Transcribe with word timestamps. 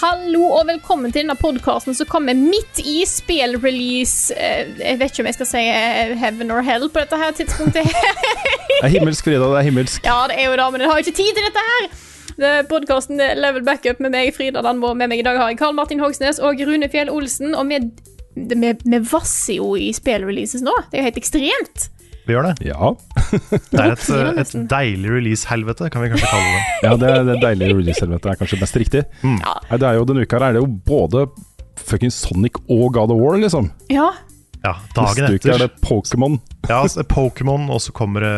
hallo, 0.00 0.42
og 0.58 0.66
velkommen 0.66 1.12
til 1.12 1.22
denne 1.22 1.36
podkasten 1.38 1.94
som 1.94 2.08
kommer 2.10 2.34
midt 2.34 2.80
i 2.82 3.04
spillrelease 3.06 4.34
eh, 4.34 4.72
Jeg 4.80 4.98
vet 5.00 5.12
ikke 5.12 5.22
om 5.22 5.28
jeg 5.30 5.36
skal 5.36 5.48
si 5.50 5.62
eh, 5.70 6.14
heaven 6.18 6.50
or 6.50 6.64
hell 6.66 6.88
på 6.90 7.04
dette 7.04 7.18
her 7.20 7.34
tidspunktet. 7.38 7.86
Det 8.74 8.80
er 8.88 8.94
himmelsk, 8.96 9.24
Frida. 9.24 9.46
Det 9.46 9.60
er 9.60 9.68
himmelsk. 9.68 10.04
ja, 10.04 10.16
det 10.28 10.40
er 10.40 10.50
jo 10.50 10.56
det, 10.58 10.66
men 10.72 10.82
jeg 10.82 10.90
har 10.90 10.98
jo 10.98 11.04
ikke 11.06 11.16
tid 11.20 11.36
til 11.36 11.46
dette 11.46 11.62
her. 11.68 11.86
Podkasten 12.68 13.22
Level 13.38 13.62
Backup 13.64 14.00
med 14.02 14.10
meg, 14.12 14.32
Frida 14.34 14.60
Danvå. 14.66 14.90
Med 14.98 15.12
meg 15.12 15.22
i 15.22 15.24
dag 15.24 15.38
har 15.38 15.52
jeg 15.52 15.60
Karl 15.60 15.76
Martin 15.78 16.02
Hogsnes 16.02 16.40
og 16.42 16.58
Rune 16.66 16.88
Fjell 16.90 17.12
Olsen. 17.12 17.54
Og 17.54 17.70
vi 17.70 18.98
vasser 19.12 19.60
jo 19.60 19.70
i 19.78 19.92
spillreleases 19.94 20.64
nå. 20.66 20.74
Det 20.90 20.98
er 20.98 21.04
jo 21.04 21.08
helt 21.08 21.22
ekstremt. 21.22 21.86
Vi 22.24 22.32
gjør 22.36 22.46
det. 22.50 22.54
Ja. 22.70 22.90
Det 23.74 23.80
er 23.80 23.94
et, 23.94 24.04
et 24.44 24.52
deilig 24.70 25.10
release-helvete, 25.18 25.90
kan 25.92 26.04
vi 26.04 26.12
kanskje 26.12 26.30
kalle 26.30 26.52
det. 26.52 26.60
ja 26.86 26.92
det, 27.00 27.10
det 27.28 27.38
deilige 27.42 27.74
release-helvetet 27.80 28.30
er 28.32 28.38
kanskje 28.40 28.60
mest 28.62 28.78
riktig. 28.80 29.02
Ja. 29.24 29.56
Det 29.74 29.88
er 29.90 29.98
jo, 29.98 30.06
Denne 30.08 30.24
uka 30.24 30.38
her 30.40 30.46
er 30.50 30.56
det 30.56 30.62
jo 30.64 30.70
både 30.88 31.26
fucking 31.84 32.12
Sonic 32.14 32.60
og 32.70 32.86
God 32.96 33.12
of 33.12 33.20
War, 33.20 33.36
liksom. 33.42 33.72
ja. 33.92 34.12
Ja, 34.64 34.70
dagen 34.96 35.26
Neste 35.26 35.36
uke 35.36 35.50
er 35.52 35.58
det 35.60 35.66
Pokémon. 35.84 36.38
Ja, 36.70 36.78
altså, 36.86 37.02
Pokémon, 37.04 37.66
og 37.68 37.82
så 37.84 37.92
kommer 37.92 38.24
det 38.24 38.30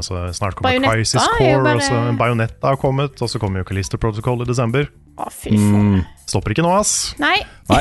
altså, 0.00 0.24
Snart 0.34 0.56
kommer 0.58 0.72
Bayonetta 0.72 0.96
Crisis 0.96 1.20
er 1.22 1.36
Core, 1.36 1.60
bare- 1.62 1.76
og 1.76 1.84
så 1.86 2.00
Bayonetta 2.18 2.72
har 2.72 2.80
kommet, 2.82 3.22
og 3.22 3.30
så 3.30 3.38
kommer 3.38 3.62
jo 3.62 3.68
Callisto 3.68 4.00
Protocol 4.02 4.42
i 4.42 4.48
desember. 4.48 4.88
Å, 5.14 5.28
fy 5.30 5.52
faen. 5.54 6.00
Stopper 6.26 6.56
ikke 6.56 6.64
nå, 6.66 6.72
ass. 6.74 6.96
Nei. 7.22 7.36
Nei. 7.70 7.78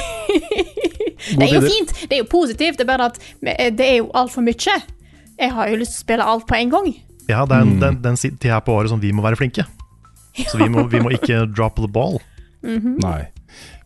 det 1.40 1.48
er 1.50 1.56
jo 1.56 1.64
fint. 1.66 1.96
Det 2.06 2.20
er 2.20 2.22
jo 2.22 2.30
positivt. 2.30 2.78
Det 2.78 2.86
er 2.86 2.92
bare 2.92 3.10
at 3.10 3.18
det 3.42 3.88
er 3.88 3.98
jo 4.04 4.12
altfor 4.22 4.46
mye. 4.46 4.78
Jeg 5.40 5.52
har 5.56 5.70
jo 5.72 5.78
lyst 5.80 5.94
til 5.96 6.02
å 6.02 6.06
spille 6.06 6.26
alt 6.34 6.48
på 6.50 6.56
en 6.60 6.70
gang. 6.74 6.90
Ja, 7.30 7.46
det 7.46 7.56
er 7.56 7.64
Mm. 7.66 7.72
en- 7.72 7.80
den, 7.80 8.02
den 8.02 8.18
si- 8.18 8.32
tida 8.32 8.60
på 8.62 8.74
året 8.76 8.90
som 8.90 9.00
vi 9.00 9.12
må 9.12 9.22
være 9.24 9.38
flinke. 9.38 9.66
Så 10.48 10.58
vi 10.58 10.68
må, 10.70 10.88
vi 10.90 11.00
må 11.00 11.12
ikke 11.12 11.46
drop 11.56 11.76
the 11.76 11.88
ball. 11.88 12.20
Nei. 12.64 13.28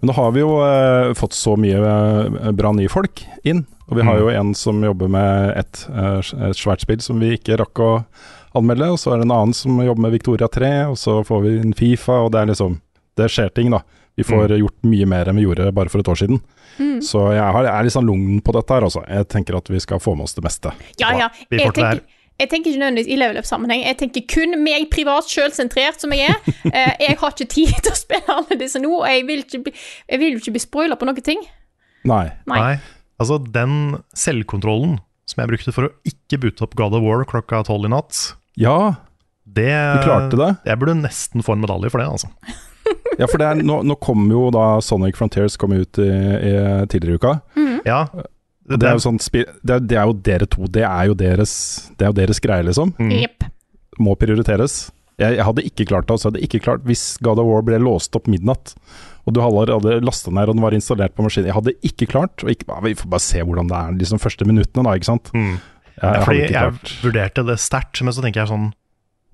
Men 0.01 0.09
nå 0.09 0.13
har 0.17 0.31
vi 0.31 0.39
jo 0.41 0.57
eh, 0.61 1.13
fått 1.13 1.33
så 1.33 1.55
mye 1.57 1.77
eh, 1.77 2.51
bra 2.51 2.71
nye 2.73 2.89
folk 2.89 3.23
inn. 3.45 3.65
Og 3.89 3.97
vi 3.97 4.03
har 4.03 4.15
Mm. 4.15 4.21
jo 4.21 4.29
en 4.29 4.53
som 4.53 4.81
jobber 4.81 5.09
med 5.09 5.57
et, 5.57 5.85
eh, 5.89 6.17
et 6.49 6.55
svært 6.57 6.81
spill 6.81 7.01
som 7.01 7.19
vi 7.19 7.37
ikke 7.37 7.57
rakk 7.59 7.73
å 7.83 8.05
anmelde. 8.55 8.89
Og 8.91 8.97
så 8.97 9.13
er 9.13 9.17
det 9.17 9.25
en 9.27 9.31
annen 9.37 9.53
som 9.53 9.77
jobber 9.77 10.01
med 10.01 10.11
Victoria 10.11 10.47
3, 10.47 10.85
og 10.89 10.95
så 10.97 11.23
får 11.25 11.41
vi 11.43 11.59
en 11.59 11.73
Fifa, 11.73 12.13
og 12.25 12.31
det 12.31 12.41
er 12.41 12.45
liksom 12.53 12.79
Det 13.15 13.29
skjer 13.29 13.53
ting, 13.53 13.69
da. 13.69 13.79
Vi 14.15 14.25
får 14.27 14.55
gjort 14.59 14.85
mye 14.85 15.05
mer 15.09 15.29
enn 15.29 15.39
vi 15.39 15.45
gjorde 15.47 15.71
bare 15.73 15.89
for 15.89 16.03
et 16.03 16.09
år 16.11 16.19
siden. 16.19 16.41
Så 17.05 17.21
jeg, 17.33 17.43
har, 17.43 17.65
jeg 17.65 17.73
er 17.73 17.87
litt 17.87 17.95
sånn 17.95 18.09
lugn 18.09 18.41
på 18.45 18.53
dette 18.55 18.75
her, 18.75 18.85
altså. 18.85 19.01
Jeg 19.09 19.29
tenker 19.31 19.57
at 19.57 19.71
vi 19.73 19.81
skal 19.81 20.01
få 20.01 20.13
med 20.17 20.27
oss 20.27 20.37
det 20.37 20.43
meste. 20.45 20.73
Ja, 21.01 21.13
ja. 21.17 21.29
Jeg 21.49 21.73
tenker, 21.73 22.03
jeg 22.41 22.49
tenker 22.49 22.71
ikke 22.71 22.81
nødvendigvis 22.81 23.11
i 23.13 23.17
level 23.19 23.39
up-sammenheng. 23.41 23.83
Jeg 23.85 23.97
tenker 23.99 24.25
kun 24.29 24.57
meg 24.63 24.87
privat, 24.93 25.29
sjølsentrert 25.29 26.01
som 26.01 26.13
jeg 26.15 26.33
er. 26.33 26.41
Eh, 26.73 26.93
jeg 27.03 27.17
har 27.19 27.33
ikke 27.35 27.45
tid 27.51 27.73
til 27.85 27.91
å 27.91 27.97
spille 27.99 28.33
alle 28.33 28.55
disse 28.57 28.79
nå, 28.81 28.89
og 28.95 29.03
jeg 29.05 29.25
vil, 29.27 29.41
ikke 29.43 29.59
bli, 29.65 29.73
jeg 30.09 30.21
vil 30.21 30.31
jo 30.33 30.41
ikke 30.41 30.53
bli 30.55 30.61
spoila 30.63 30.97
på 30.97 31.05
noen 31.05 31.25
ting. 31.25 31.41
Nei. 32.09 32.25
Nei. 32.49 32.59
Nei. 32.59 32.75
Altså, 33.21 33.37
den 33.53 33.99
selvkontrollen 34.17 34.95
som 35.29 35.43
jeg 35.43 35.51
brukte 35.53 35.73
for 35.75 35.87
å 35.87 35.91
ikke 36.09 36.39
boote 36.41 36.65
opp 36.65 36.73
God 36.79 36.97
of 36.97 37.05
War 37.05 37.23
klokka 37.29 37.61
tolv 37.67 37.87
i 37.87 37.93
natt, 37.93 38.23
Ja, 38.59 38.95
det 39.43 39.69
du 39.69 40.03
klarte 40.05 40.39
det. 40.39 40.49
Jeg 40.67 40.81
burde 40.81 40.97
nesten 41.03 41.45
få 41.45 41.55
en 41.55 41.63
medalje 41.63 41.91
for 41.93 42.01
det, 42.01 42.09
altså. 42.09 42.31
Ja, 43.19 43.27
for 43.29 43.37
det 43.37 43.45
er, 43.45 43.59
nå, 43.61 43.75
nå 43.85 43.93
kom 44.01 44.23
jo 44.31 44.47
da 44.53 44.79
Sonic 44.81 45.19
Frontiers 45.19 45.53
kom 45.61 45.75
ut 45.77 45.99
i, 46.01 46.09
i 46.09 46.53
tidligere 46.89 47.13
i 47.13 47.21
uka. 47.21 47.33
Ja. 47.85 47.99
Det, 48.63 48.79
det 48.79 48.89
er 48.89 48.97
jo 48.97 49.03
sånn 49.03 49.19
det, 49.21 49.43
er, 49.67 49.83
det 49.83 49.97
er 49.99 50.07
jo 50.07 50.15
dere 50.25 50.47
to, 50.49 50.65
det 50.71 50.85
er 50.87 51.09
jo 51.11 51.15
deres, 51.19 51.53
det 51.99 52.07
er 52.07 52.13
jo 52.13 52.17
deres 52.17 52.39
greie, 52.43 52.65
liksom. 52.65 52.93
Mm. 52.97 53.11
Yep. 53.19 53.47
Må 54.01 54.15
prioriteres. 54.19 54.87
Jeg, 55.21 55.37
jeg 55.37 55.45
hadde 55.45 55.65
ikke 55.67 55.87
klart 55.89 56.07
det. 56.07 56.15
Altså, 56.15 56.29
jeg 56.29 56.33
hadde 56.33 56.45
ikke 56.47 56.61
klart 56.65 56.85
Hvis 56.89 57.03
God 57.21 57.37
of 57.37 57.45
War 57.45 57.61
ble 57.65 57.77
låst 57.83 58.15
opp 58.17 58.25
midnatt, 58.31 58.73
og 59.23 59.35
du 59.35 59.39
hadde, 59.43 59.75
hadde 59.75 59.99
lasta 60.03 60.33
ned 60.33 60.49
og 60.49 60.57
den 60.57 60.63
var 60.65 60.75
installert 60.75 61.13
på 61.15 61.23
maskinen 61.23 61.51
Jeg 61.51 61.55
hadde 61.55 61.75
ikke 61.85 62.07
klart 62.11 62.43
og 62.43 62.49
ikke, 62.51 62.79
Vi 62.87 62.95
får 62.99 63.11
bare 63.13 63.23
se 63.23 63.43
hvordan 63.43 63.69
det 63.69 63.77
er 63.77 63.93
de 63.93 64.03
liksom, 64.03 64.21
første 64.23 64.47
minuttene, 64.49 64.87
da, 64.87 64.95
ikke 64.97 65.11
sant. 65.11 65.29
Mm. 65.35 65.53
Jeg, 65.93 66.01
jeg 66.01 66.25
fordi 66.25 66.41
ikke 66.47 66.57
jeg 66.57 66.97
vurderte 67.03 67.45
det 67.51 67.59
sterkt, 67.61 68.01
men 68.01 68.15
så 68.15 68.25
tenker 68.25 68.41
jeg 68.41 68.51
sånn 68.51 68.67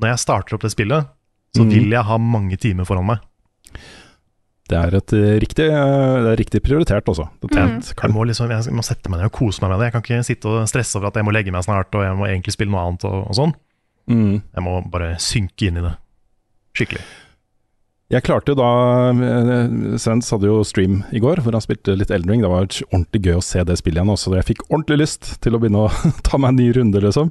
Når 0.04 0.12
jeg 0.12 0.24
starter 0.26 0.58
opp 0.58 0.68
det 0.68 0.74
spillet, 0.76 1.10
så 1.56 1.66
mm. 1.66 1.72
vil 1.72 1.96
jeg 1.96 2.06
ha 2.10 2.20
mange 2.22 2.60
timer 2.62 2.86
foran 2.90 3.08
meg. 3.08 3.24
Det 4.70 4.78
er 4.78 4.96
et 5.00 5.14
eh, 5.18 5.38
riktig, 5.42 5.66
eh, 5.66 6.18
det 6.22 6.34
er 6.34 6.38
riktig 6.38 6.62
prioritert. 6.62 7.08
Er 7.10 7.30
Mm. 7.50 7.80
Jeg 8.04 8.14
må, 8.14 8.26
liksom, 8.30 8.52
jeg 8.54 8.76
må 8.76 8.86
sette 8.86 9.10
meg 9.10 9.22
ned 9.22 9.32
og 9.32 9.38
kose 9.40 9.64
meg 9.64 9.72
med 9.72 9.80
det. 9.82 9.88
Jeg 9.90 9.96
kan 9.96 10.04
ikke 10.06 10.28
sitte 10.28 10.52
og 10.52 10.68
stresse 10.70 11.00
over 11.00 11.10
at 11.10 11.18
jeg 11.18 11.26
må 11.26 11.34
legge 11.34 11.54
meg 11.56 11.66
snart, 11.66 11.90
og 11.98 12.06
jeg 12.06 12.20
må 12.20 12.28
egentlig 12.30 12.54
spille 12.54 12.74
noe 12.76 12.84
annet 12.86 13.08
og, 13.10 13.24
og 13.32 13.40
sånn. 13.40 13.56
Mm. 14.10 14.36
Jeg 14.42 14.66
må 14.66 14.76
bare 14.94 15.16
synke 15.22 15.70
inn 15.70 15.82
i 15.82 15.86
det. 15.88 15.96
Skikkelig. 16.78 17.02
Jeg 18.10 18.26
klarte 18.26 18.54
jo 18.54 18.58
da 18.58 18.70
eh, 19.14 19.98
Svens 20.02 20.32
hadde 20.34 20.50
jo 20.50 20.64
stream 20.66 21.04
i 21.14 21.22
går, 21.22 21.44
hvor 21.46 21.54
han 21.54 21.62
spilte 21.66 21.94
litt 21.98 22.14
Eldring. 22.14 22.42
Det 22.42 22.50
var 22.50 22.66
ordentlig 22.66 23.22
gøy 23.26 23.38
å 23.38 23.44
se 23.46 23.62
det 23.66 23.78
spillet 23.78 24.02
igjen. 24.02 24.14
Også. 24.16 24.34
Jeg 24.38 24.48
fikk 24.48 24.64
ordentlig 24.70 25.04
lyst 25.04 25.36
til 25.44 25.58
å 25.58 25.62
begynne 25.62 25.86
å 25.86 25.92
ta 26.28 26.42
meg 26.42 26.54
en 26.54 26.62
ny 26.62 26.70
runde, 26.78 27.04
liksom. 27.06 27.30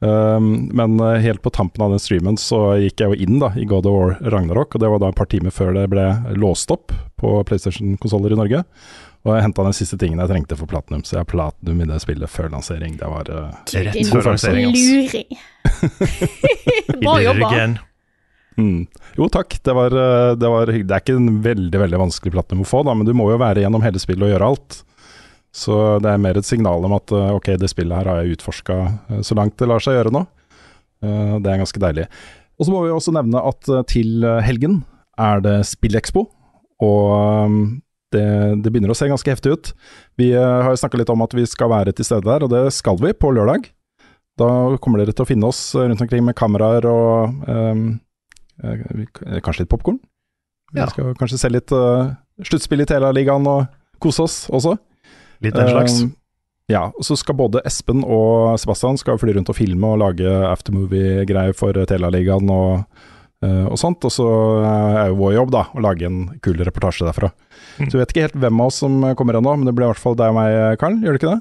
Um, 0.00 0.68
men 0.78 1.00
eh, 1.00 1.18
helt 1.24 1.42
på 1.42 1.50
tampen 1.50 1.82
av 1.82 1.90
den 1.90 1.98
streamen 1.98 2.36
så 2.38 2.76
gikk 2.78 3.02
jeg 3.02 3.10
jo 3.10 3.18
inn 3.18 3.40
da 3.42 3.50
i 3.58 3.64
God 3.66 3.86
of 3.90 3.96
War 3.96 4.30
Ragnarok, 4.30 4.76
og 4.76 4.82
det 4.82 4.90
var 4.92 5.02
da 5.02 5.10
et 5.10 5.18
par 5.18 5.26
timer 5.30 5.54
før 5.54 5.72
det 5.74 5.88
ble 5.90 6.06
låst 6.38 6.70
opp 6.70 6.94
på 7.18 7.32
PlayStation-konsoller 7.48 8.36
i 8.36 8.38
Norge. 8.38 8.62
Og 9.26 9.34
jeg 9.34 9.44
henta 9.48 9.66
den 9.66 9.74
siste 9.74 9.98
tingen 9.98 10.22
jeg 10.22 10.30
trengte 10.30 10.56
for 10.56 10.70
platinum, 10.70 11.02
så 11.02 11.16
jeg 11.16 11.24
har 11.24 11.30
platinum 11.32 11.82
i 11.82 11.88
det 11.90 11.98
spillet 12.04 12.30
før 12.30 12.52
lansering. 12.54 12.94
Det 13.00 13.10
var 13.10 13.30
uh, 13.34 13.50
Rett 13.74 13.98
Din 13.98 14.12
før 14.12 14.30
lansering, 14.30 14.70
altså. 14.70 14.86
Luring. 14.94 15.30
Bra 17.02 17.16
jobba. 17.24 17.50
mm. 18.56 18.80
Jo 19.18 19.28
takk, 19.34 19.58
det 19.66 19.74
var, 19.74 19.98
eh, 19.98 20.32
det 20.38 20.52
var 20.54 20.70
Det 20.70 20.86
er 20.86 21.02
ikke 21.02 21.18
en 21.18 21.42
veldig 21.42 21.82
veldig 21.82 22.00
vanskelig 22.06 22.36
platinum 22.38 22.62
å 22.62 22.70
få, 22.70 22.84
da, 22.86 22.94
men 22.94 23.08
du 23.08 23.12
må 23.18 23.32
jo 23.32 23.42
være 23.42 23.66
gjennom 23.66 23.82
hele 23.82 23.98
spillet 23.98 24.28
og 24.28 24.32
gjøre 24.36 24.52
alt. 24.54 24.78
Så 25.54 25.98
det 26.04 26.10
er 26.12 26.20
mer 26.22 26.36
et 26.38 26.46
signal 26.46 26.84
om 26.84 26.92
at 26.96 27.12
eh, 27.14 27.30
ok, 27.34 27.54
det 27.60 27.70
spillet 27.72 27.96
her 27.96 28.10
har 28.10 28.22
jeg 28.22 28.36
utforska 28.36 28.76
så 29.24 29.36
langt 29.38 29.56
det 29.58 29.68
lar 29.70 29.80
seg 29.82 29.96
gjøre 29.96 30.12
nå. 30.14 30.26
Eh, 31.02 31.34
Det 31.40 31.50
er 31.52 31.62
ganske 31.62 31.80
deilig. 31.82 32.06
Og 32.58 32.66
så 32.66 32.74
må 32.74 32.82
vi 32.84 32.90
også 32.92 33.14
nevne 33.16 33.42
at 33.48 33.68
eh, 33.70 33.84
til 33.88 34.24
eh, 34.26 34.42
helgen 34.44 34.82
er 35.18 35.40
det 35.42 35.56
Spillekspo, 35.66 36.26
og 36.84 37.12
eh, 37.16 37.56
det, 38.14 38.26
det 38.64 38.70
begynner 38.72 38.92
å 38.92 38.96
se 38.96 39.08
ganske 39.10 39.30
heftig 39.30 39.52
ut. 39.52 39.72
Vi 40.16 40.30
har 40.32 40.70
jo 40.72 40.78
snakka 40.80 40.96
litt 41.00 41.10
om 41.12 41.20
at 41.24 41.34
vi 41.36 41.42
skal 41.48 41.68
være 41.68 41.92
til 41.92 42.06
stede 42.08 42.24
der, 42.24 42.44
og 42.46 42.52
det 42.52 42.62
skal 42.72 42.96
vi 43.02 43.12
på 43.12 43.32
lørdag. 43.36 43.66
Da 44.38 44.48
kommer 44.80 45.02
dere 45.02 45.12
til 45.12 45.26
å 45.26 45.28
finne 45.28 45.48
oss 45.50 45.60
rundt 45.76 46.00
omkring 46.00 46.22
med 46.24 46.36
kameraer 46.38 46.86
og 46.88 47.42
eh, 47.50 47.82
eh, 48.64 49.40
kanskje 49.44 49.64
litt 49.64 49.72
popkorn. 49.72 49.98
Vi 50.72 50.84
skal 50.92 51.14
kanskje 51.16 51.38
se 51.40 51.48
litt 51.48 51.72
uh, 51.72 52.10
sluttspill 52.44 52.82
i 52.84 52.86
Tela-ligaen 52.88 53.46
og 53.48 53.70
kose 54.04 54.26
oss 54.26 54.34
også. 54.52 54.74
Litt 55.44 55.56
den 55.56 55.70
slags. 55.70 56.00
Uh, 56.02 56.14
ja, 56.68 56.86
og 56.92 57.06
så 57.06 57.16
skal 57.16 57.38
både 57.38 57.62
Espen 57.68 58.02
og 58.04 58.58
Sebastian 58.60 58.98
skal 59.00 59.20
fly 59.20 59.32
rundt 59.36 59.48
og 59.48 59.56
filme 59.56 59.94
og 59.94 60.02
lage 60.02 60.28
aftermovie-greier 60.50 61.56
for 61.56 61.76
Tela-ligaen 61.88 62.50
og, 62.52 62.82
eh, 63.40 63.64
og 63.64 63.78
sånt. 63.80 64.04
Og 64.04 64.12
så 64.12 64.26
eh, 64.60 64.98
er 65.04 65.08
jo 65.08 65.16
vår 65.22 65.32
jobb 65.38 65.54
da 65.54 65.62
å 65.72 65.84
lage 65.86 66.04
en 66.04 66.18
kul 66.44 66.60
reportasje 66.60 67.08
derfra. 67.08 67.32
Mm. 67.78 67.86
Så 67.86 67.94
vi 67.94 68.02
vet 68.02 68.12
ikke 68.12 68.26
helt 68.26 68.40
hvem 68.44 68.60
av 68.60 68.68
oss 68.68 68.82
som 68.84 69.00
kommer 69.16 69.40
ennå, 69.40 69.56
men 69.56 69.70
det 69.70 69.72
blir 69.78 69.88
i 69.88 69.92
hvert 69.94 70.04
fall 70.04 70.18
deg 70.20 70.34
og 70.34 70.36
meg, 70.42 70.76
Karl. 70.82 71.00
Gjør 71.00 71.16
det 71.16 71.22
ikke 71.22 71.32
det? 71.32 71.40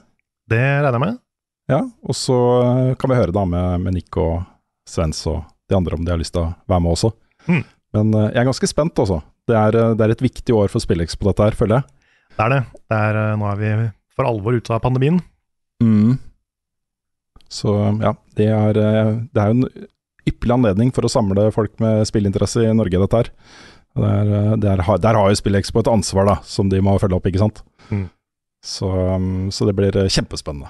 Det 0.55 0.63
regner 0.63 0.95
jeg 0.95 1.03
med. 1.03 1.19
Ja, 1.67 1.81
og 1.83 2.15
så 2.15 2.37
eh, 2.63 2.93
kan 2.99 3.11
vi 3.11 3.19
høre 3.19 3.35
da 3.35 3.43
med, 3.43 3.83
med 3.83 3.97
Nick 3.97 4.17
og 4.23 4.45
Svens 4.87 5.19
og 5.27 5.43
de 5.67 5.75
andre 5.75 5.97
om 5.97 6.05
de 6.05 6.13
har 6.13 6.21
lyst 6.21 6.37
til 6.37 6.45
å 6.45 6.53
være 6.71 6.83
med 6.85 6.95
også. 6.95 7.11
Mm. 7.51 7.63
Men 7.97 8.13
eh, 8.15 8.29
jeg 8.31 8.41
er 8.41 8.49
ganske 8.49 8.69
spent, 8.71 9.03
altså. 9.03 9.19
Det 9.47 9.55
er, 9.59 9.75
eh, 9.75 9.95
det 9.99 10.05
er 10.05 10.15
et 10.15 10.23
viktig 10.23 10.55
år 10.55 10.71
for 10.71 10.83
SpillX 10.83 11.19
på 11.19 11.27
dette 11.27 11.43
her, 11.43 11.57
føler 11.59 11.81
jeg. 11.81 11.96
Det 12.37 12.45
er 12.45 12.53
det. 12.53 12.63
det 12.85 12.97
er, 12.97 13.17
eh, 13.17 13.35
nå 13.39 13.47
er 13.49 13.57
vi 13.57 13.69
for 14.13 14.29
alvor 14.29 14.57
ute 14.57 14.73
av 14.73 14.83
pandemien. 14.83 15.17
Mm. 15.81 16.17
Så 17.49 17.73
ja, 18.03 18.13
det 18.37 18.49
er, 18.53 18.77
eh, 18.77 19.13
det 19.33 19.41
er 19.41 19.49
jo 19.49 19.57
en 19.57 19.87
ypperlig 20.27 20.57
anledning 20.57 20.93
for 20.93 21.07
å 21.07 21.11
samle 21.11 21.47
folk 21.55 21.73
med 21.81 22.05
spillinteresse 22.09 22.61
i 22.67 22.75
Norge, 22.77 23.01
dette 23.01 23.23
her. 23.23 23.31
Der, 23.97 24.03
Det 24.03 24.13
er, 24.13 24.27
eh, 24.37 24.55
det 24.61 24.69
er, 24.69 24.97
der 25.01 25.15
har 25.17 25.29
jo 25.29 25.41
SpillExpo 25.41 25.79
et 25.81 25.89
ansvar 25.89 26.25
da, 26.27 26.35
som 26.43 26.69
de 26.69 26.81
må 26.81 26.99
følge 27.01 27.17
opp, 27.17 27.25
ikke 27.25 27.41
sant. 27.41 27.63
Mm. 27.89 28.09
Så, 28.61 28.85
um, 28.85 29.49
så 29.49 29.65
det 29.65 29.75
blir 29.75 29.91
kjempespennende. 29.91 30.69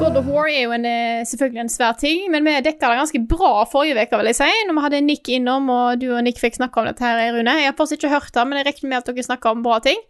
God 0.00 0.16
of 0.16 0.26
War 0.32 0.46
er 0.48 0.62
jo 0.64 0.72
en, 0.72 0.84
eh, 0.88 1.20
selvfølgelig 1.28 1.60
en 1.60 1.68
svær 1.72 1.96
ting, 2.00 2.30
men 2.32 2.44
vi 2.46 2.54
dekka 2.64 2.88
det 2.88 2.98
ganske 3.02 3.20
bra 3.28 3.64
forrige 3.68 4.00
uke, 4.06 4.16
vil 4.20 4.30
jeg 4.30 4.38
si, 4.38 4.48
når 4.68 4.76
vi 4.78 4.84
hadde 4.86 5.00
Nick 5.04 5.28
innom, 5.28 5.68
og 5.70 6.00
du 6.00 6.06
og 6.16 6.22
Nick 6.24 6.40
fikk 6.40 6.56
snakke 6.56 6.80
om 6.80 6.88
dette 6.88 7.04
her, 7.04 7.20
Rune. 7.36 7.52
Jeg 7.60 7.68
har 7.68 7.76
fortsatt 7.76 8.00
ikke 8.00 8.12
hørt 8.14 8.32
det, 8.32 8.46
men 8.48 8.58
jeg 8.62 8.66
regner 8.70 8.88
med 8.94 8.98
at 9.02 9.10
dere 9.10 9.26
snakker 9.28 9.52
om 9.52 9.62
bra 9.66 9.78
ting. 9.84 10.00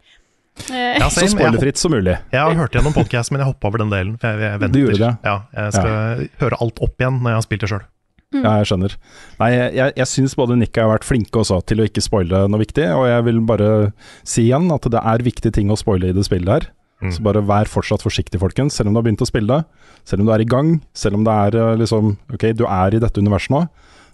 Eh, 0.69 0.97
Ja, 0.99 1.07
Så 1.09 1.27
spoilerfritt 1.31 1.77
som 1.77 1.91
mulig. 1.91 2.17
jeg 2.31 2.39
har 2.39 2.55
hørt 2.55 2.71
gjennom 2.71 2.93
podkast, 2.95 3.31
men 3.31 3.39
jeg 3.43 3.47
hoppa 3.51 3.67
over 3.67 3.77
den 3.83 3.89
delen. 3.91 4.17
For 4.19 4.27
jeg, 4.31 4.39
jeg 4.39 4.59
venter. 4.59 4.73
Du 4.73 4.79
gjorde 4.85 4.99
det? 5.03 5.17
Ja, 5.27 5.35
jeg 5.55 5.73
skal 5.73 6.27
høre 6.39 6.61
alt 6.61 6.81
opp 6.81 6.95
igjen 6.99 7.19
når 7.21 7.29
jeg 7.29 7.35
har 7.39 7.47
spilt 7.49 7.61
det 7.61 7.69
sjøl. 7.71 7.85
Ja, 8.31 8.51
jeg 8.63 8.67
skjønner. 8.71 8.93
Nei, 9.41 9.49
jeg, 9.51 9.73
jeg, 9.75 9.93
jeg 9.97 10.07
syns 10.07 10.35
både 10.39 10.55
Nick 10.55 10.77
har 10.79 10.87
vært 10.87 11.03
flinke 11.03 11.35
også 11.43 11.59
til 11.67 11.81
å 11.83 11.87
ikke 11.87 11.99
spoile 12.03 12.45
noe 12.47 12.59
viktig, 12.63 12.87
og 12.95 13.07
jeg 13.11 13.23
vil 13.27 13.41
bare 13.43 13.91
si 14.23 14.45
igjen 14.47 14.71
at 14.71 14.87
det 14.87 15.01
er 15.03 15.17
viktige 15.25 15.51
ting 15.51 15.67
å 15.69 15.75
spoile 15.75 16.09
i 16.09 16.15
det 16.15 16.23
spillet 16.23 16.47
her. 16.47 16.69
Mm. 17.01 17.11
Så 17.15 17.23
bare 17.25 17.41
vær 17.41 17.69
fortsatt 17.69 18.03
forsiktig, 18.05 18.39
folkens. 18.41 18.75
Selv 18.77 18.89
om 18.89 18.95
du 18.95 18.99
har 19.01 19.05
begynt 19.07 19.23
å 19.25 19.29
spille 19.29 19.63
selv 20.07 20.21
om 20.23 20.27
du 20.29 20.33
er 20.33 20.43
i 20.43 20.49
gang, 20.49 20.75
selv 20.97 21.17
om 21.19 21.25
det 21.25 21.33
er 21.45 21.57
eh, 21.57 21.77
liksom 21.81 22.15
Ok, 22.33 22.51
du 22.57 22.65
er 22.67 22.95
i 22.95 23.01
dette 23.01 23.21
universet 23.21 23.53
nå. 23.53 23.63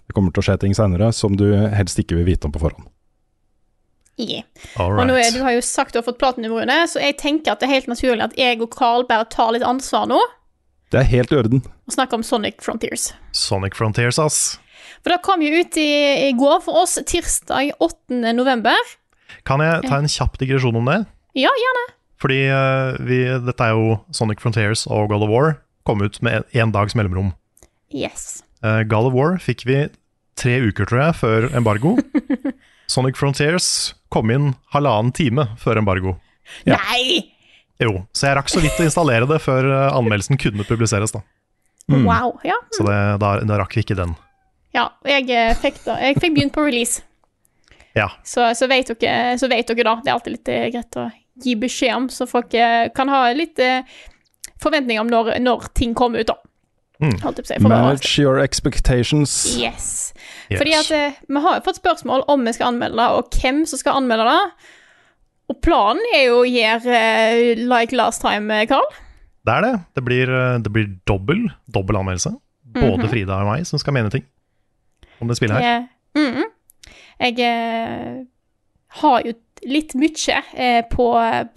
Det 0.08 0.16
kommer 0.16 0.32
til 0.32 0.40
å 0.40 0.46
skje 0.46 0.56
ting 0.62 0.76
seinere 0.76 1.10
som 1.12 1.36
du 1.36 1.50
helst 1.52 2.00
ikke 2.00 2.16
vil 2.16 2.28
vite 2.30 2.48
om 2.48 2.54
på 2.54 2.62
forhånd. 2.62 2.88
yeah. 4.18 4.42
Og 4.80 5.04
nå 5.06 5.14
er, 5.20 5.28
du 5.34 5.42
har 5.44 5.52
jo 5.54 5.60
sagt 5.62 5.92
du 5.92 6.00
har 6.00 6.06
fått 6.06 6.18
platinum, 6.18 6.56
så 6.88 7.02
jeg 7.02 7.18
tenker 7.20 7.52
at 7.52 7.60
det 7.60 7.68
er 7.68 7.76
helt 7.76 7.90
naturlig 7.92 8.24
at 8.24 8.38
jeg 8.40 8.62
og 8.64 8.72
Carl 8.74 9.04
bare 9.06 9.28
tar 9.30 9.52
litt 9.52 9.66
ansvar 9.66 10.08
nå, 10.08 10.18
Det 10.90 11.02
er 11.02 11.10
helt 11.12 11.32
i 11.32 11.36
orden. 11.36 11.60
og 11.86 11.92
snakker 11.92 12.16
om 12.16 12.24
Sonic 12.24 12.64
Frontiers. 12.64 13.12
Sonic 13.36 13.76
Frontiers, 13.76 14.18
ass. 14.18 14.58
For 15.04 15.12
det 15.12 15.20
kom 15.22 15.44
jo 15.44 15.52
ut 15.60 15.76
i, 15.76 15.90
i 16.28 16.32
går 16.32 16.64
for 16.64 16.82
oss, 16.82 16.96
tirsdag 17.04 17.76
8. 17.78 18.32
november. 18.32 18.74
Kan 19.44 19.60
jeg 19.60 19.84
ta 19.84 20.00
en 20.00 20.08
kjapp 20.08 20.40
digresjon 20.40 20.80
om 20.80 20.88
det? 20.88 21.02
Ja, 21.36 21.52
gjerne. 21.52 21.84
Fordi 22.22 22.40
eh, 22.50 22.98
vi, 23.06 23.22
dette 23.46 23.64
er 23.64 23.76
jo 23.76 23.98
Sonic 24.14 24.42
Frontiers 24.42 24.86
og 24.90 25.12
God 25.12 25.26
of 25.26 25.32
War 25.32 25.54
kom 25.88 26.02
ut 26.04 26.18
med 26.24 26.44
én 26.52 26.74
dags 26.74 26.96
mellomrom. 26.98 27.32
Yes. 27.94 28.42
Uh, 28.60 28.82
God 28.84 29.08
of 29.08 29.16
War 29.16 29.38
fikk 29.40 29.64
vi 29.68 29.86
tre 30.38 30.58
uker, 30.66 30.88
tror 30.88 31.00
jeg, 31.06 31.18
før 31.22 31.48
embargo. 31.56 31.96
Sonic 32.92 33.18
Frontiers 33.20 33.94
kom 34.12 34.30
inn 34.32 34.52
halvannen 34.74 35.12
time 35.16 35.46
før 35.60 35.80
embargo. 35.82 36.16
Ja. 36.68 36.78
Nei! 36.78 37.34
Jo, 37.78 38.02
så 38.16 38.30
jeg 38.30 38.38
rakk 38.38 38.50
så 38.50 38.62
vidt 38.62 38.78
å 38.80 38.86
installere 38.86 39.28
det 39.30 39.38
før 39.44 39.68
eh, 39.68 39.90
anmeldelsen 39.94 40.40
kunne 40.40 40.66
publiseres. 40.66 41.12
da. 41.14 41.22
Mm. 41.88 42.06
Wow. 42.08 42.38
Ja. 42.46 42.56
Så 42.74 42.86
det, 42.86 42.96
da, 43.22 43.36
da 43.46 43.60
rakk 43.60 43.76
vi 43.76 43.84
ikke 43.84 43.96
den. 43.98 44.16
ja 44.76 44.88
jeg 45.08 45.28
eh, 45.32 45.54
fikk, 45.56 45.78
da, 45.86 45.98
jeg 46.02 46.18
fikk 46.18 46.34
begynt 46.34 46.56
på 46.56 46.64
release. 46.66 47.04
Ja. 47.96 48.10
Så, 48.26 48.44
så, 48.58 48.68
vet 48.70 48.90
dere, 49.00 49.38
så 49.38 49.48
vet 49.50 49.70
dere 49.70 49.86
da. 49.86 49.94
Det 50.02 50.10
er 50.10 50.16
alltid 50.16 50.36
litt 50.36 50.52
eh, 50.52 50.66
greit 50.74 50.98
å 50.98 51.06
gi 51.44 51.56
beskjed 51.58 51.94
om, 51.94 52.08
så 52.12 52.26
folk 52.28 52.54
eh, 52.54 52.88
kan 52.94 53.10
ha 53.12 53.26
litt 53.36 53.58
eh, 53.62 53.86
forventninger 54.62 55.02
om 55.02 55.10
når, 55.10 55.34
når 55.42 55.68
ting 55.78 55.94
kommer 55.98 56.22
ut, 56.22 56.30
da. 56.30 56.38
Mm. 56.98 57.14
Manage 57.62 58.18
your 58.18 58.40
expectations. 58.42 59.56
Yes. 59.58 60.12
Yes. 60.50 60.58
Fordi 60.58 60.72
at 60.74 60.90
eh, 60.90 61.20
vi 61.28 61.42
har 61.44 61.60
jo 61.60 61.66
fått 61.68 61.78
spørsmål 61.78 62.24
om 62.26 62.42
vi 62.46 62.56
skal 62.56 62.72
anmelde 62.72 62.98
det, 62.98 63.08
og 63.14 63.38
hvem 63.38 63.62
som 63.70 63.78
skal 63.78 64.00
anmelde 64.00 64.26
det. 64.26 64.40
Og 65.48 65.60
planen 65.64 66.02
er 66.12 66.24
jo 66.26 66.40
å 66.42 66.48
gjøre 66.48 66.96
eh, 66.98 67.60
like 67.62 67.96
last 67.96 68.24
time, 68.24 68.50
eh, 68.52 68.66
Carl. 68.68 68.88
Det 69.46 69.54
er 69.54 69.64
det. 69.64 69.74
Det 69.96 70.04
blir, 70.04 70.32
eh, 70.34 70.58
det 70.64 70.72
blir 70.74 70.90
dobbel, 71.08 71.46
dobbel 71.70 72.00
anmeldelse. 72.02 72.34
Både 72.74 73.06
Mhm. 73.06 73.08
Frida 73.08 73.38
og 73.40 73.48
meg 73.48 73.66
som 73.66 73.78
skal 73.80 73.94
mene 73.96 74.10
ting 74.12 74.26
om 75.20 75.28
det 75.28 75.36
spillet 75.38 75.56
her. 75.56 75.62
Jeg, 75.62 75.88
-hmm. 76.14 76.44
jeg 77.20 77.38
eh, 77.40 78.24
har 78.88 79.22
jo 79.24 79.32
litt 79.66 79.94
mye 79.98 80.38
eh, 80.54 80.80
på, 80.90 81.08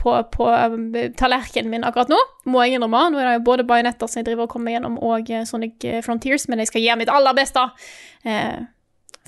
på, 0.01 0.15
på 0.33 0.47
eh, 0.49 1.11
tallerkenen 1.19 1.71
min 1.73 1.85
akkurat 1.87 2.11
nå, 2.11 2.17
må 2.51 2.63
jeg 2.65 2.77
innrømme. 2.77 3.03
Nå 3.13 3.21
er 3.21 3.29
det 3.33 3.45
både 3.45 3.65
Bajonetter 3.67 4.09
som 4.09 4.21
jeg 4.21 4.29
driver 4.31 4.47
og 4.47 4.55
kommer 4.55 4.75
gjennom, 4.75 4.97
og 5.03 5.29
eh, 5.31 5.45
Sonic 5.47 5.85
eh, 5.87 6.01
Frontiers, 6.05 6.47
men 6.51 6.63
jeg 6.63 6.71
skal 6.71 6.85
gjøre 6.85 7.01
mitt 7.03 7.13
aller 7.13 7.37
beste 7.37 7.63
eh, 8.27 8.59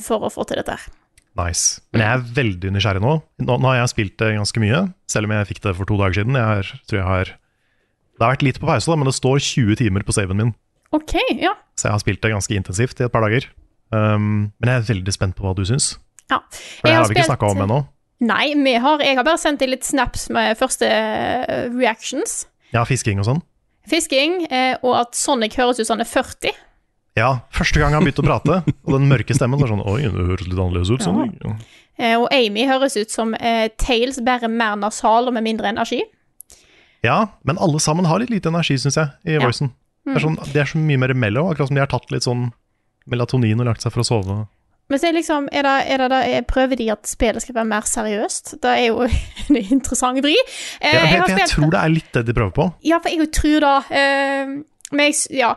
for 0.01 0.25
å 0.25 0.33
få 0.33 0.47
til 0.49 0.61
dette 0.61 0.77
her. 0.77 0.89
Nice. 1.37 1.81
Men 1.93 2.03
jeg 2.03 2.13
er 2.13 2.25
veldig 2.37 2.73
nysgjerrig 2.75 3.01
nå. 3.01 3.13
nå. 3.41 3.55
Nå 3.57 3.71
har 3.71 3.79
jeg 3.79 3.93
spilt 3.93 4.17
det 4.21 4.35
ganske 4.35 4.61
mye, 4.61 4.83
selv 5.09 5.29
om 5.29 5.33
jeg 5.33 5.49
fikk 5.49 5.63
det 5.65 5.73
for 5.79 5.89
to 5.89 5.97
dager 5.97 6.19
siden. 6.19 6.37
Jeg 6.37 6.45
har, 6.49 6.75
tror 6.89 6.99
jeg 6.99 7.09
har 7.09 7.31
Det 7.33 8.21
har 8.21 8.35
vært 8.35 8.45
litt 8.45 8.59
på 8.61 8.69
pause, 8.69 8.89
da, 8.91 8.97
men 8.99 9.09
det 9.09 9.15
står 9.17 9.41
20 9.41 9.79
timer 9.81 10.05
på 10.05 10.13
saven 10.13 10.39
min. 10.39 10.53
OK, 10.93 11.15
ja. 11.41 11.55
Så 11.73 11.87
jeg 11.87 11.95
har 11.95 12.03
spilt 12.03 12.21
det 12.21 12.29
ganske 12.35 12.53
intensivt 12.53 13.01
i 13.01 13.07
et 13.07 13.13
par 13.13 13.25
dager. 13.25 13.47
Um, 13.89 14.53
men 14.61 14.69
jeg 14.69 14.77
er 14.77 14.85
veldig 14.91 15.13
spent 15.15 15.35
på 15.37 15.45
hva 15.45 15.55
du 15.57 15.63
syns. 15.65 15.95
ja. 16.29 16.37
For 16.53 16.85
det 16.85 16.93
har 16.93 17.09
vi 17.09 17.17
ikke 17.17 17.31
snakka 17.31 17.49
om 17.49 17.65
ennå. 17.65 17.79
Nei, 18.21 18.53
vi 18.55 18.73
har, 18.79 18.99
jeg 19.03 19.17
har 19.17 19.23
bare 19.27 19.37
sendt 19.41 19.59
deg 19.59 19.69
litt 19.73 19.83
snaps 19.87 20.29
med 20.29 20.57
første 20.57 20.87
eh, 20.87 21.69
reactions. 21.73 22.45
Ja, 22.73 22.83
fisking 22.87 23.19
og 23.19 23.25
sånn. 23.27 23.41
Fisking, 23.89 24.45
eh, 24.47 24.77
og 24.81 24.95
at 25.01 25.15
Sonic 25.19 25.57
høres 25.59 25.79
ut 25.81 25.87
som 25.89 25.97
han 25.97 26.05
er 26.05 26.09
40. 26.09 26.53
Ja, 27.19 27.31
første 27.53 27.81
gang 27.81 27.93
han 27.93 28.05
begynte 28.05 28.23
å 28.23 28.25
prate, 28.25 28.61
og 28.85 28.93
den 28.95 29.09
mørke 29.11 29.35
stemmen 29.37 29.59
var 29.61 29.69
sånn 29.69 29.83
Oi, 29.85 29.99
det 30.07 30.13
høres 30.31 30.47
litt 30.47 30.55
annerledes 30.57 30.89
ut. 30.93 31.03
Sånn. 31.03 31.19
Ja. 31.43 31.51
Eh, 31.99 32.15
og 32.17 32.29
Amy 32.33 32.63
høres 32.65 32.95
ut 32.97 33.11
som 33.13 33.35
eh, 33.37 33.67
Tails, 33.77 34.17
bare 34.25 34.47
mer 34.49 34.79
nasal 34.81 35.27
og 35.29 35.35
med 35.35 35.43
mindre 35.45 35.69
energi. 35.69 35.99
ja, 37.03 37.19
men 37.43 37.57
alle 37.59 37.79
sammen 37.83 38.05
har 38.07 38.19
litt 38.23 38.31
lite 38.31 38.47
energi, 38.49 38.77
syns 38.79 38.95
jeg, 38.97 39.11
i 39.27 39.35
Ja. 39.35 39.43
voicen. 39.43 39.73
Det, 40.05 40.15
er 40.17 40.23
sånn, 40.23 40.39
de 40.53 40.59
er 40.59 40.65
så 40.67 40.79
mye 40.79 40.97
mer 40.99 41.13
mellow, 41.13 41.51
akkurat 41.51 41.67
som 41.69 41.75
de 41.75 41.79
har 41.83 41.87
tatt 41.91 42.09
litt 42.11 42.23
sånn 42.25 42.49
melatonin 43.07 43.59
og 43.59 43.67
lagt 43.69 43.83
seg 43.83 43.91
for 43.93 44.01
å 44.03 44.07
sove. 44.07 44.47
Men 44.91 44.99
så 44.99 45.07
er 45.07 45.15
liksom, 45.15 45.47
er 45.51 45.63
det, 45.65 45.75
er 45.93 45.97
det, 46.03 46.09
da- 46.11 46.23
jeg 46.27 46.45
prøver 46.49 46.75
de 46.77 46.89
at 46.91 47.07
spillet 47.07 47.41
skal 47.41 47.55
være 47.55 47.69
mer 47.71 47.85
seriøst? 47.87 48.55
Det 48.61 48.73
er 48.73 48.85
jo 48.89 49.05
en 49.49 49.55
interessant 49.61 50.19
vri. 50.25 50.35
Eh, 50.81 50.91
Ja, 50.93 50.99
jeg 51.07 51.23
jeg, 51.29 51.37
jeg 51.39 51.49
tror 51.53 51.71
det 51.71 51.79
er 51.79 51.93
litt 51.95 52.11
det 52.13 52.25
de 52.27 52.33
prøver 52.37 52.51
på. 52.57 52.67
Ja, 52.83 52.99
for 53.01 53.09
jeg 53.09 53.31
tror 53.33 53.63
det. 53.63 53.73
Eh, 54.01 54.53
men 54.93 55.07
jeg, 55.07 55.15
ja. 55.39 55.53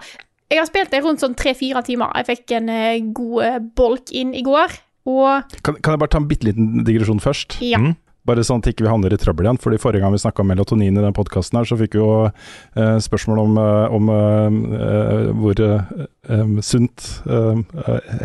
jeg 0.51 0.59
har 0.63 0.71
spilt 0.71 0.91
det 0.95 1.03
rundt 1.05 1.21
sånn 1.21 1.35
tre-fire 1.37 1.83
timer. 1.85 2.15
Jeg 2.23 2.29
fikk 2.31 2.57
en 2.61 2.69
eh, 2.73 3.01
god 3.19 3.45
eh, 3.45 3.59
bolk 3.77 4.13
inn 4.17 4.33
i 4.39 4.43
går, 4.47 4.79
og 5.11 5.59
Kan, 5.63 5.77
kan 5.83 5.93
jeg 5.97 6.01
bare 6.03 6.11
ta 6.15 6.19
en 6.23 6.29
bitte 6.31 6.49
liten 6.49 6.85
digresjon 6.87 7.21
først? 7.23 7.59
ja. 7.63 7.79
Mm. 7.83 7.97
Bare 8.27 8.45
sånn 8.47 8.63
at 8.63 8.69
ikke 8.73 8.85
vi 8.87 8.91
havner 8.91 9.15
i 9.15 9.19
trøbbel 9.21 9.47
igjen. 9.47 9.61
Fordi 9.63 9.79
Forrige 9.83 10.03
gang 10.03 10.15
vi 10.15 10.21
snakka 10.23 10.43
om 10.43 10.51
melatonin 10.51 10.99
i 10.99 11.05
den 11.05 11.17
podkasten, 11.17 11.61
så 11.69 11.79
fikk 11.79 11.97
vi 11.97 12.03
jo 12.03 12.11
eh, 12.27 12.97
spørsmål 13.07 13.43
om, 13.45 13.57
eh, 13.63 13.97
om 13.97 14.13
eh, 14.17 15.31
hvor 15.41 15.63
eh, 15.63 15.91
eh, 16.29 16.45
sunt 16.67 17.07
eh, 17.31 17.65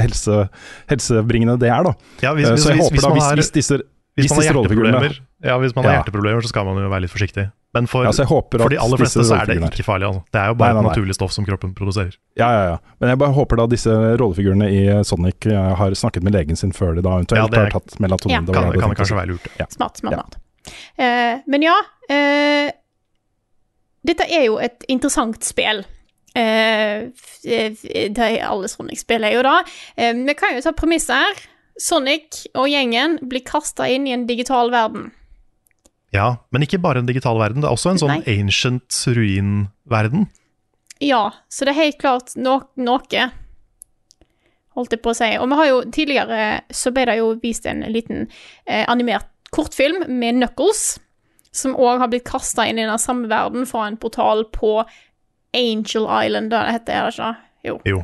helse, 0.01 0.43
helsebringende 0.91 1.59
det 1.61 1.69
er. 1.69 1.85
da. 1.89 1.95
Ja, 2.25 2.33
hvis, 2.37 2.49
så 2.57 2.73
jeg 2.73 2.81
hvis, 2.81 2.85
håper 2.87 2.97
hvis 2.97 3.07
da, 3.07 3.13
hvis, 3.17 3.31
hvis 3.41 3.53
disse, 3.59 3.81
hvis 4.21 4.31
man 4.31 4.39
har 4.41 4.53
hjerteproblemer, 4.53 5.17
ja, 5.43 5.57
hvis 5.61 5.73
man 5.75 5.83
har 5.85 5.91
Ja. 5.91 5.97
hjerteproblemer, 6.01 6.41
så 6.45 6.49
skal 6.53 6.65
man 6.65 6.77
jo 6.83 6.89
være 6.89 7.01
litt 7.05 7.11
forsiktig. 7.13 7.51
Men 7.73 7.87
for, 7.87 8.03
ja, 8.03 8.11
for 8.11 8.69
de 8.69 8.77
aller 8.83 8.97
fleste 8.99 9.23
så 9.23 9.37
er 9.39 9.45
det 9.47 9.55
ikke 9.63 9.85
farlig. 9.87 10.03
Altså. 10.09 10.23
Det 10.31 10.39
er 10.41 10.47
jo 10.51 10.55
bare 10.59 10.73
Nei, 10.73 10.81
nei, 10.81 10.83
nei. 10.83 10.91
naturlig 10.91 11.15
stoff 11.15 11.31
som 11.31 11.45
kroppen 11.47 11.71
produserer. 11.73 12.17
Ja, 12.35 12.49
ja, 12.51 12.63
ja. 12.73 12.77
Men 12.99 13.09
jeg 13.13 13.17
bare 13.21 13.31
håper 13.37 13.55
da 13.61 13.65
disse 13.71 13.93
rollefigurene 14.19 14.67
i 14.67 14.81
Sonic 15.07 15.45
eh, 15.47 15.75
har 15.79 15.91
snakket 15.95 16.23
med 16.27 16.33
legen 16.35 16.57
sin 16.59 16.73
før 16.75 16.95
de 16.95 17.01
da 17.01 17.15
eventuelt 17.15 17.39
Ja, 17.39 17.47
det 17.47 17.61
har 17.71 17.79
tatt 17.79 17.95
melatonin. 18.03 18.35
Ja. 18.35 18.41
Det 18.43 18.53
Kan, 18.53 18.71
det 18.75 18.81
kan 18.83 18.89
det 18.91 18.97
kanskje 18.99 19.15
være 19.21 19.31
lurt. 19.31 19.47
Ja. 19.57 19.65
Smart, 19.71 19.97
smart, 19.97 20.11
Ja. 20.11 20.19
smart. 20.19 20.37
Eh, 20.99 21.39
men 21.47 21.61
ja 21.63 21.77
uh, 22.11 22.71
Dette 24.03 24.25
er 24.29 24.45
jo 24.47 24.57
et 24.61 24.83
interessant 24.89 25.43
spill. 25.45 25.83
Eh, 26.35 27.07
f- 27.11 27.41
det 27.43 28.17
er 28.17 28.45
alle 28.47 28.67
Sonic-spill 28.71 29.23
er 29.27 29.35
jo 29.35 29.41
da. 29.45 29.59
Eh, 29.97 30.13
vi 30.13 30.33
kan 30.39 30.55
jo 30.55 30.61
ta 30.65 30.71
premisset 30.73 31.13
her. 31.13 31.41
Sonic 31.79 32.45
og 32.55 32.69
gjengen 32.71 33.17
blir 33.29 33.43
kasta 33.47 33.87
inn 33.89 34.07
i 34.07 34.15
en 34.15 34.27
digital 34.29 34.71
verden. 34.73 35.11
Ja, 36.11 36.43
men 36.51 36.65
ikke 36.65 36.81
bare 36.83 36.99
en 36.99 37.07
digital 37.07 37.39
verden. 37.39 37.63
Det 37.63 37.69
er 37.69 37.75
også 37.75 37.93
en 37.93 38.01
sånn 38.01 38.17
Nei. 38.17 38.39
ancient 38.39 38.97
ruin-verden. 39.07 40.27
Ja, 41.01 41.31
så 41.49 41.65
det 41.65 41.73
er 41.73 41.85
helt 41.85 42.01
klart 42.01 42.35
no 42.35 42.59
noe. 42.75 43.29
Holdt 44.75 44.93
jeg 44.95 45.01
på 45.03 45.13
å 45.13 45.17
si. 45.17 45.29
Og 45.39 45.47
vi 45.51 45.59
har 45.59 45.69
jo 45.69 45.79
tidligere 45.91 46.41
så 46.75 46.91
ble 46.95 47.07
det 47.09 47.17
jo 47.19 47.31
vist 47.41 47.65
en 47.67 47.85
liten 47.91 48.27
eh, 48.65 48.83
animert 48.91 49.27
kortfilm 49.51 50.05
med 50.07 50.37
Knuckles, 50.37 50.99
som 51.51 51.75
òg 51.75 51.99
har 51.99 52.11
blitt 52.11 52.27
kasta 52.27 52.67
inn 52.67 52.79
i 52.79 52.87
den 52.87 53.01
samme 53.01 53.27
verden 53.31 53.65
fra 53.67 53.87
en 53.87 53.99
portal 53.99 54.45
på 54.55 54.77
Angel 55.57 56.07
Island, 56.07 56.51
det 56.53 56.61
heter 56.71 57.09
det 57.09 57.11
ikke? 57.11 57.31
Jo. 57.67 57.79
Jo. 57.87 58.03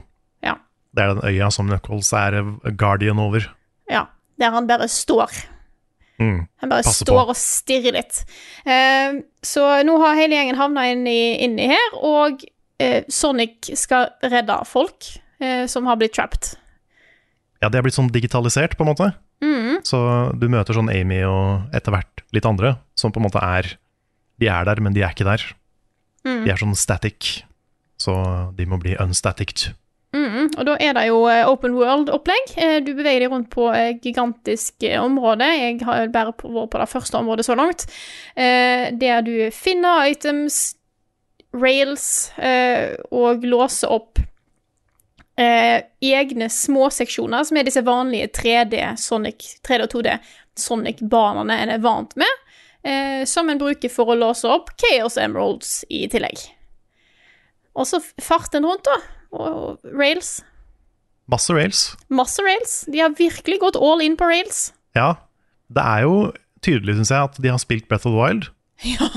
Det 0.98 1.04
er 1.04 1.14
den 1.14 1.28
øya 1.30 1.52
som 1.54 1.70
Knuckles 1.70 2.10
er 2.18 2.42
guardian 2.74 3.22
over. 3.22 3.46
ja. 3.90 4.08
Der 4.38 4.52
han 4.54 4.68
bare 4.70 4.86
står. 4.86 5.32
Mm. 6.22 6.44
Han 6.62 6.70
bare 6.70 6.84
står 6.86 7.24
på. 7.24 7.30
og 7.32 7.38
stirrer 7.38 7.96
litt. 7.96 8.20
Eh, 8.70 9.16
så 9.42 9.64
nå 9.82 9.96
har 10.04 10.14
hele 10.14 10.38
gjengen 10.38 10.60
havna 10.60 10.84
inni, 10.92 11.40
inni 11.42 11.66
her, 11.72 11.96
og 12.06 12.44
eh, 12.78 13.02
Sonic 13.10 13.72
skal 13.74 14.12
redde 14.22 14.60
folk 14.70 15.08
eh, 15.42 15.66
som 15.66 15.90
har 15.90 15.98
blitt 15.98 16.14
trapped. 16.14 16.52
Ja, 17.64 17.72
de 17.74 17.80
er 17.80 17.88
blitt 17.88 17.98
sånn 17.98 18.12
digitalisert, 18.14 18.78
på 18.78 18.86
en 18.86 18.92
måte. 18.92 19.10
Så 19.86 19.98
du 20.38 20.48
møter 20.50 20.78
sånn 20.78 20.90
Amy 20.94 21.24
og 21.26 21.74
etter 21.74 21.94
hvert 21.94 22.24
litt 22.34 22.46
andre, 22.46 22.76
som 22.98 23.14
på 23.14 23.22
en 23.22 23.28
måte 23.28 23.42
er 23.42 23.74
De 24.38 24.46
er 24.54 24.66
der, 24.70 24.82
men 24.86 24.94
de 24.94 25.02
er 25.02 25.14
ikke 25.14 25.26
der. 25.26 25.42
De 26.46 26.52
er 26.54 26.62
sånn 26.62 26.78
static, 26.78 27.42
så 27.98 28.14
de 28.54 28.66
må 28.70 28.78
bli 28.78 28.94
unstatic. 29.02 29.72
Mm, 30.18 30.48
og 30.58 30.64
da 30.66 30.74
er 30.82 30.96
det 30.98 31.04
jo 31.10 31.18
eh, 31.30 31.44
open 31.46 31.76
world-opplegg. 31.78 32.54
Eh, 32.58 32.78
Du 32.86 32.94
beveger 32.98 33.26
deg 33.26 33.34
rundt 33.34 33.50
på 33.54 33.68
et 33.76 34.00
gigantisk 34.02 34.82
eh, 34.88 34.98
område. 35.04 35.46
Jeg 35.54 35.82
har 35.86 36.08
bare 36.14 36.32
vært 36.34 36.72
på 36.72 36.82
det 36.82 36.90
første 36.90 37.20
området 37.20 37.46
så 37.46 37.58
langt. 37.60 37.86
eh, 38.36 38.88
Der 38.98 39.22
du 39.22 39.36
finner 39.54 40.08
items, 40.10 40.76
rails, 41.54 42.32
eh, 42.38 42.96
og 43.12 43.44
låser 43.46 43.92
opp 43.94 44.20
eh, 45.38 45.84
egne 46.02 46.50
småseksjoner, 46.50 47.44
som 47.46 47.58
er 47.58 47.68
disse 47.68 47.84
vanlige 47.86 48.32
3D 48.40 48.82
Sonic, 48.98 49.52
3D 49.68 49.86
og 49.86 49.92
2D 49.94 50.16
Sonic-banene 50.58 51.60
en 51.62 51.70
er 51.76 51.84
vant 51.84 52.16
med, 52.18 52.40
eh, 52.84 53.22
som 53.30 53.50
en 53.50 53.60
bruker 53.62 53.90
for 53.94 54.10
å 54.10 54.18
låse 54.18 54.50
opp 54.50 54.72
Chaos 54.82 55.18
Emeralds 55.22 55.84
i 55.94 56.08
tillegg. 56.10 56.48
Og 57.78 57.86
så 57.86 58.00
farten 58.02 58.66
rundt, 58.66 58.88
da. 58.90 58.98
Og 59.36 59.80
rails. 59.92 60.42
Masse 61.28 61.52
rails. 61.54 61.82
Masse 62.10 62.44
rails. 62.44 62.86
De 62.92 63.02
har 63.04 63.16
virkelig 63.18 63.60
gått 63.60 63.80
all 63.80 64.04
in 64.04 64.16
på 64.20 64.30
rails. 64.30 64.72
Ja, 64.96 65.16
det 65.74 65.84
er 65.84 66.06
jo 66.08 66.32
tydelig, 66.64 66.96
syns 66.98 67.12
jeg, 67.12 67.30
at 67.30 67.42
de 67.44 67.52
har 67.52 67.60
spilt 67.62 67.88
Breath 67.90 68.08
of 68.08 68.16
the 68.16 68.20
Wild. 68.20 68.48
Ja. 68.86 69.10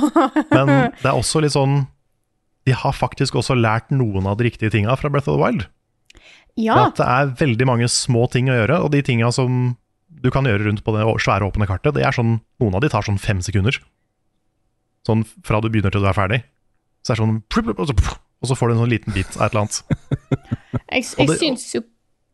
Men 0.50 0.70
det 0.98 1.04
er 1.06 1.18
også 1.18 1.42
litt 1.44 1.52
sånn 1.52 1.82
De 2.64 2.72
har 2.72 2.94
faktisk 2.96 3.34
også 3.36 3.52
lært 3.58 3.90
noen 3.92 4.24
av 4.24 4.38
de 4.38 4.46
riktige 4.46 4.72
tinga 4.72 4.94
fra 4.96 5.10
Breath 5.12 5.28
of 5.28 5.36
the 5.36 5.42
Wild. 5.42 5.66
Ja. 6.58 6.86
At 6.88 6.98
det 6.98 7.06
er 7.06 7.34
veldig 7.40 7.66
mange 7.68 7.88
små 7.92 8.26
ting 8.32 8.50
å 8.50 8.56
gjøre, 8.56 8.80
og 8.84 8.90
de 8.94 9.02
tinga 9.06 9.30
som 9.32 9.76
du 10.20 10.28
kan 10.34 10.44
gjøre 10.48 10.66
rundt 10.66 10.82
på 10.84 10.92
det 10.96 11.06
svære 11.22 11.46
åpne 11.46 11.68
kartet, 11.70 11.94
det 11.96 12.04
er 12.04 12.16
sånn 12.16 12.40
Noen 12.60 12.76
av 12.76 12.82
de 12.84 12.90
tar 12.92 13.06
sånn 13.06 13.20
fem 13.20 13.40
sekunder. 13.44 13.78
Sånn 15.06 15.22
fra 15.46 15.62
du 15.62 15.70
begynner 15.70 15.94
til 15.94 16.02
du 16.04 16.08
er 16.10 16.16
ferdig. 16.16 16.42
Så 17.00 17.14
det 17.14 17.16
er 17.16 17.22
sånn 17.22 17.38
og, 18.40 18.48
så, 18.48 18.56
får 18.56 18.70
du 18.70 18.74
en 18.74 18.82
sånn 18.82 18.92
liten 18.92 19.14
bit 19.14 19.36
av 19.36 19.46
et 19.46 19.54
eller 19.54 19.66
annet. 19.66 19.80
Jeg, 20.90 21.04
jeg 21.20 21.34
syns 21.38 21.64
jo 21.76 21.84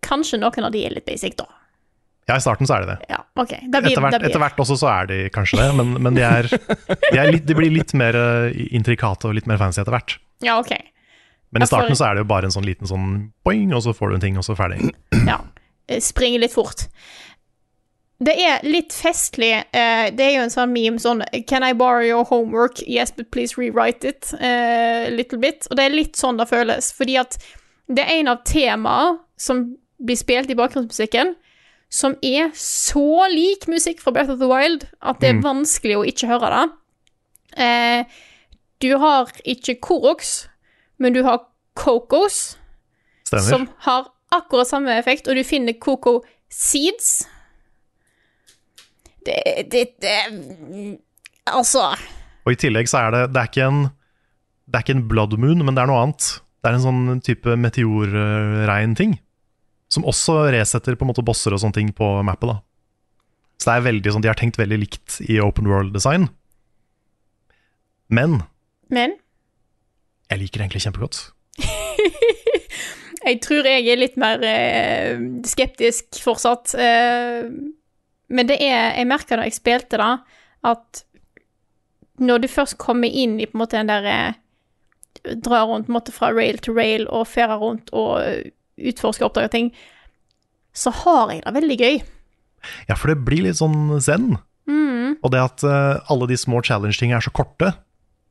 kanskje 0.06 0.38
noen 0.40 0.64
av 0.64 0.72
de 0.72 0.80
er 0.86 0.94
litt 0.94 1.04
basic, 1.04 1.34
da. 1.36 1.44
Ja, 2.26 2.38
i 2.38 2.42
starten 2.42 2.66
så 2.66 2.76
er 2.76 2.84
det 2.84 2.94
det. 2.94 3.08
Ja, 3.12 3.20
OK. 3.38 3.52
Det 3.52 3.80
blir, 3.84 3.92
Etter 3.92 4.02
hvert, 4.02 4.16
det 4.16 4.30
etter 4.30 4.42
hvert 4.42 4.62
også 4.64 4.76
så 4.80 4.88
er 4.90 5.10
de 5.10 5.18
kanskje 5.34 5.60
det, 5.60 5.66
men, 5.78 5.92
men 6.02 6.16
de, 6.16 6.24
er, 6.26 6.48
de, 6.48 7.18
er 7.20 7.30
litt, 7.30 7.44
de 7.46 7.56
blir 7.58 7.70
litt 7.70 7.92
mer 7.98 8.18
eh, 8.18 8.56
intrikate 8.74 9.28
og 9.28 9.36
litt 9.36 9.46
mer 9.50 9.60
fancy 9.60 9.82
etter 9.82 9.94
hvert. 9.94 10.16
Ja, 10.42 10.56
OK. 10.58 10.72
Men 11.54 11.62
i 11.62 11.68
starten 11.70 11.98
så 11.98 12.08
er 12.08 12.16
det 12.16 12.24
jo 12.24 12.30
bare 12.32 12.48
en 12.48 12.54
sånn 12.54 12.66
liten 12.66 12.90
sånn 12.90 13.12
boing, 13.46 13.70
og 13.76 13.84
så 13.84 13.94
får 13.94 14.10
du 14.10 14.16
en 14.16 14.24
ting, 14.24 14.40
og 14.40 14.46
så 14.46 14.56
ferdig. 14.58 14.90
Ja. 15.22 15.38
Eh, 15.86 16.02
Springer 16.02 16.42
litt 16.42 16.56
fort. 16.56 16.88
Det 18.18 18.32
er 18.40 18.62
litt 18.64 18.94
festlig. 18.96 19.52
Uh, 19.76 20.08
Det 20.16 20.24
er 20.24 20.30
jo 20.38 20.44
en 20.46 20.52
sånn 20.52 20.72
meme 20.72 20.98
sånn 21.02 21.20
Can 21.46 21.62
I 21.66 21.74
borrow 21.76 22.04
your 22.04 22.24
homework? 22.24 22.80
Yes, 22.88 23.10
but 23.12 23.30
please 23.30 23.58
rewrite 23.60 24.04
it 24.08 24.32
Uh, 24.32 25.10
little 25.12 25.38
bit. 25.38 25.66
Og 25.70 25.76
det 25.76 25.84
er 25.84 25.96
litt 25.96 26.16
sånn 26.16 26.38
det 26.40 26.48
føles, 26.48 26.92
fordi 26.96 27.18
at 27.20 27.36
det 27.88 28.02
er 28.02 28.16
en 28.20 28.28
av 28.32 28.40
temaene 28.48 29.18
som 29.38 29.76
blir 30.02 30.16
spilt 30.18 30.50
i 30.50 30.56
bakgrunnsmusikken, 30.58 31.34
som 31.92 32.16
er 32.24 32.50
så 32.58 33.28
lik 33.30 33.68
musikk 33.70 34.00
fra 34.02 34.10
Breath 34.12 34.32
of 34.32 34.40
the 34.40 34.48
Wild 34.50 34.88
at 35.00 35.20
det 35.22 35.28
er 35.30 35.42
vanskelig 35.44 35.96
å 36.00 36.06
ikke 36.08 36.26
høre 36.32 36.50
det. 36.50 36.64
Uh, 37.56 38.02
du 38.82 38.96
har 38.98 39.30
ikke 39.44 39.76
Koroks, 39.80 40.48
men 40.98 41.14
du 41.14 41.22
har 41.24 41.44
Cocos, 41.78 42.56
Stemmer. 43.28 43.46
som 43.46 43.68
har 43.86 44.10
akkurat 44.34 44.68
samme 44.68 44.96
effekt, 44.98 45.28
og 45.28 45.36
du 45.36 45.44
finner 45.44 45.76
Coco 45.78 46.22
Seeds. 46.50 47.28
Det, 49.26 49.66
det, 49.72 49.82
det 50.02 50.14
Altså 51.46 51.88
Og 52.46 52.52
i 52.52 52.58
tillegg 52.58 52.88
så 52.90 53.00
er 53.04 53.14
det 53.14 53.22
Det 53.34 53.42
er 53.42 53.50
ikke 53.50 53.66
en 53.66 53.80
Det 54.66 54.78
er 54.78 54.84
ikke 54.84 54.96
en 54.98 55.06
blood 55.10 55.36
moon, 55.42 55.64
men 55.66 55.76
det 55.76 55.82
er 55.82 55.90
noe 55.90 56.02
annet. 56.02 56.28
Det 56.58 56.70
er 56.70 56.78
en 56.78 56.82
sånn 56.82 57.20
type 57.22 57.52
meteorregn-ting. 57.62 59.12
Som 59.94 60.06
også 60.10 60.40
resetter 60.50 60.96
på 60.98 61.06
en 61.06 61.12
måte 61.12 61.22
bosser 61.22 61.54
og 61.54 61.60
sånne 61.62 61.76
ting 61.76 61.92
på 61.94 62.08
mappet. 62.26 62.50
da. 62.50 62.56
Så 63.62 63.68
det 63.68 63.76
er 63.76 63.84
veldig 63.86 64.14
sånn, 64.16 64.24
De 64.24 64.30
har 64.32 64.38
tenkt 64.40 64.58
veldig 64.58 64.80
likt 64.82 65.20
i 65.30 65.38
open 65.38 65.70
world-design. 65.70 66.26
Men 68.10 68.42
Men 68.90 69.14
jeg 70.30 70.42
liker 70.42 70.58
det 70.58 70.66
egentlig 70.66 70.82
kjempegodt. 70.82 71.18
jeg 73.28 73.38
tror 73.44 73.68
jeg 73.70 73.86
er 73.86 74.00
litt 74.00 74.16
mer 74.18 74.42
eh, 74.42 75.22
skeptisk 75.46 76.18
fortsatt. 76.24 76.74
Eh, 76.74 77.46
men 78.28 78.48
det 78.48 78.58
er 78.62 78.96
Jeg 78.96 79.08
merka 79.08 79.38
da 79.38 79.46
jeg 79.46 79.56
spilte 79.58 80.00
da, 80.00 80.10
at 80.66 81.02
når 82.18 82.42
du 82.42 82.48
først 82.48 82.78
kommer 82.80 83.12
inn 83.12 83.36
i 83.40 83.46
på 83.46 83.58
en 83.58 83.62
måte 83.62 83.76
den 83.76 83.90
der 83.92 84.06
eh, 84.10 84.42
Drar 85.42 85.66
rundt 85.66 85.88
på 85.88 85.92
en 85.92 85.98
måte 85.98 86.14
fra 86.14 86.30
rail 86.34 86.58
til 86.62 86.76
rail 86.76 87.06
og 87.10 87.26
ferder 87.28 87.58
rundt 87.60 87.90
og 87.96 88.20
eh, 88.22 88.52
utforsker 88.76 89.24
og 89.24 89.30
oppdager 89.30 89.50
ting, 89.50 89.70
så 90.76 90.92
har 90.92 91.32
jeg 91.32 91.42
det 91.42 91.54
veldig 91.56 91.76
gøy. 91.80 91.96
Ja, 92.90 92.94
for 92.94 93.10
det 93.10 93.24
blir 93.24 93.46
litt 93.46 93.58
sånn 93.58 93.96
zen. 94.04 94.36
Og 95.24 95.32
det 95.32 95.40
at 95.40 95.64
eh, 95.66 96.12
alle 96.12 96.28
de 96.30 96.36
små 96.38 96.60
challenge-tingene 96.62 97.18
er 97.18 97.24
så 97.24 97.32
korte, 97.34 97.72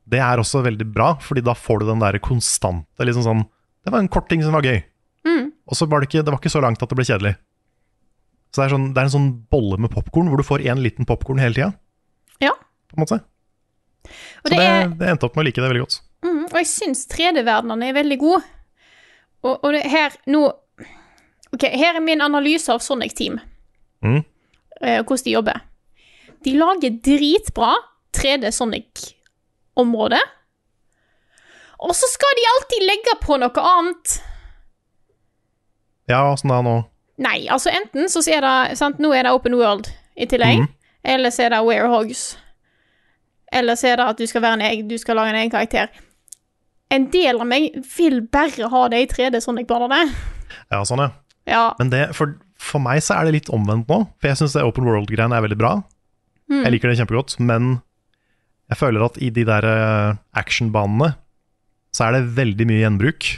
det 0.06 0.20
er 0.22 0.38
også 0.40 0.62
veldig 0.64 0.86
bra, 0.94 1.16
fordi 1.20 1.42
da 1.44 1.56
får 1.58 1.82
du 1.82 1.88
den 1.90 2.04
der 2.04 2.20
konstante 2.22 3.04
liksom 3.04 3.26
sånn 3.26 3.42
Det 3.82 3.92
var 3.92 4.02
en 4.02 4.10
kort 4.10 4.28
ting 4.30 4.42
som 4.44 4.54
var 4.54 4.64
gøy. 4.66 4.78
Og 5.66 5.78
så 5.78 5.86
var 5.90 6.00
det 6.00 6.08
ikke 6.08 6.22
Det 6.22 6.32
var 6.32 6.40
ikke 6.40 6.54
så 6.54 6.62
langt 6.62 6.82
at 6.82 6.90
det 6.90 6.98
ble 6.98 7.06
kjedelig. 7.06 7.34
Så 8.54 8.62
det 8.62 8.66
er, 8.66 8.74
sånn, 8.76 8.90
det 8.94 9.02
er 9.02 9.08
en 9.08 9.14
sånn 9.16 9.30
bolle 9.52 9.78
med 9.82 9.92
popkorn, 9.92 10.30
hvor 10.32 10.40
du 10.40 10.46
får 10.46 10.64
én 10.64 10.80
liten 10.80 11.08
popkorn 11.08 11.40
hele 11.42 11.56
tida. 11.56 11.72
Ja. 12.40 12.52
På 12.88 12.96
en 12.96 13.04
måte. 13.04 13.18
Og 14.06 14.46
Så 14.46 14.52
det 14.52 14.60
det, 14.60 14.68
er 14.68 14.92
det 14.96 15.08
endte 15.12 15.28
opp 15.28 15.36
med 15.36 15.44
å 15.44 15.48
like 15.48 15.60
det 15.60 15.70
veldig 15.70 15.82
godt. 15.84 15.98
Mm, 16.26 16.44
og 16.46 16.56
jeg 16.60 16.68
syns 16.70 17.02
3D-verdenene 17.12 17.90
er 17.90 17.96
veldig 17.98 18.18
gode. 18.22 18.40
Og, 19.44 19.52
og 19.60 19.68
det 19.76 19.84
her 19.90 20.16
nå 20.32 20.46
Ok, 21.54 21.62
her 21.78 21.96
er 21.96 22.02
min 22.02 22.20
analyse 22.20 22.68
av 22.72 22.80
Sonic 22.82 23.14
Team. 23.16 23.36
Mm. 24.04 24.24
eh, 24.82 24.98
hvordan 24.98 25.24
de 25.24 25.30
jobber. 25.30 25.60
De 26.44 26.52
lager 26.58 26.96
dritbra 27.06 27.70
3D 28.12 28.50
Sonic-område. 28.52 30.18
Og 31.86 31.94
så 31.96 32.08
skal 32.10 32.34
de 32.36 32.48
alltid 32.50 32.84
legge 32.88 33.14
på 33.22 33.38
noe 33.40 33.64
annet. 33.70 34.16
Ja, 36.10 36.24
åssen 36.32 36.52
da 36.52 36.60
nå? 36.66 36.76
Nei, 37.22 37.46
altså 37.52 37.72
enten 37.72 38.10
så 38.12 38.20
er 38.28 38.44
det 38.44 38.76
sant, 38.76 38.98
Nå 39.00 39.12
er 39.16 39.24
det 39.24 39.32
Open 39.32 39.56
World 39.56 39.88
i 40.16 40.26
tillegg. 40.28 40.64
Mm. 40.64 40.72
Eller 41.16 41.32
så 41.32 41.46
er 41.46 41.54
det 41.54 41.62
Warehogs. 41.64 42.24
Eller 43.54 43.78
så 43.78 43.92
er 43.92 44.00
det 44.00 44.08
at 44.10 44.18
du 44.18 44.26
skal, 44.26 44.42
være 44.42 44.58
en 44.58 44.66
egen, 44.66 44.88
du 44.90 44.98
skal 45.00 45.16
lage 45.16 45.32
en 45.32 45.40
egen 45.40 45.52
karakter. 45.52 45.92
En 46.92 47.08
del 47.10 47.40
av 47.40 47.48
meg 47.48 47.78
vil 47.96 48.20
bare 48.32 48.68
ha 48.70 48.82
det 48.92 49.02
i 49.02 49.08
3D 49.10 49.40
Sonic-banene. 49.42 50.02
Ja, 50.70 50.82
sånn, 50.86 51.02
ja. 51.02 51.12
Ja. 51.46 51.64
Men 51.78 51.92
det, 51.92 52.02
for, 52.18 52.34
for 52.58 52.82
meg 52.82 53.00
så 53.06 53.16
er 53.16 53.26
det 53.26 53.36
litt 53.36 53.52
omvendt 53.54 53.90
nå. 53.90 54.02
For 54.18 54.30
jeg 54.30 54.40
syns 54.40 54.56
det 54.58 54.66
open 54.66 54.86
world-greiene 54.86 55.38
er 55.38 55.46
veldig 55.46 55.58
bra. 55.60 55.76
Jeg 56.50 56.70
liker 56.70 56.90
det 56.90 57.00
kjempegodt, 57.00 57.38
men 57.42 57.78
jeg 58.70 58.78
føler 58.78 59.02
at 59.06 59.16
i 59.22 59.32
de 59.34 59.42
der 59.46 59.66
eh, 59.66 60.18
actionbanene 60.38 61.14
så 61.94 62.06
er 62.06 62.16
det 62.16 62.36
veldig 62.36 62.66
mye 62.68 62.82
gjenbruk. 62.82 63.28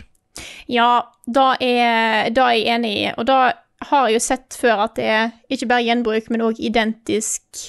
ja, 0.68 0.90
da 1.26 1.46
er, 1.60 2.30
da 2.34 2.48
er 2.50 2.56
jeg 2.58 2.68
enig 2.74 2.92
i. 2.96 3.06
Og 3.16 3.28
da 3.28 3.38
har 3.86 4.08
jeg 4.08 4.18
jo 4.18 4.24
sett 4.24 4.56
før 4.58 4.84
at 4.88 4.96
det 4.98 5.06
er 5.06 5.30
ikke 5.54 5.68
bare 5.70 5.86
gjenbruk, 5.86 6.28
men 6.32 6.44
òg 6.48 6.58
identisk 6.62 7.62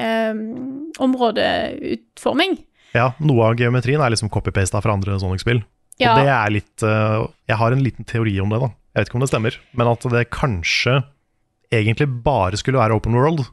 eh, 0.00 0.34
områdeutforming. 1.02 2.58
Ja, 2.96 3.12
noe 3.24 3.48
av 3.48 3.60
geometrien 3.60 4.02
er 4.02 4.12
liksom 4.12 4.30
copy-pasta 4.32 4.82
fra 4.84 4.96
andre 4.96 5.16
Sonic-spill. 5.20 5.62
Ja. 6.00 6.12
Og 6.12 6.24
det 6.24 6.32
er 6.32 6.52
litt 6.54 6.82
uh, 6.86 7.28
Jeg 7.46 7.58
har 7.60 7.74
en 7.74 7.82
liten 7.84 8.06
teori 8.08 8.32
om 8.40 8.52
det, 8.52 8.62
da. 8.62 8.70
Jeg 8.92 9.00
vet 9.00 9.10
ikke 9.10 9.18
om 9.18 9.24
det 9.24 9.30
stemmer, 9.30 9.56
men 9.78 9.90
at 9.90 10.06
det 10.12 10.22
kanskje 10.32 10.98
egentlig 11.72 12.08
bare 12.24 12.58
skulle 12.60 12.80
være 12.80 12.96
open 12.98 13.16
world. 13.16 13.46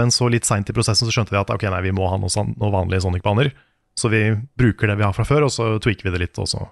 Men 0.00 0.12
så 0.14 0.30
litt 0.32 0.48
seint 0.48 0.70
i 0.70 0.76
prosessen 0.76 1.08
så 1.08 1.12
skjønte 1.12 1.34
de 1.34 1.40
at 1.42 1.52
ok, 1.52 1.66
nei, 1.68 1.82
vi 1.84 1.92
må 1.92 2.06
ha 2.08 2.16
noe 2.20 2.32
noen 2.32 2.72
vanlige 2.72 3.04
Sonic-baner. 3.04 3.52
Så 3.98 4.08
vi 4.08 4.22
bruker 4.56 4.88
det 4.88 4.96
vi 5.00 5.04
har 5.04 5.12
fra 5.12 5.26
før, 5.28 5.48
og 5.48 5.52
så 5.52 5.74
tweaker 5.82 6.08
vi 6.08 6.14
det 6.14 6.22
litt, 6.22 6.40
og 6.40 6.48
så 6.48 6.64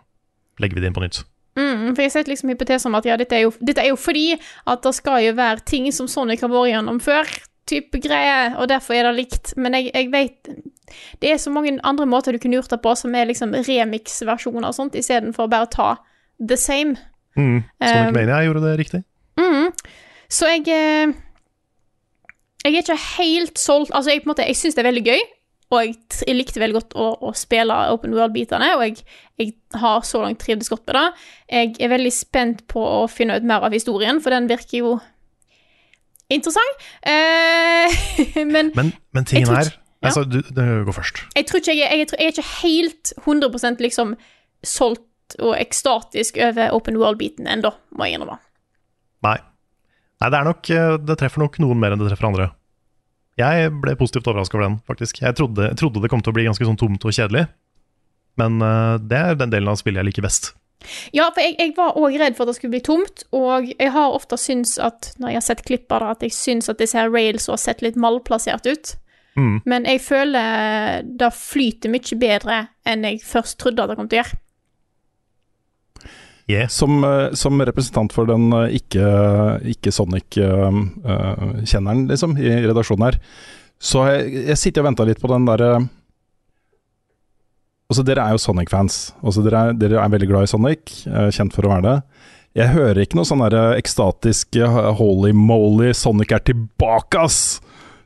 legger 0.62 0.78
vi 0.78 0.84
det 0.84 0.88
inn 0.88 0.96
på 0.96 1.04
nytt. 1.04 1.20
Mm, 1.58 1.94
for 1.96 2.04
jeg 2.04 2.12
setter 2.14 2.30
liksom 2.30 2.52
hypotesen 2.52 2.90
om 2.92 2.98
at 3.00 3.06
ja, 3.08 3.16
dette 3.18 3.36
er, 3.36 3.44
jo, 3.46 3.52
dette 3.58 3.82
er 3.82 3.90
jo 3.90 3.98
fordi 3.98 4.34
at 4.38 4.82
det 4.84 4.92
skal 4.94 5.24
jo 5.24 5.32
være 5.38 5.64
ting 5.66 5.88
som 5.92 6.08
Sonic 6.08 6.44
har 6.44 6.52
vært 6.52 6.70
gjennom 6.72 7.00
før, 7.02 7.32
type 7.70 8.00
greie, 8.02 8.52
og 8.58 8.68
derfor 8.70 8.96
er 8.96 9.08
det 9.08 9.16
likt. 9.18 9.52
Men 9.60 9.76
jeg, 9.78 9.90
jeg 9.94 10.10
vet 10.12 10.52
Det 11.22 11.30
er 11.30 11.36
så 11.38 11.52
mange 11.54 11.76
andre 11.86 12.06
måter 12.06 12.34
du 12.34 12.40
kunne 12.42 12.58
gjort 12.58 12.72
det 12.72 12.80
på, 12.82 12.94
som 12.98 13.14
er 13.14 13.28
liksom 13.30 13.54
remix-versjoner 13.54 14.66
og 14.66 14.74
sånt, 14.74 14.98
istedenfor 14.98 15.50
bare 15.50 15.68
å 15.68 15.70
ta 15.70 15.90
the 16.40 16.56
same. 16.58 16.96
Mm. 17.38 17.62
Sonic 17.78 18.08
Um, 18.08 18.14
Mania 18.16 18.40
gjorde 18.42 18.64
det 18.64 18.78
riktig. 18.80 19.02
Mm. 19.38 19.70
Så 20.30 20.46
jeg 20.50 20.66
eh, 20.68 21.12
Jeg 22.64 22.74
er 22.74 22.82
ikke 22.82 22.96
helt 23.16 23.58
solgt 23.58 23.94
Altså, 23.94 24.10
jeg 24.10 24.20
på 24.20 24.28
en 24.28 24.32
måte 24.34 24.44
Jeg 24.44 24.56
syns 24.58 24.74
det 24.76 24.82
er 24.82 24.90
veldig 24.90 25.04
gøy, 25.06 25.22
og 25.70 25.84
jeg, 25.84 25.94
jeg 26.26 26.34
likte 26.34 26.58
veldig 26.62 26.76
godt 26.80 26.94
å, 26.98 27.04
å 27.28 27.32
spille 27.38 27.74
open 27.94 28.14
world-bitene, 28.16 28.72
og 28.74 28.82
jeg, 28.88 29.04
jeg 29.38 29.52
har 29.78 30.02
så 30.06 30.22
langt 30.24 30.40
trivdes 30.42 30.70
godt 30.72 30.82
med 30.90 30.96
det. 30.98 31.04
Jeg 31.54 31.76
er 31.86 31.92
veldig 31.92 32.12
spent 32.14 32.64
på 32.70 32.82
å 32.82 33.04
finne 33.10 33.36
ut 33.38 33.46
mer 33.46 33.62
av 33.68 33.74
historien, 33.76 34.18
for 34.22 34.34
den 34.34 34.48
virker 34.50 34.80
jo 34.82 34.96
interessant. 36.30 36.82
Eh, 37.06 38.00
men, 38.54 38.72
Men, 38.74 38.92
men 39.14 39.24
tingen 39.30 39.54
er 39.54 39.70
ikke- 39.70 39.78
ja. 40.00 40.08
altså, 40.08 40.24
du, 40.24 40.40
går 40.86 40.94
først. 40.96 41.18
jeg 41.36 41.46
tror 41.46 41.60
ikke 41.60 41.74
jeg, 41.76 41.98
jeg 41.98 42.08
er 42.18 42.30
ikke 42.32 42.46
helt 42.62 43.12
100% 43.20 43.82
liksom 43.84 44.14
solgt 44.64 45.36
og 45.38 45.54
ekstatisk 45.60 46.38
over 46.42 46.72
open 46.74 46.96
world-biten 46.98 47.46
ennå, 47.46 47.70
må 47.94 48.08
jeg 48.08 48.16
innrømme. 48.18 48.38
Nei. 49.22 49.36
Nei, 50.20 50.28
det 50.32 50.36
er 50.38 50.44
nok 50.44 50.68
eh, 50.72 50.94
Det 51.00 51.14
treffer 51.20 51.40
nok 51.40 51.58
noen 51.62 51.78
mer 51.80 51.92
enn 51.94 52.00
det 52.00 52.08
treffer 52.10 52.26
andre. 52.28 52.48
Jeg 53.40 53.72
ble 53.82 53.96
positivt 53.98 54.28
overraska 54.28 54.58
over 54.58 54.68
den, 54.68 54.78
faktisk. 54.88 55.22
Jeg 55.24 55.36
trodde, 55.38 55.72
trodde 55.80 56.02
det 56.02 56.10
kom 56.12 56.22
til 56.24 56.32
å 56.32 56.36
bli 56.36 56.46
ganske 56.48 56.66
sånn 56.66 56.78
tomt 56.80 57.04
og 57.06 57.16
kjedelig. 57.16 57.46
Men 58.40 58.62
eh, 58.64 58.96
det 59.02 59.20
er 59.20 59.38
den 59.40 59.52
delen 59.52 59.72
av 59.72 59.80
spillet 59.80 60.02
jeg 60.02 60.10
liker 60.10 60.26
best. 60.26 60.52
Ja, 61.12 61.26
for 61.34 61.44
jeg, 61.44 61.58
jeg 61.60 61.74
var 61.76 61.98
òg 62.00 62.16
redd 62.20 62.36
for 62.36 62.46
at 62.46 62.52
det 62.52 62.56
skulle 62.56 62.72
bli 62.72 62.84
tomt, 62.84 63.24
og 63.36 63.68
jeg 63.74 63.92
har 63.92 64.16
ofte 64.16 64.38
syntes 64.40 64.78
at 64.80 65.12
når 65.20 65.34
jeg 65.34 65.40
har 65.40 65.46
sett 65.50 65.64
klipp 65.68 65.92
av 65.92 66.04
det, 66.04 66.12
at 66.14 66.24
jeg 66.24 66.36
syns 66.36 66.72
at 66.72 66.80
disse 66.80 66.96
her 66.96 67.12
rails 67.12 67.50
har 67.52 67.60
sett 67.60 67.84
litt 67.84 67.98
malplassert 68.00 68.68
ut. 68.68 68.94
Mm. 69.38 69.60
Men 69.68 69.86
jeg 69.88 70.02
føler 70.02 71.04
det 71.20 71.32
flyter 71.36 71.92
mye 71.92 72.20
bedre 72.20 72.62
enn 72.88 73.04
jeg 73.06 73.20
først 73.24 73.60
trodde 73.60 73.84
at 73.84 73.92
det 73.92 73.98
kom 74.00 74.08
til 74.10 74.20
å 74.20 74.22
gjøre. 74.24 74.40
Yeah. 76.50 76.66
Som, 76.72 77.04
eh, 77.06 77.30
som 77.38 77.60
representant 77.62 78.10
for 78.14 78.26
den 78.26 78.50
eh, 78.56 78.72
ikke-Sonic-kjenneren, 79.70 82.00
liksom, 82.10 82.34
i 82.40 82.50
redaksjonen 82.66 83.04
her, 83.06 83.16
så 83.80 84.02
har 84.04 84.10
jeg, 84.18 84.26
jeg 84.50 84.58
sitter 84.60 84.80
og 84.82 84.88
venta 84.90 85.04
litt 85.08 85.22
på 85.22 85.30
den 85.32 85.46
derre 85.48 85.70
Altså, 87.90 88.02
dere 88.06 88.22
er 88.22 88.30
jo 88.36 88.38
Sonic-fans. 88.38 88.96
Altså, 89.18 89.42
dere, 89.42 89.58
er, 89.58 89.74
dere 89.74 89.98
er 89.98 90.10
veldig 90.12 90.28
glad 90.30 90.46
i 90.46 90.50
Sonic, 90.52 90.82
eh, 91.10 91.30
kjent 91.34 91.50
for 91.56 91.66
å 91.66 91.72
være 91.72 91.86
det. 91.88 91.98
Jeg 92.60 92.68
hører 92.74 93.00
ikke 93.02 93.16
noe 93.18 93.26
sånn 93.26 93.42
der 93.42 93.74
ekstatisk 93.80 94.46
eh, 94.62 94.94
holy 95.00 95.32
moly, 95.34 95.90
Sonic 95.98 96.30
er 96.36 96.42
tilbake, 96.46 97.18
ass! 97.18 97.58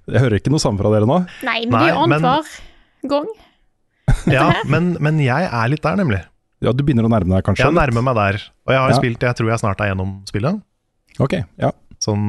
Jeg 0.09 0.21
hører 0.21 0.37
ikke 0.41 0.53
noe 0.53 0.61
samme 0.61 0.81
fra 0.81 0.91
dere 0.93 1.07
nå. 1.09 1.19
Nei, 1.45 1.61
men 1.65 1.73
det 1.73 1.77
Nei, 1.77 1.85
er 1.85 1.93
jo 1.93 2.01
annenhver 2.07 2.45
gang. 3.13 3.29
Ja, 4.29 4.45
men, 4.69 4.97
men 5.05 5.21
jeg 5.21 5.49
er 5.49 5.67
litt 5.73 5.85
der, 5.85 5.97
nemlig. 6.01 6.21
Ja, 6.65 6.73
du 6.73 6.83
begynner 6.87 7.05
å 7.07 7.13
nærme 7.13 7.35
deg, 7.37 7.45
kanskje? 7.47 7.67
Jeg 7.67 7.77
nærmer 7.77 8.05
meg 8.07 8.17
der. 8.19 8.39
Og 8.67 8.73
jeg 8.73 8.81
har 8.81 8.91
Ja. 8.95 8.97
spilt 8.99 9.21
Jeg 9.27 9.37
tror 9.37 9.51
jeg 9.53 9.61
snart 9.61 9.81
er 9.85 9.91
gjennom 9.93 10.15
spillet. 10.29 10.63
Ok, 11.21 11.35
ja. 11.61 11.71
Sånn 12.03 12.29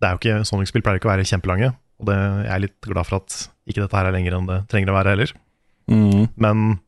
Det 0.00 0.08
er 0.08 0.12
jo 0.16 0.18
ikke 0.20 0.44
Sonic-spill 0.48 0.82
pleier 0.82 0.98
ikke 1.00 1.08
å 1.10 1.14
være 1.14 1.26
kjempelange, 1.28 1.74
og 2.00 2.06
det, 2.08 2.16
jeg 2.46 2.52
er 2.54 2.62
litt 2.64 2.80
glad 2.88 3.06
for 3.06 3.16
at 3.20 3.48
ikke 3.68 3.82
dette 3.84 3.96
her 3.96 4.06
er 4.08 4.12
lenger 4.16 4.36
enn 4.38 4.46
det 4.48 4.68
trenger 4.72 4.90
å 4.92 4.96
være 4.96 5.12
heller. 5.14 5.32
Mm. 5.90 6.28
Men 6.40 6.80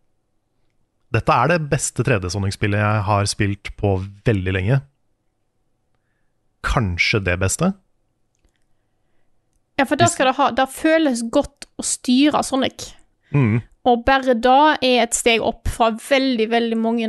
dette 1.12 1.28
er 1.28 1.48
det 1.52 1.58
beste 1.68 2.02
3D-Sonic-spillet 2.02 2.80
jeg 2.80 3.02
har 3.04 3.24
spilt 3.28 3.70
på 3.76 3.98
veldig 4.24 4.52
lenge. 4.56 4.80
Kanskje 6.64 7.20
det 7.24 7.38
beste. 7.42 7.72
Ja, 9.78 9.84
for 9.88 9.96
da 9.96 10.06
skal 10.06 10.28
det 10.30 10.36
ha 10.36 10.50
Det 10.54 10.68
føles 10.70 11.22
godt 11.32 11.66
å 11.80 11.84
styre 11.86 12.42
Sonic. 12.46 12.92
Mm. 13.34 13.60
Og 13.88 14.04
bare 14.06 14.34
da 14.38 14.76
er 14.78 15.02
et 15.02 15.16
steg 15.18 15.42
opp 15.42 15.66
fra 15.72 15.90
veldig, 15.98 16.46
veldig 16.52 16.78
mange 16.78 17.08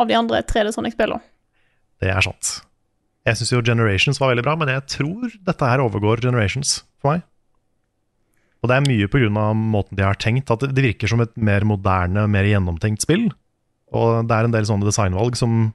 av 0.00 0.08
de 0.10 0.16
andre 0.18 0.42
3D 0.44 0.74
Sonic-spillene. 0.74 1.22
Det 2.02 2.10
er 2.12 2.20
sant. 2.24 2.58
Jeg 3.24 3.38
syns 3.38 3.52
jo 3.54 3.60
Generations 3.64 4.18
var 4.20 4.32
veldig 4.32 4.44
bra, 4.44 4.56
men 4.58 4.68
jeg 4.72 4.82
tror 4.90 5.30
dette 5.46 5.68
her 5.70 5.80
overgår 5.84 6.20
Generations 6.24 6.80
for 7.00 7.14
meg. 7.14 7.22
Og 8.62 8.70
det 8.70 8.76
er 8.76 8.84
mye 8.86 9.08
av 9.40 9.54
måten 9.58 9.96
de 9.98 10.04
har 10.06 10.14
tenkt, 10.14 10.50
at 10.50 10.60
det- 10.60 10.74
det 10.74 10.84
virker 10.84 11.08
som 11.08 11.20
et 11.20 11.36
mer 11.36 11.60
moderne, 11.64 12.28
mer 12.28 12.44
gjennomtenkt 12.44 13.00
spill. 13.02 13.30
Og 13.92 14.26
det 14.28 14.34
er 14.36 14.44
en 14.44 14.52
del 14.52 14.64
sånne 14.64 14.84
designvalg 14.86 15.36
som 15.36 15.74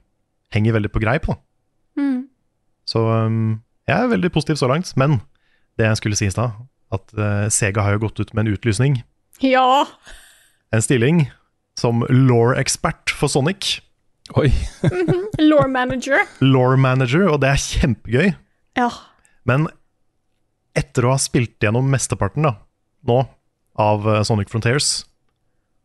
henger 0.52 0.72
veldig 0.72 0.92
på 0.92 1.00
greip. 1.00 1.26
Mm. 1.96 2.28
Så 2.86 2.98
um, 3.26 3.62
jeg 3.86 3.96
er 3.98 4.08
veldig 4.08 4.30
positiv 4.32 4.56
så 4.56 4.68
langt. 4.68 4.96
Men 4.96 5.20
det 5.76 5.84
jeg 5.86 5.96
skulle 5.96 6.16
si 6.16 6.26
i 6.26 6.30
stad, 6.30 6.52
at 6.92 7.12
uh, 7.18 7.48
Sega 7.48 7.82
har 7.82 7.92
jo 7.98 8.06
gått 8.08 8.20
ut 8.20 8.34
med 8.34 8.46
en 8.46 8.54
utlysning, 8.56 9.02
Ja! 9.40 9.84
En 10.74 10.84
stilling, 10.84 11.26
som 11.78 12.02
law-ekspert 12.10 13.12
for 13.14 13.30
Sonic. 13.32 13.78
Oi. 14.36 14.50
Law 15.40 15.64
manager. 15.70 16.24
Law 16.44 16.76
manager, 16.76 17.28
og 17.32 17.40
det 17.44 17.52
er 17.54 17.62
kjempegøy. 17.62 18.32
Ja. 18.78 18.88
Men 19.48 19.68
etter 20.78 21.06
å 21.06 21.14
ha 21.14 21.20
spilt 21.22 21.56
gjennom 21.64 21.88
mesteparten 21.90 22.44
da, 22.46 22.56
nå 23.08 23.22
av 23.78 24.04
eh, 24.10 24.20
Sonic 24.26 24.50
Frontiers, 24.52 24.90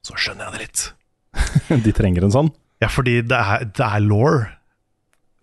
så 0.03 0.17
skjønner 0.19 0.49
jeg 0.49 0.53
det 0.53 0.65
litt. 0.65 0.83
De 1.87 1.95
trenger 1.95 2.25
en 2.27 2.35
sånn? 2.35 2.51
Ja, 2.83 2.89
fordi 2.91 3.21
det 3.23 3.37
er, 3.39 3.63
det 3.69 3.85
er 3.85 4.03
law. 4.03 4.43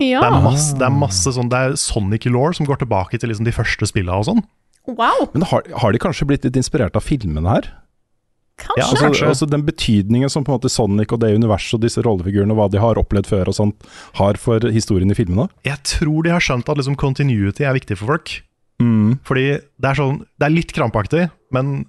ja. 0.02 0.20
Det 0.20 0.28
er 0.28 0.42
masse, 0.44 0.74
det 0.76 0.84
er 0.84 0.96
masse 0.96 1.32
sånn, 1.32 1.48
det 1.52 1.60
er 1.60 1.78
Sonic-law 1.80 2.52
som 2.58 2.68
går 2.68 2.82
tilbake 2.82 3.20
til 3.20 3.32
liksom 3.32 3.48
de 3.48 3.54
første 3.56 3.88
spillene 3.88 4.18
og 4.20 4.28
sånn. 4.28 4.42
Wow. 4.90 5.30
Men 5.32 5.46
har, 5.48 5.64
har 5.80 5.94
de 5.94 6.00
kanskje 6.02 6.26
blitt 6.28 6.44
litt 6.44 6.58
inspirert 6.58 6.98
av 6.98 7.06
filmene 7.06 7.54
her? 7.56 7.70
Kanskje. 8.60 8.76
Ja, 8.80 8.86
Altså, 8.90 9.04
kanskje. 9.06 9.28
altså 9.32 9.48
Den 9.50 9.64
betydningen 9.66 10.30
som 10.32 10.44
på 10.44 10.52
en 10.52 10.58
måte 10.58 10.70
Sonic 10.72 11.12
og 11.14 11.20
det 11.22 11.32
universet 11.36 11.78
og 11.78 11.82
disse 11.84 12.02
rollefigurene 12.04 12.52
og 12.54 12.60
hva 12.60 12.68
de 12.72 12.82
har 12.82 13.00
opplevd 13.00 13.30
før 13.30 13.50
og 13.52 13.56
sånt, 13.56 13.88
har 14.20 14.38
for 14.40 14.60
historien 14.72 15.10
i 15.10 15.16
filmene? 15.16 15.48
Jeg 15.66 15.80
tror 15.88 16.26
de 16.26 16.34
har 16.34 16.44
skjønt 16.44 16.68
at 16.68 16.80
liksom 16.80 16.98
continuity 17.00 17.64
er 17.64 17.76
viktig 17.78 17.98
for 18.00 18.14
folk. 18.14 18.36
Mm. 18.80 19.18
Fordi 19.28 19.46
det 19.60 19.88
er, 19.90 19.98
sånn, 19.98 20.22
det 20.40 20.46
er 20.48 20.54
litt 20.54 20.72
krampaktig, 20.76 21.26
men 21.52 21.84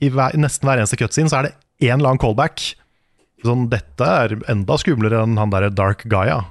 i 0.00 0.10
hver, 0.12 0.36
nesten 0.38 0.68
hver 0.68 0.80
eneste 0.80 0.98
cutscene 1.00 1.30
så 1.30 1.40
er 1.40 1.48
det 1.48 1.54
én 1.88 1.98
eller 1.98 2.12
annen 2.12 2.22
callback. 2.22 2.62
Sånn, 3.44 3.68
dette 3.72 4.06
er 4.06 4.36
enda 4.52 4.76
skumlere 4.80 5.22
enn 5.24 5.38
han 5.40 5.52
derre 5.52 5.72
Dark 5.72 6.04
Gaia. 6.10 6.42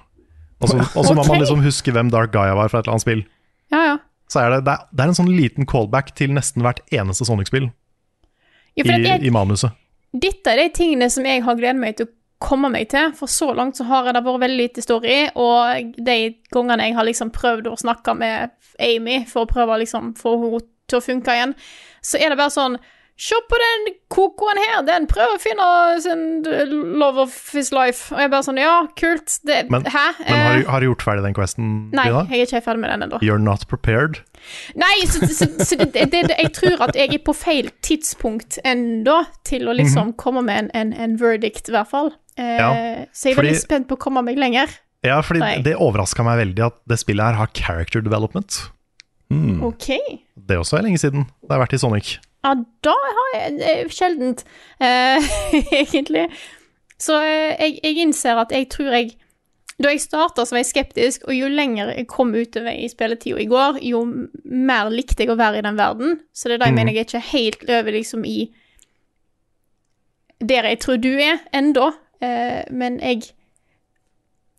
Og 0.59 0.71
så, 0.71 1.13
må 1.15 1.23
man 1.23 1.39
liksom 1.39 1.61
huske 1.63 1.93
hvem 1.95 2.09
Dark 2.11 2.33
Gaia 2.35 2.55
var 2.57 2.71
fra 2.71 2.81
et 2.81 2.87
eller 2.87 2.97
annet 2.97 3.05
spill. 3.05 3.21
Ja, 3.71 3.83
ja. 3.85 3.97
Så 4.29 4.41
er 4.43 4.51
det, 4.53 4.63
det, 4.67 4.73
er, 4.75 4.89
det 4.93 5.03
er 5.03 5.11
en 5.11 5.17
sånn 5.17 5.31
liten 5.31 5.65
callback 5.69 6.11
til 6.17 6.33
nesten 6.35 6.65
hvert 6.65 6.81
eneste 6.93 7.25
Sonic-spill 7.25 7.69
i, 8.85 8.95
jeg, 9.07 9.23
i 9.25 9.33
manuset. 9.33 9.75
dette 10.11 10.53
er 10.53 10.63
de 10.63 10.69
tingene 10.75 11.09
som 11.11 11.27
jeg 11.27 11.43
har 11.45 11.59
gledet 11.59 11.81
meg 11.81 11.97
til 11.97 12.09
å 12.09 12.13
komme 12.39 12.69
meg 12.71 12.87
til, 12.91 13.11
for 13.19 13.27
så 13.31 13.51
langt 13.53 13.77
så 13.77 13.85
har 13.89 14.07
det 14.07 14.23
vært 14.23 14.43
veldig 14.45 14.59
lite 14.61 14.83
story, 14.83 15.17
og 15.35 15.95
de 15.99 16.17
gangene 16.53 16.87
jeg 16.87 16.95
har 16.95 17.07
liksom 17.07 17.33
prøvd 17.35 17.67
å 17.67 17.79
snakke 17.81 18.15
med 18.15 18.55
Amy 18.79 19.25
for 19.27 19.43
å 19.43 19.49
prøve 19.49 19.75
å 19.75 19.81
liksom 19.81 20.13
få 20.19 20.37
henne 20.45 20.63
til 20.89 20.97
å 20.97 21.05
funke 21.05 21.35
igjen, 21.35 21.51
så 22.01 22.17
er 22.17 22.31
det 22.31 22.39
bare 22.39 22.55
sånn 22.55 22.79
Se 23.19 23.35
på 23.51 23.57
den 23.59 23.89
kokoen 24.07 24.55
her, 24.61 24.77
den 24.87 25.03
prøver 25.11 25.33
å 25.35 25.41
finne 25.43 25.65
sin 25.99 26.21
love 27.01 27.19
of 27.25 27.33
his 27.51 27.73
life. 27.75 28.13
Og 28.15 28.21
jeg 28.23 28.31
bare 28.31 28.45
sånn 28.47 28.59
Ja, 28.61 28.77
kult. 28.95 29.33
Det, 29.43 29.65
Men- 29.69 29.83
hæ? 29.83 30.05
Men 30.23 30.39
har 30.39 30.53
du, 30.55 30.61
Eh, 30.63 30.69
har 30.71 30.79
du 30.79 30.85
gjort 30.87 31.03
ferdig 31.03 31.23
den 31.25 31.33
questen? 31.35 31.91
Nei, 31.91 32.05
Lina? 32.07 32.21
jeg 32.31 32.39
er 32.39 32.45
ikke 32.47 32.63
ferdig 32.63 32.79
med 32.79 32.89
den 32.93 33.03
ennå. 33.09 33.19
You're 33.21 33.41
not 33.43 33.67
prepared? 33.67 34.21
Nei, 34.79 35.01
så, 35.05 35.27
så, 35.27 35.49
så 35.67 35.75
det, 35.77 35.91
det, 36.13 36.23
jeg 36.31 36.53
tror 36.55 36.79
at 36.87 36.95
jeg 36.95 37.13
er 37.13 37.17
på 37.27 37.35
feil 37.35 37.69
tidspunkt 37.83 38.57
ennå 38.63 39.25
til 39.43 39.67
å 39.67 39.75
liksom 39.75 40.15
komme 40.15 40.41
med 40.47 40.57
en, 40.57 40.71
en, 40.73 40.93
en 40.93 41.17
verdict, 41.19 41.67
i 41.67 41.75
hvert 41.75 41.89
fall. 41.91 42.13
Eh, 42.37 42.55
Ja, 42.55 42.71
så 43.11 43.29
jeg 43.29 43.37
er 43.37 43.41
veldig 43.43 43.59
spent 43.59 43.87
på 43.89 43.97
å 43.99 43.99
komme 43.99 44.23
meg 44.23 44.37
lenger. 44.39 44.69
Ja, 45.03 45.19
fordi 45.21 45.39
Nei. 45.43 45.61
det 45.61 45.75
overraska 45.75 46.23
meg 46.23 46.39
veldig 46.39 46.65
at 46.71 46.79
det 46.87 46.97
spillet 47.03 47.23
her 47.33 47.33
har 47.39 47.47
character 47.53 47.99
development. 48.01 48.69
Mm. 49.29 49.61
OK. 49.63 49.91
Det 50.39 50.55
også 50.57 50.79
er 50.79 50.87
lenge 50.87 50.97
siden 51.03 51.27
det 51.43 51.51
har 51.51 51.59
vært 51.67 51.75
i 51.75 51.77
Sonic. 51.83 52.17
Ja, 52.45 52.53
da 52.85 52.93
har 52.95 53.31
jeg 53.35 53.55
det 53.57 53.71
er 53.71 53.89
Sjeldent, 53.91 54.45
eh, 54.79 55.31
egentlig. 55.81 56.27
Så 56.99 57.17
eh, 57.23 57.55
jeg, 57.59 57.79
jeg 57.83 58.05
innser 58.05 58.39
at 58.39 58.53
jeg 58.55 58.69
tror 58.71 58.95
jeg 58.95 59.17
Da 59.79 59.93
jeg 59.93 60.01
starta, 60.03 60.43
så 60.43 60.55
var 60.55 60.59
jeg 60.59 60.71
skeptisk, 60.73 61.23
og 61.23 61.35
jo 61.37 61.47
lenger 61.47 61.93
jeg 61.93 62.07
kom 62.11 62.33
utover 62.35 62.75
i 62.75 62.89
spilletida 62.91 63.39
i 63.39 63.47
går, 63.47 63.77
jo 63.87 64.01
mer 64.43 64.89
likte 64.91 65.23
jeg 65.23 65.31
å 65.31 65.37
være 65.39 65.61
i 65.61 65.63
den 65.63 65.77
verden. 65.79 66.17
Så 66.35 66.49
det 66.49 66.57
er 66.57 66.59
da 66.59 66.67
jeg 66.67 66.75
mm. 66.75 66.79
mener 66.81 66.91
jeg 66.97 67.05
er 67.05 67.07
ikke 67.07 67.29
helt 67.29 67.63
over 67.77 67.95
liksom 67.95 68.25
i 68.27 68.39
der 70.39 70.67
jeg 70.67 70.81
tror 70.83 70.99
du 70.99 71.13
er, 71.15 71.39
enda. 71.55 71.93
Eh, 72.19 72.67
men 72.75 72.99
jeg 72.99 73.29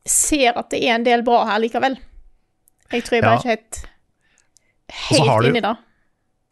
ser 0.09 0.57
at 0.57 0.73
det 0.73 0.81
er 0.87 0.97
en 0.97 1.05
del 1.05 1.25
bra 1.25 1.43
her 1.51 1.61
likevel. 1.61 1.99
Jeg 2.90 3.05
tror 3.05 3.16
jeg 3.19 3.25
bare 3.29 3.37
Ja. 3.37 3.45
ikke 3.45 3.51
helt 3.51 3.85
helt 4.88 5.47
inni 5.51 5.61
det. 5.61 5.77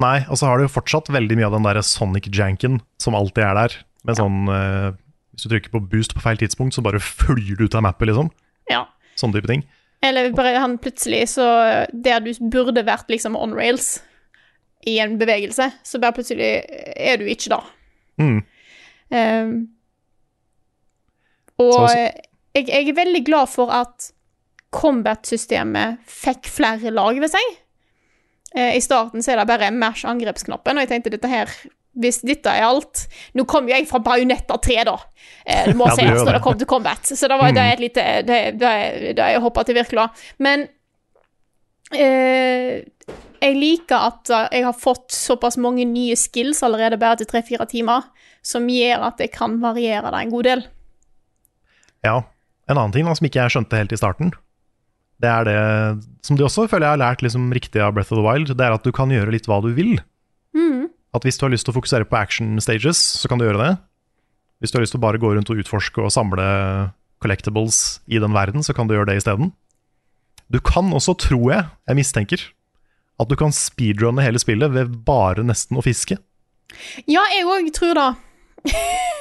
Nei, 0.03 0.21
og 0.31 0.39
så 0.39 0.47
har 0.47 0.59
du 0.61 0.65
jo 0.67 0.71
fortsatt 0.71 1.09
veldig 1.11 1.37
mye 1.41 1.47
av 1.49 1.57
den 1.57 1.67
der 1.67 1.81
Sonic-janken 1.83 2.79
som 3.03 3.17
alltid 3.19 3.43
er 3.45 3.55
der. 3.59 3.77
Med 4.07 4.19
sånn 4.21 4.45
eh, 4.53 4.93
Hvis 5.35 5.43
du 5.47 5.51
trykker 5.51 5.73
på 5.75 5.81
boost 5.91 6.15
på 6.15 6.23
feil 6.23 6.39
tidspunkt, 6.39 6.77
så 6.77 6.85
bare 6.87 7.01
flyr 7.03 7.57
du 7.59 7.65
ut 7.67 7.75
av 7.75 7.83
mappet, 7.83 8.07
liksom. 8.13 8.31
Ja. 8.71 8.85
Sånne 9.19 9.35
type 9.41 9.51
ting. 9.51 9.65
Eller 10.07 10.31
bare 10.31 10.61
han 10.63 10.77
plutselig 10.79 11.25
så 11.33 11.45
Der 11.91 12.21
du 12.23 12.31
burde 12.53 12.85
vært 12.87 13.09
liksom 13.11 13.35
on 13.35 13.57
rails 13.59 13.97
i 14.87 15.01
en 15.03 15.17
bevegelse, 15.19 15.73
så 15.83 15.99
bare 16.01 16.15
plutselig 16.15 16.63
er 16.95 17.19
du 17.19 17.25
ikke 17.27 17.51
da. 17.51 17.59
Mm. 18.23 18.37
Um, 19.11 19.51
og 21.59 21.73
Så- 21.75 21.89
så- 21.89 22.13
jeg, 22.55 22.69
jeg 22.69 22.89
er 22.89 22.95
veldig 22.95 23.25
glad 23.27 23.49
for 23.51 23.71
at 23.75 24.13
combat-systemet 24.71 25.99
fikk 26.07 26.47
flere 26.47 26.91
lag 26.95 27.19
ved 27.21 27.31
seg. 27.33 27.59
Eh, 28.57 28.77
I 28.79 28.81
starten 28.81 29.23
så 29.25 29.35
er 29.35 29.43
det 29.43 29.49
bare 29.51 29.73
mash 29.75 30.07
angrepsknappen, 30.09 30.79
og 30.79 30.87
jeg 30.87 30.89
tenkte 30.95 31.13
dette 31.13 31.29
her 31.29 31.53
hvis 31.99 32.21
dette 32.23 32.53
er 32.53 32.63
alt 32.63 33.09
Nå 33.35 33.43
kom 33.49 33.67
jo 33.67 33.75
jeg 33.75 33.89
fra 33.91 33.99
Bajonetta 34.05 34.55
3, 34.63 34.77
da. 34.87 34.95
Eh, 35.45 35.65
Det 35.71 35.77
må 35.77 35.87
Ja, 35.89 35.97
sies 35.99 36.07
gjør 36.07 36.25
når 36.29 36.37
det. 36.39 36.43
kom 36.45 36.59
til 36.61 36.71
combat. 36.71 37.11
Så 37.11 37.29
det 37.29 37.39
var 37.41 37.53
det 37.53 37.65
er 37.65 37.73
et 37.75 37.83
lite 37.83 38.05
Det, 38.29 38.39
det, 38.61 38.73
det 39.19 39.31
jeg 39.35 39.43
hoppa 39.43 39.65
til 39.67 39.75
virkelig. 39.81 40.07
Men 40.39 40.69
eh, 41.93 42.85
jeg 43.39 43.55
liker 43.55 43.97
at 43.97 44.31
uh, 44.35 44.47
jeg 44.51 44.65
har 44.67 44.75
fått 44.75 45.15
såpass 45.15 45.57
mange 45.63 45.85
nye 45.87 46.17
skills 46.19 46.63
allerede 46.67 46.99
bare 46.99 47.21
til 47.21 47.29
tre-fire 47.31 47.67
timer, 47.71 48.09
som 48.43 48.67
gjør 48.71 49.05
at 49.13 49.23
jeg 49.23 49.31
kan 49.35 49.61
variere 49.63 50.11
det 50.11 50.25
en 50.25 50.33
god 50.33 50.49
del. 50.49 50.65
Ja. 52.07 52.17
En 52.69 52.77
annen 52.77 52.93
ting 52.93 53.07
som 53.09 53.25
ikke 53.27 53.41
jeg 53.45 53.55
skjønte 53.55 53.79
helt 53.79 53.95
i 53.95 53.99
starten, 54.01 54.33
det 55.19 55.31
er 55.31 55.49
det 55.49 55.59
som 56.27 56.37
de 56.39 56.45
også 56.47 56.69
føler 56.71 56.87
jeg 56.87 56.97
har 56.97 57.03
lært 57.03 57.23
liksom 57.25 57.49
riktig 57.55 57.81
av 57.83 57.95
Breath 57.97 58.13
of 58.15 58.21
the 58.21 58.25
Wild, 58.25 58.53
det 58.55 58.65
er 58.65 58.77
at 58.77 58.85
du 58.87 58.93
kan 58.95 59.11
gjøre 59.11 59.33
litt 59.35 59.49
hva 59.51 59.61
du 59.65 59.73
vil. 59.75 59.97
At 61.17 61.25
hvis 61.25 61.39
du 61.41 61.47
har 61.47 61.53
lyst 61.53 61.67
til 61.67 61.73
å 61.73 61.79
fokusere 61.79 62.07
på 62.09 62.19
action 62.19 62.59
stages, 62.63 63.01
så 63.21 63.31
kan 63.31 63.41
du 63.41 63.47
gjøre 63.47 63.61
det. 63.63 63.73
Hvis 64.61 64.71
du 64.73 64.79
har 64.79 64.85
lyst 64.85 64.95
til 64.95 65.01
å 65.01 65.07
bare 65.07 65.21
gå 65.23 65.31
rundt 65.35 65.51
og 65.51 65.63
utforske 65.63 66.03
og 66.05 66.13
samle 66.13 66.45
collectibles 67.23 68.01
i 68.07 68.21
den 68.23 68.35
verden, 68.37 68.63
så 68.63 68.75
kan 68.77 68.87
du 68.87 68.95
gjøre 68.95 69.11
det 69.11 69.19
isteden. 69.23 69.53
Du 70.53 70.61
kan 70.65 70.93
også, 70.95 71.17
tror 71.19 71.47
jeg, 71.53 71.67
jeg 71.89 71.99
mistenker, 71.99 72.45
at 73.19 73.31
du 73.31 73.35
kan 73.41 73.55
speedrunne 73.55 74.23
hele 74.23 74.41
spillet 74.41 74.71
ved 74.75 74.95
bare 75.07 75.43
nesten 75.47 75.79
å 75.81 75.85
fiske. 75.85 76.19
Ja, 77.09 77.25
jeg 77.35 77.49
òg 77.49 77.71
tror 77.75 77.99
det. 77.99 78.09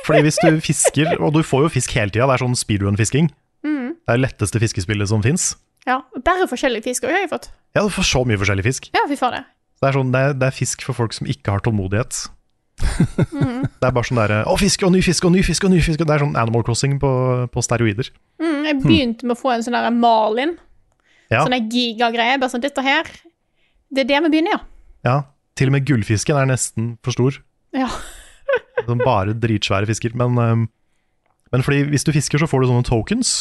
Fordi 0.08 0.24
hvis 0.26 0.40
du 0.44 0.60
fisker, 0.64 1.16
og 1.22 1.34
du 1.36 1.42
får 1.46 1.66
jo 1.68 1.74
fisk 1.80 1.96
hele 1.98 2.12
tida, 2.14 2.28
det 2.28 2.38
er 2.38 2.44
sånn 2.44 2.58
speedrun-fisking. 2.58 3.32
Det 4.04 4.14
er 4.14 4.20
det 4.20 4.26
letteste 4.28 4.62
fiskespillet 4.62 5.10
som 5.10 5.24
fins. 5.26 5.56
Ja, 5.88 6.02
Bare 6.26 6.48
forskjellig 6.52 6.84
fisk 6.86 7.06
òg 7.08 7.14
har 7.16 7.24
jeg 7.24 7.32
fått. 7.32 7.52
Ja, 7.78 7.84
du 7.86 7.92
får 7.94 8.08
så 8.10 8.24
mye 8.28 8.40
forskjellig 8.40 8.66
fisk. 8.66 8.90
Ja, 8.96 9.06
fy 9.10 9.16
faen 9.20 9.38
Det 9.40 9.88
er, 9.88 9.96
sånn, 9.96 10.10
det, 10.12 10.24
er, 10.24 10.36
det 10.36 10.50
er 10.50 10.56
fisk 10.56 10.84
for 10.84 10.98
folk 10.98 11.16
som 11.16 11.30
ikke 11.30 11.54
har 11.54 11.64
tålmodighet. 11.64 12.26
Det 12.78 13.88
er 13.88 13.94
bare 13.94 14.06
sånn 14.06 14.20
derre 14.20 14.44
Å, 14.46 14.54
fisk 14.62 14.84
og 14.86 14.92
ny 14.94 15.00
fisk 15.02 15.26
og 15.26 15.32
ny 15.34 15.42
fisk 15.46 15.66
og 15.66 15.72
ny 15.74 15.80
fisk. 15.82 16.02
Det 16.04 16.14
er 16.14 16.22
sånn 16.22 16.36
Animal 16.38 16.66
Crossing 16.66 17.00
på, 17.02 17.10
på 17.50 17.64
steroider. 17.66 18.12
Mm, 18.42 18.68
jeg 18.68 18.78
begynte 18.84 19.26
med 19.26 19.34
å 19.38 19.40
få 19.40 19.56
en 19.56 19.66
sånn 19.66 19.78
der 19.78 19.90
Malin. 19.96 20.54
Ja. 21.32 21.42
Sånn 21.42 21.56
der 21.56 21.66
gigagreie. 21.74 22.38
Bare 22.38 22.54
sånn, 22.54 22.64
dette 22.64 22.84
her 22.86 23.10
Det 23.90 24.04
er 24.04 24.10
det 24.12 24.22
vi 24.28 24.34
begynner, 24.36 24.58
ja. 24.58 24.62
ja. 25.08 25.18
Til 25.58 25.72
og 25.72 25.78
med 25.78 25.88
gullfisken 25.90 26.38
er 26.38 26.50
nesten 26.52 26.96
for 27.06 27.16
stor. 27.16 27.40
Ja. 27.74 27.90
Sånn 28.88 29.02
bare 29.02 29.34
dritsvære 29.34 29.88
fisker. 29.90 30.14
Men, 30.18 30.68
men 31.52 31.64
fordi 31.66 31.82
hvis 31.90 32.06
du 32.06 32.12
fisker, 32.14 32.40
så 32.40 32.48
får 32.50 32.62
du 32.62 32.70
sånne 32.70 32.86
tokens. 32.88 33.32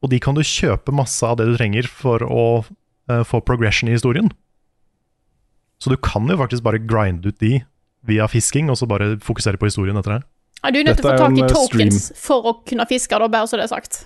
Og 0.00 0.08
de 0.12 0.20
kan 0.22 0.36
du 0.36 0.42
kjøpe 0.46 0.92
masse 0.96 1.26
av 1.26 1.36
det 1.40 1.46
du 1.50 1.56
trenger 1.58 1.88
for 1.88 2.22
å 2.24 2.44
uh, 2.64 3.22
få 3.28 3.40
progression 3.44 3.90
i 3.90 3.96
historien. 3.96 4.30
Så 5.80 5.90
du 5.92 5.96
kan 6.00 6.28
jo 6.28 6.36
faktisk 6.40 6.62
bare 6.64 6.80
grinde 6.80 7.28
ut 7.32 7.40
de 7.40 7.60
via 8.08 8.26
fisking, 8.28 8.70
og 8.72 8.78
så 8.80 8.86
bare 8.88 9.18
fokusere 9.24 9.56
på 9.60 9.68
historien 9.68 9.96
etter 10.00 10.18
det. 10.18 10.22
ja. 10.62 10.70
Du 10.72 10.78
er 10.80 10.84
nødt 10.88 10.96
til 11.00 11.08
å 11.08 11.12
få 11.12 11.18
tak 11.20 11.36
i 11.36 11.48
tokens 11.48 12.00
stream. 12.04 12.20
for 12.20 12.48
å 12.48 12.54
kunne 12.68 12.86
fiske, 12.88 13.18
da, 13.18 13.28
bare 13.28 13.46
så 13.48 13.56
det 13.60 13.64
er 13.68 13.72
sagt. 13.72 14.04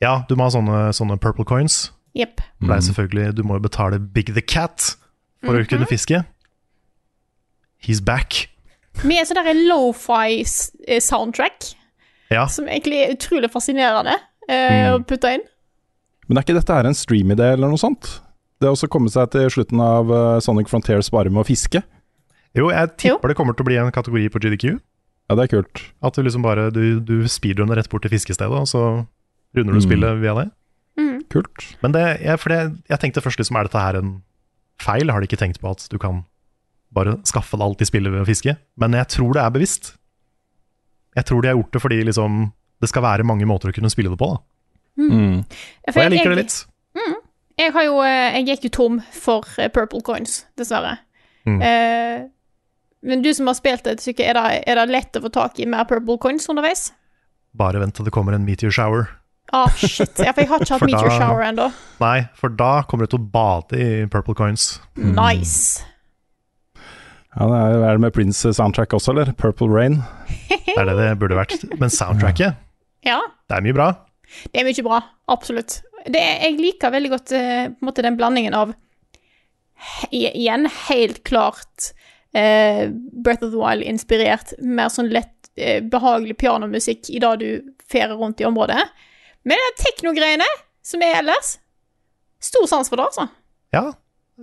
Ja, 0.00 0.22
du 0.28 0.36
må 0.36 0.44
ha 0.46 0.50
sånne, 0.54 0.92
sånne 0.96 1.18
purple 1.20 1.44
coins. 1.48 1.90
Yep. 2.16 2.40
Mm. 2.60 2.68
det 2.68 2.76
er 2.76 2.80
selvfølgelig, 2.88 3.36
Du 3.36 3.42
må 3.44 3.54
jo 3.58 3.62
betale 3.68 3.98
Big 4.00 4.34
the 4.34 4.40
Cat 4.40 4.96
for 5.44 5.54
å 5.54 5.64
kunne 5.68 5.86
fiske. 5.86 6.24
He's 7.84 8.00
back. 8.00 8.48
Vi 9.04 9.18
er 9.18 9.24
sånn 9.28 9.44
der 9.44 9.54
lofi-soundtrack, 9.68 11.74
Ja, 12.32 12.46
som 12.50 12.66
egentlig 12.66 13.04
er 13.04 13.12
utrolig 13.14 13.50
fascinerende 13.52 14.16
eh, 14.48 14.88
å 14.94 14.98
putte 15.04 15.30
inn. 15.36 15.44
Men 16.28 16.38
er 16.40 16.44
ikke 16.46 16.58
dette 16.58 16.74
her 16.76 16.88
en 16.88 16.96
stream-idé 16.96 17.52
eller 17.54 17.68
noe 17.72 17.80
sånt? 17.80 18.20
Det 18.58 18.66
har 18.68 18.74
også 18.74 18.88
kommet 18.90 19.12
seg 19.14 19.30
til 19.32 19.46
slutten 19.54 19.80
av 19.80 20.10
eh, 20.12 20.40
Sonic 20.44 20.68
Frontiers 20.68 21.10
bare 21.14 21.30
med 21.30 21.44
å 21.44 21.46
fiske. 21.48 21.82
Jo, 22.56 22.70
jeg 22.72 22.88
Jo. 22.88 23.16
tipper 23.16 23.28
det 23.32 23.36
kommer 23.38 23.54
til 23.54 23.64
å 23.64 23.68
bli 23.70 23.76
en 23.78 23.92
kategori 23.94 24.28
på 24.34 24.40
GDQ. 24.42 24.64
Ja, 25.28 25.36
det 25.36 25.44
er 25.46 25.52
kult. 25.60 25.82
At 26.02 26.16
du 26.16 26.22
liksom 26.24 26.42
bare 26.42 26.70
du, 26.72 26.98
du 27.00 27.26
speedrunner 27.28 27.76
rett 27.76 27.88
bort 27.92 28.02
til 28.02 28.10
fiskestedet, 28.14 28.48
og 28.50 28.66
så 28.66 28.82
runder 29.54 29.76
du 29.76 29.80
Mm. 29.80 29.84
spillet 29.86 30.20
via 30.22 30.34
det. 30.42 30.48
Kult. 31.28 31.76
Men 31.82 31.92
det, 31.92 32.02
jeg, 32.24 32.38
for 32.40 32.48
det, 32.48 32.58
jeg 32.88 32.98
tenkte 33.02 33.20
først 33.20 33.38
liksom, 33.38 33.56
er 33.60 33.68
dette 33.68 33.78
her 33.84 33.98
en 34.00 34.22
feil? 34.80 35.10
Har 35.12 35.20
de 35.20 35.26
ikke 35.28 35.36
tenkt 35.38 35.60
på 35.60 35.70
at 35.70 35.84
du 35.92 35.98
kan 36.00 36.24
bare 36.90 37.18
skaffe 37.28 37.52
deg 37.58 37.66
alt 37.66 37.82
i 37.84 37.88
spillet 37.88 38.10
ved 38.10 38.22
å 38.24 38.26
fiske? 38.26 38.54
Men 38.80 38.96
jeg 38.96 39.06
tror 39.12 39.34
det 39.36 39.42
er 39.44 39.52
bevisst. 39.52 39.90
Jeg 41.18 41.24
tror 41.28 41.42
de 41.44 41.48
har 41.52 41.58
gjort 41.58 41.72
det 41.76 41.82
fordi 41.84 41.98
liksom, 42.08 42.38
det 42.80 42.88
skal 42.90 43.04
være 43.04 43.26
mange 43.26 43.46
måter 43.48 43.70
å 43.70 43.74
kunne 43.74 43.90
spille 43.92 44.12
det 44.12 44.18
på. 44.20 44.30
Da. 44.34 44.40
Mm. 44.98 45.38
Og 45.88 45.98
jeg 46.02 46.12
liker 46.14 46.34
det 46.34 46.42
litt. 46.44 46.58
Jeg 47.58 47.72
har 47.74 47.84
jo 47.88 47.96
eh, 48.06 48.36
Jeg 48.38 48.44
gikk 48.52 48.64
jo 48.68 48.70
tom 48.76 48.98
for 49.14 49.46
eh, 49.58 49.70
purple 49.74 50.00
coins, 50.06 50.44
dessverre. 50.58 50.96
Mm. 51.48 51.58
Eh, 51.64 52.26
men 53.08 53.22
du 53.22 53.30
som 53.34 53.46
har 53.50 53.56
spilt 53.58 53.86
et 53.90 54.02
stykke, 54.02 54.26
er 54.26 54.38
det, 54.38 54.44
er 54.70 54.78
det 54.78 54.88
lett 54.90 55.18
å 55.18 55.22
få 55.24 55.30
tak 55.34 55.58
i 55.62 55.66
mer 55.70 55.86
purple 55.90 56.18
coins 56.22 56.46
underveis? 56.50 56.88
Bare 57.58 57.80
vent 57.82 57.96
til 57.98 58.06
det 58.06 58.14
kommer 58.14 58.34
en 58.36 58.46
meteor 58.46 58.74
shower. 58.74 59.08
Ah, 59.54 59.70
shit. 59.80 60.18
Ja, 60.20 60.34
for 60.36 60.42
jeg 60.44 60.50
har 60.50 60.60
ikke 60.62 60.74
hatt 60.76 60.86
meteor 60.86 61.08
da- 61.08 61.18
shower 61.18 61.44
ennå. 61.46 61.68
Nei, 62.02 62.16
for 62.36 62.52
da 62.52 62.82
kommer 62.86 63.06
du 63.08 63.14
til 63.16 63.22
å 63.22 63.28
bade 63.32 63.78
i 63.80 63.90
purple 64.12 64.36
coins. 64.38 64.74
Nice. 64.98 65.82
Ja, 67.38 67.46
det 67.46 67.58
er, 67.58 67.74
er 67.86 67.98
det 67.98 68.02
med 68.02 68.14
Prince 68.16 68.50
soundtrack 68.56 68.94
også, 68.98 69.14
eller? 69.14 69.32
Purple 69.38 69.70
Rain. 69.72 70.00
Det 70.48 70.74
er 70.76 70.88
det 70.90 70.96
det 70.98 71.08
burde 71.20 71.38
vært. 71.38 71.64
Men 71.80 71.90
soundtracket, 71.92 72.58
Ja, 73.06 73.20
det 73.48 73.58
er 73.58 73.64
mye 73.64 73.76
bra. 73.76 73.88
det 74.52 74.60
er 74.60 74.66
mye 74.68 74.84
bra. 74.86 75.00
Absolutt. 75.30 75.80
Det 76.08 76.20
jeg 76.20 76.58
liker 76.58 76.92
veldig 76.94 77.10
godt 77.12 77.32
eh, 77.36 77.70
måte 77.84 78.04
den 78.06 78.16
blandingen 78.18 78.56
av 78.56 78.74
Igjen, 80.10 80.66
helt 80.88 81.20
klart 81.28 81.92
eh, 82.34 82.88
Breath 82.90 83.44
of 83.46 83.52
the 83.52 83.60
Wild-inspirert, 83.60 84.56
mer 84.58 84.90
sånn 84.90 85.10
lett, 85.14 85.50
eh, 85.54 85.78
behagelig 85.86 86.34
pianomusikk 86.40 87.10
i 87.14 87.20
det 87.22 87.30
du 87.42 87.48
ferer 87.86 88.16
rundt 88.18 88.42
i 88.42 88.46
området. 88.48 88.80
Men 89.46 89.62
de 89.62 89.70
teknogreiene 89.84 90.48
som 90.82 91.04
er 91.04 91.20
ellers 91.20 91.56
Stor 92.42 92.68
sans 92.70 92.86
for 92.90 92.98
det, 93.00 93.06
altså. 93.08 93.24
Ja, 93.74 93.88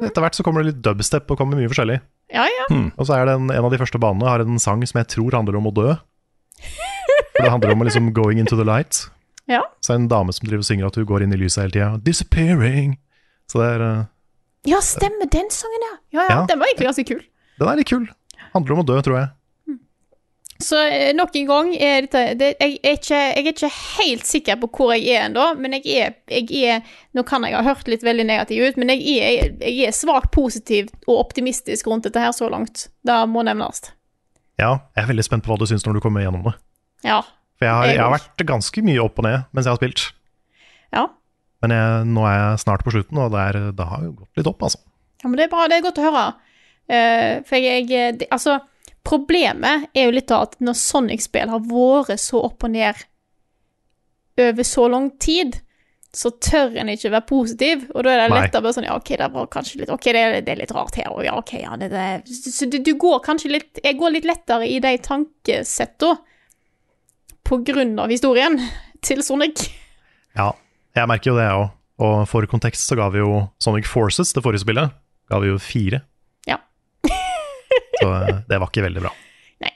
etter 0.04 0.24
hvert 0.24 0.36
så 0.36 0.44
kommer 0.44 0.64
det 0.64 0.74
litt 0.74 0.82
dubstep 0.84 1.30
og 1.32 1.38
kommer 1.40 1.56
mye 1.56 1.70
forskjellig. 1.72 2.02
Ja, 2.36 2.44
ja. 2.44 2.66
Og 3.00 3.08
så 3.08 3.16
er 3.16 3.30
det 3.30 3.38
en, 3.38 3.48
en 3.54 3.68
av 3.68 3.72
de 3.72 3.80
første 3.80 4.02
banene 4.04 4.28
har 4.28 4.44
en 4.44 4.60
sang 4.60 4.84
som 4.84 5.00
jeg 5.00 5.08
tror 5.14 5.38
handler 5.38 5.56
om 5.56 5.70
å 5.70 5.72
dø. 5.76 5.94
For 7.36 7.44
det 7.44 7.52
handler 7.52 7.76
om 7.76 7.84
liksom 7.84 8.14
going 8.16 8.40
into 8.40 8.56
the 8.56 8.66
light. 8.68 9.06
Ja. 9.46 9.62
Så 9.82 9.94
er 9.94 9.98
det 9.98 10.04
en 10.04 10.12
dame 10.12 10.34
som 10.34 10.48
driver 10.48 10.64
og 10.64 10.68
synger 10.68 10.90
at 10.90 10.96
hun 10.96 11.06
går 11.06 11.26
inn 11.26 11.36
i 11.36 11.40
lyset 11.40 11.66
hele 11.66 11.76
tida. 11.76 11.90
Disappearing. 12.06 12.98
Så 13.52 13.62
det 13.62 13.72
er 13.76 13.86
uh, 13.86 14.04
Ja, 14.66 14.82
stemmer 14.82 15.30
den 15.32 15.50
sangen, 15.54 15.90
ja. 15.90 15.96
Ja, 16.20 16.28
ja. 16.30 16.44
Den 16.50 16.60
var 16.60 16.72
egentlig 16.72 16.90
ganske 16.90 17.08
kul. 17.08 17.26
Den 17.60 17.70
er 17.70 17.82
litt 17.82 17.92
kul. 17.92 18.08
Handler 18.56 18.78
om 18.78 18.86
å 18.86 18.88
dø, 18.88 19.02
tror 19.06 19.20
jeg. 19.20 19.34
Så 20.64 20.80
eh, 20.88 21.12
nok 21.16 21.36
en 21.36 21.48
gang 21.50 21.72
er 21.76 22.06
dette 22.06 22.22
det, 22.40 22.54
jeg, 22.62 22.78
er 22.80 22.94
ikke, 22.96 23.18
jeg 23.18 23.42
er 23.42 23.50
ikke 23.52 23.70
helt 23.76 24.28
sikker 24.28 24.60
på 24.62 24.70
hvor 24.78 24.94
jeg 24.96 25.10
er 25.12 25.26
ennå, 25.28 25.50
men 25.60 25.76
jeg 25.76 25.98
er, 26.00 26.14
jeg 26.32 26.62
er 26.64 26.94
Nå 27.16 27.26
kan 27.28 27.44
jeg 27.44 27.58
ha 27.58 27.64
hørt 27.66 27.90
litt 27.92 28.06
veldig 28.08 28.24
negativ 28.30 28.64
ut, 28.64 28.80
men 28.80 28.94
jeg 28.94 29.18
er, 29.20 29.52
jeg 29.60 29.90
er 29.90 29.96
svakt 29.96 30.32
positiv 30.36 30.88
og 31.06 31.20
optimistisk 31.26 31.92
rundt 31.92 32.08
dette 32.08 32.24
her 32.24 32.32
så 32.36 32.48
langt. 32.52 32.88
Det 33.04 33.18
må 33.32 33.44
nevnes. 33.48 33.92
Ja, 34.56 34.78
jeg 34.96 35.04
er 35.04 35.12
veldig 35.12 35.28
spent 35.28 35.44
på 35.44 35.52
hva 35.52 35.60
du 35.60 35.68
syns 35.68 35.84
når 35.88 36.00
du 36.00 36.06
kommer 36.06 36.24
gjennom 36.24 36.48
det. 36.48 36.56
Ja. 37.04 37.22
For 37.56 37.68
jeg 37.68 37.74
har, 37.76 37.88
Jeg 37.88 38.02
har 38.04 38.14
vært 38.14 38.46
ganske 38.48 38.84
mye 38.86 39.04
opp 39.04 39.20
og 39.20 39.28
ned 39.28 39.46
mens 39.52 39.68
jeg 39.68 39.74
har 39.76 39.82
spilt. 39.82 40.06
Ja. 40.96 41.08
Men 41.64 41.74
jeg, 41.76 42.06
nå 42.12 42.26
er 42.30 42.38
jeg 42.38 42.62
snart 42.66 42.86
på 42.86 42.94
slutten, 42.94 43.20
og 43.22 43.34
det, 43.34 43.42
er, 43.42 43.60
det 43.76 43.90
har 43.90 44.06
jo 44.06 44.14
gått 44.22 44.40
litt 44.42 44.50
opp, 44.52 44.64
altså. 44.68 44.80
ja 45.24 45.32
men 45.32 45.40
det 45.40 45.48
er 45.48 45.54
bra. 45.54 45.68
Det 45.72 45.80
er 45.80 45.86
godt 45.86 46.02
å 46.02 46.08
høre. 46.08 46.26
Uh, 46.86 47.44
for 47.48 47.58
jeg, 47.58 47.88
jeg 47.90 48.20
det, 48.22 48.30
Altså, 48.36 48.60
problemet 49.06 49.88
er 49.98 50.10
jo 50.10 50.16
litt 50.16 50.32
av 50.34 50.50
at 50.50 50.58
når 50.62 50.78
Sonic-spill 50.78 51.52
har 51.54 51.64
vært 51.66 52.22
så 52.22 52.44
opp 52.46 52.66
og 52.68 52.76
ned 52.76 53.06
over 54.42 54.68
så 54.68 54.90
lang 54.92 55.10
tid, 55.24 55.62
så 56.16 56.32
tør 56.44 56.78
en 56.80 56.90
ikke 56.92 57.12
være 57.12 57.28
positiv, 57.28 57.84
og 57.92 58.06
da 58.06 58.14
er 58.14 58.22
det 58.24 58.36
lettere 58.36 58.64
bare 58.64 58.76
sånn 58.78 58.88
Ja, 58.88 58.96
OK, 59.00 59.12
det 59.20 59.28
var 59.34 59.50
kanskje 59.52 59.82
litt 59.82 59.92
OK, 59.92 60.06
det 60.16 60.24
det 60.48 60.54
er 60.54 60.62
litt 60.62 60.74
rart 60.76 60.96
her, 61.00 61.10
òg. 61.12 61.26
ja, 61.28 61.34
OK, 61.40 61.54
ja, 61.60 61.76
det, 61.80 61.90
det 61.92 62.36
Så 62.54 62.70
du, 62.72 62.78
du 62.84 62.94
går 63.00 63.20
kanskje 63.26 63.52
litt 63.52 63.82
Jeg 63.84 63.98
går 64.00 64.16
litt 64.16 64.28
lettere 64.28 64.68
i 64.70 64.78
de 64.84 64.94
tankesetta 65.04 66.14
av 67.46 68.10
historien 68.10 68.58
til 69.06 69.22
Sonic. 69.24 69.68
Ja, 70.36 70.52
jeg 70.96 71.08
merker 71.08 71.32
jo 71.32 71.38
det, 71.38 71.46
jeg 71.46 71.60
òg. 71.60 71.72
Og 72.06 72.16
for 72.28 72.46
kontekst 72.52 72.90
så 72.90 72.98
ga 73.00 73.08
vi 73.14 73.22
jo 73.22 73.46
Sonic 73.64 73.88
Forces, 73.88 74.34
det 74.36 74.44
forrige 74.44 74.66
spillet, 74.66 74.92
ga 75.32 75.40
vi 75.40 75.48
jo 75.48 75.60
fire. 75.62 76.02
Ja. 76.50 76.58
så 78.02 78.10
eh, 78.10 78.42
det 78.50 78.60
var 78.60 78.68
ikke 78.68 78.84
veldig 78.84 79.06
bra. 79.06 79.14
Nei. 79.64 79.72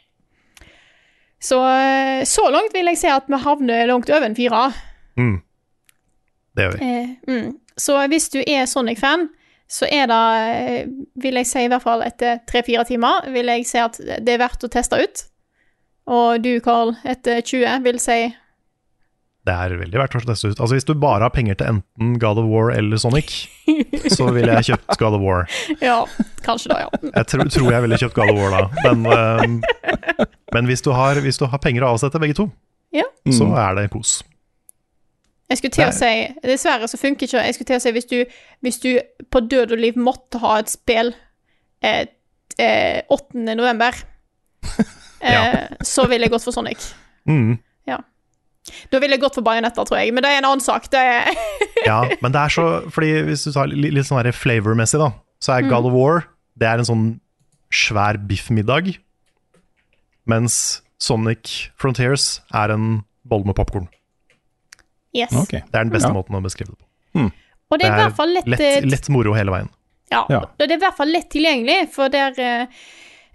Så 1.39 1.61
eh, 1.63 2.25
så 2.27 2.49
langt 2.51 2.75
vil 2.75 2.91
jeg 2.91 2.99
si 2.99 3.07
at 3.13 3.29
vi 3.31 3.39
havner 3.39 3.87
langt 3.87 4.11
over 4.11 4.27
en 4.27 4.35
fire. 4.35 4.65
Mm. 5.15 5.37
Det 6.57 6.65
gjør 6.65 6.75
vi. 6.75 6.89
Eh, 6.89 7.09
mm. 7.31 7.49
Så 7.79 7.95
hvis 8.11 8.27
du 8.33 8.41
er 8.43 8.67
Sonic-fan, 8.67 9.29
så 9.69 9.87
er 9.87 10.09
det, 10.09 10.21
eh, 10.49 10.85
vil 11.21 11.39
jeg 11.39 11.47
si 11.47 11.63
i 11.63 11.71
hvert 11.71 11.85
fall 11.85 12.03
etter 12.03 12.41
tre-fire 12.49 12.83
timer, 12.89 13.29
vil 13.31 13.53
jeg 13.53 13.67
si 13.69 13.79
at 13.79 13.99
det 14.01 14.35
er 14.35 14.41
verdt 14.41 14.65
å 14.65 14.71
teste 14.73 14.99
ut. 14.99 15.29
Og 16.09 16.41
du, 16.41 16.55
Carl, 16.65 16.95
etter 17.05 17.41
20, 17.45 17.83
vil 17.85 17.99
si 18.01 18.19
Det 19.45 19.53
er 19.55 19.75
veldig 19.79 19.99
verdt 20.01 20.15
å 20.17 20.21
teste 20.25 20.49
ut. 20.51 20.59
Altså 20.61 20.75
Hvis 20.75 20.87
du 20.89 20.93
bare 20.99 21.27
har 21.27 21.33
penger 21.33 21.57
til 21.59 21.69
enten 21.75 22.15
God 22.21 22.41
of 22.41 22.47
War 22.49 22.71
eller 22.75 22.97
Sonic, 23.01 23.35
så 24.13 24.29
ville 24.35 24.55
jeg 24.59 24.71
kjøpt 24.71 24.97
God 25.01 25.19
of 25.19 25.23
War. 25.25 25.45
Ja, 25.85 25.99
kanskje 26.45 26.73
da, 26.73 26.79
ja. 26.87 26.89
Jeg 27.13 27.29
tror, 27.31 27.45
tror 27.53 27.69
jeg 27.75 27.85
ville 27.85 28.01
kjøpt 28.01 28.17
God 28.17 28.33
of 28.33 28.41
War 28.41 28.55
da. 28.57 28.63
Men, 28.89 29.05
um, 29.05 29.61
men 30.57 30.69
hvis, 30.69 30.81
du 30.85 30.91
har, 30.97 31.21
hvis 31.23 31.37
du 31.41 31.45
har 31.49 31.61
penger 31.63 31.85
å 31.87 31.93
avsette 31.95 32.21
begge 32.21 32.37
to, 32.41 32.49
Ja. 32.95 33.05
så 33.29 33.45
er 33.53 33.77
det 33.77 33.87
kos. 33.93 34.19
Jeg 35.49 35.57
skulle 35.57 35.73
til 35.73 35.87
å 35.87 35.93
si 35.97 36.09
Dessverre 36.45 36.85
så 36.89 36.97
funker 37.01 37.25
ikke 37.25 37.41
Jeg 37.41 37.55
skulle 37.55 37.69
til 37.71 37.77
å 37.79 37.81
si 37.81 37.91
hvis 37.95 38.05
du, 38.09 38.17
hvis 38.65 38.77
du 38.83 38.89
på 39.33 39.41
død 39.49 39.71
og 39.73 39.81
liv 39.81 39.95
måtte 39.97 40.37
ha 40.43 40.59
et 40.61 40.69
spill 40.69 41.09
eh, 41.81 42.03
eh, 42.61 42.99
8. 43.09 43.45
november, 43.57 43.97
eh, 45.21 45.67
så 45.83 46.07
ville 46.09 46.25
jeg 46.27 46.31
gått 46.31 46.43
for 46.43 46.51
Sonic. 46.55 46.93
Mm. 47.27 47.57
Da 48.91 48.99
ville 49.01 49.15
jeg 49.15 49.21
gått 49.23 49.33
for 49.33 49.41
Bajonetta, 49.41 49.81
tror 49.87 49.97
jeg, 49.97 50.11
men 50.13 50.21
det 50.21 50.29
er 50.29 50.37
en 50.43 50.45
annen 50.45 50.61
sak. 50.61 50.89
Det 50.93 50.99
er 50.99 51.29
Ja, 51.87 52.03
men 52.21 52.31
det 52.35 52.37
er 52.43 52.51
så 52.53 52.65
Fordi 52.93 53.07
hvis 53.25 53.43
du 53.47 53.51
tar 53.55 53.65
litt, 53.71 53.93
litt 53.95 54.05
sånn 54.05 54.19
her 54.21 54.29
flavor-messig, 54.35 54.99
da, 55.01 55.07
så 55.41 55.55
Mm. 55.55 55.57
er 55.65 55.69
God 55.71 55.85
of 55.89 55.93
War 55.95 56.19
Det 56.59 56.67
er 56.67 56.77
en 56.77 56.85
sånn 56.85 57.05
svær 57.73 58.19
biffmiddag. 58.29 58.91
Mens 60.29 60.81
Sonic 61.01 61.71
Frontiers 61.79 62.41
er 62.53 62.69
en 62.75 63.03
bolle 63.25 63.45
med 63.49 63.55
popkorn. 63.57 63.87
Yes. 65.15 65.33
Okay. 65.33 65.61
Det 65.65 65.73
er 65.79 65.83
den 65.87 65.93
beste 65.93 66.09
Ja. 66.11 66.13
måten 66.13 66.35
å 66.37 66.41
beskrive 66.43 66.69
det 66.75 66.77
på. 66.77 67.31
Og 67.71 67.79
det 67.79 67.85
er 67.87 67.93
i 67.95 68.01
hvert 68.03 68.15
fall 68.17 68.33
lett, 68.33 68.47
lett, 68.47 68.59
eh, 68.61 68.81
lett 68.85 69.09
moro 69.09 69.33
hele 69.33 69.51
veien. 69.51 69.69
Ja, 70.11 70.25
Ja. 70.29 70.41
det 70.59 70.69
er 70.71 70.75
i 70.75 70.79
hvert 70.79 70.97
fall 70.97 71.07
lett 71.11 71.29
tilgjengelig, 71.29 71.89
for 71.93 72.09
der 72.09 72.33
eh, 72.37 72.65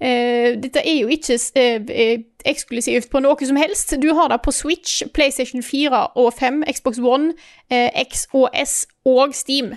eh, 0.01 0.55
Dette 0.61 0.83
er 0.85 0.97
jo 1.01 1.09
ikke 1.13 1.37
uh, 1.39 1.91
eh, 1.95 2.23
eksklusivt 2.45 3.11
på 3.13 3.21
noe 3.25 3.47
som 3.49 3.59
helst. 3.61 3.95
Du 4.01 4.09
har 4.15 4.31
det 4.33 4.41
på 4.45 4.53
Switch, 4.53 5.03
PlayStation 5.15 5.63
4 5.63 6.01
og 6.21 6.33
5, 6.39 6.63
Xbox 6.77 6.99
One, 7.03 7.35
uh, 7.73 7.91
X 8.05 8.27
og 8.33 8.49
S 8.55 8.87
og 9.05 9.35
Steam. 9.35 9.75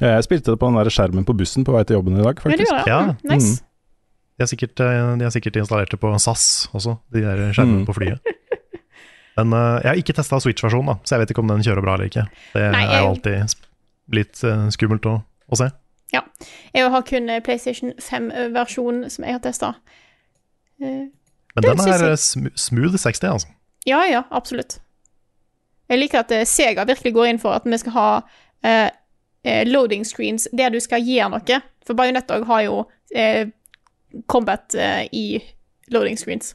Ja, 0.00 0.14
Jeg 0.16 0.24
spilte 0.24 0.52
det 0.54 0.60
på 0.60 0.70
den 0.70 0.78
der 0.80 0.88
skjermen 0.92 1.26
på 1.28 1.36
bussen 1.36 1.64
på 1.66 1.74
vei 1.74 1.82
til 1.84 1.98
jobben 1.98 2.16
i 2.16 2.24
dag, 2.24 2.38
faktisk. 2.40 2.72
Ja, 2.72 2.78
det? 2.78 2.88
Ja. 2.88 3.00
Mm, 3.10 3.34
nice. 3.34 3.58
De 4.38 4.46
har 4.46 4.48
sikkert, 4.48 4.76
de 4.80 5.24
har 5.26 5.32
sikkert 5.34 5.58
installert 5.60 5.90
det 5.92 5.98
på 6.00 6.12
SAS 6.16 6.70
også, 6.72 6.94
de 7.12 7.20
der 7.26 7.50
skjermene 7.52 7.82
Mm. 7.82 7.86
på 7.86 7.92
flyet. 7.98 8.20
Men 9.36 9.52
jeg 9.52 9.88
har 9.90 9.98
ikke 10.00 10.14
testa 10.16 10.38
Switch-versjonen, 10.40 11.02
så 11.04 11.14
jeg 11.14 11.20
vet 11.20 11.34
ikke 11.34 11.42
om 11.44 11.52
den 11.52 11.60
kjører 11.60 11.84
bra 11.84 11.94
eller 11.98 12.08
ikke. 12.08 12.24
Det 12.54 12.64
Nei, 12.72 12.86
er 12.88 13.02
jo 13.04 13.10
alltid 13.12 13.54
litt 14.16 14.40
skummelt 14.72 15.04
å, 15.06 15.18
å 15.52 15.60
se. 15.60 15.68
Jeg 16.12 16.90
har 16.90 17.02
kun 17.02 17.28
eh, 17.30 17.40
PlayStation 17.42 17.92
5-versjonen 17.98 19.10
som 19.10 19.24
jeg 19.24 19.32
har 19.36 19.40
testa. 19.44 19.72
Men 20.78 21.10
Det 21.56 21.62
den 21.64 21.80
er 21.80 21.98
jeg- 21.98 22.12
eh, 22.12 22.50
smooth 22.56 22.96
60, 22.98 23.24
altså. 23.28 23.48
Ja, 23.86 24.02
ja, 24.10 24.22
absolutt. 24.30 24.78
Jeg 25.88 25.98
liker 25.98 26.18
at 26.20 26.30
eh, 26.32 26.44
Sega 26.46 26.84
virkelig 26.84 27.14
går 27.14 27.24
inn 27.26 27.38
for 27.38 27.52
at 27.52 27.62
vi 27.66 27.76
skal 27.78 27.92
ha 27.92 28.20
eh, 28.64 28.90
eh, 29.44 29.64
loading 29.66 30.04
screens 30.06 30.48
der 30.52 30.68
du 30.70 30.80
skal 30.80 31.00
gjøre 31.02 31.30
noe. 31.30 31.60
For 31.86 31.94
Bajonett 31.94 32.30
òg 32.30 32.44
har 32.46 32.60
jo 32.62 32.84
eh, 33.14 33.46
combat 34.28 34.74
eh, 34.74 35.08
i 35.12 35.40
loading 35.90 36.18
screens. 36.18 36.54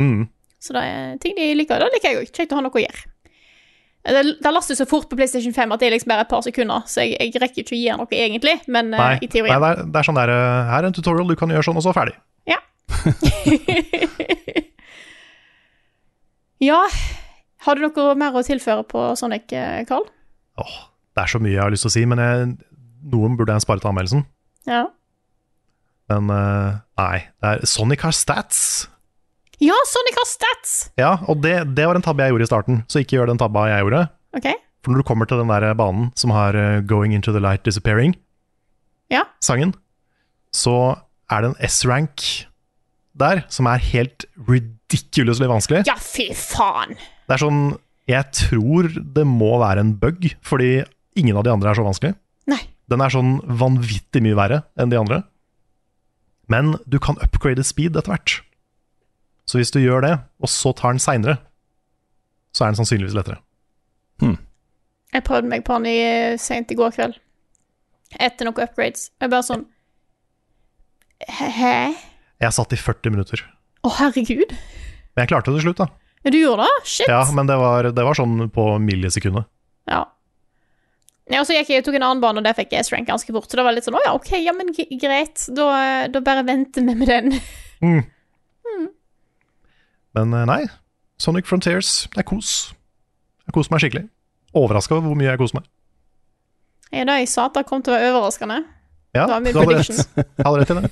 Mm. 0.00 0.28
Så 0.60 0.72
det 0.72 0.82
er 0.82 1.16
ting 1.22 1.36
de 1.36 1.54
liker. 1.54 1.78
Det 1.78 1.88
liker 1.94 2.10
jeg 2.10 2.18
òg. 2.24 2.32
Kjekt 2.34 2.52
å 2.52 2.58
ha 2.58 2.62
noe 2.66 2.74
å 2.74 2.82
gjøre. 2.82 3.06
Eh, 4.04 4.12
Det, 4.12 4.36
det 4.42 4.52
laster 4.52 4.74
så 4.74 4.86
fort 4.88 5.08
på 5.10 5.16
PlayStation 5.16 5.54
5 5.54 5.72
at 5.72 5.80
det 5.80 5.86
er 5.88 5.92
liksom 5.96 6.08
bare 6.12 6.20
et 6.24 6.30
par 6.30 6.42
sekunder, 6.44 6.80
så 6.88 7.00
jeg, 7.04 7.16
jeg 7.20 7.42
rekker 7.42 7.60
ikke 7.62 7.74
å 7.74 7.78
gi 7.78 7.86
gjøre 7.86 7.98
noe 8.00 8.16
egentlig, 8.16 8.56
men 8.68 8.90
nei, 8.94 9.14
uh, 9.16 9.20
i 9.20 9.26
nei 9.28 9.58
det, 9.60 9.70
er, 9.70 9.76
det 9.84 9.98
er 10.00 10.04
sånn 10.08 10.20
der 10.20 10.30
eh, 10.34 10.70
Her 10.70 10.82
er 10.82 10.86
en 10.88 10.96
tutorial, 10.96 11.28
du 11.28 11.36
kan 11.36 11.50
gjøre 11.52 11.66
sånn, 11.68 11.80
og 11.80 11.84
så 11.84 11.92
ferdig. 11.96 12.16
Ja. 12.48 12.60
ja. 16.70 16.80
Har 17.66 17.76
du 17.76 17.80
noe 17.84 18.14
mer 18.16 18.32
å 18.40 18.46
tilføre 18.46 18.84
på 18.88 19.00
Sonic, 19.20 19.52
eh, 19.52 19.82
Carl? 19.88 20.06
Åh, 20.60 20.76
det 21.16 21.22
er 21.26 21.30
så 21.34 21.42
mye 21.42 21.52
jeg 21.52 21.64
har 21.64 21.72
lyst 21.74 21.84
til 21.84 21.92
å 21.92 21.96
si, 21.98 22.06
men 22.08 22.18
jeg, 22.24 22.34
noen 23.12 23.36
burde 23.36 23.52
jeg 23.52 23.66
spare 23.66 23.80
til 23.82 23.90
anmeldelsen. 23.92 24.22
Ja. 24.68 24.84
Men 26.10 26.22
uh, 26.32 26.80
nei, 26.98 27.18
Sonic 27.68 28.00
har 28.06 28.14
stats. 28.16 28.58
Ja, 29.60 29.76
Sonic 29.88 30.16
har 30.16 30.26
stats! 30.28 30.74
Ja, 30.96 31.10
og 31.28 31.42
det, 31.44 31.54
det 31.76 31.84
var 31.88 31.98
en 31.98 32.04
tabbe 32.04 32.24
jeg 32.24 32.32
gjorde 32.32 32.46
i 32.46 32.50
starten, 32.50 32.78
så 32.88 33.02
ikke 33.02 33.18
gjør 33.18 33.28
den 33.32 33.40
tabba 33.40 33.66
jeg 33.68 33.84
gjorde. 33.84 34.06
Okay. 34.36 34.56
For 34.80 34.92
når 34.94 35.02
du 35.02 35.08
kommer 35.10 35.28
til 35.28 35.40
den 35.42 35.50
der 35.52 35.74
banen 35.76 36.08
som 36.16 36.32
har 36.32 36.56
eh, 36.56 36.80
'Going 36.80 37.12
into 37.12 37.32
the 37.32 37.42
light 37.42 37.64
disappearing', 37.66 38.14
Ja. 39.10 39.24
sangen, 39.42 39.74
så 40.54 40.96
er 41.30 41.42
det 41.42 41.50
en 41.50 41.68
S-rank 41.68 42.46
der 43.12 43.44
som 43.50 43.66
er 43.66 43.78
helt 43.78 44.24
ridiculously 44.48 45.46
vanskelig. 45.50 45.84
Ja, 45.86 45.96
fy 45.98 46.30
faen! 46.32 46.96
Det 47.28 47.36
er 47.36 47.44
sånn 47.44 47.78
Jeg 48.08 48.32
tror 48.32 48.88
det 49.14 49.22
må 49.26 49.58
være 49.60 49.80
en 49.84 49.92
bug, 49.94 50.24
fordi 50.42 50.82
ingen 51.14 51.36
av 51.36 51.44
de 51.44 51.50
andre 51.52 51.70
er 51.70 51.74
så 51.78 51.84
vanskelig. 51.84 52.14
Nei. 52.50 52.58
Den 52.90 53.00
er 53.04 53.12
sånn 53.12 53.36
vanvittig 53.46 54.22
mye 54.24 54.34
verre 54.34 54.62
enn 54.76 54.90
de 54.90 54.98
andre. 54.98 55.20
Men 56.48 56.74
du 56.90 56.98
kan 56.98 57.20
upgrade 57.22 57.62
speed 57.62 57.94
etter 57.94 58.10
hvert. 58.10 58.40
Så 59.50 59.58
hvis 59.58 59.72
du 59.74 59.80
gjør 59.82 60.04
det, 60.04 60.12
og 60.38 60.50
så 60.52 60.70
tar 60.78 60.94
den 60.94 61.02
seinere, 61.02 61.40
så 62.54 62.64
er 62.64 62.70
den 62.70 62.78
sannsynligvis 62.78 63.16
lettere. 63.18 63.40
Jeg 65.10 65.24
prøvde 65.26 65.50
meg 65.50 65.64
på 65.66 65.74
den 65.80 65.88
i, 65.90 65.98
sent 66.38 66.70
i 66.70 66.76
går 66.78 66.92
kveld. 66.94 67.16
Etter 68.22 68.46
noen 68.46 68.62
upgrades. 68.62 69.08
Jeg 69.22 69.30
bare 69.32 69.46
sånn 69.46 69.64
Hæ? 71.30 71.72
Jeg 72.40 72.56
satt 72.56 72.72
i 72.72 72.78
40 72.80 73.12
minutter. 73.12 73.42
Å, 73.84 73.90
herregud. 73.98 74.54
Men 74.54 75.24
jeg 75.24 75.30
klarte 75.32 75.50
det 75.50 75.58
til 75.58 75.66
slutt, 75.66 75.82
da. 75.82 75.88
Du 76.30 76.38
gjorde 76.38 76.64
det? 76.64 76.86
Shit. 76.88 77.10
Ja, 77.10 77.20
Men 77.34 77.50
det 77.50 77.58
var, 77.60 77.90
det 77.96 78.06
var 78.06 78.16
sånn 78.16 78.46
på 78.54 78.64
millisekundet. 78.80 79.48
Ja. 79.90 80.04
Ja, 81.30 81.42
og 81.42 81.46
så 81.48 81.58
gikk 81.58 81.74
jeg 81.74 81.84
tok 81.86 81.98
en 81.98 82.06
annen 82.06 82.22
bane, 82.22 82.40
og 82.40 82.46
der 82.46 82.56
fikk 82.56 82.72
jeg 82.74 82.86
S-rank 82.86 83.10
ganske 83.10 83.34
fort. 83.34 83.50
Så 83.50 83.60
det 83.60 83.66
var 83.66 83.76
litt 83.76 83.86
sånn 83.86 83.98
Å 83.98 84.02
ja, 84.06 84.14
OK, 84.16 84.32
ja, 84.40 84.54
men 84.56 84.72
greit. 84.72 85.44
Da, 85.56 85.68
da 86.12 86.24
bare 86.24 86.46
venter 86.48 86.86
vi 86.86 86.96
med 87.02 87.12
den. 87.12 87.36
Men 90.16 90.34
eh, 90.34 90.46
nei, 90.48 90.62
Sonic 91.20 91.46
Frontiers, 91.46 92.08
det 92.14 92.22
er 92.24 92.28
kos. 92.28 92.54
Jeg 93.46 93.54
koser 93.56 93.74
meg 93.74 93.82
skikkelig. 93.84 94.06
Overraska 94.56 94.96
over 94.96 95.10
hvor 95.12 95.18
mye 95.18 95.30
jeg 95.30 95.40
koser 95.40 95.60
meg. 95.60 95.68
Er 96.90 97.06
det 97.06 97.20
jeg 97.20 97.28
sa 97.30 97.44
at 97.46 97.54
det 97.58 97.66
kom 97.68 97.82
til 97.86 97.94
å 97.94 97.98
være 97.98 98.10
overraskende? 98.16 98.58
Ja, 99.14 99.24
Det 99.26 99.32
var 99.34 99.40
min 99.44 99.54
du 99.54 99.58
hadde 99.60 99.70
prediction. 99.74 100.00
rett. 100.00 100.26
Jeg 100.38 100.46
hadde 100.46 100.58
rett 100.62 100.70
i 100.70 100.78
det. 100.80 100.90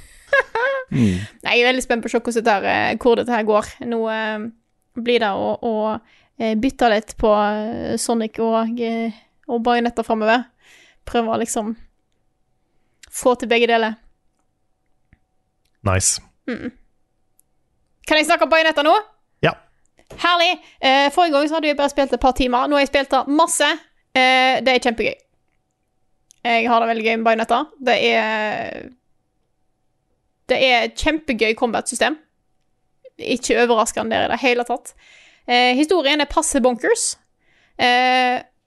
Nei, 1.44 1.52
jeg 1.54 1.62
er 1.64 1.68
veldig 1.68 1.82
spent 1.84 2.02
på 2.04 2.08
å 2.08 2.12
se 2.12 2.20
hvordan 2.20 2.38
dette, 2.38 2.54
her, 2.54 2.68
eh, 2.92 2.98
hvor 3.02 3.18
dette 3.18 3.34
her 3.34 3.46
går. 3.48 3.72
Nå 3.90 3.98
eh, 4.14 4.46
blir 4.98 5.22
det 5.22 5.30
å, 5.34 5.50
å 5.58 5.74
eh, 6.38 6.54
bytte 6.58 6.90
litt 6.94 7.14
på 7.20 7.32
Sonic 8.00 8.38
og, 8.42 8.80
og 9.50 9.62
bajonetter 9.66 10.06
framover. 10.06 10.46
Prøve 11.08 11.34
å 11.34 11.40
liksom 11.42 11.74
få 13.18 13.34
til 13.40 13.50
begge 13.50 13.68
deler. 13.70 13.98
Nice. 15.86 16.22
Kan 18.08 18.16
jeg 18.16 18.26
snakke 18.28 18.46
om 18.46 18.52
Bajonetta 18.52 18.84
nå? 18.86 18.94
Ja. 19.44 19.52
Herlig. 20.22 20.54
Uh, 20.80 21.08
forrige 21.12 21.34
gang 21.34 21.48
så 21.48 21.58
hadde 21.58 21.68
vi 21.68 21.76
bare 21.76 21.92
spilt 21.92 22.14
et 22.16 22.22
par 22.22 22.36
timer. 22.38 22.68
Nå 22.68 22.78
har 22.78 22.86
jeg 22.86 22.92
spilt 22.92 23.12
det 23.12 23.36
masse. 23.36 23.68
Uh, 24.16 24.54
det 24.64 24.74
er 24.74 24.84
kjempegøy. 24.86 25.18
Jeg 26.48 26.68
har 26.70 26.80
det 26.80 26.88
veldig 26.88 27.04
gøy 27.04 27.16
med 27.18 27.26
Bajonetta. 27.26 27.58
Det 27.84 27.98
er 28.08 28.88
Det 30.48 30.58
er 30.64 30.86
et 30.86 30.96
kjempegøy 30.96 31.52
combat-system. 31.54 32.16
Ikke 33.18 33.58
overraskende 33.60 34.16
der 34.16 34.28
i 34.28 34.32
det 34.32 34.40
hele 34.40 34.64
tatt. 34.64 34.94
Uh, 35.44 35.74
historien 35.76 36.20
er 36.20 36.30
passe 36.30 36.60
bonkers. 36.64 37.10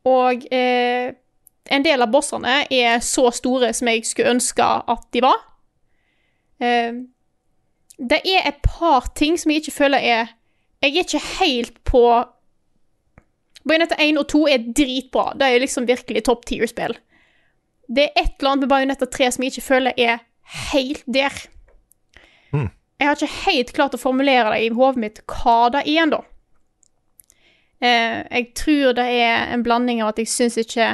Og 0.06 0.45
en 1.71 1.84
del 1.86 2.04
av 2.04 2.12
bossene 2.12 2.62
er 2.71 3.01
så 3.06 3.30
store 3.36 3.71
som 3.75 3.89
jeg 3.91 4.06
skulle 4.08 4.36
ønske 4.36 4.63
at 4.63 5.04
de 5.13 5.23
var. 5.23 5.41
Eh, 6.62 7.01
det 8.01 8.21
er 8.25 8.47
et 8.49 8.61
par 8.65 9.11
ting 9.15 9.37
som 9.37 9.51
jeg 9.51 9.61
ikke 9.61 9.77
føler 9.77 10.01
er 10.01 10.31
Jeg 10.81 10.95
er 10.95 11.03
ikke 11.05 11.25
helt 11.39 11.75
på 11.85 12.01
Bajonetta 13.61 13.95
1 14.01 14.17
og 14.17 14.25
2 14.31 14.39
er 14.49 14.63
dritbra. 14.73 15.33
Det 15.37 15.45
er 15.45 15.61
liksom 15.61 15.85
virkelig 15.85 16.23
topp 16.25 16.47
tier-spill. 16.49 16.95
Det 17.85 18.07
er 18.07 18.23
et 18.23 18.39
eller 18.39 18.49
annet 18.49 18.63
med 18.65 18.71
Bajonetta 18.71 19.05
3 19.05 19.27
som 19.35 19.43
jeg 19.45 19.53
ikke 19.53 19.67
føler 19.67 19.93
er 20.01 20.23
helt 20.71 21.03
der. 21.05 21.35
Jeg 23.01 23.07
har 23.07 23.17
ikke 23.17 23.45
helt 23.45 23.73
klart 23.73 23.95
å 23.97 24.01
formulere 24.01 24.49
det 24.53 24.65
i 24.65 24.73
hodet 24.73 25.01
mitt 25.01 25.21
hva 25.29 25.69
det 25.73 25.83
er 25.85 26.03
ennå. 26.03 26.19
Eh, 27.81 28.17
jeg 28.29 28.51
tror 28.57 28.97
det 28.97 29.05
er 29.09 29.53
en 29.53 29.63
blanding 29.65 30.03
av 30.03 30.11
at 30.11 30.19
jeg 30.21 30.29
syns 30.29 30.57
ikke 30.61 30.89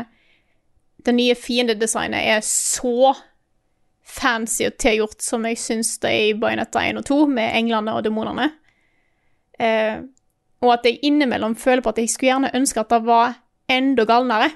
det 1.08 1.15
nye 1.15 1.36
fiendedesignet 1.36 2.30
er 2.32 2.43
så 2.48 3.12
fancy 4.08 4.65
og 4.67 4.78
tilgjort 4.80 5.24
som 5.24 5.46
jeg 5.48 5.60
syns 5.60 5.98
det 6.04 6.12
er 6.12 6.30
i 6.30 6.38
Bajonetta 6.39 6.84
1 6.88 7.02
og 7.02 7.08
2, 7.10 7.17
med 7.38 7.58
englene 7.60 7.96
og 7.98 8.06
demonene. 8.06 8.48
Eh, 9.60 10.00
og 10.63 10.74
at 10.74 10.88
jeg 10.88 11.02
innimellom 11.06 11.56
føler 11.60 11.84
på 11.86 11.93
at 11.93 12.02
jeg 12.02 12.12
skulle 12.13 12.32
gjerne 12.32 12.54
ønske 12.58 12.82
at 12.82 12.93
det 12.93 13.02
var 13.06 13.38
enda 13.72 14.06
galnere. 14.10 14.50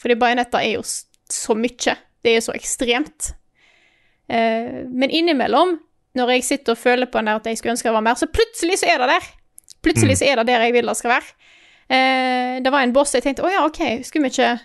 Fordi 0.00 0.18
Bajonetta 0.18 0.62
er 0.62 0.78
jo 0.78 0.84
så 0.86 1.56
mye. 1.58 1.96
Det 2.22 2.32
er 2.32 2.38
jo 2.40 2.46
så 2.48 2.56
ekstremt. 2.56 3.32
Eh, 4.28 4.82
men 4.90 5.12
innimellom, 5.12 5.76
når 6.16 6.32
jeg 6.36 6.46
sitter 6.48 6.74
og 6.74 6.80
føler 6.80 7.10
på 7.10 7.20
at 7.20 7.46
jeg 7.46 7.58
skulle 7.58 7.76
ønske 7.76 7.88
det 7.88 7.94
var 7.94 8.06
mer, 8.06 8.18
så 8.18 8.26
plutselig 8.26 8.80
så 8.80 8.90
er 8.90 9.02
det 9.02 9.12
der. 9.12 9.28
Plutselig 9.84 10.18
så 10.18 10.26
er 10.26 10.40
det 10.40 10.48
der 10.48 10.64
jeg 10.66 10.74
vil 10.74 10.88
det 10.88 10.96
skal 10.98 11.14
være. 11.14 11.36
Eh, 11.86 12.56
det 12.64 12.72
var 12.72 12.82
en 12.82 12.96
boss 12.96 13.14
jeg 13.14 13.22
tenkte 13.22 13.44
å 13.46 13.52
ja, 13.52 13.62
OK, 13.68 14.02
skulle 14.06 14.26
vi 14.26 14.34
ikke, 14.34 14.56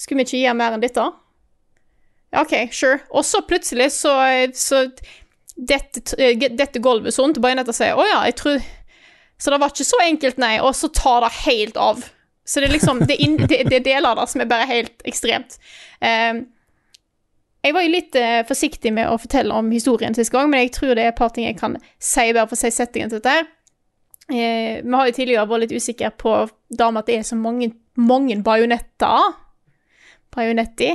skulle 0.00 0.22
vi 0.22 0.28
ikke 0.28 0.40
gi 0.40 0.56
mer 0.56 0.76
enn 0.76 0.84
dette? 0.84 1.04
OK, 2.40 2.54
sure. 2.72 3.00
Og 3.10 3.24
så 3.26 3.42
plutselig 3.46 3.90
så, 3.96 4.14
så 4.54 4.86
dette, 5.54 6.02
eh, 6.18 6.34
gulvet 6.82 7.14
sånn 7.14 7.34
til 7.34 7.44
Bajonetta 7.44 7.74
sier 7.74 7.98
å 7.98 8.06
ja, 8.08 8.24
jeg 8.26 8.34
tror 8.40 8.64
Så 9.38 9.52
det 9.52 9.58
var 9.60 9.70
ikke 9.70 9.86
så 9.86 10.00
enkelt, 10.04 10.40
nei. 10.40 10.56
Og 10.62 10.74
så 10.78 10.88
tar 10.94 11.24
det 11.26 11.32
helt 11.44 11.78
av. 11.80 12.02
Så 12.46 12.60
det 12.60 12.68
er 12.68 12.76
liksom 12.76 13.04
Det, 13.06 13.16
er 13.18 13.46
det, 13.46 13.60
det 13.70 13.80
er 13.80 13.86
deler 13.86 14.18
det 14.18 14.28
som 14.30 14.42
er 14.42 14.50
bare 14.50 14.68
helt 14.70 15.04
ekstremt. 15.08 15.58
Um, 16.00 16.46
jeg 17.64 17.72
var 17.72 17.84
jo 17.86 17.92
litt 17.94 18.16
eh, 18.20 18.42
forsiktig 18.44 18.90
med 18.92 19.08
å 19.08 19.16
fortelle 19.16 19.56
om 19.56 19.70
historien 19.72 20.14
sist 20.16 20.32
gang, 20.34 20.50
men 20.52 20.66
jeg 20.66 20.74
tror 20.76 20.92
det 20.92 21.06
er 21.06 21.14
et 21.14 21.18
par 21.18 21.30
ting 21.32 21.46
jeg 21.46 21.56
kan 21.56 21.78
si 21.96 22.26
bare 22.36 22.44
for 22.50 22.58
å 22.58 22.60
si 22.60 22.70
settingen 22.74 23.12
til 23.12 23.22
dette. 23.24 23.48
Eh, 24.28 24.82
vi 24.84 24.92
har 24.92 25.08
jo 25.08 25.14
tidligere 25.16 25.48
vært 25.48 25.64
litt 25.64 25.72
usikre 25.80 26.10
på 26.12 26.34
da 26.68 26.90
med 26.92 27.00
at 27.00 27.08
det 27.08 27.16
er 27.22 27.24
så 27.24 27.38
mange, 27.40 27.70
mange 27.96 28.36
bajonetter. 28.44 29.32
Bajonetti. 30.36 30.90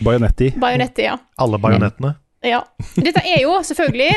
Bajonetti. 0.00 0.52
Bajonetti, 0.56 1.02
ja. 1.06 1.18
Alle 1.38 1.58
bajonettene. 1.62 2.14
ja. 2.42 2.62
Dette 2.96 3.22
er 3.24 3.42
jo 3.44 3.58
selvfølgelig 3.62 4.10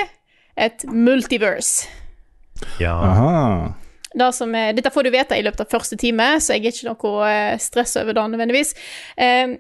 et 0.58 0.86
multiverse. 0.88 1.88
Ja. 2.80 2.96
Aha. 2.96 3.74
Det 4.16 4.32
som 4.32 4.54
er, 4.56 4.72
dette 4.78 4.92
får 4.96 5.04
du 5.04 5.12
vite 5.12 5.36
i 5.36 5.44
løpet 5.44 5.66
av 5.66 5.74
første 5.76 5.98
time, 6.00 6.38
så 6.40 6.56
jeg 6.56 6.64
er 6.64 6.72
ikke 6.72 6.88
noe 6.94 7.28
eh, 7.28 7.58
stress 7.60 7.98
over 8.00 8.16
det 8.16 8.24
nødvendigvis. 8.32 8.72
Eh, 9.20 9.58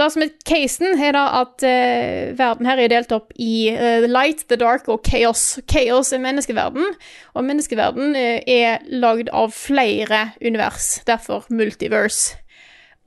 det 0.00 0.08
som 0.10 0.22
er 0.24 0.32
casen, 0.48 0.96
er 0.98 1.12
da 1.14 1.22
at 1.42 1.62
eh, 1.66 2.32
verden 2.38 2.66
her 2.66 2.80
er 2.80 2.90
delt 2.90 3.12
opp 3.12 3.34
i 3.38 3.68
eh, 3.70 4.06
light, 4.08 4.46
the 4.48 4.56
dark 4.58 4.88
og 4.90 5.04
chaos. 5.06 5.60
Chaos 5.70 6.10
er 6.16 6.22
menneskeverden, 6.24 6.94
og 7.36 7.46
menneskeverden 7.46 8.16
eh, 8.18 8.40
er 8.50 8.82
lagd 8.90 9.30
av 9.36 9.52
flere 9.54 10.30
univers, 10.40 10.96
derfor 11.06 11.46
multiverse. 11.52 12.39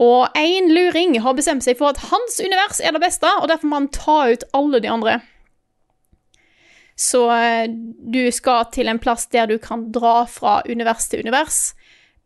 Og 0.04 0.38
én 0.40 0.72
luring 0.74 1.16
har 1.24 1.36
bestemt 1.38 1.64
seg 1.66 1.78
for 1.80 1.94
at 1.94 2.02
hans 2.10 2.40
univers 2.44 2.82
er 2.84 2.96
det 2.96 3.04
beste, 3.04 3.30
og 3.40 3.48
derfor 3.52 3.70
må 3.70 3.80
han 3.82 3.92
ta 3.94 4.18
ut 4.34 4.46
alle 4.58 4.82
de 4.84 4.92
andre. 4.92 5.20
Så 7.00 7.26
eh, 7.34 7.66
du 8.14 8.22
skal 8.34 8.68
til 8.74 8.90
en 8.92 9.02
plass 9.02 9.26
der 9.34 9.50
du 9.50 9.58
kan 9.62 9.88
dra 9.96 10.24
fra 10.30 10.60
univers 10.70 11.08
til 11.10 11.24
univers 11.26 11.74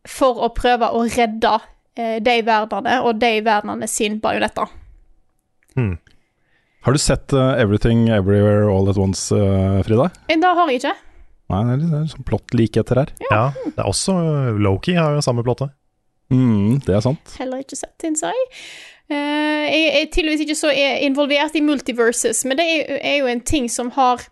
for 0.07 0.39
å 0.43 0.51
prøve 0.55 0.89
å 0.91 1.05
redde 1.07 1.53
eh, 1.99 2.17
de 2.23 2.35
verdenene 2.47 2.99
og 3.03 3.19
de 3.21 3.37
verdenene 3.45 3.87
sin 3.91 4.19
bajonetter. 4.23 4.73
Har 5.77 6.95
du 6.95 6.97
sett 6.97 7.33
uh, 7.35 7.53
Everything 7.59 8.07
Everywhere 8.09 8.65
All 8.71 8.87
At 8.89 8.97
Once, 8.97 9.35
uh, 9.35 9.83
Frida? 9.85 10.07
Det 10.31 10.39
har 10.41 10.71
jeg 10.71 10.81
ikke. 10.81 10.93
Nei, 11.53 11.59
det 11.67 11.73
er 11.75 11.81
litt 11.83 12.13
sånn 12.15 12.27
plott 12.27 12.55
likheter 12.57 13.03
her. 13.03 13.11
ja. 13.29 13.43
Det 13.63 13.75
er 13.75 13.85
også 13.87 14.15
Loki 14.57 14.95
har 14.97 15.13
jo 15.15 15.21
samme 15.23 15.45
plottet. 15.45 15.75
Mm, 16.33 16.79
det 16.83 16.95
er 16.95 17.03
sant. 17.05 17.35
Heller 17.39 17.63
ikke 17.63 17.79
sett, 17.79 17.95
Inside 18.03 18.35
jeg. 18.35 18.61
Eh, 19.07 19.65
jeg 19.71 19.91
er 20.01 20.09
tydeligvis 20.11 20.41
ikke 20.43 20.55
så 20.59 20.71
er 20.75 20.97
involvert 21.07 21.55
i 21.55 21.61
multiverses, 21.63 22.43
men 22.45 22.59
det 22.59 22.65
er, 22.67 22.97
er 22.99 23.15
jo 23.21 23.29
en 23.31 23.41
ting 23.41 23.71
som 23.71 23.91
har 23.95 24.25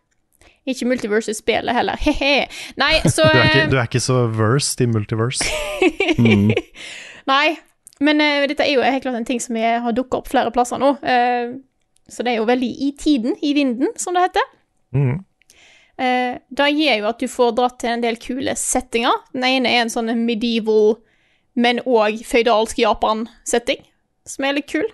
Ikke 0.66 0.88
multiverses-spelet 0.90 1.76
heller, 1.78 1.94
he-he. 2.02 2.48
Nei, 2.82 2.96
så 3.16 3.22
Du 3.30 3.38
er 3.38 3.44
ikke, 3.46 3.62
eh, 3.62 3.70
du 3.70 3.78
er 3.78 3.86
ikke 3.86 4.00
så 4.02 4.24
versed 4.34 4.82
i 4.82 4.88
multiverse. 4.90 5.46
Nei, 7.32 7.46
men 8.02 8.22
uh, 8.22 8.48
dette 8.50 8.66
er 8.66 8.74
jo 8.74 8.82
helt 8.82 9.06
klart 9.06 9.20
en 9.20 9.28
ting 9.30 9.42
som 9.44 9.56
jeg 9.60 9.84
har 9.86 9.94
dukka 9.94 10.24
opp 10.24 10.32
flere 10.32 10.50
plasser 10.56 10.82
nå. 10.82 10.96
Uh, 11.06 11.62
så 12.10 12.26
det 12.26 12.34
er 12.34 12.40
jo 12.42 12.50
veldig 12.50 12.72
i 12.82 12.90
tiden, 12.98 13.38
i 13.46 13.54
vinden, 13.54 13.94
som 14.02 14.18
det 14.18 14.26
heter. 14.26 14.50
Mm. 14.98 15.22
Uh, 16.02 16.34
det 16.58 16.72
gjør 16.74 16.98
jo 16.98 17.10
at 17.14 17.22
du 17.22 17.30
får 17.30 17.56
dratt 17.62 17.78
til 17.84 17.94
en 17.94 18.04
del 18.04 18.18
kule 18.22 18.58
settinger. 18.58 19.22
Den 19.38 19.46
ene 19.48 19.70
er 19.70 19.86
en 19.86 19.94
sånn 19.94 20.10
medieval, 20.26 20.96
men 21.56 21.82
òg 21.88 22.22
føydalsk 22.28 22.80
Japan-setting, 22.84 23.82
som 24.28 24.48
er 24.48 24.58
litt 24.60 24.70
kul. 24.72 24.88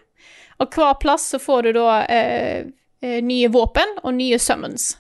Og 0.62 0.70
hver 0.76 0.98
plass 1.02 1.32
så 1.34 1.40
får 1.42 1.68
du 1.68 1.72
da 1.80 2.02
eh, 2.06 2.68
eh, 3.02 3.20
nye 3.26 3.50
våpen 3.54 3.98
og 4.04 4.14
nye 4.18 4.38
summons. 4.42 4.94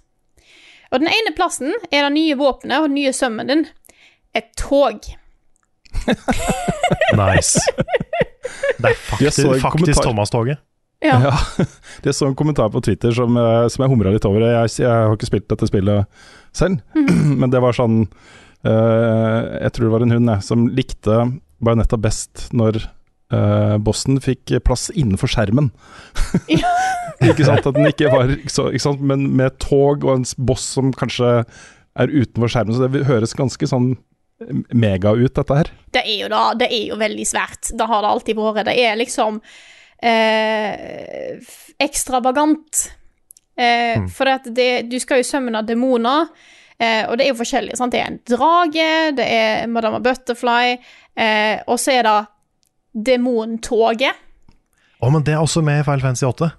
Og 0.92 1.00
den 1.04 1.12
ene 1.12 1.34
plassen 1.38 1.72
er 1.92 2.08
det 2.08 2.16
nye 2.18 2.38
våpenet 2.40 2.82
og 2.82 2.90
den 2.90 2.98
nye 2.98 3.14
summonen 3.16 3.66
din 3.66 3.70
et 4.36 4.52
tog. 4.60 5.00
Nice. 7.12 7.60
Det 8.80 8.90
er 8.90 8.96
faktisk, 8.96 9.48
faktisk. 9.62 10.02
Thomas-toget. 10.04 10.60
Ja. 11.02 11.18
Ja, 11.24 11.66
det 12.04 12.14
så 12.14 12.28
en 12.28 12.36
kommentar 12.36 12.70
på 12.70 12.82
Twitter 12.82 13.12
som, 13.12 13.38
eh, 13.38 13.68
som 13.68 13.84
jeg 13.84 13.92
humra 13.92 14.14
litt 14.14 14.26
over. 14.26 14.44
Jeg, 14.46 14.74
jeg 14.84 14.92
har 14.92 15.16
ikke 15.16 15.30
spilt 15.30 15.48
dette 15.50 15.68
spillet 15.68 16.22
selv, 16.56 16.82
men 17.42 17.52
det 17.52 17.62
var 17.64 17.76
sånn 17.76 18.04
uh, 18.06 19.40
Jeg 19.64 19.72
tror 19.74 19.88
det 19.88 19.94
var 19.96 20.06
en 20.06 20.16
hund 20.16 20.32
jeg, 20.34 20.46
som 20.46 20.68
likte 20.70 21.18
Bajonetta 21.62 22.00
best 22.02 22.48
når 22.58 22.80
uh, 23.34 23.78
bossen 23.82 24.22
fikk 24.24 24.56
plass 24.66 24.90
innenfor 24.94 25.32
skjermen. 25.32 25.72
ikke 27.30 27.48
sant? 27.48 27.66
At 27.66 27.76
den 27.78 27.90
ikke 27.90 28.12
var 28.14 28.34
så, 28.52 28.70
ikke 28.72 28.86
sant? 28.88 29.04
Men 29.06 29.30
med 29.38 29.60
tog 29.64 30.06
og 30.08 30.16
en 30.20 30.30
boss 30.38 30.66
som 30.78 30.94
kanskje 30.98 31.42
er 32.00 32.14
utenfor 32.14 32.52
skjermen, 32.52 32.78
så 32.78 32.88
det 32.88 33.06
høres 33.10 33.36
ganske 33.38 33.68
sånn 33.68 33.94
mega 34.74 35.12
ut, 35.14 35.34
dette 35.36 35.58
her. 35.58 35.70
Det 35.94 36.02
er 36.02 36.24
jo 36.24 36.30
da, 36.32 36.46
det 36.58 36.72
er 36.72 36.88
jo 36.92 36.98
veldig 37.00 37.28
svært. 37.28 37.72
Det 37.78 37.88
har 37.88 38.02
det 38.02 38.14
alltid 38.16 38.40
vært. 38.40 38.64
Det 38.68 38.78
er 38.80 38.98
liksom 39.00 39.38
eh, 40.02 41.38
ekstravagant. 41.82 42.86
Eh, 43.60 44.08
For 44.12 44.32
at 44.32 44.48
det, 44.56 44.88
du 44.90 44.98
skal 45.02 45.22
jo 45.22 45.30
sømme 45.30 45.62
demoner, 45.68 46.32
eh, 46.82 47.04
og 47.08 47.18
det 47.20 47.26
er 47.28 47.32
jo 47.32 47.38
forskjellig. 47.40 47.78
Sant? 47.80 47.94
Det 47.94 48.02
er 48.02 48.10
en 48.12 48.20
drage, 48.28 48.90
det 49.18 49.28
er 49.38 49.68
Madama 49.72 50.00
Butterfly, 50.04 50.78
eh, 51.16 51.62
og 51.70 51.78
så 51.80 51.94
er 52.00 52.08
det 52.10 52.18
demontoget. 53.08 54.18
Å, 55.02 55.10
men 55.10 55.24
det 55.26 55.34
er 55.34 55.42
også 55.42 55.64
med 55.66 55.82
i 55.82 55.86
Final 55.88 56.04
Fantasy 56.04 56.28
8. 56.28 56.52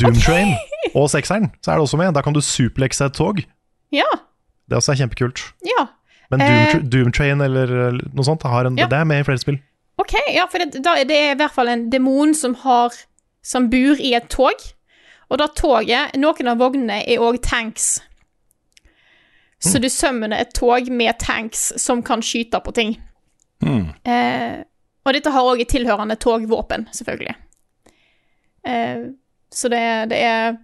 Doomtrain 0.00 0.54
og 0.96 1.08
sekseren, 1.12 1.50
så 1.64 1.72
er 1.72 1.78
det 1.80 1.84
også 1.86 1.98
med. 2.00 2.12
Da 2.16 2.22
kan 2.24 2.34
du 2.36 2.40
suplekse 2.44 3.06
et 3.08 3.16
tog. 3.16 3.40
Ja. 3.94 4.08
Det 4.68 4.78
også 4.78 4.94
er 4.94 5.02
kjempekult. 5.04 5.42
Ja. 5.68 5.86
Men 6.32 6.40
Eh. 6.40 6.72
Doom, 6.72 6.88
Doomtrain 6.90 7.40
eller 7.44 7.70
eh, 7.88 7.98
noe 8.16 8.24
sånt, 8.26 8.42
har 8.48 8.66
en, 8.66 8.76
Ja. 8.80 8.86
det 8.90 8.96
er 8.98 9.04
med 9.08 9.20
i 9.20 9.26
flere 9.28 9.38
spill. 9.38 9.58
OK, 10.00 10.14
ja, 10.34 10.46
for 10.50 10.58
det, 10.58 10.80
da, 10.82 10.96
det 11.06 11.14
er 11.14 11.32
i 11.34 11.38
hvert 11.38 11.52
fall 11.54 11.68
en 11.70 11.84
demon 11.92 12.32
som 12.34 12.56
har 12.64 12.90
Som 13.44 13.66
bor 13.68 14.00
i 14.00 14.14
et 14.16 14.30
tog. 14.32 14.56
Og 15.28 15.36
da 15.38 15.46
toget 15.52 16.14
Noen 16.16 16.48
av 16.48 16.56
vognene 16.58 17.02
er 17.06 17.20
òg 17.20 17.42
tanks. 17.44 18.00
Så 19.64 19.80
du 19.80 19.88
summoner 19.88 20.44
et 20.44 20.52
tog 20.56 20.90
med 20.92 21.18
tanks 21.22 21.72
som 21.80 22.02
kan 22.04 22.22
skyte 22.24 22.60
på 22.64 22.74
ting. 22.76 22.96
Eh, 23.64 24.60
og 25.04 25.16
dette 25.16 25.32
har 25.32 25.48
òg 25.48 25.62
et 25.64 25.70
tilhørende 25.72 26.16
togvåpen, 26.20 26.86
selvfølgelig. 26.92 27.34
Eh, 28.68 29.10
så 29.52 29.70
det, 29.72 29.82
det 30.10 30.20
er 30.24 30.56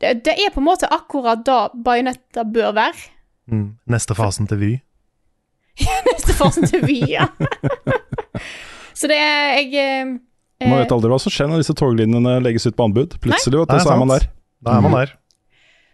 det, 0.00 0.14
det 0.24 0.36
er 0.40 0.52
på 0.54 0.62
en 0.62 0.68
måte 0.70 0.88
akkurat 0.88 1.42
da 1.44 1.66
bajonetter 1.74 2.46
bør 2.48 2.72
være. 2.78 3.10
Mm. 3.52 3.66
Neste 3.92 4.16
fasen 4.16 4.48
til 4.48 4.60
Vy. 4.62 4.70
Neste 6.08 6.36
fasen 6.36 6.68
til 6.70 6.86
Vy, 6.86 7.02
ja. 7.10 7.26
så 8.96 9.10
det 9.10 9.18
er 9.20 9.58
Jeg 9.60 9.74
eh, 9.82 10.68
Man 10.68 10.80
vet 10.80 10.92
aldri 10.92 11.10
hva 11.12 11.18
som 11.20 11.32
skjer 11.32 11.50
når 11.50 11.62
disse 11.62 11.76
toglinjene 11.76 12.38
legges 12.44 12.68
ut 12.68 12.76
på 12.78 12.88
anbud. 12.88 13.18
Plutselig, 13.20 13.60
vet 13.60 13.74
du, 13.74 13.82
så 13.82 13.92
er 13.94 14.00
man 14.00 14.14
der. 14.14 14.30
Da 14.64 14.78
er 14.78 14.84
man 14.84 14.96
der. 14.96 15.14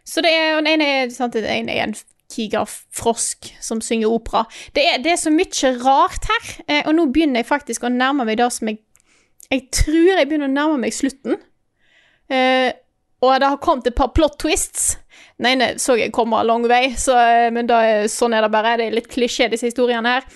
Så 0.06 0.22
det 0.22 0.30
er, 0.32 0.54
den 0.60 0.68
ene 0.76 0.86
er, 0.86 1.08
sant, 1.10 1.34
den 1.34 1.68
er 1.68 1.82
en 1.82 1.94
tigerfrosk 2.30 3.48
som 3.62 3.80
synger 3.82 4.10
opera. 4.14 4.44
Det 4.74 4.84
er, 4.86 4.98
det 5.02 5.12
er 5.12 5.20
så 5.20 5.30
mye 5.34 5.72
rart 5.82 6.26
her, 6.30 6.48
eh, 6.68 6.82
og 6.86 6.94
nå 6.94 7.06
begynner 7.14 7.42
jeg 7.42 7.48
faktisk 7.50 7.86
å 7.86 7.90
nærme 7.92 8.26
meg 8.26 8.38
det 8.40 8.50
som 8.54 8.70
jeg 8.72 8.82
Jeg 9.50 9.68
tror 9.70 10.16
jeg 10.18 10.26
begynner 10.26 10.48
å 10.48 10.54
nærme 10.56 10.78
meg 10.82 10.94
slutten. 10.94 11.36
Eh, 12.28 12.72
og 13.22 13.36
det 13.40 13.46
har 13.52 13.60
kommet 13.62 13.86
et 13.86 13.94
par 13.94 14.08
plot 14.14 14.34
twists. 14.42 14.96
Den 15.38 15.46
ene 15.52 15.68
så 15.78 15.94
jeg 15.98 16.10
komme 16.12 16.40
lang 16.42 16.66
vei, 16.66 16.88
så, 16.98 17.14
eh, 17.14 17.50
men 17.54 17.70
er- 17.70 18.08
sånn 18.10 18.34
er 18.34 18.42
det 18.42 18.50
bare. 18.50 18.76
Det 18.76 18.86
er 18.88 18.96
litt 18.96 19.06
klisjé, 19.08 19.46
disse 19.50 19.70
historiene 19.70 20.16
her. 20.16 20.26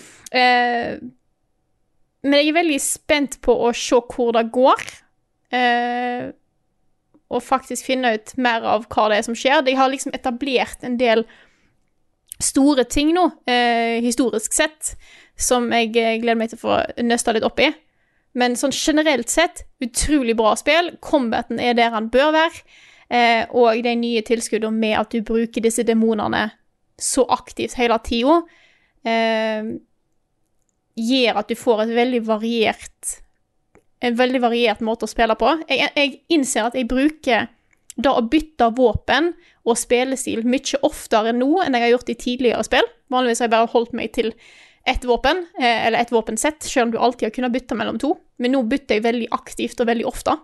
Men 2.22 2.32
jeg 2.36 2.48
er 2.52 2.58
veldig 2.60 2.80
spent 2.80 3.38
på 3.42 3.54
å 3.66 3.72
se 3.74 3.98
hvor 4.14 4.32
det 4.36 4.46
går. 4.52 4.82
Eh, 5.50 6.30
og 7.30 7.44
faktisk 7.46 7.86
finne 7.86 8.16
ut 8.16 8.32
mer 8.42 8.64
av 8.66 8.88
hva 8.90 9.06
det 9.10 9.20
er 9.20 9.26
som 9.28 9.36
skjer. 9.38 9.62
De 9.66 9.76
har 9.78 9.90
liksom 9.92 10.14
etablert 10.16 10.82
en 10.86 10.98
del 11.00 11.24
store 12.40 12.86
ting 12.88 13.12
nå, 13.14 13.26
eh, 13.50 14.00
historisk 14.02 14.54
sett, 14.56 14.94
som 15.38 15.68
jeg 15.72 15.92
eh, 15.94 16.18
gleder 16.22 16.38
meg 16.40 16.50
til 16.50 16.60
å 16.60 16.64
få 16.64 16.78
nøsta 17.06 17.34
litt 17.36 17.46
opp 17.46 17.60
i. 17.62 17.70
Men 18.38 18.56
sånn 18.58 18.74
generelt 18.74 19.30
sett, 19.30 19.64
utrolig 19.82 20.36
bra 20.38 20.54
spill. 20.58 20.92
Combaten 21.02 21.60
er 21.62 21.76
der 21.78 21.92
han 21.94 22.10
bør 22.12 22.32
være. 22.36 22.64
Eh, 23.10 23.44
og 23.58 23.82
de 23.82 23.94
nye 23.98 24.22
tilskuddene 24.26 24.76
med 24.76 24.96
at 25.00 25.10
du 25.10 25.24
bruker 25.26 25.64
disse 25.64 25.82
demonene 25.86 26.46
så 27.00 27.24
aktivt 27.32 27.74
hele 27.80 27.96
tida, 28.06 28.36
eh, 29.08 29.70
gjør 31.00 31.40
at 31.40 31.48
du 31.48 31.56
får 31.58 31.86
et 31.86 31.94
veldig 31.96 32.20
variert 32.26 33.16
en 34.00 34.16
veldig 34.16 34.40
variert 34.42 34.80
måte 34.84 35.06
å 35.06 35.10
spille 35.10 35.36
på. 35.38 35.52
Jeg, 35.68 35.90
jeg 35.96 36.20
innser 36.32 36.68
at 36.68 36.76
jeg 36.78 36.88
bruker 36.90 37.48
da 38.00 38.14
å 38.16 38.24
bytte 38.24 38.70
våpen 38.76 39.32
og 39.68 39.76
spillestil 39.78 40.44
mye 40.48 40.80
oftere 40.86 41.34
nå 41.36 41.50
enn 41.64 41.76
jeg 41.76 41.84
har 41.84 41.94
gjort 41.94 42.12
i 42.12 42.18
tidligere 42.18 42.66
spill. 42.66 42.86
Vanligvis 43.12 43.42
har 43.42 43.50
jeg 43.50 43.56
bare 43.56 43.72
holdt 43.74 43.96
meg 43.96 44.12
til 44.16 44.32
ett 44.88 45.04
våpen, 45.04 45.42
eh, 45.60 45.86
eller 45.86 45.98
ett 45.98 46.12
våpensett, 46.12 46.62
selv 46.62 46.88
om 46.88 46.90
du 46.94 46.98
alltid 46.98 47.26
har 47.26 47.34
kunnet 47.34 47.52
bytte 47.52 47.76
mellom 47.76 47.98
to. 48.00 48.14
Men 48.40 48.54
nå 48.56 48.62
bytter 48.68 48.96
jeg 48.96 49.04
veldig 49.04 49.28
aktivt 49.36 49.82
og 49.82 49.90
veldig 49.90 50.06
ofte. 50.08 50.36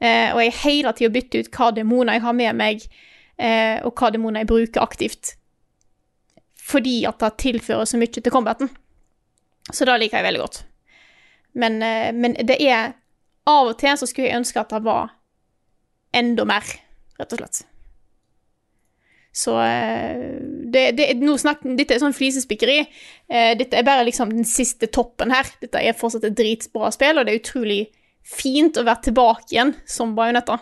Eh, 0.00 0.32
og 0.32 0.40
jeg 0.40 0.56
hele 0.62 0.92
tida 0.96 1.12
bytter 1.12 1.44
ut 1.44 1.50
hva 1.52 1.72
demoner 1.76 2.16
jeg 2.16 2.24
har 2.24 2.36
med 2.36 2.56
meg, 2.56 2.86
eh, 3.36 3.82
og 3.84 3.92
hva 3.92 4.10
demoner 4.12 4.44
jeg 4.44 4.52
bruker 4.52 4.84
aktivt. 4.84 5.34
Fordi 6.56 7.04
at 7.06 7.20
det 7.20 7.36
tilfører 7.44 7.84
så 7.84 8.00
mye 8.00 8.16
til 8.16 8.32
combaten. 8.32 8.72
Så 9.70 9.84
det 9.84 10.00
liker 10.00 10.18
jeg 10.18 10.28
veldig 10.30 10.42
godt. 10.42 10.64
Men, 11.56 11.82
eh, 11.82 12.12
men 12.12 12.36
det 12.46 12.60
er 12.60 12.94
Av 13.46 13.68
og 13.70 13.76
til 13.78 13.94
så 13.94 14.08
skulle 14.10 14.26
jeg 14.26 14.40
ønske 14.40 14.58
at 14.58 14.72
det 14.74 14.82
var 14.82 15.12
enda 16.16 16.42
mer, 16.48 16.66
rett 17.14 17.34
og 17.36 17.38
slett. 17.38 17.60
Så 19.36 19.52
eh, 19.62 20.24
det, 20.72 20.82
det, 20.98 21.06
snakk, 21.38 21.62
Dette 21.78 21.94
er 21.94 22.02
sånn 22.02 22.16
flisespikkeri. 22.16 22.80
Eh, 23.30 23.52
dette 23.60 23.78
er 23.78 23.86
bare 23.86 24.02
liksom 24.08 24.32
den 24.34 24.48
siste 24.48 24.88
toppen 24.90 25.30
her. 25.30 25.46
Dette 25.62 25.78
er 25.78 25.94
fortsatt 25.94 26.26
et 26.26 26.34
dritbra 26.34 26.90
spill, 26.90 27.20
og 27.20 27.28
det 27.28 27.36
er 27.36 27.42
utrolig 27.44 27.78
fint 28.26 28.80
å 28.80 28.86
være 28.88 29.12
tilbake 29.12 29.54
igjen 29.54 29.76
som 29.86 30.16
Bajonetta. 30.18 30.58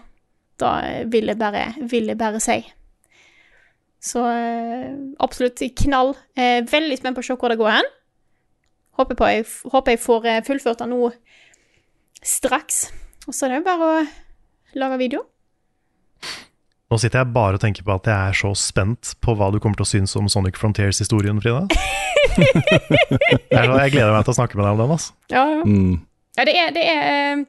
Da 0.60 0.76
vil 1.08 1.32
jeg 1.32 1.40
bare, 1.40 1.64
vil 1.88 2.12
jeg 2.12 2.20
bare 2.20 2.44
si. 2.44 2.60
Så 4.04 4.20
absolutt 5.24 5.64
knall. 5.80 6.12
Veldig 6.36 7.00
spent 7.00 7.16
på 7.16 7.24
å 7.24 7.30
se 7.30 7.40
hvor 7.40 7.54
det 7.54 7.62
går 7.62 7.78
hen. 7.78 7.94
Håper, 8.94 9.18
på, 9.18 9.28
jeg, 9.30 9.46
håper 9.72 9.96
jeg 9.96 10.02
får 10.04 10.26
eh, 10.30 10.42
fullført 10.46 10.82
den 10.84 10.92
nå 10.94 11.10
straks. 12.24 12.88
Og 13.26 13.34
så 13.34 13.46
er 13.46 13.54
det 13.54 13.62
jo 13.62 13.66
bare 13.66 13.88
å 13.88 14.02
lage 14.78 15.00
video. 15.00 15.24
Nå 16.92 16.98
sitter 17.00 17.24
jeg 17.24 17.34
bare 17.34 17.58
og 17.58 17.62
tenker 17.62 17.82
på 17.86 17.94
at 17.96 18.06
jeg 18.06 18.30
er 18.30 18.36
så 18.38 18.52
spent 18.58 19.14
på 19.24 19.34
hva 19.34 19.48
du 19.50 19.58
kommer 19.58 19.78
til 19.80 19.86
å 19.86 19.92
synes 19.96 20.14
om 20.20 20.28
Sonic 20.30 20.60
Frontiers-historien, 20.60 21.40
Frida. 21.42 21.64
jeg, 22.38 23.90
gleder 23.90 24.12
meg 24.14 24.26
til 24.26 24.34
å 24.34 24.36
snakke 24.36 24.58
med 24.58 24.66
deg 24.66 24.76
om 24.76 24.82
den. 24.84 24.94
Altså. 24.94 25.16
Ja, 25.32 25.44
ja. 25.50 25.64
Mm. 25.64 25.96
ja 26.38 26.46
det, 26.46 26.54
er, 26.60 26.70
det, 26.76 26.84
er, 26.92 27.42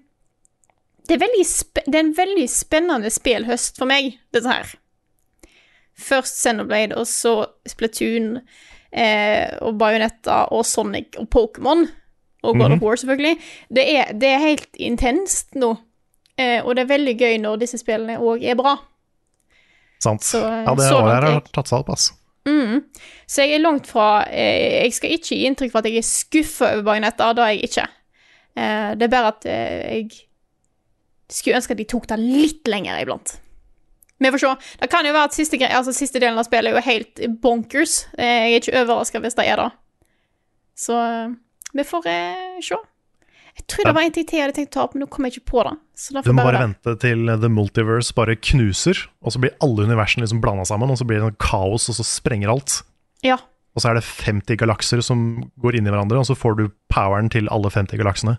det, 1.06 1.20
er 1.20 1.24
det 1.86 2.00
er 2.00 2.06
en 2.08 2.16
veldig 2.18 2.48
spennende 2.50 3.12
spillhøst 3.14 3.78
for 3.78 3.92
meg, 3.92 4.16
dette 4.34 4.50
her. 4.50 4.74
Først 5.96 6.42
Xenoblade, 6.42 6.98
og 6.98 7.06
så 7.08 7.36
Splatoon, 7.70 8.40
eh, 8.96 9.58
og 9.62 9.78
Bajonetta, 9.80 10.46
og 10.56 10.66
Sonic 10.66 11.20
og 11.20 11.28
Pokémon 11.36 11.86
og 12.46 12.54
God 12.54 12.56
mm 12.56 12.62
-hmm. 12.62 12.74
of 12.74 12.80
mhm. 12.80 12.84
War, 12.84 12.96
selvfølgelig. 12.96 13.38
Det 13.76 13.98
er, 13.98 14.14
det 14.14 14.30
er 14.30 14.38
helt 14.38 14.70
intenst 14.76 15.56
nå. 15.56 15.76
Eh, 16.38 16.66
og 16.66 16.76
det 16.76 16.82
er 16.82 16.98
veldig 16.98 17.20
gøy 17.20 17.38
når 17.38 17.56
disse 17.56 17.78
spillene 17.78 18.20
òg 18.20 18.44
er 18.44 18.56
bra. 18.56 18.78
Sant. 20.04 20.24
Så, 20.24 20.38
ja, 20.38 20.76
det 20.76 20.94
året 20.94 21.14
her 21.14 21.32
har 21.32 21.44
tatt 21.54 21.68
seg 21.68 21.80
opp, 21.80 21.90
altså. 21.90 22.14
Mm. 22.46 22.84
Så 23.28 23.42
jeg 23.42 23.56
er 23.56 23.64
langt 23.64 23.88
fra 23.88 24.28
eh, 24.30 24.84
Jeg 24.84 24.94
skal 24.94 25.16
ikke 25.16 25.32
gi 25.32 25.46
inntrykk 25.48 25.72
for 25.72 25.82
at 25.82 25.86
jeg 25.90 25.98
er 25.98 26.06
skuffa 26.06 26.74
over 26.74 26.84
Bajonetta, 26.84 27.32
det 27.34 27.44
er 27.44 27.48
jeg 27.48 27.64
ikke. 27.64 27.88
Eh, 28.56 28.92
det 29.00 29.08
er 29.08 29.14
bare 29.16 29.32
at 29.34 29.48
eh, 29.50 29.96
jeg 29.96 30.12
skulle 31.30 31.58
ønske 31.58 31.74
at 31.74 31.82
de 31.82 31.88
tok 31.90 32.06
det 32.10 32.20
litt 32.22 32.70
lenger 32.70 33.02
iblant. 33.02 33.40
Vi 34.20 34.32
får 34.32 34.42
se. 34.42 34.52
Det 34.80 34.90
kan 34.92 35.08
jo 35.08 35.14
være 35.16 35.30
at 35.30 35.36
siste, 35.36 35.60
altså, 35.68 35.94
siste 35.96 36.22
delen 36.24 36.40
av 36.40 36.48
spillet 36.48 36.72
er 36.72 36.78
jo 36.78 36.84
helt 36.86 37.24
bonkers. 37.44 38.06
Eh, 38.18 38.52
jeg 38.52 38.54
er 38.54 38.64
ikke 38.64 38.84
overraska 38.84 39.22
hvis 39.24 39.36
det 39.36 39.48
er 39.52 39.60
det. 39.60 39.72
Så 40.80 41.00
vi 41.76 41.84
får 41.88 42.08
eh, 42.12 42.60
se. 42.64 42.80
Jeg 43.56 43.68
tror 43.72 43.88
det 43.88 43.96
var 43.96 44.04
en 44.04 44.14
ting 44.16 44.26
til 44.28 44.40
jeg 44.40 44.44
hadde 44.44 44.56
tenkt 44.58 44.74
å 44.74 44.76
ta 44.76 44.84
opp, 44.84 44.96
men 44.96 45.06
nå 45.06 45.08
kommer 45.12 45.32
jeg 45.32 45.40
ikke 45.40 45.52
på 45.54 45.62
det. 45.64 45.76
du 46.12 46.32
må 46.34 46.44
bare, 46.44 46.48
bare 46.50 46.64
vente 46.66 46.96
til 47.00 47.30
The 47.40 47.50
Multiverse 47.52 48.16
bare 48.16 48.36
knuser, 48.36 49.00
og 49.24 49.32
så 49.32 49.40
blir 49.40 49.56
alle 49.64 49.86
universene 49.88 50.26
liksom 50.26 50.42
blanda 50.44 50.66
sammen, 50.68 50.92
og 50.92 51.00
så 51.00 51.08
blir 51.08 51.22
det 51.22 51.30
noe 51.30 51.38
kaos, 51.40 51.88
og 51.92 51.96
så 51.96 52.04
sprenger 52.04 52.52
alt. 52.52 52.82
Ja. 53.24 53.38
Og 53.76 53.84
så 53.84 53.92
er 53.92 54.00
det 54.00 54.04
50 54.04 54.60
galakser 54.60 55.00
som 55.04 55.24
går 55.64 55.80
inn 55.80 55.88
i 55.88 55.94
hverandre, 55.94 56.20
og 56.20 56.28
så 56.28 56.36
får 56.36 56.60
du 56.60 56.66
poweren 56.92 57.32
til 57.32 57.48
alle 57.52 57.72
50 57.72 58.04
galaksene. 58.04 58.36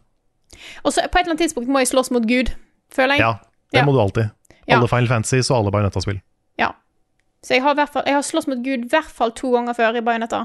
Og 0.85 0.93
så 0.93 1.05
på 1.09 1.17
et 1.17 1.25
eller 1.25 1.33
annet 1.33 1.47
tidspunkt 1.47 1.73
må 1.73 1.81
jeg 1.81 1.95
slåss 1.95 2.13
mot 2.13 2.29
Gud, 2.29 2.53
føler 2.93 3.17
jeg. 3.17 3.25
Ja, 3.25 3.33
det 3.73 3.81
ja. 3.81 3.89
må 3.89 3.97
du 3.97 4.03
alltid. 4.05 4.36
Ja. 4.67 4.79
Alle 4.79 4.89
Final 4.91 5.09
Fantasy 5.09 5.51
og 5.51 5.59
alle 5.61 5.73
Bajonetta-spill. 5.75 6.19
Ja. 6.59 6.73
Så 7.45 7.55
jeg 7.55 7.63
har, 7.63 7.79
fall, 7.87 8.03
jeg 8.07 8.17
har 8.17 8.25
slåss 8.27 8.49
mot 8.51 8.65
Gud 8.65 8.87
i 8.87 8.91
hvert 8.91 9.13
fall 9.15 9.33
to 9.37 9.53
ganger 9.55 9.77
før 9.79 9.99
i 9.99 10.05
Bajonetta. 10.07 10.45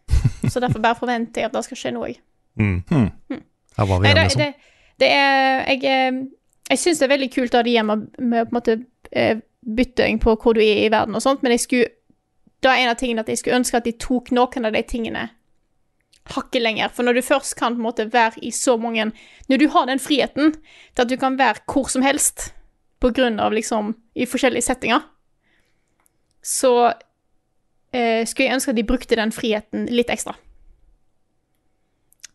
så 0.52 0.60
derfor 0.64 0.80
bare 0.80 0.96
forventer 0.96 1.42
jeg 1.44 1.50
at 1.50 1.56
det 1.56 1.64
skal 1.66 1.80
skje 1.82 1.92
noe. 1.96 2.14
Mm. 2.58 2.80
Hmm. 2.88 3.10
Hmm. 3.28 3.44
Her 3.76 3.90
var 3.90 4.00
vi 4.00 4.08
igjen, 4.08 4.22
liksom. 4.24 4.40
Det, 4.40 4.54
det 5.00 5.10
er 5.12 5.68
Jeg, 5.68 5.84
eh, 5.84 6.22
jeg 6.70 6.78
syns 6.78 6.98
det 6.98 7.06
er 7.06 7.14
veldig 7.14 7.30
kult 7.34 7.52
da 7.52 7.62
de 7.62 7.76
gjør 7.76 7.86
med 7.92 8.08
på 8.16 8.32
en 8.48 8.56
måte 8.56 8.78
eh, 9.12 9.38
bytting 9.76 10.20
på 10.22 10.34
hvor 10.40 10.56
du 10.56 10.60
er 10.64 10.86
i 10.86 10.90
verden 10.92 11.14
og 11.14 11.22
sånt, 11.22 11.42
men 11.42 11.52
jeg 11.54 11.66
skulle 11.66 11.94
da 12.62 12.72
er 12.74 12.82
en 12.82 12.92
av 12.92 12.98
tingene 12.98 13.22
at 13.22 13.28
jeg 13.30 13.38
skulle 13.38 13.58
ønske 13.60 13.78
at 13.78 13.86
de 13.86 13.94
tok 14.02 14.32
noen 14.34 14.66
av 14.66 14.74
de 14.74 14.82
tingene 14.82 15.28
hakket 16.34 16.62
lenger. 16.62 16.90
For 16.92 17.06
når 17.06 17.18
du 17.18 17.22
først 17.24 17.54
kan 17.56 17.76
på 17.76 17.80
en 17.80 17.86
måte 17.86 18.08
være 18.12 18.42
i 18.44 18.50
så 18.52 18.76
mange 18.76 19.10
Når 19.48 19.56
du 19.56 19.68
har 19.72 19.86
den 19.86 19.98
friheten 19.98 20.52
til 20.52 21.02
at 21.02 21.08
du 21.08 21.16
kan 21.16 21.38
være 21.38 21.62
hvor 21.64 21.88
som 21.88 22.02
helst 22.02 22.52
på 22.98 23.10
grunn 23.14 23.38
av 23.40 23.52
liksom 23.54 23.92
i 24.14 24.26
forskjellige 24.26 24.66
settinger, 24.66 25.04
så 26.42 26.72
eh, 27.92 28.24
skulle 28.26 28.48
jeg 28.48 28.56
ønske 28.56 28.74
at 28.74 28.78
de 28.78 28.86
brukte 28.86 29.18
den 29.18 29.34
friheten 29.34 29.86
litt 29.92 30.10
ekstra. 30.10 30.34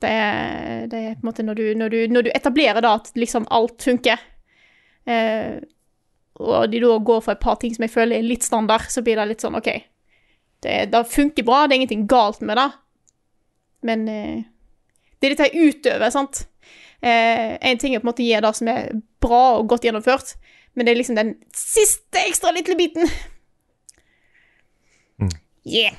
Det 0.04 0.12
er, 0.12 0.88
det 0.92 1.00
er 1.00 1.16
på 1.16 1.24
en 1.24 1.30
måte 1.30 1.46
når 1.48 1.60
du, 1.60 1.66
når 1.80 1.94
du, 1.94 2.00
når 2.12 2.28
du 2.28 2.32
etablerer 2.34 2.84
da 2.84 2.98
at 3.00 3.12
liksom 3.16 3.48
alt 3.56 3.84
funker, 3.84 4.20
eh, 5.08 5.60
og 6.44 6.72
de 6.72 6.82
da 6.82 6.96
går 6.98 7.22
for 7.24 7.36
et 7.36 7.44
par 7.44 7.60
ting 7.62 7.76
som 7.76 7.86
jeg 7.86 7.94
føler 7.94 8.18
er 8.18 8.28
litt 8.28 8.44
standard, 8.44 8.90
så 8.92 9.04
blir 9.06 9.20
det 9.20 9.30
litt 9.30 9.44
sånn 9.44 9.60
OK. 9.60 9.70
Det, 10.64 10.80
det 10.92 11.04
funker 11.12 11.46
bra, 11.48 11.66
det 11.68 11.76
er 11.76 11.84
ingenting 11.84 12.08
galt 12.10 12.42
med 12.42 12.60
det, 12.60 12.70
men 13.88 14.08
eh, 14.12 14.44
det 15.20 15.30
er 15.30 15.36
dette 15.38 15.56
utøver, 15.56 16.10
sant. 16.12 16.46
Eh, 17.04 17.56
en 17.60 17.80
ting 17.80 17.96
er 17.96 18.02
på 18.02 18.08
en 18.08 18.12
måte 18.12 18.24
å 18.24 18.28
gi 18.28 18.40
det 18.44 18.54
som 18.56 18.70
er 18.72 18.92
bra 19.24 19.44
og 19.58 19.70
godt 19.72 19.88
gjennomført, 19.88 20.36
men 20.74 20.86
det 20.86 20.94
er 20.94 21.00
liksom 21.00 21.18
den 21.20 21.36
siste 21.56 22.22
ekstra 22.28 22.54
lille 22.56 22.78
biten. 22.78 23.10
Mm. 25.22 25.32
Yeah. 25.66 25.98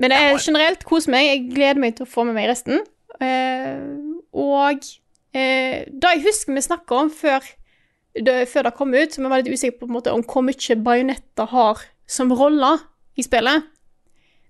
Men 0.00 0.12
det 0.12 0.18
er 0.18 0.40
generelt 0.40 0.84
kos 0.88 1.08
meg. 1.12 1.26
Jeg 1.28 1.46
gleder 1.52 1.80
meg 1.82 1.96
til 1.96 2.06
å 2.06 2.10
få 2.10 2.24
med 2.28 2.36
meg 2.38 2.48
resten. 2.48 2.80
Uh, 3.20 4.20
og 4.32 4.80
uh, 4.80 5.78
da 5.84 6.12
jeg 6.14 6.24
husker 6.24 6.56
vi 6.56 6.62
snakka 6.64 7.02
om 7.02 7.10
før 7.12 7.44
det, 8.16 8.48
før 8.50 8.66
det 8.66 8.76
kom 8.78 8.94
ut, 8.94 9.12
så 9.12 9.20
vi 9.20 9.30
var 9.30 9.42
litt 9.42 9.52
usikre 9.52 9.76
på, 9.76 9.86
på 9.86 9.96
måte, 9.98 10.14
om 10.14 10.24
hvor 10.24 10.44
mye 10.46 10.78
bajonetter 10.86 11.52
har 11.52 11.84
som 12.10 12.32
roller 12.32 12.80
i 13.20 13.24
spillet. 13.26 13.68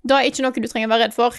Da 0.06 0.20
er 0.20 0.30
ikke 0.30 0.46
noe 0.46 0.54
du 0.56 0.68
trenger 0.70 0.88
å 0.88 0.94
være 0.94 1.08
redd 1.08 1.16
for. 1.16 1.36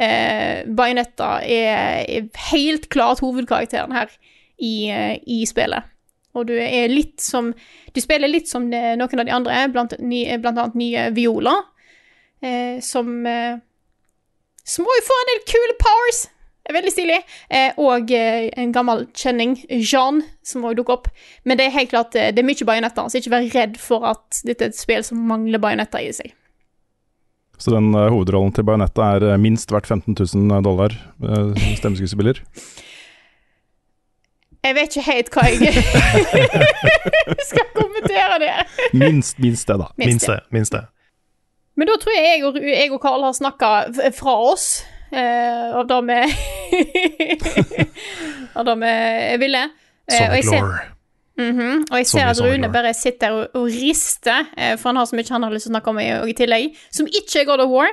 Uh, 0.00 0.64
Bajonetta 0.76 1.42
er, 1.44 2.06
er, 2.08 2.28
helt 2.48 2.88
klart 2.92 3.20
hovedkarakteren 3.20 3.92
her 3.92 4.12
i, 4.60 4.90
i, 5.26 5.40
spillet. 5.48 5.88
Og 6.36 6.46
du 6.46 6.54
er 6.54 6.86
litt 6.92 7.18
som 7.18 7.48
Du 7.90 7.98
spiller 7.98 8.30
litt 8.30 8.46
som 8.46 8.68
noen 8.70 9.02
av 9.02 9.26
de 9.26 9.32
andre, 9.34 9.64
blant, 9.74 9.96
blant 9.98 10.60
annet 10.62 10.76
nye 10.78 11.08
Viola, 11.16 11.56
eh, 12.38 12.78
som 12.84 13.26
eh, 13.26 13.58
Som 14.62 14.86
må 14.86 14.94
jo 14.94 15.08
få 15.08 15.16
en 15.22 15.32
del 15.32 15.42
kule 15.50 15.80
powers! 15.80 16.28
Er 16.68 16.76
veldig 16.76 16.92
stilig. 16.92 17.16
Eh, 17.50 17.78
og 17.80 18.10
eh, 18.14 18.50
en 18.60 18.72
gammel 18.74 19.06
kjenning, 19.16 19.56
Jean, 19.80 20.20
som 20.46 20.66
òg 20.68 20.76
dukker 20.78 20.98
opp. 20.98 21.08
Men 21.48 21.58
det 21.58 21.66
er 21.66 21.74
helt 21.78 21.90
klart 21.90 22.18
eh, 22.18 22.28
det 22.34 22.42
er 22.42 22.46
mye 22.46 22.68
bajonetter, 22.68 23.08
så 23.08 23.18
ikke 23.18 23.32
vær 23.32 23.48
redd 23.54 23.80
for 23.80 24.04
at 24.10 24.42
dette 24.46 24.68
er 24.68 24.74
et 24.74 24.78
spill 24.78 25.02
som 25.06 25.24
mangler 25.30 25.62
bajonetter 25.62 26.04
i 26.04 26.12
seg. 26.14 26.36
Så 27.60 27.74
den 27.74 27.90
uh, 27.92 28.06
hovedrollen 28.08 28.54
til 28.56 28.64
Bajonetta 28.64 29.08
er 29.18 29.40
minst 29.40 29.68
verdt 29.72 29.90
15 29.90 30.14
000 30.16 30.62
dollar, 30.64 30.94
uh, 31.20 31.50
stemmeskuespiller? 31.80 32.40
Jeg 34.64 34.76
vet 34.76 34.96
ikke 34.96 35.06
helt 35.06 35.30
hva 35.32 35.46
jeg 35.48 35.72
skal 37.50 37.68
kommentere 37.74 38.40
det. 38.42 38.54
minst, 38.92 39.38
minst 39.38 39.68
det, 39.68 39.78
da. 39.80 39.86
Minst 39.96 40.26
det. 40.28 40.40
Minst 40.52 40.72
det. 40.76 40.82
Men 41.80 41.88
da 41.88 41.96
tror 42.00 42.12
jeg 42.12 42.26
jeg 42.28 42.44
og, 42.44 42.58
jeg 42.60 42.92
og 42.92 43.00
Carl 43.00 43.24
har 43.24 43.32
snakka 43.36 43.70
fra 44.18 44.34
oss. 44.52 44.66
Eh, 45.10 45.76
av 45.76 45.86
det 45.90 46.00
vi 46.06 46.18
Av 48.58 48.68
det 48.68 48.76
vi 48.82 48.92
ville. 49.42 49.62
Eh, 50.12 50.26
og 50.28 50.36
jeg 50.36 50.44
ser, 50.44 50.62
mm 51.38 51.58
-hmm, 51.58 51.84
og 51.90 51.96
jeg 51.98 52.06
ser 52.06 52.26
at 52.26 52.40
Rune 52.40 52.72
bare 52.72 52.94
sitter 52.94 53.30
og, 53.30 53.48
og 53.54 53.64
rister, 53.64 54.44
eh, 54.58 54.78
for 54.78 54.88
han 54.88 54.96
har 54.96 55.04
så 55.04 55.16
mye 55.16 55.24
han 55.30 55.42
har 55.42 55.50
lyst 55.50 55.62
til 55.62 55.70
å 55.70 55.74
snakke 55.74 55.90
om 55.90 55.98
i, 55.98 56.30
i 56.30 56.32
tillegg, 56.32 56.76
som 56.90 57.06
ikke 57.06 57.40
er 57.40 57.44
God 57.44 57.60
of 57.60 57.70
War. 57.70 57.88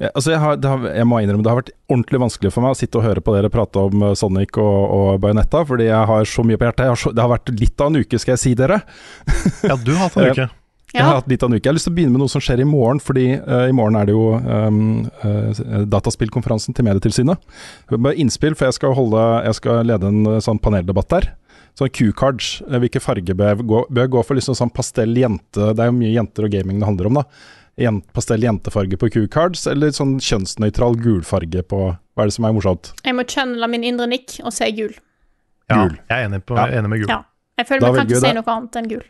Ja, 0.00 0.08
altså 0.14 0.32
jeg, 0.32 0.40
har, 0.40 0.60
har, 0.64 0.86
jeg, 0.94 1.08
må 1.08 1.20
innrømme 1.20 1.44
det 1.44 1.52
har 1.52 1.60
vært 1.60 1.74
ordentlig 1.90 2.22
vanskelig 2.22 2.52
for 2.54 2.64
meg 2.64 2.74
å 2.74 2.78
sitte 2.78 3.00
og 3.00 3.04
høre 3.04 3.24
på 3.24 3.34
dere 3.36 3.50
prate 3.52 3.82
om 3.90 4.06
eh, 4.06 4.14
Sonic 4.18 4.56
og, 4.60 4.78
og 4.96 5.10
Bayonetta, 5.24 5.64
fordi 5.68 5.90
jeg 5.90 6.08
har 6.12 6.30
så 6.30 6.46
mye 6.46 6.60
på 6.60 6.68
hjertet. 6.68 6.94
Så, 7.00 7.12
det 7.16 7.24
har 7.24 7.32
vært 7.32 7.52
litt 7.56 7.84
av 7.84 7.92
en 7.92 8.00
uke, 8.00 8.22
skal 8.22 8.36
jeg 8.36 8.42
si 8.44 8.54
dere. 8.58 8.80
ja, 9.70 9.76
du 9.76 9.92
har 9.94 10.08
hatt 10.08 10.18
en 10.18 10.30
uke. 10.34 10.48
Jeg 10.90 11.06
har 11.06 11.20
hatt 11.20 11.28
litt 11.30 11.42
av 11.44 11.50
en 11.50 11.54
uke. 11.54 11.62
Jeg 11.62 11.70
har 11.70 11.76
lyst 11.76 11.86
til 11.86 11.92
å 11.92 11.96
begynne 12.00 12.14
med 12.16 12.22
noe 12.24 12.32
som 12.32 12.42
skjer 12.42 12.64
i 12.64 12.66
morgen, 12.66 12.98
fordi 13.02 13.26
uh, 13.38 13.68
i 13.70 13.74
morgen 13.76 13.98
er 14.00 14.08
det 14.08 14.14
jo 14.16 14.24
um, 14.34 14.80
uh, 15.22 15.84
dataspillkonferansen 15.86 16.74
til 16.74 16.86
Medietilsynet. 16.88 17.44
Bare 17.92 18.16
innspill, 18.18 18.56
for 18.58 18.66
jeg 18.66 18.78
skal, 18.80 18.96
holde, 18.98 19.22
jeg 19.46 19.58
skal 19.60 19.86
lede 19.86 20.10
en 20.10 20.24
uh, 20.26 20.40
sånn 20.42 20.58
paneldebatt 20.62 21.12
der. 21.14 21.30
Sånn 21.78 21.92
Q-cards. 21.94 22.56
Hvilke 22.82 23.02
farger 23.02 23.38
bør 23.38 23.52
jeg 23.52 23.68
gå, 23.70 23.84
bør 23.86 24.06
jeg 24.06 24.14
gå 24.16 24.26
for? 24.26 24.40
Liksom 24.40 24.58
sånn 24.58 24.74
pastell 24.74 25.14
jente 25.14 25.70
Det 25.70 25.84
er 25.84 25.92
jo 25.92 25.98
mye 26.00 26.10
jenter 26.16 26.48
og 26.48 26.54
gaming 26.56 26.82
det 26.82 26.90
handler 26.90 27.10
om, 27.12 27.20
da. 27.20 27.26
Pastell 28.14 28.44
jentefarge 28.44 28.98
på 29.00 29.08
Q-cards, 29.14 29.66
eller 29.70 29.92
sånn 29.96 30.18
kjønnsnøytral 30.20 30.98
gulfarge 31.00 31.62
på 31.64 31.80
Hva 31.94 32.24
er 32.26 32.30
det 32.30 32.36
som 32.36 32.44
er 32.48 32.56
morsomt? 32.56 32.92
Jeg 33.06 33.16
må 33.16 33.24
channele 33.28 33.68
min 33.72 33.86
indre 33.88 34.08
nikk 34.10 34.38
og 34.44 34.52
si 34.52 34.68
gul. 34.76 34.92
Ja, 35.70 35.86
gul. 35.86 35.96
jeg 36.10 36.16
er 36.18 36.28
enig, 36.28 36.42
på, 36.44 36.58
ja. 36.58 36.66
enig 36.80 36.90
med 36.92 37.02
gul. 37.04 37.10
Ja. 37.12 37.22
Jeg 37.60 37.68
føler 37.68 37.92
vi 37.92 38.00
kan 38.00 38.10
ikke 38.10 38.22
si 38.24 38.36
noe 38.36 38.54
annet 38.56 38.78
enn 38.80 38.90
gul. 38.90 39.08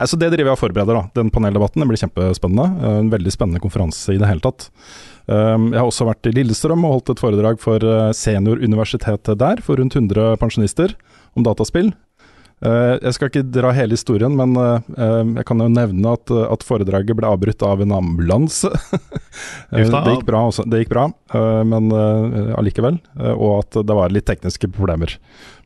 altså 0.00 0.16
det 0.20 0.30
driver 0.32 0.50
jeg 0.50 0.56
og 0.56 0.60
forbereder, 0.60 0.96
da. 0.96 1.02
Den 1.18 1.30
paneldebatten 1.34 1.82
den 1.82 1.90
blir 1.90 2.00
kjempespennende. 2.00 2.66
Eh, 2.80 2.98
En 3.02 3.10
veldig 3.12 3.32
spennende 3.34 3.62
konferanse 3.62 4.14
i 4.14 4.20
det 4.20 4.28
hele 4.30 4.44
tatt. 4.44 4.70
Um, 5.26 5.70
Jeg 5.74 5.80
har 5.80 5.88
også 5.88 6.06
vært 6.08 6.26
i 6.30 6.34
Lillestrøm 6.34 6.84
og 6.86 6.96
holdt 6.96 7.12
et 7.14 7.22
foredrag 7.22 7.60
for 7.62 7.84
eh, 7.84 8.12
senioruniversitetet 8.16 9.38
der, 9.40 9.60
for 9.64 9.80
rundt 9.80 9.96
100 9.98 10.38
pensjonister, 10.40 10.96
om 11.36 11.44
dataspill. 11.46 11.92
Eh, 12.60 12.94
Jeg 13.00 13.16
skal 13.16 13.30
ikke 13.30 13.44
dra 13.48 13.70
hele 13.72 13.96
historien, 13.96 14.34
men 14.36 14.52
eh, 14.60 15.36
jeg 15.40 15.46
kan 15.48 15.62
jo 15.62 15.68
nevne 15.72 16.12
at, 16.12 16.28
at 16.28 16.64
foredraget 16.66 17.16
ble 17.16 17.28
avbrutt 17.30 17.64
av 17.66 17.84
en 17.84 17.96
ambulanse. 18.00 18.72
Eh, 19.70 19.86
det 19.86 20.10
gikk 20.16 20.24
bra, 20.26 20.40
også. 20.50 20.64
det 20.66 20.80
gikk 20.80 20.90
bra 20.90 21.04
men 21.62 21.92
allikevel. 22.58 22.96
Og 23.36 23.60
at 23.60 23.76
det 23.86 23.94
var 23.94 24.10
litt 24.10 24.26
tekniske 24.26 24.66
problemer. 24.74 25.12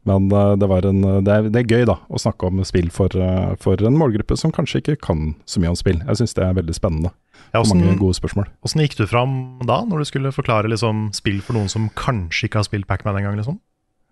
Men 0.05 0.26
det, 0.28 0.68
var 0.68 0.84
en, 0.84 1.01
det, 1.24 1.32
er, 1.32 1.49
det 1.49 1.62
er 1.62 1.70
gøy 1.72 1.86
da 1.88 1.97
å 2.12 2.20
snakke 2.20 2.51
om 2.51 2.61
spill 2.68 2.90
for, 2.92 3.16
for 3.64 3.80
en 3.80 3.97
målgruppe 3.97 4.36
som 4.36 4.53
kanskje 4.53 4.82
ikke 4.82 4.99
kan 5.09 5.30
så 5.49 5.62
mye 5.62 5.72
om 5.72 5.78
spill. 5.80 6.03
Jeg 6.05 6.20
syns 6.20 6.36
det 6.36 6.45
er 6.45 6.59
veldig 6.61 6.76
spennende. 6.76 7.14
Ja, 7.55 7.62
hvordan, 7.62 7.80
mange 7.80 7.97
gode 8.03 8.18
spørsmål. 8.20 8.51
åssen 8.68 8.84
gikk 8.84 8.99
du 9.01 9.07
fram 9.09 9.34
da, 9.64 9.80
når 9.88 10.05
du 10.05 10.11
skulle 10.12 10.34
forklare 10.36 10.68
liksom, 10.70 11.07
spill 11.16 11.40
for 11.47 11.57
noen 11.57 11.72
som 11.72 11.88
kanskje 11.97 12.51
ikke 12.51 12.61
har 12.61 12.68
spilt 12.68 12.90
Pacman 12.90 13.16
engang? 13.22 13.40
Liksom? 13.40 13.57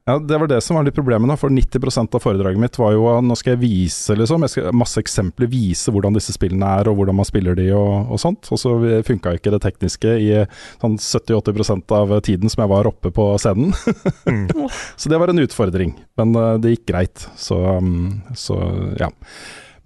Ja, 0.05 0.19
Det 0.19 0.39
var 0.39 0.49
det 0.51 0.61
som 0.61 0.77
var 0.77 0.83
litt 0.83 0.97
problemet, 0.97 1.39
for 1.39 1.51
90% 1.51 2.15
av 2.15 2.23
foredraget 2.25 2.59
mitt 2.59 2.79
var 2.79 2.95
jo 2.97 3.05
nå 3.23 3.37
skal 3.39 3.55
jeg 3.55 3.63
vise, 3.63 4.17
liksom. 4.19 4.43
Jeg 4.43 4.51
skal 4.51 4.75
masse 4.75 4.99
eksempler, 4.99 5.47
vise 5.47 5.95
hvordan 5.95 6.17
disse 6.17 6.35
spillene 6.35 6.67
er 6.81 6.91
og 6.91 6.97
hvordan 6.99 7.21
man 7.21 7.29
spiller 7.29 7.55
de 7.55 7.69
og, 7.77 8.11
og 8.11 8.19
sånt. 8.19 8.51
Og 8.51 8.59
så 8.59 8.75
funka 9.07 9.37
ikke 9.39 9.53
det 9.55 9.63
tekniske 9.63 10.17
i 10.19 10.33
sånn 10.83 10.99
70-80% 10.99 11.95
av 12.01 12.17
tiden 12.27 12.51
som 12.51 12.65
jeg 12.65 12.73
var 12.75 12.91
oppe 12.91 13.15
på 13.15 13.29
scenen. 13.39 13.71
så 15.01 15.13
det 15.13 15.23
var 15.23 15.31
en 15.31 15.45
utfordring, 15.45 15.95
men 16.19 16.35
eh, 16.35 16.59
det 16.59 16.75
gikk 16.75 16.89
greit. 16.91 17.29
Så, 17.39 17.63
um, 17.63 18.25
så 18.35 18.59
ja. 18.99 19.13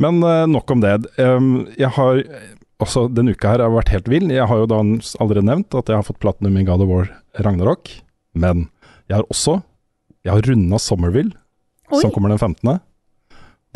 Men 0.00 0.24
eh, 0.24 0.46
nok 0.48 0.72
om 0.72 0.80
det. 0.80 0.96
Um, 1.20 1.66
jeg 1.76 1.92
har 2.00 2.24
også 2.80 3.06
denne 3.12 3.36
uka 3.36 3.52
her 3.52 3.68
har 3.68 3.76
vært 3.76 3.92
helt 3.92 4.08
vill. 4.08 4.32
Jeg 4.32 4.48
har 4.48 4.64
jo 4.64 4.72
da 4.72 4.80
allerede 4.80 5.44
nevnt 5.44 5.76
at 5.76 5.92
jeg 5.92 6.00
har 6.00 6.08
fått 6.08 6.24
platinum 6.24 6.56
i 6.56 6.64
God 6.64 6.88
of 6.88 6.92
War 6.92 7.08
Ragnarok, 7.44 7.98
men 8.32 8.70
jeg 9.10 9.20
har 9.20 9.28
også 9.28 9.60
jeg 10.26 10.34
har 10.34 10.46
runda 10.50 10.78
Sommerville, 10.82 11.32
Oi. 11.92 12.00
som 12.02 12.10
kommer 12.14 12.32
den 12.34 12.40
15. 12.42 12.80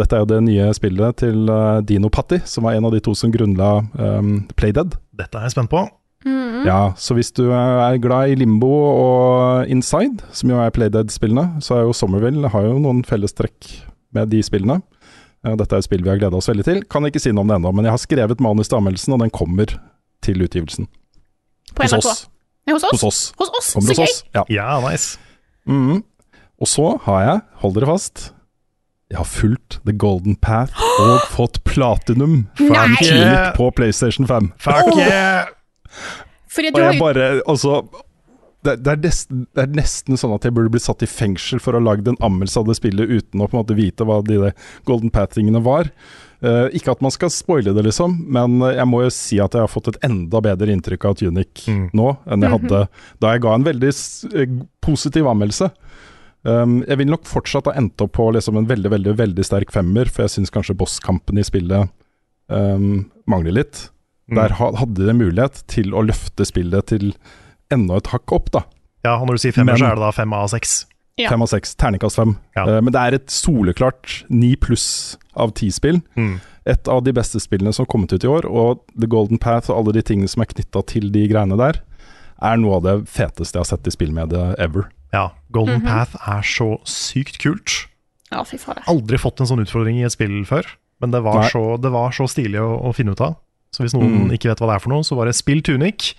Dette 0.00 0.16
er 0.16 0.22
jo 0.24 0.28
det 0.30 0.40
nye 0.46 0.66
spillet 0.74 1.18
til 1.20 1.50
uh, 1.52 1.80
Dino 1.84 2.08
Patti, 2.12 2.38
som 2.48 2.64
var 2.66 2.74
en 2.78 2.86
av 2.88 2.94
de 2.94 3.00
to 3.04 3.12
som 3.14 3.30
grunnla 3.34 3.70
um, 4.00 4.30
Playdead. 4.58 4.94
Dette 5.20 5.38
er 5.38 5.44
jeg 5.48 5.54
spent 5.56 5.70
på. 5.72 5.82
Mhm. 6.26 6.64
Ja, 6.68 6.92
så 7.00 7.14
hvis 7.16 7.30
du 7.32 7.46
er 7.56 7.96
glad 8.02 8.28
i 8.28 8.34
Limbo 8.36 8.68
og 8.68 9.70
Inside, 9.72 10.20
som 10.36 10.50
jo 10.52 10.58
er 10.60 10.72
Playdead-spillene, 10.76 11.60
så 11.64 11.78
er 11.78 11.86
jo 11.86 11.94
Sommerville 11.96 12.50
har 12.52 12.66
jo 12.66 12.74
noen 12.82 13.00
fellestrekk 13.08 13.70
med 14.16 14.28
de 14.32 14.42
spillene. 14.44 14.80
Uh, 15.46 15.54
Dette 15.56 15.72
er 15.76 15.80
et 15.84 15.86
spill 15.88 16.02
vi 16.04 16.10
har 16.12 16.18
gleda 16.20 16.36
oss 16.36 16.48
veldig 16.50 16.66
til. 16.66 16.82
Kan 16.92 17.06
ikke 17.08 17.20
si 17.22 17.32
noe 17.32 17.44
om 17.46 17.52
det 17.52 17.60
ennå, 17.60 17.72
men 17.76 17.88
jeg 17.88 17.94
har 17.96 18.02
skrevet 18.02 18.42
manus 18.44 18.68
til 18.72 18.80
anmeldelsen, 18.80 19.16
og 19.16 19.22
den 19.24 19.32
kommer 19.32 19.72
til 20.24 20.42
utgivelsen. 20.44 20.88
På 21.76 21.84
Hos 21.86 21.92
NRK. 21.96 22.04
oss. 22.10 22.26
Hos 22.68 22.84
oss? 22.84 22.92
Hos 22.92 23.04
oss. 23.08 23.20
Hos 23.40 23.52
oss, 23.60 23.72
Kommer 23.76 23.94
så 23.96 24.00
hos 24.00 24.00
gøy! 24.00 24.12
oss. 24.12 24.24
Ja. 24.36 24.44
Ja, 24.52 24.80
nice. 24.84 25.18
Mhm. 25.68 26.02
Og 26.60 26.68
så 26.68 26.90
har 27.06 27.24
jeg, 27.24 27.40
hold 27.62 27.78
dere 27.78 27.88
fast, 27.88 28.30
jeg 29.10 29.18
har 29.18 29.26
fulgt 29.26 29.80
The 29.86 29.94
Golden 29.96 30.36
Path 30.38 30.76
og 31.00 31.24
fått 31.36 31.62
platinum 31.66 32.44
fra 32.60 32.84
en 32.86 32.98
Tunic 33.00 33.56
på 33.56 33.70
PlayStation 33.74 34.28
5. 34.28 34.52
Fuck 34.60 34.92
yeah! 35.00 35.48
Og 36.60 36.80
jeg 36.82 36.98
bare, 36.98 37.26
altså 37.48 37.80
det, 38.66 38.74
det, 38.84 38.92
er 38.92 38.98
nesten, 39.00 39.44
det 39.56 39.62
er 39.62 39.76
nesten 39.78 40.18
sånn 40.20 40.34
at 40.34 40.44
jeg 40.44 40.52
burde 40.52 40.72
bli 40.74 40.82
satt 40.82 41.02
i 41.04 41.08
fengsel 41.08 41.62
for 41.62 41.72
å 41.72 41.80
ha 41.80 41.86
lagd 41.92 42.10
en 42.10 42.18
anmeldelse 42.20 42.60
av 42.60 42.66
det 42.68 42.76
spillet 42.76 43.08
uten 43.08 43.40
å 43.40 43.46
på 43.48 43.56
en 43.56 43.62
måte 43.62 43.76
vite 43.78 44.04
hva 44.04 44.18
de 44.26 44.50
Golden 44.88 45.12
Path-tingene 45.14 45.62
var. 45.64 45.88
Uh, 46.44 46.68
ikke 46.76 46.92
at 46.92 47.02
man 47.04 47.12
skal 47.12 47.32
spoile 47.32 47.72
det, 47.76 47.84
liksom, 47.84 48.18
men 48.32 48.60
jeg 48.64 48.86
må 48.88 49.02
jo 49.04 49.12
si 49.12 49.40
at 49.44 49.56
jeg 49.56 49.64
har 49.64 49.72
fått 49.72 49.90
et 49.92 49.98
enda 50.06 50.40
bedre 50.44 50.72
inntrykk 50.72 51.08
av 51.08 51.18
Tunic 51.20 51.64
Mm. 51.68 51.90
nå 51.96 52.06
enn 52.32 52.44
jeg 52.44 52.52
hadde 52.54 52.78
da 53.20 53.32
jeg 53.34 53.42
ga 53.44 53.52
en 53.54 53.66
veldig 53.66 53.90
eh, 54.32 54.54
positiv 54.84 55.28
anmeldelse. 55.28 55.68
Um, 56.42 56.78
jeg 56.88 56.96
vil 57.02 57.10
nok 57.12 57.26
fortsatt 57.28 57.66
ha 57.68 57.74
endt 57.76 58.00
opp 58.00 58.14
på 58.16 58.30
liksom 58.32 58.56
en 58.56 58.68
veldig 58.68 58.90
veldig, 58.94 59.12
veldig 59.18 59.44
sterk 59.44 59.72
femmer, 59.74 60.08
for 60.08 60.24
jeg 60.24 60.38
syns 60.38 60.52
kanskje 60.54 60.76
bosskampen 60.80 61.36
i 61.40 61.44
spillet 61.44 61.90
um, 62.48 63.10
mangler 63.28 63.58
litt. 63.60 63.88
Mm. 64.30 64.38
Der 64.38 64.54
hadde 64.56 65.06
de 65.08 65.16
mulighet 65.18 65.60
til 65.68 65.92
å 65.92 66.04
løfte 66.06 66.46
spillet 66.48 66.86
til 66.94 67.10
enda 67.74 67.98
et 68.00 68.08
hakk 68.14 68.32
opp, 68.32 68.48
da. 68.54 68.62
Ja, 69.04 69.18
og 69.18 69.26
når 69.28 69.36
du 69.36 69.42
sier 69.44 69.52
femmer, 69.56 69.74
Men- 69.74 69.82
så 69.82 69.90
er 69.90 69.98
det 70.00 70.06
da 70.06 70.12
fem 70.16 70.32
av 70.32 70.48
seks. 70.52 70.86
Ja. 71.18 71.28
Fem 71.28 71.42
av 71.42 71.48
seks, 71.52 71.74
terningkast 71.76 72.16
fem. 72.16 72.38
Ja. 72.56 72.64
Uh, 72.64 72.80
men 72.80 72.92
det 72.94 73.00
er 73.00 73.14
et 73.18 73.26
soleklart 73.28 74.22
ni 74.30 74.54
pluss 74.56 75.18
av 75.36 75.52
ti-spill. 75.52 76.00
Mm. 76.16 76.38
Et 76.66 76.88
av 76.88 77.02
de 77.04 77.12
beste 77.12 77.40
spillene 77.40 77.72
som 77.74 77.84
har 77.84 77.90
kommet 77.92 78.12
ut 78.12 78.24
i 78.24 78.28
år, 78.30 78.46
og 78.48 78.80
The 78.98 79.06
Golden 79.10 79.38
Path 79.38 79.68
og 79.70 79.76
alle 79.76 79.92
de 79.98 80.02
tingene 80.02 80.28
som 80.28 80.40
er 80.40 80.48
knytta 80.52 80.86
til 80.86 81.10
de 81.12 81.26
greiene 81.28 81.56
der, 81.60 81.82
er 82.40 82.56
noe 82.56 82.76
av 82.78 82.82
det 82.86 82.94
feteste 83.12 83.56
jeg 83.58 83.60
har 83.60 83.68
sett 83.68 83.86
i 83.88 83.92
spillmediet 83.92 84.56
ever. 84.58 84.88
Ja, 85.12 85.30
Golden 85.52 85.80
Mhm. 85.82 85.86
Path 85.88 86.16
er 86.28 86.42
så 86.46 86.78
sykt 86.86 87.38
kult. 87.42 87.86
Ja, 88.30 88.44
fy 88.46 88.56
faen. 88.58 88.78
Aldri 88.86 89.18
fått 89.18 89.40
en 89.40 89.46
sånn 89.50 89.64
utfordring 89.64 89.98
i 89.98 90.04
et 90.06 90.12
spill 90.14 90.44
før, 90.46 90.64
men 91.00 91.10
det 91.10 91.22
var, 91.24 91.48
så, 91.50 91.80
det 91.80 91.90
var 91.90 92.10
så 92.14 92.28
stilig 92.30 92.60
å, 92.62 92.76
å 92.86 92.92
finne 92.94 93.12
ut 93.16 93.20
av. 93.20 93.36
Så 93.74 93.82
hvis 93.82 93.94
noen 93.94 94.26
Mm. 94.28 94.30
ikke 94.34 94.48
vet 94.50 94.58
hva 94.62 94.68
det 94.70 94.76
er 94.76 94.84
for 94.84 94.90
noe, 94.90 95.02
så 95.06 95.16
bare 95.18 95.32
spill 95.34 95.62
Tunic, 95.62 96.14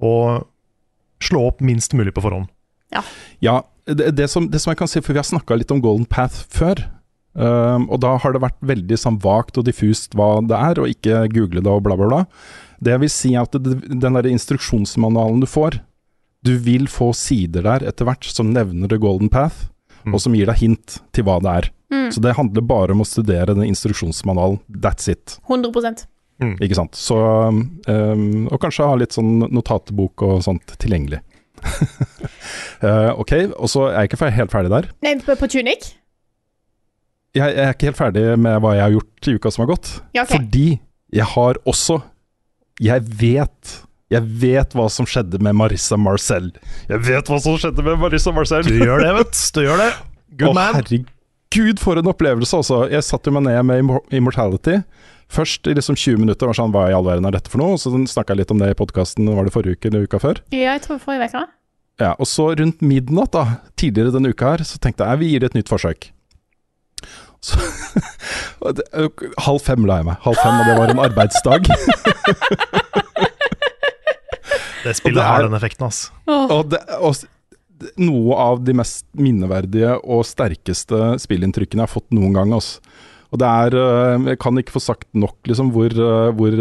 og 0.00 0.46
slå 1.20 1.46
opp 1.48 1.60
minst 1.60 1.92
mulig 1.92 2.14
på 2.16 2.22
forhånd. 2.24 2.48
Ja, 3.40 3.62
det, 3.86 4.14
det, 4.16 4.30
som, 4.30 4.48
det 4.48 4.60
som 4.60 4.70
jeg 4.72 4.78
kan 4.78 4.88
si, 4.88 5.00
for 5.00 5.12
vi 5.12 5.18
har 5.20 5.24
snakka 5.28 5.56
litt 5.58 5.70
om 5.70 5.80
Golden 5.80 6.06
Path 6.06 6.46
før. 6.48 6.80
Um, 7.34 7.84
og 7.90 8.00
da 8.02 8.16
har 8.18 8.32
det 8.32 8.40
vært 8.42 8.58
veldig 8.60 8.96
sånn 8.98 9.18
vagt 9.22 9.56
og 9.60 9.64
diffust 9.68 10.14
hva 10.18 10.40
det 10.42 10.56
er, 10.56 10.80
og 10.80 10.88
ikke 10.90 11.28
google 11.32 11.60
det 11.62 11.70
og 11.70 11.82
bla, 11.84 11.94
bla, 11.96 12.08
bla. 12.10 12.24
Det 12.82 12.90
jeg 12.96 13.00
vil 13.04 13.12
si 13.12 13.34
er 13.34 13.42
at 13.44 13.52
det, 13.52 13.76
den 14.00 14.16
der 14.16 14.26
instruksjonsmanualen 14.32 15.40
du 15.40 15.46
får, 15.46 15.78
du 16.46 16.54
vil 16.64 16.86
få 16.88 17.10
sider 17.16 17.62
der 17.66 17.84
etter 17.90 18.08
hvert 18.08 18.24
som 18.24 18.52
nevner 18.54 18.88
The 18.88 18.98
Golden 19.02 19.28
Path, 19.32 19.68
Mm. 20.00 20.14
og 20.16 20.20
som 20.24 20.32
gir 20.32 20.48
deg 20.48 20.56
hint 20.56 20.94
til 21.12 21.26
hva 21.26 21.34
det 21.44 21.50
er. 21.52 21.66
Mm. 21.92 22.06
Så 22.14 22.22
det 22.24 22.32
handler 22.38 22.64
bare 22.64 22.94
om 22.94 23.02
å 23.02 23.04
studere 23.04 23.52
den 23.52 23.66
instruksjonsmanualen. 23.68 24.60
That's 24.80 25.10
it. 25.12 25.34
100% 25.48 26.06
Ikke 26.64 26.78
sant. 26.78 26.96
Så 26.96 27.18
um, 27.20 28.46
Og 28.48 28.56
kanskje 28.62 28.86
ha 28.88 28.94
litt 28.96 29.12
sånn 29.12 29.42
notatbok 29.52 30.24
og 30.24 30.38
sånt 30.46 30.72
tilgjengelig. 30.80 31.20
uh, 31.60 33.12
ok, 33.20 33.34
og 33.60 33.68
så 33.68 33.90
er 33.90 34.06
jeg 34.06 34.12
ikke 34.14 34.30
helt 34.38 34.54
ferdig 34.54 34.72
der. 34.72 34.88
Nei, 35.04 35.18
på, 35.20 35.36
på 35.36 35.50
Tunic? 35.52 35.90
Jeg, 37.36 37.44
jeg 37.44 37.66
er 37.66 37.74
ikke 37.76 37.90
helt 37.90 38.00
ferdig 38.00 38.24
med 38.40 38.56
hva 38.64 38.72
jeg 38.78 38.86
har 38.86 38.96
gjort 38.96 39.28
i 39.28 39.36
uka 39.36 39.52
som 39.52 39.66
har 39.66 39.72
gått. 39.74 39.92
Ja, 40.16 40.24
okay. 40.24 40.38
Fordi 40.40 40.66
jeg 41.12 41.26
har 41.36 41.60
også 41.68 42.00
Jeg 42.80 43.04
vet 43.20 43.76
Jeg 44.10 44.26
vet 44.42 44.72
hva 44.74 44.88
som 44.90 45.06
skjedde 45.06 45.38
med 45.38 45.54
Marissa 45.54 45.94
Marcel. 46.00 46.48
Jeg 46.90 47.02
vet 47.06 47.28
hva 47.30 47.36
som 47.42 47.54
skjedde 47.62 47.84
med 47.86 48.00
Marissa 48.02 48.32
Marcel! 48.34 48.66
Du 48.66 48.74
gjør 48.74 49.04
det, 49.04 49.12
vet 49.20 49.42
du. 49.54 49.60
Gjør 49.68 49.82
det. 49.84 49.90
Good 50.40 50.50
Å, 50.50 50.54
man. 50.56 50.78
herregud, 50.80 51.78
for 51.82 52.00
en 52.00 52.10
opplevelse, 52.10 52.58
altså. 52.58 52.80
Jeg 52.90 53.06
satte 53.06 53.30
meg 53.34 53.46
ned 53.46 53.62
med 53.68 54.10
Immortality. 54.14 54.80
Først 55.30 55.70
i 55.70 55.76
liksom 55.78 55.94
20 55.94 56.24
minutter 56.24 56.50
var 56.50 56.56
sånn 56.58 56.72
Hva 56.74 56.88
i 56.90 56.94
all 56.96 57.06
verden 57.06 57.28
er 57.28 57.36
dette 57.36 57.52
for 57.52 57.62
noe? 57.62 57.76
Og 57.76 57.82
så 57.82 57.92
snakka 57.94 58.34
jeg 58.34 58.40
litt 58.42 58.54
om 58.54 58.58
det 58.58 58.72
i 58.72 58.78
podkasten, 58.78 59.30
var 59.30 59.46
det 59.46 59.54
forrige 59.54 59.78
uke 59.78 59.92
eller 59.92 60.08
uka 60.10 60.18
før? 60.22 60.40
Ja, 60.50 60.72
jeg 60.74 60.82
tror 60.88 60.98
forrige 61.04 61.30
uke. 61.30 61.44
Ja, 62.02 62.14
og 62.16 62.26
så 62.26 62.48
rundt 62.58 62.80
midnatt 62.82 63.30
da, 63.36 63.44
tidligere 63.78 64.14
denne 64.16 64.32
uka 64.34 64.56
her, 64.56 64.64
så 64.66 64.80
tenkte 64.82 65.06
jeg 65.06 65.20
vi 65.22 65.28
gir 65.34 65.44
det 65.44 65.52
et 65.52 65.58
nytt 65.60 65.70
forsøk. 65.70 66.08
Så, 67.44 67.60
halv 69.46 69.62
fem 69.64 69.86
la 69.86 70.00
jeg 70.00 70.08
meg. 70.10 70.18
Halv 70.26 70.40
fem, 70.42 70.58
og 70.58 70.66
det 70.66 70.76
var 70.80 70.94
en 70.96 71.04
arbeidsdag. 71.06 71.70
Det 74.84 74.96
spillet 74.96 75.22
har 75.24 75.42
den 75.46 75.56
effekten, 75.58 75.86
ass. 75.86 76.10
Og, 76.28 76.70
det, 76.72 76.80
og 77.00 77.16
noe 78.00 78.36
av 78.36 78.60
de 78.64 78.74
mest 78.76 79.06
minneverdige 79.16 79.94
og 80.04 80.24
sterkeste 80.28 81.14
spillinntrykkene 81.22 81.82
jeg 81.84 81.88
har 81.88 81.94
fått 81.94 82.10
noen 82.16 82.34
gang. 82.36 82.52
Altså. 82.56 82.80
Og 83.30 83.38
det 83.38 83.46
er 83.46 83.76
Jeg 84.26 84.38
kan 84.42 84.58
ikke 84.58 84.74
få 84.74 84.82
sagt 84.82 85.06
nok 85.14 85.36
liksom, 85.46 85.70
hvor, 85.72 85.94
hvor 86.36 86.56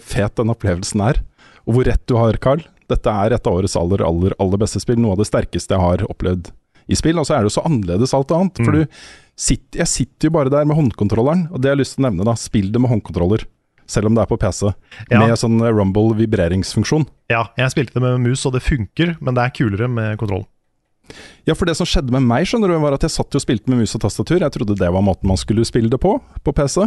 fet 0.00 0.34
den 0.40 0.50
opplevelsen 0.54 1.02
er. 1.04 1.20
Og 1.68 1.74
hvor 1.76 1.84
rett 1.90 2.04
du 2.08 2.16
har, 2.16 2.38
Carl. 2.40 2.62
Dette 2.88 3.12
er 3.12 3.34
et 3.36 3.46
av 3.46 3.58
årets 3.58 3.76
aller, 3.76 4.00
aller, 4.00 4.32
aller 4.40 4.56
beste 4.62 4.80
spill. 4.80 4.96
Noe 5.02 5.12
av 5.12 5.20
det 5.20 5.28
sterkeste 5.28 5.76
jeg 5.76 5.84
har 5.84 6.06
opplevd 6.08 6.48
i 6.88 6.96
spill. 6.96 7.18
Og 7.20 7.26
så 7.28 7.36
er 7.36 7.44
det 7.44 7.50
jo 7.52 7.56
så 7.60 7.66
annerledes 7.68 8.14
alt 8.16 8.32
annet. 8.32 8.56
For 8.64 8.72
Mm. 8.72 8.80
du 8.80 8.96
sitter, 9.36 9.78
jeg 9.84 9.86
sitter 9.92 10.26
jo 10.30 10.34
bare 10.34 10.50
der 10.50 10.64
med 10.64 10.74
håndkontrolleren, 10.80 11.44
og 11.52 11.60
det 11.60 11.68
jeg 11.68 11.76
har 11.76 11.82
lyst 11.82 11.94
til 11.98 12.02
å 12.02 12.08
nevne, 12.08 12.24
da. 12.24 12.32
Spill 12.40 12.72
det 12.72 12.80
med 12.80 12.90
håndkontroller. 12.90 13.44
Selv 13.88 14.10
om 14.10 14.16
det 14.16 14.22
er 14.24 14.30
på 14.30 14.38
PC. 14.40 14.68
Ja. 15.08 15.22
Med 15.22 15.34
sånn 15.40 15.58
rumble 15.64 16.12
vibreringsfunksjon. 16.18 17.08
Ja, 17.32 17.46
jeg 17.56 17.72
spilte 17.72 17.96
det 17.96 18.04
med 18.04 18.20
mus, 18.26 18.44
og 18.48 18.54
det 18.56 18.64
funker, 18.66 19.16
men 19.24 19.36
det 19.36 19.46
er 19.46 19.54
kulere 19.56 19.88
med 19.88 20.18
kontroll. 20.20 20.44
Ja, 21.48 21.54
for 21.56 21.64
det 21.64 21.78
som 21.78 21.88
skjedde 21.88 22.12
med 22.12 22.26
meg, 22.28 22.44
skjønner 22.48 22.68
du, 22.68 22.76
var 22.82 22.98
at 22.98 23.04
jeg 23.06 23.14
satt 23.14 23.32
og 23.32 23.40
spilte 23.44 23.72
med 23.72 23.80
mus 23.80 23.96
og 23.96 24.02
tastatur. 24.04 24.42
Jeg 24.44 24.52
trodde 24.54 24.76
det 24.76 24.90
var 24.92 25.04
måten 25.04 25.30
man 25.30 25.40
skulle 25.40 25.64
spille 25.64 25.88
det 25.92 26.00
på, 26.02 26.18
på 26.44 26.52
PC. 26.56 26.84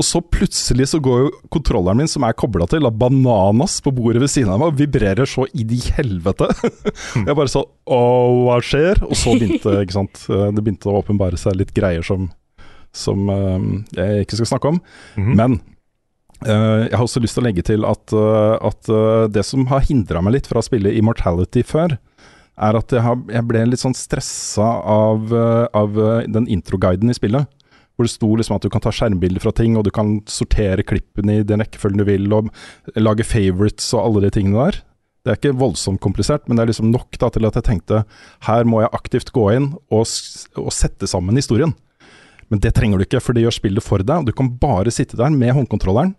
Og 0.00 0.06
så 0.06 0.20
plutselig 0.24 0.86
så 0.94 1.00
går 1.02 1.18
jo 1.26 1.30
kontrolleren 1.52 1.98
min, 2.00 2.08
som 2.08 2.24
er 2.24 2.36
kobla 2.38 2.64
til 2.70 2.88
av 2.88 2.94
bananas 2.96 3.78
på 3.84 3.92
bordet 3.92 4.22
ved 4.22 4.32
siden 4.32 4.52
av 4.52 4.60
meg, 4.62 4.70
og 4.72 4.78
vibrerer 4.78 5.28
så 5.28 5.44
i 5.52 5.64
de 5.68 5.80
helvete. 5.98 6.48
Jeg 7.26 7.36
bare 7.36 7.52
så 7.52 7.66
Å, 7.90 7.98
hva 8.46 8.60
skjer? 8.64 9.02
Og 9.08 9.16
så 9.18 9.34
begynte 9.36 9.74
ikke 9.82 9.98
sant? 9.98 10.22
Det 10.28 10.62
begynte 10.62 10.88
å 10.88 11.00
åpenbare 11.02 11.40
seg 11.40 11.58
litt 11.60 11.74
greier 11.76 12.06
som, 12.06 12.30
som 12.96 13.28
eh, 13.34 13.66
jeg 13.98 14.24
ikke 14.24 14.38
skal 14.40 14.50
snakke 14.54 14.72
om. 14.72 14.80
Mhm. 15.18 15.34
Men 15.36 15.58
eh, 15.58 15.66
jeg 16.46 16.94
har 16.94 17.04
også 17.04 17.20
lyst 17.20 17.36
til 17.36 17.44
å 17.44 17.48
legge 17.48 17.64
til 17.66 17.84
at, 17.84 18.14
eh, 18.16 18.56
at 18.70 18.88
eh, 18.88 19.26
det 19.32 19.44
som 19.44 19.66
har 19.68 19.84
hindra 19.84 20.22
meg 20.24 20.38
litt 20.38 20.48
fra 20.48 20.62
å 20.62 20.64
spille 20.64 20.92
Immortality 20.96 21.64
før, 21.66 21.98
er 22.60 22.76
at 22.76 22.92
jeg, 22.92 23.04
har, 23.04 23.16
jeg 23.32 23.46
ble 23.48 23.64
litt 23.70 23.82
sånn 23.82 23.96
stressa 23.96 24.68
av, 24.92 25.32
eh, 25.32 25.66
av 25.76 25.96
eh, 25.96 26.28
den 26.32 26.48
introguiden 26.52 27.12
i 27.12 27.16
spillet. 27.16 27.48
Hvor 27.96 28.08
det 28.08 28.12
sto 28.14 28.30
liksom 28.36 28.56
at 28.56 28.64
du 28.64 28.70
kan 28.72 28.82
ta 28.84 28.92
skjermbilder 28.94 29.42
fra 29.42 29.52
ting, 29.56 29.76
og 29.76 29.84
du 29.84 29.92
kan 29.94 30.18
sortere 30.30 30.84
klippene 30.86 31.40
i 31.40 31.46
den 31.46 31.60
rekkefølgen 31.60 32.00
du 32.00 32.06
vil, 32.08 32.30
og 32.32 32.48
lage 32.96 33.26
favorites 33.28 33.90
og 33.96 34.06
alle 34.06 34.24
de 34.26 34.32
tingene 34.38 34.70
der. 34.70 34.80
Det 35.20 35.32
er 35.32 35.36
ikke 35.36 35.58
voldsomt 35.60 36.00
komplisert, 36.00 36.46
men 36.48 36.56
det 36.56 36.64
er 36.64 36.70
liksom 36.70 36.88
nok 36.94 37.18
da, 37.20 37.28
til 37.28 37.44
at 37.44 37.58
jeg 37.58 37.66
tenkte 37.66 38.04
her 38.48 38.64
må 38.64 38.80
jeg 38.80 38.94
aktivt 38.96 39.34
gå 39.36 39.50
inn 39.52 39.66
og, 39.92 40.06
og 40.56 40.72
sette 40.72 41.08
sammen 41.10 41.36
historien. 41.36 41.74
Men 42.48 42.62
det 42.64 42.72
trenger 42.74 42.98
du 42.98 43.04
ikke, 43.04 43.20
for 43.22 43.36
det 43.36 43.44
gjør 43.44 43.58
spillet 43.58 43.84
for 43.84 44.02
deg. 44.02 44.22
og 44.22 44.30
Du 44.30 44.32
kan 44.36 44.48
bare 44.60 44.92
sitte 44.94 45.20
der 45.20 45.30
med 45.34 45.52
håndkontrolleren 45.54 46.16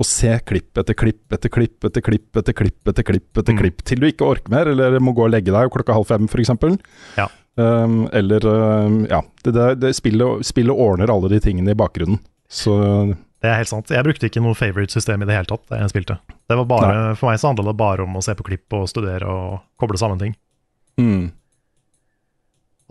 og 0.00 0.06
se 0.08 0.32
klipp 0.48 0.78
etter 0.80 0.96
klipp 0.98 1.32
etter 1.36 1.52
klipp 1.52 1.84
etter 1.84 2.02
klipp 2.02 2.36
etter 2.40 2.54
klipp 2.56 2.88
etter 2.88 3.04
klipp 3.06 3.38
etter 3.38 3.52
Mm. 3.52 3.58
klipp 3.60 3.82
til 3.84 4.00
du 4.00 4.06
ikke 4.08 4.26
orker 4.26 4.50
mer, 4.50 4.66
eller 4.72 4.98
må 5.00 5.12
gå 5.14 5.24
og 5.26 5.30
legge 5.34 5.52
deg 5.52 5.70
klokka 5.70 5.92
halv 5.94 6.06
fem 6.08 6.24
f.eks. 6.26 6.78
Ja. 7.18 7.28
Um, 7.60 8.08
eller 8.12 8.46
um, 8.48 9.02
Ja. 9.10 9.20
Det, 9.44 9.52
det, 9.52 9.66
det 9.82 9.92
spillet, 9.94 10.46
spillet 10.48 10.72
ordner 10.74 11.10
alle 11.12 11.28
de 11.28 11.40
tingene 11.44 11.74
i 11.74 11.78
bakgrunnen. 11.78 12.18
Så 12.48 12.72
Det 13.42 13.50
er 13.50 13.58
helt 13.60 13.68
sant. 13.68 13.90
Jeg 13.90 14.04
brukte 14.06 14.26
ikke 14.30 14.40
noe 14.42 14.54
favorite-system 14.56 15.22
i 15.22 15.28
det 15.28 15.36
hele 15.36 15.50
tatt 15.50 15.64
da 15.68 15.82
jeg 15.82 15.92
spilte. 15.92 16.16
Det 16.48 16.56
var 16.56 16.64
bare, 16.70 17.14
For 17.18 17.28
meg 17.28 17.38
så 17.42 17.50
handla 17.52 17.68
det 17.68 17.76
bare 17.76 18.02
om 18.06 18.16
å 18.16 18.22
se 18.24 18.34
på 18.38 18.46
klipp 18.48 18.72
og 18.78 18.88
studere 18.88 19.28
og 19.28 19.60
koble 19.78 19.98
sammen 20.00 20.18
ting. 20.18 20.34
mm. 20.98 21.30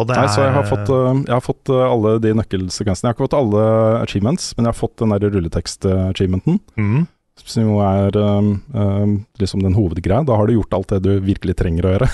Det 0.08 0.18
Nei, 0.18 0.26
er, 0.28 0.34
så 0.34 0.44
jeg 0.46 0.54
har 0.56 0.68
fått, 0.68 0.92
uh, 0.92 1.14
jeg 1.16 1.36
har 1.36 1.46
fått 1.46 1.72
uh, 1.74 1.86
alle 1.86 2.18
de 2.24 2.36
nøkkelsekvensene. 2.40 3.08
Jeg 3.08 3.12
har 3.12 3.18
ikke 3.18 3.28
fått 3.28 3.40
alle 3.40 3.64
achievements, 4.02 4.52
men 4.58 4.68
jeg 4.68 4.74
har 4.74 4.80
fått 4.80 5.02
den 5.02 5.18
rulletekst-achievementen. 5.22 6.62
Mm. 6.80 7.10
Som 7.42 7.64
jo 7.66 7.78
er 7.82 8.16
um, 8.20 8.50
um, 8.76 9.14
liksom 9.40 9.64
den 9.64 9.74
hovedgreia. 9.74 10.22
Da 10.28 10.36
har 10.38 10.48
du 10.48 10.54
gjort 10.54 10.76
alt 10.78 10.92
det 10.94 11.00
du 11.08 11.12
virkelig 11.26 11.56
trenger 11.58 11.88
å 11.88 11.94
gjøre. 11.96 12.10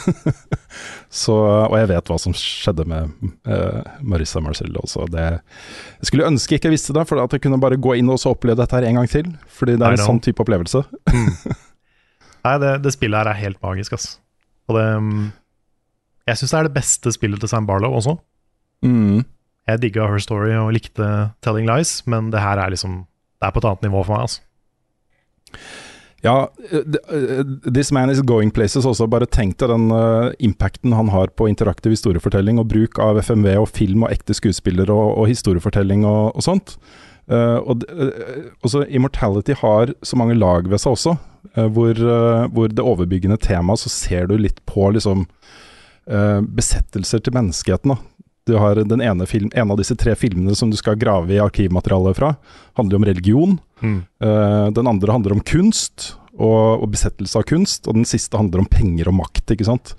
så, 1.24 1.36
og 1.68 1.76
jeg 1.82 1.90
vet 1.92 2.12
hva 2.12 2.18
som 2.22 2.36
skjedde 2.38 2.86
med 2.88 3.12
uh, 3.50 3.82
Marissa 4.00 4.42
Marcello 4.44 4.86
også. 4.86 5.08
Det, 5.12 5.26
jeg 6.00 6.10
skulle 6.12 6.30
ønske 6.30 6.56
ikke 6.56 6.72
jeg 6.72 6.78
visste 6.78 6.96
det, 6.96 7.04
for 7.10 7.20
at 7.24 7.36
jeg 7.36 7.44
kunne 7.44 7.60
bare 7.62 7.80
gå 7.82 7.98
inn 8.00 8.14
og 8.14 8.22
så 8.22 8.36
oppleve 8.36 8.62
dette 8.62 8.78
her 8.78 8.88
en 8.88 9.02
gang 9.02 9.12
til. 9.12 9.34
Fordi 9.60 9.76
det 9.76 9.90
er 9.90 9.98
en 9.98 10.06
sånn 10.06 10.24
type 10.24 10.46
opplevelse. 10.46 10.86
Nei, 12.48 12.56
det, 12.64 12.78
det 12.86 12.96
spillet 12.96 13.20
her 13.20 13.34
er 13.34 13.42
helt 13.42 13.60
magisk, 13.66 13.98
altså. 13.98 14.18
Og 14.68 14.80
det 14.80 14.88
mm, 15.04 15.28
Jeg 16.28 16.40
syns 16.40 16.54
det 16.54 16.60
er 16.60 16.68
det 16.68 16.76
beste 16.76 17.12
spillet 17.16 17.40
til 17.40 17.50
Sam 17.52 17.68
Barlow 17.70 17.96
også. 17.98 18.18
Mm. 18.86 19.24
Jeg 19.68 19.82
digga 19.84 20.08
Her 20.08 20.22
Story 20.24 20.54
og 20.56 20.74
likte 20.76 21.06
Telling 21.44 21.68
Lies, 21.70 22.02
men 22.08 22.32
det 22.32 22.44
her 22.44 22.60
er 22.62 22.72
liksom 22.72 23.06
Det 23.38 23.48
er 23.48 23.54
på 23.54 23.62
et 23.62 23.68
annet 23.70 23.86
nivå 23.86 24.02
for 24.04 24.16
meg, 24.16 24.26
altså. 24.26 24.42
Ja, 26.26 26.48
th- 26.74 26.98
uh, 27.14 27.44
This 27.70 27.92
Man 27.94 28.10
Is 28.10 28.22
Going 28.26 28.50
Places 28.52 28.86
også. 28.90 29.06
Bare 29.08 29.28
tenk 29.30 29.60
deg 29.62 29.70
den 29.70 29.92
uh, 29.94 30.32
impacten 30.44 30.96
han 30.98 31.12
har 31.14 31.30
på 31.38 31.46
interaktiv 31.48 31.94
historiefortelling 31.94 32.58
og 32.58 32.68
bruk 32.72 32.98
av 33.04 33.20
FMV 33.22 33.52
og 33.62 33.70
film 33.70 34.08
og 34.08 34.16
ekte 34.16 34.34
skuespillere 34.34 34.90
og, 34.90 35.14
og 35.22 35.30
historiefortelling 35.30 36.08
og, 36.10 36.34
og 36.34 36.46
sånt. 36.48 36.74
Uh, 37.30 37.62
og 37.62 37.86
uh, 37.94 38.82
Immortality 38.90 39.54
har 39.62 39.94
så 40.02 40.18
mange 40.18 40.40
lag 40.40 40.66
ved 40.72 40.82
seg 40.82 40.98
også, 40.98 41.18
hvor, 41.72 41.96
hvor 42.52 42.68
det 42.68 42.84
overbyggende 42.84 43.38
temaet 43.40 43.80
så 43.80 43.90
ser 43.90 44.26
du 44.28 44.34
litt 44.38 44.58
på 44.68 44.90
liksom 44.94 45.24
uh, 46.12 46.42
besettelser 46.42 47.24
til 47.24 47.36
menneskeheten. 47.38 47.96
da. 47.96 47.98
Du 48.48 48.56
har 48.62 48.80
den 48.80 49.04
ene 49.04 49.26
film, 49.28 49.52
En 49.54 49.72
av 49.72 49.78
disse 49.78 49.96
tre 49.96 50.16
filmene 50.16 50.56
som 50.56 50.72
du 50.72 50.78
skal 50.80 50.96
grave 50.96 51.34
i 51.36 51.42
arkivmaterialet 51.44 52.16
fra, 52.16 52.36
handler 52.80 52.96
om 52.96 53.06
religion. 53.06 53.60
Mm. 53.82 54.00
Uh, 54.24 54.70
den 54.72 54.88
andre 54.88 55.12
handler 55.12 55.36
om 55.36 55.44
kunst 55.44 56.14
og, 56.38 56.84
og 56.84 56.90
besettelse 56.94 57.38
av 57.38 57.48
kunst, 57.50 57.88
og 57.88 57.98
den 57.98 58.08
siste 58.08 58.38
handler 58.38 58.64
om 58.64 58.70
penger 58.72 59.10
og 59.12 59.20
makt, 59.20 59.56
ikke 59.56 59.68
sant. 59.68 59.96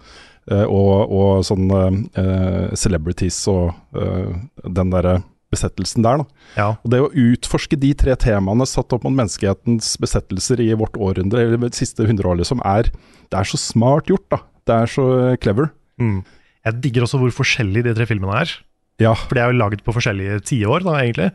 Uh, 0.49 0.65
og, 0.65 1.13
og 1.13 1.43
sånn 1.45 1.69
eh, 2.17 2.71
celebrities 2.73 3.37
og 3.53 3.75
eh, 3.93 4.31
den 4.65 4.95
derre 4.95 5.19
besettelsen 5.53 6.05
der. 6.05 6.23
Ja. 6.57 6.69
Og 6.83 6.93
det 6.93 7.01
å 7.03 7.11
utforske 7.13 7.79
de 7.81 7.93
tre 7.97 8.15
temaene 8.21 8.67
satt 8.69 8.93
opp 8.95 9.05
mot 9.07 9.15
menneskehetens 9.17 9.95
besettelser 10.01 10.61
i 10.65 10.71
vårt 10.77 10.97
århundre, 10.97 11.45
eller 11.45 11.63
det 11.63 11.79
siste 11.79 12.07
hundreåret, 12.09 12.43
liksom, 12.43 12.65
er 12.65 12.93
Det 13.29 13.37
er 13.37 13.45
så 13.45 13.59
smart 13.61 14.09
gjort, 14.09 14.25
da. 14.33 14.39
Det 14.65 14.75
er 14.75 14.87
så 14.93 15.07
eh, 15.19 15.37
clever. 15.37 15.69
Mm. 15.99 16.23
Jeg 16.69 16.81
digger 16.85 17.05
også 17.05 17.21
hvor 17.23 17.35
forskjellige 17.35 17.89
de 17.89 17.95
tre 17.97 18.07
filmene 18.09 18.41
er. 18.43 18.55
Ja. 19.03 19.13
For 19.15 19.37
de 19.37 19.43
er 19.43 19.53
jo 19.53 19.61
laget 19.61 19.85
på 19.87 19.95
forskjellige 19.95 20.41
tiår, 20.51 20.85
da, 20.87 20.97
egentlig. 21.03 21.29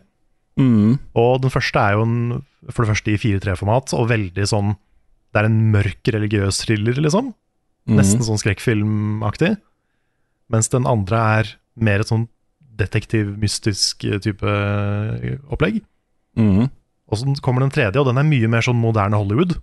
Mm. 0.60 1.00
Og 1.18 1.42
den 1.44 1.54
første 1.54 1.82
er 1.82 1.96
jo 1.98 2.04
en, 2.06 2.18
for 2.70 2.84
det 2.84 2.92
første 2.92 3.14
i 3.14 3.20
4-3-format, 3.22 3.96
og 3.98 4.12
veldig 4.12 4.46
sånn 4.46 4.76
Det 5.34 5.42
er 5.42 5.48
en 5.50 5.62
mørk 5.74 6.10
religiøs 6.14 6.60
thriller, 6.62 7.00
liksom. 7.02 7.32
Mm. 7.90 7.96
Nesten 7.98 8.22
sånn 8.22 8.38
skrekkfilmaktig. 8.38 9.56
Mens 10.54 10.70
den 10.70 10.86
andre 10.86 11.22
er 11.40 11.50
mer 11.74 12.04
et 12.04 12.12
sånn 12.12 12.28
detektiv-mystisk 12.78 14.06
type 14.22 14.54
opplegg. 15.50 15.80
Mm. 16.38 16.70
Og 17.10 17.18
så 17.18 17.34
kommer 17.46 17.66
den 17.66 17.74
tredje, 17.74 17.98
og 17.98 18.06
den 18.12 18.22
er 18.22 18.30
mye 18.30 18.52
mer 18.52 18.66
sånn 18.66 18.78
moderne 18.78 19.18
Hollywood. 19.18 19.58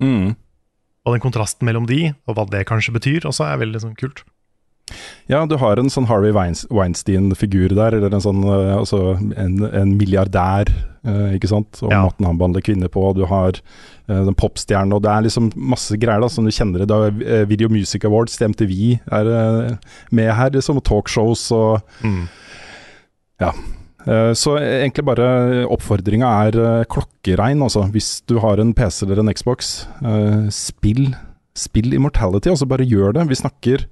Mm. 0.00 0.32
Og 1.04 1.16
den 1.16 1.24
kontrasten 1.24 1.68
mellom 1.68 1.84
de, 1.90 2.14
og 2.24 2.38
hva 2.38 2.46
det 2.48 2.64
kanskje 2.68 2.96
betyr, 2.96 3.28
også 3.28 3.50
er 3.50 3.60
veldig 3.62 3.84
sånn 3.84 3.98
kult. 4.00 4.24
Ja, 5.30 5.46
du 5.46 5.54
har 5.56 5.78
en 5.80 5.88
sånn 5.88 6.06
Harvey 6.10 6.32
Weinstein-figur 6.34 7.72
der, 7.74 7.94
eller 7.96 8.12
en 8.12 8.20
sånn 8.24 8.42
eh, 8.44 8.72
altså 8.76 9.14
en, 9.38 9.62
en 9.72 9.94
milliardær, 9.96 10.68
eh, 11.06 11.36
ikke 11.38 11.48
sant, 11.48 11.78
og 11.82 11.92
Ja. 11.94 12.02
måten 12.04 12.26
han 12.28 12.36
behandler 12.40 12.64
kvinner 12.66 12.90
på, 12.92 13.00
og 13.10 13.16
du 13.16 13.24
har 13.30 13.52
eh, 13.56 14.24
den 14.26 14.34
popstjernen, 14.36 14.92
og 14.92 15.02
det 15.06 15.10
er 15.14 15.22
liksom 15.28 15.52
masse 15.56 15.96
greier 16.02 16.20
da, 16.20 16.28
som 16.28 16.44
du 16.44 16.50
kjenner. 16.52 16.82
Det 16.84 16.88
Da 16.92 17.06
eh, 17.08 17.44
Video 17.48 17.68
Music 17.72 18.04
Awards 18.04 18.36
til 18.36 18.48
MTV 18.50 18.74
er 19.10 19.30
eh, 19.38 19.76
med 20.10 20.34
her, 20.34 20.50
liksom, 20.58 20.82
talkshows 20.82 21.46
og 21.56 21.80
Mm. 22.02 22.28
ja. 23.40 23.52
Eh, 24.04 24.32
Så 24.34 24.56
egentlig 24.58 25.04
bare 25.06 25.64
oppfordringa 25.70 26.26
er 26.48 26.58
eh, 26.58 26.84
klokkerein, 26.90 27.62
altså. 27.62 27.86
Hvis 27.94 28.20
du 28.26 28.40
har 28.42 28.58
en 28.60 28.74
PC 28.74 29.04
eller 29.06 29.20
en 29.22 29.32
Xbox, 29.32 29.86
eh, 30.04 30.48
spill, 30.50 31.14
spill 31.54 31.94
Immortality, 31.94 32.50
altså 32.50 32.66
bare 32.68 32.84
gjør 32.84 33.14
det. 33.14 33.28
Vi 33.30 33.34
snakker 33.38 33.86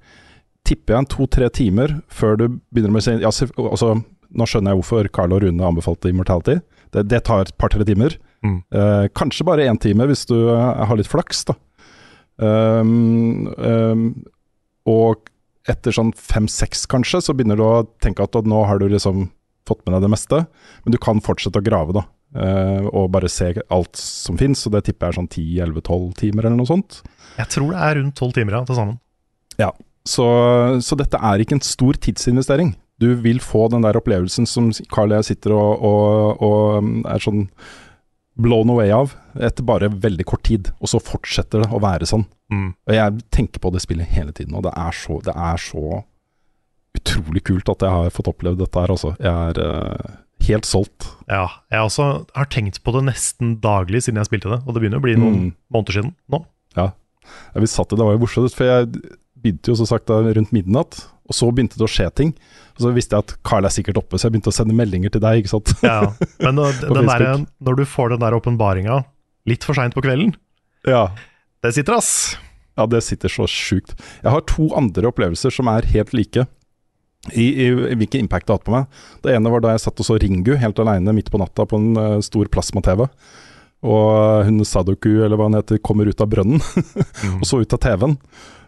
tipper 0.67 0.95
jeg 0.95 1.03
en 1.03 1.11
to-tre 1.11 1.49
timer 1.53 1.95
før 2.11 2.37
du 2.39 2.45
begynner 2.73 2.93
med 2.95 3.23
ja, 3.23 3.31
altså, 3.31 3.95
Nå 4.31 4.47
skjønner 4.47 4.71
jeg 4.71 4.79
hvorfor 4.79 5.09
Carl 5.11 5.33
og 5.35 5.41
Rune 5.43 5.65
anbefalte 5.67 6.07
Immortality. 6.07 6.61
Det, 6.95 7.01
det 7.11 7.25
tar 7.27 7.41
et 7.43 7.51
par-tre 7.59 7.83
timer. 7.87 8.13
Mm. 8.45 8.61
Eh, 8.71 9.07
kanskje 9.17 9.43
bare 9.43 9.65
én 9.67 9.79
time 9.81 10.07
hvis 10.07 10.23
du 10.29 10.37
eh, 10.53 10.85
har 10.87 10.95
litt 10.95 11.09
flaks, 11.11 11.43
da. 11.49 11.57
Um, 12.41 13.51
um, 13.59 14.05
og 14.87 15.27
etter 15.69 15.93
sånn 15.93 16.13
fem-seks 16.15 16.87
kanskje, 16.89 17.19
så 17.21 17.35
begynner 17.35 17.59
du 17.59 17.65
å 17.67 17.83
tenke 18.01 18.23
at 18.23 18.39
nå 18.47 18.63
har 18.65 18.79
du 18.81 18.87
liksom 18.89 19.27
fått 19.67 19.83
med 19.85 19.97
deg 19.97 20.07
det 20.07 20.13
meste. 20.15 20.41
Men 20.85 20.95
du 20.95 20.99
kan 21.01 21.21
fortsette 21.23 21.59
å 21.59 21.65
grave, 21.65 21.99
da. 21.99 22.07
Uh, 22.31 22.87
og 22.95 23.11
bare 23.11 23.29
se 23.29 23.51
alt 23.67 23.99
som 23.99 24.39
fins. 24.39 24.63
Og 24.65 24.75
det 24.77 24.85
tipper 24.87 25.09
jeg 25.09 25.17
er 25.17 25.19
sånn 25.19 25.31
10-11-12 25.75 26.09
timer 26.23 26.47
eller 26.47 26.59
noe 26.63 26.71
sånt. 26.71 27.01
Jeg 27.37 27.51
tror 27.51 27.73
det 27.73 27.83
er 27.83 27.99
rundt 27.99 28.17
tolv 28.17 28.35
timer 28.37 28.57
ja, 28.57 28.65
til 28.67 28.79
sammen. 28.79 28.99
Så, 30.07 30.25
så 30.81 30.97
dette 30.97 31.19
er 31.21 31.43
ikke 31.43 31.59
en 31.59 31.65
stor 31.65 31.97
tidsinvestering. 32.01 32.73
Du 33.01 33.11
vil 33.21 33.39
få 33.41 33.67
den 33.73 33.83
der 33.85 33.97
opplevelsen 33.97 34.47
som 34.49 34.69
Carl 34.93 35.11
og 35.13 35.21
jeg 35.21 35.31
sitter 35.33 35.53
og, 35.57 35.81
og, 35.85 36.41
og 36.45 37.07
er 37.09 37.21
sånn 37.23 37.47
blown 38.41 38.69
away 38.73 38.89
av 38.95 39.11
etter 39.37 39.65
bare 39.67 39.89
veldig 39.91 40.25
kort 40.29 40.43
tid. 40.47 40.71
Og 40.81 40.89
så 40.89 41.01
fortsetter 41.01 41.65
det 41.65 41.69
å 41.73 41.81
være 41.83 42.07
sånn. 42.09 42.25
Mm. 42.53 42.69
Og 42.87 42.93
jeg 42.95 43.25
tenker 43.33 43.61
på 43.63 43.71
det 43.73 43.81
spillet 43.83 44.09
hele 44.15 44.33
tiden, 44.35 44.55
og 44.57 44.65
det 44.65 44.73
er 44.77 44.95
så, 44.97 45.19
det 45.25 45.33
er 45.35 45.61
så 45.61 46.01
utrolig 46.97 47.43
kult 47.47 47.69
at 47.71 47.85
jeg 47.85 47.95
har 47.95 48.11
fått 48.13 48.29
opplevd 48.33 48.59
dette 48.61 48.81
her, 48.83 48.91
altså. 48.91 49.13
Jeg 49.21 49.31
er 49.31 49.61
uh, 49.63 50.17
helt 50.47 50.67
solgt. 50.67 51.07
Ja, 51.31 51.45
jeg 51.71 51.85
også 51.87 52.07
har 52.35 52.49
tenkt 52.51 52.81
på 52.83 52.93
det 52.97 53.05
nesten 53.07 53.55
daglig 53.63 54.03
siden 54.05 54.19
jeg 54.19 54.27
spilte 54.27 54.51
det, 54.51 54.59
og 54.65 54.75
det 54.75 54.83
begynner 54.83 54.99
å 54.99 55.05
bli 55.05 55.15
noen 55.19 55.37
Mm. 55.41 55.53
måneder 55.71 55.97
siden 55.99 56.11
nå. 56.33 56.41
Ja, 56.75 56.89
vi 57.55 57.69
satt 57.69 57.91
det, 57.91 57.99
det 58.01 58.07
var 58.07 58.17
jo 58.17 58.23
morsomt, 58.25 58.55
for 58.57 58.67
jeg 58.67 58.89
begynte 59.41 59.71
jo 59.71 59.77
som 59.79 59.89
sagt 59.89 60.07
da 60.11 60.19
rundt 60.23 60.53
midnatt, 60.55 61.01
og 61.29 61.37
så 61.37 61.47
begynte 61.51 61.79
det 61.79 61.87
å 61.87 61.91
skje 61.91 62.09
ting. 62.17 62.35
Og 62.75 62.85
så 62.85 62.93
visste 62.95 63.17
jeg 63.17 63.25
at 63.25 63.33
Carl 63.47 63.67
er 63.67 63.73
sikkert 63.73 63.99
oppe, 64.01 64.19
så 64.19 64.27
jeg 64.27 64.35
begynte 64.35 64.51
å 64.51 64.55
sende 64.55 64.75
meldinger 64.77 65.13
til 65.13 65.23
deg, 65.23 65.41
ikke 65.41 65.53
sant. 65.53 65.73
Ja, 65.85 66.13
men 66.43 66.57
når, 66.59 66.79
der, 67.11 67.27
når 67.63 67.81
du 67.81 67.83
får 67.89 68.15
den 68.15 68.23
der 68.23 68.37
åpenbaringa 68.37 69.01
litt 69.49 69.65
for 69.67 69.77
seint 69.77 69.97
på 69.97 70.03
kvelden, 70.05 70.33
ja. 70.87 71.09
det 71.65 71.73
sitter, 71.77 71.97
ass. 71.97 72.39
Ja, 72.79 72.87
det 72.89 73.03
sitter 73.05 73.31
så 73.31 73.45
sjukt. 73.49 73.93
Jeg 74.23 74.33
har 74.33 74.43
to 74.49 74.71
andre 74.77 75.11
opplevelser 75.11 75.53
som 75.53 75.69
er 75.71 75.87
helt 75.93 76.13
like. 76.17 76.47
I, 77.29 77.43
i, 77.43 77.65
i 77.69 77.95
hvilken 77.99 78.23
impact 78.23 78.47
det 78.47 78.53
har 78.53 78.57
hatt 78.57 78.65
på 78.65 78.73
meg. 78.73 79.01
Det 79.21 79.35
ene 79.35 79.51
var 79.53 79.61
da 79.61 79.75
jeg 79.75 79.83
satt 79.83 79.99
og 80.01 80.07
så 80.07 80.17
Ringu 80.17 80.55
helt 80.57 80.79
aleine 80.81 81.13
midt 81.13 81.29
på 81.29 81.37
natta 81.37 81.67
på 81.69 81.77
en 81.77 81.91
uh, 81.99 82.23
stor 82.25 82.49
plasma-TV. 82.49 83.05
Og 83.91 84.47
hun 84.47 84.61
Sadoku, 84.65 85.11
eller 85.21 85.37
hva 85.37 85.49
hun 85.49 85.57
heter, 85.59 85.81
kommer 85.85 86.09
ut 86.09 86.21
av 86.21 86.31
brønnen 86.31 86.61
og 87.39 87.45
så 87.49 87.61
ut 87.61 87.77
av 87.77 87.81
TV-en. 87.81 88.17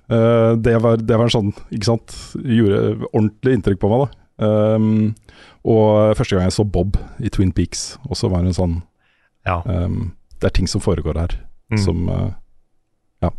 Eh, 0.09 0.55
det, 0.59 0.73
var, 0.83 0.97
det 0.97 1.17
var 1.17 1.29
sånn, 1.31 1.53
ikke 1.71 1.85
sant 1.87 2.13
Gjorde 2.43 3.07
ordentlig 3.13 3.53
inntrykk 3.57 3.79
på 3.79 3.89
meg, 3.93 4.03
da. 4.03 4.47
Um, 4.75 5.13
og 5.63 6.17
første 6.17 6.35
gang 6.35 6.49
jeg 6.49 6.55
så 6.57 6.65
Bob 6.67 6.97
i 7.23 7.29
Twin 7.31 7.53
Peaks, 7.55 7.97
også 8.09 8.27
var 8.33 8.41
det 8.43 8.51
en 8.51 8.57
sånn 8.57 8.75
Ja. 9.47 9.61
um, 9.65 10.11
Det 10.41 10.49
er 10.49 10.55
ting 10.57 10.67
som 10.67 10.81
foregår 10.81 11.15
her, 11.21 11.37
Mm. 11.71 11.77
som 11.79 12.09
uh, 12.09 12.31
Ja. 13.23 13.29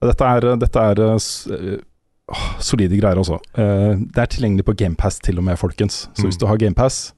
Dette 0.00 0.24
er, 0.24 0.46
dette 0.56 0.80
er 0.80 1.00
uh, 1.04 1.14
uh, 1.20 2.44
solide 2.62 2.96
greier 2.96 3.18
også. 3.20 3.36
Uh, 3.58 4.00
det 4.00 4.16
er 4.22 4.30
tilgjengelig 4.32 4.64
på 4.64 4.76
GamePass 4.80 5.18
til 5.20 5.38
og 5.38 5.44
med, 5.44 5.58
folkens. 5.60 6.06
Så 6.14 6.24
Mm. 6.24 6.30
hvis 6.30 6.38
du 6.40 6.46
har 6.46 6.56
GamePass, 6.56 7.12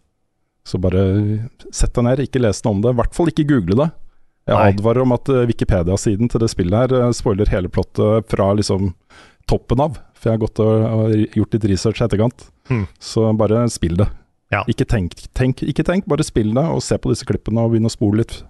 så 0.66 0.78
bare 0.80 1.48
sett 1.72 1.92
deg 1.94 2.04
ned, 2.04 2.18
ikke 2.26 2.40
les 2.42 2.62
noe 2.64 2.74
om 2.74 2.80
det. 2.82 2.90
I 2.90 2.98
hvert 3.00 3.14
fall 3.14 3.26
ikke 3.30 3.46
google 3.48 3.76
det. 3.84 3.90
Jeg 4.48 4.58
Nei. 4.58 4.70
advarer 4.72 5.04
om 5.04 5.14
at 5.14 5.28
uh, 5.30 5.44
Wikipedia-siden 5.46 6.30
til 6.32 6.42
det 6.42 6.50
spillet 6.50 6.74
her 6.74 7.06
uh, 7.06 7.12
spoiler 7.14 7.50
hele 7.52 7.70
plottet 7.70 8.26
fra 8.30 8.48
liksom 8.58 8.90
toppen 9.50 9.82
av. 9.84 10.00
For 10.18 10.30
jeg 10.30 10.38
har 10.38 10.42
gått 10.42 10.62
og, 10.62 11.14
gjort 11.34 11.54
litt 11.56 11.68
research 11.70 12.02
i 12.02 12.06
etterkant. 12.06 12.48
Hmm. 12.70 12.86
Så 13.02 13.26
bare 13.38 13.64
spill 13.70 13.96
det. 13.98 14.08
Ja. 14.52 14.62
Ikke, 14.68 14.84
tenk, 14.84 15.16
tenk, 15.34 15.62
ikke 15.64 15.84
tenk, 15.86 16.06
bare 16.10 16.24
spill 16.26 16.52
det, 16.54 16.64
og 16.68 16.82
se 16.84 16.98
på 17.00 17.10
disse 17.12 17.26
klippene 17.28 17.62
og 17.64 17.72
begynn 17.72 17.88
å 17.88 17.92
spole 17.92 18.20
litt 18.20 18.42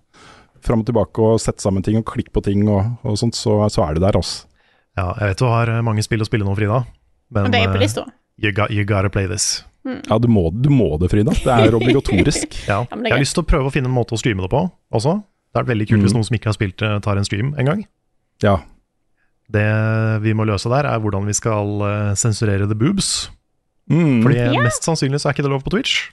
fram 0.62 0.82
og 0.82 0.88
tilbake 0.88 1.22
og 1.22 1.40
sette 1.43 1.62
sammen 1.62 1.84
ting 1.86 1.99
og 1.99 2.07
klikke 2.11 2.34
på 2.34 2.43
ting 2.47 2.64
og, 2.66 2.97
og 3.07 3.18
sånt, 3.18 3.38
så, 3.38 3.57
så 3.72 3.84
er 3.86 3.97
det 3.97 4.05
der, 4.05 4.18
altså. 4.18 4.47
ja, 4.99 5.09
jeg 5.18 5.32
vet 5.32 5.43
du 5.43 5.47
har 5.51 5.70
eh, 5.72 5.82
mange 5.82 6.05
spill 6.07 6.22
å 6.22 6.28
spille 6.28 6.47
nå, 6.47 6.55
Frida. 6.59 6.84
Men 7.34 7.55
det 7.55 7.62
er 7.64 7.72
på 7.72 7.80
eh, 7.80 7.84
lista. 7.86 8.07
you, 8.38 8.53
got, 8.55 8.70
you 8.74 8.86
gotta 8.86 9.11
play 9.11 9.30
this. 9.30 9.64
Ja, 9.82 10.18
du 10.22 10.28
må, 10.30 10.49
du 10.55 10.70
må 10.70 10.93
det, 11.03 11.11
Frida. 11.11 11.34
Det 11.34 11.55
er 11.55 11.74
obligatorisk. 11.80 12.59
Ja. 12.68 12.82
Jeg 12.86 13.07
er 13.11 13.16
har 13.16 13.22
lyst 13.22 13.38
til 13.38 13.47
å 13.47 13.49
prøve 13.49 13.70
å 13.70 13.74
finne 13.74 13.90
en 13.90 13.97
måte 13.97 14.14
å 14.14 14.20
streame 14.20 14.45
det 14.45 14.51
på 14.53 14.66
også. 14.95 15.20
Det 15.53 15.61
er 15.61 15.68
veldig 15.68 15.86
kult 15.88 16.03
hvis 16.03 16.12
Mm. 16.12 16.18
noen 16.20 16.24
som 16.28 16.36
ikke 16.36 16.48
har 16.50 16.57
spilt 16.57 16.76
det, 16.80 17.03
tar 17.05 17.16
en 17.20 17.24
stream 17.28 17.55
en 17.59 17.66
gang. 17.66 17.86
Ja. 18.42 18.57
Det 19.53 19.66
vi 20.22 20.32
må 20.32 20.46
løse 20.48 20.70
der, 20.72 20.86
er 20.88 20.98
hvordan 21.03 21.26
vi 21.28 21.34
skal 21.36 21.82
eh, 21.82 22.14
sensurere 22.16 22.66
the 22.68 22.74
boobs. 22.78 23.28
Mm. 23.90 24.22
Fordi 24.22 24.36
Ja. 24.38 24.62
mest 24.62 24.82
sannsynlig 24.86 25.20
så 25.20 25.28
er 25.28 25.34
ikke 25.34 25.42
det 25.44 25.50
lov 25.53 25.62
på 25.64 25.70
Twitch. 25.74 26.11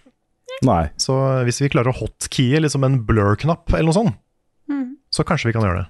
Nei. 0.63 0.89
Så 0.97 1.13
hvis 1.45 1.61
vi 1.61 1.69
klarer 1.69 1.93
å 1.93 1.99
hotkeye 2.01 2.59
liksom 2.59 2.83
en 2.83 2.99
blur-knapp 3.05 3.71
eller 3.73 3.85
noe 3.85 3.93
sånt, 3.93 4.15
Mm. 4.69 4.95
så 5.11 5.23
kanskje 5.23 5.45
vi 5.45 5.53
kan 5.53 5.61
gjøre 5.63 5.85
det. 5.85 5.87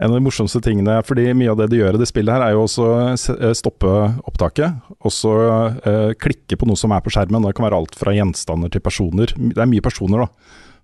En 0.00 0.10
av 0.10 0.16
de 0.18 0.24
morsomste 0.26 0.60
tingene, 0.60 1.04
fordi 1.06 1.32
mye 1.32 1.50
av 1.52 1.56
det 1.56 1.70
de 1.70 1.76
gjør 1.78 1.94
i 1.94 1.98
det 1.98 2.08
spillet 2.08 2.34
her, 2.34 2.42
er 2.42 2.52
jo 2.52 2.64
også 2.64 3.40
eh, 3.40 3.52
stoppe 3.54 3.86
opptaket, 4.26 4.82
og 5.00 5.10
så 5.12 5.76
eh, 5.86 6.14
klikke 6.18 6.58
på 6.58 6.66
noe 6.66 6.76
som 6.76 6.90
er 6.90 7.00
på 7.00 7.12
skjermen. 7.14 7.46
Det 7.46 7.54
kan 7.54 7.70
være 7.70 7.78
alt 7.78 7.94
fra 7.94 8.10
gjenstander 8.12 8.68
til 8.72 8.80
personer. 8.80 9.26
Det 9.38 9.56
er 9.56 9.66
mye 9.70 9.80
personer, 9.80 10.18
da. 10.18 10.28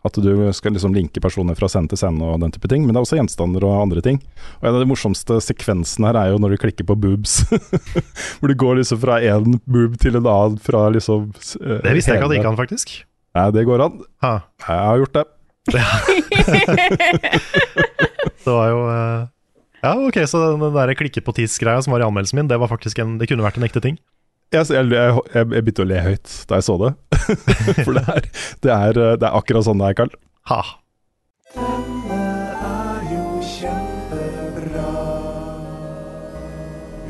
At 0.07 0.16
du 0.16 0.53
skal 0.57 0.72
liksom 0.72 0.94
linke 0.96 1.20
personer 1.20 1.55
fra 1.59 1.68
scene 1.68 1.88
til 1.90 1.98
scene 2.01 2.24
og 2.24 2.40
den 2.40 2.53
type 2.55 2.68
ting. 2.72 2.86
Men 2.86 2.94
det 2.94 3.01
er 3.01 3.05
også 3.05 3.18
gjenstander 3.18 3.64
og 3.68 3.82
andre 3.82 4.01
ting. 4.05 4.18
Og 4.61 4.68
En 4.68 4.76
av 4.78 4.80
de 4.80 4.88
morsomste 4.88 5.36
sekvensene 5.44 6.07
her 6.09 6.16
er 6.22 6.26
jo 6.32 6.38
når 6.40 6.51
du 6.55 6.62
klikker 6.62 6.84
på 6.88 6.96
boobs. 6.96 7.32
Hvor 8.40 8.48
du 8.48 8.57
går 8.57 8.80
liksom 8.80 8.98
fra 9.03 9.20
én 9.20 9.61
boob 9.68 9.98
til 10.01 10.16
en 10.16 10.26
annen 10.26 10.59
fra 10.64 10.88
liksom 10.94 11.28
uh, 11.34 11.80
Det 11.84 11.94
visste 11.98 12.11
jeg 12.14 12.20
ikke 12.20 12.28
at 12.30 12.32
det 12.32 12.40
gikk 12.40 12.53
an, 12.53 12.61
faktisk. 12.61 12.86
Nei, 13.36 13.46
det 13.55 13.66
går 13.68 13.80
an. 13.84 14.01
Ha. 14.24 14.34
Jeg 14.64 14.88
har 14.88 14.98
gjort 15.05 15.16
det. 15.20 15.26
Det 18.40 18.53
var 18.57 18.70
jo 18.70 18.78
uh... 18.88 19.28
Ja, 19.80 19.94
ok, 19.96 20.16
så 20.28 20.40
den 20.57 20.74
der 20.74 20.92
klikket 20.96 21.24
på 21.24 21.32
tids-greia 21.36 21.80
som 21.84 21.94
var 21.94 22.03
i 22.03 22.07
anmeldelsen 22.07 22.40
min, 22.40 22.48
det 22.51 22.59
var 22.61 22.68
faktisk 22.68 22.98
en 23.01 23.16
Det 23.20 23.28
kunne 23.30 23.44
vært 23.44 23.61
en 23.61 23.64
ekte 23.64 23.80
ting. 23.84 23.96
Jeg, 24.51 24.66
jeg, 24.74 24.90
jeg, 24.90 25.18
jeg 25.30 25.46
begynte 25.46 25.84
å 25.84 25.86
le 25.86 25.98
høyt 26.03 26.30
da 26.51 26.59
jeg 26.59 26.64
så 26.66 26.74
det. 26.80 26.88
For 27.86 27.94
det 27.94 28.03
er, 28.03 28.24
det, 28.66 28.70
er, 28.74 28.96
det 29.22 29.28
er 29.28 29.36
akkurat 29.38 29.62
sånn 29.62 29.78
det 29.78 29.92
er, 29.92 29.98
Karl. 30.01 30.11
Ha. 30.51 30.62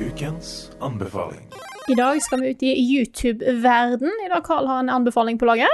Ukens 0.05 0.51
anbefaling. 0.85 1.47
I 1.89 1.97
dag 1.97 2.21
skal 2.21 2.45
vi 2.45 2.53
ut 2.53 2.67
i 2.69 2.75
YouTube-verden. 2.77 4.13
I 4.27 4.29
dag 4.35 4.45
Carl 4.45 4.69
har 4.69 4.85
en 4.85 4.93
anbefaling 5.01 5.41
på 5.41 5.49
laget. 5.49 5.73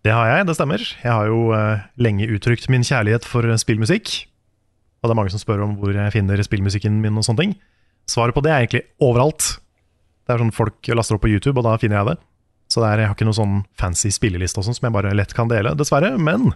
Det 0.00 0.16
har 0.16 0.32
jeg, 0.32 0.48
det 0.48 0.56
stemmer. 0.56 0.80
Jeg 0.80 1.12
har 1.12 1.28
jo 1.28 1.52
uh, 1.52 1.84
lenge 2.00 2.30
uttrykt 2.32 2.70
min 2.72 2.86
kjærlighet 2.86 3.28
for 3.28 3.44
eh, 3.44 3.60
spillmusikk. 3.60 4.14
Og 5.02 5.10
det 5.10 5.12
er 5.12 5.20
mange 5.20 5.36
som 5.36 5.44
spør 5.44 5.66
om 5.68 5.76
hvor 5.76 5.92
jeg 5.92 6.16
finner 6.16 6.40
spillmusikken 6.40 7.02
min 7.04 7.20
og 7.20 7.28
sånne 7.28 7.44
ting. 7.44 7.54
Svaret 8.08 8.32
på 8.32 8.40
det 8.46 8.54
er 8.54 8.64
egentlig 8.64 8.86
overalt. 9.02 9.58
Det 10.26 10.34
er 10.34 10.42
sånn 10.42 10.54
folk 10.54 10.90
laster 10.98 11.16
opp 11.16 11.22
på 11.22 11.30
YouTube, 11.30 11.58
og 11.60 11.66
da 11.68 11.76
finner 11.78 12.00
jeg 12.00 12.10
det. 12.12 12.16
Så 12.72 12.82
det 12.82 12.88
er, 12.90 13.04
jeg 13.04 13.10
har 13.10 13.14
ikke 13.14 13.28
noen 13.28 13.38
sånn 13.38 13.58
fancy 13.78 14.10
spilleliste 14.10 14.58
og 14.58 14.66
sånn 14.66 14.74
som 14.74 14.88
jeg 14.88 14.94
bare 14.96 15.14
lett 15.14 15.34
kan 15.36 15.50
dele, 15.50 15.76
dessverre. 15.78 16.16
Men 16.18 16.50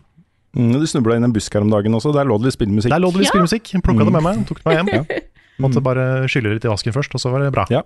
Mm, 0.56 0.72
du 0.80 0.86
snubla 0.86 1.14
inn 1.14 1.26
en 1.26 1.34
busk 1.34 1.54
her 1.54 1.62
om 1.62 1.70
dagen 1.70 1.94
også. 1.94 2.12
Der 2.14 2.26
lå 2.26 2.38
det 2.40 2.50
litt 2.50 2.58
spillmusikk. 2.58 2.90
der 2.90 3.02
lå 3.02 3.12
det 3.12 3.22
litt 3.22 3.28
Ja. 3.28 3.34
spillmusikk. 3.36 3.72
Jeg 3.72 3.82
mm. 3.84 4.04
det 4.04 4.12
med 4.12 4.22
meg, 4.22 4.46
tok 4.46 4.58
det 4.58 4.66
med 4.66 4.76
hjem. 4.78 4.88
Ja. 4.98 5.20
Måtte 5.62 5.82
bare 5.84 6.26
skylle 6.26 6.54
litt 6.54 6.64
i 6.64 6.68
vasken 6.72 6.92
først, 6.92 7.14
og 7.14 7.20
så 7.20 7.30
var 7.30 7.40
det 7.44 7.52
bra. 7.52 7.66
Ja. 7.70 7.82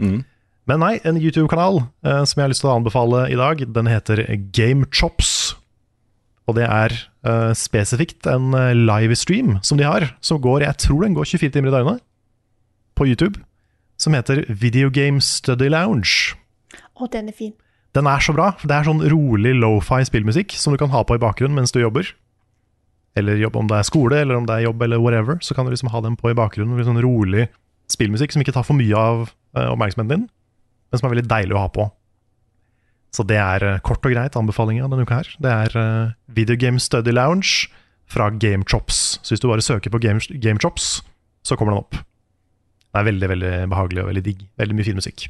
Mm. 0.00 0.24
Men 0.68 0.80
nei, 0.80 1.00
en 1.04 1.16
YouTube-kanal 1.16 1.82
eh, 2.04 2.24
som 2.24 2.38
jeg 2.38 2.44
har 2.44 2.52
lyst 2.52 2.62
til 2.62 2.70
å 2.70 2.76
anbefale 2.78 3.26
i 3.32 3.36
dag, 3.36 3.60
den 3.72 3.86
heter 3.90 4.22
GameChops. 4.52 5.54
Og 6.48 6.56
det 6.56 6.64
er 6.64 6.94
eh, 7.24 7.52
spesifikt 7.52 8.26
en 8.26 8.52
live 8.52 8.86
livestream 8.86 9.58
som 9.62 9.76
de 9.76 9.84
har, 9.84 10.14
som 10.20 10.40
går 10.40 10.64
Jeg 10.64 10.76
tror 10.78 11.04
den 11.04 11.16
går 11.16 11.28
24 11.28 11.50
timer 11.52 11.68
i 11.68 11.76
døgnet 11.76 12.04
på 12.96 13.06
YouTube, 13.06 13.40
som 13.98 14.14
heter 14.14 14.44
Video 14.48 14.90
Game 14.94 15.20
Study 15.24 15.68
Lounge. 15.72 16.36
Å, 16.98 17.08
den 17.10 17.30
er 17.30 17.36
fin. 17.36 17.54
Den 17.96 18.06
er 18.06 18.22
så 18.22 18.34
bra. 18.36 18.52
for 18.58 18.70
Det 18.70 18.76
er 18.76 18.86
sånn 18.86 19.04
rolig 19.10 19.54
lofi 19.58 20.00
spillmusikk 20.06 20.54
som 20.58 20.74
du 20.74 20.80
kan 20.80 20.92
ha 20.94 21.02
på 21.06 21.18
i 21.18 21.22
bakgrunnen 21.22 21.56
mens 21.58 21.74
du 21.74 21.80
jobber. 21.80 22.10
Eller 23.18 23.40
jobb, 23.40 23.56
om 23.58 23.70
det 23.70 23.78
er 23.80 23.86
skole, 23.88 24.20
eller 24.22 24.38
om 24.38 24.46
det 24.46 24.54
er 24.54 24.66
jobb, 24.68 24.82
eller 24.86 25.02
whatever. 25.02 25.40
Så 25.42 25.56
kan 25.56 25.66
du 25.66 25.72
liksom 25.72 25.90
ha 25.90 26.02
den 26.04 26.18
på 26.18 26.30
i 26.30 26.36
bakgrunnen. 26.38 26.78
Sånn 26.86 27.02
rolig 27.02 27.48
spillmusikk 27.90 28.34
som 28.34 28.44
ikke 28.44 28.54
tar 28.54 28.66
for 28.68 28.78
mye 28.78 28.94
av 28.94 29.24
uh, 29.56 29.70
oppmerksomheten 29.72 30.12
din, 30.12 30.26
men 30.28 31.00
som 31.00 31.08
er 31.08 31.16
veldig 31.16 31.30
deilig 31.30 31.56
å 31.56 31.64
ha 31.64 31.70
på. 31.72 31.88
Så 33.16 33.24
det 33.26 33.40
er 33.40 33.64
uh, 33.64 33.80
kort 33.82 34.04
og 34.04 34.12
greit 34.12 34.36
anbefalinga 34.38 34.86
denne 34.92 35.08
uka 35.08 35.22
her. 35.22 35.32
Det 35.42 35.54
er 35.64 35.78
uh, 35.80 36.14
Video 36.36 36.58
Game 36.60 36.78
Study 36.82 37.14
Lounge 37.16 37.72
fra 38.08 38.28
GameChops. 38.30 39.18
Så 39.24 39.34
hvis 39.34 39.42
du 39.42 39.48
bare 39.50 39.64
søker 39.64 39.90
på 39.90 40.00
Game, 40.04 40.20
GameChops, 40.20 40.98
så 41.42 41.56
kommer 41.56 41.74
den 41.74 41.82
opp. 41.82 41.98
Det 42.98 43.04
er 43.04 43.12
veldig 43.12 43.28
veldig 43.30 43.50
behagelig 43.70 44.00
og 44.02 44.08
veldig 44.08 44.22
digg. 44.26 44.38
Veldig 44.58 44.74
mye 44.74 44.84
fin 44.88 44.96
musikk. 44.98 45.24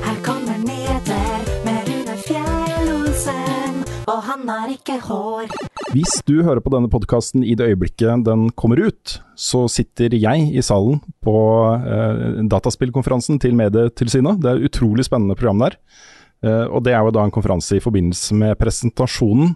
Her 0.00 0.14
kommer 0.24 0.62
nyheter 0.62 1.42
med 1.66 1.90
Rune 1.90 2.14
Fjell-Olsen, 2.22 3.82
og 4.08 4.22
han 4.30 4.48
har 4.48 4.72
ikke 4.72 4.96
hår. 5.04 5.52
Hvis 5.92 6.22
du 6.24 6.38
hører 6.40 6.62
på 6.64 6.72
denne 6.72 6.88
podkasten 6.88 7.44
i 7.44 7.52
det 7.52 7.68
øyeblikket 7.68 8.24
den 8.24 8.46
kommer 8.56 8.80
ut, 8.80 9.18
så 9.36 9.66
sitter 9.68 10.16
jeg 10.16 10.48
i 10.56 10.64
salen 10.64 11.02
på 11.20 11.36
eh, 11.76 12.40
dataspillkonferansen 12.48 13.36
til 13.44 13.52
Medietilsynet. 13.60 14.40
Det 14.40 14.54
er 14.54 14.62
et 14.62 14.72
utrolig 14.72 15.04
spennende 15.04 15.36
program 15.36 15.66
der. 15.66 15.76
Eh, 16.40 16.64
og 16.64 16.80
det 16.88 16.96
er 16.96 17.04
jo 17.04 17.12
da 17.12 17.28
en 17.28 17.36
konferanse 17.36 17.76
i 17.76 17.84
forbindelse 17.84 18.40
med 18.40 18.56
presentasjonen 18.56 19.52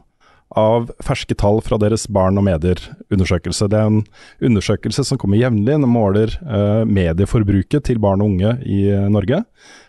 av 0.56 0.88
ferske 1.04 1.36
tall 1.36 1.60
fra 1.64 1.76
deres 1.80 2.06
barn 2.12 2.38
og 2.40 2.46
medier-undersøkelse. 2.46 3.68
Det 3.68 3.78
er 3.78 3.90
en 3.90 4.00
undersøkelse 4.48 5.04
som 5.04 5.20
kommer 5.20 5.40
jevnlig. 5.40 5.74
Den 5.74 5.88
måler 5.90 6.32
eh, 6.40 6.84
medieforbruket 6.88 7.84
til 7.88 8.00
barn 8.02 8.22
og 8.24 8.32
unge 8.32 8.54
i 8.64 8.86
eh, 8.92 9.08
Norge. 9.12 9.42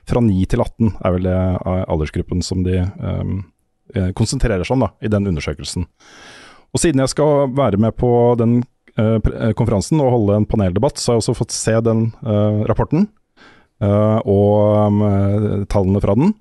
Fra 0.10 0.24
9 0.24 0.49
til 0.51 0.64
18 0.66 0.91
er 0.97 1.16
vel 1.16 1.30
det 1.30 1.38
eh, 1.38 1.86
aldersgruppen 1.86 2.43
som 2.45 2.66
de 2.68 2.82
eh, 2.82 3.32
eh, 3.95 4.12
konsentrerer 4.18 4.68
seg 4.68 4.76
om 4.76 4.88
da, 4.88 4.91
i 4.99 5.12
den 5.12 5.32
undersøkelsen. 5.32 5.88
Og 6.70 6.84
siden 6.84 7.01
jeg 7.05 7.14
skal 7.16 7.47
være 7.55 7.80
med 7.82 7.95
på 7.97 8.12
den 8.39 8.60
eh, 8.99 9.53
konferansen 9.57 10.03
og 10.03 10.12
holde 10.18 10.41
en 10.41 10.49
paneldebatt, 10.49 10.99
så 10.99 11.14
har 11.14 11.20
jeg 11.20 11.26
også 11.26 11.39
fått 11.39 11.55
se 11.55 11.80
den 11.86 12.10
rapporten 12.70 13.07
og 13.80 14.97
tallene 15.72 16.01
fra 16.03 16.12
den. 16.20 16.34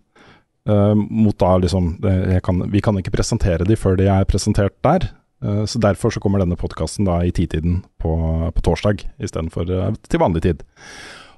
Eh, 0.69 0.95
mot 0.95 1.37
da 1.41 1.55
liksom 1.57 1.95
jeg 2.05 2.43
kan, 2.45 2.61
Vi 2.71 2.83
kan 2.85 2.99
ikke 3.01 3.15
presentere 3.15 3.65
de 3.65 3.77
før 3.77 3.97
de 3.97 4.09
er 4.13 4.29
presentert 4.29 4.77
der. 4.85 5.11
eh, 5.43 5.65
så 5.65 5.81
Derfor 5.81 6.13
så 6.13 6.21
kommer 6.21 6.41
denne 6.41 6.59
podkasten 6.59 7.09
i 7.25 7.33
titiden 7.33 7.85
på, 7.99 8.53
på 8.53 8.63
torsdag 8.63 9.07
istedenfor 9.19 9.65
til 10.09 10.21
vanlig 10.21 10.43
tid. 10.43 10.63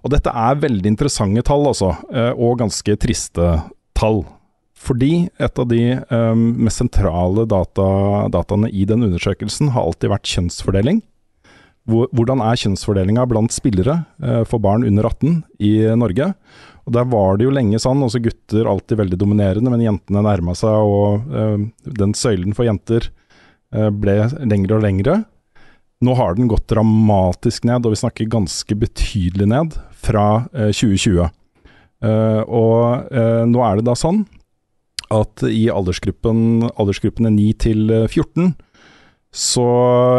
Og 0.04 0.12
dette 0.14 0.32
er 0.32 0.60
veldig 0.60 0.94
interessante 0.94 1.42
tall, 1.44 1.66
altså, 1.68 1.92
eh, 2.12 2.32
og 2.32 2.60
ganske 2.62 2.96
triste 3.00 3.48
tall. 3.96 4.24
Fordi 4.80 5.28
et 5.36 5.60
av 5.60 5.68
de 5.68 5.82
eh, 5.92 6.34
mest 6.34 6.80
sentrale 6.80 7.44
data, 7.48 7.86
dataene 8.32 8.70
i 8.72 8.86
den 8.88 9.04
undersøkelsen 9.04 9.74
har 9.74 9.84
alltid 9.84 10.12
vært 10.14 10.30
kjønnsfordeling. 10.30 11.02
Hvor, 11.90 12.08
hvordan 12.16 12.40
er 12.44 12.58
kjønnsfordelinga 12.60 13.26
blant 13.28 13.52
spillere 13.52 14.04
eh, 14.22 14.42
for 14.48 14.62
barn 14.62 14.86
under 14.88 15.10
18 15.10 15.42
i 15.60 15.72
Norge? 16.00 16.32
Og 16.90 16.94
Der 16.98 17.06
var 17.06 17.38
det 17.38 17.46
jo 17.46 17.54
lenge 17.54 17.78
sånn, 17.78 18.02
også 18.02 18.18
gutter 18.24 18.66
alltid 18.66 18.98
veldig 18.98 19.18
dominerende, 19.20 19.70
men 19.70 19.84
jentene 19.84 20.24
nærma 20.26 20.56
seg, 20.58 20.74
og 20.74 21.30
eh, 21.30 21.66
den 22.02 22.16
søylen 22.18 22.56
for 22.56 22.66
jenter 22.66 23.06
eh, 23.70 23.92
ble 23.94 24.24
lengre 24.42 24.80
og 24.80 24.82
lengre. 24.82 25.20
Nå 26.02 26.16
har 26.18 26.34
den 26.34 26.50
gått 26.50 26.66
dramatisk 26.72 27.68
ned, 27.68 27.86
og 27.86 27.94
vi 27.94 28.00
snakker 28.02 28.32
ganske 28.32 28.74
betydelig 28.82 29.46
ned 29.52 29.76
fra 30.02 30.48
eh, 30.50 30.72
2020. 30.74 31.30
Uh, 32.00 32.40
og 32.48 33.12
eh, 33.12 33.42
nå 33.44 33.60
er 33.60 33.76
det 33.76 33.84
da 33.84 33.92
sånn 33.98 34.22
at 35.12 35.42
i 35.44 35.66
aldersgruppen, 35.68 36.70
aldersgruppene 36.70 37.32
9 37.34 37.46
til 37.60 37.90
eh, 37.92 38.06
14, 38.06 38.54
så, 39.34 39.64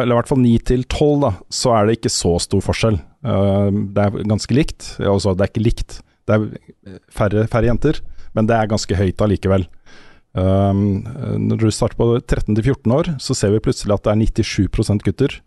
eller 0.04 0.14
i 0.14 0.18
hvert 0.20 0.30
fall 0.30 0.42
9 0.44 0.52
til 0.68 0.84
12, 0.86 1.16
da, 1.24 1.32
så 1.52 1.74
er 1.74 1.88
det 1.88 1.96
ikke 1.98 2.12
så 2.14 2.36
stor 2.44 2.62
forskjell. 2.64 3.00
Uh, 3.26 3.72
det 3.96 4.04
er 4.04 4.30
ganske 4.30 4.56
likt. 4.56 4.92
Altså, 5.00 5.34
det 5.34 5.48
er 5.48 5.52
ikke 5.52 5.66
likt, 5.66 5.98
det 6.32 6.40
er 6.40 6.98
færre, 7.12 7.46
færre 7.52 7.70
jenter, 7.70 8.02
men 8.38 8.48
det 8.50 8.58
er 8.58 8.72
ganske 8.72 8.98
høyt 8.98 9.22
allikevel. 9.22 9.68
Um, 10.32 11.04
når 11.44 11.60
du 11.60 11.72
starter 11.76 12.00
på 12.00 12.08
13-14 12.24 12.94
år, 12.96 13.10
så 13.20 13.36
ser 13.36 13.52
vi 13.52 13.64
plutselig 13.64 13.98
at 13.98 14.06
det 14.06 14.14
er 14.14 14.22
97% 14.24 15.04
gutter 15.04 15.42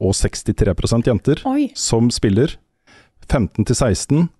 og 0.00 0.14
63% 0.16 1.10
jenter 1.10 1.42
Oi. 1.46 1.68
som 1.76 2.08
spiller. 2.10 2.56
15-16 3.28 4.30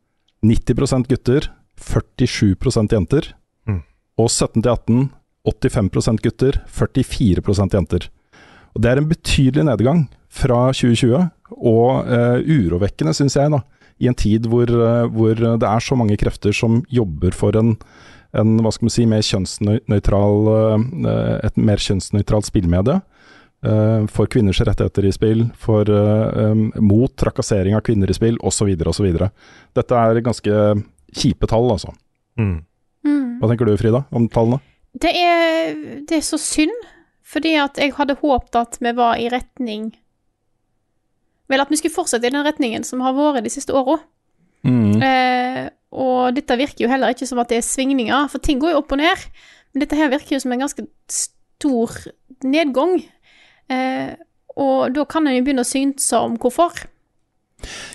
90% 0.44 1.08
gutter, 1.08 1.50
47% 1.80 2.96
jenter. 2.96 3.28
Mm. 3.68 3.82
Og 4.20 4.32
17-18 4.32 5.12
85% 5.44 6.22
gutter, 6.24 6.60
44% 6.68 7.76
jenter. 7.76 8.08
Og 8.74 8.82
Det 8.82 8.90
er 8.90 8.98
en 8.98 9.08
betydelig 9.08 9.64
nedgang 9.64 10.08
fra 10.28 10.72
2020, 10.72 11.28
og 11.52 12.08
uh, 12.08 12.40
urovekkende, 12.40 13.14
syns 13.14 13.36
jeg, 13.36 13.52
da, 13.52 13.60
i 14.04 14.10
en 14.10 14.18
tid 14.18 14.48
hvor, 14.50 14.68
eh, 14.68 15.06
hvor 15.12 15.38
det 15.40 15.68
er 15.68 15.84
så 15.84 15.96
mange 15.98 16.18
krefter 16.20 16.54
som 16.56 16.82
jobber 16.92 17.34
for 17.36 17.56
en, 17.58 17.74
en 18.36 18.54
hva 18.60 18.72
skal 18.74 18.88
man 18.88 18.94
si, 18.94 19.06
mer 19.08 19.24
kjønnsnøytral, 19.26 20.52
eh, 21.08 21.34
et 21.48 21.58
mer 21.60 21.82
kjønnsnøytralt 21.82 22.50
spillmedie. 22.50 23.00
eh, 23.64 24.06
for 24.12 24.28
kvinners 24.28 24.60
rettigheter 24.60 25.06
i 25.08 25.12
spill, 25.14 25.46
for, 25.56 25.88
um, 25.88 26.66
mot 26.84 27.08
trakassering 27.16 27.72
av 27.72 27.80
kvinner 27.80 28.10
i 28.12 28.16
spill, 28.16 28.36
osv. 28.44 28.68
osv. 28.76 29.06
Dette 29.72 30.02
er 30.02 30.20
ganske 30.20 30.58
kjipe 31.16 31.48
tall, 31.48 31.70
altså. 31.72 31.94
Mm. 32.36 32.58
Mm. 33.06 33.38
Hva 33.40 33.48
tenker 33.48 33.64
du 33.64 33.78
Frida 33.80 34.04
om 34.12 34.28
tallene? 34.28 34.60
Det 35.00 35.14
er, 35.16 35.72
det 36.04 36.18
er 36.18 36.26
så 36.26 36.36
synd, 36.36 36.76
fordi 37.24 37.54
at 37.56 37.80
jeg 37.80 37.96
hadde 37.96 38.18
håpet 38.20 38.60
at 38.60 38.76
vi 38.84 38.92
var 39.00 39.16
i 39.16 39.30
retning 39.32 39.94
Vel, 41.50 41.60
at 41.60 41.70
vi 41.70 41.78
skulle 41.80 41.94
fortsette 41.94 42.28
i 42.28 42.32
den 42.32 42.44
retningen 42.46 42.86
som 42.86 43.02
har 43.04 43.16
vært 43.16 43.44
de 43.44 43.52
siste 43.52 43.74
åra. 43.76 43.98
Eh, 44.64 45.66
og 45.94 46.34
dette 46.36 46.56
virker 46.58 46.86
jo 46.86 46.90
heller 46.90 47.12
ikke 47.14 47.28
som 47.28 47.40
at 47.42 47.52
det 47.52 47.60
er 47.60 47.66
svingninger, 47.66 48.30
for 48.32 48.42
ting 48.42 48.62
går 48.62 48.74
jo 48.74 48.80
opp 48.80 48.94
og 48.96 49.02
ned. 49.02 49.26
Men 49.74 49.84
dette 49.84 49.98
her 49.98 50.12
virker 50.12 50.36
jo 50.36 50.42
som 50.44 50.54
en 50.54 50.64
ganske 50.64 50.86
stor 51.10 51.98
nedgang. 52.46 52.96
Eh, 53.72 54.14
og 54.60 54.94
da 54.94 55.04
kan 55.10 55.26
en 55.26 55.36
jo 55.36 55.44
begynne 55.46 55.64
å 55.64 55.68
synse 55.68 56.18
om 56.18 56.38
hvorfor. 56.40 56.86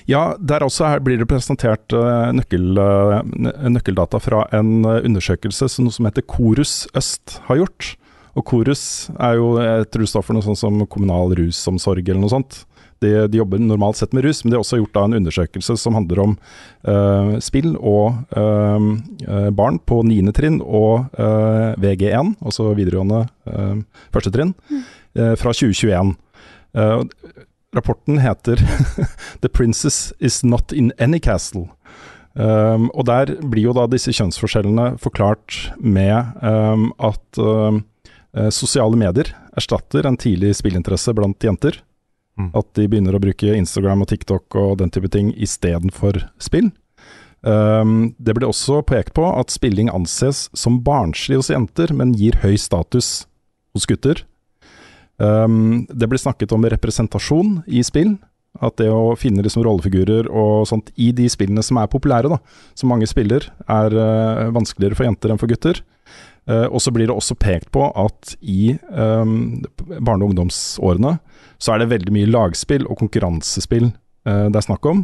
Ja, 0.10 0.34
der 0.40 0.66
også 0.66 0.88
her 0.90 1.02
blir 1.04 1.20
det 1.22 1.28
presentert 1.30 1.94
eh, 1.94 2.32
nøkkel, 2.34 2.72
eh, 2.82 3.50
nøkkeldata 3.70 4.22
fra 4.24 4.46
en 4.56 4.80
eh, 4.82 5.04
undersøkelse 5.06 5.70
som 5.70 5.86
noe 5.86 5.96
som 5.96 6.08
heter 6.10 6.26
Korus 6.26 6.84
Øst 6.98 7.38
har 7.50 7.62
gjort. 7.62 7.94
Og 8.38 8.46
Korus 8.48 8.84
er 9.18 9.38
jo, 9.38 9.52
jeg 9.62 9.90
tror 9.92 10.06
det 10.06 10.12
står 10.12 10.26
for 10.26 10.38
noe 10.38 10.46
sånt 10.46 10.62
som 10.62 10.82
kommunal 10.90 11.36
rusomsorg 11.38 12.02
eller 12.08 12.22
noe 12.24 12.34
sånt. 12.34 12.64
De, 13.00 13.12
de 13.32 13.40
jobber 13.40 13.62
normalt 13.64 14.00
sett 14.00 14.14
med 14.16 14.26
rus, 14.26 14.44
men 14.44 14.52
de 14.52 14.58
har 14.58 14.64
også 14.66 14.82
gjort 14.82 14.96
da 14.98 15.06
en 15.08 15.18
undersøkelse 15.22 15.78
som 15.80 15.96
handler 15.96 16.24
om 16.24 16.38
uh, 16.88 17.38
spill 17.44 17.76
og 17.78 18.20
eh, 18.36 19.50
barn 19.56 19.80
på 19.88 20.02
9. 20.04 20.20
trinn 20.36 20.60
og 20.60 21.08
uh, 21.20 21.76
VG1, 21.80 22.36
altså 22.44 22.72
videregående 22.78 23.26
første 24.14 24.32
trinn, 24.34 24.54
eh, 25.16 25.36
fra 25.40 25.54
2021. 25.54 26.16
Eh, 26.78 27.02
rapporten 27.76 28.20
heter 28.20 28.56
'The 29.42 29.50
Princess 29.50 30.14
is 30.20 30.44
not 30.44 30.72
in 30.72 30.92
any 31.00 31.20
castle'. 31.20 31.70
Um, 32.34 32.92
og 32.94 33.08
der 33.10 33.34
blir 33.42 33.66
jo 33.66 33.74
da 33.74 33.88
disse 33.90 34.14
kjønnsforskjellene 34.14 35.00
forklart 35.02 35.74
med 35.82 36.38
um, 36.46 36.92
at 37.02 37.40
eh, 37.42 38.50
sosiale 38.54 38.96
medier 38.96 39.34
erstatter 39.58 40.06
en 40.06 40.16
tidlig 40.16 40.54
spillinteresse 40.56 41.12
blant 41.18 41.44
jenter. 41.44 41.82
Mm. 42.40 42.52
At 42.56 42.70
de 42.78 42.88
begynner 42.88 43.18
å 43.18 43.22
bruke 43.22 43.56
Instagram 43.58 44.06
og 44.06 44.14
TikTok 44.14 44.56
og 44.60 44.78
den 44.80 44.94
type 44.94 45.12
ting 45.12 45.34
istedenfor 45.36 46.22
spill. 46.42 46.72
Um, 47.42 48.16
det 48.20 48.36
ble 48.36 48.48
også 48.50 48.82
pekt 48.88 49.14
på 49.16 49.24
at 49.28 49.52
spilling 49.52 49.92
anses 49.92 50.48
som 50.58 50.82
barnslig 50.84 51.40
hos 51.40 51.52
jenter, 51.52 51.94
men 51.96 52.16
gir 52.18 52.40
høy 52.44 52.56
status 52.60 53.28
hos 53.76 53.88
gutter. 53.88 54.24
Um, 55.20 55.86
det 55.92 56.08
ble 56.08 56.20
snakket 56.20 56.56
om 56.56 56.68
representasjon 56.68 57.62
i 57.68 57.84
spill. 57.86 58.18
At 58.66 58.80
det 58.82 58.88
å 58.92 59.14
finne 59.20 59.44
liksom 59.46 59.62
rollefigurer 59.64 60.28
og 60.34 60.66
sånt 60.68 60.90
i 61.00 61.12
de 61.16 61.28
spillene 61.30 61.62
som 61.64 61.78
er 61.80 61.92
populære, 61.92 62.32
da, 62.32 62.40
som 62.76 62.90
mange 62.92 63.08
spiller, 63.08 63.46
er 63.70 63.94
uh, 63.94 64.50
vanskeligere 64.56 64.98
for 64.98 65.08
jenter 65.08 65.32
enn 65.32 65.40
for 65.40 65.52
gutter. 65.52 65.84
Eh, 66.50 66.66
og 66.66 66.82
så 66.82 66.92
blir 66.92 67.10
det 67.10 67.16
også 67.16 67.38
pekt 67.38 67.70
på 67.76 67.86
at 67.94 68.34
i 68.42 68.74
um, 68.90 69.62
barne- 70.00 70.26
og 70.26 70.32
ungdomsårene 70.32 71.18
så 71.62 71.74
er 71.74 71.82
det 71.82 71.92
veldig 71.92 72.14
mye 72.16 72.30
lagspill 72.30 72.88
og 72.88 72.98
konkurransespill 73.04 73.90
uh, 73.92 74.48
det 74.50 74.58
er 74.58 74.66
snakk 74.66 74.88
om. 74.90 75.04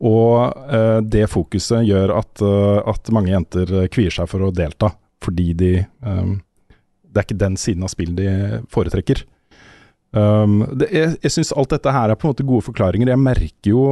Og 0.00 0.54
uh, 0.70 1.00
det 1.04 1.26
fokuset 1.28 1.84
gjør 1.84 2.14
at, 2.22 2.32
uh, 2.40 2.80
at 2.88 3.12
mange 3.12 3.34
jenter 3.34 3.74
kvier 3.92 4.14
seg 4.14 4.30
for 4.30 4.46
å 4.46 4.54
delta, 4.54 4.94
fordi 5.20 5.50
de 5.52 5.74
um, 6.00 6.38
Det 7.10 7.18
er 7.18 7.26
ikke 7.26 7.42
den 7.42 7.56
siden 7.58 7.82
av 7.84 7.90
spill 7.90 8.14
de 8.14 8.30
foretrekker. 8.70 9.24
Um, 10.14 10.62
det, 10.78 10.88
jeg 10.94 11.16
jeg 11.22 11.32
syns 11.34 11.50
alt 11.52 11.74
dette 11.74 11.92
her 11.92 12.08
er 12.08 12.16
på 12.16 12.28
en 12.28 12.32
måte 12.32 12.46
gode 12.46 12.64
forklaringer. 12.70 13.10
Jeg 13.10 13.20
merker 13.20 13.70
jo 13.74 13.82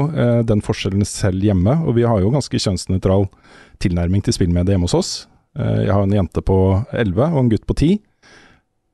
den 0.47 0.62
forskjellen 0.62 1.05
selv 1.05 1.43
hjemme, 1.43 1.74
og 1.84 1.99
vi 1.99 2.07
har 2.07 2.22
jo 2.22 2.30
ganske 2.30 2.62
kjønnsnøytral 2.62 3.26
tilnærming 3.82 4.22
til 4.22 4.39
spillmediet 4.39 4.76
hjemme 4.76 4.89
hos 4.89 4.97
oss. 4.97 5.12
Eh, 5.59 5.85
jeg 5.87 5.95
har 5.95 6.07
en 6.07 6.17
jente 6.21 6.43
på 6.45 6.59
11 6.95 7.33
og 7.33 7.41
en 7.43 7.53
gutt 7.53 7.67
på 7.69 7.77
10. 7.77 8.01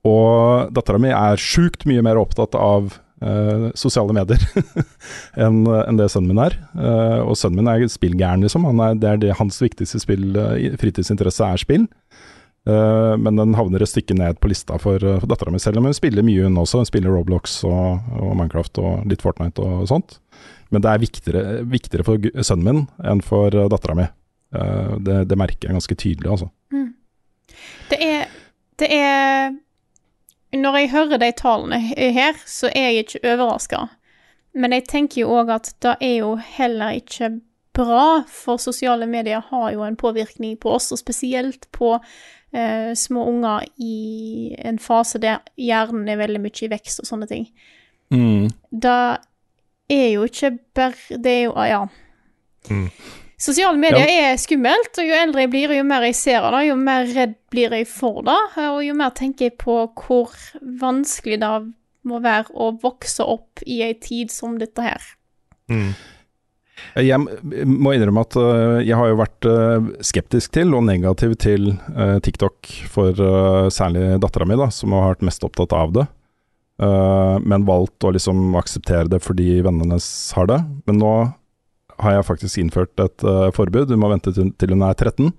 Og 0.09 0.75
dattera 0.77 1.01
mi 1.01 1.13
er 1.15 1.41
sjukt 1.41 1.87
mye 1.89 2.05
mer 2.05 2.21
opptatt 2.21 2.53
av 2.61 2.91
uh, 3.25 3.71
sosiale 3.73 4.13
medier 4.13 4.43
enn 5.47 5.63
en 5.65 5.97
det 5.97 6.11
sønnen 6.13 6.35
min 6.35 6.43
er. 6.45 6.59
Uh, 6.77 7.23
og 7.25 7.39
sønnen 7.41 7.63
min 7.63 7.71
er 7.73 7.87
spillgæren, 7.89 8.45
liksom. 8.45 8.67
Er, 8.75 8.99
det 9.01 9.09
er 9.09 9.23
det 9.23 9.39
hans 9.39 9.57
viktigste 9.65 10.03
spill, 10.03 10.37
fritidsinteresse 10.81 11.49
er 11.49 11.63
spill. 11.63 11.87
Uh, 12.69 13.17
men 13.21 13.41
den 13.41 13.57
havner 13.57 13.81
et 13.85 13.89
stykke 13.89 14.17
ned 14.19 14.37
på 14.45 14.51
lista 14.53 14.77
for, 14.81 15.01
for 15.01 15.31
dattera 15.31 15.55
mi 15.55 15.63
selv. 15.63 15.81
Men 15.81 15.95
hun 15.95 15.97
spiller 15.97 16.27
mye, 16.27 16.51
hun 16.51 16.61
også. 16.61 16.83
Hun 16.83 16.91
spiller 16.91 17.17
Roblox 17.17 17.63
og, 17.65 18.05
og 18.21 18.37
Minecraft 18.37 18.83
og 18.85 19.09
litt 19.09 19.25
Fortnite 19.25 19.65
og 19.65 19.89
sånt. 19.89 20.19
Men 20.69 20.85
det 20.85 20.93
er 20.93 21.01
viktigere, 21.01 21.47
viktigere 21.65 22.05
for 22.05 22.45
sønnen 22.45 22.69
min 22.69 22.85
enn 23.09 23.25
for 23.25 23.57
dattera 23.73 23.97
mi. 23.97 24.11
Eh, 24.55 24.95
det, 25.07 25.19
det 25.31 25.39
merker 25.39 25.69
jeg 25.69 25.77
ganske 25.77 25.95
tydelig, 25.95 26.31
altså. 26.31 26.51
Det 27.91 27.99
er 28.01 28.25
Det 28.79 28.89
er 28.91 29.53
Når 30.53 30.77
jeg 30.77 30.91
hører 30.91 31.19
de 31.19 31.33
tallene 31.33 31.79
her, 31.79 32.35
så 32.47 32.71
er 32.75 32.91
jeg 32.91 33.05
ikke 33.05 33.33
overraska. 33.33 33.87
Men 34.55 34.73
jeg 34.73 34.85
tenker 34.89 35.21
jo 35.21 35.35
òg 35.35 35.51
at 35.51 35.73
det 35.83 35.97
er 36.01 36.17
jo 36.21 36.37
heller 36.37 36.95
ikke 36.95 37.41
bra, 37.75 38.23
for 38.31 38.57
sosiale 38.63 39.07
medier 39.07 39.43
har 39.51 39.73
jo 39.73 39.83
en 39.83 39.97
påvirkning 39.97 40.55
på 40.63 40.71
oss, 40.77 40.93
og 40.93 40.99
spesielt 40.99 41.67
på 41.73 41.97
eh, 42.55 42.95
små 42.95 43.27
unger 43.27 43.67
i 43.83 44.55
en 44.59 44.79
fase 44.79 45.19
der 45.19 45.43
hjernen 45.59 46.09
er 46.09 46.21
veldig 46.23 46.41
mye 46.45 46.63
i 46.63 46.71
vekst 46.71 47.03
og 47.03 47.11
sånne 47.11 47.27
ting. 47.27 47.49
Det 48.71 49.01
er 49.91 50.09
jo 50.13 50.23
ikke 50.29 50.53
bare 50.75 51.19
Det 51.19 51.33
er 51.33 51.43
jo 51.49 51.53
ah, 51.57 51.69
Ja. 51.69 51.87
Mm. 52.71 52.91
Sosiale 53.45 53.77
medier 53.77 54.09
er 54.09 54.39
skummelt, 54.41 54.95
og 54.97 55.05
jo 55.05 55.17
eldre 55.19 55.45
jeg 55.45 55.53
blir, 55.53 55.75
jo 55.77 55.85
mer 55.85 56.07
jeg 56.07 56.17
ser 56.17 56.47
av 56.47 56.55
det, 56.57 56.63
jo 56.71 56.79
mer 56.81 57.05
redd 57.11 57.35
blir 57.53 57.75
jeg 57.77 57.89
for 57.91 58.23
det, 58.25 58.41
og 58.71 58.81
jo 58.87 58.95
mer 58.97 59.13
tenker 59.17 59.51
jeg 59.51 59.59
på 59.61 59.77
hvor 60.01 60.33
vanskelig 60.81 61.41
det 61.43 61.53
må 62.09 62.21
være 62.25 62.55
å 62.57 62.71
vokse 62.81 63.25
opp 63.25 63.61
i 63.69 63.83
ei 63.85 63.93
tid 64.01 64.33
som 64.33 64.57
dette 64.61 64.85
her. 64.85 65.13
Mm. 65.69 65.93
Jeg 67.01 67.21
må 67.21 67.95
innrømme 67.95 68.25
at 68.27 68.37
øh, 68.41 68.81
jeg 68.85 68.97
har 68.99 69.09
jo 69.09 69.21
vært 69.21 69.47
øh, 69.49 69.93
skeptisk 70.05 70.57
til 70.57 70.75
og 70.77 70.85
negativ 70.89 71.37
til 71.41 71.71
TikTok 72.25 72.73
for 72.91 73.25
særlig 73.73 74.19
dattera 74.25 74.49
mi, 74.49 74.59
da, 74.61 74.73
som 74.75 74.97
har 74.97 75.15
vært 75.15 75.29
mest 75.29 75.45
opptatt 75.47 75.77
av 75.77 75.95
det. 75.97 76.09
Men 76.75 77.63
valgt 77.69 78.03
å 78.03 78.11
liksom 78.11 78.57
akseptere 78.59 79.07
det 79.07 79.21
fordi 79.23 79.61
vennene 79.63 79.85
hennes 79.85 80.09
har 80.35 80.49
det. 80.51 80.57
Men 80.91 80.99
nå 80.99 81.13
har 82.03 82.17
jeg 82.17 82.29
faktisk 82.29 82.61
innført 82.63 83.01
et 83.03 83.27
uh, 83.27 83.51
forbud. 83.55 83.89
Du 83.91 83.99
må 84.01 84.11
vente 84.13 84.33
til, 84.35 84.53
til 84.59 84.75
hun 84.75 84.85
er 84.87 84.97
13. 84.97 85.33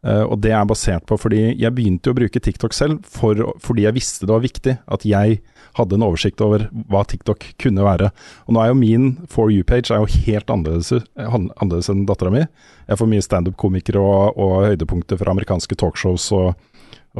Uh, 0.00 0.24
og 0.24 0.38
det 0.40 0.54
er 0.56 0.64
basert 0.64 1.04
på 1.04 1.18
fordi 1.20 1.42
jeg 1.60 1.74
begynte 1.76 2.08
jo 2.08 2.14
å 2.14 2.16
bruke 2.16 2.40
TikTok 2.40 2.72
selv 2.72 3.02
for, 3.04 3.36
fordi 3.60 3.84
jeg 3.84 3.96
visste 3.98 4.24
det 4.24 4.32
var 4.32 4.46
viktig 4.46 4.76
at 4.80 5.04
jeg 5.04 5.42
hadde 5.76 5.98
en 5.98 6.06
oversikt 6.06 6.40
over 6.44 6.64
hva 6.90 7.02
TikTok 7.06 7.44
kunne 7.60 7.84
være. 7.84 8.08
Og 8.48 8.56
nå 8.56 8.62
er 8.62 8.70
jo 8.72 8.78
min 8.78 9.10
For 9.30 9.52
you-page 9.52 9.92
helt 9.92 10.50
annerledes, 10.50 10.92
eh, 10.92 11.36
annerledes 11.36 11.90
enn 11.92 12.06
dattera 12.08 12.32
mi. 12.32 12.46
Jeg 12.88 13.00
får 13.00 13.10
mye 13.12 13.26
standup-komikere 13.26 14.00
og, 14.00 14.40
og 14.40 14.54
høydepunkter 14.70 15.20
fra 15.20 15.34
amerikanske 15.34 15.78
talkshows 15.78 16.30
og, 16.36 16.56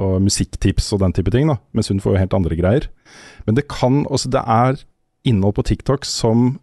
og 0.01 0.17
musikktips 0.25 0.93
og 0.97 1.05
den 1.05 1.15
type 1.15 1.31
ting, 1.35 1.53
da. 1.53 1.61
Mens 1.77 1.93
hun 1.93 2.03
får 2.03 2.17
jo 2.17 2.23
helt 2.25 2.39
andre 2.39 2.59
greier. 2.59 2.89
Men 3.47 3.61
det 3.61 3.69
kan 3.71 4.07
også 4.09 4.33
Det 4.33 4.43
er 4.43 4.81
innhold 5.29 5.59
på 5.59 5.69
TikTok 5.69 6.09
som 6.09 6.59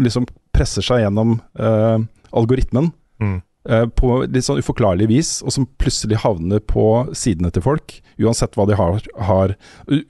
liksom 0.00 0.26
presser 0.52 0.84
seg 0.84 1.04
gjennom 1.04 1.38
uh, 1.60 2.02
algoritmen 2.32 2.92
Mm. 3.22 3.36
uh, 3.70 3.86
på 3.86 4.24
litt 4.26 4.42
sånn 4.42 4.58
uforklarlig 4.58 5.06
vis, 5.06 5.28
og 5.46 5.52
som 5.54 5.68
plutselig 5.78 6.18
havner 6.24 6.58
på 6.58 7.06
sidene 7.14 7.52
til 7.54 7.62
folk, 7.62 8.00
uansett 8.18 8.56
hva 8.58 8.66
de 8.66 8.74
har, 8.74 8.98
har 9.28 9.54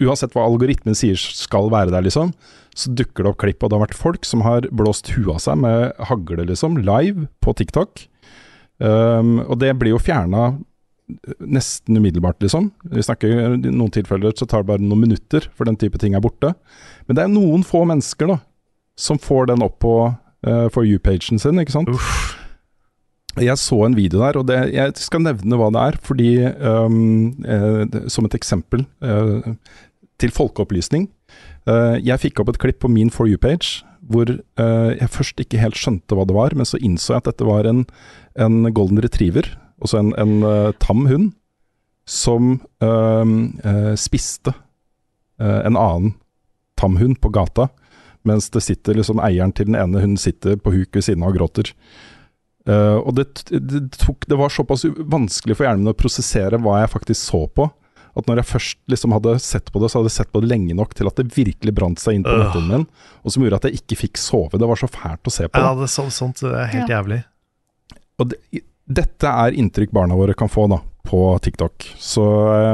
Uansett 0.01 0.33
hva 0.33 0.47
algoritmen 0.47 0.97
sier 0.97 1.19
skal 1.21 1.69
være 1.73 1.93
der, 1.93 2.07
liksom, 2.07 2.33
så 2.73 2.95
dukker 2.97 3.27
det 3.27 3.33
opp 3.35 3.43
klipp, 3.43 3.61
og 3.61 3.69
det 3.69 3.77
har 3.77 3.85
vært 3.85 3.99
folk 3.99 4.25
som 4.25 4.47
har 4.47 4.65
blåst 4.73 5.13
huet 5.13 5.35
av 5.35 5.43
seg 5.45 5.61
med 5.61 5.93
hagle, 6.09 6.47
liksom, 6.49 6.81
live 6.81 7.29
på 7.45 7.53
TikTok. 7.59 8.07
Um, 8.81 9.43
og 9.45 9.59
det 9.61 9.75
blir 9.79 9.93
jo 9.93 10.01
fjerna 10.01 10.55
nesten 11.39 11.99
umiddelbart, 11.99 12.41
liksom. 12.41 12.71
Vi 12.89 13.03
snakker 13.05 13.29
I 13.29 13.59
noen 13.69 13.93
tilfeller 13.93 14.33
så 14.39 14.47
tar 14.49 14.63
det 14.63 14.71
bare 14.73 14.83
noen 14.83 15.03
minutter 15.05 15.45
for 15.53 15.69
den 15.69 15.77
type 15.77 16.01
ting 16.01 16.17
er 16.17 16.25
borte. 16.25 16.55
Men 17.07 17.19
det 17.19 17.27
er 17.27 17.33
noen 17.33 17.67
få 17.67 17.85
mennesker 17.89 18.33
da 18.33 18.39
som 18.99 19.21
får 19.21 19.51
den 19.53 19.65
opp 19.65 19.79
på 19.83 19.95
uh, 20.47 20.69
For 20.73 20.87
you-pagen 20.87 21.41
sin, 21.43 21.61
ikke 21.63 21.75
sant. 21.75 21.91
Uff. 21.93 22.39
Jeg 23.41 23.57
så 23.57 23.79
en 23.87 23.97
video 23.97 24.21
der, 24.21 24.37
og 24.37 24.49
det, 24.49 24.59
jeg 24.75 24.93
skal 25.01 25.23
nevne 25.25 25.57
hva 25.57 25.71
det 25.73 25.81
er, 25.81 25.97
fordi 26.05 26.33
um, 26.61 27.31
eh, 27.49 28.03
Som 28.13 28.29
et 28.29 28.37
eksempel 28.37 28.85
eh, 29.01 29.55
til 30.21 30.35
folkeopplysning. 30.37 31.07
Eh, 31.65 31.97
jeg 32.05 32.21
fikk 32.27 32.43
opp 32.43 32.53
et 32.53 32.61
klipp 32.61 32.83
på 32.85 32.93
min 32.93 33.09
For 33.11 33.31
you-page 33.31 33.87
hvor 34.13 34.29
eh, 34.29 34.91
jeg 34.99 35.13
først 35.15 35.41
ikke 35.41 35.61
helt 35.63 35.79
skjønte 35.79 36.17
hva 36.19 36.27
det 36.27 36.35
var, 36.37 36.57
men 36.59 36.69
så 36.69 36.81
innså 36.83 37.15
jeg 37.15 37.23
at 37.23 37.31
dette 37.31 37.47
var 37.47 37.69
en, 37.71 37.85
en 38.35 38.67
golden 38.75 38.99
retriever, 39.03 39.47
altså 39.81 40.01
en, 40.03 40.11
en 40.19 40.43
uh, 40.43 40.73
tam 40.83 41.07
hund, 41.07 41.31
som 42.03 42.57
eh, 42.83 43.33
eh, 43.63 43.93
spiste 43.95 44.51
en 45.43 45.79
annen 45.79 46.13
tam 46.79 46.99
hund 46.99 47.17
på 47.23 47.31
gata, 47.35 47.69
mens 48.29 48.49
det 48.55 48.63
sitter 48.65 48.99
liksom 48.99 49.21
eieren 49.25 49.53
til 49.57 49.69
den 49.71 49.79
ene 49.79 50.03
hunden 50.03 50.21
sitter 50.21 50.59
på 50.61 50.75
huk 50.75 50.99
ved 50.99 51.07
siden 51.07 51.25
av 51.25 51.33
og 51.33 51.39
gråter. 51.41 51.73
Uh, 52.69 53.03
og 53.03 53.17
det, 53.19 53.27
det, 53.51 53.85
tok, 53.99 54.27
det 54.31 54.39
var 54.39 54.53
såpass 54.55 54.85
vanskelig 54.87 55.57
for 55.59 55.67
hjernen 55.67 55.83
min 55.83 55.95
å 55.95 55.99
prosessere 55.99 56.61
hva 56.63 56.79
jeg 56.83 56.93
faktisk 56.93 57.19
så 57.19 57.41
på, 57.51 57.67
at 58.13 58.29
når 58.29 58.43
jeg 58.43 58.51
først 58.51 58.79
liksom 58.93 59.15
hadde 59.17 59.35
sett 59.43 59.73
på 59.73 59.81
det, 59.83 59.89
så 59.91 59.99
hadde 59.99 60.13
jeg 60.13 60.19
sett 60.21 60.33
på 60.35 60.43
det 60.45 60.51
lenge 60.53 60.77
nok 60.77 60.93
til 60.95 61.09
at 61.09 61.19
det 61.19 61.33
virkelig 61.33 61.75
brant 61.75 62.03
seg 62.03 62.19
inn 62.19 62.27
på 62.27 62.35
Øh. 62.35 62.43
netthinnen 62.45 62.85
min, 62.85 62.87
og 63.25 63.35
som 63.35 63.43
gjorde 63.43 63.63
at 63.63 63.69
jeg 63.69 63.81
ikke 63.81 63.99
fikk 64.05 64.21
sove. 64.21 64.61
Det 64.61 64.69
var 64.69 64.79
så 64.79 64.91
fælt 64.93 65.27
å 65.27 65.35
se 65.35 65.49
på. 65.49 65.63
Ja, 65.65 65.73
det, 65.79 65.89
så, 65.91 66.07
sånt 66.13 66.45
er 66.47 66.69
helt 66.75 66.93
jævlig. 66.93 67.23
Og 68.21 68.31
det, 68.31 68.63
dette 68.87 69.33
er 69.33 69.57
inntrykk 69.59 69.95
barna 69.97 70.19
våre 70.19 70.37
kan 70.39 70.53
få 70.53 70.69
da, 70.71 70.83
på 71.03 71.39
TikTok. 71.43 71.87
Så 71.99 72.25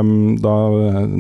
um, 0.00 0.36
da, 0.42 0.54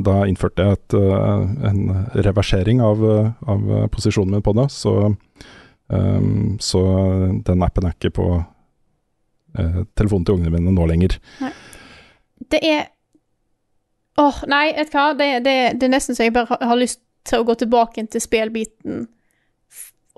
da 0.04 0.18
innførte 0.28 0.64
jeg 0.64 0.78
et, 0.78 0.96
uh, 0.98 1.46
en 1.68 1.80
reversering 2.26 2.82
av, 2.84 3.02
av 3.48 3.72
posisjonen 3.94 4.36
min 4.36 4.44
på 4.44 4.54
det. 4.58 4.68
Så, 4.74 4.94
um, 5.88 6.56
så 6.60 6.84
den 7.48 7.64
appen 7.66 7.88
er 7.88 7.96
ikke 7.96 8.14
på 8.20 8.28
uh, 8.38 9.80
telefonen 9.98 10.28
til 10.28 10.38
ungene 10.38 10.54
mine 10.58 10.76
nå 10.76 10.86
lenger. 10.90 11.18
Det 12.38 12.62
er 12.62 12.88
Åh, 14.18 14.40
nei, 14.50 14.72
vet 14.74 14.88
du 14.90 14.96
hva, 14.96 15.12
det, 15.14 15.26
det, 15.46 15.52
det 15.78 15.86
er 15.86 15.92
nesten 15.92 16.16
så 16.18 16.24
jeg 16.26 16.32
bare 16.34 16.56
har 16.58 16.78
lyst 16.80 16.98
til 17.28 17.38
å 17.38 17.46
gå 17.46 17.54
tilbake 17.60 18.02
til 18.10 18.22
spillbiten 18.22 19.04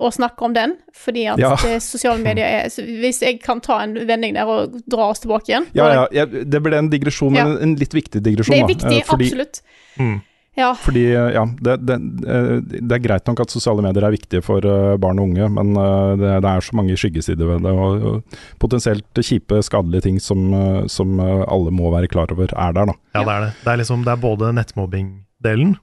og 0.01 0.15
snakke 0.15 0.47
om 0.47 0.55
den, 0.57 0.73
fordi 0.97 1.27
at 1.31 1.39
Ja. 1.39 1.53
sosiale 1.79 2.21
medier 2.23 2.45
er 2.45 2.69
Hvis 2.73 3.21
jeg 3.21 3.39
kan 3.43 3.61
ta 3.61 3.79
en 3.83 3.93
vending 4.09 4.33
der 4.35 4.49
og 4.49 4.79
dra 4.89 5.11
oss 5.11 5.21
tilbake 5.21 5.51
igjen 5.53 5.67
Ja, 5.77 5.91
ja, 5.93 6.07
ja 6.11 6.25
det 6.25 6.63
ble 6.63 6.77
en 6.79 6.89
digresjon, 6.91 7.31
men 7.37 7.55
Ja. 7.55 7.61
en 7.61 7.75
litt 7.79 7.93
viktig 7.93 8.21
digresjon. 8.25 8.55
Det 8.57 8.63
er 8.65 8.73
viktig, 8.75 8.99
da, 9.01 9.07
fordi, 9.07 9.29
absolutt. 9.31 9.61
Mm. 9.99 10.21
Ja. 10.57 10.73
Fordi, 10.75 11.05
eh, 11.15 11.29
ja, 11.31 11.45
det, 11.63 11.77
det, 11.87 11.95
eh, 12.27 12.57
det 12.81 12.91
er 12.97 13.03
greit 13.05 13.27
nok 13.29 13.39
at 13.39 13.53
sosiale 13.53 13.81
medier 13.85 14.03
er 14.03 14.11
viktige 14.11 14.41
for 14.43 14.59
eh, 14.67 14.97
barn 14.99 15.19
og 15.21 15.29
unge, 15.29 15.47
men 15.55 15.71
eh, 15.79 16.15
det, 16.19 16.31
det 16.43 16.49
er 16.51 16.65
så 16.65 16.75
mange 16.75 16.97
skyggesider 16.99 17.47
ved 17.53 17.63
det, 17.63 17.71
og, 17.71 18.03
og 18.09 18.35
potensielt 18.59 19.21
kjipe, 19.23 19.61
skadelige 19.63 20.03
ting 20.09 20.19
som, 20.19 20.49
eh, 20.53 20.81
som 20.91 21.15
eh, 21.23 21.45
alle 21.47 21.71
må 21.71 21.93
være 21.95 22.11
klar 22.11 22.33
over 22.35 22.51
er 22.51 22.75
der, 22.75 22.91
da. 22.91 22.97
Ja, 23.15 23.23
det 23.23 23.31
er 23.37 23.45
det. 23.47 23.53
Det 23.63 23.71
er, 23.71 23.79
liksom, 23.83 24.03
det 24.03 24.11
er 24.11 24.21
både 24.27 24.51
nettmobbing-delen, 24.59 25.77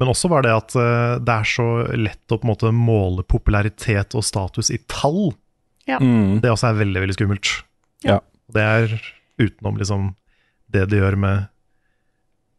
men 0.00 0.08
også 0.12 0.30
var 0.32 0.44
det 0.46 0.52
at 0.54 0.74
eh, 0.78 1.14
det 1.22 1.34
er 1.34 1.48
så 1.48 1.66
lett 1.98 2.32
å 2.32 2.38
på 2.40 2.46
en 2.46 2.52
måte 2.52 2.72
måle 2.74 3.24
popularitet 3.28 4.16
og 4.18 4.24
status 4.24 4.70
i 4.72 4.78
tall. 4.90 5.34
Ja. 5.88 5.98
Mm. 6.00 6.40
Det 6.42 6.50
også 6.52 6.70
er 6.70 6.78
veldig, 6.80 7.02
veldig 7.04 7.16
skummelt. 7.18 7.50
Ja. 8.06 8.20
Det 8.52 8.62
er 8.62 8.94
utenom 9.42 9.78
liksom 9.80 10.12
det 10.72 10.86
det 10.88 11.02
gjør 11.02 11.18
med 11.20 11.48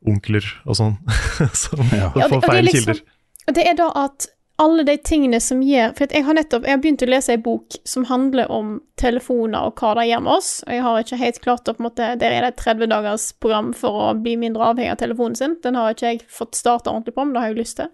onkler 0.05 0.45
og 0.67 0.77
sånn, 0.77 0.97
som 1.63 1.81
Ja. 1.95 2.11
Får 2.13 2.43
feil 2.45 2.67
liksom- 2.67 2.93
kilder. 2.93 3.03
Og 3.47 3.55
det 3.57 3.65
er 3.67 3.75
da 3.79 3.89
at 4.05 4.27
alle 4.61 4.83
de 4.85 4.93
tingene 5.01 5.39
som 5.41 5.63
gjør 5.65 5.95
For 5.97 6.13
jeg 6.13 6.25
har 6.27 6.35
nettopp 6.37 6.67
jeg 6.67 6.75
har 6.75 6.81
begynt 6.83 7.03
å 7.05 7.09
lese 7.09 7.33
ei 7.33 7.41
bok 7.41 7.77
som 7.89 8.05
handler 8.05 8.51
om 8.53 8.75
telefoner 9.01 9.69
og 9.69 9.81
hva 9.81 9.95
de 9.97 10.05
gjør 10.11 10.21
med 10.25 10.33
oss. 10.35 10.51
Og 10.67 10.75
jeg 10.75 10.83
har 10.85 10.99
ikke 11.01 11.21
helt 11.23 11.39
klart 11.43 11.71
å 11.71 11.73
på 11.73 11.81
en 11.81 11.87
måte 11.87 12.11
Der 12.21 12.35
er 12.35 12.45
det 12.45 12.53
et 12.53 12.61
30 12.61 12.91
dagers 12.91 13.31
program 13.41 13.71
for 13.77 14.03
å 14.03 14.11
bli 14.19 14.35
mindre 14.39 14.69
avhengig 14.69 14.93
av 14.93 15.01
telefonen 15.01 15.39
sin. 15.39 15.57
Den 15.65 15.79
har 15.79 15.95
ikke 15.95 16.13
jeg 16.13 16.21
fått 16.29 16.59
starta 16.59 16.93
ordentlig 16.93 17.15
på, 17.17 17.25
men 17.25 17.33
det 17.33 17.43
har 17.43 17.53
jeg 17.53 17.61
lyst 17.63 17.81
til. 17.81 17.89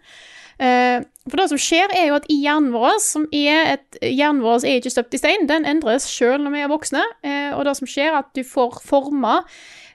Eh, 0.60 1.00
for 1.30 1.40
det 1.40 1.48
som 1.54 1.62
skjer, 1.62 1.94
er 1.96 2.10
jo 2.10 2.18
at 2.18 2.28
hjernen 2.28 2.74
vår, 2.76 2.98
som 3.00 3.28
er 3.32 3.78
et 3.78 4.00
Hjernen 4.04 4.44
vår 4.44 4.66
er 4.68 4.82
ikke 4.82 4.92
støpt 4.92 5.16
i 5.16 5.22
stein, 5.22 5.48
den 5.48 5.68
endres 5.68 6.10
sjøl 6.12 6.42
når 6.44 6.56
vi 6.56 6.64
er 6.66 6.72
voksne. 6.72 7.04
Eh, 7.24 7.52
og 7.56 7.64
det 7.68 7.78
som 7.80 7.88
skjer, 7.88 8.12
er 8.12 8.20
at 8.20 8.34
du 8.36 8.44
får 8.44 8.82
forma 8.84 9.40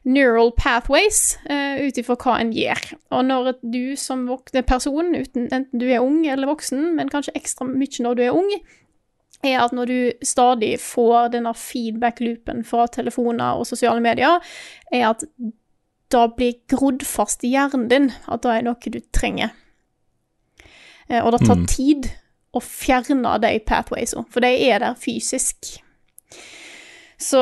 neural 0.04 0.52
pathways 0.52 1.38
uh, 1.50 1.80
ut 1.80 1.98
ifra 1.98 2.16
hva 2.20 2.36
en 2.40 2.52
gjør. 2.52 2.94
Og 3.10 3.24
når 3.24 3.52
du 3.62 3.96
som 3.96 4.26
person, 4.66 5.14
uten, 5.16 5.48
enten 5.48 5.80
du 5.80 5.86
er 5.88 6.04
ung 6.04 6.26
eller 6.26 6.50
voksen, 6.50 6.94
men 6.96 7.12
kanskje 7.12 7.36
ekstra 7.38 7.66
mye 7.68 8.04
når 8.04 8.18
du 8.18 8.22
er 8.26 8.36
ung, 8.36 8.50
er 9.44 9.60
at 9.60 9.72
når 9.76 9.90
du 9.90 9.98
stadig 10.24 10.78
får 10.80 11.34
denne 11.34 11.52
feedback-loopen 11.56 12.64
fra 12.64 12.86
telefoner 12.86 13.60
og 13.60 13.66
sosiale 13.68 14.00
medier, 14.00 14.40
er 14.92 15.10
at 15.10 15.24
da 16.12 16.26
blir 16.30 16.60
grodd 16.70 17.04
fast 17.04 17.44
i 17.44 17.52
hjernen 17.52 17.88
din 17.90 18.10
at 18.28 18.44
det 18.44 18.52
er 18.52 18.66
noe 18.66 18.92
du 18.92 19.00
trenger. 19.12 19.52
Eh, 21.08 21.20
og 21.20 21.32
det 21.32 21.46
tar 21.46 21.56
Mm. 21.56 21.66
tid 21.66 22.10
å 22.54 22.60
fjerne 22.62 23.40
de 23.40 23.58
pathwaysene, 23.66 24.24
for 24.30 24.40
de 24.40 24.52
er 24.68 24.78
der 24.78 24.94
fysisk. 24.94 25.83
Så 27.24 27.40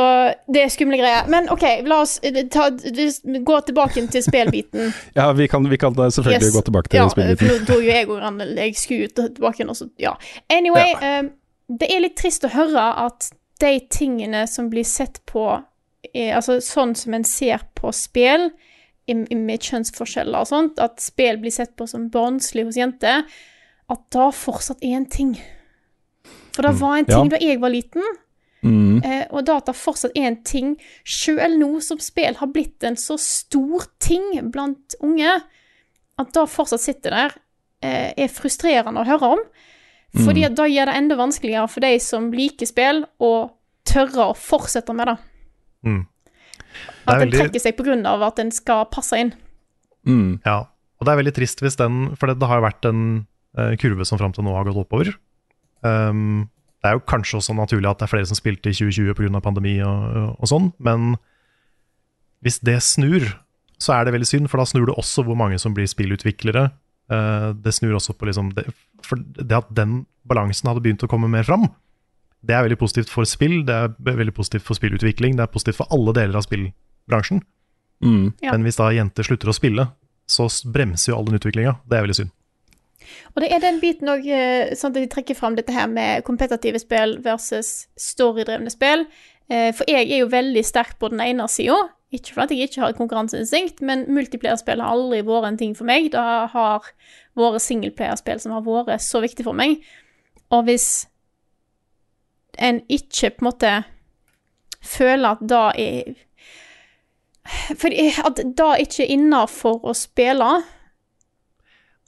det 0.52 0.60
er 0.62 0.70
skumle 0.70 0.98
greier. 1.00 1.26
Men 1.32 1.48
OK, 1.50 1.62
la 1.88 2.02
oss 2.04 2.18
eh, 2.22 2.42
ta, 2.52 2.68
gå 2.70 3.56
tilbake 3.66 4.04
til 4.12 4.22
spillbiten. 4.22 4.92
Ja, 5.18 5.30
vi 5.34 5.48
kan, 5.50 5.66
vi 5.70 5.78
kan 5.80 5.94
selvfølgelig 5.96 6.48
Yes. 6.50 6.54
gå 6.54 6.62
tilbake 6.68 6.92
til 6.92 7.00
ja, 7.00 7.08
spillbiten. 7.10 7.48
for 7.48 7.66
dro 7.70 7.78
jo 7.80 7.88
jeg 7.90 8.08
Randel 8.08 8.52
Jeg 8.60 8.76
skulle 8.78 9.08
ut 9.08 9.16
tilbake 9.18 9.58
igjen, 9.60 9.70
og 9.72 9.76
så 9.80 9.88
Ja. 9.98 10.12
Anyway, 10.52 10.92
eh, 11.02 11.22
det 11.72 11.88
er 11.90 12.04
litt 12.04 12.16
trist 12.20 12.44
å 12.46 12.52
høre 12.52 12.84
at 13.06 13.30
de 13.62 13.72
tingene 13.90 14.44
som 14.50 14.68
blir 14.70 14.84
sett 14.86 15.20
på 15.30 15.46
er, 16.14 16.34
Altså 16.36 16.58
sånn 16.60 16.94
som 16.98 17.14
en 17.14 17.24
ser 17.24 17.62
på 17.78 17.92
spill 17.94 18.50
med 19.12 19.60
kjønnsforskjeller 19.66 20.40
og 20.44 20.46
sånt, 20.48 20.78
at 20.82 21.00
spill 21.02 21.36
blir 21.42 21.52
sett 21.52 21.74
på 21.76 21.86
som 21.90 22.06
barnslig 22.10 22.64
hos 22.68 22.78
jenter, 22.78 23.24
at 23.90 24.02
da 24.14 24.30
fortsatt 24.32 24.78
er 24.82 24.94
en 24.96 25.06
ting. 25.10 25.34
For 26.54 26.62
det 26.62 26.74
var 26.80 26.96
en 26.98 27.04
Ja. 27.08 27.18
ting 27.18 27.28
da 27.32 27.38
jeg 27.42 27.60
var 27.60 27.70
liten, 27.74 28.02
Mm. 28.62 29.02
Eh, 29.02 29.24
og 29.34 29.44
data 29.48 29.74
fortsatt 29.74 30.14
er 30.14 30.28
en 30.28 30.38
ting, 30.46 30.76
sjøl 31.02 31.58
nå 31.58 31.80
som 31.82 31.98
spill 32.02 32.38
har 32.38 32.50
blitt 32.54 32.84
en 32.86 32.98
så 33.00 33.18
stor 33.18 33.88
ting 34.02 34.38
blant 34.54 34.94
unge, 35.02 35.40
at 36.22 36.32
det 36.36 36.46
fortsatt 36.52 36.84
sitter 36.84 37.16
der, 37.16 37.34
eh, 37.82 38.12
er 38.16 38.30
frustrerende 38.30 39.02
å 39.02 39.08
høre 39.08 39.34
om. 39.38 39.44
Fordi 40.12 40.44
at 40.44 40.56
da 40.58 40.66
gjør 40.68 40.90
det 40.90 40.94
enda 40.98 41.16
vanskeligere 41.16 41.68
for 41.72 41.80
de 41.80 41.96
som 42.04 42.26
liker 42.36 42.68
spill, 42.68 43.06
å 43.16 43.50
tørre 43.88 44.28
å 44.28 44.36
fortsette 44.36 44.92
med 44.94 45.08
det. 45.08 45.16
Mm. 45.88 46.02
At 47.06 47.06
Det 47.06 47.14
en 47.14 47.22
veldig- 47.22 47.40
trekker 47.40 47.60
seg 47.60 48.06
av 48.06 48.22
at 48.22 48.38
en 48.38 48.50
skal 48.50 48.84
passe 48.86 49.12
inn. 49.18 49.32
Mm. 50.06 50.40
Ja, 50.44 50.66
og 51.00 51.06
det 51.06 51.08
er 51.08 51.22
veldig 51.22 51.34
trist 51.34 51.60
hvis 51.60 51.76
den 51.76 52.16
For 52.16 52.26
det, 52.26 52.40
det 52.40 52.48
har 52.48 52.60
jo 52.60 52.66
vært 52.66 52.84
en 52.84 53.26
uh, 53.56 53.76
kurve 53.76 54.04
som 54.04 54.18
fram 54.18 54.32
til 54.32 54.44
nå 54.44 54.54
har 54.54 54.64
gått 54.64 54.76
oppover. 54.76 55.14
Um, 55.82 56.50
det 56.82 56.90
er 56.90 56.96
jo 56.98 57.04
kanskje 57.06 57.38
også 57.38 57.54
naturlig 57.54 57.86
at 57.90 58.00
det 58.00 58.08
er 58.08 58.10
flere 58.10 58.26
som 58.26 58.38
spilte 58.38 58.72
i 58.72 58.74
2020 58.74 59.14
pga. 59.14 59.40
pandemi 59.44 59.76
og, 59.86 60.34
og 60.34 60.50
sånn, 60.50 60.72
men 60.82 61.14
hvis 62.42 62.58
det 62.66 62.80
snur, 62.82 63.28
så 63.78 63.94
er 63.94 64.06
det 64.06 64.16
veldig 64.16 64.26
synd, 64.26 64.50
for 64.50 64.58
da 64.58 64.66
snur 64.66 64.88
det 64.90 64.98
også 64.98 65.22
hvor 65.26 65.38
mange 65.38 65.60
som 65.62 65.74
blir 65.76 65.86
spillutviklere. 65.86 66.64
Eh, 67.12 67.48
det 67.54 67.74
snur 67.76 67.94
også 67.98 68.16
på 68.18 68.26
liksom 68.26 68.50
det, 68.56 68.66
For 69.06 69.22
det 69.22 69.54
at 69.60 69.70
den 69.74 70.02
balansen 70.26 70.70
hadde 70.70 70.82
begynt 70.82 71.06
å 71.06 71.10
komme 71.10 71.30
mer 71.30 71.46
fram, 71.46 71.68
det 72.42 72.56
er 72.56 72.66
veldig 72.66 72.80
positivt 72.80 73.10
for 73.10 73.26
spill, 73.30 73.60
det 73.66 73.74
er 73.74 73.94
veldig 74.18 74.34
positivt 74.34 74.66
for 74.66 74.78
spillutvikling, 74.78 75.38
det 75.38 75.46
er 75.46 75.54
positivt 75.54 75.78
for 75.78 75.94
alle 75.94 76.14
deler 76.18 76.40
av 76.40 76.46
spillbransjen. 76.46 77.44
Mm. 78.02 78.32
Ja. 78.42 78.50
Men 78.50 78.66
hvis 78.66 78.80
da 78.80 78.90
jenter 78.90 79.26
slutter 79.26 79.52
å 79.52 79.54
spille, 79.54 79.86
så 80.26 80.48
bremser 80.74 81.12
jo 81.12 81.20
all 81.20 81.28
den 81.28 81.38
utviklinga. 81.38 81.76
Det 81.86 81.98
er 81.98 82.06
veldig 82.08 82.18
synd. 82.18 82.34
Og 83.34 83.42
det 83.42 83.52
er 83.52 83.62
den 83.64 83.80
biten 83.82 84.10
òg, 84.12 84.26
sånn 84.78 84.92
at 84.92 84.98
de 85.00 85.08
trekker 85.10 85.38
fram 85.38 85.56
dette 85.58 85.74
her 85.74 85.88
med 85.90 86.24
kompetative 86.26 86.80
spill 86.82 87.18
versus 87.24 87.86
storydrevne 88.00 88.72
spill. 88.72 89.06
Eh, 89.50 89.70
For 89.74 89.88
jeg 89.88 90.10
er 90.10 90.22
jo 90.22 90.30
veldig 90.32 90.64
sterk 90.64 90.98
på 91.00 91.10
den 91.12 91.20
ene 91.24 91.48
sida. 91.48 91.78
Ikke 92.12 92.34
fordi 92.36 92.58
jeg 92.60 92.68
ikke 92.68 92.82
har 92.82 92.92
et 92.92 92.98
konkurranseinstinkt, 92.98 93.80
men 93.80 94.04
multiplayerspill 94.12 94.82
har 94.84 94.92
aldri 94.92 95.22
vært 95.24 95.48
en 95.48 95.56
ting 95.60 95.72
for 95.76 95.88
meg. 95.88 96.10
Det 96.12 96.20
har 96.20 96.90
vært 97.38 97.64
singelplayerspill 97.64 98.42
som 98.42 98.52
har 98.52 98.66
vært 98.66 99.00
så 99.00 99.22
viktig 99.24 99.46
for 99.46 99.56
meg. 99.56 99.80
Og 100.52 100.66
hvis 100.68 101.06
en 102.60 102.82
ikke 102.92 103.30
på 103.30 103.40
en 103.40 103.48
måte 103.48 103.72
føler 104.82 105.38
at 105.38 105.48
det 105.48 105.64
er 105.80 106.14
Fordi 107.80 108.12
at 108.22 108.36
det 108.36 108.68
ikke 108.84 109.02
er 109.02 109.14
innafor 109.16 109.80
å 109.82 109.94
spille, 109.98 110.50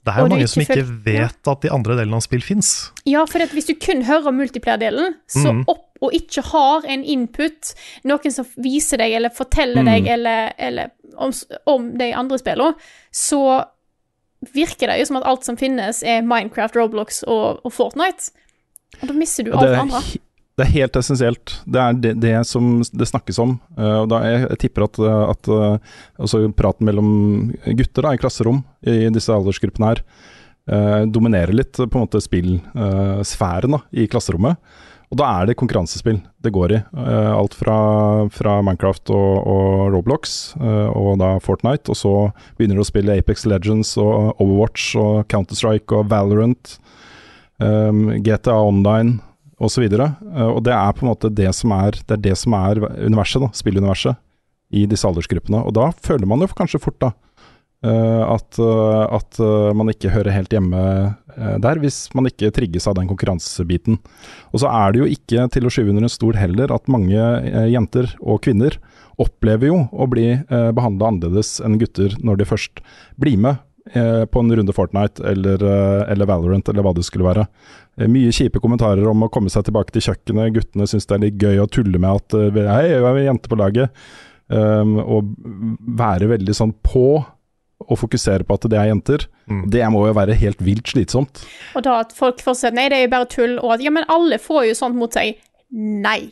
Det 0.05 0.13
er 0.13 0.21
jo 0.21 0.29
mange 0.29 0.45
ikke 0.45 0.53
som 0.53 0.61
ikke 0.61 0.77
føl- 0.77 1.15
ja. 1.15 1.25
vet 1.25 1.49
at 1.51 1.61
de 1.65 1.71
andre 1.73 1.97
delene 1.97 2.19
av 2.19 2.25
spill 2.25 2.43
fins. 2.45 2.71
Ja, 3.09 3.25
for 3.25 3.41
hvis 3.57 3.69
du 3.69 3.75
kun 3.81 4.03
hører 4.05 4.35
multiplayer-delen, 4.35 5.17
så 5.31 5.51
mm. 5.51 5.63
opp 5.71 5.83
og 6.03 6.13
ikke 6.13 6.43
har 6.51 6.85
en 6.91 7.05
input, 7.07 7.71
noen 8.03 8.33
som 8.33 8.47
viser 8.61 8.99
deg 9.01 9.15
eller 9.15 9.33
forteller 9.33 9.81
mm. 9.81 9.89
deg 9.89 10.09
eller, 10.11 10.51
eller 10.59 10.91
om, 11.15 11.31
om 11.71 11.87
de 11.97 12.11
andre 12.13 12.39
spillene, 12.41 12.75
så 13.15 13.41
virker 14.53 14.91
det 14.91 14.99
jo 14.99 15.07
som 15.09 15.21
at 15.21 15.27
alt 15.29 15.47
som 15.47 15.57
finnes, 15.57 16.03
er 16.03 16.25
Minecraft, 16.25 16.75
Roblox 16.77 17.23
og, 17.23 17.63
og 17.65 17.73
Fortnite. 17.73 18.33
Og 19.01 19.09
da 19.09 19.15
mister 19.17 19.47
du 19.47 19.53
alt 19.55 19.71
det, 19.71 19.79
andre. 19.79 20.03
Det 20.55 20.63
er 20.63 20.71
helt 20.71 20.95
essensielt. 20.95 21.57
Det 21.67 21.81
er 21.81 21.97
det, 21.99 22.13
det 22.23 22.35
som 22.47 22.79
det 22.79 23.09
snakkes 23.09 23.39
om. 23.43 23.57
Uh, 23.75 24.05
da 24.07 24.21
jeg, 24.23 24.41
jeg 24.45 24.61
tipper 24.63 24.87
at, 24.87 24.99
eh, 25.03 25.23
at 25.33 25.49
altså 26.15 26.45
praten 26.55 26.87
mellom 26.87 27.09
gutter 27.75 28.07
da, 28.07 28.13
i 28.15 28.21
klasserom 28.21 28.63
i 28.87 29.09
disse 29.11 29.35
aldersgruppene 29.35 29.91
her 29.91 30.03
uh, 30.71 31.03
dominerer 31.11 31.51
litt 31.55 31.75
på 31.75 31.89
en 31.91 32.05
måte 32.05 32.23
spillsfæren 32.23 33.79
i 33.91 34.07
klasserommet. 34.11 34.61
Og 35.11 35.19
da 35.19 35.27
er 35.41 35.49
det 35.49 35.57
konkurransespill 35.59 36.17
det 36.43 36.49
går 36.51 36.71
i. 36.73 36.77
Alt 36.97 37.53
fra, 37.53 37.75
fra 38.33 38.55
Minecraft 38.65 39.11
og, 39.13 39.35
og 39.47 39.67
Roblox, 39.93 40.55
og 40.57 41.19
da 41.21 41.35
Fortnite. 41.45 41.93
Og 41.93 41.99
så 41.99 42.13
begynner 42.57 42.79
du 42.79 42.81
å 42.81 42.87
spille 42.89 43.13
Apex 43.21 43.45
Legends 43.45 43.93
og 44.01 44.41
Overwatch 44.41 44.95
og 44.99 45.29
Counter-Strike 45.31 46.01
og 46.01 46.09
Valorant. 46.09 46.73
um, 47.61 48.09
GTA 48.25 48.57
Online 48.57 49.19
osv. 49.61 49.85
Uh, 49.87 50.49
og 50.51 50.63
det 50.65 50.73
er 50.75 50.95
på 50.95 51.05
en 51.05 51.11
måte 51.11 51.31
det 51.33 51.51
som 51.57 51.73
er, 51.75 51.99
det 52.01 52.17
er, 52.17 52.23
det 52.29 52.37
som 52.39 52.55
er 52.57 52.81
universet, 53.05 53.43
da, 53.43 53.51
spilluniverset, 53.55 54.21
i 54.75 54.87
disse 54.89 55.07
aldersgruppene. 55.07 55.61
Og 55.63 55.75
da 55.77 55.91
føler 56.03 56.27
man 56.29 56.43
jo 56.43 56.49
kanskje 56.51 56.81
fort 56.81 56.97
da 57.03 57.11
uh, 57.85 58.23
at, 58.33 58.59
uh, 58.59 59.05
at 59.15 59.39
man 59.77 59.91
ikke 59.93 60.13
hører 60.13 60.35
helt 60.35 60.55
hjemme 60.55 60.81
der, 61.35 61.81
hvis 61.83 62.05
man 62.15 62.29
ikke 62.29 62.47
trigges 62.55 62.85
av 62.87 62.93
den 62.95 63.09
konkurransebiten. 63.09 63.97
Og 64.55 64.61
så 64.61 64.69
er 64.71 64.93
det 64.93 65.01
jo 65.01 65.07
ikke 65.11 65.49
til 65.51 65.67
å 65.67 65.71
skyve 65.73 65.91
under 65.91 66.05
en 66.07 66.13
stol 66.13 66.37
heller 66.39 66.71
at 66.71 66.87
mange 66.87 67.19
jenter 67.67 68.07
og 68.23 68.39
kvinner 68.45 68.77
opplever 69.19 69.67
jo 69.67 69.81
å 69.91 70.07
bli 70.07 70.29
behandla 70.47 71.09
annerledes 71.11 71.57
enn 71.59 71.75
gutter 71.81 72.15
når 72.23 72.39
de 72.39 72.47
først 72.47 72.79
blir 73.19 73.35
med 73.35 73.59
eh, 73.59 73.64
på 73.85 74.41
en 74.41 74.55
runde 74.57 74.73
Fortnite 74.73 75.21
eller, 75.29 75.61
eh, 75.61 76.11
eller 76.11 76.25
Valorant 76.25 76.69
eller 76.69 76.85
hva 76.85 76.93
det 76.97 77.05
skulle 77.05 77.27
være. 77.27 77.45
Eh, 77.99 78.09
Mye 78.09 78.33
kjipe 78.33 78.61
kommentarer 78.63 79.05
om 79.07 79.25
å 79.25 79.29
komme 79.31 79.51
seg 79.53 79.67
tilbake 79.67 79.93
til 79.93 80.07
kjøkkenet. 80.07 80.53
Guttene 80.55 80.87
syns 80.89 81.05
det 81.05 81.17
er 81.17 81.23
litt 81.27 81.41
gøy 81.41 81.61
å 81.61 81.69
tulle 81.69 82.01
med 82.01 82.23
at 82.23 82.37
eh, 82.39 82.63
Hei, 82.65 82.87
jeg 82.91 83.03
er 83.03 83.21
en 83.21 83.29
jente 83.29 83.51
på 83.51 83.59
laget. 83.59 84.05
Um, 84.45 84.99
og 85.01 85.31
være 85.97 86.27
veldig 86.29 86.53
sånn 86.53 86.75
på 86.85 87.23
og 87.85 87.97
fokusere 87.97 88.45
på 88.45 88.57
at 88.57 88.67
det 88.69 88.77
er 88.77 88.91
jenter. 88.91 89.25
Mm. 89.49 89.63
Det 89.73 89.81
må 89.93 90.03
jo 90.05 90.13
være 90.15 90.37
helt 90.37 90.61
vilt 90.63 90.89
slitsomt. 90.93 91.41
Og 91.73 91.85
da 91.85 91.99
at 92.03 92.13
folk 92.15 92.41
fortsetter 92.45 92.77
Nei, 92.77 92.87
det 92.93 92.99
er 92.99 93.07
jo 93.07 93.13
bare 93.15 93.29
tull. 93.29 93.57
Og 93.61 93.75
at 93.75 93.83
ja, 93.83 93.93
men 93.93 94.05
alle 94.11 94.39
får 94.41 94.67
jo 94.69 94.77
sånt 94.77 94.97
mot 94.97 95.13
seg. 95.13 95.41
Nei. 95.73 96.29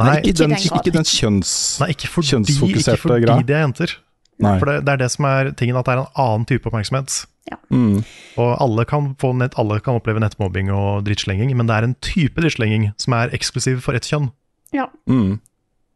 Nei, 0.00 0.16
ikke, 0.20 0.32
ikke 0.32 0.40
den, 0.40 0.56
ikke 0.80 0.94
den 0.96 1.08
kjønns... 1.08 1.52
Nei, 1.82 1.90
ikke 1.92 2.08
fordi, 2.08 2.40
ikke 2.72 2.96
fordi 2.96 3.44
de 3.44 3.56
er 3.56 3.64
jenter. 3.66 3.94
Nei. 4.40 4.56
For 4.60 4.70
det, 4.70 4.78
det 4.86 4.94
er 4.94 5.02
det 5.02 5.10
som 5.12 5.26
er 5.28 5.52
tingen, 5.58 5.76
at 5.76 5.88
det 5.88 5.94
er 5.94 6.02
en 6.04 6.18
annen 6.24 6.46
type 6.48 6.68
oppmerksomhet. 6.70 7.22
Mm. 7.70 8.02
Og 8.38 8.50
alle 8.62 8.84
kan, 8.86 9.12
få 9.18 9.32
nett, 9.38 9.56
alle 9.58 9.80
kan 9.82 9.98
oppleve 9.98 10.22
nettmobbing 10.22 10.70
og 10.74 11.04
drittslenging, 11.06 11.52
men 11.56 11.70
det 11.70 11.76
er 11.76 11.86
en 11.86 11.96
type 12.04 12.42
drittslenging 12.42 12.90
som 13.00 13.16
er 13.18 13.34
eksklusiv 13.36 13.80
for 13.84 13.98
ett 13.98 14.06
kjønn. 14.06 14.30
Ja. 14.76 14.88
Mm. 15.10 15.40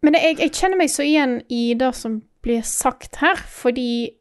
Men 0.04 0.18
jeg, 0.18 0.38
jeg 0.42 0.54
kjenner 0.56 0.80
meg 0.80 0.92
så 0.92 1.06
igjen 1.06 1.38
i 1.52 1.66
det 1.78 1.92
som 1.96 2.20
blir 2.44 2.64
sagt 2.68 3.20
her, 3.22 3.38
fordi 3.38 4.14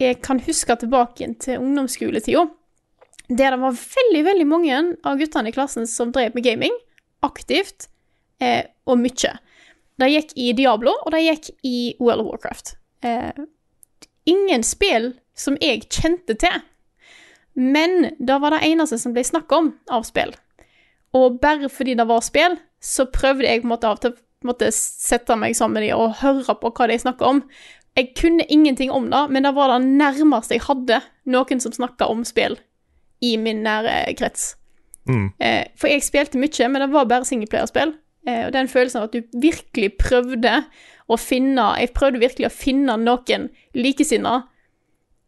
jeg 0.00 0.18
kan 0.24 0.40
huske 0.42 0.76
tilbake 0.80 1.28
til 1.40 1.60
ungdomsskoletida, 1.60 2.46
der 3.30 3.54
det 3.54 3.60
var 3.62 3.76
veldig, 3.78 4.24
veldig 4.26 4.48
mange 4.48 4.80
av 5.06 5.20
guttene 5.20 5.52
i 5.52 5.54
klassen 5.54 5.86
som 5.88 6.10
drev 6.12 6.34
med 6.34 6.44
gaming, 6.44 6.74
aktivt, 7.24 7.88
eh, 8.42 8.64
og 8.88 8.98
mye. 8.98 9.36
De 10.00 10.08
gikk 10.08 10.34
i 10.40 10.50
Diablo, 10.56 10.96
og 11.04 11.14
de 11.14 11.22
gikk 11.22 11.50
i 11.66 11.94
World 12.00 12.24
of 12.24 12.30
Warcraft. 12.32 12.74
Eh, 13.06 13.44
ingen 14.30 14.64
spill 14.66 15.12
som 15.38 15.58
jeg 15.60 15.88
kjente 15.90 16.36
til, 16.38 16.62
men 17.58 18.12
det 18.18 18.38
var 18.40 18.54
det 18.54 18.64
eneste 18.70 18.98
som 19.00 19.14
ble 19.16 19.24
snakka 19.26 19.58
om 19.58 19.70
av 19.90 20.06
spill. 20.06 20.32
Og 21.16 21.40
bare 21.42 21.68
fordi 21.72 21.96
det 21.98 22.06
var 22.06 22.22
spill, 22.22 22.56
så 22.80 23.08
prøvde 23.10 23.48
jeg 23.48 23.62
på 23.62 23.68
en 23.68 23.74
måte 23.74 23.90
av 23.90 23.98
til 24.00 24.14
måtte 24.46 24.70
sette 24.72 25.36
meg 25.36 25.56
sammen 25.56 25.80
med 25.80 25.88
dem 25.88 26.00
og 26.00 26.16
høre 26.22 26.56
på 26.60 26.72
hva 26.72 26.88
de 26.88 26.98
snakka 27.00 27.28
om. 27.28 27.42
Jeg 27.98 28.14
kunne 28.16 28.46
ingenting 28.48 28.92
om 28.94 29.10
det, 29.10 29.26
men 29.34 29.44
det 29.44 29.54
var 29.56 29.74
det 29.74 29.88
nærmeste 29.88 30.56
jeg 30.56 30.64
hadde 30.68 31.00
noen 31.28 31.62
som 31.62 31.74
snakka 31.74 32.08
om 32.08 32.22
spill 32.24 32.56
i 33.20 33.34
min 33.36 33.64
nære 33.66 34.14
krets. 34.16 34.54
Mm. 35.08 35.26
Eh, 35.42 35.64
for 35.76 35.90
jeg 35.90 36.06
spilte 36.06 36.40
mye, 36.40 36.68
men 36.70 36.84
det 36.84 36.92
var 36.94 37.08
bare 37.10 37.28
singleplayerspill. 37.28 37.92
Eh, 38.28 38.46
og 38.46 38.54
den 38.56 38.70
følelsen 38.70 39.02
av 39.02 39.10
at 39.10 39.16
du 39.16 39.40
virkelig 39.42 39.92
prøvde 40.00 40.54
å 41.10 41.18
finne 41.18 41.64
Jeg 41.80 41.92
prøvde 41.96 42.22
virkelig 42.22 42.46
å 42.46 42.54
finne 42.54 42.96
noen 43.00 43.48
likesinnede 43.74 44.44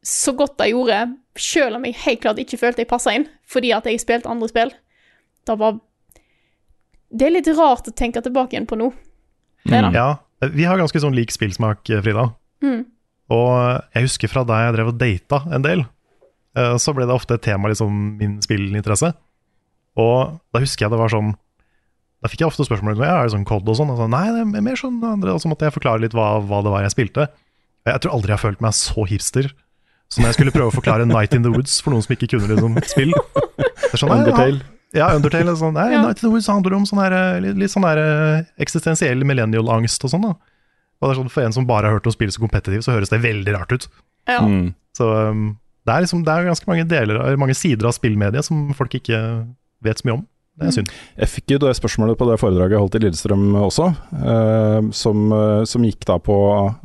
så 0.02 0.34
godt 0.34 0.58
jeg 0.58 0.74
gjorde, 0.74 0.98
selv 1.38 1.78
om 1.78 1.84
jeg 1.86 2.00
helt 2.02 2.22
klart 2.24 2.40
ikke 2.42 2.58
følte 2.58 2.82
jeg 2.82 2.90
passa 2.90 3.14
inn, 3.14 3.28
fordi 3.46 3.70
at 3.74 3.86
jeg 3.86 4.00
spilte 4.02 4.30
andre 4.30 4.48
spill. 4.50 4.72
Det 5.46 5.54
var 5.58 5.78
Det 7.12 7.26
er 7.26 7.34
litt 7.34 7.50
rart 7.58 7.88
å 7.88 7.92
tenke 7.92 8.22
tilbake 8.24 8.56
igjen 8.56 8.66
på 8.66 8.78
nå. 8.80 8.88
Det 9.68 9.76
er. 9.76 9.90
Ja, 9.94 10.08
vi 10.50 10.64
har 10.64 10.80
ganske 10.80 10.98
sånn 10.98 11.14
lik 11.14 11.30
spillsmak, 11.30 11.84
Frida. 11.84 12.30
Mm. 12.64 12.86
Og 13.30 13.50
jeg 13.94 14.06
husker 14.06 14.32
fra 14.32 14.46
da 14.48 14.62
jeg 14.64 14.74
drev 14.78 14.90
og 14.94 14.98
data 14.98 15.42
en 15.52 15.66
del, 15.66 15.84
eh, 16.56 16.76
så 16.80 16.94
ble 16.96 17.06
det 17.06 17.14
ofte 17.14 17.36
et 17.36 17.44
tema, 17.44 17.68
liksom 17.68 18.16
min 18.18 18.38
spillinteresse. 18.42 19.12
Og 20.00 20.40
da 20.52 20.62
husker 20.62 20.86
jeg 20.86 20.94
det 20.94 21.02
var 21.02 21.12
sånn 21.12 21.34
Da 22.22 22.30
fikk 22.30 22.44
jeg 22.44 22.52
ofte 22.52 22.66
spørsmål 22.68 22.94
om 22.94 23.02
ja, 23.02 23.16
er 23.18 23.26
det 23.26 23.34
sånn 23.34 23.46
COD 23.48 23.66
og 23.72 23.78
sånn. 23.78 23.90
Så, 23.98 24.06
Nei, 24.10 24.26
det 24.30 24.44
er 24.46 24.64
mer 24.64 24.78
sånn 24.78 25.00
andre, 25.02 25.34
og 25.34 25.42
så 25.42 25.50
måtte 25.50 25.66
jeg 25.66 25.74
forklare 25.74 26.04
litt 26.04 26.14
hva, 26.14 26.36
hva 26.46 26.60
det 26.62 26.70
var 26.70 26.84
jeg 26.86 26.94
spilte. 26.94 27.26
Jeg 27.88 28.02
tror 28.04 28.14
aldri 28.14 28.30
jeg 28.30 28.38
har 28.38 28.44
følt 28.44 28.62
meg 28.62 28.76
så 28.78 29.06
hipster 29.10 29.50
som 30.12 30.22
når 30.22 30.32
jeg 30.32 30.38
skulle 30.38 30.52
prøve 30.54 30.70
å 30.70 30.74
forklare 30.74 31.06
Night 31.08 31.32
in 31.32 31.44
the 31.44 31.50
Woods 31.52 31.78
for 31.80 31.94
noen 31.94 32.04
som 32.04 32.12
ikke 32.14 32.28
kunne 32.34 32.50
liksom 32.52 32.76
spill. 32.84 33.14
Det 33.16 33.88
er 33.88 34.00
sånn, 34.00 34.12
Undertale. 34.12 34.60
Ja, 34.92 35.08
Undertale. 35.16 35.54
Sånn, 35.56 35.72
nei, 35.78 35.88
Ja. 35.94 36.02
Night 36.04 36.20
in 36.20 36.26
the 36.26 36.32
Woods 36.34 36.50
handler 36.52 36.76
om 36.76 36.84
sånn 36.88 37.00
her, 37.00 37.16
litt, 37.40 37.56
litt 37.62 37.72
sånn 37.72 37.86
der 37.86 38.00
eh, 38.02 38.44
eksistensiell 38.60 39.24
millennial-angst 39.28 40.04
og 40.04 40.12
sånn. 40.12 40.26
da. 40.28 40.34
Og 41.00 41.08
det 41.08 41.14
er 41.14 41.20
sånn, 41.22 41.32
For 41.32 41.46
en 41.46 41.56
som 41.56 41.66
bare 41.66 41.88
har 41.88 41.96
hørt 41.96 42.06
om 42.10 42.14
spill 42.14 42.30
så 42.34 42.44
kompetitivt, 42.44 42.84
så 42.84 42.92
høres 42.94 43.10
det 43.12 43.22
veldig 43.24 43.56
rart 43.56 43.72
ut. 43.72 43.88
Ja. 44.28 44.42
Mm. 44.44 44.74
Så 44.94 45.08
um, 45.08 45.46
det 45.88 45.94
er 45.96 46.04
liksom, 46.04 46.26
det 46.28 46.34
er 46.34 46.50
ganske 46.50 46.68
mange, 46.68 46.84
deler, 46.92 47.22
mange 47.40 47.56
sider 47.58 47.88
av 47.88 47.96
spillmediet 47.96 48.46
som 48.46 48.68
folk 48.76 48.92
ikke 49.00 49.18
vet 49.82 49.98
så 49.98 50.06
mye 50.06 50.18
om. 50.20 50.26
Det 50.52 50.66
er 50.68 50.74
synd. 50.76 50.90
Jeg 51.16 51.30
fikk 51.32 51.54
jo 51.54 51.58
det 51.62 51.70
spørsmålet 51.78 52.18
på 52.20 52.26
det 52.28 52.34
foredraget 52.40 52.74
jeg 52.76 52.82
holdt 52.82 52.96
i 52.98 53.00
Lillestrøm 53.06 53.44
også, 53.56 53.86
eh, 54.20 54.90
som, 54.92 55.22
eh, 55.32 55.62
som 55.68 55.86
gikk 55.86 56.04
da 56.10 56.18
på 56.20 56.36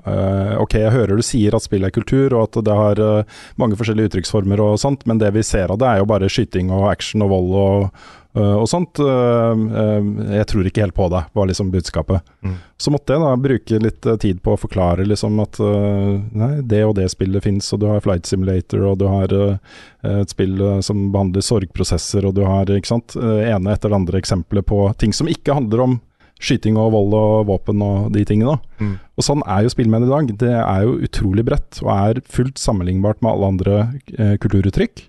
eh, 0.08 0.54
Ok, 0.62 0.78
jeg 0.80 0.94
hører 0.96 1.20
du 1.20 1.26
sier 1.26 1.58
at 1.58 1.66
spill 1.66 1.84
er 1.84 1.92
kultur, 1.92 2.32
og 2.32 2.48
at 2.48 2.62
det 2.64 2.78
har 2.80 3.02
eh, 3.04 3.42
mange 3.60 3.76
forskjellige 3.80 4.14
uttrykksformer 4.14 4.64
og 4.64 4.80
sånt, 4.80 5.04
men 5.06 5.20
det 5.20 5.34
vi 5.36 5.44
ser 5.44 5.74
av 5.74 5.82
det 5.84 5.90
er 5.90 6.00
jo 6.00 6.08
bare 6.08 6.32
skyting 6.32 6.72
og 6.72 6.88
action 6.94 7.26
og 7.28 7.34
vold 7.36 7.52
og, 7.60 8.08
og 8.38 8.68
sånt. 8.70 9.00
Eh, 9.00 9.64
eh, 9.82 10.08
jeg 10.38 10.48
tror 10.52 10.68
ikke 10.68 10.84
helt 10.86 10.96
på 10.98 11.08
det, 11.14 11.24
var 11.34 11.50
liksom 11.50 11.72
budskapet. 11.74 12.26
Mm. 12.46 12.56
Så 12.78 12.94
måtte 12.94 13.16
jeg 13.16 13.24
da 13.24 13.34
bruke 13.42 13.80
litt 13.82 14.06
eh, 14.06 14.20
tid 14.22 14.42
på 14.46 14.54
å 14.54 14.60
forklare 14.62 15.06
liksom 15.08 15.40
at 15.44 15.60
eh, 15.64 16.12
nei, 16.38 16.52
det 16.62 16.84
og 16.86 16.96
det 17.00 17.10
spillet 17.14 17.46
fins, 17.46 17.70
og 17.74 17.82
du 17.82 17.88
har 17.92 18.04
Flight 18.06 18.30
Simulator, 18.30 18.84
og 18.92 19.00
du 19.02 19.08
har 19.10 19.34
eh, 19.34 19.78
et 20.22 20.34
spill 20.34 20.60
eh, 20.62 20.82
som 20.86 21.08
behandler 21.14 21.46
sorgprosesser, 21.46 22.28
og 22.28 22.38
du 22.38 22.44
har 22.48 22.70
ikke 22.74 22.94
sant, 22.94 23.18
eh, 23.20 23.48
ene 23.52 23.74
etter 23.74 23.94
det 23.94 24.02
andre 24.02 24.22
eksempler 24.22 24.66
på 24.68 24.86
ting 25.02 25.16
som 25.16 25.32
ikke 25.32 25.58
handler 25.58 25.88
om 25.88 26.00
skyting 26.38 26.78
og 26.78 26.92
vold 26.94 27.16
og 27.18 27.48
våpen 27.50 27.82
og 27.82 28.12
de 28.14 28.24
tingene. 28.28 28.58
Mm. 28.78 28.96
Og 29.18 29.26
sånn 29.26 29.44
er 29.50 29.66
jo 29.66 29.74
spillmenn 29.74 30.06
i 30.06 30.12
dag. 30.12 30.32
Det 30.44 30.54
er 30.54 30.86
jo 30.86 30.98
utrolig 31.08 31.46
bredt, 31.48 31.80
og 31.82 31.92
er 31.96 32.22
fullt 32.30 32.62
sammenlignbart 32.62 33.24
med 33.24 33.34
alle 33.34 33.54
andre 33.56 33.80
eh, 34.18 34.36
kulturuttrykk 34.42 35.02
eh, 35.02 35.08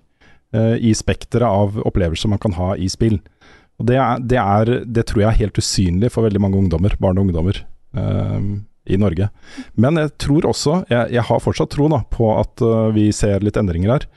i 0.49 0.95
spekteret 0.97 1.45
av 1.45 1.75
opplevelser 1.85 2.31
man 2.31 2.39
kan 2.41 2.55
ha 2.57 2.71
i 2.73 2.87
spill. 2.89 3.19
Og 3.79 3.87
det, 3.87 3.95
er, 4.01 4.19
det, 4.19 4.39
er, 4.39 4.71
det 4.83 5.05
tror 5.07 5.23
jeg 5.23 5.29
er 5.29 5.41
helt 5.43 5.59
usynlig 5.61 6.09
for 6.11 6.27
veldig 6.27 6.41
mange 6.43 6.59
ungdommer, 6.59 6.95
barn 6.99 7.19
og 7.19 7.27
ungdommer 7.27 7.61
uh, 7.95 8.39
i 8.89 8.99
Norge. 8.99 9.29
Men 9.79 9.99
jeg 10.01 10.11
tror 10.19 10.49
også, 10.49 10.81
jeg, 10.91 11.13
jeg 11.15 11.25
har 11.29 11.43
fortsatt 11.43 11.71
tro 11.75 11.87
på 12.11 12.31
at 12.35 12.65
uh, 12.65 12.89
vi 12.95 13.07
ser 13.15 13.45
litt 13.45 13.59
endringer 13.59 13.95
her. 13.95 14.07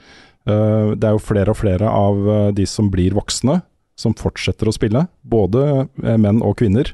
Uh, 0.49 0.99
det 0.99 1.07
er 1.07 1.15
jo 1.15 1.23
flere 1.23 1.55
og 1.55 1.61
flere 1.61 1.87
av 1.87 2.25
eh, 2.27 2.49
de 2.57 2.67
som 2.67 2.89
blir 2.91 3.15
voksne, 3.15 3.61
som 3.99 4.17
fortsetter 4.19 4.67
å 4.67 4.75
spille. 4.75 5.05
Både 5.23 5.87
eh, 6.03 6.19
menn 6.19 6.43
og 6.43 6.57
kvinner. 6.59 6.91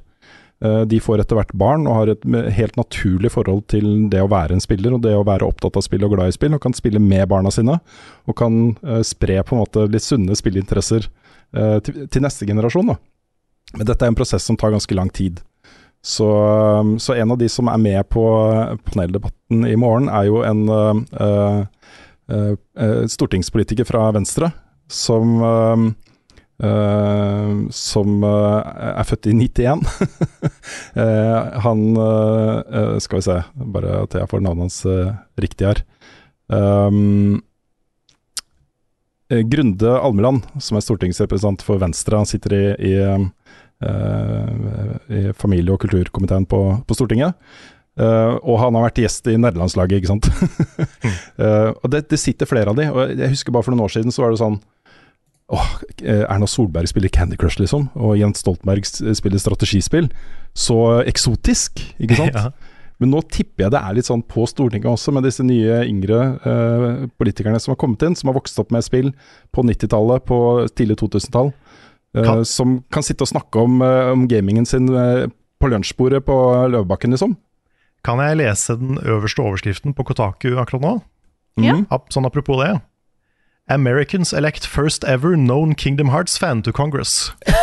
Eh, 0.65 0.81
De 0.81 1.01
får 1.01 1.23
etter 1.23 1.39
hvert 1.39 1.53
barn 1.59 1.87
og 1.87 1.97
har 2.01 2.13
et 2.13 2.25
helt 2.57 2.79
naturlig 2.79 3.31
forhold 3.35 3.67
til 3.71 4.09
det 4.11 4.23
å 4.25 4.31
være 4.31 4.57
en 4.57 4.63
spiller 4.65 4.97
og 4.97 5.05
det 5.05 5.15
å 5.15 5.27
være 5.27 5.47
opptatt 5.47 5.79
av 5.79 5.85
spill 5.87 6.07
og 6.07 6.17
glad 6.17 6.33
i 6.33 6.35
spill, 6.35 6.57
og 6.57 6.63
kan 6.65 6.75
spille 6.77 7.03
med 7.03 7.29
barna 7.31 7.53
sine. 7.55 7.79
Og 8.27 8.39
kan 8.39 8.75
eh, 8.83 9.03
spre 9.07 9.41
på 9.43 9.55
en 9.55 9.63
måte 9.63 9.87
litt 9.91 10.07
sunne 10.07 10.37
spilleinteresser 10.39 11.07
eh, 11.07 11.79
til, 11.85 12.25
neste 12.25 12.49
generasjon. 12.49 12.95
Da. 12.95 12.99
Men 13.77 13.91
dette 13.91 14.05
er 14.05 14.11
en 14.11 14.19
prosess 14.19 14.49
som 14.49 14.59
tar 14.59 14.75
ganske 14.75 14.99
lang 14.99 15.13
tid. 15.15 15.43
Så, 16.03 16.27
så 17.03 17.15
en 17.19 17.33
av 17.35 17.41
de 17.41 17.49
som 17.51 17.69
er 17.69 17.81
med 17.83 18.07
på 18.09 18.23
paneldebatten 18.87 19.65
i 19.67 19.75
morgen, 19.77 20.07
er 20.07 20.29
jo 20.29 20.45
en 20.47 20.61
uh, 20.71 21.01
uh, 21.19 21.65
uh, 22.79 23.03
stortingspolitiker 23.11 23.85
fra 23.85 24.05
Venstre 24.15 24.53
som 24.89 25.43
eh, 26.63 27.53
som 27.75 28.25
uh, 28.25 28.63
er 28.99 29.07
født 29.09 29.29
i 29.31 29.35
91. 29.37 29.85
uh, 30.97 31.59
han 31.67 31.85
eh, 32.05 32.97
Skal 33.03 33.21
vi 33.21 33.27
se, 33.29 33.39
bare 33.77 34.03
at 34.05 34.17
jeg 34.19 34.31
får 34.31 34.45
navnet 34.45 34.69
hans 34.69 34.81
riktig 35.41 35.71
her. 35.71 35.85
Um, 36.49 37.41
Grunde 39.29 39.91
Almeland, 40.01 40.47
som 40.57 40.79
er 40.79 40.85
stortingsrepresentant 40.87 41.61
for 41.61 41.81
Venstre, 41.83 42.17
han 42.17 42.29
sitter 42.29 42.55
i, 42.57 42.63
i, 42.89 42.93
i 45.13 45.21
familie- 45.37 45.75
og 45.75 45.83
kulturkomiteen 45.83 46.47
på, 46.49 46.63
på 46.89 46.97
Stortinget. 46.97 47.37
Uh, 47.99 48.39
og 48.47 48.61
han 48.63 48.77
har 48.79 48.85
vært 48.87 49.01
gjest 49.03 49.27
i 49.27 49.35
nederlandslaget, 49.41 49.99
ikke 49.99 50.13
sant. 50.13 50.29
uh, 51.43 51.75
og 51.83 51.89
det, 51.91 52.05
det 52.13 52.21
sitter 52.23 52.47
flere 52.47 52.71
av 52.71 52.79
de. 52.79 52.87
Og 52.93 53.15
jeg 53.19 53.33
husker 53.33 53.55
bare 53.55 53.67
for 53.67 53.75
noen 53.75 53.89
år 53.89 53.95
siden 53.97 54.15
så 54.15 54.23
var 54.23 54.35
det 54.35 54.41
sånn 54.41 54.61
Åh, 55.49 55.69
eh, 56.05 56.25
Erna 56.29 56.47
Solberg 56.47 56.89
spiller 56.91 57.09
Candy 57.09 57.37
Crush, 57.41 57.61
liksom. 57.61 57.87
Og 57.97 58.19
Jens 58.21 58.43
Stoltenberg 58.45 58.85
spiller 59.17 59.41
strategispill. 59.41 60.11
Så 60.55 60.77
eksotisk, 61.09 61.85
ikke 62.01 62.19
sant. 62.25 62.37
Ja. 62.43 62.51
Men 62.99 63.13
nå 63.15 63.21
tipper 63.31 63.63
jeg 63.69 63.71
det 63.71 63.79
er 63.79 63.95
litt 63.95 64.09
sånn 64.09 64.25
på 64.27 64.43
Stortinget 64.51 64.89
også, 64.91 65.13
med 65.15 65.23
disse 65.23 65.45
nye 65.47 65.85
yngre 65.87 66.17
eh, 66.43 67.05
politikerne 67.15 67.61
som 67.63 67.71
har 67.71 67.79
kommet 67.79 68.03
inn, 68.03 68.17
som 68.19 68.27
har 68.27 68.35
vokst 68.35 68.59
opp 68.59 68.73
med 68.75 68.83
spill 68.83 69.13
på 69.55 69.63
90-tallet, 69.63 70.25
på 70.27 70.39
tidlig 70.75 70.97
2000-tall. 71.05 71.53
eh, 72.19 72.43
som 72.43 72.81
kan 72.91 73.07
sitte 73.07 73.23
og 73.23 73.31
snakke 73.31 73.63
om, 73.63 73.79
eh, 73.87 74.11
om 74.17 74.25
gamingen 74.27 74.67
sin 74.67 74.91
eh, 74.91 75.29
på 75.63 75.71
lunsjbordet 75.71 76.25
på 76.27 76.35
Løvebakken, 76.75 77.15
liksom. 77.15 77.37
Kan 78.03 78.19
jeg 78.19 78.41
lese 78.43 78.75
den 78.83 78.99
øverste 78.99 79.47
overskriften 79.47 79.95
på 79.95 80.03
Kotaku 80.11 80.57
akkurat 80.59 80.83
nå? 80.83 80.93
Ja. 81.63 81.79
Sånn 82.11 82.27
apropos 82.27 82.59
det. 82.65 82.81
Americans 83.71 84.33
elect 84.33 84.67
first 84.67 85.05
ever 85.05 85.37
known 85.37 85.75
Kingdom 85.75 86.09
Hearts-fan 86.09 86.63
to 86.63 86.73
Congress. 86.73 87.33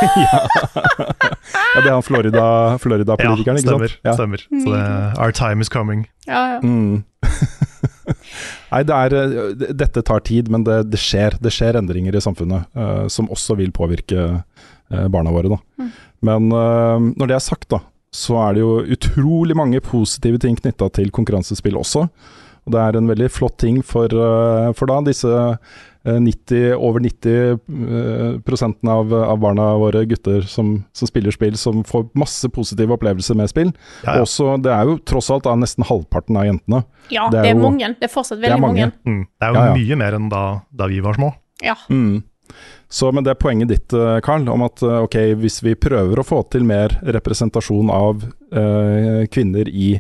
Ja, 1.76 1.82
det 1.82 1.90
er 1.90 1.94
han 1.94 2.04
Florida- 2.04 2.78
Florida 2.80 3.16
ja, 3.20 3.34
ikke 3.36 3.58
stemmer. 3.60 3.92
sant? 3.92 4.00
Ja. 4.06 4.14
stemmer. 4.16 4.38
Så 4.38 4.72
det, 4.72 4.84
our 5.20 5.32
time 5.32 5.62
is 5.62 5.70
coming. 5.70 6.06
Ja, 6.28 6.56
ja. 6.56 6.60
Mm. 6.64 7.04
Nei, 8.72 8.82
det 8.88 8.96
er, 8.96 9.16
eh, 9.20 9.66
dette 9.76 10.04
tar 10.06 10.24
tid, 10.26 10.50
men 10.52 10.64
det, 10.68 10.86
det 10.92 11.00
skjer. 11.02 11.38
Det 11.42 11.52
skjer 11.54 11.78
endringer 11.80 12.16
i 12.16 12.24
samfunnet 12.24 12.70
uh, 12.78 13.06
som 13.12 13.30
også 13.34 13.58
vil 13.60 13.74
påvirke 13.76 14.24
uh, 14.40 15.08
barna 15.12 15.34
våre. 15.36 15.52
Da. 15.56 15.60
Mm. 15.84 15.92
Men 16.30 16.48
uh, 16.54 17.12
når 17.20 17.32
det 17.32 17.38
er 17.38 17.46
sagt, 17.46 17.68
da, 17.74 17.82
så 18.16 18.40
er 18.46 18.56
det 18.56 18.64
jo 18.64 18.74
utrolig 18.96 19.58
mange 19.58 19.84
positive 19.84 20.40
ting 20.42 20.58
knytta 20.60 20.90
til 20.96 21.12
konkurransespill 21.16 21.78
også. 21.82 22.08
Og 22.66 22.74
det 22.74 22.82
er 22.82 22.98
en 22.98 23.12
veldig 23.12 23.28
flott 23.30 23.60
ting 23.62 23.84
for, 23.86 24.10
for 24.74 24.90
da 24.90 24.96
disse 25.06 25.30
90, 26.06 26.76
over 26.78 27.00
90 27.02 27.60
eh, 28.86 28.92
av, 28.94 29.14
av 29.14 29.40
barna 29.42 29.68
våre, 29.82 30.06
gutter 30.06 30.42
som, 30.42 30.84
som 30.94 31.08
spiller 31.10 31.32
spill, 31.34 31.58
som 31.58 31.84
får 31.84 32.10
masse 32.14 32.50
positive 32.54 32.94
opplevelser 32.94 33.36
med 33.36 33.50
spill. 33.50 33.72
Ja, 34.06 34.18
ja. 34.20 34.22
Også, 34.22 34.52
det 34.62 34.72
er 34.72 34.86
jo 34.92 35.00
tross 35.02 35.32
alt 35.34 35.48
da, 35.48 35.56
nesten 35.58 35.84
halvparten 35.90 36.38
av 36.38 36.46
jentene. 36.46 36.84
ja 37.10 37.26
Det 37.32 37.42
det 37.42 37.50
er 37.50 37.52
er, 37.54 37.58
jo- 37.58 37.66
mange. 37.66 37.90
Det 38.00 38.10
er 38.10 38.14
fortsatt 38.14 38.40
det 38.42 38.50
er 38.52 38.56
veldig 38.56 38.62
mange. 38.68 38.92
mange. 38.92 39.02
Mm. 39.06 39.26
Det 39.26 39.48
er 39.48 39.52
jo 39.54 39.60
Ja, 39.60 39.66
ja. 39.66 39.76
mye 39.82 40.00
mer 40.04 40.14
enn 40.20 40.30
da, 40.30 40.44
da 40.72 40.88
vi 40.92 41.00
var 41.02 41.14
små. 41.18 41.34
Ja. 41.64 41.76
Mm. 41.90 42.24
Så, 42.90 43.10
men 43.12 43.24
det 43.26 43.32
er 43.34 43.40
poenget 43.42 43.68
ditt, 43.74 43.94
eh, 43.98 44.20
Carl, 44.22 44.46
om 44.54 44.62
at 44.68 44.82
eh, 44.86 45.00
ok, 45.08 45.16
hvis 45.42 45.64
vi 45.66 45.74
prøver 45.76 46.20
å 46.22 46.24
få 46.28 46.44
til 46.54 46.64
mer 46.64 46.94
representasjon 47.02 47.90
av 47.90 48.22
eh, 48.54 49.26
kvinner 49.34 49.68
i 49.68 49.96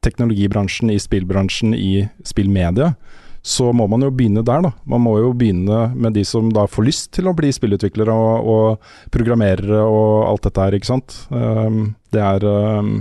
teknologibransjen, 0.00 0.90
i 0.90 0.98
spillbransjen, 0.98 1.74
i 1.76 2.08
spillmedia, 2.24 2.94
så 3.42 3.70
må 3.72 3.86
man 3.88 4.04
jo 4.04 4.10
begynne 4.12 4.44
der, 4.44 4.64
da. 4.66 4.72
Man 4.84 5.00
må 5.06 5.14
jo 5.20 5.30
begynne 5.36 5.86
med 5.96 6.12
de 6.16 6.24
som 6.28 6.50
da 6.52 6.66
får 6.68 6.86
lyst 6.86 7.10
til 7.16 7.30
å 7.30 7.34
bli 7.36 7.48
spillutviklere 7.56 8.12
og, 8.12 8.50
og 8.52 9.12
programmerere 9.14 9.80
og 9.80 10.26
alt 10.28 10.44
dette 10.48 10.66
her, 10.66 10.76
ikke 10.76 10.90
sant. 10.90 11.16
Um, 11.32 11.94
det 12.12 12.20
er 12.20 12.44
um, 12.44 12.98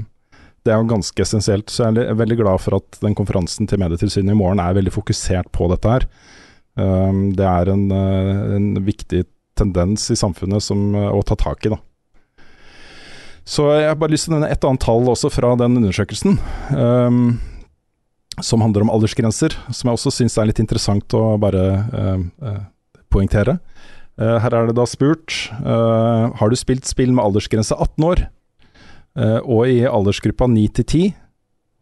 det 0.68 0.74
er 0.74 0.82
jo 0.82 0.90
ganske 0.92 1.24
essensielt, 1.24 1.72
så 1.72 1.88
jeg 1.88 2.06
er 2.06 2.18
veldig 2.20 2.38
glad 2.42 2.62
for 2.64 2.78
at 2.80 3.00
den 3.04 3.16
konferansen 3.18 3.68
til 3.68 3.80
Medietilsynet 3.82 4.36
i 4.36 4.38
morgen 4.38 4.62
er 4.64 4.76
veldig 4.76 4.94
fokusert 4.94 5.52
på 5.56 5.70
dette 5.72 5.94
her. 5.96 6.08
Um, 6.80 7.30
det 7.36 7.48
er 7.48 7.72
en, 7.74 7.86
eh, 7.92 8.42
en 8.56 8.68
viktig 8.86 9.24
tendens 9.60 10.06
i 10.12 10.18
samfunnet 10.20 10.64
som, 10.64 10.94
eh, 10.96 11.12
å 11.12 11.24
ta 11.26 11.36
tak 11.40 11.66
i. 11.66 11.72
Da. 11.74 11.80
Så 13.44 13.66
jeg 13.80 13.88
har 13.88 13.96
bare 14.00 14.14
lyst 14.14 14.28
til 14.28 14.36
å 14.36 14.40
nevne 14.40 14.52
et 14.52 14.68
annet 14.68 14.84
tall 14.84 15.10
også 15.10 15.32
fra 15.34 15.56
den 15.58 15.80
undersøkelsen. 15.80 16.38
Som 18.46 18.62
handler 18.62 18.86
om 18.86 18.92
aldersgrenser, 18.94 19.56
som 19.70 19.90
jeg 19.90 19.98
også 20.00 20.14
syns 20.14 20.38
er 20.38 20.50
litt 20.50 20.60
interessant 20.62 21.14
å 21.18 21.38
bare 21.42 21.64
eh, 21.94 22.26
eh, 22.50 22.60
poengtere. 23.12 23.60
Eh, 24.20 24.36
her 24.44 24.56
er 24.56 24.68
det 24.70 24.76
da 24.78 24.86
spurt 24.90 25.36
eh, 25.60 26.26
Har 26.40 26.52
du 26.52 26.58
spilt 26.60 26.86
spill 26.90 27.14
med 27.16 27.24
aldersgrense 27.24 27.76
18 27.76 28.06
år, 28.10 28.26
Eh, 29.18 29.40
og 29.44 29.68
i 29.68 29.82
aldersgruppa 29.90 30.48
9 30.48 30.68
til 30.80 30.86
10 30.86 31.14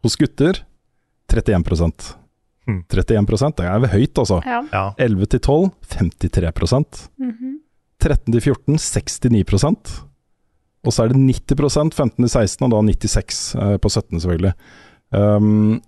hos 0.06 0.16
gutter 0.18 0.62
31 1.28 1.60
mm. 2.66 2.78
31 2.88 3.52
det 3.58 3.66
er 3.68 3.92
høyt, 3.92 4.18
altså. 4.18 4.40
ja. 4.46 4.62
Ja. 4.72 4.84
11 4.98 5.26
til 5.34 5.40
12 5.40 5.70
53 5.92 7.08
Mhm. 7.18 7.60
13 8.00 8.32
til 8.32 8.40
14 8.40 8.78
69% 8.78 9.92
Og 10.86 10.92
så 10.94 11.04
er 11.04 11.08
det 11.12 11.18
90% 11.18 11.92
15 11.94 12.16
til 12.16 12.30
16, 12.30 12.64
og 12.64 12.70
da 12.70 12.80
96 12.80 13.54
eh, 13.56 13.76
på 13.76 13.88
17, 13.90 14.20
selvfølgelig. 14.20 14.54
Um, 15.10 15.80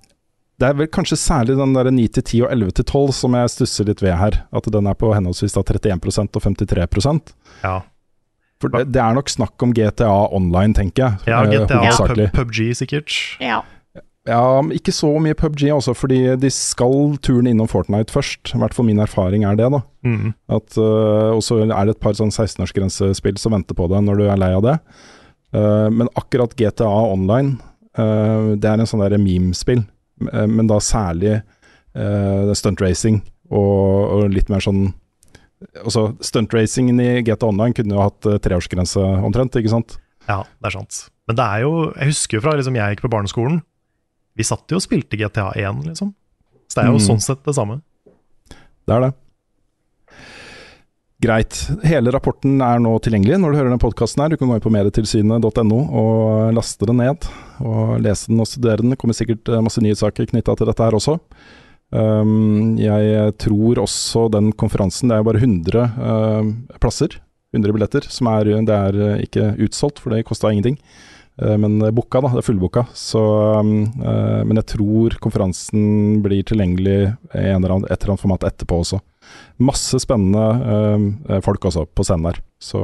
det 0.61 0.69
er 0.69 0.77
vel 0.77 0.91
kanskje 0.93 1.17
særlig 1.17 1.57
den 1.57 1.73
der 1.77 1.89
9 1.91 2.07
til 2.17 2.23
10 2.23 2.43
og 2.45 2.53
11 2.53 2.75
til 2.79 2.85
12 2.85 3.15
som 3.17 3.37
jeg 3.39 3.53
stusser 3.55 3.89
litt 3.89 4.03
ved 4.05 4.17
her. 4.21 4.43
At 4.53 4.69
den 4.73 4.91
er 4.91 4.99
på 4.99 5.15
henholdsvis 5.17 5.57
da 5.57 5.65
31% 5.65 6.37
og 6.37 6.45
53% 6.45 7.35
ja. 7.65 7.81
For 8.61 8.73
det, 8.73 8.91
det 8.93 9.01
er 9.01 9.17
nok 9.17 9.31
snakk 9.33 9.63
om 9.65 9.73
GTA 9.73 10.13
online, 10.37 10.77
tenker 10.77 11.07
jeg. 11.07 11.31
ja 11.33 11.43
eh, 11.47 11.53
GTA 11.65 11.95
og 12.05 12.25
PubG 12.37 12.75
sikkert. 12.77 13.15
ja. 13.41 13.63
Ja, 14.29 14.61
ikke 14.77 14.93
så 14.93 15.09
mye 15.23 15.35
PubG 15.35 15.63
også, 15.73 15.95
fordi 15.97 16.19
de 16.37 16.51
skal 16.53 17.17
turen 17.25 17.49
innom 17.49 17.69
Fortnite 17.71 18.13
først. 18.13 18.53
I 18.53 18.61
hvert 18.61 18.77
fall 18.77 18.85
min 18.87 19.01
erfaring 19.01 19.47
er 19.49 19.57
det, 19.57 19.71
da. 19.73 19.81
Mm. 20.05 20.35
At, 20.53 20.77
øh, 20.77 21.39
og 21.39 21.41
så 21.43 21.63
er 21.65 21.73
det 21.89 21.97
et 21.97 22.03
par 22.05 22.19
sånn 22.19 22.29
16-årsgrensespill 22.29 23.41
som 23.41 23.57
venter 23.57 23.75
på 23.79 23.89
deg 23.91 24.05
når 24.05 24.21
du 24.21 24.27
er 24.29 24.43
lei 24.43 24.53
av 24.53 24.67
det. 24.67 24.77
Uh, 25.57 25.89
men 25.91 26.13
akkurat 26.15 26.53
GTA 26.55 26.87
Online, 26.87 27.57
uh, 27.99 28.53
det 28.61 28.69
er 28.69 28.79
en 28.79 28.87
sånn 28.87 29.03
der 29.03 29.17
meme-spill. 29.19 29.83
Uh, 30.21 30.47
men 30.51 30.67
da 30.71 30.77
særlig 30.85 31.39
uh, 31.97 32.53
stunt 32.59 32.81
racing 32.85 33.21
og, 33.51 34.11
og 34.15 34.31
litt 34.35 34.49
mer 34.53 34.61
sånn 34.65 34.91
Altså, 35.85 36.15
Stuntracingen 36.25 36.97
i 37.05 37.09
GTA 37.21 37.51
Online 37.51 37.75
kunne 37.77 37.93
jo 37.93 38.01
hatt 38.01 38.25
uh, 38.25 38.39
treårsgrense 38.41 38.97
omtrent, 39.21 39.59
ikke 39.61 39.69
sant? 39.69 39.99
Ja, 40.25 40.39
det 40.57 40.71
er 40.71 40.73
sant. 40.79 41.01
Men 41.29 41.37
det 41.37 41.45
er 41.45 41.65
jo 41.67 41.73
Jeg 41.99 42.09
husker 42.15 42.39
jo 42.39 42.45
fra 42.47 42.55
liksom 42.57 42.79
jeg 42.79 42.95
gikk 42.95 43.03
på 43.05 43.11
barneskolen, 43.13 43.59
vi 44.41 44.47
satt 44.49 44.73
jo 44.73 44.79
og 44.81 44.85
spilte 44.87 45.19
GTA 45.21 45.51
1, 45.61 45.83
liksom. 45.91 46.15
Så 46.65 46.79
det 46.79 46.85
er 46.87 46.89
jo 46.95 46.97
Mm. 46.97 47.05
sånn 47.11 47.21
sett 47.21 47.45
det 47.45 47.53
samme. 47.59 47.81
Det 48.89 48.95
er 48.97 49.01
det. 49.05 49.13
Greit. 51.21 51.53
Hele 51.85 52.13
rapporten 52.15 52.63
er 52.65 52.79
nå 52.81 52.95
tilgjengelig 53.05 53.37
når 53.43 53.53
du 53.53 53.59
hører 53.59 53.75
den 53.75 53.83
podkasten 53.83 54.23
her. 54.23 54.33
Du 54.33 54.41
kan 54.41 54.49
gå 54.49 54.57
inn 54.57 54.63
på 54.65 54.73
medietilsynet.no 54.73 55.81
og 56.01 56.55
laste 56.57 56.89
den 56.89 56.97
ned. 57.03 57.27
Og 57.61 57.99
lese 58.01 58.31
den 58.31 58.41
og 58.41 58.49
studere 58.49 58.81
den. 58.81 58.95
Det 58.95 59.01
kommer 59.03 59.19
sikkert 59.19 59.51
eh, 59.53 59.61
masse 59.61 59.83
nyhetssaker 59.85 60.31
knytta 60.31 60.55
til 60.57 60.71
dette 60.71 60.87
her 60.87 60.97
også. 60.97 61.19
Um, 61.91 62.79
jeg 62.79 63.35
tror 63.43 63.81
også 63.83 64.29
den 64.31 64.53
konferansen 64.55 65.11
Det 65.11 65.17
er 65.17 65.25
bare 65.27 65.41
100 65.43 65.81
uh, 65.99 66.77
plasser, 66.79 67.17
100 67.51 67.75
billetter, 67.75 68.05
som 68.07 68.29
er, 68.31 68.53
det 68.63 68.77
er 68.77 68.99
eh, 69.09 69.25
ikke 69.25 69.49
utsolgt, 69.67 69.99
for 69.99 70.15
det 70.15 70.23
kosta 70.29 70.55
ingenting. 70.55 70.79
Uh, 71.37 71.59
men 71.61 71.83
booka, 71.93 72.23
da. 72.23 72.33
Det 72.33 72.45
er 72.45 72.49
fullbooka. 72.49 72.87
Så, 72.97 73.21
um, 73.61 73.91
uh, 74.01 74.41
men 74.47 74.63
jeg 74.63 74.71
tror 74.77 75.21
konferansen 75.21 76.23
blir 76.25 76.47
tilgjengelig 76.49 76.99
i 77.11 77.45
et 77.45 77.59
eller 77.59 77.81
annet 77.83 78.25
format 78.25 78.49
etterpå 78.55 78.81
også. 78.87 79.03
Masse 79.61 80.01
spennende 80.01 80.45
eh, 81.29 81.41
folk 81.45 81.65
også 81.69 81.87
på 81.95 82.07
scenen 82.07 82.31
der. 82.31 82.41
Så 82.61 82.81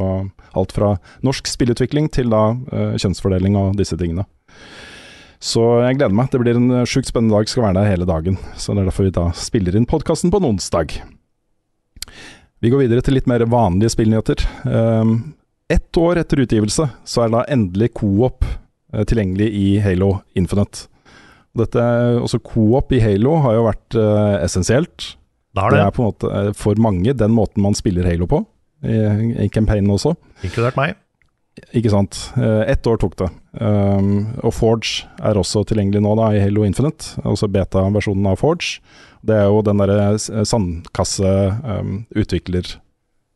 alt 0.56 0.74
fra 0.77 0.94
norsk 1.27 1.48
spillutvikling 1.48 2.10
til 2.12 2.32
da 2.32 2.51
eh, 2.73 2.97
kjønnsfordeling 3.01 3.56
og 3.60 3.78
disse 3.81 3.98
tingene. 4.01 4.27
Så 5.43 5.62
jeg 5.85 5.98
gleder 5.98 6.16
meg. 6.16 6.31
Det 6.32 6.40
blir 6.43 6.59
en 6.59 6.70
eh, 6.82 6.89
sjukt 6.89 7.10
spennende 7.10 7.36
dag. 7.36 7.48
Skal 7.51 7.66
være 7.68 7.78
der 7.81 7.90
hele 7.93 8.09
dagen. 8.09 8.39
Så 8.56 8.74
det 8.74 8.85
er 8.85 8.90
derfor 8.90 9.09
vi 9.09 9.14
da 9.16 9.28
spiller 9.36 9.77
inn 9.77 9.89
podkasten 9.89 10.32
på 10.32 10.40
en 10.43 10.51
onsdag. 10.52 10.98
Vi 12.64 12.73
går 12.73 12.86
videre 12.86 13.05
til 13.05 13.18
litt 13.18 13.28
mer 13.28 13.44
vanlige 13.52 13.93
spillnyheter. 13.93 14.40
Um, 14.64 15.35
ett 15.68 15.98
år 16.01 16.23
etter 16.23 16.40
utgivelse 16.44 16.86
så 17.05 17.24
er 17.24 17.32
da 17.35 17.44
endelig 17.52 17.90
co-op 17.98 18.47
eh, 18.47 19.05
tilgjengelig 19.05 19.48
i 19.52 19.66
Halo 19.85 20.20
Infinite. 20.39 20.86
Dette, 21.56 21.82
også 22.20 22.40
Co-op 22.44 22.93
i 22.93 23.01
Halo 23.01 23.39
har 23.44 23.56
jo 23.56 23.64
vært 23.64 23.97
eh, 23.97 24.35
essensielt. 24.44 25.14
Har 25.57 25.70
Det 25.73 25.78
det, 25.81 25.87
er 25.87 25.95
på 25.97 26.03
en 26.05 26.11
måte 26.12 26.31
eh, 26.41 26.53
for 26.57 26.78
mange 26.83 27.15
den 27.16 27.33
måten 27.35 27.62
man 27.65 27.74
spiller 27.78 28.05
Halo 28.09 28.27
på, 28.31 28.43
i, 28.85 28.97
i 29.47 29.49
campaignen 29.49 29.91
også. 29.95 30.15
inkludert 30.45 30.77
meg. 30.77 30.95
Ikke 31.73 31.89
sant. 31.89 32.19
Eh, 32.37 32.66
Ett 32.74 32.85
år 32.87 32.99
tok 33.01 33.15
det. 33.16 33.31
Um, 33.57 34.35
og 34.45 34.53
Forge 34.53 35.07
er 35.24 35.39
også 35.41 35.62
tilgjengelig 35.65 36.03
nå 36.05 36.12
da 36.19 36.27
i 36.37 36.41
Halo 36.43 36.66
Infinite, 36.69 37.15
altså 37.24 37.49
beta-versjonen 37.49 38.27
av 38.28 38.37
Forge. 38.43 38.83
Det 39.27 39.39
er 39.41 39.47
jo 39.49 39.62
den 39.65 39.81
derre 39.81 40.11
s- 40.20 40.28
sandkasse 40.51 41.31
um, 41.65 42.03
utvikler 42.15 42.69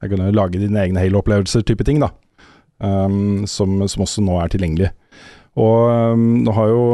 Jeg 0.02 0.10
kan 0.12 0.20
jo 0.26 0.32
lage 0.36 0.60
dine 0.60 0.78
egne 0.84 1.00
Halo-opplevelser 1.00 1.64
type 1.64 1.84
ting, 1.88 1.98
da. 2.04 2.10
Um, 2.80 3.46
som, 3.48 3.80
som 3.88 4.04
også 4.04 4.22
nå 4.24 4.36
er 4.40 4.52
tilgjengelig. 4.52 4.92
Og 5.56 5.88
um, 6.14 6.28
nå 6.44 6.52
har 6.56 6.68
jo 6.70 6.84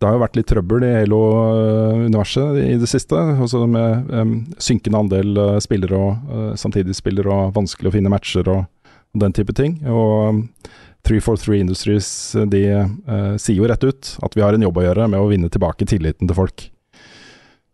det 0.00 0.08
har 0.08 0.16
jo 0.16 0.22
vært 0.22 0.36
litt 0.38 0.48
trøbbel 0.48 0.84
i 0.86 0.94
Halo-universet 0.94 2.58
i 2.62 2.76
det 2.80 2.88
siste. 2.88 3.20
Også 3.44 3.66
med 3.68 4.08
um, 4.08 4.34
synkende 4.56 5.02
andel 5.04 5.36
uh, 5.36 5.58
spillere 5.60 5.98
og 5.98 6.30
uh, 6.32 6.52
samtidig 6.56 6.96
spillere 6.96 7.28
og 7.28 7.52
vanskelig 7.58 7.90
å 7.90 7.94
finne 7.98 8.12
matcher 8.12 8.48
og, 8.48 8.64
og 9.12 9.24
den 9.26 9.36
type 9.36 9.52
ting. 9.58 9.76
Og 9.84 10.12
um, 10.32 10.42
343 11.04 11.60
Industries 11.60 12.08
de 12.52 12.62
uh, 12.80 13.36
sier 13.40 13.60
jo 13.60 13.68
rett 13.68 13.84
ut 13.84 14.12
at 14.24 14.36
vi 14.36 14.44
har 14.44 14.56
en 14.56 14.64
jobb 14.64 14.80
å 14.80 14.86
gjøre 14.86 15.08
med 15.12 15.20
å 15.20 15.28
vinne 15.28 15.52
tilbake 15.52 15.88
tilliten 15.88 16.30
til 16.30 16.38
folk. 16.38 16.70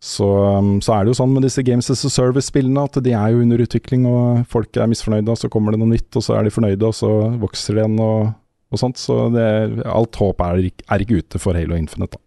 Så, 0.03 0.27
um, 0.27 0.77
så 0.82 0.97
er 0.97 1.05
det 1.05 1.15
jo 1.15 1.20
sånn 1.20 1.32
med 1.35 1.47
disse 1.47 1.62
Games 1.66 1.89
as 1.94 2.05
a 2.07 2.11
Service-spillene 2.12 2.85
at 2.89 2.98
de 3.03 3.15
er 3.16 3.32
jo 3.32 3.44
under 3.47 3.62
utvikling, 3.62 4.05
og 4.11 4.43
folk 4.51 4.74
er 4.77 4.90
misfornøyde, 4.90 5.31
og 5.31 5.39
så 5.40 5.51
kommer 5.53 5.74
det 5.74 5.81
noe 5.82 5.94
nytt, 5.94 6.11
og 6.19 6.27
så 6.27 6.36
er 6.36 6.47
de 6.47 6.53
fornøyde, 6.55 6.90
og 6.90 6.94
så 6.94 7.12
vokser 7.43 7.78
det 7.78 7.85
igjen, 7.85 7.97
og, 8.03 8.35
og 8.72 8.80
sånt. 8.82 9.01
Så 9.01 9.28
det, 9.34 9.47
alt 9.86 10.18
håp 10.20 10.43
er, 10.44 10.62
er 10.68 11.05
ikke 11.05 11.22
ute 11.22 11.43
for 11.43 11.59
Halo 11.59 11.78
Infinite, 11.78 12.16
da. 12.16 12.22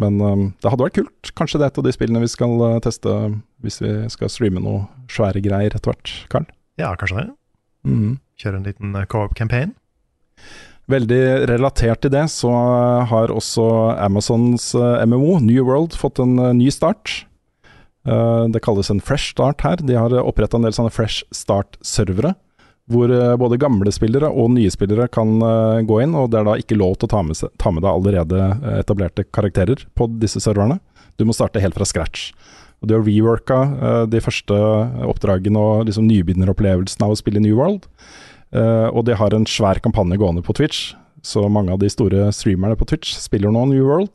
Men 0.00 0.18
um, 0.18 0.44
det 0.58 0.70
hadde 0.72 0.82
vært 0.88 0.96
kult. 0.98 1.30
Kanskje 1.38 1.60
det 1.60 1.68
er 1.68 1.72
et 1.72 1.80
av 1.80 1.86
de 1.86 1.94
spillene 1.94 2.22
vi 2.24 2.30
skal 2.32 2.54
uh, 2.58 2.80
teste 2.82 3.14
hvis 3.62 3.78
vi 3.82 3.92
skal 4.10 4.32
streame 4.32 4.62
noe 4.62 4.88
svære 5.12 5.42
greier 5.44 5.70
etter 5.70 5.92
hvert, 5.92 6.12
Karl. 6.32 6.48
Ja, 6.80 6.92
kanskje 6.98 7.22
det. 7.22 7.26
Mhm. 7.86 8.14
Kjøre 8.40 8.58
en 8.58 8.66
liten 8.66 8.96
uh, 8.98 9.04
co-op-campaign. 9.06 9.74
Veldig 10.90 11.48
relatert 11.48 12.02
til 12.04 12.12
det, 12.12 12.26
så 12.34 12.50
har 13.08 13.32
også 13.32 13.64
Amazons 14.02 14.72
uh, 14.76 14.98
MMO, 15.06 15.38
New 15.40 15.62
World, 15.64 15.94
fått 15.96 16.18
en 16.20 16.34
uh, 16.42 16.50
ny 16.56 16.68
start. 16.74 17.22
Uh, 18.04 18.50
det 18.52 18.60
kalles 18.66 18.90
en 18.92 19.00
fresh 19.00 19.30
start 19.32 19.62
her. 19.64 19.80
De 19.80 19.96
har 19.96 20.12
oppretta 20.20 20.58
en 20.58 20.66
del 20.66 20.74
sånne 20.76 20.92
fresh 20.92 21.22
start-servere. 21.32 22.34
Hvor 22.92 23.08
uh, 23.08 23.36
både 23.40 23.60
gamle 23.60 23.92
spillere 23.94 24.28
og 24.28 24.50
nye 24.52 24.72
spillere 24.72 25.06
kan 25.12 25.38
uh, 25.40 25.80
gå 25.86 26.02
inn, 26.04 26.16
og 26.18 26.28
det 26.32 26.40
er 26.40 26.48
da 26.50 26.58
ikke 26.60 26.76
lov 26.76 26.98
til 26.98 27.08
å 27.08 27.14
ta 27.14 27.22
med, 27.24 27.40
ta 27.60 27.72
med 27.72 27.84
deg 27.84 27.92
allerede 27.92 28.50
uh, 28.60 28.74
etablerte 28.82 29.24
karakterer 29.32 29.86
på 29.96 30.08
disse 30.20 30.42
serverne. 30.44 30.76
Du 31.16 31.24
må 31.24 31.36
starte 31.36 31.62
helt 31.62 31.78
fra 31.78 31.88
scratch. 31.88 32.32
Og 32.82 32.90
du 32.90 32.96
har 32.96 33.04
reworka 33.06 33.56
de 34.12 34.20
første 34.20 34.56
oppdragene 35.08 35.56
og 35.56 35.86
liksom 35.88 36.04
nybegynneropplevelsen 36.04 37.06
av 37.06 37.14
å 37.14 37.16
spille 37.16 37.40
New 37.40 37.54
World. 37.56 37.86
Eh, 38.54 38.88
og 38.94 39.04
de 39.08 39.16
har 39.18 39.34
en 39.34 39.46
svær 39.48 39.80
kampanje 39.82 40.18
gående 40.20 40.44
på 40.46 40.54
Twitch, 40.54 40.92
så 41.24 41.46
mange 41.50 41.72
av 41.74 41.80
de 41.82 41.90
store 41.90 42.28
streamerne 42.36 42.78
på 42.78 42.86
Twitch 42.86 43.16
spiller 43.18 43.52
nå 43.54 43.66
New 43.70 43.86
World. 43.88 44.12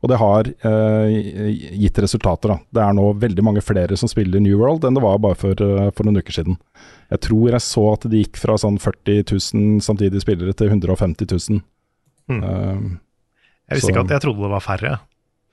Og 0.00 0.08
det 0.08 0.16
har 0.16 0.48
eh, 0.48 1.50
gitt 1.76 1.98
resultater. 2.00 2.48
da. 2.54 2.56
Det 2.72 2.80
er 2.82 2.94
nå 2.96 3.04
veldig 3.20 3.42
mange 3.44 3.60
flere 3.60 3.96
som 4.00 4.08
spiller 4.08 4.40
New 4.40 4.56
World 4.56 4.86
enn 4.88 4.96
det 4.96 5.02
var 5.04 5.18
bare 5.20 5.36
for, 5.36 5.52
eh, 5.52 5.90
for 5.92 6.08
noen 6.08 6.16
uker 6.22 6.32
siden. 6.38 6.56
Jeg 7.12 7.20
tror 7.26 7.50
jeg 7.52 7.60
så 7.66 7.84
at 7.92 8.06
det 8.08 8.22
gikk 8.24 8.40
fra 8.40 8.56
sånn 8.56 8.78
40 8.80 9.24
000 9.28 9.84
samtidige 9.84 10.22
spillere 10.24 10.54
til 10.56 10.70
150 10.72 11.28
000. 11.28 11.60
Hmm. 12.30 12.40
Uh, 12.44 12.96
Jeg 13.68 13.76
visste 13.76 13.90
så- 13.90 13.92
ikke 13.92 14.04
at 14.06 14.14
jeg 14.16 14.22
trodde 14.24 14.40
det 14.46 14.50
var 14.54 14.60
færre. 14.64 15.00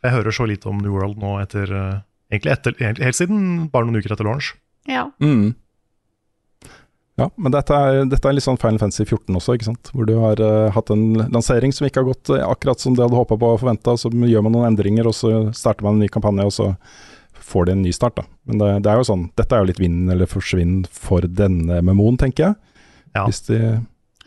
Jeg 0.03 0.11
hører 0.13 0.31
så 0.31 0.47
lite 0.47 0.69
om 0.69 0.77
New 0.79 0.93
World 0.93 1.17
nå 1.17 1.41
etter 1.41 1.67
eh, 1.73 1.99
Egentlig 2.31 2.51
etter, 2.51 2.73
egentlig 2.75 3.05
helt 3.07 3.15
siden 3.15 3.43
bare 3.71 3.85
noen 3.87 4.01
uker 4.01 4.11
etter 4.11 4.25
launch. 4.27 4.49
Ja. 4.85 5.05
Mm. 5.23 5.55
Ja, 7.17 7.31
men 7.41 7.53
dette 7.53 7.73
er, 7.73 8.03
dette 8.05 8.29
er 8.29 8.35
litt 8.37 8.45
sånn 8.45 8.59
Final 8.61 8.77
Fantasy 8.77 9.01
14 9.07 9.33
også, 9.39 9.55
ikke 9.57 9.71
sant? 9.71 9.89
Hvor 9.89 10.05
du 10.05 10.13
har 10.21 10.37
uh, 10.37 10.69
hatt 10.75 10.91
en 10.93 11.17
lansering 11.33 11.73
som 11.73 11.87
ikke 11.87 12.03
har 12.03 12.11
gått 12.11 12.29
eh, 12.29 12.43
akkurat 12.45 12.83
som 12.83 12.93
de 12.93 13.01
hadde 13.01 13.17
håpa 13.17 13.39
på 13.41 13.49
og 13.55 13.61
forventa, 13.63 13.95
så 13.97 14.11
gjør 14.13 14.45
man 14.45 14.53
noen 14.53 14.67
endringer, 14.69 15.09
og 15.09 15.15
så 15.17 15.31
starter 15.57 15.87
man 15.87 15.97
en 15.97 16.05
ny 16.05 16.11
kampanje, 16.13 16.45
og 16.45 16.53
så 16.53 16.67
får 17.47 17.65
de 17.65 17.73
en 17.73 17.81
ny 17.81 17.93
start, 17.95 18.19
da. 18.19 18.27
Men 18.45 18.61
det, 18.61 18.69
det 18.85 18.91
er 18.91 19.01
jo 19.01 19.07
sånn, 19.09 19.25
dette 19.39 19.57
er 19.57 19.63
jo 19.63 19.69
litt 19.71 19.81
vinn 19.81 20.03
eller 20.13 20.29
forsvinn 20.29 20.81
for 20.93 21.25
denne 21.25 21.81
MMO-en, 21.81 22.19
tenker 22.21 22.51
jeg. 22.51 22.59
Ja. 23.15 23.25
Hvis 23.25 23.41
de 23.49 23.61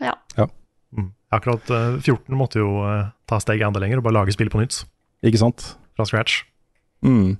Ja. 0.01 0.17
Mm. 0.91 1.13
Akkurat 1.31 1.69
uh, 1.71 1.95
14 2.01 2.35
måtte 2.35 2.59
jo 2.59 2.81
uh, 2.83 3.13
ta 3.29 3.39
steget 3.39 3.69
enda 3.69 3.79
lenger 3.79 4.01
og 4.01 4.09
bare 4.09 4.19
lage 4.19 4.35
spillet 4.35 4.51
på 4.51 4.59
nytt. 4.59 4.81
Ikke 5.23 5.39
sant? 5.39 5.77
Fra 5.95 6.03
scratch. 6.09 6.41
Mm. 7.07 7.37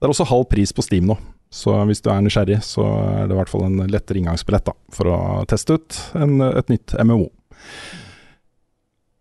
Det 0.00 0.08
er 0.08 0.10
også 0.10 0.26
halv 0.26 0.48
pris 0.50 0.72
på 0.74 0.82
Steam 0.82 1.06
nå, 1.06 1.20
så 1.50 1.74
hvis 1.88 2.02
du 2.04 2.10
er 2.12 2.20
nysgjerrig, 2.22 2.60
så 2.62 2.84
er 2.86 3.26
det 3.26 3.34
i 3.34 3.38
hvert 3.40 3.50
fall 3.50 3.66
en 3.66 3.80
lettere 3.90 4.20
inngangsbillett 4.20 4.68
da, 4.68 4.74
for 4.94 5.10
å 5.10 5.18
teste 5.50 5.80
ut 5.80 5.98
en, 6.18 6.38
et 6.46 6.70
nytt 6.70 6.94
MMO. 7.02 7.26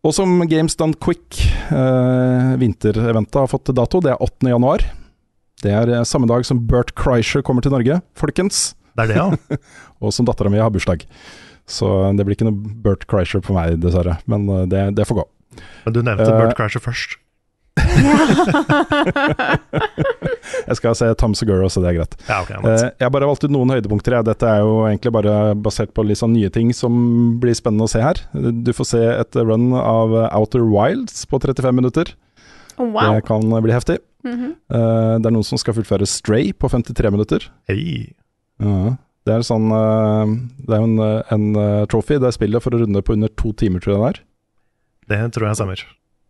Og 0.05 0.13
som 0.15 0.37
Games 0.47 0.77
Done 0.79 0.95
Quick, 1.01 1.41
eh, 1.73 2.53
vintereventet, 2.61 3.35
har 3.35 3.49
fått 3.51 3.73
dato, 3.75 3.99
det 3.99 4.13
er 4.13 4.23
8. 4.23 4.47
januar. 4.53 4.85
Det 5.59 5.73
er 5.75 5.91
eh, 5.91 6.05
samme 6.07 6.29
dag 6.29 6.45
som 6.47 6.61
Bert 6.69 6.93
Kreischer 6.95 7.43
kommer 7.43 7.65
til 7.65 7.73
Norge, 7.75 7.99
folkens. 8.15 8.69
Det 8.95 9.07
er 9.07 9.11
det, 9.11 9.17
ja. 9.19 9.59
Og 10.03 10.15
som 10.15 10.27
dattera 10.27 10.51
mi 10.53 10.61
har 10.61 10.71
bursdag. 10.71 11.03
Så 11.69 11.89
det 12.15 12.25
blir 12.25 12.37
ikke 12.37 12.47
noe 12.47 12.77
Bert 12.85 13.03
Kreischer 13.11 13.43
på 13.43 13.57
meg, 13.57 13.75
dessverre. 13.83 14.19
Men 14.31 14.47
eh, 14.53 14.67
det, 14.71 14.85
det 15.01 15.07
får 15.09 15.21
gå. 15.21 15.27
Men 15.83 15.97
du 15.97 16.01
nevnte 16.05 16.29
uh, 16.29 16.37
Bert 16.37 16.55
Kreischer 16.61 16.83
først. 16.83 17.19
Jeg 20.69 20.77
skal 20.79 20.95
se 20.97 21.09
Tom 21.19 21.33
Segura, 21.37 21.67
så 21.71 21.81
det 21.83 21.91
er 21.91 21.97
greit. 21.99 22.15
Ja, 22.27 22.37
okay. 22.43 22.59
Eh, 22.61 22.85
jeg 22.99 23.05
har 23.05 23.13
bare 23.13 23.29
valgt 23.29 23.45
ut 23.45 23.53
noen 23.53 23.71
høydepunkter. 23.73 24.11
jeg. 24.19 24.27
Dette 24.29 24.45
er 24.49 24.59
jo 24.63 24.73
egentlig 24.89 25.13
bare 25.15 25.33
basert 25.57 25.91
på 25.97 26.05
litt 26.05 26.19
sånn 26.21 26.33
nye 26.35 26.51
ting 26.53 26.71
som 26.75 26.93
blir 27.41 27.55
spennende 27.57 27.87
å 27.87 27.91
se 27.91 28.01
her. 28.03 28.17
Du 28.33 28.71
får 28.75 28.89
se 28.91 29.01
et 29.15 29.39
run 29.41 29.69
av 29.77 30.13
Outer 30.29 30.63
Wilds 30.67 31.25
på 31.29 31.35
35 31.41 31.75
minutter. 31.81 32.05
Oh, 32.77 32.87
wow. 32.87 33.15
Det 33.15 33.25
kan 33.27 33.43
bli 33.63 33.73
heftig. 33.75 33.97
Mhm. 34.27 34.49
Eh, 34.71 35.13
det 35.19 35.27
er 35.29 35.35
noen 35.35 35.47
som 35.47 35.59
skal 35.61 35.75
fullføre 35.77 36.07
Stray 36.09 36.45
på 36.53 36.69
53 36.71 37.11
minutter. 37.15 37.39
Hei. 37.69 37.81
Ja. 38.59 38.95
Det 39.27 39.33
er 39.35 39.43
sånn 39.45 39.67
eh, 39.75 40.25
Det 40.65 40.73
er 40.75 40.81
jo 40.81 40.89
en, 40.89 40.99
en 41.35 41.45
trophy. 41.91 42.15
Det 42.19 42.27
er 42.31 42.35
spillet 42.37 42.63
for 42.63 42.71
å 42.75 42.81
runde 42.83 43.03
på 43.05 43.15
under 43.17 43.31
to 43.39 43.49
timer, 43.53 43.79
tror 43.83 43.95
jeg 43.95 44.01
det 44.03 44.09
er. 44.13 44.19
Det 45.09 45.19
tror 45.35 45.45
jeg 45.49 45.57
stemmer. 45.59 45.79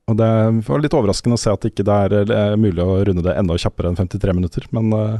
Og 0.09 0.17
det 0.17 0.29
var 0.65 0.81
litt 0.81 0.95
overraskende 0.97 1.37
å 1.37 1.41
se 1.41 1.51
at 1.53 1.67
ikke 1.67 1.85
det 1.85 1.97
ikke 2.07 2.23
er 2.23 2.33
eh, 2.33 2.55
mulig 2.59 2.81
å 2.81 2.97
runde 3.05 3.25
det 3.25 3.35
enda 3.37 3.57
kjappere 3.59 3.91
enn 3.91 3.99
53 3.99 4.35
minutter. 4.35 4.65
Men 4.75 4.89
eh, 4.95 5.19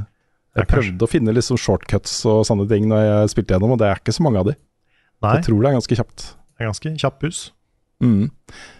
jeg 0.57 0.69
prøvde 0.71 1.05
å 1.05 1.11
finne 1.11 1.45
sånn 1.45 1.61
shortcuts 1.61 2.15
og 2.29 2.41
sånne 2.49 2.65
ting 2.71 2.89
når 2.89 3.05
jeg 3.05 3.31
spilte 3.35 3.55
gjennom, 3.55 3.75
og 3.75 3.81
det 3.81 3.89
er 3.89 4.01
ikke 4.01 4.15
så 4.15 4.25
mange 4.25 4.41
av 4.41 4.49
de. 4.49 4.57
Nei, 5.19 5.35
Jeg 5.37 5.49
tror 5.49 5.61
det 5.61 5.69
er 5.69 5.77
ganske 5.77 5.99
kjapt. 5.99 6.25
det 6.25 6.63
er 6.63 6.71
ganske 6.71 6.93
kjapp 7.03 7.23
buss. 7.23 7.39
Mm. 7.99 8.29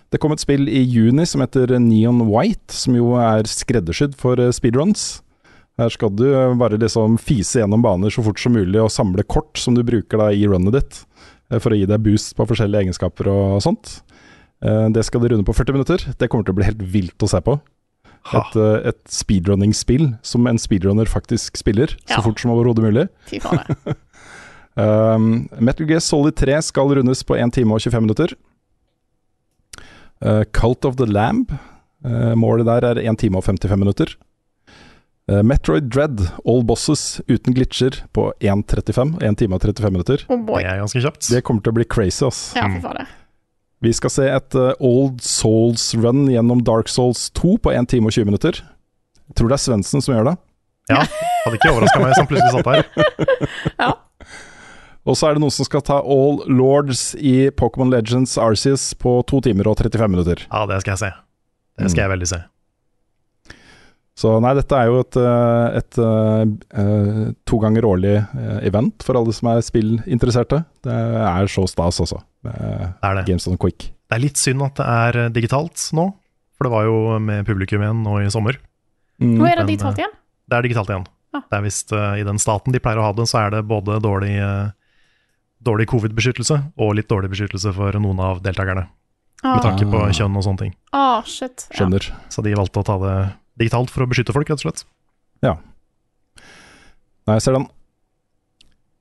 Det 0.09 0.19
kom 0.23 0.33
et 0.33 0.41
spill 0.41 0.69
i 0.71 0.81
juni 0.81 1.25
som 1.27 1.43
heter 1.43 1.75
Neon 1.83 2.23
White, 2.31 2.73
som 2.73 2.95
jo 2.97 3.13
er 3.21 3.49
skreddersydd 3.49 4.15
for 4.17 4.41
eh, 4.41 4.53
speedruns. 4.55 5.21
Her 5.79 5.93
skal 5.93 6.11
du 6.11 6.25
bare 6.59 6.79
liksom 6.79 7.19
fise 7.21 7.61
gjennom 7.61 7.83
baner 7.85 8.11
så 8.11 8.23
fort 8.25 8.39
som 8.41 8.55
mulig 8.57 8.81
og 8.81 8.91
samle 8.91 9.23
kort 9.23 9.59
som 9.61 9.77
du 9.77 9.83
bruker 9.87 10.19
da 10.19 10.31
i 10.35 10.47
runnet 10.49 10.75
ditt, 10.75 10.97
for 11.55 11.71
å 11.71 11.77
gi 11.79 11.85
deg 11.87 12.03
boost 12.03 12.33
på 12.35 12.45
forskjellige 12.49 12.83
egenskaper 12.83 13.29
og 13.31 13.61
sånt. 13.63 13.93
Eh, 14.61 14.89
Det 14.89 15.05
skal 15.05 15.21
de 15.21 15.29
runde 15.33 15.45
på 15.47 15.55
40 15.55 15.73
minutter. 15.73 15.97
Det 16.19 16.29
kommer 16.29 16.43
til 16.45 16.53
å 16.53 16.59
bli 16.59 16.65
helt 16.67 16.81
vilt 16.83 17.17
å 17.23 17.29
se 17.29 17.39
på. 17.41 17.59
Et, 18.33 18.55
eh, 18.59 18.89
et 18.89 18.99
speedrunning-spill 19.07 20.17
som 20.21 20.45
en 20.47 20.57
speedrunner 20.57 21.05
faktisk 21.07 21.55
spiller, 21.57 21.95
Ja. 22.09 22.17
så 22.17 22.23
fort 22.23 22.39
som 22.39 22.51
overhodet 22.51 22.83
mulig. 22.83 23.07
Fy. 23.27 23.39
Um, 24.79 25.49
Metal 25.59 25.85
Gear 25.89 25.99
Solid 25.99 26.37
3 26.39 26.61
skal 26.63 26.87
rundes 26.95 27.23
på 27.27 27.35
1 27.35 27.51
time 27.51 27.73
og 27.73 27.81
25 27.81 28.01
minutter. 28.05 28.31
Uh, 30.23 30.43
Cult 30.53 30.85
of 30.85 30.95
the 30.95 31.05
Lamb, 31.05 31.51
uh, 32.05 32.33
målet 32.35 32.65
der 32.65 32.85
er 32.87 33.01
1 33.01 33.17
time 33.19 33.35
og 33.39 33.43
55 33.43 33.79
minutter. 33.79 34.13
Uh, 35.27 35.41
Metroid 35.43 35.89
Dread, 35.91 36.21
All 36.47 36.63
Bosses 36.63 37.19
uten 37.27 37.53
glitcher 37.57 37.99
på 38.15 38.29
1.35, 38.39 39.17
1 39.21 39.37
time 39.41 39.55
og 39.57 39.61
35 39.67 39.91
minutter. 39.91 40.23
Oh 40.29 40.37
boy. 40.37 40.61
Det 40.63 40.71
er 40.71 40.79
ganske 40.79 41.03
kjapt. 41.03 41.27
Det 41.29 41.43
kommer 41.43 41.65
til 41.65 41.73
å 41.73 41.77
bli 41.81 41.85
crazy, 41.89 42.23
ass. 42.25 42.53
Ja, 42.55 42.69
fy 42.71 42.79
faen. 42.85 43.03
Vi 43.79 43.93
skal 43.95 44.11
se 44.11 44.25
et 44.27 44.55
uh, 44.59 44.73
Old 44.83 45.21
Souls-run 45.23 46.25
gjennom 46.31 46.59
Dark 46.67 46.89
Souls 46.91 47.29
2 47.39 47.55
på 47.63 47.71
1 47.71 47.87
time 47.93 48.09
og 48.09 48.15
20 48.15 48.27
minutter. 48.27 48.59
Jeg 49.29 49.37
tror 49.39 49.51
det 49.51 49.55
er 49.55 49.63
Svendsen 49.63 50.03
som 50.03 50.15
gjør 50.17 50.31
det. 50.31 50.35
Ja, 50.89 51.03
Hadde 51.45 51.59
ikke 51.59 51.71
overraska 51.71 51.99
meg 52.01 52.11
hvis 52.11 52.19
han 52.19 52.29
plutselig 52.29 52.53
satt 52.57 52.69
her. 52.73 52.85
Ja. 53.85 53.91
Og 55.07 55.15
så 55.17 55.29
er 55.29 55.37
det 55.37 55.41
noen 55.41 55.53
som 55.53 55.65
skal 55.65 55.81
ta 55.85 56.01
All 56.03 56.41
Lords 56.51 57.13
i 57.15 57.49
Pokémon 57.55 57.89
Legends 57.93 58.35
Arceus 58.41 58.89
på 58.99 59.13
2 59.31 59.39
timer 59.47 59.69
og 59.71 59.79
35 59.79 60.11
minutter. 60.11 60.43
Ja, 60.49 60.65
det 60.69 60.81
skal 60.83 60.97
jeg 60.97 61.01
se. 61.05 61.11
Det 61.79 61.91
skal 61.93 62.03
jeg 62.03 62.11
veldig 62.17 62.27
se. 62.29 62.41
Så 64.19 64.33
nei, 64.43 64.51
dette 64.57 64.75
er 64.75 64.89
jo 64.89 64.97
et, 64.99 65.15
et, 65.15 65.77
et 65.79 65.99
eh, 66.03 66.81
eh, 66.81 67.19
to 67.47 67.59
ganger 67.63 67.85
årlig 67.87 68.17
eh, 68.19 68.57
event 68.67 69.05
for 69.05 69.15
alle 69.15 69.31
som 69.35 69.47
er 69.53 69.61
spillinteresserte. 69.63 70.59
Det 70.83 70.95
er 71.23 71.51
så 71.51 71.63
stas, 71.71 72.01
altså. 72.03 72.19
med 72.43 72.57
Det 72.59 73.11
er 73.11 73.19
det. 73.21 73.27
Games 73.29 73.47
on 73.47 73.59
Quick. 73.61 73.93
Det 74.09 74.17
er 74.17 74.23
litt 74.25 74.41
synd 74.41 74.65
at 74.65 74.75
det 74.81 74.89
er 74.89 75.21
eh, 75.23 75.31
digitalt 75.35 75.85
nå, 75.95 76.09
for 76.57 76.67
det 76.67 76.73
var 76.73 76.89
jo 76.89 76.97
med 77.23 77.47
publikum 77.47 77.85
igjen 77.85 78.03
nå 78.03 78.17
i 78.25 78.27
sommer. 78.33 78.59
Mm. 79.23 79.37
Nå 79.39 79.47
er 79.47 79.61
det 79.61 79.69
digitalt 79.71 79.95
eh, 79.95 80.03
igjen? 80.03 80.19
Det 80.49 80.59
er 80.59 80.67
digitalt 80.67 80.91
igjen. 80.91 81.07
Ah. 81.29 81.45
Det 81.45 81.59
er 81.59 81.65
visst 81.69 81.95
eh, 81.95 82.19
I 82.19 82.27
den 82.27 82.41
staten 82.41 82.75
de 82.75 82.83
pleier 82.83 82.99
å 82.99 83.07
ha 83.07 83.15
det, 83.15 83.27
så 83.29 83.45
er 83.45 83.55
det 83.55 83.65
både 83.69 84.01
dårlig 84.03 84.35
eh, 84.35 84.71
dårlig 85.63 85.89
covid-beskyttelse 85.91 86.55
og 86.79 86.95
litt 86.95 87.09
dårlig 87.11 87.31
beskyttelse 87.33 87.71
for 87.75 87.95
noen 88.03 88.19
av 88.23 88.43
deltakerne. 88.43 88.89
Ah. 89.43 89.55
Med 89.55 89.63
tanke 89.63 89.87
på 89.87 90.03
kjønn 90.11 90.35
og 90.35 90.43
sånne 90.43 90.65
ting. 90.65 90.73
Ah, 90.91 91.21
shit. 91.23 91.69
Ja. 91.69 91.79
Skjønner. 91.79 92.11
Så 92.31 92.43
de 92.43 92.55
valgte 92.59 92.81
å 92.81 92.87
ta 92.87 92.99
det 93.03 93.15
digitalt 93.59 93.91
for 93.93 94.05
å 94.05 94.09
beskytte 94.09 94.35
folk, 94.35 94.49
rett 94.49 94.61
og 94.61 94.69
slett. 94.69 94.87
Ja. 95.45 95.57
Nei, 97.27 97.37
jeg 97.37 97.45
ser 97.45 97.59
den. 97.59 97.69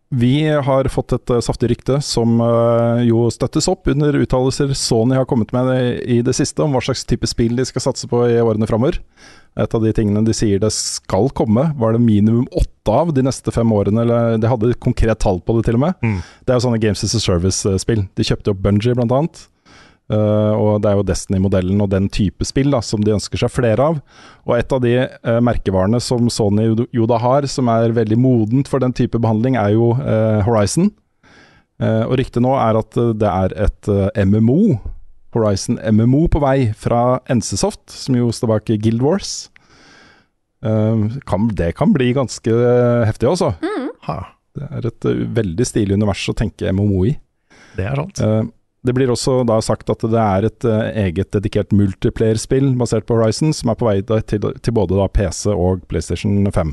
Vi 0.08 0.48
har 0.48 0.88
fått 0.88 1.12
et 1.12 1.30
eh, 1.30 1.42
saftig 1.44 1.68
rykte 1.68 1.98
som 2.04 2.38
eh, 2.40 3.02
jo 3.10 3.26
støttes 3.32 3.66
opp 3.68 3.90
under 3.92 4.16
uttalelser 4.16 4.72
Sony 4.72 5.18
har 5.18 5.26
kommet 5.28 5.52
med 5.52 5.68
i 6.00 6.22
det 6.24 6.32
siste 6.36 6.64
om 6.64 6.72
hva 6.72 6.80
slags 6.84 7.04
type 7.04 7.28
spill 7.28 7.58
de 7.58 7.66
skal 7.68 7.84
satse 7.90 8.08
på 8.08 8.22
i 8.30 8.38
årene 8.40 8.68
framover. 8.70 9.02
Et 9.58 9.74
av 9.74 9.84
de 9.84 9.92
tingene 9.92 10.22
de 10.24 10.32
sier 10.36 10.62
det 10.62 10.70
skal 10.72 11.28
komme, 11.36 11.66
var 11.76 11.92
det 11.92 12.00
minimum 12.00 12.46
åtte 12.56 12.94
av 12.94 13.12
de 13.12 13.24
neste 13.26 13.52
fem 13.52 13.68
årene. 13.74 14.04
Eller 14.06 14.40
de 14.40 14.48
hadde 14.48 14.72
et 14.72 14.80
konkret 14.80 15.20
tall 15.20 15.42
på 15.44 15.58
det, 15.58 15.66
til 15.68 15.76
og 15.76 15.84
med. 15.84 15.98
Mm. 16.00 16.18
Det 16.46 16.54
er 16.54 16.60
jo 16.60 16.66
sånne 16.68 16.80
Games 16.80 17.04
as 17.04 17.16
a 17.18 17.20
Service-spill. 17.20 18.06
De 18.16 18.28
kjøpte 18.28 18.54
opp 18.54 18.62
Bungie, 18.64 18.96
blant 18.96 19.12
annet. 19.12 19.42
Eh, 20.08 20.52
og 20.56 20.80
det 20.80 20.88
er 20.88 20.96
jo 20.96 21.04
Destiny-modellen 21.04 21.82
og 21.84 21.90
den 21.92 22.06
type 22.12 22.46
spill 22.48 22.72
da, 22.72 22.80
som 22.84 23.02
de 23.04 23.12
ønsker 23.12 23.42
seg 23.42 23.52
flere 23.52 23.90
av. 23.90 23.98
Og 24.48 24.54
et 24.56 24.72
av 24.72 24.80
de 24.80 24.94
uh, 25.04 25.40
merkevarene 25.44 26.00
som 26.00 26.30
Sony 26.32 26.70
jo- 26.96 27.08
da 27.10 27.18
har, 27.20 27.48
som 27.50 27.68
er 27.72 27.92
veldig 27.96 28.16
modent 28.20 28.70
for 28.72 28.80
den 28.80 28.94
type 28.96 29.20
behandling, 29.20 29.58
er 29.60 29.74
jo 29.76 29.92
uh, 29.98 30.40
Horizon. 30.48 30.90
Eh, 31.78 32.04
og 32.08 32.16
ryktet 32.18 32.42
nå 32.42 32.56
er 32.58 32.80
at 32.80 32.96
det 33.20 33.28
er 33.28 33.52
et 33.68 33.90
MMO, 34.26 34.78
Horizon 35.36 35.76
MMO, 35.78 36.24
på 36.32 36.40
vei 36.42 36.72
fra 36.74 37.20
NCSoft, 37.30 37.84
som 37.92 38.16
jo 38.18 38.32
står 38.34 38.50
bak 38.56 38.72
Guild 38.80 39.04
Wars. 39.04 39.36
Kan, 40.58 41.44
det 41.54 41.68
kan 41.78 41.92
bli 41.94 42.08
ganske 42.16 42.50
heftig, 43.06 43.28
altså. 43.30 43.52
Mm. 43.62 43.92
Det 44.58 44.66
er 44.66 44.88
et 44.90 45.06
veldig 45.36 45.66
stilig 45.68 45.94
univers 46.00 46.24
å 46.32 46.34
tenke 46.34 46.72
MMO 46.74 47.04
i. 47.06 47.12
det 47.78 47.86
er 47.86 48.00
sant. 48.00 48.56
Det 48.88 48.94
blir 48.96 49.10
også 49.12 49.42
da 49.44 49.58
sagt 49.60 49.90
at 49.92 50.00
det 50.08 50.20
er 50.22 50.46
et 50.48 50.64
eh, 50.64 51.02
eget 51.04 51.28
dedikert 51.34 51.74
multiplayer-spill 51.76 52.70
basert 52.80 53.04
på 53.04 53.18
Horizon, 53.18 53.52
som 53.52 53.68
er 53.68 53.76
på 53.76 53.84
vei 53.84 53.98
til, 54.00 54.46
til 54.64 54.72
både 54.72 55.08
PC 55.12 55.52
og 55.52 55.82
PlayStation 55.92 56.48
5. 56.48 56.70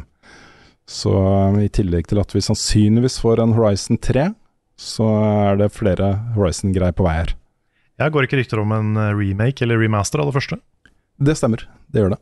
Så 0.88 1.12
eh, 1.12 1.66
i 1.66 1.72
tillegg 1.76 2.08
til 2.08 2.22
at 2.22 2.32
vi 2.32 2.44
sannsynligvis 2.46 3.20
får 3.20 3.44
en 3.44 3.56
Horizon 3.58 4.00
3, 4.00 4.30
så 4.80 5.10
er 5.50 5.60
det 5.60 5.74
flere 5.76 6.14
Horizon-greier 6.38 6.96
på 6.96 7.04
vei 7.04 7.18
her. 7.18 7.36
Jeg 8.00 8.16
går 8.16 8.30
ikke 8.30 8.40
rykter 8.40 8.64
om 8.64 8.72
en 8.78 8.96
eh, 8.96 9.12
remake 9.12 9.68
eller 9.68 9.84
remaster 9.84 10.24
av 10.24 10.32
det 10.32 10.38
første. 10.38 10.62
Det 11.20 11.36
stemmer, 11.36 11.68
det 11.92 12.06
gjør 12.06 12.16
det. 12.16 12.22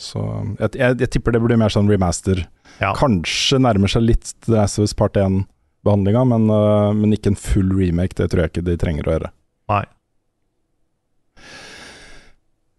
Så 0.00 0.24
jeg, 0.62 0.78
jeg, 0.80 1.00
jeg 1.04 1.12
tipper 1.12 1.36
det 1.36 1.44
blir 1.44 1.60
mer 1.60 1.76
sånn 1.76 1.92
remaster. 1.92 2.46
Ja. 2.80 2.94
Kanskje 2.96 3.60
nærmer 3.60 3.92
seg 3.92 4.08
litt 4.08 4.32
The 4.46 4.56
Last 4.56 4.80
of 4.80 4.88
Us 4.88 4.96
Part 4.96 5.20
1-behandlinga, 5.84 6.24
men, 6.24 6.48
eh, 6.50 6.92
men 6.96 7.12
ikke 7.12 7.34
en 7.34 7.36
full 7.40 7.74
remake. 7.76 8.16
Det 8.16 8.30
tror 8.30 8.44
jeg 8.44 8.52
ikke 8.54 8.64
de 8.66 8.76
trenger 8.80 9.08
å 9.08 9.18
gjøre. 9.18 9.30
Nei. 9.72 9.84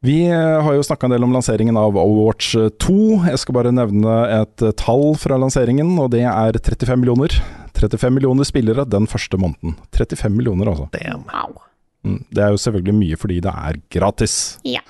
Vi 0.05 0.17
eh, 0.29 0.61
har 0.61 0.73
jo 0.75 0.85
snakka 0.85 1.07
en 1.07 1.15
del 1.15 1.25
om 1.25 1.33
lanseringen 1.33 1.77
av 1.77 1.97
Overwatch 1.97 2.55
2. 2.81 2.97
Jeg 3.29 3.41
skal 3.41 3.57
bare 3.57 3.73
nevne 3.73 4.17
et 4.41 4.65
eh, 4.65 4.73
tall 4.77 5.15
fra 5.17 5.37
lanseringen, 5.41 5.95
og 6.01 6.11
det 6.13 6.25
er 6.29 6.59
35 6.59 7.01
millioner. 7.01 7.37
35 7.75 8.13
millioner 8.13 8.47
spillere 8.47 8.85
den 8.87 9.07
første 9.09 9.37
måneden. 9.37 9.77
35 9.95 10.33
millioner, 10.33 10.69
altså. 10.71 10.89
Damn. 10.93 11.25
Wow. 11.31 11.61
Mm. 12.05 12.19
Det 12.29 12.43
er 12.43 12.53
jo 12.53 12.61
selvfølgelig 12.61 12.99
mye 12.99 13.17
fordi 13.17 13.39
det 13.41 13.53
er 13.69 13.79
gratis. 13.93 14.35
Ja. 14.67 14.83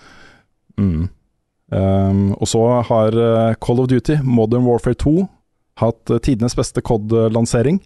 Mm. 0.76 1.08
Um, 1.72 2.36
og 2.38 2.48
så 2.48 2.62
har 2.86 3.16
eh, 3.18 3.56
Call 3.64 3.80
of 3.82 3.88
Duty 3.90 4.20
Modern 4.22 4.68
Warfare 4.68 4.98
2 5.02 5.24
hatt 5.82 6.12
eh, 6.14 6.22
tidenes 6.24 6.56
beste 6.56 6.84
COD-lansering. 6.86 7.80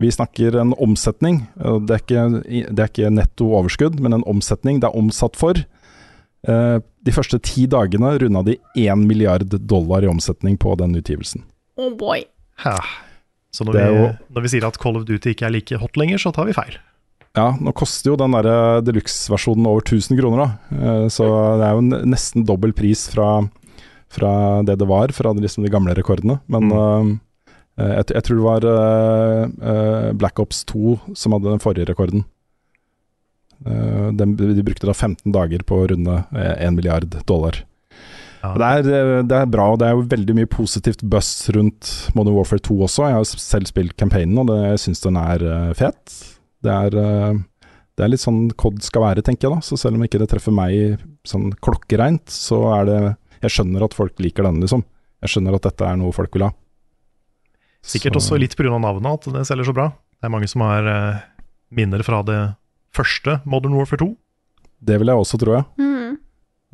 Vi 0.00 0.10
snakker 0.10 0.56
en 0.60 0.72
omsetning. 0.82 1.46
eh, 1.60 1.78
Det 1.86 1.90
er, 1.94 2.02
ikke, 2.02 2.42
det 2.74 2.78
er 2.82 2.88
ikke 2.90 3.10
netto 3.14 3.50
overskudd, 3.54 4.00
men 4.00 4.12
en 4.12 4.24
omsetning 4.26 4.80
det 4.80 4.88
er 4.90 4.96
omsatt 4.98 5.36
for. 5.36 5.54
Eh, 6.48 6.78
de 7.04 7.12
første 7.12 7.38
ti 7.40 7.66
dagene 7.66 8.18
runda 8.20 8.42
de 8.44 8.58
1 8.76 9.06
milliard 9.06 9.48
dollar 9.66 10.02
i 10.04 10.10
omsetning 10.10 10.58
på 10.58 10.76
den 10.76 10.94
utgivelsen. 10.98 11.42
Oh 11.76 11.94
boy. 11.96 12.24
Hæ. 12.64 12.76
Så 13.54 13.64
når 13.64 13.72
Det 13.72 13.82
er 13.82 13.92
vi, 13.92 13.98
jo- 14.02 14.16
når 14.34 14.42
vi 14.42 14.48
sier 14.48 14.66
at 14.66 14.78
Call 14.78 14.96
of 14.96 15.04
Duty 15.06 15.30
ikke 15.30 15.46
er 15.46 15.50
like 15.50 15.76
hot 15.78 15.96
lenger, 15.96 16.18
så 16.18 16.32
tar 16.34 16.44
vi 16.46 16.52
feil. 16.52 16.76
Ja, 17.36 17.52
nå 17.58 17.72
koster 17.74 18.10
jo 18.12 18.16
den 18.16 18.30
der 18.30 18.80
deluxe-versjonen 18.82 19.66
over 19.66 19.80
1000 19.82 20.18
kroner, 20.20 20.38
da. 20.44 20.76
Eh, 20.76 21.08
Så 21.08 21.24
det 21.58 21.66
er 21.66 21.74
jo 21.74 22.06
nesten 22.06 22.44
dobbel 22.46 22.72
pris 22.72 23.08
fra, 23.08 23.48
fra 24.08 24.62
det 24.62 24.78
det 24.78 24.86
var, 24.86 25.08
fra 25.08 25.32
de, 25.34 25.40
liksom 25.40 25.64
de 25.64 25.70
gamle 25.70 25.94
rekordene. 25.94 26.40
Men 26.48 26.70
eh, 26.70 27.18
jeg, 27.80 28.06
jeg 28.14 28.24
tror 28.26 28.38
det 28.38 28.46
var 28.46 28.66
uh, 28.68 29.68
eh, 29.72 30.08
Black 30.14 30.38
Ops 30.42 30.62
2 30.70 30.96
som 31.18 31.34
hadde 31.34 31.50
den 31.50 31.62
forrige 31.62 31.88
rekorden. 31.90 32.26
Uh, 33.64 34.10
de, 34.14 34.28
de 34.36 34.66
brukte 34.66 34.86
da 34.86 34.94
15 34.94 35.32
dager 35.34 35.64
på 35.66 35.80
å 35.80 35.86
runde 35.90 36.20
eh, 36.36 36.66
1 36.68 36.76
milliard 36.78 37.18
dollar. 37.26 37.64
Ja. 38.44 38.52
Det, 38.60 38.66
er, 38.68 38.88
eh, 38.92 39.22
det 39.24 39.38
er 39.38 39.48
bra, 39.50 39.70
og 39.72 39.80
det 39.80 39.88
er 39.88 39.96
jo 39.96 40.04
veldig 40.10 40.36
mye 40.36 40.50
positivt 40.50 41.04
buzz 41.08 41.48
rundt 41.56 41.90
Modern 42.16 42.36
Warfare 42.36 42.62
2 42.64 42.76
også. 42.86 43.06
Jeg 43.08 43.16
har 43.16 43.24
jo 43.24 43.40
selv 43.40 43.70
spilt 43.70 43.96
campaignen, 44.00 44.36
og 44.42 44.50
det, 44.50 44.58
jeg 44.74 44.82
syns 44.84 45.04
den 45.04 45.18
er 45.20 45.44
eh, 45.48 45.70
fet. 45.78 46.16
Det 46.64 46.74
er, 46.74 46.98
eh, 47.00 47.70
det 47.96 48.04
er 48.04 48.12
litt 48.12 48.24
sånn 48.24 48.46
COD 48.60 48.82
skal 48.84 49.06
være, 49.06 49.24
tenker 49.24 49.48
jeg 49.48 49.56
da. 49.56 49.64
Så 49.64 49.78
selv 49.80 49.96
om 49.96 50.04
ikke 50.04 50.20
det 50.20 50.28
treffer 50.32 50.54
meg 50.54 51.00
sånn 51.28 51.54
klokkereint, 51.64 52.26
så 52.32 52.66
er 52.80 52.90
det 52.90 53.02
Jeg 53.44 53.52
skjønner 53.52 53.82
at 53.84 53.92
folk 53.92 54.20
liker 54.24 54.46
den, 54.46 54.62
liksom. 54.62 54.80
Jeg 55.20 55.34
skjønner 55.34 55.56
at 55.56 55.66
dette 55.66 55.84
er 55.84 55.98
noe 56.00 56.14
folk 56.16 56.32
vil 56.32 56.46
ha. 56.46 56.52
Sikkert 57.84 58.16
Så- 58.16 58.22
også 58.22 58.40
litt 58.40 58.56
pga. 58.56 58.72
navnet 58.80 59.12
at 59.26 59.32
det 59.32 59.46
selger 59.46 59.68
så 59.68 59.74
bra. 59.76 59.88
Det 60.20 60.24
er 60.28 60.32
mange 60.32 60.48
som 60.48 60.62
har 60.64 60.86
eh, 60.88 61.20
minner 61.70 62.02
fra 62.02 62.22
det 62.24 62.56
første 62.94 63.40
Modern 63.44 63.74
Warfare 63.76 63.98
2. 64.00 64.16
Det 64.84 64.98
vil 65.00 65.08
jeg 65.08 65.16
også 65.16 65.38
tro, 65.40 65.52
ja. 65.52 65.64
Mm. 65.78 66.18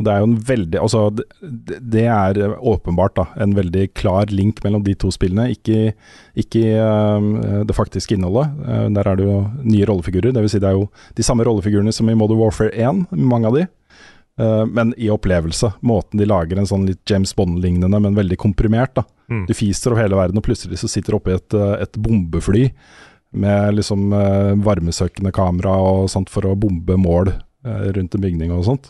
Det 0.00 0.08
er 0.08 0.22
jo 0.22 0.28
en 0.30 0.36
veldig 0.48 0.78
Altså, 0.80 1.00
det, 1.14 1.80
det 1.92 2.04
er 2.08 2.56
åpenbart 2.56 3.14
da 3.18 3.26
en 3.36 3.52
veldig 3.54 3.92
klar 3.94 4.30
link 4.32 4.62
mellom 4.64 4.82
de 4.82 4.94
to 4.94 5.10
spillene. 5.12 5.50
Ikke, 5.52 5.92
ikke 6.34 6.62
uh, 6.80 7.64
det 7.68 7.76
faktiske 7.76 8.16
innholdet. 8.16 8.48
Uh, 8.64 8.88
der 8.96 9.10
er 9.10 9.16
det 9.20 9.26
jo 9.26 9.50
nye 9.62 9.84
rollefigurer. 9.90 10.32
Det 10.32 10.40
vil 10.40 10.52
si 10.52 10.58
det 10.62 10.70
er 10.70 10.78
jo 10.78 10.88
de 11.18 11.26
samme 11.26 11.44
rollefigurene 11.44 11.92
som 11.92 12.08
i 12.08 12.14
Modern 12.16 12.40
Warfare 12.40 12.72
1, 12.72 13.06
mange 13.12 13.50
av 13.50 13.58
de. 13.58 13.66
Eh, 14.40 14.64
men 14.66 14.94
i 14.96 15.10
opplevelse. 15.12 15.72
Måten 15.84 16.20
de 16.20 16.28
lager 16.28 16.58
en 16.58 16.68
sånn 16.68 16.86
litt 16.88 17.02
James 17.10 17.34
Bond-lignende, 17.36 18.00
men 18.00 18.16
veldig 18.16 18.38
komprimert. 18.40 18.94
da. 18.96 19.04
Mm. 19.30 19.44
Du 19.46 19.54
fiser 19.54 19.92
over 19.92 20.02
hele 20.02 20.18
verden, 20.18 20.40
og 20.40 20.46
plutselig 20.46 20.80
så 20.80 20.88
sitter 20.88 21.12
du 21.12 21.20
oppe 21.20 21.34
i 21.34 21.38
et, 21.38 21.54
eh, 21.54 21.76
et 21.84 22.00
bombefly 22.00 22.70
med 23.30 23.76
liksom 23.76 24.10
uh, 24.10 24.56
varmesøkende 24.58 25.30
kamera 25.30 25.70
og 25.70 26.08
sånt 26.10 26.26
for 26.32 26.48
å 26.48 26.56
bombe 26.58 26.96
mål 26.98 27.28
uh, 27.30 27.84
rundt 27.94 28.16
en 28.16 28.24
bygning 28.24 28.50
og 28.50 28.64
sånt. 28.66 28.88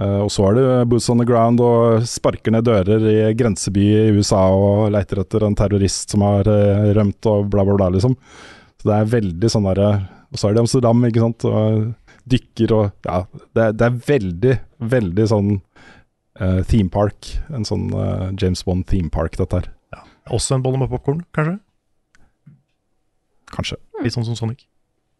Uh, 0.00 0.20
og 0.24 0.28
så 0.32 0.50
er 0.50 0.58
det 0.58 0.66
boots 0.88 1.08
on 1.12 1.20
the 1.20 1.24
ground 1.28 1.60
og 1.64 2.04
sparker 2.08 2.52
ned 2.52 2.66
dører 2.68 3.06
i 3.08 3.16
grenseby 3.36 3.86
i 4.02 4.12
USA 4.16 4.42
og 4.52 4.90
leiter 4.92 5.22
etter 5.22 5.44
en 5.44 5.56
terrorist 5.56 6.12
som 6.12 6.24
har 6.24 6.48
eh, 6.48 6.90
rømt 6.96 7.24
og 7.28 7.48
bla, 7.52 7.64
bla, 7.68 7.76
bla, 7.76 7.88
liksom. 7.96 8.18
Så 8.80 8.88
det 8.88 8.96
er 8.96 9.12
veldig 9.12 9.50
sånn 9.52 9.66
derre 9.68 9.90
Og 10.32 10.40
så 10.40 10.48
er 10.48 10.54
det 10.54 10.62
Amsterdam, 10.62 11.02
ikke 11.04 11.24
sant. 11.24 11.44
Og 11.48 11.90
dykker 12.32 12.72
og 12.76 13.08
Ja, 13.08 13.24
det, 13.56 13.66
det 13.80 13.88
er 13.88 13.98
veldig, 14.06 14.54
veldig 14.80 15.26
sånn 15.30 15.50
uh, 16.40 16.62
theme 16.68 16.90
park. 16.92 17.34
En 17.54 17.66
sånn 17.68 17.90
uh, 17.94 18.30
James 18.40 18.64
Bond 18.66 18.88
theme 18.90 19.12
park, 19.12 19.38
dette 19.40 19.62
her. 19.62 19.70
Også 20.30 20.54
en 20.54 20.62
bolle 20.62 20.78
med 20.78 20.90
popkorn, 20.92 21.24
kanskje? 21.34 21.56
Kanskje. 23.50 23.78
Litt 24.04 24.14
sånn 24.14 24.28
som 24.28 24.36
Sonic. 24.38 24.66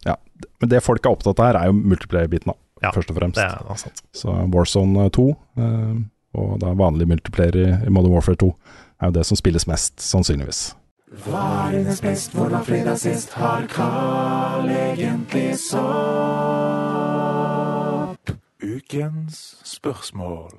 Ja, 0.07 0.17
Men 0.63 0.71
det 0.73 0.81
folk 0.85 1.05
er 1.05 1.13
opptatt 1.13 1.41
av 1.41 1.51
her, 1.51 1.59
er 1.59 1.71
jo 1.71 1.77
multiplayer-biten, 1.77 2.53
da. 2.53 2.57
Ja, 2.81 2.93
først 2.95 3.11
og 3.13 3.19
fremst. 3.19 3.37
Det 3.37 3.45
er 3.45 3.81
sant. 3.81 4.01
Så 4.17 4.33
Warzone 4.55 5.09
2, 5.13 5.25
uh, 5.61 5.97
og 6.41 6.53
da 6.63 6.73
vanlig 6.79 7.09
multiplayer 7.11 7.59
i, 7.59 7.67
i 7.85 7.93
Modern 7.93 8.15
Warfare 8.15 8.39
2, 8.41 8.53
er 9.01 9.11
jo 9.11 9.17
det 9.19 9.27
som 9.29 9.41
spilles 9.41 9.67
mest, 9.69 9.99
sannsynligvis. 10.05 10.63
Hva 11.25 11.43
er 11.67 11.81
hennes 11.81 12.01
best, 12.05 12.37
hvor 12.37 12.53
var 12.53 12.63
fredag 12.65 13.01
sist? 13.03 13.35
Har 13.35 13.67
Carl 13.73 14.71
egentlig 14.71 15.49
sopp? 15.59 17.60
Ukens 18.81 19.57
spørsmål. 19.65 20.51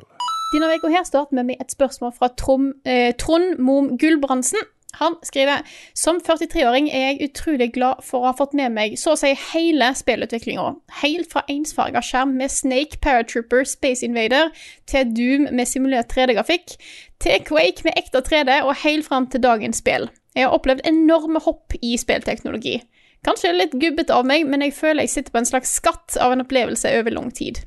Denne 0.54 0.68
uka 0.76 0.90
her 0.92 1.04
starter 1.04 1.36
vi 1.38 1.44
med 1.44 1.62
et 1.62 1.72
spørsmål 1.72 2.14
fra 2.18 2.28
Trom, 2.38 2.74
eh, 2.86 3.14
Trond 3.16 3.58
Mom 3.58 3.98
Gulbrandsen. 3.98 4.60
Han 4.94 5.16
skriver 5.24 5.64
som 5.96 6.20
43-åring 6.20 6.90
er 6.92 7.06
jeg 7.08 7.30
utrolig 7.30 7.74
glad 7.74 8.04
for 8.04 8.20
å 8.20 8.26
ha 8.26 8.34
fått 8.38 8.54
med 8.54 8.74
meg 8.76 8.98
så 9.00 9.14
å 9.14 9.20
si 9.20 9.32
hele 9.54 9.94
spillutviklinga. 9.96 10.76
Helt 11.02 11.32
fra 11.32 11.46
ensfarga 11.50 12.04
skjerm 12.04 12.36
med 12.38 12.52
Snake 12.52 13.00
Paratrooper 13.02 13.64
Space 13.64 14.06
Invader 14.06 14.52
til 14.86 15.16
Doom 15.16 15.48
med 15.56 15.66
simulert 15.66 16.12
3D-grafikk, 16.12 16.76
til 17.24 17.40
Quake 17.48 17.88
med 17.88 17.96
ekte 17.96 18.22
3D 18.22 18.62
og 18.66 18.76
helt 18.84 19.08
fram 19.08 19.28
til 19.32 19.42
dagens 19.42 19.80
spill. 19.80 20.10
Jeg 20.36 20.48
har 20.48 20.54
opplevd 20.54 20.84
enorme 20.86 21.40
hopp 21.40 21.74
i 21.82 21.96
spillteknologi. 21.98 22.82
Kanskje 23.24 23.54
litt 23.54 23.74
gubbete 23.78 24.14
av 24.18 24.26
meg, 24.26 24.48
men 24.50 24.64
jeg 24.66 24.74
føler 24.74 25.06
jeg 25.06 25.16
sitter 25.16 25.32
på 25.34 25.42
en 25.44 25.46
slags 25.46 25.76
skatt 25.78 26.18
av 26.20 26.34
en 26.34 26.42
opplevelse 26.44 26.90
over 27.00 27.14
lang 27.14 27.32
tid. 27.32 27.62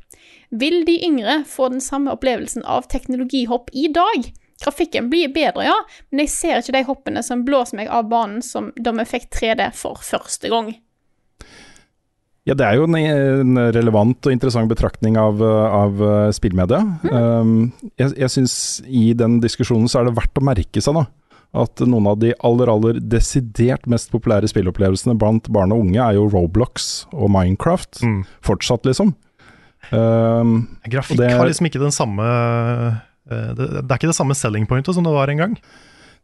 Vil 0.54 0.84
de 0.86 0.94
yngre 1.02 1.40
få 1.50 1.68
den 1.72 1.82
samme 1.82 2.12
opplevelsen 2.14 2.62
av 2.62 2.86
teknologihopp 2.90 3.72
i 3.74 3.88
dag? 3.90 4.28
Grafikken 4.62 5.08
blir 5.10 5.32
bedre, 5.34 5.64
ja, 5.66 5.74
men 6.12 6.22
jeg 6.22 6.30
ser 6.30 6.60
ikke 6.60 6.76
de 6.76 6.82
hoppene 6.86 7.22
som 7.26 7.42
blåser 7.44 7.80
meg 7.80 7.90
av 7.90 8.06
banen 8.08 8.38
som 8.44 8.70
da 8.78 8.92
vi 8.94 9.06
fikk 9.08 9.26
3D 9.34 9.66
for 9.74 9.98
første 9.98 10.52
gang. 10.52 10.70
Ja, 12.44 12.54
det 12.54 12.66
er 12.68 12.78
jo 12.78 12.86
en, 12.86 13.58
relevant 13.74 14.28
og 14.28 14.32
interessant 14.32 14.70
betraktning 14.70 15.16
av, 15.18 15.40
av 15.42 16.00
spillmedia. 16.36 16.82
Mm. 17.02 17.10
Um, 17.10 17.90
jeg 17.98 18.14
jeg 18.20 18.34
syns 18.36 18.56
i 18.84 19.08
den 19.16 19.40
diskusjonen 19.42 19.88
så 19.90 20.02
er 20.02 20.10
det 20.10 20.16
verdt 20.20 20.38
å 20.38 20.44
merke 20.44 20.84
seg 20.84 21.00
da, 21.00 21.06
at 21.64 21.82
noen 21.88 22.06
av 22.12 22.20
de 22.22 22.34
aller, 22.46 22.70
aller 22.70 23.00
desidert 23.00 23.88
mest 23.90 24.12
populære 24.14 24.52
spillopplevelsene 24.52 25.16
blant 25.18 25.50
barn 25.54 25.74
og 25.74 25.86
unge 25.86 25.98
er 26.04 26.18
jo 26.18 26.28
Roblox 26.28 27.08
og 27.10 27.32
Minecraft. 27.32 28.04
Mm. 28.04 28.22
Fortsatt, 28.44 28.86
liksom. 28.86 29.16
Um, 29.92 30.54
Grafikk 30.88 31.18
det- 31.20 31.32
har 31.36 31.48
liksom 31.48 31.68
ikke 31.68 31.82
den 31.82 31.94
samme 31.94 32.24
eh, 32.24 33.50
det, 33.56 33.66
det 33.82 33.88
er 33.88 33.98
ikke 33.98 34.12
det 34.12 34.16
samme 34.20 34.36
selling 34.38 34.68
pointet 34.70 34.94
som 34.94 35.04
det 35.04 35.12
var 35.14 35.32
en 35.32 35.42
gang. 35.42 35.58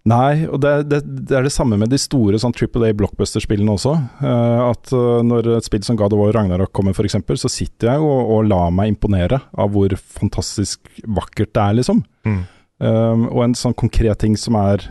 Nei, 0.09 0.47
og 0.49 0.63
det, 0.65 0.71
det, 0.89 1.01
det 1.29 1.37
er 1.37 1.45
det 1.45 1.53
samme 1.53 1.77
med 1.77 1.91
de 1.93 1.99
store 2.01 2.39
sånn 2.41 2.55
Triple 2.57 2.89
A 2.89 2.95
blockbuster-spillene 2.97 3.75
også. 3.75 3.93
Uh, 4.23 4.71
at 4.71 4.93
uh, 4.97 5.19
når 5.27 5.51
et 5.59 5.67
spill 5.67 5.85
som 5.85 5.99
God 6.01 6.15
of 6.17 6.23
War 6.23 6.33
Ragnarok 6.33 6.73
kommer 6.73 6.97
f.eks., 6.97 7.19
så 7.43 7.51
sitter 7.53 7.93
jeg 7.93 8.07
og, 8.07 8.31
og 8.33 8.49
lar 8.49 8.73
meg 8.73 8.95
imponere 8.95 9.43
av 9.53 9.75
hvor 9.75 9.93
fantastisk 10.01 10.89
vakkert 11.05 11.53
det 11.53 11.67
er, 11.67 11.77
liksom. 11.83 12.01
Mm. 12.25 12.41
Um, 12.81 13.27
og 13.29 13.43
en 13.45 13.59
sånn 13.61 13.77
konkret 13.77 14.23
ting 14.23 14.39
som 14.41 14.57
er 14.57 14.87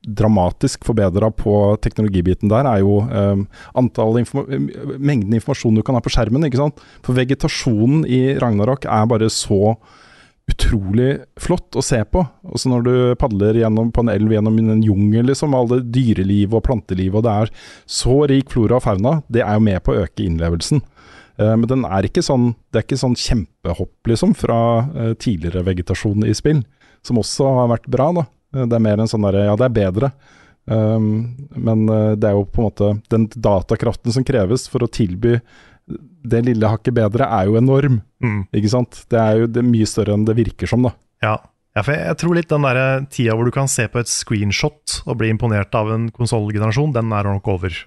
dramatisk 0.00 0.84
forbedra 0.88 1.28
på 1.34 1.54
teknologibiten 1.84 2.48
der, 2.48 2.64
er 2.66 2.80
jo 2.80 3.02
um, 3.04 3.46
informa 3.76 4.60
mengden 4.96 5.36
informasjon 5.36 5.76
du 5.76 5.82
kan 5.84 5.98
ha 5.98 6.00
på 6.04 6.12
skjermen. 6.12 6.46
ikke 6.46 6.60
sant? 6.60 6.80
For 7.04 7.16
vegetasjonen 7.18 8.06
i 8.08 8.38
Ragnarok 8.40 8.88
er 8.88 9.10
bare 9.10 9.28
så 9.32 9.76
utrolig 10.50 11.20
flott 11.38 11.76
å 11.78 11.82
se 11.84 12.00
på. 12.04 12.22
Også 12.50 12.70
når 12.72 12.86
du 12.86 12.94
padler 13.20 13.60
gjennom, 13.60 13.92
på 13.94 14.04
en 14.04 14.12
elv 14.12 14.32
gjennom 14.34 14.56
en 14.58 14.82
jungel, 14.82 15.28
liksom, 15.30 15.54
All 15.54 15.68
alle 15.70 15.84
dyreliv 15.94 16.56
og 16.56 16.64
planteliv, 16.66 17.18
og 17.18 17.26
det 17.26 17.36
er 17.44 17.52
så 17.86 18.22
rik 18.30 18.50
flora 18.50 18.80
og 18.80 18.86
fauna, 18.86 19.20
det 19.28 19.44
er 19.44 19.58
jo 19.58 19.66
med 19.68 19.82
på 19.84 19.94
å 19.94 20.02
øke 20.04 20.24
innlevelsen. 20.26 20.82
Eh, 21.38 21.54
men 21.54 21.68
den 21.70 21.86
er 21.86 22.08
ikke 22.08 22.24
sånn, 22.24 22.54
det 22.70 22.80
er 22.80 22.88
ikke 22.88 23.00
sånn 23.04 23.18
kjempehopp, 23.18 23.94
liksom, 24.10 24.34
fra 24.38 24.60
eh, 24.90 25.14
tidligere 25.20 25.64
vegetasjon 25.68 26.26
i 26.26 26.34
spill, 26.36 26.64
som 27.06 27.20
også 27.20 27.54
har 27.60 27.72
vært 27.76 27.90
bra, 27.92 28.10
da. 28.16 28.26
Eh, 28.54 28.66
Det 28.66 28.76
er 28.76 28.84
mer 28.84 29.00
en 29.00 29.10
sånn 29.10 29.26
derre, 29.26 29.46
ja, 29.48 29.56
det 29.58 29.68
er 29.68 29.76
bedre. 29.80 30.12
Um, 30.70 31.48
men 31.56 31.88
eh, 31.88 32.12
det 32.20 32.28
er 32.28 32.36
jo 32.36 32.44
på 32.46 32.60
en 32.60 32.68
måte 32.68 32.90
den 33.10 33.26
datakraften 33.32 34.14
som 34.14 34.26
kreves 34.26 34.68
for 34.70 34.84
å 34.84 34.90
tilby 34.92 35.38
det 36.22 36.42
lille 36.46 36.68
hakket 36.68 36.94
bedre, 36.94 37.26
er 37.26 37.48
jo 37.48 37.56
enorm. 37.58 38.00
Mm. 38.22 38.42
Ikke 38.54 38.70
sant? 38.70 39.00
Det 39.10 39.18
er 39.18 39.40
jo 39.40 39.48
det 39.50 39.62
er 39.62 39.70
mye 39.70 39.88
større 39.88 40.14
enn 40.14 40.26
det 40.28 40.36
virker 40.38 40.70
som, 40.70 40.84
da. 40.86 40.92
Ja, 41.24 41.38
ja 41.74 41.82
for 41.82 41.96
jeg, 41.96 42.04
jeg 42.06 42.18
tror 42.20 42.36
litt 42.36 42.52
den 42.52 42.66
der 42.68 43.06
tida 43.10 43.34
hvor 43.34 43.48
du 43.48 43.54
kan 43.54 43.70
se 43.72 43.88
på 43.90 44.02
et 44.02 44.12
screenshot 44.12 45.00
og 45.06 45.18
bli 45.18 45.32
imponert 45.32 45.74
av 45.74 45.90
en 45.94 46.10
konsollgenerasjon, 46.14 46.92
den 46.94 47.16
er 47.16 47.30
nok 47.32 47.50
over. 47.56 47.80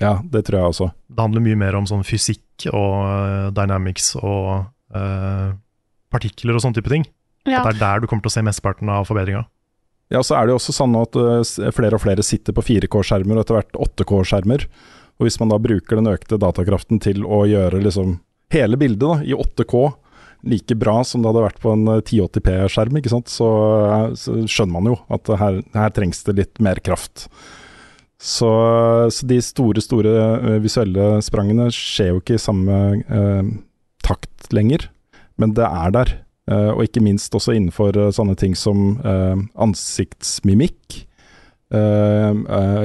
Ja, 0.00 0.16
det 0.24 0.46
tror 0.46 0.58
jeg 0.58 0.72
også. 0.72 0.88
Det 1.12 1.20
handler 1.26 1.44
mye 1.44 1.58
mer 1.58 1.76
om 1.78 1.88
sånn 1.90 2.06
fysikk 2.06 2.68
og 2.72 2.94
uh, 3.02 3.50
dynamics 3.54 4.14
og 4.22 4.70
uh, 4.94 5.52
partikler 6.12 6.56
og 6.56 6.64
sånne 6.64 6.80
type 6.80 6.92
ting. 6.92 7.04
Ja. 7.44 7.60
At 7.60 7.74
det 7.74 7.76
er 7.76 7.82
der 7.82 8.02
du 8.02 8.08
kommer 8.08 8.24
til 8.24 8.32
å 8.32 8.36
se 8.36 8.46
mesteparten 8.46 8.90
av 8.92 9.06
forbedringa. 9.08 9.44
Ja, 10.12 10.20
så 10.20 10.36
er 10.36 10.46
det 10.46 10.52
jo 10.52 10.58
også 10.60 10.74
sånn 10.76 10.96
at 11.00 11.16
uh, 11.16 11.70
flere 11.72 11.96
og 11.96 12.04
flere 12.04 12.24
sitter 12.26 12.54
på 12.56 12.64
4K-skjermer 12.66 13.38
og 13.38 13.44
etter 13.46 13.58
hvert 13.58 13.78
8K-skjermer. 13.86 14.66
Og 15.16 15.26
hvis 15.28 15.38
man 15.40 15.52
da 15.52 15.60
bruker 15.62 15.98
den 15.98 16.10
økte 16.10 16.40
datakraften 16.40 17.00
til 17.02 17.24
å 17.24 17.44
gjøre 17.48 17.80
liksom 17.80 18.18
hele 18.52 18.76
bildet 18.76 19.06
da, 19.06 19.18
i 19.24 19.36
8K 19.36 19.86
like 20.42 20.74
bra 20.74 21.00
som 21.06 21.22
det 21.22 21.30
hadde 21.30 21.44
vært 21.44 21.60
på 21.62 21.72
en 21.74 21.88
eh, 21.88 22.00
1080p-skjerm, 22.02 22.98
ikke 22.98 23.12
sant, 23.12 23.30
så, 23.30 23.48
eh, 23.86 24.06
så 24.18 24.36
skjønner 24.50 24.74
man 24.74 24.90
jo 24.90 24.96
at 25.14 25.30
her, 25.38 25.60
her 25.76 25.92
trengs 25.94 26.24
det 26.26 26.36
litt 26.40 26.62
mer 26.64 26.82
kraft. 26.84 27.28
Så, 28.22 28.50
så 29.10 29.28
de 29.30 29.38
store, 29.42 29.82
store 29.82 30.16
eh, 30.34 30.58
visuelle 30.62 31.16
sprangene 31.24 31.68
skjer 31.74 32.12
jo 32.12 32.22
ikke 32.22 32.38
i 32.38 32.42
samme 32.42 32.80
eh, 33.02 33.54
takt 34.06 34.50
lenger, 34.54 34.88
men 35.38 35.54
det 35.58 35.66
er 35.66 35.94
der. 35.94 36.14
Eh, 36.52 36.70
og 36.74 36.84
ikke 36.86 37.02
minst 37.04 37.34
også 37.36 37.54
innenfor 37.56 37.96
eh, 37.96 38.12
sånne 38.14 38.36
ting 38.38 38.56
som 38.58 38.98
eh, 39.00 39.48
ansiktsmimikk. 39.68 41.06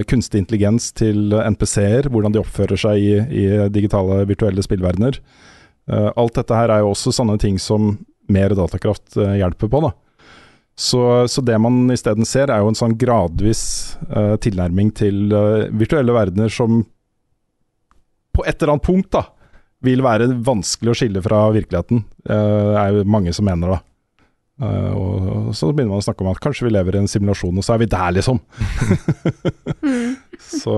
kunstig 0.07 0.39
intelligens 0.39 0.94
til 0.95 1.34
NPC-er, 1.35 2.07
hvordan 2.07 2.31
de 2.31 2.39
oppfører 2.39 2.80
seg 2.80 3.02
i, 3.03 3.18
i 3.19 3.41
digitale 3.68 4.22
virtuelle 4.30 4.64
spillverdener. 4.64 5.18
Alt 5.91 6.38
dette 6.39 6.56
her 6.56 6.72
er 6.72 6.85
jo 6.85 6.94
også 6.94 7.11
sånne 7.18 7.35
ting 7.41 7.57
som 7.60 7.98
mer 8.31 8.56
datakraft 8.56 9.18
hjelper 9.19 9.68
på. 9.73 9.81
da. 9.89 9.91
Så, 10.80 11.02
så 11.27 11.44
det 11.44 11.60
man 11.60 11.91
isteden 11.91 12.23
ser, 12.23 12.48
er 12.48 12.64
jo 12.64 12.72
en 12.72 12.80
sånn 12.80 12.95
gradvis 13.02 13.61
uh, 14.07 14.38
tilnærming 14.39 14.91
til 14.95 15.34
uh, 15.34 15.68
virtuelle 15.73 16.14
verdener 16.15 16.53
som 16.53 16.84
på 18.38 18.45
et 18.45 18.61
eller 18.61 18.77
annet 18.77 18.88
punkt 18.88 19.11
da, 19.18 19.23
vil 19.85 20.01
være 20.01 20.25
vanskelig 20.45 20.89
å 20.93 20.97
skille 20.97 21.21
fra 21.21 21.43
virkeligheten. 21.53 22.01
Det 22.25 22.37
er 22.81 22.95
jo 22.95 23.03
mange 23.09 23.33
som 23.35 23.45
mener 23.45 23.75
da. 23.75 23.79
Eh, 24.57 24.93
og, 24.97 25.51
så 25.53 25.69
begynner 25.69 25.93
man 25.93 26.01
å 26.01 26.05
snakke 26.07 26.25
om 26.25 26.31
at 26.31 26.39
kanskje 26.41 26.65
vi 26.65 26.71
lever 26.73 26.97
i 26.97 27.01
en 27.03 27.09
simulasjon, 27.11 27.59
og 27.61 27.65
så 27.65 27.75
er 27.75 27.83
vi 27.83 27.89
der, 27.91 28.15
liksom. 28.17 28.39
så 30.63 30.73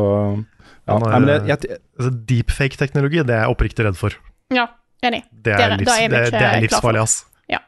ja, 0.90 0.98
er- 0.98 1.06
nei, 1.06 1.20
men 1.24 1.32
jeg, 1.32 1.46
jeg, 1.54 1.80
altså, 2.00 2.12
Deepfake-teknologi 2.34 3.24
det 3.24 3.36
er 3.38 3.46
jeg 3.46 3.56
oppriktig 3.56 3.88
redd 3.88 4.00
for. 4.00 4.16
Ja, 4.52 4.68
enig. 5.06 5.24
Det 5.32 5.54
Det 5.54 5.56
er, 5.56 5.66
er- 5.70 5.78
livs, 5.80 5.96
er 5.96 6.12
det, 6.16 6.24
det 6.36 6.44
er 6.50 6.64
livsfarlig, 6.66 7.06
ass. 7.08 7.18
Ja, 7.50 7.62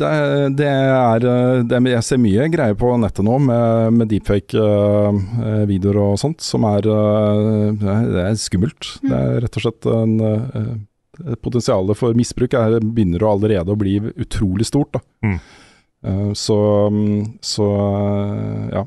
det, 0.00 0.06
er- 0.08 0.50
det 0.56 0.66
er 0.68 1.24
det, 1.68 1.80
Jeg 1.92 2.04
ser 2.06 2.20
mye 2.22 2.46
greier 2.48 2.76
på 2.80 2.88
nettet 3.02 3.24
nå 3.26 3.34
med, 3.44 3.92
med 3.98 4.08
deepfake-videoer 4.08 5.98
og 6.06 6.18
sånt, 6.22 6.40
som 6.44 6.64
er 6.70 6.88
eh, 6.88 7.74
Det 8.08 8.22
er, 8.22 8.38
skummelt. 8.40 8.94
Mm. 9.02 9.08
Det 9.10 9.18
er 9.18 9.40
rett 9.44 9.58
og 9.60 9.66
slett 9.66 9.88
en 9.92 10.14
eh, 10.24 10.70
Potensialet 11.42 11.98
for 11.98 12.14
misbruk 12.14 12.52
er, 12.54 12.76
begynner 12.80 13.24
allerede 13.26 13.74
å 13.74 13.78
bli 13.80 13.96
utrolig 14.22 14.68
stort. 14.68 15.00
Mm. 15.26 15.38
Eh, 16.06 16.28
så, 16.38 16.58
mm, 16.94 17.24
så 17.42 17.66
eh, 17.74 18.68
ja. 18.76 18.84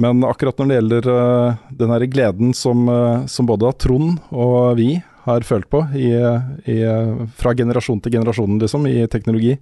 Men 0.00 0.24
akkurat 0.28 0.56
når 0.60 0.68
det 0.72 0.78
gjelder 0.80 1.10
eh, 1.12 1.60
den 1.84 1.92
her 1.94 2.06
gleden 2.12 2.54
som, 2.56 2.88
eh, 2.88 3.26
som 3.28 3.46
både 3.48 3.70
Trond 3.80 4.18
og 4.32 4.74
vi 4.80 4.94
har 5.26 5.44
følt 5.46 5.68
på 5.72 5.80
i, 5.98 6.08
i, 6.70 6.76
fra 7.38 7.52
generasjon 7.58 8.00
til 8.04 8.14
generasjon 8.16 8.60
liksom, 8.62 8.86
i 8.90 9.04
teknologi, 9.10 9.56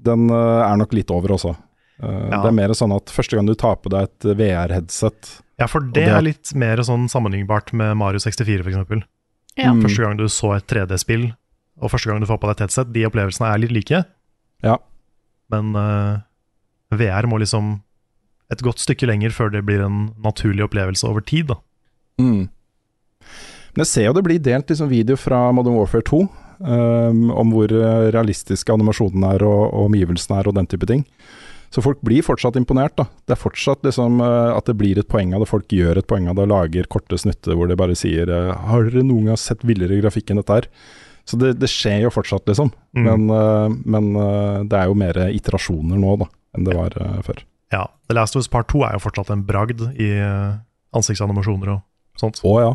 den 0.00 0.30
eh, 0.32 0.62
er 0.64 0.80
nok 0.80 0.94
litt 0.96 1.10
over 1.14 1.36
også. 1.36 1.54
Eh, 2.00 2.28
Ja. 2.30 2.40
Det 2.40 2.48
er 2.48 2.56
mer 2.56 2.72
sånn 2.72 2.94
at 2.96 3.12
første 3.12 3.36
gang 3.36 3.46
du 3.48 3.54
tar 3.60 3.76
på 3.84 3.90
deg 3.92 4.08
et 4.08 4.28
VR-headset 4.38 5.34
Ja, 5.60 5.66
for 5.68 5.80
det, 5.84 6.06
det- 6.06 6.14
er 6.16 6.22
litt 6.24 6.54
mer 6.56 6.80
sånn 6.86 7.08
sammenlignbart 7.12 7.74
med 7.76 7.96
Mario 8.00 8.18
64, 8.24 8.64
f.eks. 8.64 9.04
Ja. 9.58 9.72
Mm. 9.74 9.82
Første 9.84 10.02
gang 10.06 10.16
du 10.16 10.24
så 10.32 10.54
et 10.56 10.66
3D-spill, 10.70 11.26
og 11.82 11.90
første 11.92 12.08
gang 12.08 12.20
du 12.22 12.26
får 12.30 12.38
på 12.40 12.48
deg 12.48 12.56
et 12.56 12.64
headset, 12.64 12.92
de 12.94 13.04
opplevelsene 13.04 13.50
er 13.52 13.58
litt 13.60 13.72
like. 13.76 14.00
Ja. 14.64 14.78
Men 15.52 15.74
uh, 15.76 16.20
VR 16.94 17.26
må 17.28 17.38
liksom 17.42 17.82
et 18.50 18.62
godt 18.64 18.80
stykke 18.82 19.06
lenger 19.10 19.30
før 19.34 19.50
det 19.52 19.64
blir 19.66 19.82
en 19.84 20.14
naturlig 20.24 20.64
opplevelse 20.64 21.04
over 21.06 21.20
tid. 21.20 21.50
da. 21.52 21.58
Mm. 22.22 22.48
Men 23.74 23.84
jeg 23.84 23.92
ser 23.92 24.08
jo 24.08 24.14
det 24.16 24.26
blir 24.26 24.40
delt 24.42 24.70
liksom, 24.70 24.90
video 24.90 25.18
fra 25.20 25.48
Modern 25.54 25.78
Warfare 25.78 26.06
2 26.06 26.22
um, 26.60 27.28
om 27.30 27.52
hvor 27.54 27.72
eh, 27.72 28.08
realistiske 28.14 28.72
animasjonene 28.74 29.36
er 29.36 29.44
og, 29.46 29.62
og 29.68 29.90
omgivelsene 29.90 30.40
er 30.40 30.50
og 30.50 30.56
den 30.58 30.68
type 30.70 30.88
ting. 30.90 31.04
Så 31.70 31.84
folk 31.84 32.00
blir 32.02 32.24
fortsatt 32.26 32.58
imponert. 32.58 32.96
da. 32.98 33.06
Det 33.28 33.36
er 33.36 33.40
fortsatt 33.40 33.84
liksom 33.86 34.18
eh, 34.24 34.56
at 34.56 34.66
det 34.66 34.74
blir 34.78 34.98
et 34.98 35.10
poeng 35.10 35.36
av 35.36 35.44
det. 35.44 35.50
Folk 35.50 35.70
gjør 35.70 36.00
et 36.00 36.08
poeng 36.10 36.26
av 36.30 36.38
det 36.38 36.48
og 36.48 36.52
lager 36.52 36.90
korte 36.90 37.18
snutter 37.20 37.54
hvor 37.54 37.70
de 37.70 37.78
bare 37.78 37.94
sier 37.98 38.30
eh, 38.30 38.50
Har 38.70 38.88
dere 38.88 39.06
noen 39.06 39.30
gang 39.30 39.38
sett 39.38 39.62
villere 39.66 40.00
grafikk 40.02 40.32
enn 40.32 40.42
dette 40.42 40.58
her? 40.58 40.68
Så 41.28 41.38
det, 41.38 41.54
det 41.62 41.68
skjer 41.70 42.08
jo 42.08 42.10
fortsatt, 42.10 42.48
liksom. 42.48 42.72
Mm. 42.96 43.04
Men, 43.06 43.74
men 43.92 44.06
det 44.66 44.74
er 44.74 44.88
jo 44.88 44.96
mer 44.98 45.18
iterasjoner 45.30 46.00
nå 46.00 46.16
da, 46.18 46.26
enn 46.56 46.64
det 46.66 46.74
var 46.74 46.96
før. 47.22 47.44
Ja, 47.70 47.84
The 48.08 48.16
Last 48.16 48.34
of 48.34 48.42
Us 48.42 48.48
Part 48.50 48.72
2 48.72 48.80
er 48.88 48.96
jo 48.96 49.02
fortsatt 49.04 49.30
en 49.30 49.44
bragd 49.46 49.84
i 50.00 50.08
ansiktsanimasjoner 50.96 51.76
og 51.76 51.84
sånt. 52.18 52.40
Å 52.42 52.54
ja. 52.64 52.72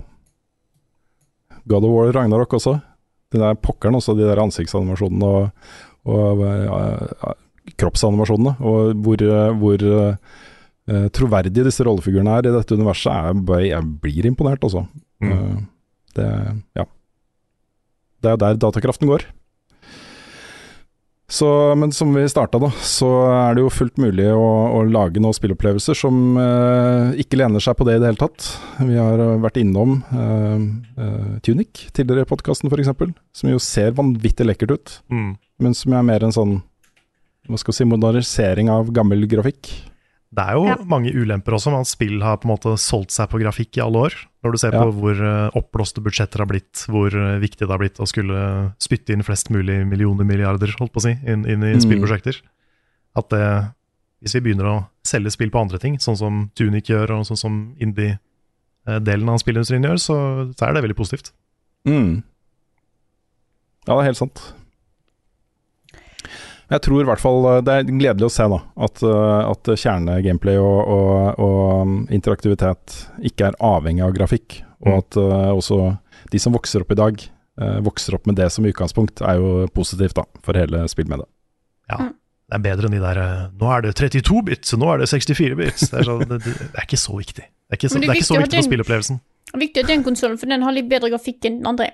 God 1.69 1.87
of 1.87 1.93
War 1.93 2.11
Ragnarok 2.13 2.57
også. 2.57 2.77
Den 3.33 3.43
der 3.43 3.57
pokkeren 3.59 3.97
også, 3.97 4.15
de 4.17 4.27
der 4.27 4.41
ansiktsanimasjonene 4.43 5.25
og, 5.25 5.71
og 6.05 6.43
eh, 6.45 7.31
kroppsanimasjonene. 7.81 8.55
Og 8.61 8.99
hvor, 9.05 9.23
eh, 9.25 9.55
hvor 9.61 9.85
uh, 9.85 11.07
troverdige 11.15 11.65
disse 11.65 11.85
rollefigurene 11.85 12.35
er 12.37 12.49
i 12.49 12.53
dette 12.53 12.77
universet, 12.77 13.11
er 13.11 13.39
bare, 13.47 13.69
jeg 13.71 13.95
blir 14.03 14.29
imponert, 14.29 14.61
altså. 14.63 14.85
Mm. 15.23 15.31
Uh, 15.31 15.95
det, 16.15 16.27
ja. 16.77 16.85
det 18.23 18.31
er 18.31 18.43
der 18.43 18.61
datakraften 18.61 19.09
går. 19.09 19.25
Så, 21.27 21.47
men 21.75 21.89
som 21.91 22.11
vi 22.13 22.21
starta, 22.29 22.59
da, 22.61 22.67
så 22.85 23.07
er 23.33 23.55
det 23.57 23.63
jo 23.63 23.71
fullt 23.73 23.95
mulig 23.97 24.27
å, 24.29 24.43
å 24.77 24.83
lage 24.85 25.17
noen 25.23 25.33
spillopplevelser 25.33 25.97
som 25.97 26.35
eh, 26.37 27.15
ikke 27.23 27.39
lener 27.41 27.63
seg 27.65 27.73
på 27.79 27.87
det 27.87 27.95
i 27.97 28.01
det 28.03 28.11
hele 28.11 28.19
tatt. 28.21 28.45
Vi 28.77 28.93
har 28.99 29.23
eh, 29.23 29.31
vært 29.41 29.57
innom 29.57 29.95
eh, 30.13 30.67
eh, 31.01 31.31
Tunic 31.47 31.87
tidligere 31.97 32.27
i 32.27 32.29
podkasten 32.29 32.69
f.eks., 32.69 32.93
som 33.33 33.49
jo 33.49 33.57
ser 33.63 33.97
vanvittig 33.97 34.45
lekkert 34.45 34.75
ut, 34.77 34.95
Mm. 35.09 35.33
men 35.65 35.73
som 35.73 35.97
er 35.97 36.05
mer 36.05 36.27
en 36.27 36.35
sånn 36.35 36.59
hva 37.49 37.57
skal 37.61 37.73
vi 37.73 37.77
si, 37.81 37.85
modernisering 37.89 38.69
av 38.73 38.87
gammel 38.93 39.25
grafikk. 39.29 39.69
Det 40.35 40.43
er 40.43 40.53
jo 40.57 40.65
Ja. 40.67 40.75
mange 40.83 41.13
ulemper 41.15 41.53
også, 41.55 41.71
men 41.71 41.85
spill 41.87 42.21
har 42.21 42.35
på 42.37 42.49
en 42.49 42.55
måte 42.57 42.73
solgt 42.77 43.11
seg 43.15 43.29
på 43.31 43.39
grafikk 43.39 43.77
i 43.77 43.81
alle 43.85 44.01
år. 44.09 44.13
Når 44.43 44.51
du 44.51 44.57
ser 44.59 44.73
Ja. 44.73 44.81
på 44.83 44.91
hvor 44.93 45.15
eh, 45.15 45.49
oppblåste 45.55 46.03
budsjetter 46.03 46.39
har 46.43 46.45
blitt, 46.49 46.85
hvor 46.91 47.07
eh, 47.07 47.39
viktig 47.39 47.59
det 47.63 47.69
har 47.71 47.79
blitt 47.79 48.01
å 48.03 48.07
skulle 48.07 48.73
spytte 48.77 49.13
inn 49.15 49.23
flest 49.23 49.49
mulig 49.49 49.85
millioner 49.87 50.25
milliarder 50.27 50.75
holdt 50.77 50.91
på 50.91 50.99
å 50.99 51.05
si, 51.07 51.13
inn, 51.25 51.45
inn 51.47 51.63
i 51.63 51.73
Mm. 51.75 51.81
spillprosjekter. 51.81 52.41
At 53.15 53.29
det, 53.29 53.71
hvis 54.21 54.33
vi 54.35 54.41
begynner 54.41 54.65
å 54.67 54.87
selge 55.05 55.31
spill 55.31 55.49
på 55.51 55.61
andre 55.61 55.79
ting, 55.79 55.95
sånn 55.97 56.17
som 56.17 56.51
Tunic 56.53 56.83
gjør, 56.91 57.11
og 57.19 57.25
sånn 57.25 57.37
som 57.39 57.75
indie-delen 57.79 59.29
av 59.29 59.39
spillindustrien 59.39 59.83
gjør, 59.87 59.97
så, 60.03 60.17
så 60.53 60.67
er 60.67 60.73
det 60.73 60.83
veldig 60.83 60.97
positivt. 60.99 61.31
Mm. 61.87 62.23
Ja, 63.87 63.93
det 63.95 64.01
er 64.01 64.09
helt 64.11 64.17
sant. 64.17 64.53
Jeg 66.71 66.81
tror 66.81 67.03
i 67.03 67.05
hvert 67.07 67.21
fall 67.21 67.45
eh, 67.49 67.61
Det 67.65 67.73
er 67.73 67.89
gledelig 67.89 68.27
å 68.27 68.33
se 68.33 68.47
da 68.49 68.59
at, 68.87 69.03
eh, 69.05 69.41
at 69.51 69.71
kjernegameplay 69.77 70.57
og, 70.61 70.79
og, 70.95 71.39
og 71.45 71.59
um, 71.85 71.95
interaktivitet 72.13 72.95
ikke 73.29 73.51
er 73.51 73.59
avhengig 73.63 74.05
av 74.05 74.15
grafikk. 74.17 74.61
Og 74.85 74.91
Mm. 74.91 74.97
at 74.99 75.17
uh, 75.17 75.51
også 75.55 75.75
de 76.29 76.39
som 76.41 76.53
vokser 76.53 76.83
opp 76.83 76.91
i 76.93 76.97
dag, 76.99 77.21
uh, 77.61 77.79
vokser 77.81 78.13
opp 78.17 78.27
med 78.29 78.35
det 78.37 78.51
som 78.53 78.65
utgangspunkt, 78.67 79.23
er 79.23 79.39
jo 79.39 79.65
positivt 79.73 80.17
da 80.19 80.25
for 80.45 80.57
hele 80.59 80.83
spillmediet. 80.91 81.25
Ja, 81.89 82.11
det 82.11 82.57
er 82.59 82.61
bedre 82.67 82.89
enn 82.89 82.97
de 82.97 83.01
der 83.01 83.21
Nå 83.55 83.71
er 83.71 83.85
det 83.87 83.95
32 83.97 84.43
bits, 84.45 84.75
nå 84.77 84.91
er 84.91 85.01
det 85.01 85.07
64 85.09 85.57
bits. 85.57 85.87
Det 85.89 86.01
er, 86.01 86.05
så, 86.05 86.17
det, 86.21 86.41
det 86.43 86.69
er 86.75 86.85
ikke 86.85 87.01
så 87.01 87.17
viktig. 87.17 87.47
Det 87.47 87.73
er 87.73 87.79
ikke 87.79 87.89
så, 87.89 87.97
det 87.97 88.05
er 88.05 88.13
er 88.13 88.19
ikke 88.19 88.29
så 88.29 88.37
viktig 88.37 88.59
for 88.59 88.67
spilleopplevelsen. 88.67 89.21
Det 89.23 89.55
er. 89.55 89.61
Viktig 89.63 89.85
at 89.85 89.89
den 89.89 90.05
konsollen, 90.05 90.37
for 90.41 90.51
den 90.51 90.65
har 90.67 90.75
litt 90.75 90.91
bedre 90.91 91.09
grafikk 91.15 91.47
enn 91.47 91.61
den 91.63 91.71
andre. 91.71 91.89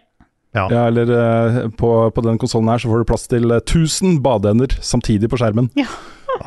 Ja. 0.53 0.65
Ja, 0.71 0.87
eller 0.89 1.11
eh, 1.15 1.69
på, 1.79 1.89
på 2.11 2.23
den 2.25 2.37
konsollen 2.41 2.67
her 2.73 2.81
så 2.83 2.89
får 2.91 3.03
du 3.03 3.07
plass 3.07 3.27
til 3.31 3.51
eh, 3.55 3.61
1000 3.63 4.17
badeender 4.25 4.73
samtidig 4.83 5.29
på 5.31 5.39
skjermen. 5.39 5.69
Ja. 5.79 5.87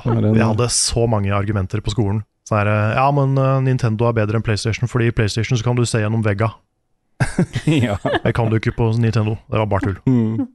En- 0.04 0.26
Vi 0.34 0.40
hadde 0.44 0.68
så 0.72 1.06
mange 1.08 1.32
argumenter 1.32 1.80
på 1.84 1.92
skolen. 1.94 2.22
Sånn 2.48 2.58
her, 2.60 2.68
eh, 2.72 2.90
ja, 2.98 3.06
men 3.16 3.38
eh, 3.40 3.60
Nintendo 3.64 4.10
er 4.10 4.18
bedre 4.18 4.36
enn 4.40 4.44
PlayStation, 4.44 4.88
fordi 4.90 5.08
i 5.08 5.14
PlayStation 5.16 5.56
så 5.56 5.64
kan 5.64 5.76
du 5.78 5.86
se 5.88 6.02
gjennom 6.02 6.24
vegga. 6.26 6.50
ja. 7.64 7.96
Det 8.24 8.34
kan 8.36 8.50
du 8.52 8.58
ikke 8.58 8.74
på 8.76 8.90
Nintendo. 9.00 9.38
Det 9.48 9.62
var 9.62 9.70
bare 9.72 9.86
tull. 9.88 9.98
Mm. 10.04 10.48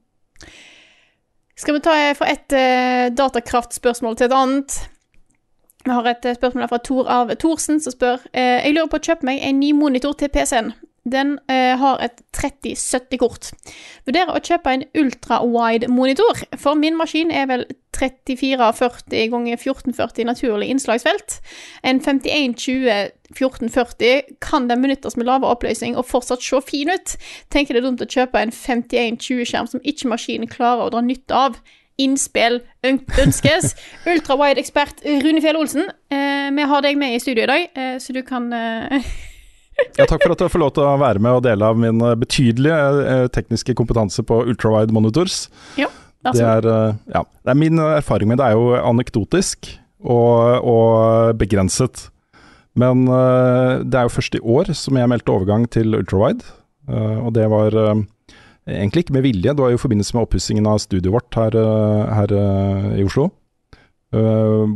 Skal 1.58 1.74
vi 1.76 1.80
ta 1.84 1.92
eh, 1.98 2.14
fra 2.16 2.28
et 2.32 2.54
uh, 2.56 3.08
datakraftspørsmål 3.18 4.16
til 4.16 4.30
et 4.30 4.36
annet? 4.36 4.76
Vi 5.84 5.90
har 5.92 6.06
et 6.08 6.24
eh, 6.28 6.36
spørsmål 6.36 6.62
her 6.64 6.70
fra 6.70 6.78
Tor 6.84 7.08
Arve 7.10 7.34
Thorsen, 7.40 7.80
som 7.80 7.92
spør 7.94 8.22
eh, 8.32 8.60
Jeg 8.66 8.74
lurer 8.76 8.88
på 8.92 9.00
å 9.00 9.04
kjøpe 9.10 9.26
meg 9.28 9.42
en 9.44 9.58
ny 9.60 9.72
monitor 9.76 10.14
til 10.20 10.28
PC-en. 10.32 10.70
Den 11.08 11.38
eh, 11.48 11.78
har 11.80 12.00
et 12.04 12.20
3070-kort. 12.36 13.50
Vurderer 14.04 14.34
å 14.36 14.42
kjøpe 14.44 14.74
en 14.74 14.84
ultra-wide 15.00 15.88
monitor, 15.88 16.42
for 16.60 16.76
min 16.76 16.98
maskin 16.98 17.32
er 17.32 17.48
vel 17.48 17.64
3440 17.96 19.30
ganger 19.32 19.56
1440 19.56 20.28
naturlig 20.28 20.68
innslagsfelt. 20.70 21.40
En 21.82 22.02
5120 22.04 23.16
1440 23.30 24.36
kan 24.42 24.68
den 24.68 24.82
benyttes 24.82 25.16
med 25.16 25.28
lavere 25.28 25.54
oppløsning 25.54 25.96
og 25.96 26.08
fortsatt 26.10 26.42
se 26.42 26.60
fin 26.66 26.90
ut. 26.90 27.16
Tenker 27.54 27.76
det 27.76 27.84
er 27.84 27.86
dumt 27.86 28.02
å 28.02 28.08
kjøpe 28.10 28.42
en 28.42 28.52
5120-skjerm 28.54 29.70
som 29.70 29.84
ikke 29.86 30.10
maskinen 30.10 30.50
klarer 30.50 30.88
å 30.88 30.92
dra 30.94 31.04
nytte 31.04 31.36
av. 31.36 31.60
Innspill 32.00 32.60
ønskes. 32.86 33.74
Ultra-wide-ekspert 34.10 35.04
Rune 35.24 35.42
Fjell 35.44 35.58
Olsen, 35.60 35.90
eh, 36.10 36.48
vi 36.56 36.68
har 36.72 36.84
deg 36.84 36.98
med 36.98 37.16
i 37.16 37.22
studio 37.22 37.44
i 37.44 37.50
dag, 37.50 37.66
eh, 37.76 37.96
så 38.02 38.16
du 38.16 38.22
kan 38.26 38.48
eh, 38.56 39.12
Ja, 39.98 40.06
takk 40.06 40.22
for 40.24 40.34
at 40.34 40.44
jeg 40.44 40.52
får 40.52 40.62
lov 40.62 40.72
til 40.76 40.86
å 40.86 40.98
være 41.00 41.22
med 41.22 41.38
og 41.38 41.44
dele 41.44 41.66
av 41.72 41.80
min 41.80 42.00
eh, 42.04 42.16
betydelige 42.18 42.78
eh, 43.04 43.24
tekniske 43.34 43.74
kompetanse 43.78 44.24
på 44.26 44.42
ultrawide 44.48 44.94
monitors. 44.94 45.42
Ja, 45.80 45.90
vær 46.24 46.36
Det 46.36 46.46
er, 46.46 46.68
eh, 46.70 46.94
ja, 47.16 47.24
det 47.24 47.52
er 47.52 47.60
min 47.60 47.82
erfaring 47.84 48.30
med 48.30 48.40
det 48.40 48.48
er 48.48 48.58
jo 48.58 48.76
anekdotisk 48.78 49.72
og, 50.00 50.64
og 50.64 51.36
begrenset. 51.40 52.08
Men 52.78 53.02
det 53.10 53.98
er 53.98 54.06
jo 54.06 54.12
først 54.14 54.36
i 54.38 54.40
år 54.46 54.70
som 54.78 54.96
jeg 54.96 55.10
meldte 55.10 55.32
overgang 55.34 55.64
til 55.74 55.98
ultrawide, 55.98 56.46
og 56.86 57.32
det 57.34 57.48
var 57.50 57.74
egentlig 57.74 59.02
ikke 59.02 59.16
med 59.16 59.24
vilje. 59.26 59.52
Det 59.52 59.60
var 59.60 59.74
jo 59.74 59.76
i 59.76 59.82
forbindelse 59.82 60.14
med 60.14 60.22
oppussingen 60.22 60.68
av 60.70 60.78
studioet 60.80 61.16
vårt 61.16 61.36
her, 61.36 61.58
her 62.14 62.32
i 62.94 63.04
Oslo. 63.04 63.26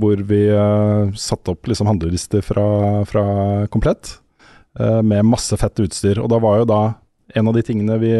hvor 0.03 0.27
vi 0.27 0.43
satte 1.17 1.55
opp 1.55 1.71
liksom 1.71 1.89
handlelister 1.89 2.43
fra, 2.45 2.67
fra 3.09 3.25
Komplett 3.71 4.19
med 4.75 5.27
masse 5.29 5.55
fett 5.61 5.79
utstyr. 5.79 6.19
Og 6.19 6.27
da 6.33 6.41
var 6.43 6.59
jo 6.59 6.65
da 6.67 6.81
en 7.39 7.49
av 7.49 7.55
de 7.57 7.63
tingene 7.63 7.99
vi 8.03 8.11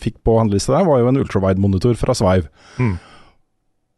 fikk 0.00 0.22
på 0.26 0.38
handlelista 0.38 0.72
der, 0.74 0.86
var 0.88 1.02
jo 1.02 1.10
en 1.10 1.20
ultrawide-monitor 1.20 1.98
fra 2.00 2.16
Sveiv. 2.16 2.48
Mm. 2.80 2.96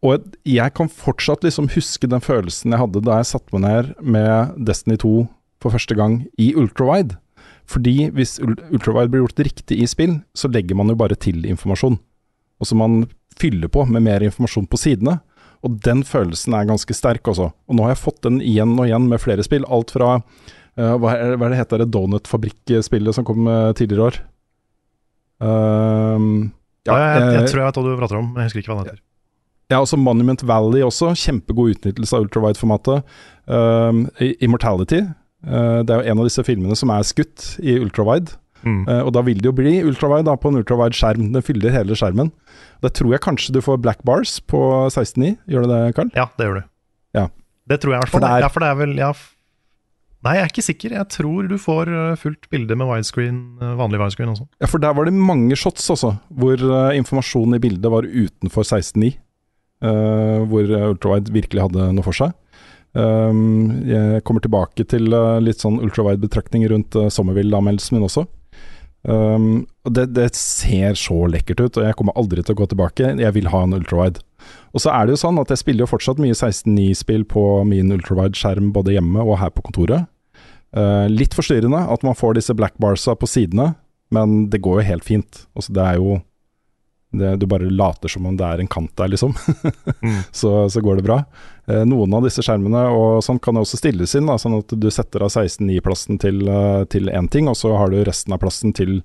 Og 0.07 0.37
jeg 0.49 0.73
kan 0.77 0.89
fortsatt 0.89 1.45
liksom 1.45 1.69
huske 1.75 2.09
den 2.09 2.23
følelsen 2.25 2.73
jeg 2.73 2.81
hadde 2.81 3.03
da 3.05 3.21
jeg 3.21 3.31
satte 3.35 3.53
meg 3.57 3.67
ned 3.67 3.91
med 4.01 4.55
Destiny 4.69 4.97
2 5.01 5.15
for 5.61 5.77
første 5.77 5.97
gang 5.97 6.23
i 6.41 6.53
ultrawide. 6.57 7.19
Fordi 7.69 8.09
hvis 8.17 8.39
ultrawide 8.41 9.13
blir 9.13 9.27
gjort 9.27 9.43
riktig 9.47 9.79
i 9.83 9.89
spill, 9.89 10.21
så 10.35 10.49
legger 10.51 10.79
man 10.79 10.91
jo 10.91 10.99
bare 10.99 11.19
til 11.21 11.45
informasjon. 11.45 11.99
Og 12.61 12.69
så 12.69 12.77
man 12.77 13.05
fyller 13.41 13.71
på 13.73 13.85
med 13.89 14.05
mer 14.05 14.25
informasjon 14.25 14.69
på 14.71 14.81
sidene. 14.81 15.21
Og 15.61 15.77
den 15.85 16.01
følelsen 16.09 16.57
er 16.57 16.69
ganske 16.69 16.97
sterk 16.97 17.29
også. 17.29 17.51
Og 17.69 17.77
nå 17.77 17.85
har 17.85 17.95
jeg 17.95 18.03
fått 18.03 18.25
den 18.25 18.41
igjen 18.41 18.73
og 18.79 18.89
igjen 18.89 19.09
med 19.11 19.21
flere 19.21 19.45
spill. 19.45 19.67
Alt 19.69 19.93
fra 19.93 20.17
eh, 20.17 20.49
hva, 20.77 21.13
er, 21.17 21.35
hva 21.37 21.47
er 21.49 21.55
det 21.55 21.59
heter 21.61 21.83
det 21.83 21.91
donutfabrikkspillet 21.93 23.15
som 23.17 23.25
kom 23.27 23.47
eh, 23.51 23.73
tidligere 23.79 24.01
i 24.01 24.07
år? 24.11 24.19
Ehm, 25.45 26.51
Ja, 26.89 26.97
jeg, 26.97 27.21
jeg, 27.21 27.33
jeg, 27.37 27.49
tror 27.51 27.61
jeg 27.61 27.67
vet 27.69 27.79
hva 27.79 27.85
du 27.85 27.97
prater 28.01 28.19
om, 28.21 28.29
men 28.33 28.41
jeg 28.43 28.51
husker 28.51 28.63
ikke 28.63 28.73
hva 28.75 28.83
det 28.85 28.93
heter. 28.95 29.01
ja, 29.71 29.81
også 29.85 29.99
Monument 30.01 30.43
Valley 30.49 30.81
også. 30.87 31.11
Kjempegod 31.21 31.75
utnyttelse 31.77 32.17
av 32.17 32.25
ultrawide-formatet. 32.27 33.03
Um, 33.47 34.07
Immortality. 34.41 35.03
uh, 35.47 35.81
det 35.85 35.93
er 35.95 36.01
jo 36.01 36.13
en 36.15 36.23
av 36.23 36.31
disse 36.31 36.45
filmene 36.47 36.77
som 36.79 36.91
er 36.95 37.05
skutt 37.07 37.51
i 37.63 37.77
ultrawide. 37.79 38.37
Mm. 38.65 38.83
Uh, 38.89 39.03
og 39.07 39.13
da 39.17 39.23
vil 39.25 39.39
det 39.41 39.49
jo 39.49 39.55
bli 39.57 39.79
ultrawide 39.87 40.27
da, 40.29 40.35
på 40.41 40.51
en 40.53 40.59
ultrawide 40.61 40.97
skjerm. 40.97 41.31
Den 41.37 41.45
fyller 41.45 41.73
hele 41.77 41.97
skjermen. 41.97 42.33
Da 42.85 42.89
tror 42.93 43.13
jeg 43.15 43.23
kanskje 43.25 43.55
du 43.57 43.61
får 43.65 43.79
black 43.85 44.03
bars 44.09 44.39
på 44.51 44.59
16.9. 44.93 45.37
Gjør 45.53 45.69
du 45.69 45.73
det, 45.75 45.83
Carl? 45.97 46.11
Ja, 46.17 46.27
det 46.41 46.49
gjør 46.49 46.59
du. 46.63 46.67
Ja. 47.21 47.27
Det 47.71 47.79
tror 47.85 47.95
jeg 47.95 48.01
i 48.01 48.05
hvert 48.07 48.13
fall. 48.17 48.25
det 48.25 48.33
er- 48.39 48.45
Ja, 48.47 48.49
for 48.53 48.65
det 48.65 48.73
er 48.73 48.81
vel 48.81 48.97
ja, 48.99 49.13
Nei, 50.21 50.35
jeg 50.37 50.45
er 50.45 50.51
ikke 50.53 50.65
sikker. 50.65 50.95
Jeg 50.99 51.09
tror 51.15 51.49
du 51.49 51.57
får 51.61 51.89
eh, 51.89 52.19
fullt 52.21 52.51
bilde 52.53 52.77
med 52.77 52.91
widescreen, 52.91 53.39
eh, 53.63 53.77
vanlig 53.79 54.03
widescreen 54.03 54.33
også. 54.35 54.47
Ja, 54.61 54.69
for 54.69 54.83
der 54.83 54.93
var 54.97 55.09
det 55.09 55.17
mange 55.17 55.57
shots 55.57 55.87
også, 55.95 56.13
hvor 56.29 56.61
uh, 56.61 56.93
informasjonen 56.97 57.57
i 57.57 57.63
bildet 57.63 57.93
var 57.93 58.05
utenfor 58.05 58.67
16.9. 58.67 59.15
Uh, 59.81 60.45
hvor 60.51 60.69
ultrawide 60.91 61.33
virkelig 61.33 61.65
hadde 61.65 61.87
noe 61.97 62.05
for 62.05 62.17
seg. 62.17 62.35
Um, 62.93 63.87
jeg 63.87 64.21
kommer 64.27 64.43
tilbake 64.45 64.85
til 64.91 65.07
litt 65.41 65.63
sånn 65.63 65.79
ultrawide-betraktning 65.81 66.67
rundt 66.69 66.99
uh, 66.99 67.09
Sommerville-anmeldelsen 67.09 67.97
min 67.97 68.05
også. 68.09 68.27
Um, 69.03 69.67
det, 69.89 70.11
det 70.13 70.29
ser 70.37 70.97
så 70.99 71.25
lekkert 71.33 71.63
ut, 71.63 71.79
og 71.81 71.87
jeg 71.87 71.97
kommer 71.97 72.17
aldri 72.21 72.45
til 72.45 72.57
å 72.57 72.61
gå 72.61 72.69
tilbake. 72.71 73.15
Jeg 73.21 73.37
vil 73.37 73.51
ha 73.53 73.63
en 73.65 73.77
ultrawide. 73.79 74.23
Og 74.75 74.85
så 74.85 74.93
er 74.95 75.07
det 75.07 75.17
jo 75.17 75.23
sånn 75.23 75.41
at 75.41 75.53
jeg 75.53 75.63
spiller 75.63 75.85
jo 75.85 75.93
fortsatt 75.93 76.21
mye 76.23 76.37
16.9-spill 76.37 77.27
på 77.29 77.45
min 77.69 77.93
ultrawide-skjerm 77.97 78.73
både 78.77 78.97
hjemme 78.97 79.25
og 79.25 79.39
her 79.41 79.53
på 79.55 79.65
kontoret. 79.67 80.09
Uh, 80.77 81.09
litt 81.11 81.35
forstyrrende 81.35 81.81
at 81.91 82.05
man 82.07 82.19
får 82.19 82.39
disse 82.39 82.55
black 82.55 82.77
barsa 82.83 83.17
på 83.19 83.29
sidene, 83.29 83.73
men 84.15 84.49
det 84.53 84.63
går 84.63 84.81
jo 84.81 84.89
helt 84.93 85.07
fint. 85.07 85.45
Altså, 85.57 85.75
det 85.75 85.87
er 85.87 85.99
jo 85.99 86.21
det, 87.11 87.37
Du 87.37 87.47
bare 87.51 87.71
later 87.71 88.09
som 88.09 88.27
om 88.27 88.37
det 88.39 88.47
er 88.47 88.63
en 88.63 88.71
kant 88.71 88.93
der, 88.97 89.13
liksom. 89.15 89.35
Mm. 90.01 90.23
så, 90.33 90.69
så 90.71 90.81
går 90.81 90.97
det 90.97 91.05
bra. 91.05 91.19
Eh, 91.69 91.83
noen 91.85 92.15
av 92.17 92.25
disse 92.25 92.43
skjermene 92.45 92.87
og 92.95 93.21
sånn 93.25 93.41
kan 93.43 93.59
også 93.61 93.77
stilles 93.81 94.15
inn, 94.17 94.31
da, 94.31 94.39
sånn 94.41 94.57
at 94.57 94.73
du 94.73 94.87
setter 94.93 95.27
av 95.27 95.33
16.9-plassen 95.35 96.21
til 96.23 96.41
eh, 96.49 96.85
til 96.91 97.11
én 97.13 97.29
ting, 97.29 97.51
og 97.51 97.59
så 97.59 97.75
har 97.77 97.93
du 97.93 98.01
resten 98.07 98.33
av 98.33 98.41
plassen 98.41 98.73
til 98.77 99.03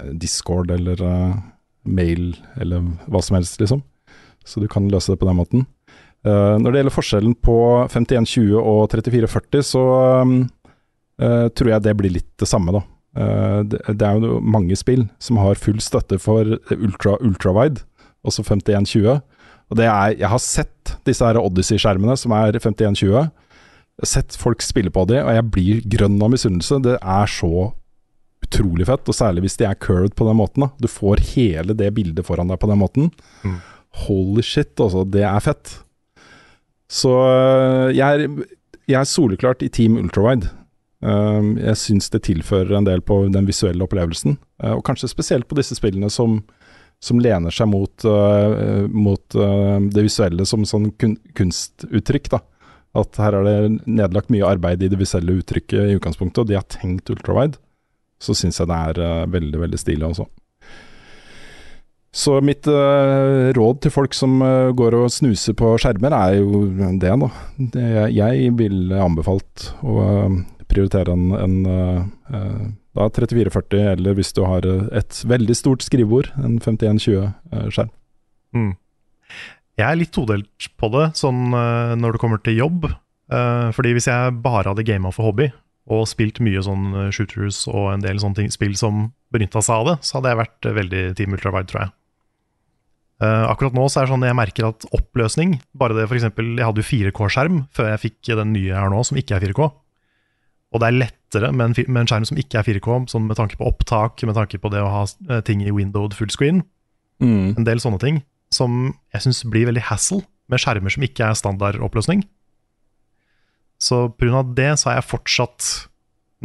eh, 0.00 0.12
Discord 0.16 0.72
eller 0.72 1.02
uh, 1.04 1.36
mail 1.84 2.32
eller 2.56 2.86
hva 3.06 3.22
som 3.22 3.36
helst, 3.36 3.60
liksom. 3.60 3.84
Så 4.46 4.62
du 4.62 4.68
kan 4.72 4.88
løse 4.88 5.12
det 5.12 5.20
på 5.20 5.28
den 5.28 5.38
måten. 5.38 5.66
Uh, 6.26 6.56
når 6.62 6.70
det 6.70 6.80
gjelder 6.80 6.96
forskjellen 6.96 7.36
på 7.44 7.58
5120 7.92 8.56
og 8.56 8.82
3440, 8.94 9.68
så 9.68 9.84
eh, 11.22 11.46
tror 11.48 11.72
jeg 11.72 11.84
det 11.84 11.94
blir 11.98 12.14
litt 12.18 12.32
det 12.40 12.48
samme, 12.48 12.74
da. 12.74 12.82
Eh, 13.16 13.60
det, 13.64 13.80
det 13.88 14.06
er 14.06 14.20
jo 14.20 14.40
mange 14.44 14.76
spill 14.78 15.06
som 15.22 15.40
har 15.40 15.60
full 15.60 15.80
støtte 15.82 16.18
for 16.22 16.58
ultra, 16.76 17.16
ultrawide, 17.24 17.86
også 18.26 18.44
5120. 18.44 19.16
Og 19.66 19.80
det 19.80 19.88
er, 19.88 20.14
jeg 20.20 20.30
har 20.30 20.42
sett 20.42 20.94
disse 21.08 21.26
her 21.26 21.40
Odyssey-skjermene 21.40 22.14
som 22.20 22.34
er 22.36 22.58
5120. 22.58 23.08
Jeg 23.16 24.04
har 24.04 24.12
sett 24.12 24.36
folk 24.38 24.62
spille 24.62 24.92
på 24.92 25.06
de, 25.10 25.22
og 25.24 25.32
jeg 25.32 25.50
blir 25.54 25.88
grønn 25.96 26.20
av 26.22 26.30
misunnelse. 26.34 26.78
Det 26.84 26.98
er 27.00 27.32
så 27.32 27.70
utrolig 28.46 28.86
fett, 28.86 29.08
og 29.08 29.16
særlig 29.16 29.46
hvis 29.46 29.58
de 29.58 29.66
er 29.66 29.78
curved 29.82 30.14
på 30.18 30.28
den 30.28 30.38
måten. 30.38 30.66
Da. 30.66 30.70
Du 30.82 30.90
får 30.90 31.24
hele 31.32 31.74
det 31.78 31.90
bildet 31.96 32.28
foran 32.28 32.52
deg 32.52 32.60
på 32.62 32.70
den 32.70 32.80
måten. 32.82 33.10
Mm. 33.42 33.58
Holy 34.06 34.44
shit, 34.44 34.74
altså. 34.78 35.06
Det 35.08 35.24
er 35.26 35.42
fett. 35.42 35.78
Så 36.92 37.10
øh, 37.10 37.96
jeg 37.96 38.06
er, 38.06 38.28
jeg 38.86 39.00
er 39.00 39.08
soleklart 39.10 39.64
i 39.66 39.72
Team 39.72 39.96
Ultrawide. 39.98 40.52
Um, 41.04 41.56
jeg 41.60 41.76
syns 41.76 42.08
det 42.12 42.22
tilfører 42.24 42.78
en 42.78 42.86
del 42.86 43.02
på 43.04 43.26
den 43.32 43.48
visuelle 43.48 43.84
opplevelsen. 43.84 44.38
Uh, 44.62 44.76
og 44.78 44.84
kanskje 44.86 45.12
spesielt 45.12 45.48
på 45.48 45.58
disse 45.58 45.76
spillene 45.78 46.10
som 46.12 46.40
som 47.02 47.20
lener 47.20 47.52
seg 47.52 47.68
mot, 47.68 47.92
uh, 48.08 48.86
mot 48.88 49.36
uh, 49.36 49.76
det 49.92 50.06
visuelle 50.06 50.46
som 50.48 50.64
sånn 50.64 50.90
kunstuttrykk. 50.96 52.30
da. 52.32 52.40
At 52.96 53.20
her 53.20 53.36
er 53.36 53.44
det 53.46 53.84
nedlagt 53.84 54.32
mye 54.32 54.48
arbeid 54.48 54.82
i 54.82 54.88
det 54.88 54.98
visuelle 55.00 55.36
uttrykket 55.36 55.92
i 55.92 55.98
utgangspunktet, 55.98 56.40
og 56.42 56.48
de 56.48 56.56
har 56.56 56.64
tenkt 56.72 57.12
ultrawide. 57.12 57.60
Så 58.16 58.32
syns 58.32 58.62
jeg 58.62 58.70
det 58.70 58.80
er 58.96 59.28
veldig, 59.28 59.60
veldig 59.66 59.80
stilig 59.80 60.08
også. 60.08 60.24
Så 62.16 62.38
mitt 62.40 62.64
uh, 62.64 63.52
råd 63.52 63.82
til 63.84 63.92
folk 63.92 64.16
som 64.16 64.38
uh, 64.40 64.72
går 64.72 64.96
og 64.96 65.10
snuser 65.12 65.52
på 65.58 65.74
skjermer, 65.82 66.16
er 66.16 66.38
jo 66.40 66.62
det, 66.96 67.12
da. 67.12 67.28
Det, 67.74 67.88
jeg 68.16 68.54
ville 68.56 69.02
anbefalt 69.04 69.66
å 69.84 69.96
uh, 70.00 70.38
prioritere 70.70 71.14
en, 71.14 71.30
en 71.36 71.56
da 72.96 73.08
3440, 73.12 73.82
eller 73.92 74.16
hvis 74.16 74.32
du 74.36 74.42
har 74.46 74.66
et 74.66 75.20
veldig 75.28 75.56
stort 75.58 75.84
skrivebord, 75.84 76.32
en 76.40 76.58
5120-skjerm. 76.64 77.92
Mm. 78.56 78.72
Jeg 79.76 79.86
er 79.86 79.98
litt 80.00 80.14
todelt 80.16 80.70
på 80.80 80.90
det, 80.94 81.10
sånn 81.18 81.52
når 81.52 82.16
det 82.16 82.22
kommer 82.22 82.40
til 82.40 82.56
jobb. 82.56 82.88
fordi 83.76 83.92
hvis 83.92 84.08
jeg 84.08 84.38
bare 84.40 84.72
hadde 84.72 84.86
gama 84.88 85.12
for 85.12 85.28
hobby, 85.28 85.50
og 85.92 86.08
spilt 86.08 86.40
mye 86.42 86.62
sånn 86.64 87.12
shooters 87.14 87.66
og 87.68 87.92
en 87.92 88.02
del 88.02 88.18
sånne 88.22 88.40
ting, 88.40 88.50
spill 88.54 88.74
som 88.78 89.10
benytta 89.34 89.62
seg 89.62 89.82
av 89.82 89.86
det, 89.90 89.96
så 90.06 90.18
hadde 90.18 90.32
jeg 90.32 90.40
vært 90.40 90.68
veldig 90.80 91.04
Team 91.18 91.36
Ultravide, 91.36 91.68
tror 91.70 91.84
jeg. 91.84 91.94
Uh, 93.16 93.48
akkurat 93.48 93.76
nå 93.76 93.86
så 93.88 94.02
er 94.02 94.06
det 94.06 94.12
sånn 94.12 94.26
jeg 94.28 94.36
merker 94.36 94.66
at 94.68 94.84
oppløsning 94.92 95.54
Bare 95.72 95.94
det 95.96 96.02
eksempel, 96.12 96.50
Jeg 96.58 96.66
hadde 96.68 96.82
jo 96.82 96.84
4K-skjerm 96.84 97.62
før 97.72 97.86
jeg 97.88 98.02
fikk 98.02 98.28
den 98.36 98.50
nye 98.52 98.74
her 98.76 98.92
nå, 98.92 98.98
som 99.08 99.16
ikke 99.16 99.38
er 99.38 99.46
4K. 99.46 99.68
Og 100.74 100.82
det 100.82 100.88
er 100.88 100.98
lettere 100.98 101.50
med 101.54 101.70
en, 101.70 101.76
med 101.92 102.02
en 102.02 102.08
skjerm 102.10 102.26
som 102.28 102.38
ikke 102.40 102.60
er 102.60 102.66
4K, 102.66 102.88
sånn 103.12 103.28
med 103.28 103.38
tanke 103.38 103.58
på 103.58 103.66
opptak, 103.68 104.22
med 104.26 104.36
tanke 104.36 104.58
på 104.60 104.70
det 104.72 104.82
å 104.82 104.92
ha 104.92 105.02
uh, 105.06 105.40
ting 105.46 105.62
i 105.64 105.72
windowed 105.74 106.16
fullscreen. 106.16 106.62
Mm. 107.22 107.54
En 107.56 107.66
del 107.66 107.80
sånne 107.82 108.00
ting 108.02 108.22
som 108.52 108.94
jeg 109.14 109.24
syns 109.24 109.42
blir 109.50 109.68
veldig 109.68 109.86
hassle 109.88 110.22
med 110.50 110.62
skjermer 110.62 110.92
som 110.92 111.04
ikke 111.06 111.30
er 111.30 111.38
standardoppløsning. 111.38 112.24
Så 113.82 114.06
pga. 114.16 114.42
det 114.56 114.72
så 114.80 114.90
er 114.90 114.98
jeg 115.00 115.10
fortsatt 115.10 115.70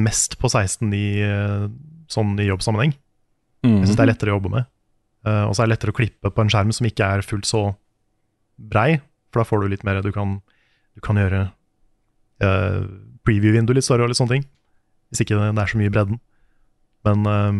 mest 0.02 0.38
på 0.40 0.50
16 0.50 0.94
i, 0.96 1.06
uh, 1.26 1.68
sånn 2.12 2.36
i 2.42 2.50
jobbsammenheng. 2.50 2.96
Mm. 3.66 3.82
Jeg 3.82 3.90
syns 3.90 3.98
det 4.00 4.06
er 4.06 4.12
lettere 4.14 4.34
å 4.34 4.38
jobbe 4.40 4.54
med. 4.58 4.70
Uh, 5.28 5.46
og 5.48 5.54
så 5.54 5.64
er 5.64 5.70
det 5.70 5.76
lettere 5.76 5.94
å 5.94 5.98
klippe 5.98 6.32
på 6.34 6.44
en 6.44 6.52
skjerm 6.52 6.74
som 6.74 6.88
ikke 6.88 7.08
er 7.18 7.26
fullt 7.26 7.50
så 7.50 7.64
brei, 8.62 9.00
for 9.32 9.42
da 9.42 9.48
får 9.48 9.62
du 9.62 9.72
litt 9.72 9.86
mer 9.88 10.02
Du 10.04 10.12
kan, 10.14 10.40
du 10.98 11.02
kan 11.02 11.18
gjøre 11.18 11.46
uh, 12.44 12.82
preview-vindu 13.28 13.74
litt 13.76 13.88
større 13.88 14.06
og 14.06 14.12
litt 14.12 14.20
sånne 14.20 14.38
ting. 14.38 14.50
Hvis 15.12 15.24
ikke 15.24 15.38
det 15.38 15.52
er 15.52 15.72
så 15.72 15.80
mye 15.80 15.92
i 15.92 15.94
bredden. 15.94 16.20
Men, 17.08 17.24
uh, 17.28 17.52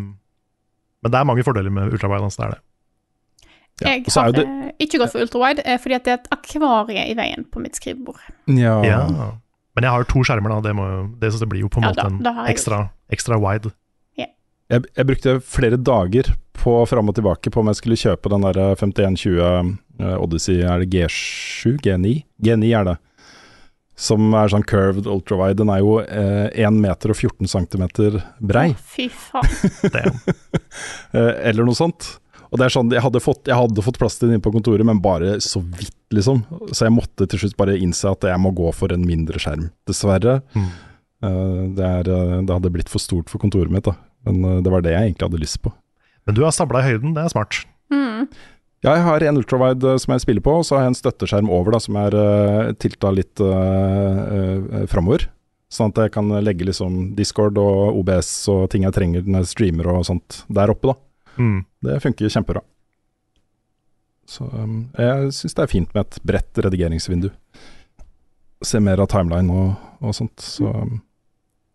men 1.02 1.14
det 1.14 1.20
er 1.20 1.28
mange 1.28 1.46
fordeler 1.48 1.74
med 1.74 1.94
ultrawide. 1.94 2.28
Altså 2.28 2.44
det 2.44 2.48
er 2.48 2.56
det. 2.56 2.62
Ja. 3.82 3.94
Jeg 3.96 4.14
har 4.14 4.34
det... 4.36 4.46
ikke 4.84 5.00
gått 5.02 5.14
for 5.16 5.26
ultrawide 5.26 5.78
fordi 5.82 5.98
det 6.06 6.12
er 6.14 6.20
et 6.20 6.28
akvarie 6.36 7.06
i 7.10 7.16
veien 7.18 7.48
på 7.50 7.64
mitt 7.64 7.80
skrivebord. 7.80 8.22
Ja. 8.52 8.78
ja. 8.86 9.02
Men 9.76 9.88
jeg 9.88 9.96
har 9.96 10.04
jo 10.04 10.10
to 10.12 10.26
skjermer, 10.28 10.54
da. 10.54 10.60
Det, 10.68 10.74
må, 10.78 10.88
det, 11.22 11.32
det 11.42 11.50
blir 11.50 11.64
jo 11.64 11.72
på 11.72 11.82
en 11.82 11.90
ja, 11.90 11.94
måte 11.96 12.10
da, 12.12 12.20
da 12.28 12.44
en 12.44 12.52
ekstra, 12.52 12.84
ekstra 13.14 13.40
wide. 13.42 13.74
Jeg, 14.72 14.88
jeg, 14.96 15.08
brukte 15.08 15.40
flere 15.44 15.76
dager 15.76 16.30
på 16.56 16.74
fram 16.88 17.12
og 17.12 17.16
tilbake 17.18 17.52
på 17.52 17.60
om 17.60 17.70
jeg 17.72 17.80
skulle 17.82 18.00
kjøpe 18.00 18.32
den 18.32 18.46
der 18.46 18.60
5120 18.80 19.42
uh, 20.00 20.14
Odyssey, 20.24 20.62
er 20.64 20.84
det 20.84 20.94
G7? 20.94 21.76
G9? 21.84 22.22
G9 22.40 22.70
er 22.80 22.88
det. 22.88 22.96
Som 24.02 24.34
er 24.34 24.50
sånn 24.50 24.66
curved 24.66 25.06
ultrawide. 25.10 25.60
Den 25.60 25.70
er 25.70 25.84
jo 25.84 26.00
eh, 26.02 26.48
1 26.66 26.80
meter 26.82 27.14
og 27.14 27.20
14 27.20 27.52
cm 27.52 27.86
brei. 28.42 28.72
Å, 28.74 28.82
fy 28.96 29.08
faen. 29.14 30.18
uh, 31.14 31.34
eller 31.48 31.68
noe 31.68 31.78
sånt. 31.78 32.16
Og 32.52 32.60
det 32.60 32.66
er 32.66 32.74
sånn, 32.74 32.90
jeg 32.92 33.04
hadde, 33.06 33.22
fått, 33.24 33.46
jeg 33.48 33.56
hadde 33.56 33.84
fått 33.86 34.00
plass 34.02 34.18
til 34.18 34.28
den 34.28 34.36
inne 34.36 34.44
på 34.44 34.52
kontoret, 34.52 34.84
men 34.88 35.00
bare 35.04 35.38
så 35.44 35.62
vidt, 35.64 35.96
liksom. 36.12 36.42
Så 36.74 36.88
jeg 36.88 36.96
måtte 36.98 37.28
til 37.32 37.46
slutt 37.46 37.56
bare 37.62 37.78
innse 37.80 38.10
at 38.10 38.26
jeg 38.28 38.42
må 38.44 38.52
gå 38.58 38.74
for 38.76 38.92
en 38.92 39.06
mindre 39.08 39.40
skjerm, 39.40 39.70
dessverre. 39.88 40.42
Mm. 40.58 40.72
Uh, 41.22 41.62
det, 41.78 41.86
er, 41.86 42.10
det, 42.10 42.52
hadde 42.52 42.74
blitt 42.74 42.92
for 42.92 43.04
stort 43.04 43.32
for 43.32 43.40
kontoret 43.44 43.72
mitt, 43.72 43.88
da. 43.88 43.96
Men 44.28 44.42
uh, 44.44 44.58
det 44.66 44.74
var 44.74 44.84
det 44.84 44.98
jeg 44.98 45.12
egentlig 45.12 45.30
hadde 45.30 45.44
lyst 45.46 45.62
på. 45.64 45.72
Men 46.28 46.38
du 46.38 46.44
har 46.44 46.54
stabla 46.56 46.82
i 46.82 46.90
høyden, 46.92 47.14
det 47.16 47.24
er 47.24 47.34
smart. 47.34 47.62
Mm. 47.94 48.28
Jeg 48.82 49.04
har 49.06 49.24
en 49.24 49.38
ultrawide 49.38 49.94
som 50.02 50.16
jeg 50.16 50.24
spiller 50.24 50.42
på, 50.42 50.56
og 50.58 50.66
så 50.66 50.78
har 50.78 50.88
jeg 50.88 50.96
en 50.96 50.98
støtteskjerm 50.98 51.52
over 51.54 51.76
da, 51.76 51.80
som 51.84 52.00
er 52.02 52.16
uh, 52.18 52.72
tilta 52.82 53.12
litt 53.14 53.44
uh, 53.44 54.24
uh, 54.26 54.88
framover. 54.90 55.28
Sånn 55.72 55.94
at 55.94 56.02
jeg 56.02 56.14
kan 56.16 56.32
legge 56.44 56.66
liksom 56.68 57.14
Discord 57.16 57.60
og 57.62 58.00
OBS 58.02 58.32
og 58.52 58.66
ting 58.74 58.88
jeg 58.88 58.96
trenger 58.96 59.28
når 59.28 59.46
jeg 59.46 59.52
streamer 59.54 59.92
og 59.94 60.08
sånt 60.10 60.42
der 60.52 60.74
oppe. 60.74 60.92
da. 60.92 60.98
Mm. 61.38 61.62
Det 61.86 62.00
funker 62.04 62.34
kjempebra. 62.34 62.64
Så 64.28 64.48
um, 64.50 64.90
jeg 64.98 65.30
syns 65.36 65.56
det 65.58 65.64
er 65.64 65.72
fint 65.72 65.94
med 65.96 66.08
et 66.08 66.20
bredt 66.28 66.60
redigeringsvindu. 66.66 67.30
Se 68.66 68.82
mer 68.84 69.02
av 69.04 69.10
timeline 69.14 69.54
og, 69.54 69.88
og 70.02 70.18
sånt. 70.18 70.42
Så 70.44 70.68
um, 70.68 71.00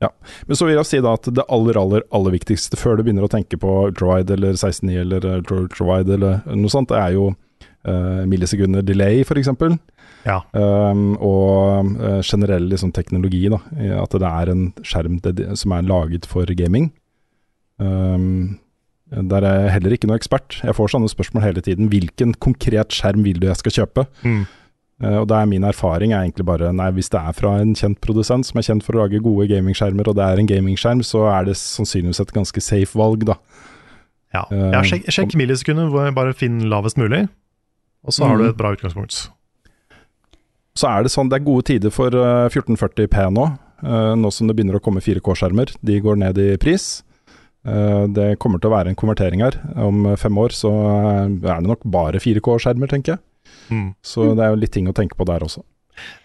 ja. 0.02 0.10
Men 0.46 0.58
så 0.58 0.68
vil 0.68 0.76
jeg 0.76 0.88
si 0.88 1.00
da 1.04 1.14
at 1.16 1.28
det 1.32 1.44
aller, 1.52 1.78
aller, 1.80 2.04
aller 2.14 2.34
viktigste 2.34 2.76
før 2.76 2.98
du 2.98 3.06
begynner 3.06 3.24
å 3.24 3.32
tenke 3.32 3.58
på 3.60 3.76
ultrawide 3.88 4.36
eller 4.36 4.58
16.9 4.58 4.96
eller 5.00 5.28
ultrawide 5.40 6.18
eller 6.18 6.42
noe 6.52 6.72
sånt, 6.72 6.90
det 6.92 7.00
er 7.00 7.14
jo 7.16 7.30
uh, 7.32 8.22
millisekunder 8.28 8.84
delay, 8.84 9.22
f.eks. 9.24 9.48
Ja. 10.26 10.42
Um, 10.52 11.14
og 11.22 11.96
uh, 11.96 12.20
generell 12.20 12.68
liksom, 12.68 12.92
teknologi, 12.96 13.46
da. 13.52 13.62
At 14.02 14.16
det 14.18 14.28
er 14.28 14.52
en 14.52 14.68
skjerm 14.84 15.20
som 15.56 15.74
er 15.76 15.88
laget 15.88 16.28
for 16.28 16.50
gaming. 16.58 16.90
Um, 17.78 18.58
der 19.06 19.44
er 19.46 19.60
jeg 19.62 19.74
heller 19.76 19.94
ikke 19.94 20.08
noe 20.10 20.18
ekspert. 20.18 20.58
Jeg 20.66 20.74
får 20.74 20.92
sånne 20.92 21.08
spørsmål 21.08 21.44
hele 21.44 21.62
tiden. 21.62 21.88
Hvilken 21.92 22.34
konkret 22.42 22.94
skjerm 22.94 23.22
vil 23.24 23.38
du 23.38 23.46
jeg 23.46 23.60
skal 23.60 23.76
kjøpe? 23.80 24.06
Mm. 24.26 24.42
Uh, 24.96 25.18
og 25.20 25.26
det 25.28 25.36
er 25.36 25.48
min 25.50 25.64
erfaring 25.68 26.14
er 26.14 26.22
egentlig 26.24 26.46
bare 26.48 26.70
Nei, 26.72 26.88
hvis 26.96 27.10
det 27.12 27.20
er 27.20 27.34
fra 27.36 27.50
en 27.60 27.74
kjent 27.76 27.98
produsent 28.00 28.48
som 28.48 28.56
er 28.56 28.64
kjent 28.64 28.84
for 28.84 28.96
å 28.96 29.02
lage 29.02 29.20
gode 29.20 29.44
gamingskjermer, 29.50 30.08
og 30.08 30.16
det 30.16 30.24
er 30.24 30.40
en 30.40 30.48
gamingskjerm, 30.48 31.02
så 31.04 31.26
er 31.34 31.50
det 31.50 31.58
sannsynligvis 31.60 32.22
et 32.24 32.32
ganske 32.32 32.62
safe 32.64 32.96
valg, 32.96 33.26
da. 33.28 33.36
Ja. 34.32 34.46
Uh, 34.48 34.70
ja 34.72 34.80
sjekk, 34.88 35.04
sjekk 35.12 35.36
millisekundet, 35.36 35.92
bare 36.16 36.32
finn 36.36 36.62
lavest 36.72 37.00
mulig, 37.00 37.26
og 38.08 38.16
så 38.16 38.24
har 38.24 38.40
du 38.40 38.46
mm. 38.46 38.54
et 38.54 38.60
bra 38.62 38.72
utgangspunkt. 38.72 39.26
Så 40.76 40.88
er 40.88 41.04
det 41.04 41.12
sånn, 41.12 41.28
det 41.28 41.42
er 41.42 41.44
gode 41.44 41.68
tider 41.68 41.92
for 41.92 42.16
uh, 42.16 42.48
1440P 42.48 43.28
nå, 43.36 43.46
nå 44.16 44.32
som 44.32 44.48
det 44.48 44.56
begynner 44.56 44.78
å 44.78 44.80
komme 44.80 45.04
4K-skjermer. 45.04 45.74
De 45.84 46.00
går 46.00 46.16
ned 46.22 46.38
i 46.40 46.54
pris. 46.56 47.02
det 48.16 48.38
kommer 48.40 48.56
til 48.56 48.70
å 48.70 48.72
være 48.72 48.88
en 48.88 48.96
konvertering 48.96 49.42
her. 49.44 49.58
Om 49.76 50.14
fem 50.16 50.38
år 50.40 50.54
så 50.56 50.70
er 50.72 51.28
det 51.44 51.68
nok 51.68 51.84
bare 51.84 52.22
4K-skjermer, 52.24 52.88
tenker 52.88 53.12
jeg. 53.12 53.20
Mm. 53.70 53.88
Så 54.04 54.30
det 54.36 54.44
er 54.44 54.52
jo 54.54 54.60
litt 54.60 54.74
ting 54.74 54.90
å 54.90 54.94
tenke 54.96 55.18
på 55.18 55.26
der 55.28 55.44
også. 55.46 55.64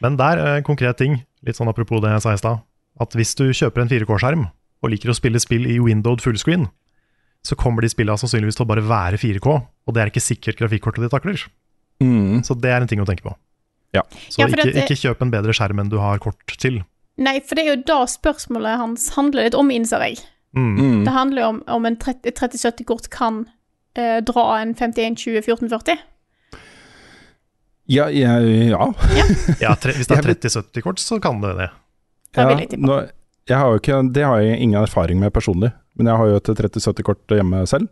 Men 0.03 0.18
der, 0.19 0.38
eh, 0.38 0.61
konkret 0.68 0.99
ting, 0.99 1.22
litt 1.45 1.57
sånn 1.57 1.69
apropos 1.72 2.01
det 2.03 2.11
jeg 2.11 2.23
sa 2.26 2.34
i 2.34 2.41
stad, 2.41 2.61
at 3.01 3.15
hvis 3.18 3.34
du 3.39 3.49
kjøper 3.49 3.84
en 3.84 3.91
4K-skjerm 3.91 4.45
og 4.81 4.91
liker 4.91 5.11
å 5.11 5.18
spille 5.18 5.39
spill 5.39 5.65
i 5.69 5.80
windowed 5.80 6.22
fullscreen, 6.22 6.68
så 7.41 7.57
kommer 7.57 7.81
de 7.81 7.89
spillene 7.89 8.19
sannsynligvis 8.22 8.59
til 8.59 8.68
å 8.68 8.69
bare 8.69 8.84
være 8.85 9.18
4K, 9.22 9.47
og 9.88 9.95
det 9.95 10.01
er 10.01 10.11
ikke 10.11 10.23
sikkert 10.23 10.59
grafikkortet 10.59 11.05
ditt 11.05 11.13
takler. 11.13 11.41
Mm. 12.01 12.43
Så 12.45 12.57
det 12.57 12.69
er 12.69 12.84
en 12.84 12.89
ting 12.89 13.01
å 13.01 13.07
tenke 13.07 13.26
på. 13.26 13.34
Ja. 13.95 14.03
Så 14.30 14.43
ja, 14.43 14.47
ikke, 14.47 14.68
det... 14.69 14.84
ikke, 14.85 14.99
kjøp 14.99 15.23
en 15.26 15.34
bedre 15.34 15.55
skjerm 15.55 15.81
enn 15.81 15.89
du 15.91 15.97
har 16.01 16.22
kort 16.23 16.55
til. 16.61 16.81
Nei, 17.22 17.39
for 17.43 17.57
det 17.57 17.65
er 17.65 17.73
jo 17.73 17.81
da 17.89 18.03
spørsmålet 18.09 18.80
hans 18.80 19.09
handler 19.18 19.49
litt 19.49 19.57
om, 19.57 19.72
innser 19.73 20.05
jeg. 20.05 20.22
Mm. 20.57 20.69
mm. 20.77 21.01
Det 21.07 21.15
handler 21.15 21.43
jo 21.43 21.49
om 21.53 21.59
om 21.72 21.88
en 21.88 21.97
3070-kort 21.99 23.09
kan 23.13 23.43
eh, 23.95 24.19
dra 24.26 24.45
en 24.59 24.73
5120 24.76 25.41
1440. 25.43 26.01
Ja. 27.91 28.07
ja, 28.13 28.38
ja. 28.39 28.85
ja 29.59 29.73
tre, 29.76 29.95
hvis 29.97 30.07
det 30.07 30.19
er 30.19 30.30
30-70-kort, 30.31 31.01
så 31.01 31.19
kan 31.23 31.41
det 31.43 31.55
det. 31.59 31.72
Ja, 32.38 32.47
nå, 32.80 33.01
jeg 33.49 33.57
har 33.59 33.73
jo 33.73 33.81
ikke, 33.81 33.97
det 34.15 34.23
har 34.23 34.39
jeg 34.39 34.59
ingen 34.63 34.80
erfaring 34.80 35.19
med 35.19 35.34
personlig, 35.35 35.73
men 35.99 36.07
jeg 36.07 36.19
har 36.22 36.30
jo 36.30 36.39
et 36.39 36.51
30-70-kort 36.61 37.35
hjemme 37.35 37.65
selv. 37.69 37.91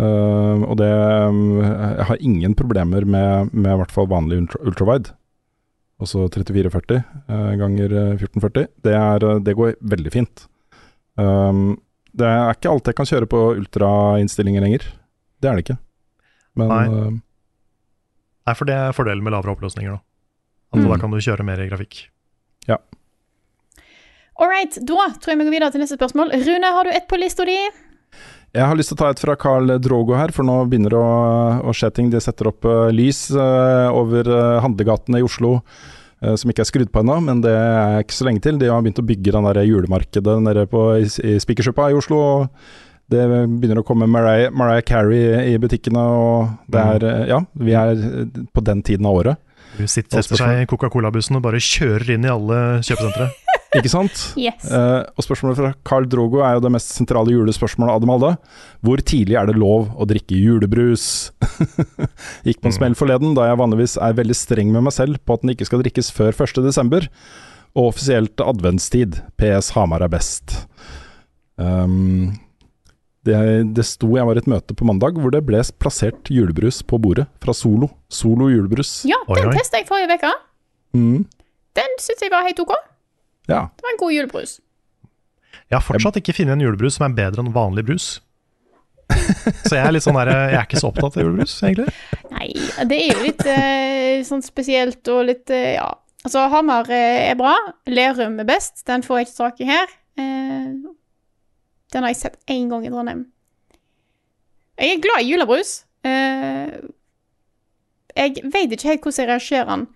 Uh, 0.00 0.64
og 0.64 0.78
det 0.80 0.88
Jeg 0.88 2.04
har 2.08 2.22
ingen 2.24 2.54
problemer 2.56 3.04
med, 3.04 3.50
med 3.52 3.72
i 3.74 3.78
hvert 3.82 3.92
fall 3.92 4.08
vanlig 4.08 4.38
ultra, 4.40 4.60
ultrawide. 4.64 5.12
Altså 6.00 6.24
3440 6.32 7.02
uh, 7.28 7.52
ganger 7.60 7.92
1440. 8.16 8.70
Det, 8.80 8.94
er, 8.96 9.26
det 9.44 9.56
går 9.58 9.74
veldig 9.84 10.12
fint. 10.14 10.46
Um, 11.20 11.74
det 12.16 12.26
er 12.26 12.54
ikke 12.54 12.72
alt 12.72 12.88
jeg 12.88 12.96
kan 12.96 13.10
kjøre 13.10 13.28
på 13.28 13.42
ultrainnstillinger 13.58 14.64
lenger. 14.64 14.86
Det 15.42 15.50
er 15.50 15.58
det 15.58 15.66
ikke. 15.66 15.78
Men 16.56 16.72
uh, 16.72 17.10
Nei, 18.48 18.54
for 18.56 18.68
det 18.68 18.76
er 18.76 18.96
fordelen 18.96 19.24
med 19.24 19.34
lavere 19.34 19.54
oppløsninger. 19.56 19.98
Da 19.98 20.06
Altså, 20.70 20.86
mm. 20.86 20.90
Da 20.92 20.98
kan 21.02 21.10
du 21.10 21.18
kjøre 21.18 21.46
mer 21.46 21.60
i 21.60 21.68
grafikk. 21.70 22.04
Ja. 22.70 22.78
All 24.40 24.48
right, 24.48 24.76
da 24.86 25.10
tror 25.18 25.32
jeg 25.32 25.40
vi 25.40 25.46
går 25.48 25.56
videre 25.56 25.70
til 25.74 25.82
neste 25.82 25.98
spørsmål. 25.98 26.30
Rune, 26.46 26.74
har 26.76 26.86
du 26.86 26.92
ett 26.94 27.08
på 27.10 27.18
lista 27.20 27.44
di? 27.48 27.58
Jeg 28.56 28.66
har 28.66 28.78
lyst 28.78 28.90
til 28.90 28.98
å 28.98 29.00
ta 29.02 29.10
et 29.12 29.22
fra 29.22 29.36
Carl 29.38 29.76
Drogo 29.82 30.16
her, 30.18 30.32
for 30.34 30.46
nå 30.46 30.56
begynner 30.70 30.94
det 30.94 30.98
å, 30.98 31.10
å 31.70 31.74
skje 31.76 31.90
ting. 31.94 32.10
De 32.10 32.22
setter 32.22 32.48
opp 32.50 32.66
uh, 32.66 32.88
lys 32.94 33.28
uh, 33.34 33.90
over 33.94 34.30
uh, 34.30 34.60
handlegatene 34.64 35.20
i 35.20 35.26
Oslo 35.26 35.58
som 36.20 36.50
ikke 36.52 36.60
er 36.60 36.66
skrudd 36.68 36.90
på 36.92 37.00
ennå, 37.00 37.14
men 37.24 37.38
det 37.40 37.54
er 37.56 38.02
ikke 38.02 38.12
så 38.12 38.26
lenge 38.26 38.42
til. 38.44 38.58
De 38.60 38.66
har 38.68 38.82
begynt 38.84 38.98
å 39.00 39.04
bygge 39.08 39.32
den 39.32 39.46
der 39.46 39.62
julemarkedet 39.64 40.34
nede 40.44 40.66
på, 40.68 40.82
i, 41.00 41.06
i 41.24 41.38
Spikersuppa 41.40 41.86
i 41.88 41.96
Oslo. 41.96 42.18
og 42.20 42.89
Det 43.10 43.26
begynner 43.26 43.82
å 43.82 43.86
komme 43.86 44.08
Mariah, 44.10 44.52
Mariah 44.54 44.84
Carey 44.86 45.52
i 45.52 45.58
butikkene, 45.60 46.00
og 46.00 46.70
det 46.70 46.82
er 46.94 47.06
eh, 47.08 47.22
Ja, 47.32 47.40
vi 47.58 47.74
er 47.76 47.94
eh, 47.96 48.42
på 48.54 48.62
den 48.66 48.84
tiden 48.86 49.08
av 49.10 49.20
året. 49.22 49.40
Du 49.76 49.86
sitter, 49.86 50.20
setter 50.20 50.38
seg 50.38 50.64
i 50.64 50.68
Coca-Cola-bussen 50.70 51.38
og 51.38 51.44
bare 51.44 51.60
kjører 51.62 52.16
inn 52.16 52.26
i 52.26 52.32
alle 52.32 52.58
kjøpesentre. 52.86 53.30
Ikke 53.78 53.90
sant? 53.90 54.22
Yes. 54.34 54.64
Uh, 54.66 55.06
og 55.14 55.22
spørsmålet 55.22 55.60
fra 55.60 55.68
Carl 55.86 56.08
Drogo 56.10 56.40
er 56.42 56.56
jo 56.56 56.64
det 56.64 56.72
mest 56.74 56.90
sentrale 56.90 57.30
julespørsmålet 57.30 57.94
av 57.94 58.02
dem 58.02 58.10
alle. 58.10 58.32
Hvor 58.82 59.02
tidlig 59.06 59.38
er 59.38 59.46
det 59.46 59.54
lov 59.62 59.92
å 59.94 60.06
drikke 60.10 60.34
julebrus? 60.34 61.04
Gikk 62.46 62.58
på 62.58 62.70
en 62.70 62.74
smell 62.74 62.98
forleden, 62.98 63.36
da 63.38 63.46
jeg 63.46 63.60
vanligvis 63.62 63.94
er 64.02 64.18
veldig 64.18 64.36
streng 64.36 64.74
med 64.74 64.88
meg 64.88 64.96
selv 64.96 65.22
på 65.22 65.38
at 65.38 65.46
den 65.46 65.54
ikke 65.54 65.70
skal 65.70 65.84
drikkes 65.84 66.10
før 66.16 66.34
1.12. 66.34 67.06
Og 67.78 67.92
offisielt 67.92 68.42
adventstid. 68.42 69.22
PS 69.38 69.70
Hamar 69.76 70.02
er 70.02 70.10
best. 70.10 70.64
Um, 71.54 72.34
det, 73.28 73.36
det 73.76 73.84
sto 73.84 74.08
Jeg 74.16 74.24
var 74.24 74.38
i 74.38 74.40
et 74.40 74.48
møte 74.48 74.72
på 74.76 74.86
mandag 74.88 75.18
hvor 75.20 75.32
det 75.34 75.42
ble 75.44 75.60
plassert 75.82 76.30
julebrus 76.32 76.80
på 76.88 76.96
bordet 77.02 77.26
fra 77.44 77.52
Solo. 77.56 77.90
Solo 78.08 78.48
julebrus. 78.48 79.02
Ja, 79.08 79.18
den 79.28 79.52
testa 79.58 79.80
jeg 79.82 79.88
forrige 79.90 80.16
uke. 80.16 80.32
Mm, 80.96 81.26
Den 81.78 81.92
syns 82.02 82.24
jeg 82.24 82.32
var 82.32 82.46
helt 82.48 82.58
OK. 82.64 82.72
ja. 83.50 83.66
Det 83.76 83.84
var 83.86 83.92
en 83.94 84.00
god 84.00 84.12
julebrus. 84.16 84.56
Jeg 85.70 85.76
har 85.76 85.84
fortsatt 85.86 86.16
ikke 86.18 86.32
funnet 86.34 86.56
en 86.56 86.64
julebrus 86.64 86.96
som 86.98 87.06
er 87.06 87.14
bedre 87.14 87.44
enn 87.44 87.52
vanlig 87.54 87.84
brus. 87.86 88.08
Så 89.66 89.74
jeg 89.76 89.82
er 89.84 89.92
litt 89.94 90.04
sånn 90.04 90.16
der, 90.18 90.30
jeg 90.50 90.56
er 90.58 90.66
ikke 90.66 90.80
så 90.80 90.88
opptatt 90.90 91.16
av 91.18 91.24
julebrus, 91.24 91.54
egentlig. 91.66 91.92
Nei, 92.30 92.48
det 92.90 92.98
er 92.98 93.08
jo 93.12 93.24
litt 93.26 93.42
eh, 93.50 94.20
sånn 94.26 94.42
spesielt 94.46 95.10
og 95.12 95.24
litt 95.30 95.50
eh, 95.54 95.74
Ja. 95.76 95.88
Altså, 96.20 96.42
Hamar 96.52 96.90
eh, 96.92 97.30
er 97.30 97.36
bra. 97.38 97.54
Lerum 97.88 98.34
er 98.42 98.46
best. 98.50 98.82
Den 98.86 99.02
får 99.06 99.18
jeg 99.22 99.26
ikke 99.30 99.38
tak 99.38 99.62
i 99.64 99.68
her. 99.70 99.94
Eh, 100.20 100.66
den 101.92 102.06
har 102.06 102.12
jeg 102.14 102.22
sett 102.22 102.40
én 102.50 102.70
gang 102.70 102.86
i 102.86 102.92
Trondheim. 102.92 103.26
Jeg 104.80 104.96
er 104.96 105.04
glad 105.04 105.22
i 105.22 105.30
julebrus. 105.30 105.72
Eh, 106.06 106.76
jeg 108.16 108.44
vet 108.52 108.74
ikke 108.74 108.88
helt 108.88 109.04
hvordan 109.04 109.22
jeg 109.22 109.30
reagerer 109.30 109.70
den 109.70 109.88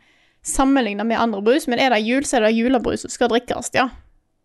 sammenlignet 0.44 1.08
med 1.08 1.18
andre 1.18 1.40
brus, 1.42 1.66
men 1.70 1.80
er 1.80 1.94
det 1.94 2.02
jul, 2.04 2.24
så 2.28 2.38
er 2.38 2.48
det 2.48 2.56
julebrus 2.58 3.04
som 3.06 3.12
skal 3.12 3.30
drikkes, 3.32 3.72
ja. 3.76 3.88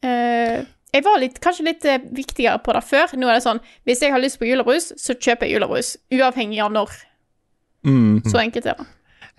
Eh, 0.06 0.64
jeg 0.90 1.06
var 1.06 1.20
litt, 1.22 1.38
kanskje 1.44 1.66
litt 1.68 1.86
eh, 1.86 2.00
viktigere 2.16 2.62
på 2.66 2.74
det 2.74 2.82
før. 2.88 3.12
Nå 3.20 3.28
er 3.30 3.38
det 3.38 3.46
sånn 3.46 3.60
hvis 3.86 4.02
jeg 4.02 4.14
har 4.14 4.22
lyst 4.24 4.40
på 4.42 4.48
julebrus, 4.48 4.90
så 4.98 5.14
kjøper 5.14 5.46
jeg 5.46 5.60
julebrus. 5.60 5.92
Uavhengig 6.16 6.64
av 6.66 6.72
når. 6.74 6.96
Mm. 7.86 8.24
Så 8.26 8.40
enkelt 8.42 8.72
er 8.72 8.80
det. 8.80 8.88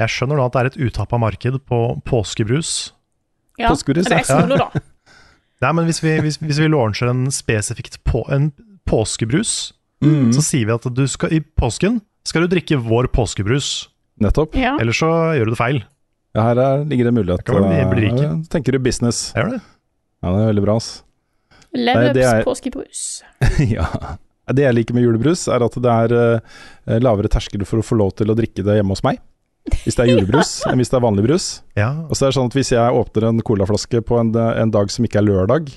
Jeg 0.00 0.14
skjønner 0.14 0.38
nå 0.38 0.46
at 0.46 0.54
det 0.54 0.60
er 0.60 0.70
et 0.70 0.78
utappa 0.86 1.18
marked 1.20 1.58
på 1.68 1.80
påskebrus. 2.08 2.92
Ja, 3.60 3.68
Påskebrus, 3.68 4.06
det 4.08 4.20
er 4.20 4.22
ja. 4.22 4.38
solo, 4.38 4.56
da. 4.56 4.84
Nei, 5.60 5.72
men 5.76 5.84
hvis 5.90 5.98
vi, 6.02 6.14
hvis, 6.24 6.38
hvis 6.40 6.58
vi 6.62 6.68
launcher 6.72 7.10
en 7.12 7.26
spesifikt 7.34 7.98
på, 8.08 8.24
en 8.32 8.50
påskebrus, 8.88 9.72
Mm. 10.00 10.30
så 10.32 10.40
sier 10.40 10.64
vi 10.64 10.72
at 10.72 10.86
du 10.96 11.02
skal, 11.12 11.28
i 11.36 11.42
påsken 11.60 11.98
skal 12.24 12.46
du 12.46 12.54
drikke 12.54 12.78
vår 12.80 13.10
påskebrus. 13.12 13.88
Nettopp. 14.24 14.54
Ja. 14.56 14.78
Eller 14.80 14.96
så 14.96 15.10
gjør 15.36 15.50
du 15.50 15.52
det 15.52 15.58
feil. 15.60 15.82
Ja, 16.32 16.46
her 16.46 16.56
er, 16.62 16.84
ligger 16.88 17.10
det 17.10 17.12
mulighet. 17.18 17.44
Kan 17.44 17.60
man 17.60 17.92
bli- 17.92 18.08
bli 18.08 18.30
tenker 18.48 18.72
du 18.72 18.78
business? 18.80 19.32
Gjør 19.36 19.50
det. 19.58 19.60
Ja, 20.24 20.32
det 20.32 20.40
er 20.40 20.48
veldig 20.54 20.64
bra, 20.64 20.76
ass. 20.80 20.88
Leverups 21.76 22.24
er- 22.30 22.44
påskebrus. 22.48 23.02
ja. 23.76 23.84
Det 24.50 24.64
jeg 24.64 24.74
liker 24.74 24.96
med 24.96 25.04
julebrus, 25.04 25.44
er 25.52 25.62
at 25.68 25.76
det 25.76 25.92
er 25.92 26.14
uh, 26.16 26.96
lavere 26.98 27.28
terskel 27.30 27.62
for 27.68 27.78
å 27.82 27.84
få 27.86 28.00
lov 28.00 28.14
til 28.18 28.32
å 28.32 28.34
drikke 28.40 28.64
det 28.66 28.78
hjemme 28.80 28.96
hos 28.96 29.04
meg. 29.04 29.20
Hvis 29.84 29.96
det 29.96 30.04
er 30.04 30.10
julebrus, 30.12 30.52
enn 30.68 30.80
hvis 30.80 30.92
det 30.92 30.98
er 30.98 31.04
vanlig 31.04 31.26
brus. 31.26 31.48
Ja, 31.78 31.92
Og 32.08 32.16
så 32.16 32.26
er 32.26 32.32
det 32.32 32.38
sånn 32.38 32.50
at 32.50 32.56
Hvis 32.58 32.72
jeg 32.74 32.96
åpner 33.00 33.28
en 33.30 33.42
colaflaske 33.46 34.02
på 34.06 34.18
en, 34.20 34.32
en 34.34 34.72
dag 34.74 34.92
som 34.92 35.06
ikke 35.06 35.20
er 35.22 35.28
lørdag, 35.28 35.70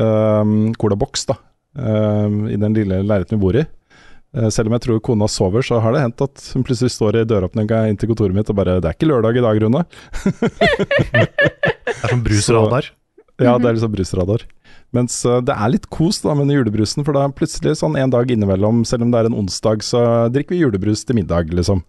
um, 0.00 0.74
colaboks 0.80 1.26
da, 1.30 1.38
um, 1.78 2.46
i 2.48 2.58
den 2.60 2.76
lille 2.76 3.02
leiligheten 3.02 3.38
vi 3.38 3.42
bor 3.42 3.58
i 3.58 3.64
eh, 3.64 4.48
Selv 4.52 4.70
om 4.70 4.76
jeg 4.76 4.86
tror 4.86 5.00
kona 5.04 5.28
sover, 5.30 5.64
så 5.66 5.80
har 5.82 5.96
det 5.96 6.04
hendt 6.04 6.26
at 6.26 6.50
hun 6.54 6.66
plutselig 6.66 6.94
står 6.94 7.22
i 7.22 7.26
døråpninga 7.28 7.86
inn 7.90 7.98
til 8.00 8.12
kontoret 8.12 8.36
mitt 8.36 8.50
og 8.52 8.58
bare 8.58 8.80
'Det 8.80 8.90
er 8.90 8.98
ikke 8.98 9.10
lørdag 9.12 9.40
i 9.40 9.46
dag, 9.46 9.62
Rune'. 9.62 9.84
det 11.12 11.96
er 11.96 12.12
sånn 12.12 12.24
brusradar. 12.24 12.92
Ja, 13.36 13.58
det 13.58 13.68
er 13.68 13.76
liksom 13.76 13.92
brusradar. 13.92 14.46
Mens 14.94 15.18
eh, 15.26 15.42
det 15.44 15.54
er 15.54 15.72
litt 15.72 15.88
kos 15.92 16.22
da 16.24 16.34
med 16.36 16.52
julebrusen, 16.52 17.04
for 17.04 17.16
da 17.16 17.26
er 17.26 17.36
plutselig 17.36 17.78
sånn 17.80 17.98
en 18.00 18.12
dag 18.12 18.30
innimellom, 18.30 18.84
selv 18.88 19.06
om 19.06 19.12
det 19.12 19.20
er 19.20 19.30
en 19.30 19.38
onsdag, 19.42 19.84
så 19.84 20.02
drikker 20.32 20.56
vi 20.56 20.62
julebrus 20.62 21.04
til 21.04 21.18
middag, 21.18 21.52
liksom. 21.54 21.82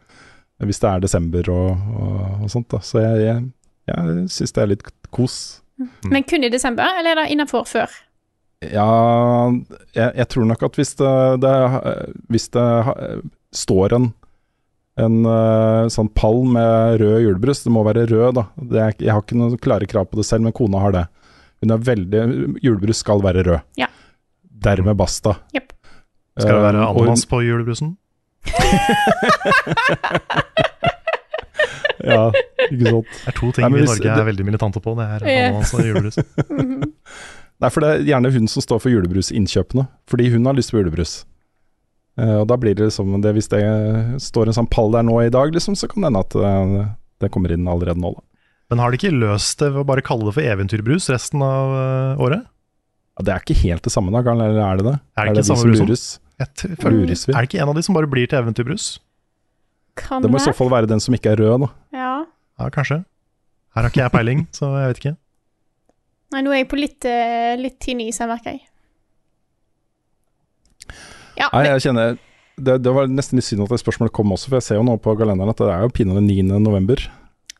Hvis 0.65 0.79
det 0.81 0.89
er 0.89 1.03
desember 1.03 1.49
og, 1.53 1.87
og, 2.01 2.19
og 2.43 2.49
sånt, 2.49 2.69
da. 2.73 2.79
Så 2.81 3.01
jeg, 3.03 3.23
jeg, 3.27 3.45
jeg 3.91 4.27
syns 4.33 4.55
det 4.55 4.63
er 4.63 4.71
litt 4.73 4.85
kos. 5.13 5.37
Men 6.09 6.25
kun 6.25 6.45
i 6.47 6.49
desember, 6.49 6.97
eller 6.97 7.13
er 7.13 7.21
det 7.21 7.33
innenfor 7.35 7.67
før? 7.69 7.91
Ja, 8.65 8.87
jeg, 9.93 10.09
jeg 10.17 10.27
tror 10.33 10.47
nok 10.49 10.63
at 10.65 10.79
hvis 10.79 10.95
det, 10.97 11.11
det, 11.43 11.51
hvis 12.33 12.49
det 12.55 12.65
står 13.53 13.93
en, 13.99 14.07
en 14.97 15.19
eh, 15.29 15.83
sånn 15.93 16.09
pall 16.17 16.41
med 16.49 16.97
rød 17.03 17.21
julebrus, 17.21 17.61
det 17.67 17.73
må 17.75 17.85
være 17.85 18.07
rød, 18.09 18.39
da. 18.39 18.47
Det 18.57 18.81
er, 18.81 18.97
jeg 18.97 19.13
har 19.13 19.21
ikke 19.21 19.37
noen 19.37 19.61
klare 19.61 19.89
krav 19.89 20.09
på 20.09 20.17
det 20.17 20.25
selv, 20.25 20.47
men 20.47 20.55
kona 20.57 20.81
har 20.81 20.97
det. 20.97 21.05
Hun 21.61 21.73
er 21.73 21.85
veldig 21.85 22.23
Julebrus 22.61 22.99
skal 23.01 23.21
være 23.25 23.45
rød. 23.45 23.61
Ja. 23.77 23.87
Dermed 24.65 24.97
basta. 24.97 25.37
Yep. 25.55 25.71
Skal 26.37 26.53
det 26.53 26.65
være 26.65 26.81
Eh, 26.81 26.89
ananas 26.89 27.25
på 27.29 27.39
julebrusen? 27.45 27.95
Ja, 32.07 32.27
ikke 32.69 32.91
sant. 32.91 33.07
Det 33.09 33.31
er 33.31 33.35
to 33.39 33.47
ting 33.55 33.65
Nei, 33.65 33.79
i 33.81 33.85
Norge 33.87 34.03
det- 34.05 34.13
er 34.21 34.27
veldig 34.27 34.45
militante 34.45 34.79
på. 34.83 34.93
Det 34.95 35.05
er 35.07 35.25
Ja. 35.27 35.47
ananas 35.49 35.73
og 35.73 35.81
julebrus. 35.85 36.17
Mhm. 36.49 36.93
Nei, 37.59 37.69
for 37.73 37.81
det 37.81 37.89
er 37.89 38.03
gjerne 38.05 38.31
hun 38.31 38.47
som 38.47 38.61
står 38.61 38.79
for 38.83 38.89
julebrusinnkjøpene, 38.93 39.87
fordi 40.05 40.29
hun 40.29 40.45
har 40.45 40.53
lyst 40.53 40.69
på 40.71 40.77
julebrus. 40.77 41.25
Uh, 42.19 42.41
og 42.41 42.47
da 42.47 42.55
blir 42.57 42.75
det 42.77 42.85
liksom 42.91 43.19
det, 43.21 43.33
Hvis 43.33 43.49
det 43.49 43.61
står 44.21 44.47
en 44.47 44.53
sånn 44.53 44.69
pall 44.69 44.91
der 44.91 45.01
nå 45.03 45.17
i 45.25 45.29
dag, 45.33 45.49
liksom, 45.51 45.73
så 45.75 45.87
kan 45.89 46.01
det 46.01 46.11
hende 46.11 46.19
at 46.21 46.35
eh, 46.35 46.87
det 47.21 47.31
kommer 47.31 47.51
inn 47.51 47.65
allerede 47.67 47.97
nå, 47.97 48.13
da. 48.13 48.21
Men 48.69 48.79
har 48.79 48.91
de 48.91 48.97
ikke 48.97 49.13
løst 49.17 49.57
det 49.59 49.71
ved 49.73 49.81
å 49.81 49.85
bare 49.89 50.01
kalle 50.05 50.25
det 50.25 50.33
for 50.37 50.41
eventyrbrus 50.45 51.09
resten 51.09 51.41
av 51.41 51.73
uh, 51.73 52.21
året? 52.21 52.45
Ja, 53.17 53.23
det 53.25 53.33
er 53.33 53.39
ikke 53.41 53.57
helt 53.63 53.81
det 53.83 53.91
samme, 53.93 54.11
da, 54.13 54.21
eller 54.31 54.53
er 54.61 54.77
det 54.77 54.85
det? 54.85 54.95
Er 55.17 55.25
det 55.25 55.31
ikke 55.33 55.41
det 55.41 55.45
samme 55.49 55.77
som 55.77 55.87
brusen? 55.89 56.19
Jeg 56.37 56.77
føler, 56.77 57.05
vi? 57.09 57.33
er 57.33 57.41
det 57.41 57.47
ikke 57.49 57.61
en 57.63 57.71
av 57.71 57.77
de 57.77 57.83
som 57.85 57.95
bare 57.97 58.09
blir 58.09 58.27
til 58.29 58.37
eventyrbrus? 58.37 58.99
Kan 59.97 60.21
Det 60.21 60.29
må 60.29 60.37
i 60.37 60.45
så 60.45 60.53
fall 60.53 60.69
være 60.69 60.89
den 60.89 61.01
som 61.01 61.15
ikke 61.17 61.33
er 61.33 61.41
rød, 61.41 61.65
da. 61.65 61.69
Ja. 61.97 62.11
Ja, 62.59 62.69
kanskje. 62.73 63.01
Her 63.73 63.85
har 63.85 63.89
ikke 63.89 64.03
jeg 64.03 64.13
peiling, 64.13 64.43
så 64.53 64.69
jeg 64.77 64.91
vet 64.91 65.01
ikke. 65.01 65.15
Nei, 66.33 66.41
nå 66.43 66.53
er 66.53 66.61
jeg 66.61 66.69
på 66.69 66.77
litt, 66.77 67.05
eh, 67.07 67.55
litt 67.57 67.79
tynn 67.81 68.01
is, 68.03 68.19
jeg 68.19 68.29
merker 68.29 68.57
jeg. 68.57 68.65
Ja, 71.37 71.49
Nei, 71.53 71.67
jeg 71.69 71.83
kjenner 71.85 72.17
det, 72.57 72.79
det 72.81 72.93
var 72.93 73.09
nesten 73.11 73.37
litt 73.37 73.45
synd 73.45 73.61
at 73.67 73.73
det 73.73 73.79
spørsmålet 73.83 74.13
kom 74.17 74.33
også, 74.33 74.49
for 74.49 74.57
jeg 74.57 74.65
ser 74.65 74.79
jo 74.79 74.85
nå 74.87 74.95
på 75.01 75.13
kalenderen 75.19 75.53
at 75.53 75.61
det 75.61 75.69
er 75.69 75.85
jo 75.85 75.93
pinadø 75.93 76.23
9. 76.25 76.37
november. 76.63 77.03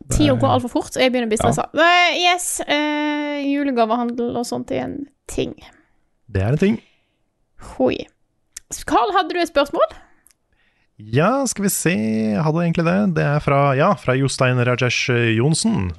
tida 0.10 0.34
går 0.34 0.56
altfor 0.56 0.74
fort, 0.74 0.95
og 0.95 1.02
jeg 1.04 1.14
begynner 1.14 1.30
å 1.30 1.34
bli 1.34 1.40
stressa. 1.41 1.68
Eh, 1.78 2.18
Yes, 2.18 2.48
uh, 2.66 3.38
julegavehandel 3.45 4.38
og 4.40 4.45
sånt 4.49 4.72
er 4.74 4.86
en 4.88 4.98
ting. 5.30 5.54
Det 6.28 6.41
er 6.41 6.56
en 6.56 6.62
ting. 6.62 6.80
Hoi. 7.76 8.08
Carl, 8.88 9.14
hadde 9.15 9.34
du 9.35 9.39
et 9.39 9.52
spørsmål? 9.52 9.95
Ja, 10.98 11.45
skal 11.48 11.68
vi 11.68 11.72
se, 11.72 11.94
hadde 12.41 12.64
egentlig 12.65 12.88
det. 12.88 12.98
Det 13.19 13.23
er 13.23 13.39
fra, 13.44 13.61
ja, 13.77 13.91
fra 14.02 14.15
Jostein 14.18 14.60
Rajesh 14.65 15.11
Johnsen. 15.38 15.91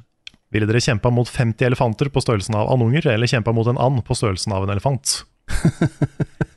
Ville 0.52 0.66
dere 0.68 0.80
kjempa 0.82 1.12
mot 1.12 1.28
50 1.28 1.68
elefanter 1.68 2.10
på 2.12 2.22
størrelsen 2.24 2.56
av 2.58 2.70
andunger, 2.72 3.06
eller 3.12 3.30
kjempa 3.30 3.52
mot 3.54 3.68
en 3.70 3.78
and 3.80 4.02
på 4.04 4.16
størrelsen 4.16 4.54
av 4.56 4.66
en 4.66 4.74
elefant? 4.74 5.20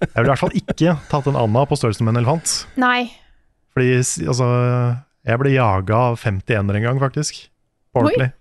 Jeg 0.02 0.16
ville 0.16 0.26
i 0.26 0.32
hvert 0.32 0.42
fall 0.42 0.58
ikke 0.58 0.96
tatt 1.12 1.28
en 1.30 1.38
anda 1.38 1.64
på 1.70 1.78
størrelsen 1.78 2.08
med 2.08 2.16
en 2.16 2.24
elefant. 2.24 2.54
Nei. 2.82 3.12
Fordi 3.72 3.92
altså, 4.02 4.48
jeg 5.30 5.40
ble 5.40 5.52
jaga 5.54 6.00
av 6.10 6.18
50 6.20 6.58
enere 6.58 6.82
en 6.82 6.88
gang, 6.90 7.02
faktisk. 7.04 7.38
På 7.94 8.02
ordentlig. 8.02 8.32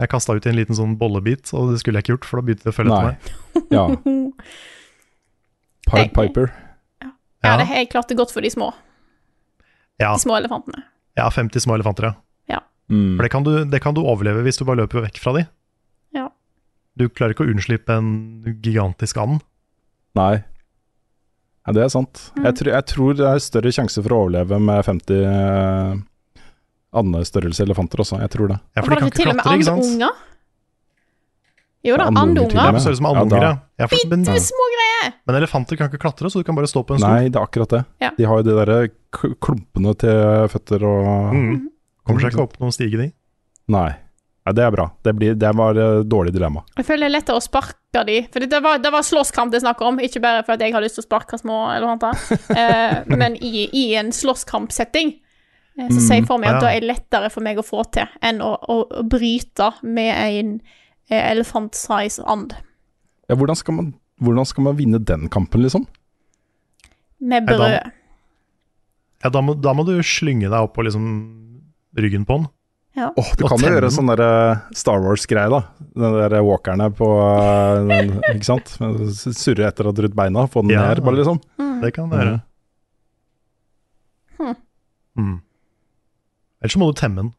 Jeg 0.00 0.10
kasta 0.10 0.34
ut 0.38 0.46
i 0.46 0.50
en 0.50 0.56
liten 0.56 0.78
sånn 0.78 0.96
bollebit, 0.98 1.52
og 1.52 1.74
det 1.74 1.82
skulle 1.82 2.00
jeg 2.00 2.06
ikke 2.06 2.14
gjort, 2.16 2.30
for 2.30 2.40
da 2.40 2.46
begynte 2.48 2.64
de 2.64 2.72
å 2.72 2.78
følge 2.78 2.94
Nei. 2.94 3.12
etter 3.12 3.36
meg. 3.52 3.68
Ja. 3.76 3.84
Pied 5.92 6.14
Piper. 6.16 6.50
Ja, 7.44 7.56
det 7.58 7.66
er 7.68 7.70
helt 7.70 7.90
klart 7.92 8.08
det 8.10 8.16
godt 8.18 8.32
for 8.34 8.42
de 8.42 8.50
små. 8.50 8.72
Ja, 9.98 10.12
De 10.14 10.22
små 10.22 10.36
elefantene. 10.38 10.84
ja 11.18 11.26
50 11.30 11.62
små 11.64 11.74
elefanter, 11.78 12.12
ja. 12.12 12.14
Mm. 12.88 13.16
For 13.18 13.26
det 13.26 13.28
kan, 13.32 13.44
du, 13.44 13.64
det 13.68 13.80
kan 13.84 13.94
du 13.94 14.00
overleve 14.00 14.42
hvis 14.46 14.56
du 14.56 14.64
bare 14.64 14.80
løper 14.80 15.04
vekk 15.04 15.18
fra 15.20 15.34
de. 15.36 15.42
Ja. 16.16 16.28
Du 16.96 17.08
klarer 17.12 17.34
ikke 17.34 17.44
å 17.44 17.50
unnslippe 17.52 17.92
en 17.92 18.12
gigantisk 18.64 19.18
and. 19.20 19.42
Nei. 20.16 20.38
Ja, 21.68 21.74
det 21.76 21.82
er 21.84 21.90
sant. 21.92 22.22
Mm. 22.38 22.46
Jeg, 22.46 22.56
tror, 22.60 22.70
jeg 22.72 22.86
tror 22.88 23.18
det 23.18 23.26
er 23.28 23.42
større 23.44 23.72
sjanse 23.76 24.00
for 24.00 24.14
å 24.16 24.22
overleve 24.24 24.56
med 24.70 24.80
50 24.86 25.20
eh, 25.20 25.98
andestørrelse 26.96 27.66
elefanter 27.66 28.00
også. 28.06 28.22
Jeg 28.24 28.32
tror 28.32 28.54
det. 28.54 28.58
Ja, 28.72 28.80
for 28.80 28.94
de 28.94 29.02
kan 29.02 29.12
ikke 29.12 29.28
klatre, 29.28 29.58
ikke 29.58 29.68
sant? 29.68 29.84
Unger? 29.84 30.24
Jo 31.86 31.94
da, 32.00 32.08
Andunger 32.08 32.56
Ja, 32.56 32.70
Ja, 32.72 33.10
andunger, 33.20 33.44
ja. 33.44 33.52
ja 33.78 33.86
Bitte 33.92 34.40
små 34.42 34.64
greier! 34.72 34.77
Men 35.28 35.38
elefanter 35.38 35.78
kan 35.78 35.90
ikke 35.90 36.00
klatre, 36.02 36.30
så 36.30 36.40
du 36.40 36.46
kan 36.46 36.56
bare 36.58 36.70
stå 36.70 36.82
på 36.86 36.96
en 36.96 37.02
stol. 37.02 37.14
Nei, 37.14 37.30
det 37.30 37.38
er 37.38 37.46
akkurat 37.46 37.74
det. 37.76 37.82
Ja. 38.02 38.10
De 38.16 38.26
har 38.28 38.40
jo 38.40 38.46
de 38.46 38.56
derre 38.58 38.78
klumpene 39.44 39.94
til 40.00 40.48
føtter 40.52 40.86
og 40.88 41.34
Mm. 41.38 41.58
Kommer 42.08 42.24
seg 42.24 42.32
ikke 42.32 42.44
opp 42.46 42.54
noen 42.62 42.72
stige, 42.72 42.96
de. 42.96 43.10
Nei. 43.68 43.90
Nei, 44.48 44.54
det 44.56 44.64
er 44.64 44.72
bra. 44.72 44.86
Det, 45.04 45.12
blir, 45.12 45.34
det 45.36 45.50
var 45.56 45.76
et 45.76 46.08
dårlig 46.08 46.32
dilemma. 46.32 46.62
Jeg 46.78 46.86
føler 46.88 47.04
det 47.04 47.10
er 47.10 47.16
lettere 47.18 47.36
å 47.36 47.44
sparke 47.44 48.04
de, 48.08 48.18
for 48.32 48.44
det 48.48 48.60
var, 48.64 48.80
det 48.80 48.92
var 48.94 49.04
slåsskamp 49.04 49.52
det 49.52 49.60
er 49.60 49.64
snakk 49.66 49.82
om, 49.84 50.00
ikke 50.00 50.22
bare 50.24 50.44
for 50.46 50.56
at 50.56 50.64
jeg 50.64 50.72
har 50.72 50.84
lyst 50.84 50.96
til 50.96 51.04
å 51.04 51.08
sparke 51.08 51.36
små 51.40 51.58
elefanter, 51.74 52.16
eh, 52.62 52.94
men 53.12 53.36
i, 53.44 53.66
i 53.76 53.84
en 54.00 54.08
slåsskampsetting. 54.14 55.12
Eh, 55.78 55.90
så 55.92 56.00
ser 56.00 56.22
jeg 56.22 56.28
for 56.30 56.40
meg 56.40 56.54
at 56.54 56.62
ja. 56.62 56.64
det 56.64 56.72
er 56.78 56.88
lettere 56.94 57.30
for 57.34 57.44
meg 57.44 57.60
å 57.60 57.66
få 57.66 57.84
til 57.92 58.08
enn 58.24 58.40
å, 58.44 58.54
å, 58.56 58.80
å 58.88 59.04
bryte 59.04 59.70
med 59.84 60.12
en 60.16 60.54
eh, 61.10 61.20
elefant-size 61.20 62.24
and. 62.24 62.56
Ja, 63.28 63.36
hvordan, 63.36 63.58
skal 63.60 63.76
man, 63.76 63.92
hvordan 64.22 64.46
skal 64.48 64.66
man 64.68 64.76
vinne 64.78 64.98
den 65.04 65.28
kampen, 65.32 65.62
liksom? 65.64 65.86
Med 67.20 67.46
brød. 67.48 67.92
Ja, 69.24 69.30
da, 69.34 69.40
må, 69.42 69.54
da 69.58 69.72
må 69.74 69.82
du 69.88 69.96
slynge 70.06 70.46
deg 70.50 70.58
opp 70.68 70.76
på 70.76 70.84
liksom 70.86 71.04
ryggen 71.98 72.24
på 72.28 72.36
den. 72.38 72.46
Ja. 72.98 73.08
Oh, 73.18 73.28
du 73.38 73.44
Og 73.46 73.52
kan 73.52 73.62
jo 73.62 73.70
gjøre 73.70 73.90
sånn 73.94 74.10
der 74.10 74.20
eh, 74.24 74.60
Star 74.74 74.98
Wars-greie, 75.04 75.50
da. 75.52 75.60
Den 75.94 76.16
der 76.18 76.34
walkerne 76.42 76.88
på 76.98 77.06
eh, 77.22 77.82
den, 77.90 78.12
Ikke 78.32 78.46
sant? 78.48 78.72
Surre 79.38 79.68
etter 79.68 79.86
å 79.86 79.92
ha 79.92 79.98
drutt 79.98 80.16
beina, 80.18 80.46
få 80.50 80.64
den 80.66 80.74
Ja. 80.74 80.88
ned, 80.90 81.02
bare 81.06 81.20
liksom. 81.20 81.38
Det 81.82 81.92
kan 81.94 82.10
du 82.10 82.16
gjøre. 82.18 82.38
Hmm. 84.38 84.56
Mm. 85.18 85.36
Ellers 86.62 86.74
så 86.74 86.80
må 86.82 86.88
du 86.90 86.98
temme 86.98 87.22
den. 87.22 87.32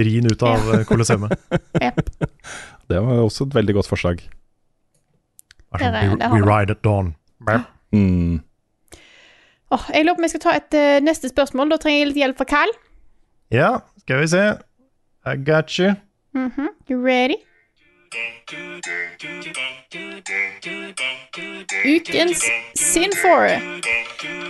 Ri 0.00 0.18
den 0.20 0.28
ut 0.32 0.42
av 0.44 0.66
kolosseumet. 0.88 1.32
yep. 1.80 2.00
Det 2.92 3.00
var 3.02 3.22
også 3.24 3.46
et 3.48 3.54
veldig 3.56 3.74
godt 3.80 3.88
forslag. 3.90 4.20
Det 5.78 5.92
Det 5.92 6.10
we, 6.10 6.18
det 6.20 6.30
we 6.32 6.42
ride 6.44 6.70
at 6.70 6.82
dawn. 6.84 7.14
Mm. 7.92 8.40
Oh, 9.70 9.82
jeg 9.94 10.04
lurer 10.04 10.14
på 10.14 10.20
om 10.20 10.26
jeg 10.26 10.30
skal 10.30 10.40
ta 10.44 10.54
et 10.56 10.76
uh, 10.78 11.04
neste 11.04 11.28
spørsmål. 11.28 11.70
Da 11.70 11.76
trenger 11.82 11.98
jeg 12.00 12.08
litt 12.12 12.20
hjelp 12.22 12.38
fra 12.38 12.44
Carl. 12.50 12.72
Ja, 13.50 13.70
skal 14.04 14.20
vi 14.20 14.26
se. 14.30 14.44
I 15.26 15.36
got 15.46 15.70
you. 15.78 15.94
Mhm. 16.34 16.68
You 16.90 17.00
ready? 17.02 17.40
Ukens 21.84 22.50
Sin 22.74 23.12
4. 23.22 23.60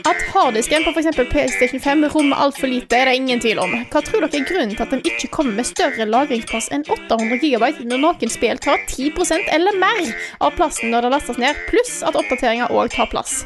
At 0.06 0.20
harddisken 0.30 0.84
på 0.84 0.92
f.eks. 0.94 1.16
PlayStation 1.30 1.80
5 1.80 2.04
rommer 2.14 2.38
altfor 2.38 2.70
lite, 2.70 2.96
er 2.96 3.08
det 3.08 3.14
ingen 3.18 3.40
tvil 3.42 3.58
om. 3.58 3.72
Hva 3.90 4.02
tror 4.06 4.22
dere 4.22 4.38
er 4.38 4.44
grunnen 4.46 4.74
til 4.76 4.84
at 4.84 4.92
den 4.94 5.02
ikke 5.08 5.30
kommer 5.34 5.56
med 5.58 5.66
større 5.66 6.06
lagringsplass 6.06 6.68
enn 6.74 6.84
800 6.86 7.40
GB 7.42 7.64
når 7.90 8.02
noen 8.04 8.30
spill 8.30 8.60
tar 8.62 8.78
10% 8.86 9.50
eller 9.56 9.78
mer 9.80 10.12
av 10.46 10.54
plassen 10.54 10.92
når 10.94 11.06
det 11.08 11.12
lastes 11.16 11.40
ned, 11.42 11.58
pluss 11.70 11.98
at 12.06 12.18
oppdateringer 12.18 12.70
òg 12.70 12.92
tar 12.94 13.10
plass? 13.10 13.40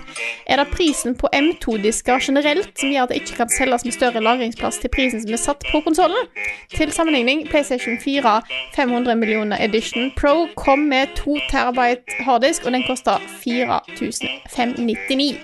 Er 0.45 0.61
det 0.61 0.69
prisen 0.75 1.17
på 1.17 1.31
M2-disker 1.33 2.21
generelt 2.29 2.75
som 2.77 2.93
gjør 2.93 3.09
at 3.09 3.15
det 3.15 3.23
ikke 3.23 3.41
kan 3.41 3.55
selges 3.57 3.87
med 3.89 3.97
større 3.97 4.25
lagringsplass 4.25 4.83
til 4.83 4.93
prisen 4.93 5.25
som 5.25 5.33
er 5.33 5.41
satt 5.41 5.65
på 5.71 5.81
konsollen? 5.87 6.29
Til 6.77 6.93
sammenligning, 6.93 7.47
PlayStation 7.49 7.97
4 8.05 8.37
500 8.77 9.17
millioner 9.17 9.65
edition 9.65 10.10
Pro 10.17 10.47
kom 10.57 10.89
med 10.91 11.15
2 11.19 11.37
terabyte 11.51 12.23
harddisk, 12.25 12.67
og 12.67 12.73
den 12.75 12.85
kosta 12.89 13.19
4599. 13.43 15.37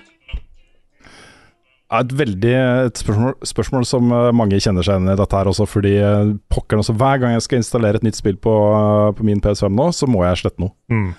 Ja, 1.87 2.01
Et 2.01 2.11
veldig 2.19 2.55
et 2.87 2.97
spørsmål, 2.99 3.35
spørsmål 3.47 3.85
som 3.87 4.11
eh, 4.11 4.31
mange 4.35 4.59
kjenner 4.59 4.83
seg 4.83 4.97
igjen 4.97 5.13
i 5.13 5.19
dette 5.19 5.37
her 5.39 5.47
også, 5.47 5.65
fordi 5.69 5.93
pokker 6.01 6.35
pokkeren 6.51 6.83
også, 6.83 6.97
hver 6.99 7.21
gang 7.21 7.31
jeg 7.37 7.45
skal 7.45 7.61
installere 7.61 7.95
et 8.01 8.03
nytt 8.03 8.19
spill 8.19 8.35
på, 8.35 8.55
eh, 8.75 9.11
på 9.15 9.23
min 9.23 9.41
PS5 9.43 9.71
nå, 9.71 9.87
så 9.95 10.09
må 10.09 10.25
jeg 10.25 10.41
slette 10.43 10.63
noe. 10.63 10.75
Mm. 10.91 11.13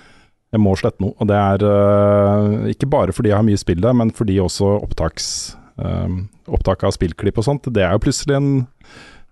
Jeg 0.53 0.61
må 0.65 0.75
slette 0.81 1.05
noe. 1.05 1.15
Og 1.21 1.29
det 1.29 1.37
er 1.37 1.65
eh, 1.69 2.71
ikke 2.75 2.89
bare 2.89 3.13
fordi 3.17 3.33
jeg 3.33 3.39
har 3.41 3.49
mye 3.49 3.61
spill 3.61 3.81
der, 3.85 3.97
men 3.97 4.13
fordi 4.13 4.39
også 4.45 4.75
opptaks, 4.83 5.57
eh, 5.81 6.21
opptak 6.49 6.85
av 6.85 6.93
spillklipp 6.97 7.41
og 7.41 7.49
sånt, 7.49 7.69
det 7.73 7.85
er 7.85 7.97
jo 7.97 8.05
plutselig 8.05 8.37
en 8.37 8.53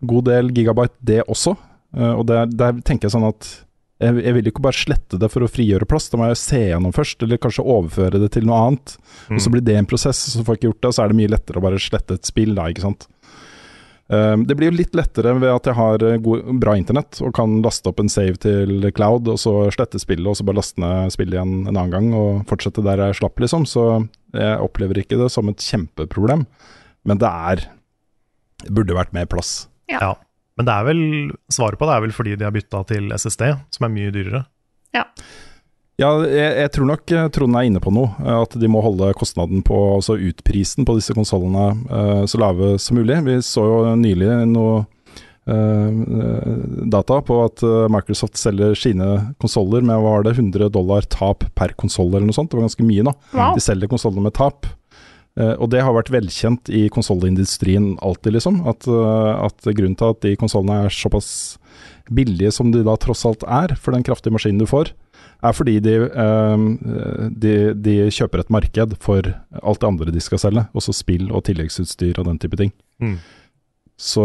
god 0.04 0.28
del 0.28 0.52
gigabyte, 0.56 0.96
det 1.04 1.22
også. 1.26 1.56
Uh, 1.96 2.18
og 2.18 2.26
der, 2.28 2.50
der 2.50 2.76
tenker 2.84 3.08
jeg 3.08 3.14
sånn 3.14 3.28
at 3.28 3.46
jeg, 4.02 4.20
jeg 4.20 4.36
vil 4.36 4.50
ikke 4.50 4.64
bare 4.66 4.76
slette 4.76 5.18
det 5.20 5.28
for 5.32 5.44
å 5.44 5.50
frigjøre 5.50 5.88
plass, 5.88 6.10
da 6.12 6.20
må 6.20 6.28
jeg 6.28 6.40
se 6.40 6.62
gjennom 6.68 6.92
først, 6.92 7.22
eller 7.24 7.40
kanskje 7.40 7.64
overføre 7.64 8.20
det 8.20 8.30
til 8.34 8.46
noe 8.48 8.62
annet. 8.66 8.96
Og 9.30 9.42
så 9.42 9.52
blir 9.52 9.64
det 9.64 9.78
en 9.78 9.88
prosess, 9.88 10.20
så 10.34 10.44
får 10.44 10.56
jeg 10.56 10.60
ikke 10.60 10.70
gjort 10.70 10.80
det, 10.82 10.90
og 10.90 10.96
så 10.96 11.04
er 11.04 11.12
det 11.12 11.20
mye 11.20 11.32
lettere 11.32 11.60
å 11.60 11.64
bare 11.64 11.80
slette 11.80 12.18
et 12.18 12.28
spill, 12.28 12.52
da, 12.58 12.66
ikke 12.72 12.84
sant. 12.84 13.06
Um, 14.06 14.44
det 14.46 14.54
blir 14.54 14.70
jo 14.70 14.76
litt 14.78 14.92
lettere 14.94 15.32
ved 15.34 15.50
at 15.50 15.66
jeg 15.66 15.74
har 15.74 16.02
eh, 16.06 16.20
god, 16.22 16.44
bra 16.62 16.76
internett 16.78 17.18
og 17.26 17.32
kan 17.34 17.56
laste 17.64 17.90
opp 17.90 17.98
en 17.98 18.10
save 18.12 18.38
til 18.38 18.84
cloud, 18.94 19.32
og 19.32 19.40
så 19.42 19.54
slette 19.74 19.98
spillet, 19.98 20.28
og 20.30 20.36
så 20.38 20.46
bare 20.46 20.60
laste 20.60 20.82
ned 20.82 21.10
spillet 21.14 21.38
igjen 21.38 21.56
en 21.64 21.72
annen 21.72 21.94
gang 21.94 22.12
og 22.14 22.44
fortsette 22.50 22.84
der 22.86 23.02
jeg 23.02 23.18
slapp, 23.18 23.42
liksom. 23.42 23.66
Så 23.66 23.86
jeg 24.36 24.60
opplever 24.62 25.00
ikke 25.02 25.18
det 25.18 25.32
som 25.34 25.50
et 25.50 25.64
kjempeproblem, 25.64 26.44
men 27.08 27.22
det 27.22 27.32
er 27.50 27.66
det 28.62 28.72
burde 28.76 28.96
vært 28.96 29.16
mer 29.16 29.26
plass. 29.30 29.66
Ja. 29.90 30.14
Ja. 30.56 30.62
Men 30.62 30.66
det 30.70 30.72
er 30.72 30.86
vel, 30.88 31.00
svaret 31.52 31.76
på 31.78 31.84
det 31.84 31.92
er 31.98 32.00
vel 32.06 32.12
fordi 32.16 32.36
de 32.40 32.46
har 32.48 32.54
bytta 32.54 32.80
til 32.88 33.10
SSD, 33.12 33.42
som 33.76 33.84
er 33.84 33.92
mye 33.92 34.12
dyrere. 34.14 34.46
Ja, 36.00 36.10
jeg, 36.28 36.48
jeg 36.60 36.70
tror 36.72 36.88
nok 36.90 37.12
eh, 37.12 37.26
Trond 37.32 37.56
er 37.56 37.64
inne 37.68 37.80
på 37.80 37.92
noe. 37.92 38.10
eh, 38.20 38.36
At 38.42 38.56
de 38.60 38.68
må 38.68 38.80
holde 38.84 39.14
kostnaden 39.16 39.62
på 39.64 39.76
altså 39.94 40.16
utprisen 40.16 40.84
på 40.88 40.96
disse 40.98 41.14
konsollene 41.16 41.70
eh, 41.88 42.24
så 42.28 42.40
lave 42.40 42.74
som 42.80 42.96
mulig. 43.00 43.16
Vi 43.24 43.36
så 43.44 43.64
jo 43.64 43.94
nylig 43.96 44.28
noe 44.52 44.82
eh, 45.48 46.00
data 46.92 47.20
på 47.24 47.38
at 47.46 47.64
Microsoft 47.92 48.36
selger 48.40 48.76
sine 48.76 49.08
konsoller 49.40 49.84
med 49.84 49.96
hva 50.00 50.16
var 50.18 50.26
det, 50.28 50.34
100 50.36 50.68
dollar 50.74 51.04
tap 51.12 51.44
per 51.56 51.72
konsoll 51.80 52.12
eller 52.14 52.28
noe 52.28 52.36
sånt. 52.36 52.50
Det 52.52 52.60
var 52.60 52.68
ganske 52.68 52.88
mye, 52.88 53.04
nå. 53.06 53.14
Wow. 53.32 53.54
De 53.56 53.64
selger 53.64 53.88
konsollene 53.92 54.26
med 54.28 54.36
tap. 54.36 54.68
Eh, 55.36 55.54
og 55.60 55.70
det 55.72 55.82
har 55.84 55.94
vært 55.96 56.12
velkjent 56.14 56.70
i 56.72 56.86
konsollindustrien 56.92 57.94
alltid, 58.04 58.38
liksom. 58.38 58.62
At, 58.68 58.88
eh, 58.88 59.32
at 59.46 59.68
grunnen 59.68 59.96
til 59.98 60.14
at 60.14 60.22
de 60.24 60.36
konsollene 60.40 60.86
er 60.86 60.94
såpass 60.94 61.30
billige 62.08 62.52
som 62.54 62.70
de 62.72 62.84
da 62.86 62.94
tross 62.96 63.26
alt 63.28 63.44
er, 63.44 63.74
for 63.76 63.92
den 63.92 64.06
kraftige 64.06 64.32
maskinen 64.32 64.62
du 64.62 64.68
får, 64.70 64.94
er 65.44 65.52
fordi 65.52 65.76
de, 65.84 65.96
eh, 66.08 66.66
de, 67.28 67.56
de 67.74 67.96
kjøper 68.08 68.40
et 68.40 68.52
marked 68.52 68.96
for 69.02 69.28
alt 69.60 69.82
det 69.82 69.90
andre 69.90 70.14
de 70.14 70.22
skal 70.24 70.40
selge, 70.40 70.64
også 70.72 70.96
spill 70.96 71.28
og 71.28 71.44
tilleggsutstyr 71.50 72.16
og 72.16 72.30
den 72.30 72.40
type 72.40 72.56
ting. 72.56 72.72
Mm. 73.02 73.18
Så, 73.96 74.24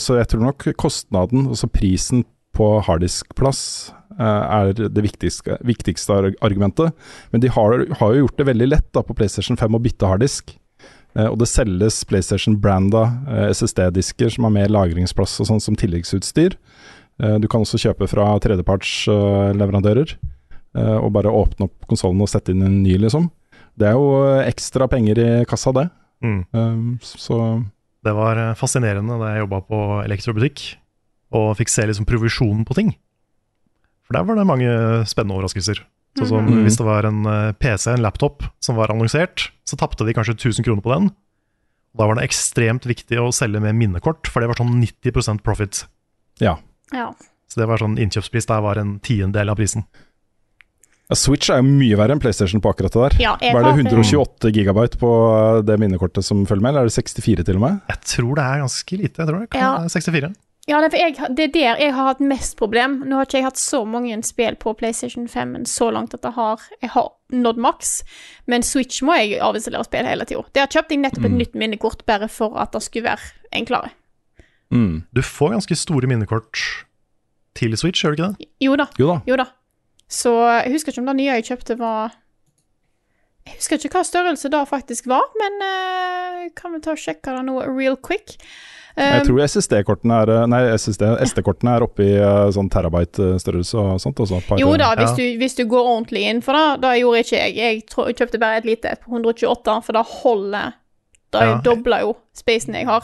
så 0.00 0.16
jeg 0.20 0.28
tror 0.28 0.44
nok 0.46 0.68
kostnaden, 0.80 1.48
altså 1.52 1.68
prisen 1.68 2.24
på 2.56 2.68
harddiskplass, 2.84 3.92
er 4.18 4.72
det 4.76 5.04
viktigste, 5.04 5.58
viktigste 5.66 6.34
argumentet. 6.44 6.92
Men 7.30 7.40
de 7.44 7.50
har, 7.52 7.86
har 8.00 8.12
jo 8.12 8.24
gjort 8.24 8.38
det 8.38 8.48
veldig 8.50 8.68
lett 8.68 8.88
da 8.92 9.02
på 9.06 9.16
PlayStation 9.16 9.56
5 9.56 9.78
å 9.78 9.82
bytte 9.82 10.10
harddisk. 10.10 10.54
Eh, 11.16 11.28
og 11.28 11.38
det 11.42 11.48
selges 11.50 12.02
PlayStation-branda 12.08 13.04
eh, 13.28 13.48
SSD-disker 13.52 14.32
som 14.32 14.48
har 14.48 14.54
mer 14.54 14.72
lagringsplass 14.72 15.38
og 15.42 15.50
sånn 15.50 15.62
som 15.64 15.76
tilleggsutstyr. 15.78 16.56
Eh, 17.22 17.36
du 17.42 17.48
kan 17.52 17.64
også 17.66 17.80
kjøpe 17.82 18.08
fra 18.10 18.30
tredjepartsleverandører. 18.44 20.16
eh, 20.76 20.96
og 20.96 21.12
bare 21.12 21.32
åpne 21.32 21.68
opp 21.68 21.88
konsollen 21.90 22.22
og 22.24 22.30
sette 22.32 22.54
inn 22.54 22.64
en 22.64 22.82
ny, 22.82 22.96
liksom. 22.96 23.28
Det 23.76 23.90
er 23.90 23.96
jo 23.96 24.22
eh, 24.24 24.48
ekstra 24.48 24.88
penger 24.88 25.20
i 25.20 25.30
kassa, 25.48 25.72
det. 25.76 25.88
Mm. 26.24 26.40
Eh, 26.54 26.80
så 27.02 27.38
Det 28.02 28.14
var 28.16 28.40
eh, 28.40 28.54
fascinerende 28.56 29.18
da 29.20 29.34
jeg 29.34 29.44
jobba 29.44 29.60
på 29.68 29.80
elektrobutikk 30.06 30.64
og 31.32 31.56
fikk 31.56 31.70
se 31.72 31.86
liksom 31.88 32.08
provisjonen 32.08 32.64
på 32.68 32.76
ting. 32.76 32.94
For 34.12 34.18
der 34.18 34.28
var 34.28 34.36
det 34.36 34.44
mange 34.46 34.70
spennende 35.08 35.38
overraskelser. 35.40 35.80
Sånn 36.18 36.28
som 36.28 36.44
Mhm. 36.44 36.64
Hvis 36.66 36.76
det 36.76 36.84
var 36.84 37.06
en 37.08 37.24
eh, 37.26 37.52
PC, 37.56 37.86
en 37.94 38.02
laptop, 38.04 38.42
som 38.60 38.76
var 38.76 38.88
annonsert, 38.92 39.48
så 39.64 39.78
tapte 39.80 40.04
de 40.04 40.12
kanskje 40.12 40.34
1000 40.36 40.62
kroner 40.66 40.82
på 40.84 40.92
den. 40.92 41.08
Da 41.96 42.06
var 42.06 42.16
det 42.16 42.24
ekstremt 42.28 42.84
viktig 42.84 43.16
å 43.18 43.32
selge 43.32 43.60
med 43.60 43.74
minnekort, 43.74 44.26
for 44.28 44.40
det 44.40 44.48
var 44.48 44.56
sånn 44.60 44.76
90% 44.80 45.42
profit. 45.42 45.86
ja. 46.40 46.58
Ja. 46.92 47.14
Så 47.48 47.56
det 47.60 47.66
var 47.68 47.78
sånn 47.78 47.96
innkjøpspris 47.98 48.46
der 48.46 48.60
var 48.60 48.76
en 48.76 48.98
tiendedel 49.00 49.48
av 49.48 49.56
prisen. 49.56 49.84
Switch 51.12 51.50
er 51.52 51.56
jo 51.60 51.64
mye 51.68 51.96
verre 51.96 52.12
enn 52.14 52.20
PlayStation 52.20 52.60
på 52.64 52.70
akkurat 52.72 52.92
det 52.92 53.02
der. 53.02 53.16
Ja, 53.20 53.32
jeg 53.40 53.52
Hva 53.52 53.60
er 53.60 53.64
det, 53.64 53.72
har- 53.92 54.02
128 54.02 54.52
gigabyte 54.52 54.96
på 55.00 55.10
eh, 55.58 55.62
det 55.62 55.78
minnekortet 55.80 56.24
som 56.24 56.46
følger 56.46 56.62
med, 56.62 56.70
eller 56.72 56.80
er 56.80 56.88
det 56.88 56.96
64 56.96 57.44
til 57.44 57.56
og 57.56 57.60
med? 57.60 57.80
Jeg 57.88 58.00
tror 58.12 58.34
det 58.36 58.44
er 58.44 58.62
ganske 58.62 58.96
lite. 58.98 59.16
jeg 59.20 59.28
tror 59.28 59.40
det 59.40 59.50
kan 59.50 59.60
Ja. 59.60 59.78
være 59.78 59.90
64. 59.90 60.34
Ja, 60.70 60.78
det 60.78 60.94
er, 60.94 61.08
jeg, 61.08 61.30
det 61.34 61.44
er 61.48 61.54
der 61.56 61.80
jeg 61.82 61.94
har 61.96 62.06
hatt 62.12 62.20
mest 62.22 62.54
problem. 62.58 63.00
Nå 63.08 63.16
har 63.18 63.26
ikke 63.26 63.40
jeg 63.40 63.48
hatt 63.48 63.58
så 63.58 63.80
mange 63.88 64.14
spill 64.22 64.54
på 64.62 64.74
PlayStation 64.78 65.24
5 65.28 65.56
men 65.56 65.64
så 65.66 65.88
langt 65.90 66.14
at 66.14 66.22
jeg 66.22 66.36
har, 66.36 66.62
jeg 66.78 66.92
har 66.94 67.08
nådd 67.34 67.58
maks. 67.58 67.90
Men 68.46 68.62
Switch 68.62 69.02
må 69.02 69.16
jeg 69.18 69.40
avinstallere 69.42 69.88
spill 69.88 70.06
hele 70.06 70.26
tida. 70.28 70.44
Der 70.54 70.70
kjøpte 70.70 70.94
jeg 70.94 71.02
nettopp 71.02 71.26
et 71.26 71.34
nytt 71.34 71.58
minnekort 71.58 72.04
bare 72.06 72.28
for 72.30 72.54
at 72.62 72.70
det 72.76 72.82
skulle 72.86 73.10
være 73.10 73.32
enklere. 73.58 73.90
Mm. 74.70 75.02
Du 75.10 75.22
får 75.26 75.56
ganske 75.56 75.76
store 75.76 76.06
minnekort 76.08 76.62
til 77.58 77.74
Switch, 77.76 78.04
gjør 78.04 78.14
du 78.14 78.20
ikke 78.20 78.28
det? 78.30 78.50
Jo 78.62 78.76
da, 78.78 78.86
Jo 79.00 79.08
da. 79.10 79.18
jo 79.28 79.38
da. 79.42 79.48
Så 80.12 80.32
jeg 80.62 80.76
husker 80.76 80.92
ikke 80.92 81.02
om 81.02 81.10
det 81.10 81.16
nye 81.18 81.34
jeg 81.40 81.48
kjøpte 81.48 81.78
var 81.80 82.14
Jeg 83.48 83.58
husker 83.58 83.80
ikke 83.80 83.96
hva 83.98 84.04
størrelse 84.06 84.48
det 84.52 84.62
faktisk 84.70 85.10
var, 85.10 85.26
men 85.40 85.58
uh, 85.58 86.46
kan 86.54 86.76
vi 86.76 86.80
ta 86.84 86.94
og 86.94 87.02
sjekke 87.02 87.34
det 87.34 87.42
nå 87.48 87.58
real 87.66 87.98
quick. 87.98 88.36
Jeg 88.96 89.22
Um, 89.22 89.26
tror 89.26 89.40
SSD-kortene 89.48 90.16
er 90.22 90.28
eh, 90.28 90.46
Nei, 90.52 90.60
SD-kortene 90.76 91.76
er 91.78 91.82
oppe 91.86 92.04
i 92.04 92.12
eh, 92.20 92.50
sånn 92.52 92.68
terabyte-størrelse 92.68 93.74
og 93.80 94.00
sånt. 94.02 94.20
Også, 94.20 94.40
par- 94.46 94.58
Jo 94.60 94.76
da, 94.76 94.90
hvis, 94.96 95.10
Ja. 95.10 95.16
du, 95.16 95.38
hvis 95.40 95.54
du 95.56 95.64
går 95.64 95.86
ordentlig 95.94 96.26
inn 96.28 96.42
for 96.44 96.52
det. 96.52 96.82
Det 96.82 96.90
gjorde 97.00 97.22
ikke 97.24 97.38
jeg. 97.40 97.54
Jeg 97.56 97.86
tro, 97.88 98.04
jeg 98.06 98.16
kjøpte 98.16 98.38
bare 98.42 98.56
et 98.60 98.64
lite 98.68 98.92
et 98.92 99.00
på 99.00 99.08
128, 99.16 99.78
for 99.84 99.92
det 99.96 100.04
holder. 100.06 100.72
Det 101.32 101.40
Ja. 101.40 101.60
dobler 101.64 102.00
jo 102.04 102.16
spacen 102.36 102.74
jeg 102.74 102.84
har. 102.86 103.00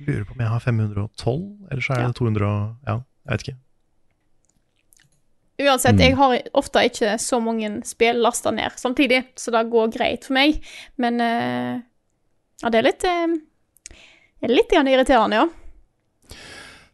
Lurer 0.00 0.24
på 0.24 0.32
om 0.34 0.40
jeg 0.42 0.48
har 0.48 0.60
512, 0.60 1.56
eller 1.70 1.82
så 1.82 1.94
er 1.94 2.00
Ja. 2.00 2.06
det 2.08 2.16
200 2.16 2.42
og 2.42 2.76
Ja, 2.86 2.94
jeg 3.28 3.30
vet 3.38 3.42
ikke. 3.48 3.56
Uansett, 5.60 5.94
Mm. 5.96 5.98
jeg 6.00 6.14
har 6.16 6.38
ofte 6.54 6.78
ikke 6.86 7.14
så 7.18 7.40
mange 7.42 7.84
spill 7.84 8.20
lasta 8.22 8.50
ned 8.52 8.70
samtidig, 8.78 9.24
så 9.34 9.50
det 9.50 9.70
går 9.70 9.90
greit 9.92 10.24
for 10.24 10.34
meg. 10.34 10.62
Men 10.96 11.20
uh, 11.20 11.80
ja, 12.62 12.70
det 12.70 12.78
er 12.78 12.82
litt 12.82 13.04
eh, 13.04 13.26
er 13.26 13.38
litt 14.46 14.72
irriterende, 14.72 15.42
ja. 15.42 15.48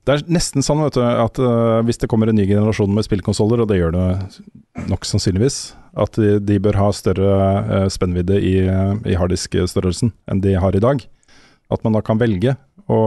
Det 0.05 0.13
er 0.13 0.25
nesten 0.29 0.65
sånn 0.65 0.83
vet 0.85 0.99
du, 0.99 1.01
at 1.01 1.39
uh, 1.41 1.81
hvis 1.89 2.03
det 2.03 2.11
kommer 2.13 2.29
en 2.29 2.37
ny 2.37 2.45
generasjon 2.49 2.93
med 2.93 3.07
spillkonsoller, 3.07 3.63
og 3.63 3.71
det 3.71 3.79
gjør 3.79 3.95
det 3.95 4.89
nok 4.91 5.07
sannsynligvis, 5.09 5.59
at 5.97 6.19
de, 6.21 6.37
de 6.45 6.59
bør 6.61 6.77
ha 6.77 6.91
større 6.93 7.39
uh, 7.65 7.87
spennvidde 7.93 8.37
i, 8.37 8.59
uh, 8.69 8.99
i 9.09 9.17
harddisk-størrelsen 9.17 10.13
enn 10.29 10.43
de 10.45 10.59
har 10.61 10.77
i 10.77 10.83
dag. 10.85 11.01
At 11.73 11.87
man 11.87 11.97
da 11.97 12.03
kan 12.05 12.21
velge 12.21 12.53
å 12.85 12.99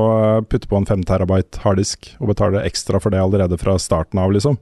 putte 0.50 0.66
på 0.66 0.80
en 0.80 0.90
5 0.90 1.06
terabyte 1.06 1.62
harddisk 1.62 2.10
og 2.18 2.32
betale 2.32 2.66
ekstra 2.66 2.98
for 3.02 3.14
det 3.14 3.22
allerede 3.22 3.62
fra 3.62 3.78
starten 3.78 4.18
av, 4.24 4.34
liksom. 4.34 4.58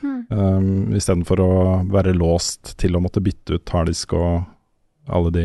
Mm. 0.00 0.18
Um, 0.32 0.70
Istedenfor 0.96 1.44
å 1.44 1.52
være 1.92 2.16
låst 2.16 2.72
til 2.80 2.96
å 2.96 3.04
måtte 3.04 3.20
bytte 3.24 3.60
ut 3.60 3.74
harddisk 3.74 4.16
og 4.16 4.46
alle 5.12 5.34
de 5.34 5.44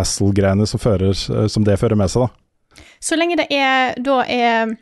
hassle-greiene 0.00 0.64
som, 0.64 0.80
som 0.80 1.68
det 1.68 1.76
fører 1.82 2.00
med 2.00 2.08
seg, 2.12 2.24
da. 2.24 2.45
Så 3.00 3.18
lenge 3.18 3.38
det 3.40 3.46
er, 3.54 3.94
da 4.02 4.20
er, 4.24 4.74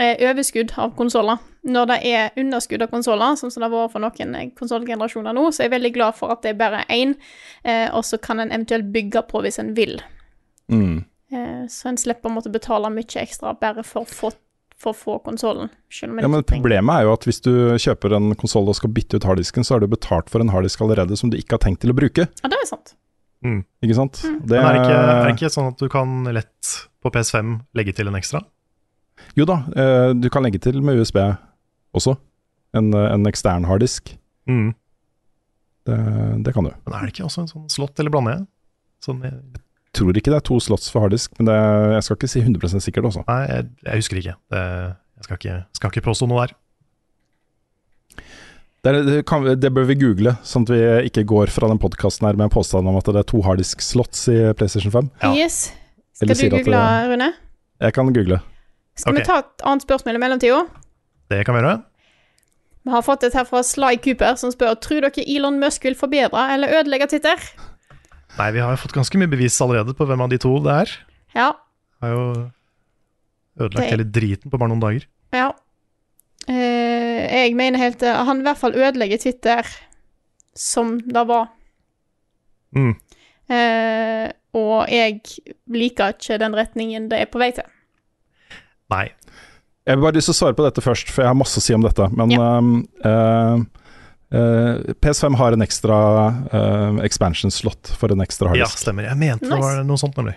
er 0.00 0.24
overskudd 0.30 0.74
av 0.78 0.94
konsoller. 0.98 1.40
Når 1.68 1.88
det 1.90 1.98
er 2.06 2.40
underskudd 2.40 2.82
av 2.84 2.90
konsoller, 2.92 3.36
sånn 3.36 3.52
som 3.52 3.60
det 3.62 3.68
har 3.68 3.74
vært 3.74 3.94
for 3.96 4.04
noen 4.04 4.52
konsollgenerasjoner 4.56 5.36
nå, 5.36 5.48
så 5.52 5.62
er 5.62 5.68
jeg 5.68 5.76
veldig 5.76 5.92
glad 5.96 6.16
for 6.16 6.32
at 6.32 6.44
det 6.44 6.54
er 6.54 6.60
bare 6.60 6.84
én, 6.94 7.16
eh, 7.64 7.88
og 7.92 8.06
så 8.06 8.20
kan 8.22 8.40
en 8.40 8.52
eventuelt 8.54 8.88
bygge 8.94 9.24
på 9.28 9.42
hvis 9.44 9.60
en 9.60 9.74
vil. 9.76 9.98
Mm. 10.72 11.02
Eh, 11.32 11.64
så 11.68 11.90
en 11.90 11.98
slipper 12.00 12.30
å 12.30 12.36
måtte 12.38 12.52
betale 12.52 12.90
mye 12.92 13.24
ekstra 13.24 13.52
bare 13.60 13.84
for 13.84 14.06
å 14.06 14.08
få, 14.20 14.30
for 14.78 14.96
få 14.96 15.18
konsollen. 15.26 15.68
Ja, 16.00 16.30
men 16.30 16.46
Problemet 16.46 16.94
er 16.94 17.08
jo 17.08 17.16
at 17.16 17.26
hvis 17.28 17.42
du 17.44 17.52
kjøper 17.76 18.16
en 18.16 18.32
konsoll 18.38 18.70
og 18.70 18.78
skal 18.78 18.94
bytte 18.94 19.20
ut 19.20 19.28
harddisken, 19.28 19.66
så 19.66 19.76
har 19.76 19.84
du 19.84 19.90
betalt 19.90 20.30
for 20.32 20.44
en 20.44 20.54
harddisk 20.54 20.86
allerede 20.86 21.18
som 21.20 21.32
du 21.32 21.36
ikke 21.40 21.58
har 21.58 21.64
tenkt 21.66 21.82
til 21.84 21.92
å 21.92 21.98
bruke. 21.98 22.30
Ja, 22.30 22.52
det 22.52 22.62
er 22.62 22.70
sant. 22.70 22.94
Ikke 23.44 23.94
sant? 23.94 24.18
Det, 24.22 24.56
Men 24.56 24.64
er 24.64 24.74
det, 24.74 24.80
ikke, 24.82 24.98
er 24.98 25.26
det 25.28 25.34
ikke 25.36 25.50
sånn 25.54 25.68
at 25.70 25.82
du 25.82 25.88
kan 25.92 26.14
lett 26.34 26.72
på 27.04 27.12
PS5 27.14 27.52
legge 27.78 27.94
til 27.94 28.10
en 28.10 28.18
ekstra? 28.18 28.42
Jo 29.38 29.46
da, 29.48 29.60
eh, 29.78 30.10
du 30.18 30.26
kan 30.32 30.42
legge 30.46 30.58
til 30.62 30.80
med 30.82 30.98
USB 30.98 31.20
også. 31.94 32.16
En, 32.76 32.90
eh, 32.94 33.08
en 33.14 33.26
ekstern 33.30 33.66
harddisk. 33.68 34.16
Mm. 34.50 34.72
Det, 35.88 35.98
det 36.44 36.54
kan 36.54 36.66
du. 36.66 36.72
Men 36.84 36.98
er 36.98 37.06
det 37.06 37.14
ikke 37.14 37.26
også 37.28 37.44
en 37.44 37.50
sånn 37.52 37.68
slott, 37.72 37.94
eller 37.98 38.12
blander 38.12 38.38
jeg? 38.38 38.46
Sånn, 39.06 39.22
jeg 39.24 39.38
Jeg 39.88 40.04
tror 40.04 40.18
ikke 40.18 40.30
det 40.30 40.36
er 40.36 40.46
to 40.46 40.58
slotts 40.60 40.90
for 40.92 41.02
harddisk, 41.06 41.32
men 41.38 41.48
det, 41.48 41.54
jeg 41.94 42.02
skal 42.06 42.18
ikke 42.18 42.28
si 42.30 42.40
100 42.44 42.82
sikkert 42.84 43.06
også. 43.08 43.22
nei, 43.26 43.40
jeg, 43.48 43.68
jeg 43.86 44.02
husker 44.02 44.20
ikke. 44.20 44.34
Det, 44.52 44.64
jeg 45.18 45.24
skal 45.26 45.38
ikke, 45.40 45.54
skal 45.78 45.94
ikke 45.94 46.04
påstå 46.10 46.28
noe 46.28 46.44
der. 46.44 46.58
Det, 48.88 49.00
er- 49.02 49.04
det, 49.04 49.16
kan, 49.28 49.44
det 49.60 49.68
bør 49.74 49.84
vi 49.90 49.94
google, 50.00 50.32
sånn 50.48 50.64
at 50.64 50.70
vi 50.72 50.78
ikke 51.10 51.24
går 51.28 51.50
fra 51.52 51.68
den 51.68 51.78
podkasten 51.82 52.24
her 52.24 52.36
med 52.38 52.46
en 52.48 52.52
påstand 52.54 52.88
om 52.88 52.96
at 52.96 53.04
det 53.04 53.20
er 53.20 53.26
to 53.28 53.42
harddisk-slots 53.44 54.22
i 54.32 54.36
PlayStation 54.56 54.94
5. 54.94 55.10
Ja. 55.26 55.32
Yes. 55.36 55.58
Skal 56.16 56.30
Eller 56.30 56.40
du 56.40 56.56
google, 56.56 56.78
det- 56.78 57.10
Rune? 57.12 57.28
Jeg 57.84 57.92
kan 57.94 58.12
google. 58.14 58.38
Skal 58.96 59.12
okay. 59.12 59.20
vi 59.20 59.26
ta 59.28 59.38
et 59.44 59.64
annet 59.68 59.84
spørsmål 59.84 60.16
i 60.16 60.22
mellomtida? 60.24 60.62
Det 61.30 61.44
kan 61.46 61.54
vi 61.54 61.60
gjøre. 61.60 61.82
Vi 62.88 62.94
har 62.96 63.02
fått 63.04 63.26
et 63.28 63.34
her 63.36 63.44
fra 63.44 63.60
Sly 63.62 63.98
Cooper, 64.00 64.34
som 64.40 64.50
spør 64.54 64.78
Tror 64.80 65.04
dere 65.04 65.24
Elon 65.28 65.60
Musk 65.60 65.84
vil 65.84 65.94
forbedre 65.98 66.46
eller 66.54 66.72
ødelegge 66.80 67.10
Twitter. 67.12 67.36
Nei, 68.38 68.50
vi 68.56 68.62
har 68.64 68.72
jo 68.72 68.80
fått 68.80 68.94
ganske 68.96 69.18
mye 69.20 69.28
bevis 69.28 69.60
allerede 69.60 69.92
på 69.98 70.06
hvem 70.08 70.24
av 70.24 70.30
de 70.32 70.38
to 70.40 70.54
det 70.64 70.72
er. 70.86 70.94
Ja. 71.36 71.52
Har 72.00 72.14
jo 72.14 72.24
ødelagt 73.60 73.84
Det- 73.84 73.90
hele 73.92 74.04
driten 74.08 74.50
på 74.50 74.56
bare 74.58 74.70
noen 74.72 74.80
dager. 74.80 75.04
ja. 75.36 75.52
Eh, 76.48 76.87
jeg 77.28 77.54
mener 77.58 77.78
helt 77.78 78.02
eh, 78.02 78.24
Han 78.26 78.40
i 78.40 78.46
hvert 78.46 78.60
fall 78.60 78.76
ødelegger 78.78 79.20
Twitter 79.22 79.66
som 80.58 80.96
det 81.00 81.24
var. 81.28 81.48
Mm. 82.76 82.94
Eh, 83.48 84.28
og 84.58 84.88
jeg 84.90 85.20
liker 85.70 86.16
ikke 86.16 86.38
den 86.42 86.56
retningen 86.56 87.08
det 87.12 87.20
er 87.22 87.30
på 87.30 87.40
vei 87.40 87.50
til. 87.56 87.68
Nei. 88.90 89.06
Jeg 89.88 89.96
vil 89.96 90.04
bare 90.04 90.18
lyst 90.18 90.28
til 90.28 90.34
å 90.36 90.40
svare 90.42 90.56
på 90.58 90.64
dette 90.66 90.82
først, 90.84 91.08
for 91.12 91.22
jeg 91.24 91.30
har 91.30 91.38
masse 91.38 91.60
å 91.60 91.64
si 91.64 91.76
om 91.76 91.84
dette. 91.84 92.08
Men 92.16 92.34
um, 92.36 92.72
uh, 93.04 93.84
Uh, 94.28 94.84
PS5 95.00 95.38
har 95.40 95.54
en 95.56 95.64
ekstra 95.64 95.96
uh, 96.52 96.98
expansion-slot 97.00 97.88
for 97.96 98.12
en 98.12 98.20
ekstra 98.20 98.50
Ja, 98.60 98.66
stemmer. 98.68 99.06
Jeg 99.08 99.16
mente 99.16 99.48
det 99.48 99.56
var 99.56 99.78
noe 99.88 99.96
sånt, 99.96 100.18
nemlig. 100.20 100.34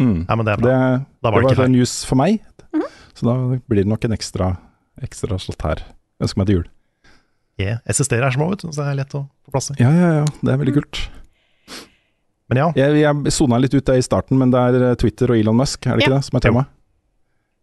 Mm. 0.00 0.22
Nei, 0.22 0.36
men 0.38 0.46
det 0.48 0.54
er 0.54 0.62
bra. 0.62 0.70
det 0.70 0.78
Da 1.20 1.32
var 1.34 1.44
det, 1.44 1.50
det 1.50 1.52
ikke 1.52 1.60
feil. 1.66 1.74
news 1.74 1.92
for 2.08 2.16
meg, 2.16 2.38
Mhm. 2.72 2.86
så 3.12 3.26
da 3.28 3.34
blir 3.68 3.82
det 3.84 3.90
nok 3.92 4.06
en 4.08 4.16
ekstra, 4.16 4.48
ekstra 5.04 5.36
slott 5.44 5.60
her. 5.60 5.84
Ønsker 6.22 6.40
meg 6.40 6.48
til 6.50 6.58
jul. 6.60 6.66
Yeah. 7.58 7.80
SSD-er 7.90 8.22
er 8.28 8.34
små, 8.34 8.50
vet 8.52 8.62
du, 8.62 8.68
så 8.70 8.84
det 8.84 8.90
er 8.92 8.98
lett 9.00 9.14
å 9.18 9.24
få 9.46 9.54
plass 9.54 9.72
i. 9.74 9.78
Ja, 9.82 9.90
ja, 9.90 10.10
ja, 10.20 10.26
det 10.46 10.52
er 10.52 10.60
veldig 10.60 10.74
kult. 10.78 11.00
Men 12.48 12.60
ja, 12.62 12.66
Jeg, 12.78 13.00
jeg 13.02 13.32
sona 13.34 13.58
litt 13.60 13.74
ut 13.74 13.84
det 13.84 13.98
i 14.00 14.04
starten, 14.06 14.38
men 14.40 14.52
det 14.54 14.60
er 14.70 14.84
eh, 14.90 14.94
Twitter 15.00 15.34
og 15.34 15.40
Elon 15.40 15.58
Musk, 15.58 15.82
er 15.84 15.98
det 15.98 16.06
ikke 16.06 16.14
Ja. 16.14 16.20
det, 16.20 16.28
som 16.30 16.38
er 16.38 16.44
tema? 16.46 16.62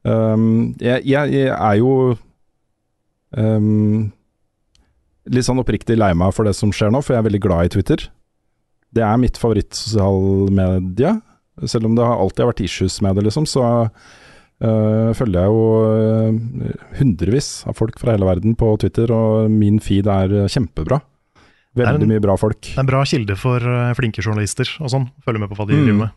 Um, 0.06 0.76
jeg, 0.84 1.02
jeg, 1.10 1.32
jeg 1.34 1.48
er 1.56 1.77
jo 1.80 1.94
um, 3.34 4.11
litt 5.34 5.48
sånn 5.48 5.61
oppriktig 5.64 5.98
lei 5.98 6.11
meg 6.14 6.36
for 6.38 6.45
det 6.45 6.53
som 6.60 6.69
skjer 6.76 6.91
nå, 6.94 7.02
for 7.02 7.15
jeg 7.15 7.23
er 7.23 7.30
veldig 7.30 7.41
glad 7.48 7.65
i 7.65 7.73
Twitter. 7.73 8.03
Det 8.95 9.02
er 9.03 9.18
mitt 9.23 9.40
favorittsosialmedie, 9.41 11.15
selv 11.65 11.90
om 11.90 11.95
det 11.98 12.06
har 12.06 12.22
alltid 12.22 12.44
har 12.45 12.52
vært 12.52 12.64
issues 12.68 12.99
med 13.02 13.18
det, 13.18 13.26
liksom, 13.26 13.48
så 13.49 13.65
øh, 14.61 15.14
følger 15.18 15.41
jeg 15.41 15.49
jo 15.52 15.64
uh, 15.90 16.73
hundrevis 16.99 17.49
av 17.68 17.76
folk 17.76 17.99
fra 17.99 18.15
hele 18.15 18.26
verden 18.30 18.56
på 18.56 18.77
Twitter, 18.80 19.11
og 19.11 19.49
min 19.52 19.80
feed 19.80 20.07
er 20.07 20.32
øh, 20.44 20.48
kjempebra. 20.49 21.02
Veldig 21.76 21.91
er 21.91 22.03
en- 22.06 22.07
mye 22.14 22.22
bra 22.23 22.36
folk. 22.40 22.61
det 22.61 22.77
er 22.77 22.86
en 22.86 22.88
bra 22.88 23.03
kilde 23.03 23.36
for 23.36 23.60
uh, 23.60 23.94
flinke 23.98 24.22
journalister 24.23 24.69
og 24.80 24.90
sånn. 24.94 25.10
Følger 25.26 25.40
med 25.44 25.49
på 25.52 25.56
hva 25.60 25.68
de 25.68 25.73
Mm. 25.76 25.84
driver 25.86 25.99
med. 26.06 26.10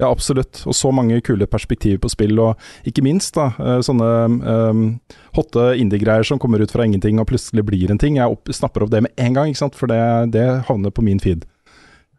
Ja, 0.00 0.08
absolutt. 0.08 0.62
Og 0.66 0.72
så 0.72 0.88
mange 0.96 1.20
kule 1.20 1.44
perspektiver 1.46 1.98
på 2.00 2.08
spill, 2.08 2.38
og 2.40 2.56
ikke 2.88 3.02
minst 3.04 3.34
da, 3.36 3.50
eh, 3.60 3.80
sånne 3.84 4.40
um, 4.70 5.00
hotte 5.36 5.74
indie-greier 5.76 6.24
som 6.24 6.38
kommer 6.40 6.62
ut 6.64 6.70
fra 6.72 6.86
ingenting 6.88 7.20
og 7.20 7.26
plutselig 7.28 7.66
blir 7.68 7.90
en 7.92 7.98
ting. 8.00 8.16
Jeg 8.16 8.24
opp, 8.32 8.48
snapper 8.48 8.82
opp 8.86 8.90
det 8.94 9.02
med 9.02 9.12
en 9.18 9.34
gang, 9.36 9.48
ikke 9.52 9.58
sant? 9.60 9.74
for 9.76 9.86
det, 9.92 10.00
det 10.32 10.46
havner 10.70 10.90
på 10.90 11.04
min 11.04 11.20
feed. 11.20 11.44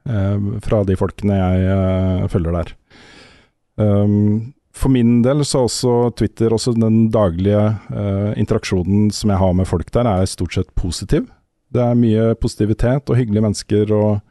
Uh, 0.06 0.60
fra 0.62 0.84
de 0.86 0.94
folkene 0.96 1.34
jeg 1.34 1.66
eh, 1.74 2.28
følger 2.30 2.54
der. 2.60 2.72
Um, 3.82 4.54
for 4.74 4.92
min 4.94 5.20
del 5.26 5.44
så 5.48 5.62
er 5.62 5.68
også 5.68 5.94
Twitter, 6.18 6.54
også 6.54 6.74
den 6.78 7.10
daglige 7.12 7.62
uh, 7.92 8.32
interaksjonen 8.40 9.10
som 9.14 9.34
jeg 9.34 9.42
har 9.42 9.54
med 9.58 9.68
folk 9.68 9.92
der, 9.92 10.08
er 10.08 10.30
stort 10.30 10.56
sett 10.56 10.72
positiv. 10.80 11.28
Det 11.72 11.84
er 11.84 12.00
mye 12.00 12.32
positivitet 12.40 13.12
og 13.12 13.20
hyggelige 13.20 13.44
mennesker 13.44 13.92
og 13.96 14.22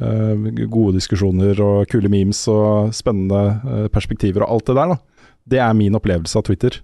uh, 0.00 0.48
gode 0.72 0.96
diskusjoner 0.96 1.60
og 1.64 1.84
kule 1.92 2.10
memes 2.12 2.40
og 2.52 2.94
spennende 2.96 3.44
uh, 3.60 3.86
perspektiver 3.92 4.46
og 4.46 4.56
alt 4.56 4.72
det 4.72 4.78
der. 4.80 4.94
Da. 4.94 5.30
Det 5.54 5.62
er 5.66 5.76
min 5.76 6.00
opplevelse 6.00 6.40
av 6.40 6.48
Twitter. 6.48 6.80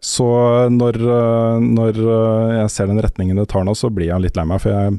Så 0.00 0.24
når, 0.72 0.96
når 1.60 1.98
jeg 2.54 2.68
ser 2.72 2.86
den 2.88 3.02
retningen 3.04 3.36
det 3.36 3.50
tar 3.52 3.66
nå, 3.68 3.74
så 3.76 3.90
blir 3.92 4.08
jeg 4.08 4.24
litt 4.24 4.38
lei 4.38 4.46
meg. 4.48 4.62
For 4.62 4.72
jeg, 4.72 4.94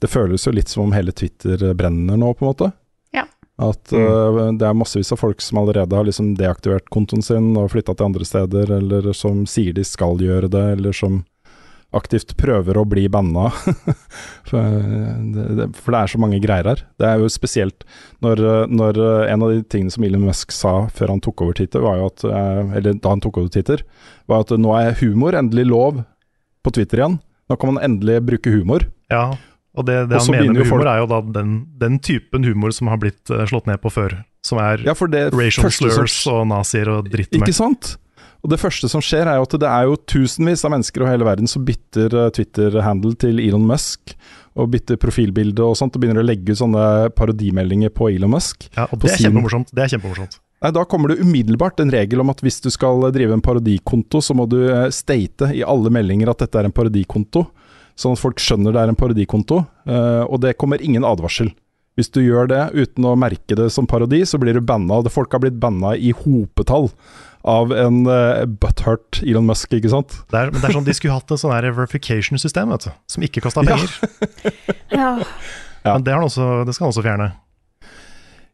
det 0.00 0.08
føles 0.08 0.46
jo 0.46 0.52
litt 0.56 0.72
som 0.72 0.86
om 0.86 0.94
hele 0.96 1.12
Twitter 1.12 1.74
brenner 1.76 2.16
nå, 2.16 2.30
på 2.32 2.46
en 2.46 2.54
måte. 2.54 2.70
At 3.56 3.92
uh, 3.96 4.52
det 4.52 4.66
er 4.68 4.76
massevis 4.76 5.14
av 5.14 5.22
folk 5.22 5.40
som 5.40 5.62
allerede 5.62 5.96
har 5.96 6.04
liksom 6.04 6.34
deaktivert 6.36 6.90
kontoen 6.92 7.24
sin 7.24 7.54
og 7.56 7.70
flytta 7.72 7.94
til 7.96 8.10
andre 8.10 8.26
steder, 8.28 8.72
eller 8.80 9.08
som 9.16 9.46
sier 9.48 9.72
de 9.76 9.84
skal 9.86 10.20
gjøre 10.20 10.50
det, 10.52 10.64
eller 10.76 10.96
som 10.96 11.22
aktivt 11.96 12.34
prøver 12.36 12.76
å 12.76 12.84
bli 12.84 13.06
banna. 13.08 13.48
for, 14.48 14.60
eh, 14.60 15.14
det, 15.32 15.46
det, 15.56 15.68
for 15.78 15.94
det 15.94 16.02
er 16.02 16.12
så 16.12 16.20
mange 16.20 16.42
greier 16.44 16.68
her. 16.68 16.82
Det 17.00 17.08
er 17.08 17.22
jo 17.22 17.30
spesielt 17.32 17.86
når, 18.24 18.42
eh, 18.44 18.74
når 18.82 19.00
en 19.30 19.46
av 19.46 19.54
de 19.54 19.62
tingene 19.64 19.94
som 19.94 20.04
Elon 20.04 20.26
Musk 20.28 20.52
sa 20.52 20.74
før 20.92 21.14
han 21.14 21.24
tok 21.24 21.46
over 21.46 21.56
Twitter, 21.56 21.80
var 21.86 22.02
jo 22.02 22.10
at, 22.10 22.26
eller 22.76 23.00
da 23.00 23.14
han 23.14 23.24
tok 23.24 23.40
over 23.40 23.54
Twitter, 23.54 23.86
var 24.28 24.44
at 24.44 24.52
nå 24.60 24.76
er 24.76 24.98
humor 25.00 25.38
endelig 25.38 25.70
lov 25.70 26.04
på 26.66 26.76
Twitter 26.76 27.00
igjen. 27.00 27.20
Nå 27.48 27.56
kan 27.56 27.72
man 27.72 27.84
endelig 27.88 28.20
bruke 28.26 28.52
humor. 28.52 28.84
Ja, 29.08 29.30
og 29.76 29.86
det, 29.88 29.96
det 30.10 30.18
han 30.22 30.30
mener 30.32 30.52
med 30.54 30.62
humor, 30.64 30.70
folk- 30.72 30.88
er 30.90 30.98
jo 31.02 31.06
da 31.12 31.20
den, 31.40 31.52
den 31.78 31.98
typen 32.00 32.44
humor 32.48 32.72
som 32.72 32.88
har 32.88 32.98
blitt 33.02 33.30
eh, 33.30 33.44
slått 33.50 33.68
ned 33.68 33.80
på 33.82 33.92
før. 33.92 34.18
Som 34.46 34.58
er 34.62 34.82
Ja, 34.86 34.94
racial 34.94 35.70
slurs 35.70 36.16
som- 36.22 36.40
og 36.42 36.46
nazier 36.48 36.88
og 36.88 37.10
dritt 37.10 37.32
med. 37.32 37.42
Ikke 37.42 37.54
sant? 37.54 37.96
Og 38.44 38.50
det 38.52 38.60
første 38.60 38.88
som 38.88 39.00
skjer, 39.02 39.26
er 39.26 39.40
jo 39.40 39.46
at 39.48 39.54
det 39.58 39.66
er 39.68 39.84
jo 39.88 39.96
tusenvis 40.06 40.64
av 40.64 40.70
mennesker 40.70 41.02
over 41.02 41.10
hele 41.10 41.24
verden 41.26 41.48
som 41.50 41.64
bytter 41.66 42.14
eh, 42.14 42.30
Twitter-handle 42.30 43.16
til 43.18 43.40
Elon 43.42 43.66
Musk, 43.66 44.14
og 44.56 44.70
bytter 44.72 44.96
profilbilde 44.96 45.60
og 45.60 45.74
sånt, 45.76 45.96
og 45.96 46.00
begynner 46.00 46.22
å 46.22 46.26
legge 46.26 46.54
ut 46.54 46.60
sånne 46.60 47.10
parodimeldinger 47.16 47.90
på 47.92 48.08
Elon 48.14 48.30
Musk. 48.32 48.68
Ja, 48.76 48.86
og 48.90 49.00
det 49.02 49.10
er 49.12 49.24
kjempemorsomt. 49.26 49.72
Det 49.74 49.82
er 49.84 49.96
kjempemorsomt. 49.96 50.38
Nei, 50.62 50.70
Da 50.72 50.84
kommer 50.88 51.08
det 51.12 51.18
umiddelbart 51.20 51.80
en 51.84 51.90
regel 51.92 52.22
om 52.22 52.30
at 52.32 52.40
hvis 52.40 52.62
du 52.64 52.70
skal 52.72 53.02
drive 53.12 53.34
en 53.36 53.42
parodikonto, 53.44 54.22
så 54.24 54.32
må 54.38 54.46
du 54.48 54.60
eh, 54.70 54.86
state 54.94 55.50
i 55.52 55.60
alle 55.66 55.90
meldinger 55.92 56.30
at 56.32 56.38
dette 56.46 56.62
er 56.62 56.70
en 56.70 56.72
parodikonto, 56.76 57.48
sånn 57.96 58.16
at 58.16 58.20
folk 58.22 58.40
skjønner 58.42 58.74
det 58.76 58.82
er 58.82 58.92
en 58.92 58.98
parodikonto. 58.98 59.62
eh, 59.88 60.24
Og 60.28 60.40
det 60.44 60.56
kommer 60.60 60.82
ingen 60.84 61.04
advarsel. 61.04 61.52
Hvis 61.96 62.10
du 62.12 62.20
gjør 62.20 62.48
det 62.50 62.62
uten 62.76 63.06
å 63.08 63.14
merke 63.16 63.56
det 63.56 63.70
som 63.72 63.86
parodi, 63.88 64.20
så 64.28 64.36
blir 64.38 64.52
du 64.52 64.60
banna. 64.60 64.98
Folk 65.08 65.32
har 65.32 65.40
blitt 65.40 65.56
banna 65.58 65.94
i 65.96 66.10
hopetall 66.12 66.90
av 67.46 67.70
en 67.72 68.02
uh, 68.10 68.42
butthurt 68.44 69.22
Elon 69.22 69.46
Musk, 69.46 69.72
ikke 69.72 69.88
sant? 69.92 70.16
Det 70.28 70.36
er, 70.36 70.50
men 70.50 70.60
det 70.60 70.66
er 70.68 70.74
sånn 70.76 70.84
de 70.84 70.92
skulle 70.98 71.14
hatt 71.14 71.30
et 71.30 71.40
sånn 71.40 71.54
verification-system, 71.54 72.72
vet 72.74 72.88
du. 72.88 72.90
Som 73.08 73.22
ikke 73.24 73.40
kosta 73.44 73.62
penger. 73.64 73.88
Ja. 74.92 75.12
Ja. 75.86 75.94
Men 75.94 76.02
det, 76.04 76.12
har 76.12 76.24
også, 76.26 76.64
det 76.66 76.74
skal 76.74 76.88
han 76.88 76.92
også 76.92 77.04
fjerne. 77.06 77.28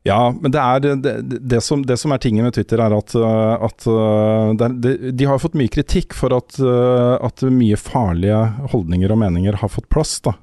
Ja, 0.03 0.33
men 0.35 0.51
det 0.51 0.59
er 0.59 0.81
det, 0.83 1.13
det, 1.47 1.61
som, 1.63 1.85
det 1.87 1.97
som 2.01 2.11
er 2.11 2.23
tingen 2.23 2.43
med 2.43 2.57
Twitter, 2.57 2.81
er 2.83 2.95
at, 2.97 3.15
uh, 3.15 3.55
at 3.63 3.85
det 4.59 4.67
er, 4.67 5.05
de 5.15 5.29
har 5.31 5.43
fått 5.43 5.55
mye 5.59 5.71
kritikk 5.71 6.17
for 6.19 6.35
at, 6.35 6.59
uh, 6.59 7.23
at 7.23 7.45
mye 7.47 7.79
farlige 7.79 8.41
holdninger 8.73 9.15
og 9.15 9.21
meninger 9.23 9.61
har 9.63 9.71
fått 9.71 9.91
plass. 9.93 10.19
da. 10.25 10.35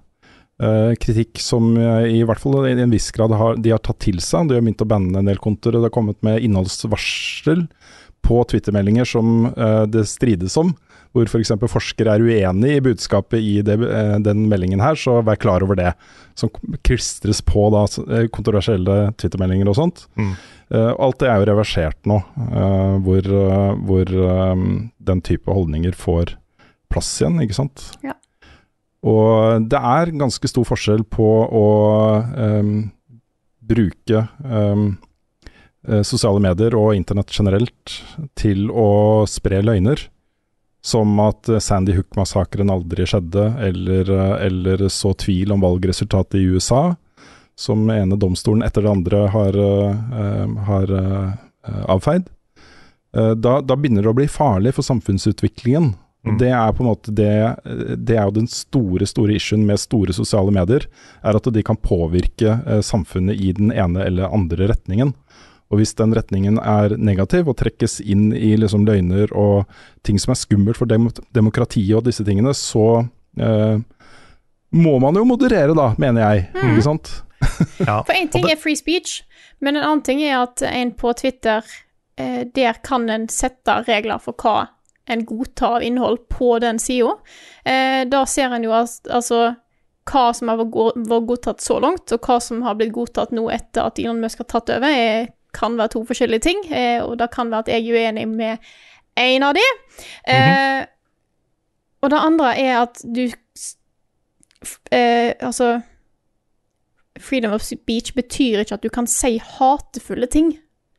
Kritikk 0.99 1.39
som 1.39 1.69
i 1.79 2.17
hvert 2.27 2.41
fall 2.43 2.65
i 2.67 2.73
en 2.83 2.91
viss 2.91 3.05
grad 3.15 3.31
har, 3.31 3.55
de 3.63 3.71
har 3.71 3.79
tatt 3.79 4.01
til 4.03 4.17
seg. 4.19 4.49
De 4.49 4.57
har 4.57 4.63
begynt 4.65 4.83
å 4.83 4.89
banne 4.91 5.21
en 5.21 5.29
del 5.29 5.39
kontoer. 5.39 5.77
og 5.77 5.85
Det 5.85 5.87
har 5.87 5.95
kommet 5.95 6.19
med 6.27 6.43
innholdsvarsel 6.43 7.61
på 8.27 8.41
Twitter-meldinger 8.51 9.07
som 9.07 9.47
det 9.87 10.03
strides 10.11 10.57
om. 10.59 10.73
Hvor 11.15 11.25
f.eks. 11.25 11.51
forskere 11.71 12.13
er 12.13 12.21
uenig 12.21 12.75
i 12.75 12.83
budskapet 12.85 13.41
i 13.41 13.55
det, 13.65 13.79
uh, 13.81 14.17
den 14.21 14.45
meldingen 14.51 14.83
her, 14.83 14.97
så 14.99 15.19
vær 15.25 15.39
klar 15.41 15.65
over 15.65 15.79
det. 15.79 15.95
Som 16.37 16.51
klistres 16.85 17.41
på 17.45 17.65
da, 17.73 17.85
uh, 17.85 18.27
kontroversielle 18.33 18.99
Twitter-meldinger 19.17 19.71
og 19.71 19.79
sånt. 19.79 20.05
Mm. 20.19 20.35
Uh, 20.69 20.93
alt 21.01 21.17
det 21.23 21.31
er 21.31 21.41
jo 21.41 21.49
reversert 21.49 22.09
nå, 22.09 22.19
uh, 22.51 22.99
hvor, 23.05 23.25
uh, 23.25 23.73
hvor 23.89 24.13
den 25.09 25.25
type 25.25 25.49
holdninger 25.49 25.97
får 25.97 26.35
plass 26.89 27.09
igjen, 27.21 27.41
ikke 27.43 27.57
sant. 27.57 27.89
Ja. 28.05 28.15
Og 29.07 29.67
det 29.71 29.79
er 29.79 30.15
ganske 30.19 30.49
stor 30.51 30.65
forskjell 30.67 31.05
på 31.07 31.27
å 31.55 31.67
um, 32.35 32.73
bruke 33.69 34.25
um, 34.43 34.97
eh, 35.87 36.01
sosiale 36.07 36.41
medier 36.43 36.75
og 36.77 36.95
internett 36.97 37.31
generelt 37.35 37.99
til 38.39 38.69
å 38.73 39.27
spre 39.29 39.61
løgner. 39.63 40.07
Som 40.81 41.19
at 41.19 41.49
eh, 41.49 41.59
Sandy 41.59 41.93
Hook-massakren 41.97 42.71
aldri 42.71 43.05
skjedde, 43.07 43.53
eller, 43.59 44.11
eh, 44.15 44.35
eller 44.47 44.87
så 44.87 45.13
tvil 45.13 45.51
om 45.51 45.61
valgresultatet 45.61 46.39
i 46.39 46.47
USA. 46.55 46.95
Som 47.59 47.89
ene 47.91 48.15
domstolen 48.15 48.63
etter 48.63 48.85
det 48.85 48.91
andre 48.91 49.25
har, 49.33 49.57
eh, 49.59 50.59
har 50.67 50.93
avfeid. 51.91 52.29
Da, 53.11 53.59
da 53.61 53.75
begynner 53.75 54.05
det 54.05 54.11
å 54.11 54.15
bli 54.15 54.27
farlig 54.29 54.71
for 54.77 54.85
samfunnsutviklingen. 54.85 55.89
Mm. 56.23 56.37
Det 56.39 56.51
er 56.53 56.71
på 56.75 56.83
en 56.83 56.89
måte 56.91 57.11
det, 57.15 57.33
det 57.97 58.15
er 58.15 58.27
jo 58.27 58.35
den 58.35 58.47
store 58.51 59.07
store 59.09 59.33
issuen 59.35 59.65
med 59.67 59.81
store 59.81 60.13
sosiale 60.15 60.53
medier. 60.55 60.85
Er 61.25 61.35
at 61.35 61.49
de 61.51 61.63
kan 61.65 61.79
påvirke 61.81 62.53
samfunnet 62.85 63.41
i 63.41 63.51
den 63.57 63.73
ene 63.73 64.05
eller 64.05 64.31
andre 64.31 64.69
retningen. 64.71 65.15
Og 65.69 65.77
hvis 65.77 65.93
den 65.99 66.15
retningen 66.17 66.57
er 66.57 66.95
negativ 66.97 67.51
og 67.51 67.59
trekkes 67.59 67.99
inn 68.01 68.31
i 68.33 68.55
liksom 68.57 68.87
løgner 68.87 69.29
og 69.37 69.69
ting 70.05 70.17
som 70.21 70.33
er 70.33 70.39
skummelt 70.41 70.79
for 70.79 70.89
dem, 70.89 71.09
demokratiet 71.35 71.99
og 71.99 72.07
disse 72.07 72.25
tingene, 72.25 72.55
så 72.57 73.03
eh, 73.37 73.77
må 74.69 74.95
man 75.01 75.17
jo 75.17 75.27
moderere, 75.29 75.75
da, 75.77 75.91
mener 76.01 76.25
jeg. 76.25 76.47
Ikke 76.57 76.85
sant? 76.85 77.15
Ja. 77.79 78.01
For 78.03 78.15
én 78.15 78.27
ting 78.31 78.49
er 78.51 78.59
free 78.59 78.75
speech, 78.75 79.21
men 79.63 79.77
en 79.77 79.85
annen 79.85 80.01
ting 80.03 80.19
er 80.23 80.41
at 80.41 80.61
en 80.67 80.91
på 80.95 81.13
Twitter 81.15 81.63
eh, 82.19 82.41
Der 82.55 82.79
kan 82.83 83.07
en 83.11 83.29
sette 83.31 83.77
regler 83.87 84.19
for 84.23 84.35
hva 84.39 84.69
en 85.09 85.23
godtar 85.25 85.79
av 85.79 85.83
innhold 85.83 86.19
på 86.29 86.57
den 86.59 86.79
sida. 86.79 87.15
Eh, 87.63 88.03
da 88.11 88.25
ser 88.29 88.53
en 88.53 88.67
jo 88.67 88.75
altså 88.75 89.39
hva 90.09 90.25
som 90.35 90.51
har 90.51 90.59
vært 90.61 91.27
godtatt 91.29 91.63
så 91.63 91.79
langt, 91.81 92.11
og 92.13 92.27
hva 92.27 92.37
som 92.43 92.61
har 92.65 92.77
blitt 92.77 92.93
godtatt 92.95 93.33
nå 93.35 93.47
etter 93.53 93.89
at 93.89 93.99
Elon 94.01 94.21
Musk 94.21 94.43
har 94.43 94.49
tatt 94.51 94.71
over, 94.75 94.89
er, 94.89 95.29
kan 95.53 95.77
være 95.79 95.93
to 95.95 96.03
forskjellige 96.07 96.45
ting. 96.45 96.63
Eh, 96.71 97.03
og 97.03 97.17
det 97.19 97.29
kan 97.33 97.51
være 97.51 97.65
at 97.65 97.71
jeg 97.73 97.85
er 97.85 97.93
uenig 97.97 98.27
med 98.29 98.71
en 99.19 99.43
av 99.43 99.53
de. 99.57 99.65
Eh, 100.31 100.85
og 102.03 102.11
det 102.13 102.19
andre 102.23 102.53
er 102.59 102.75
at 102.79 103.01
du 103.03 103.25
eh, 104.91 105.33
Altså 105.43 105.81
Freedom 107.19 107.51
of 107.51 107.65
speech 107.65 108.13
betyr 108.15 108.63
ikke 108.63 108.77
at 108.77 108.83
du 108.85 108.89
kan 108.93 109.07
si 109.09 109.35
hatefulle 109.43 110.29
ting 110.31 110.53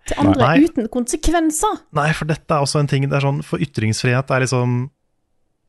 til 0.08 0.18
andre 0.20 0.42
Nei. 0.42 0.66
uten 0.66 0.88
konsekvenser. 0.92 1.80
Nei, 1.96 2.10
for 2.16 2.28
dette 2.28 2.52
er 2.52 2.64
også 2.64 2.82
en 2.82 2.90
ting 2.90 3.06
det 3.08 3.16
er 3.16 3.24
sånn, 3.24 3.40
For 3.46 3.62
ytringsfrihet 3.62 4.32
er 4.32 4.44
liksom 4.44 4.90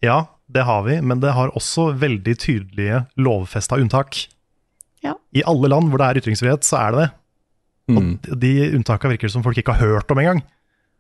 Ja, 0.04 0.26
det 0.52 0.66
har 0.68 0.84
vi, 0.88 0.98
men 1.00 1.22
det 1.24 1.32
har 1.38 1.54
også 1.56 1.92
veldig 2.02 2.36
tydelige 2.42 3.06
lovfesta 3.22 3.78
unntak. 3.80 4.26
Ja. 5.06 5.16
I 5.32 5.46
alle 5.48 5.70
land 5.72 5.92
hvor 5.92 6.02
det 6.02 6.08
er 6.10 6.20
ytringsfrihet, 6.24 6.66
så 6.68 6.82
er 6.82 6.92
det 6.92 7.04
det. 7.04 7.10
Mm. 8.00 8.20
Og 8.32 8.40
de 8.40 8.52
unntakene 8.78 9.12
virker 9.16 9.28
det 9.28 9.32
som 9.34 9.44
folk 9.44 9.58
ikke 9.58 9.74
har 9.74 9.88
hørt 9.88 10.12
om 10.12 10.18
engang. 10.22 10.42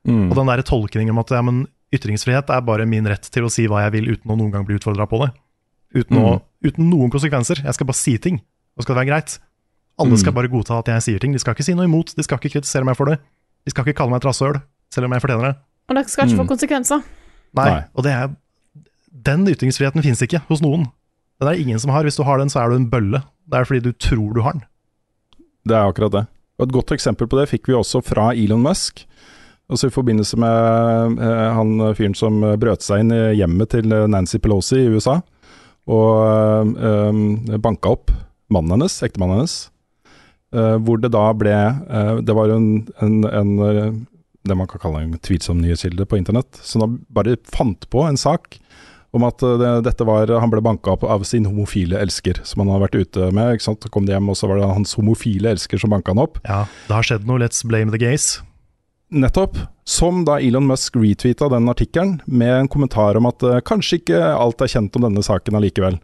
Mm. 0.07 0.29
Og 0.31 0.35
den 0.35 0.47
der 0.47 0.61
tolkningen 0.65 1.09
om 1.13 1.19
at 1.19 1.29
ja, 1.29 1.41
men 1.41 1.67
ytringsfrihet 1.93 2.49
er 2.49 2.61
bare 2.61 2.85
min 2.87 3.05
rett 3.07 3.29
til 3.31 3.43
å 3.43 3.51
si 3.51 3.67
hva 3.67 3.83
jeg 3.85 3.91
vil 3.93 4.11
uten 4.15 4.31
å 4.31 4.37
noen 4.37 4.51
gang 4.51 4.65
bli 4.65 4.75
utfordra 4.79 5.05
på 5.07 5.19
det. 5.25 5.31
Uten, 5.93 6.17
å, 6.17 6.39
Mm. 6.39 6.41
uten 6.71 6.89
noen 6.89 7.11
konsekvenser. 7.11 7.63
Jeg 7.63 7.73
skal 7.73 7.85
bare 7.85 7.95
si 7.99 8.17
ting, 8.17 8.41
og 8.77 8.83
skal 8.83 8.95
det 8.95 9.01
være 9.05 9.11
greit. 9.11 9.39
Alle 9.99 10.17
skal 10.17 10.31
Mm. 10.31 10.35
bare 10.35 10.47
godta 10.47 10.79
at 10.79 10.85
jeg 10.87 11.01
sier 11.01 11.19
ting. 11.19 11.33
De 11.33 11.39
skal 11.39 11.53
ikke 11.53 11.63
si 11.65 11.73
noe 11.73 11.85
imot, 11.85 12.15
de 12.15 12.23
skal 12.23 12.37
ikke 12.39 12.51
kritisere 12.59 12.85
meg 12.85 12.95
for 12.97 13.05
det. 13.05 13.19
De 13.65 13.69
skal 13.71 13.83
ikke 13.85 13.95
kalle 13.97 14.09
meg 14.09 14.23
et 14.23 14.27
rasshøl, 14.29 14.61
selv 14.89 15.05
om 15.05 15.11
jeg 15.13 15.21
fortjener 15.21 15.51
det. 15.51 15.55
Og 15.89 15.95
det 15.95 16.09
skal 16.09 16.25
ikke 16.27 16.37
Mm. 16.37 16.47
få 16.47 16.47
konsekvenser. 16.55 17.03
Nei, 17.53 17.69
Nei. 17.69 17.83
og 17.95 18.03
det 18.03 18.11
er 18.13 18.29
Den 19.23 19.45
ytringsfriheten 19.45 20.01
finnes 20.01 20.21
ikke 20.23 20.39
hos 20.47 20.61
noen. 20.61 20.89
Den 21.39 21.47
er 21.49 21.51
det 21.53 21.59
ingen 21.61 21.77
som 21.79 21.91
har. 21.91 22.01
Hvis 22.03 22.15
du 22.17 22.23
har 22.23 22.37
den, 22.39 22.47
så 22.49 22.63
er 22.63 22.69
du 22.69 22.75
en 22.77 22.89
bølle. 22.89 23.21
Det 23.47 23.59
er 23.59 23.65
fordi 23.65 23.81
du 23.83 23.91
tror 23.91 24.33
du 24.33 24.41
har 24.41 24.53
den. 24.53 24.63
Det 25.67 25.75
er 25.75 25.91
akkurat 25.91 26.11
det. 26.11 26.27
Og 26.61 26.67
Et 26.67 26.75
godt 26.75 26.93
eksempel 26.93 27.25
på 27.25 27.39
det 27.39 27.49
fikk 27.49 27.71
vi 27.71 27.77
også 27.77 28.03
fra 28.05 28.31
Elon 28.37 28.61
Musk. 28.61 29.01
Altså 29.71 29.87
I 29.87 29.95
forbindelse 29.95 30.37
med 30.37 31.21
eh, 31.23 31.49
han 31.57 31.79
fyren 31.97 32.13
som 32.17 32.41
eh, 32.43 32.57
brøt 32.59 32.85
seg 32.85 33.01
inn 33.01 33.13
i 33.15 33.21
hjemmet 33.39 33.71
til 33.73 33.89
eh, 33.95 34.07
Nancy 34.11 34.37
Pelosi 34.43 34.77
i 34.77 34.91
USA. 34.93 35.17
Og 35.89 36.75
eh, 36.77 37.57
banka 37.57 37.95
opp 37.95 38.13
mannen 38.51 38.75
hennes, 38.75 38.99
ektemannen 39.07 39.41
hennes. 39.41 39.57
Eh, 40.53 40.77
hvor 40.85 41.01
det 41.01 41.13
da 41.15 41.29
ble 41.31 41.55
eh, 41.55 42.17
Det 42.27 42.33
var 42.35 42.51
en, 42.51 42.65
en, 42.99 43.21
en 43.25 43.51
eh, 43.63 43.93
det 44.43 44.57
man 44.57 44.67
kan 44.67 44.81
kalle 44.83 45.05
en 45.05 45.19
tvilsom 45.23 45.61
nyhetskilde 45.61 46.05
på 46.09 46.17
internett, 46.19 46.59
som 46.65 46.83
da 46.83 46.89
bare 47.13 47.37
fant 47.53 47.85
på 47.93 48.03
en 48.03 48.17
sak 48.19 48.57
om 49.15 49.25
at 49.27 49.43
eh, 49.43 49.57
det, 49.59 49.71
dette 49.89 50.07
var 50.07 50.31
Han 50.41 50.51
ble 50.53 50.61
banka 50.63 50.93
opp 50.95 51.03
av 51.03 51.25
sin 51.27 51.47
homofile 51.49 51.99
elsker, 51.99 52.41
som 52.47 52.63
han 52.63 52.71
hadde 52.71 52.85
vært 52.87 52.99
ute 53.01 53.31
med. 53.35 53.55
ikke 53.57 53.67
sant? 53.69 53.89
Kom 53.91 54.07
de 54.07 54.15
hjem, 54.15 54.29
og 54.31 54.39
så 54.39 54.49
var 54.51 54.61
det 54.61 54.69
hans 54.71 54.95
homofile 54.99 55.51
elsker 55.55 55.81
som 55.81 55.91
banka 55.93 56.15
han 56.15 56.23
opp. 56.23 56.39
Ja, 56.47 56.63
det 56.87 56.97
har 56.97 57.07
skjedd 57.07 57.27
noe. 57.27 57.41
Let's 57.43 57.65
blame 57.67 57.91
the 57.93 58.01
gays. 58.01 58.39
Nettopp. 59.11 59.57
Som 59.83 60.23
da 60.23 60.37
Elon 60.39 60.69
Musk 60.69 60.95
retweeta 60.95 61.49
den 61.51 61.67
artikkelen 61.67 62.21
med 62.25 62.53
en 62.55 62.69
kommentar 62.71 63.17
om 63.19 63.27
at 63.27 63.43
eh, 63.43 63.59
kanskje 63.67 63.99
ikke 63.99 64.21
alt 64.31 64.63
er 64.63 64.71
kjent 64.71 64.95
om 64.95 65.09
denne 65.09 65.23
saken 65.25 65.57
allikevel. 65.59 65.99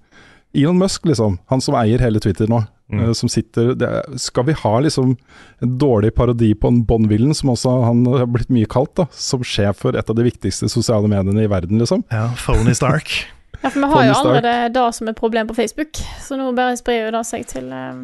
Elon 0.58 0.80
Musk, 0.80 1.06
liksom. 1.08 1.38
Han 1.52 1.64
som 1.64 1.78
eier 1.80 2.02
hele 2.04 2.20
Twitter 2.24 2.50
nå. 2.52 2.66
Mm. 2.88 3.02
eh, 3.04 3.14
som 3.14 3.28
sitter 3.28 3.74
det, 3.76 4.04
Skal 4.16 4.46
vi 4.48 4.54
ha 4.54 4.80
liksom 4.80 5.18
en 5.60 5.78
dårlig 5.78 6.14
parodi 6.16 6.54
på 6.56 6.70
en 6.72 6.86
Bond-villen, 6.88 7.34
som 7.36 7.50
også 7.52 7.74
han 7.84 8.06
har 8.08 8.30
blitt 8.32 8.52
mye 8.54 8.70
kalt, 8.70 8.94
da, 8.96 9.08
som 9.12 9.44
sjef 9.44 9.82
for 9.84 9.98
et 9.98 10.10
av 10.10 10.16
de 10.16 10.24
viktigste 10.24 10.70
sosiale 10.72 11.10
mediene 11.12 11.44
i 11.44 11.50
verden, 11.52 11.82
liksom? 11.84 12.06
Ja, 12.12 12.30
phony 12.44 12.76
Stark. 12.78 13.12
Ja, 13.58 13.72
for 13.74 13.82
vi 13.82 13.88
har 13.90 14.04
jo 14.06 14.14
allerede 14.20 14.50
det 14.70 14.82
som 14.94 15.08
et 15.10 15.18
problem 15.18 15.48
på 15.50 15.56
Facebook, 15.58 15.98
så 16.22 16.36
nå 16.38 16.52
bare 16.54 16.76
sprer 16.78 17.08
jo 17.08 17.14
det 17.16 17.24
seg 17.26 17.48
til 17.50 17.72
eh, 17.74 18.04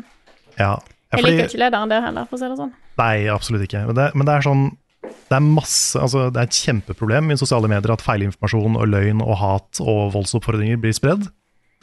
Ja. 0.58 0.72
ja 1.12 1.20
Jeg 1.20 1.28
liker 1.28 1.46
ikke 1.46 1.60
lederen 1.62 1.92
der 1.92 2.02
heller, 2.02 2.26
for 2.26 2.40
å 2.40 2.42
si 2.42 2.50
det 2.50 2.58
sånn. 2.58 2.72
Nei, 2.98 3.28
absolutt 3.30 3.68
ikke. 3.68 3.84
Men 3.86 4.00
det, 4.00 4.08
men 4.18 4.26
det 4.26 4.34
er 4.34 4.48
sånn 4.48 4.64
det 5.04 5.38
er 5.38 5.46
masse, 5.46 6.00
altså 6.00 6.26
det 6.34 6.42
er 6.42 6.50
et 6.50 6.58
kjempeproblem 6.58 7.32
i 7.34 7.38
sosiale 7.38 7.70
medier 7.70 7.94
at 7.94 8.02
feilinformasjon 8.02 8.80
og 8.80 8.90
løgn 8.90 9.22
og 9.22 9.38
hat 9.40 9.82
og 9.84 10.14
voldsoppfordringer 10.16 10.82
blir 10.82 10.96
spredd. 10.96 11.30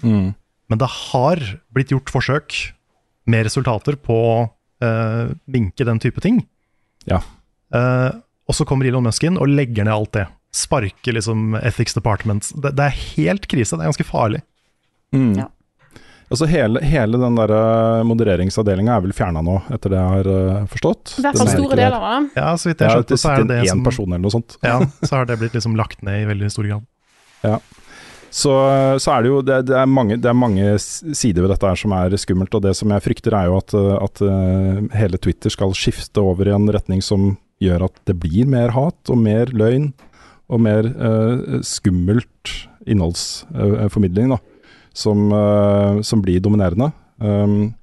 Men 0.02 0.80
det 0.82 0.88
har 0.88 1.42
blitt 1.74 1.94
gjort 1.94 2.10
forsøk 2.10 2.58
med 3.30 3.46
resultater 3.48 3.96
på 4.00 4.16
å 4.16 4.34
eh, 4.84 5.30
vinke 5.50 5.86
den 5.86 6.00
type 6.02 6.22
ting. 6.24 6.42
Ja. 7.08 7.22
Uh, 7.74 8.10
og 8.50 8.56
så 8.58 8.66
kommer 8.66 8.88
Elon 8.88 9.06
Musk 9.06 9.24
inn 9.26 9.38
og 9.38 9.48
legger 9.48 9.86
ned 9.86 9.94
alt 9.94 10.12
det. 10.16 10.26
Sparker 10.54 11.14
liksom 11.14 11.54
Ethics 11.60 11.94
Department. 11.94 12.50
Det, 12.58 12.74
det 12.76 12.88
er 12.88 13.00
helt 13.14 13.46
krise, 13.50 13.78
det 13.78 13.86
er 13.86 13.92
ganske 13.92 14.08
farlig. 14.08 14.42
Mm. 15.14 15.32
Ja. 15.38 15.46
Altså 16.30 16.46
hele, 16.46 16.78
hele 16.86 17.18
den 17.18 17.38
der 17.38 17.50
eh, 17.50 18.04
modereringsavdelinga 18.06 18.94
er 18.94 19.02
vel 19.02 19.14
fjerna 19.14 19.40
nå, 19.42 19.56
etter 19.74 19.90
det 19.90 19.98
jeg 19.98 20.14
har 20.14 20.28
uh, 20.30 20.66
forstått. 20.70 21.16
I 21.18 21.24
hvert 21.24 21.40
fall 21.40 21.50
store 21.50 21.78
deler 21.78 21.96
av 21.98 22.04
det. 22.06 22.20
Ja, 22.38 22.52
så 22.54 22.70
vidt 22.70 22.84
jeg 22.84 22.90
har 22.90 23.00
skjønte, 23.00 23.16
ja, 23.16 23.22
så 23.22 23.32
er 23.32 23.40
det 23.42 23.48
det 23.50 23.60
én 23.64 23.72
som 23.72 23.82
person 23.86 24.06
eller 24.12 24.22
noe 24.22 24.34
sånt. 24.36 24.58
Ja, 24.62 24.76
så 25.02 25.16
har 25.16 25.26
det 25.30 25.40
blitt 25.40 25.56
liksom 25.58 25.74
lagt 25.78 26.04
ned 26.06 26.22
i 26.22 26.28
veldig 26.30 26.52
stor 26.54 26.68
grad. 26.70 26.86
Så, 28.30 28.52
så 29.02 29.12
er 29.12 29.24
det 29.24 29.30
jo 29.32 29.40
det, 29.42 29.56
det, 29.66 29.74
er 29.74 29.88
mange, 29.90 30.16
det 30.22 30.28
er 30.30 30.36
mange 30.38 30.74
sider 30.78 31.42
ved 31.42 31.50
dette 31.50 31.66
her 31.66 31.78
som 31.78 31.94
er 31.96 32.14
skummelt. 32.20 32.54
Og 32.54 32.62
det 32.62 32.76
som 32.78 32.92
jeg 32.94 33.04
frykter 33.04 33.34
er 33.36 33.48
jo 33.50 33.56
at, 33.58 33.74
uh, 33.74 33.96
at 33.98 34.22
uh, 34.22 34.84
hele 34.94 35.18
Twitter 35.18 35.52
skal 35.52 35.74
skifte 35.74 36.22
over 36.22 36.48
i 36.48 36.54
en 36.54 36.70
retning 36.70 37.02
som 37.02 37.34
gjør 37.60 37.88
at 37.88 37.98
det 38.08 38.16
blir 38.22 38.48
mer 38.48 38.72
hat 38.76 39.10
og 39.12 39.18
mer 39.20 39.50
løgn 39.52 39.90
og 40.50 40.62
mer 40.62 40.86
uh, 40.94 41.58
skummelt 41.66 42.54
innholdsformidling, 42.90 44.32
da. 44.32 44.40
Som, 44.96 45.28
uh, 45.30 46.00
som 46.06 46.22
blir 46.24 46.40
dominerende. 46.42 46.90
Um, 47.22 47.74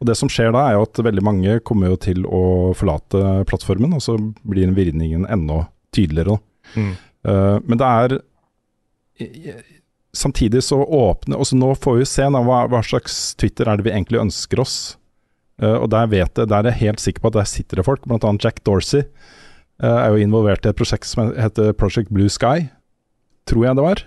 og 0.00 0.08
det 0.08 0.16
som 0.18 0.30
skjer 0.32 0.52
da, 0.54 0.66
er 0.68 0.78
jo 0.78 0.86
at 0.86 1.00
veldig 1.06 1.24
mange 1.24 1.58
kommer 1.66 1.92
jo 1.92 1.98
til 2.00 2.24
å 2.24 2.72
forlate 2.76 3.44
plattformen, 3.48 3.92
og 3.96 4.02
så 4.04 4.16
blir 4.44 4.72
virningen 4.76 5.26
enda 5.28 5.66
tydeligere. 5.94 6.38
Mm. 6.74 6.94
Uh, 7.28 7.56
men 7.64 7.80
det 7.80 7.90
er 7.90 8.16
Samtidig 10.14 10.62
så 10.62 10.78
åpner 10.78 11.40
også 11.40 11.58
Nå 11.58 11.72
får 11.74 11.98
vi 11.98 12.06
se 12.08 12.26
da, 12.30 12.42
hva, 12.46 12.64
hva 12.70 12.82
slags 12.86 13.34
Twitter 13.40 13.68
er 13.68 13.78
det 13.78 13.88
vi 13.88 13.94
egentlig 13.94 14.22
ønsker 14.22 14.62
oss. 14.62 14.76
Uh, 15.62 15.76
og 15.78 15.88
der 15.92 16.08
vet 16.10 16.38
jeg, 16.38 16.50
der 16.50 16.62
er 16.62 16.72
jeg 16.72 16.82
helt 16.88 17.02
sikker 17.02 17.22
på 17.22 17.30
at 17.32 17.38
der 17.40 17.50
sitter 17.50 17.80
det 17.80 17.86
folk, 17.86 18.06
bl.a. 18.06 18.32
Jack 18.42 18.62
Dorsey. 18.66 19.04
Uh, 19.82 19.90
er 19.90 20.14
jo 20.14 20.22
involvert 20.22 20.66
i 20.66 20.70
et 20.70 20.78
prosjekt 20.78 21.08
som 21.10 21.32
heter 21.34 21.74
Project 21.78 22.12
Blue 22.14 22.30
Sky, 22.30 22.68
tror 23.50 23.66
jeg 23.66 23.78
det 23.78 23.86
var. 23.86 24.04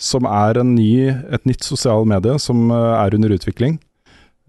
Som 0.00 0.28
er 0.28 0.60
ny, 0.64 1.08
et 1.08 1.46
nytt 1.48 1.64
sosialt 1.66 2.08
medie 2.08 2.38
som 2.40 2.70
eh, 2.72 2.92
er 2.96 3.12
under 3.16 3.34
utvikling. 3.34 3.74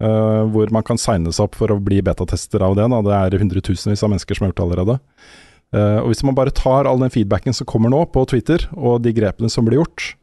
Uh, 0.02 0.48
hvor 0.50 0.70
man 0.74 0.82
kan 0.82 0.98
signe 0.98 1.30
seg 1.30 1.44
opp 1.44 1.58
for 1.60 1.70
å 1.70 1.76
bli 1.78 2.00
betatester 2.02 2.64
av 2.64 2.74
det. 2.78 2.86
Da. 2.88 3.00
Det 3.04 3.18
er 3.18 3.42
hundretusenvis 3.42 4.02
av 4.02 4.10
mennesker 4.10 4.38
som 4.38 4.46
har 4.46 4.50
gjort 4.50 4.62
det 4.62 4.64
allerede. 4.64 4.96
Uh, 5.76 5.98
og 6.00 6.08
Hvis 6.10 6.24
man 6.24 6.38
bare 6.38 6.54
tar 6.56 6.88
all 6.88 7.04
den 7.04 7.12
feedbacken 7.12 7.54
som 7.56 7.68
kommer 7.68 7.92
nå 7.92 8.00
på 8.14 8.24
Twitter, 8.32 8.64
og 8.72 9.04
de 9.04 9.12
grepene 9.14 9.52
som 9.52 9.68
blir 9.68 9.82
gjort, 9.82 10.14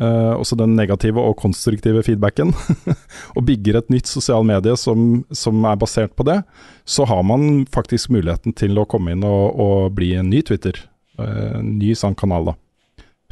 eh, 0.00 0.34
også 0.36 0.58
den 0.60 0.74
negative 0.78 1.22
og 1.22 1.36
konstruktive 1.40 2.02
feedbacken, 2.06 2.52
og 3.36 3.46
bygger 3.48 3.80
et 3.80 3.90
nytt 3.92 4.10
sosialt 4.10 4.46
medie 4.48 4.76
som, 4.80 5.24
som 5.30 5.64
er 5.68 5.78
basert 5.80 6.14
på 6.16 6.26
det, 6.28 6.40
så 6.84 7.06
har 7.08 7.22
man 7.26 7.64
faktisk 7.72 8.12
muligheten 8.14 8.56
til 8.56 8.78
å 8.78 8.86
komme 8.88 9.16
inn 9.16 9.24
og, 9.26 9.56
og 9.56 9.96
bli 9.96 10.14
en 10.18 10.30
ny 10.32 10.42
Twitter. 10.46 10.78
eh, 11.18 11.58
En 11.58 11.76
ny 11.78 11.94
sånn 11.94 12.18
kanal, 12.18 12.52
da. 12.52 12.56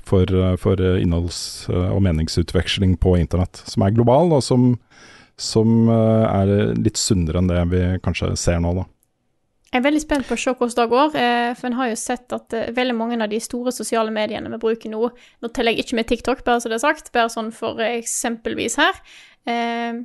For, 0.04 0.28
uh, 0.28 0.52
for 0.60 0.76
innholds- 0.76 1.64
og 1.72 2.02
meningsutveksling 2.04 2.98
på 3.00 3.14
internett. 3.16 3.62
Som 3.64 3.86
er 3.86 3.94
global, 3.96 4.34
og 4.36 4.42
som, 4.44 4.74
som 5.40 5.88
er 5.88 6.74
litt 6.76 7.00
sunnere 7.00 7.40
enn 7.40 7.48
det 7.48 7.62
vi 7.70 7.80
kanskje 8.04 8.34
ser 8.36 8.60
nå, 8.60 8.74
da. 8.76 8.84
Jeg 9.74 9.80
er 9.80 9.88
veldig 9.88 10.00
spent 10.04 10.28
på 10.28 10.36
å 10.36 10.38
se 10.38 10.52
hvordan 10.54 10.76
det 10.78 10.90
går, 10.92 11.14
eh, 11.18 11.52
for 11.58 11.66
en 11.66 11.74
har 11.80 11.88
jo 11.90 11.94
sett 11.98 12.30
at 12.36 12.54
eh, 12.54 12.68
veldig 12.76 12.94
mange 12.94 13.16
av 13.18 13.26
de 13.32 13.40
store 13.42 13.72
sosiale 13.74 14.12
mediene 14.14 14.52
vi 14.52 14.60
bruker 14.62 14.92
nå 14.92 15.08
Nå 15.42 15.50
teller 15.50 15.74
jeg 15.74 15.82
ikke 15.82 15.98
med 15.98 16.06
TikTok, 16.12 16.44
bare 16.46 16.62
så 16.62 16.70
det 16.70 16.76
er 16.78 16.84
sagt, 16.84 17.10
bare 17.10 17.32
sånn 17.32 17.50
for 17.50 17.82
eksempelvis 17.82 18.78
her. 18.78 19.02
Eh, 19.50 19.98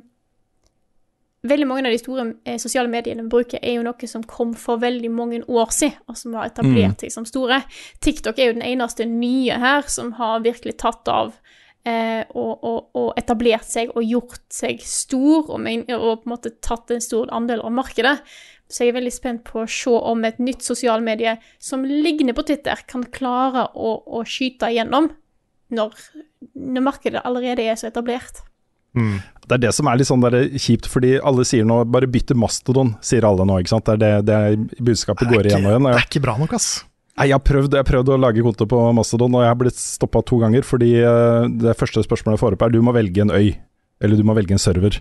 veldig 1.46 1.70
mange 1.70 1.86
av 1.86 1.94
de 1.94 2.02
store 2.02 2.26
sosiale 2.58 2.90
mediene 2.90 3.22
vi 3.28 3.32
bruker, 3.36 3.62
er 3.62 3.78
jo 3.78 3.86
noe 3.86 4.10
som 4.10 4.26
kom 4.26 4.56
for 4.58 4.82
veldig 4.82 5.14
mange 5.14 5.42
år 5.46 5.70
siden, 5.70 6.02
og 6.10 6.18
som 6.18 6.34
har 6.34 6.50
etablert 6.50 7.06
seg 7.06 7.14
som 7.14 7.30
store. 7.30 7.62
TikTok 8.02 8.42
er 8.42 8.50
jo 8.50 8.58
den 8.58 8.66
eneste 8.66 9.06
nye 9.06 9.62
her 9.62 9.86
som 9.86 10.16
har 10.18 10.42
virkelig 10.42 10.80
tatt 10.82 11.06
av. 11.14 11.36
Eh, 11.86 12.26
og, 12.36 12.58
og, 12.66 12.90
og 12.98 13.12
etablert 13.16 13.70
seg 13.70 13.94
og 13.94 14.02
gjort 14.04 14.42
seg 14.52 14.82
stor, 14.84 15.46
og, 15.46 15.62
og 15.62 16.10
på 16.10 16.26
en 16.26 16.34
måte 16.34 16.58
tatt 16.58 16.90
en 16.90 17.06
stor 17.06 17.30
andel 17.32 17.62
av 17.62 17.72
markedet. 17.78 18.18
Så 18.70 18.84
jeg 18.84 18.92
er 18.92 19.00
veldig 19.00 19.12
spent 19.14 19.42
på 19.48 19.64
å 19.64 19.70
se 19.70 19.90
om 19.90 20.22
et 20.28 20.38
nytt 20.38 20.62
sosialmedie 20.62 21.36
som 21.58 21.82
ligner 21.84 22.36
på 22.36 22.44
Twitter, 22.46 22.84
kan 22.86 23.02
klare 23.10 23.66
å, 23.74 23.96
å 24.06 24.22
skyte 24.28 24.70
igjennom 24.70 25.10
når, 25.74 25.96
når 26.54 26.86
markedet 26.86 27.24
allerede 27.26 27.66
er 27.66 27.78
så 27.78 27.90
etablert. 27.90 28.44
Det 28.94 29.54
er 29.54 29.62
det 29.62 29.72
som 29.74 29.86
er 29.86 29.98
litt 29.98 30.08
sånn 30.08 30.22
der 30.22 30.36
kjipt, 30.58 30.88
fordi 30.90 31.16
alle 31.22 31.44
sier 31.46 31.66
nå 31.66 31.82
bare 31.90 32.10
bytte 32.10 32.34
mastodon, 32.38 32.96
sier 33.06 33.26
alle 33.26 33.46
nå. 33.46 33.60
ikke 33.62 33.74
sant? 33.74 33.86
Det 33.86 34.06
er 34.06 34.22
det, 34.22 34.30
det 34.30 34.82
budskapet 34.82 35.26
Det 35.26 35.30
er 35.30 35.36
går 35.36 35.50
igjen 35.50 35.66
og 35.66 35.74
igjen. 35.74 35.90
Det 35.90 35.98
er 35.98 36.08
ikke 36.08 36.24
bra 36.24 36.36
nok, 36.40 36.54
ass. 36.58 36.70
Nei, 37.18 37.28
jeg 37.28 37.36
har 37.36 37.44
prøvd, 37.44 37.74
jeg 37.76 37.84
har 37.84 37.88
prøvd 37.90 38.12
å 38.14 38.18
lage 38.22 38.42
konto 38.46 38.66
på 38.70 38.80
Mastodon, 38.96 39.34
og 39.36 39.44
jeg 39.44 39.52
har 39.52 39.58
blitt 39.60 39.78
stoppa 39.78 40.22
to 40.26 40.40
ganger. 40.42 40.66
Fordi 40.66 40.92
eh, 41.02 41.48
det 41.62 41.76
første 41.78 42.02
spørsmålet 42.06 42.38
jeg 42.38 42.42
får 42.42 42.56
opp 42.56 42.66
er 42.66 42.74
du 42.74 42.80
må 42.86 42.94
velge 42.96 43.26
en 43.26 43.34
øy, 43.34 43.50
eller 44.00 44.18
du 44.18 44.26
må 44.26 44.36
velge 44.38 44.56
en 44.56 44.62
server. 44.62 45.00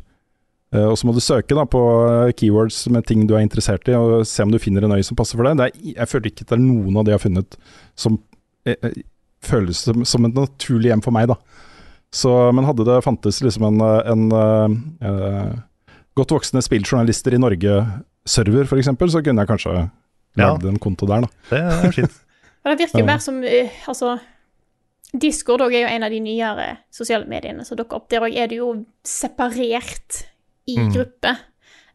Eh, 0.76 0.86
og 0.86 0.98
så 1.00 1.08
må 1.10 1.16
du 1.16 1.22
søke 1.24 1.58
da 1.58 1.66
på 1.66 1.84
eh, 2.06 2.34
keywords 2.38 2.84
med 2.94 3.08
ting 3.10 3.24
du 3.30 3.36
er 3.36 3.46
interessert 3.46 3.88
i, 3.90 3.96
og 3.98 4.28
se 4.30 4.46
om 4.46 4.52
du 4.54 4.60
finner 4.62 4.86
en 4.86 4.94
øy 4.94 5.02
som 5.06 5.18
passer 5.18 5.40
for 5.40 5.48
deg. 5.48 5.58
Det 5.58 5.70
er, 5.70 5.96
jeg 5.98 6.12
føler 6.12 6.32
ikke 6.32 6.46
at 6.46 6.52
det 6.52 6.60
er 6.60 6.66
noen 6.66 7.00
av 7.00 7.08
de 7.08 7.14
jeg 7.16 7.20
har 7.20 7.26
funnet 7.26 7.58
som 7.98 8.20
eh, 8.70 8.78
eh, 8.78 9.02
føles 9.46 9.82
som, 9.88 10.06
som 10.06 10.28
et 10.28 10.38
naturlig 10.38 10.92
hjem 10.92 11.04
for 11.06 11.16
meg, 11.16 11.32
da. 11.32 11.40
Så, 12.14 12.32
men 12.52 12.66
hadde 12.66 12.86
det 12.88 13.02
fantes 13.06 13.42
liksom 13.46 13.68
en, 13.68 13.82
eh, 13.86 14.12
en 14.12 14.32
uh, 14.34 14.78
eh, 15.06 15.52
godt 16.18 16.34
voksne 16.34 16.62
spilljournalister 16.66 17.36
i 17.38 17.42
Norge-server, 17.42 18.66
f.eks., 18.66 18.90
så 18.90 19.22
kunne 19.26 19.46
jeg 19.46 19.52
kanskje 19.52 19.78
Ja. 20.38 20.54
en 20.54 20.80
konto 20.80 21.08
der, 21.10 21.26
da. 21.26 21.30
Det 21.50 21.60
er 21.60 21.94
fint. 21.94 22.20
Det 22.70 22.76
virker 22.78 23.06
mer 23.08 23.22
som 23.24 23.40
Altså, 23.88 24.18
Discord 25.14 25.62
er 25.62 25.72
jo 25.74 25.88
en 25.90 26.04
av 26.04 26.12
de 26.12 26.20
nyere 26.22 26.66
sosiale 26.94 27.26
mediene 27.26 27.64
som 27.66 27.78
dukker 27.80 27.98
opp. 27.98 28.10
Der 28.12 28.22
òg 28.22 28.36
er 28.36 28.50
det 28.52 28.60
jo 28.60 28.68
separert 29.08 30.26
i 30.70 30.78
Mm. 30.78 30.92
grupper. 30.94 31.38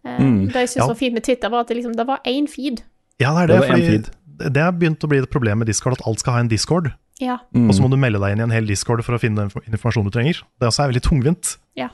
Eh, 0.05 0.19
Mm. 0.21 0.47
Det 0.53 0.55
jeg 0.55 0.69
syntes 0.69 0.77
Ja. 0.83 0.87
var 0.91 0.95
fint 1.01 1.15
med 1.15 1.25
Twitter, 1.25 1.49
var 1.51 1.61
at 1.61 1.69
det, 1.69 1.77
liksom, 1.79 1.95
det 1.97 2.07
var 2.07 2.21
én 2.27 2.49
feed. 2.49 2.83
Ja, 3.19 3.33
det 3.35 3.43
er 3.43 3.47
det. 3.47 3.61
Det 3.61 3.71
fordi 3.71 4.51
det 4.53 4.63
har 4.63 4.73
begynt 4.73 5.05
å 5.05 5.09
bli 5.09 5.19
et 5.23 5.31
problem 5.31 5.59
med 5.59 5.67
Discord, 5.69 5.93
at 5.95 6.07
alt 6.07 6.19
skal 6.21 6.33
ha 6.35 6.41
en 6.41 6.49
Discord. 6.49 6.93
Ja. 7.21 7.39
Mm. 7.55 7.69
Og 7.71 7.75
så 7.77 7.81
må 7.83 7.89
du 7.91 7.97
melde 7.97 8.19
deg 8.21 8.33
inn 8.35 8.41
i 8.41 8.43
en 8.43 8.51
hel 8.51 8.67
Discord 8.67 9.03
for 9.05 9.15
å 9.15 9.21
finne 9.23 9.37
den 9.37 9.51
informasjonen 9.71 10.11
du 10.11 10.15
trenger. 10.19 10.43
Det 10.59 10.67
også 10.69 10.83
er 10.85 10.93
veldig 10.93 11.03
tungvint. 11.07 11.57
Ja. 11.77 11.89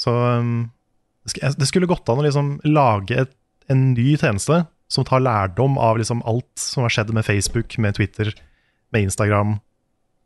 Så 0.00 0.10
um, 0.38 0.70
det 1.26 1.58
det 1.58 1.68
skulle 1.68 1.86
gått 1.86 2.08
an 2.08 2.18
å 2.18 2.24
liksom 2.24 2.60
lage 2.64 3.10
et, 3.26 3.30
en 3.68 3.92
ny 3.94 4.16
tjeneste 4.16 4.66
som 4.88 5.04
tar 5.04 5.20
lærdom 5.20 5.76
av 5.78 5.98
liksom 6.00 6.22
alt 6.26 6.48
som 6.58 6.82
har 6.82 6.90
skjedd 6.90 7.12
med 7.12 7.24
Facebook, 7.24 7.76
med 7.78 7.94
Twitter, 7.94 8.32
med 8.92 9.02
Instagram. 9.04 9.60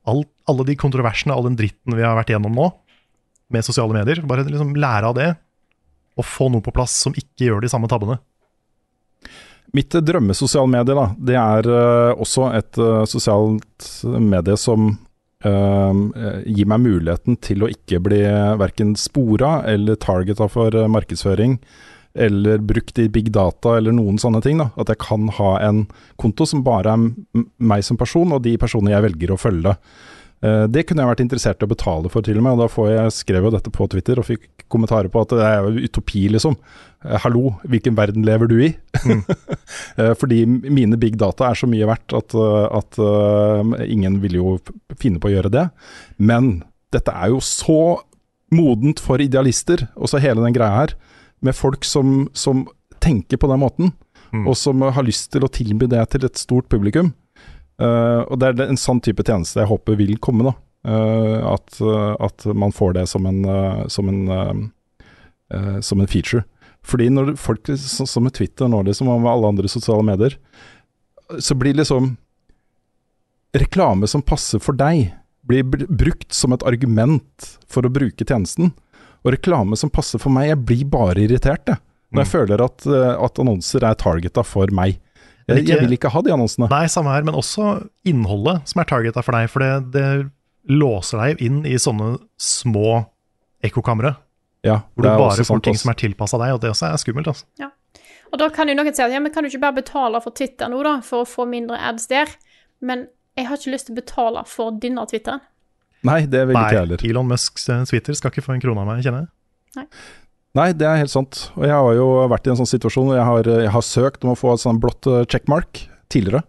Alt, 0.07 0.29
alle 0.49 0.65
de 0.65 0.77
kontroversene, 0.77 1.35
all 1.35 1.43
den 1.49 1.57
dritten 1.57 1.97
vi 1.97 2.03
har 2.03 2.15
vært 2.17 2.31
igjennom 2.33 2.55
nå, 2.55 2.71
med 3.51 3.65
sosiale 3.67 3.93
medier. 3.93 4.23
Bare 4.25 4.45
liksom 4.47 4.75
lære 4.77 5.05
av 5.11 5.15
det, 5.19 5.37
og 6.15 6.27
få 6.27 6.51
noe 6.53 6.65
på 6.65 6.75
plass 6.75 6.97
som 7.07 7.15
ikke 7.17 7.49
gjør 7.49 7.65
de 7.65 7.71
samme 7.73 7.91
tabbene. 7.91 8.19
Mitt 9.75 9.91
drømmesosiale 10.07 10.71
medie, 10.71 10.95
da, 10.95 11.09
det 11.19 11.39
er 11.41 11.67
uh, 11.67 12.21
også 12.23 12.51
et 12.55 12.79
uh, 12.79 13.03
sosialt 13.11 13.89
medie 14.23 14.55
som 14.61 14.93
uh, 15.43 15.97
gir 16.47 16.69
meg 16.71 16.85
muligheten 16.85 17.41
til 17.43 17.65
å 17.65 17.71
ikke 17.73 17.99
bli 18.05 18.21
verken 18.61 18.95
spora 18.99 19.65
eller 19.71 19.99
targeta 19.99 20.47
for 20.53 20.79
markedsføring, 20.95 21.59
eller 22.15 22.63
brukt 22.63 23.01
i 23.03 23.09
big 23.11 23.33
data 23.35 23.75
eller 23.81 23.97
noen 23.97 24.21
sånne 24.23 24.45
ting. 24.45 24.63
da, 24.63 24.69
At 24.79 24.93
jeg 24.93 25.03
kan 25.03 25.27
ha 25.41 25.57
en 25.67 25.89
konto 26.23 26.47
som 26.47 26.63
bare 26.63 26.95
er 26.95 27.43
meg 27.59 27.83
som 27.83 27.99
person, 27.99 28.31
og 28.31 28.45
de 28.47 28.55
personene 28.63 28.95
jeg 28.95 29.09
velger 29.09 29.35
å 29.35 29.41
følge. 29.43 29.75
Eh, 30.45 30.67
Det 30.69 30.83
kunne 30.87 31.01
jeg 31.05 31.11
vært 31.13 31.23
interessert 31.25 31.63
i 31.63 31.67
å 31.67 31.71
betale 31.71 32.11
for, 32.13 32.25
til 32.27 32.37
og 32.37 32.45
med. 32.45 32.53
og 32.53 32.59
da 32.65 32.69
får 32.69 32.91
Jeg 32.93 33.15
skrev 33.17 33.47
jo 33.49 33.53
dette 33.55 33.73
på 33.73 33.87
Twitter 33.89 34.21
og 34.21 34.27
fikk 34.29 34.67
kommentarer 34.69 35.09
på 35.13 35.23
at 35.23 35.33
det 35.33 35.45
er 35.47 35.65
jo 35.65 35.85
utopi, 35.89 36.27
liksom. 36.35 36.57
Eh, 37.05 37.19
Hallo, 37.25 37.55
hvilken 37.65 37.97
verden 37.97 38.25
lever 38.27 38.51
du 38.51 38.57
i? 38.67 38.71
Mm. 39.05 39.23
Fordi 40.21 40.43
mine 40.47 40.99
big 41.01 41.17
data 41.21 41.49
er 41.51 41.59
så 41.59 41.69
mye 41.71 41.89
verdt 41.89 42.13
at, 42.19 42.35
eh, 42.35 42.69
at 42.81 43.01
eh, 43.01 43.87
ingen 43.89 44.21
vil 44.25 44.39
jo 44.41 44.59
finne 45.01 45.21
på 45.23 45.31
å 45.31 45.35
gjøre 45.37 45.53
det. 45.55 45.67
Men 46.19 46.63
dette 46.95 47.13
er 47.15 47.33
jo 47.33 47.41
så 47.41 47.81
modent 48.55 49.01
for 49.03 49.19
idealister, 49.19 49.89
også 49.97 50.21
hele 50.23 50.45
den 50.45 50.55
greia 50.55 50.77
her. 50.85 50.95
Med 51.43 51.57
folk 51.59 51.85
som, 51.85 52.29
som 52.37 52.67
tenker 53.01 53.41
på 53.41 53.51
den 53.51 53.63
måten, 53.65 53.95
Mm. 54.35 54.49
og 54.51 54.57
som 54.59 54.81
har 54.83 55.05
lyst 55.07 55.29
til 55.31 55.45
å 55.47 55.49
tilby 55.53 55.87
det 55.87 56.01
til 56.11 56.25
et 56.27 56.35
stort 56.41 56.67
publikum. 56.69 57.13
Eh, 57.81 58.21
og 58.31 58.39
det 58.39 58.53
er 58.53 58.69
en 58.69 58.79
sånn 58.79 59.01
type 59.03 59.25
tjeneste 59.27 59.61
jeg 59.63 59.71
håper 59.71 59.97
vil 59.99 60.17
komme, 60.23 60.47
da. 60.47 60.55
Eh, 60.87 61.39
at, 61.55 61.81
eh, 61.81 62.15
at 62.23 62.45
man 62.55 62.75
får 62.75 62.95
det 62.99 63.07
som 63.11 63.27
en, 63.27 63.41
som 63.91 64.09
en, 64.13 64.73
som 65.83 66.01
en 66.01 66.11
feature. 66.11 66.45
Fordi 66.85 67.09
når 67.13 67.35
folk, 67.41 67.69
som 67.81 68.25
med 68.27 68.35
Twitter 68.37 68.69
nå, 68.69 68.83
liksom, 68.85 69.09
og 69.09 69.23
med 69.25 69.33
alle 69.33 69.51
andre 69.55 69.69
sosiale 69.73 70.05
medier, 70.05 70.37
så 71.41 71.57
blir 71.57 71.75
liksom 71.79 72.17
reklame 73.55 74.09
som 74.11 74.23
passer 74.23 74.61
for 74.61 74.77
deg, 74.77 75.13
blir 75.47 75.65
brukt 75.65 76.33
som 76.35 76.53
et 76.57 76.65
argument 76.67 77.49
for 77.71 77.87
å 77.87 77.93
bruke 77.93 78.25
tjenesten. 78.27 78.73
Og 79.25 79.33
reklame 79.37 79.77
som 79.81 79.93
passer 79.93 80.21
for 80.21 80.33
meg, 80.35 80.51
jeg 80.51 80.65
blir 80.69 80.85
bare 80.93 81.23
irritert, 81.25 81.65
jeg. 81.69 81.81
Når 82.13 82.25
jeg 82.25 82.29
Mm. 82.29 82.35
føler 82.35 82.65
at, 82.65 82.87
at 83.25 83.39
annonser 83.39 83.83
er 83.85 83.95
targeta 83.95 84.45
for 84.45 84.67
meg. 84.71 84.99
Men 85.47 85.57
Jeg, 85.59 85.65
ikke- 85.65 85.75
jeg 85.75 85.81
vil 85.85 85.97
ikke 85.99 86.11
ha 86.11 86.21
de 86.23 86.31
annonsene. 86.33 86.69
Nei, 86.71 86.87
samme 86.87 87.13
her, 87.13 87.23
men 87.23 87.35
også 87.35 87.89
innholdet 88.07 88.69
som 88.69 88.81
er 88.81 88.85
targeta 88.89 89.23
for 89.23 89.33
deg. 89.33 89.51
For 89.51 89.61
det, 89.61 89.91
det 89.93 90.31
låser 90.73 91.21
deg 91.21 91.43
inn 91.45 91.65
i 91.67 91.75
sånne 91.77 92.19
små 92.41 93.07
ekkokamre, 93.65 94.17
Ja, 94.65 94.79
hvor 94.97 95.03
det 95.05 95.13
du 95.13 95.19
bare 95.21 95.45
får 95.45 95.63
ting 95.63 95.77
som 95.77 95.91
er 95.93 95.95
tilpassa 96.01 96.39
deg, 96.41 96.55
og 96.55 96.61
det 96.63 96.71
også 96.71 96.89
er 96.93 96.97
skummelt. 96.97 97.27
Altså. 97.29 97.45
Og 98.33 98.39
da 98.41 98.49
kan 98.51 98.67
jo 98.69 98.75
noen 98.75 98.95
si 98.95 99.03
at 99.05 99.13
ja, 99.13 99.21
men 99.21 99.31
kan 99.33 99.45
du 99.45 99.49
ikke 99.51 99.61
bare 99.61 99.77
betale 99.77 100.21
for 100.25 100.31
Twitter 100.35 100.67
nå, 100.69 100.83
da, 100.83 100.97
for 101.07 101.23
å 101.23 101.29
få 101.29 101.45
mindre 101.47 101.77
ads 101.79 102.09
der? 102.11 102.27
Men 102.83 103.07
jeg 103.37 103.47
har 103.47 103.57
ikke 103.61 103.71
lyst 103.75 103.87
til 103.87 103.95
å 103.95 104.01
betale 104.01 104.43
for 104.49 104.73
denne 104.83 105.05
Twitteren. 105.07 105.41
Nei, 106.05 106.27
det 106.27 106.49
vil 106.49 106.57
ikke 106.57 106.73
jeg 106.73 106.81
heller. 106.83 107.05
Elon 107.09 107.29
Musks 107.31 107.69
eh, 107.69 107.85
Twitter 107.89 108.13
skal 108.19 108.31
ikke 108.33 108.43
få 108.45 108.55
en 108.57 108.61
krone 108.65 108.83
av 108.83 108.87
meg, 108.91 109.05
kjenner 109.05 109.25
jeg. 109.25 109.29
Nei, 109.77 109.87
det 110.55 110.87
er 110.87 111.01
helt 111.01 111.11
sant. 111.11 111.49
Og 111.59 111.65
jeg 111.67 111.75
har 111.75 111.97
jo 111.99 112.07
vært 112.31 112.47
i 112.47 112.53
en 112.53 112.59
sånn 112.61 112.71
situasjon 112.71 113.09
hvor 113.11 113.19
jeg 113.19 113.27
har, 113.27 113.49
jeg 113.67 113.73
har 113.75 113.85
søkt 113.85 114.23
om 114.27 114.35
å 114.35 114.39
få 114.39 114.53
et 114.55 114.63
sånn 114.63 114.79
blått 114.83 115.09
eh, 115.11 115.25
checkmark 115.27 115.83
tidligere. 116.13 116.45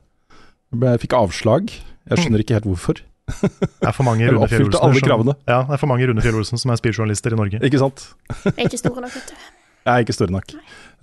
Jeg 0.76 0.92
Jeg 0.94 1.02
fikk 1.08 1.16
avslag. 1.18 1.74
Jeg 2.06 2.22
skjønner 2.22 2.44
ikke 2.44 2.58
helt 2.60 2.70
hvorfor. 2.70 3.02
Det 3.26 3.88
er 3.90 3.96
for 3.96 4.06
mange 4.06 4.22
Jeg 4.28 4.36
Rune 4.36 4.46
som- 4.78 5.42
Ja, 5.50 5.64
det 5.66 5.74
er 5.74 5.82
for 5.82 5.90
mange 5.90 6.06
Rune 6.06 6.22
Fjell-Olsen 6.22 6.62
som 6.62 6.70
er 6.74 6.78
spilljournalister 6.78 7.34
i 7.34 7.40
Norge. 7.40 7.62
Ikke 7.66 7.82
sant? 7.82 8.06
Jeg 8.46 8.54
er 8.60 8.68
ikke 8.70 8.82
store 8.84 9.02
nok, 9.08 9.16
vet 9.18 9.32
du. 9.34 9.38
Jeg 9.86 9.94
er 9.94 10.02
ikke 10.02 10.14
store 10.18 10.34
nok. 10.34 10.54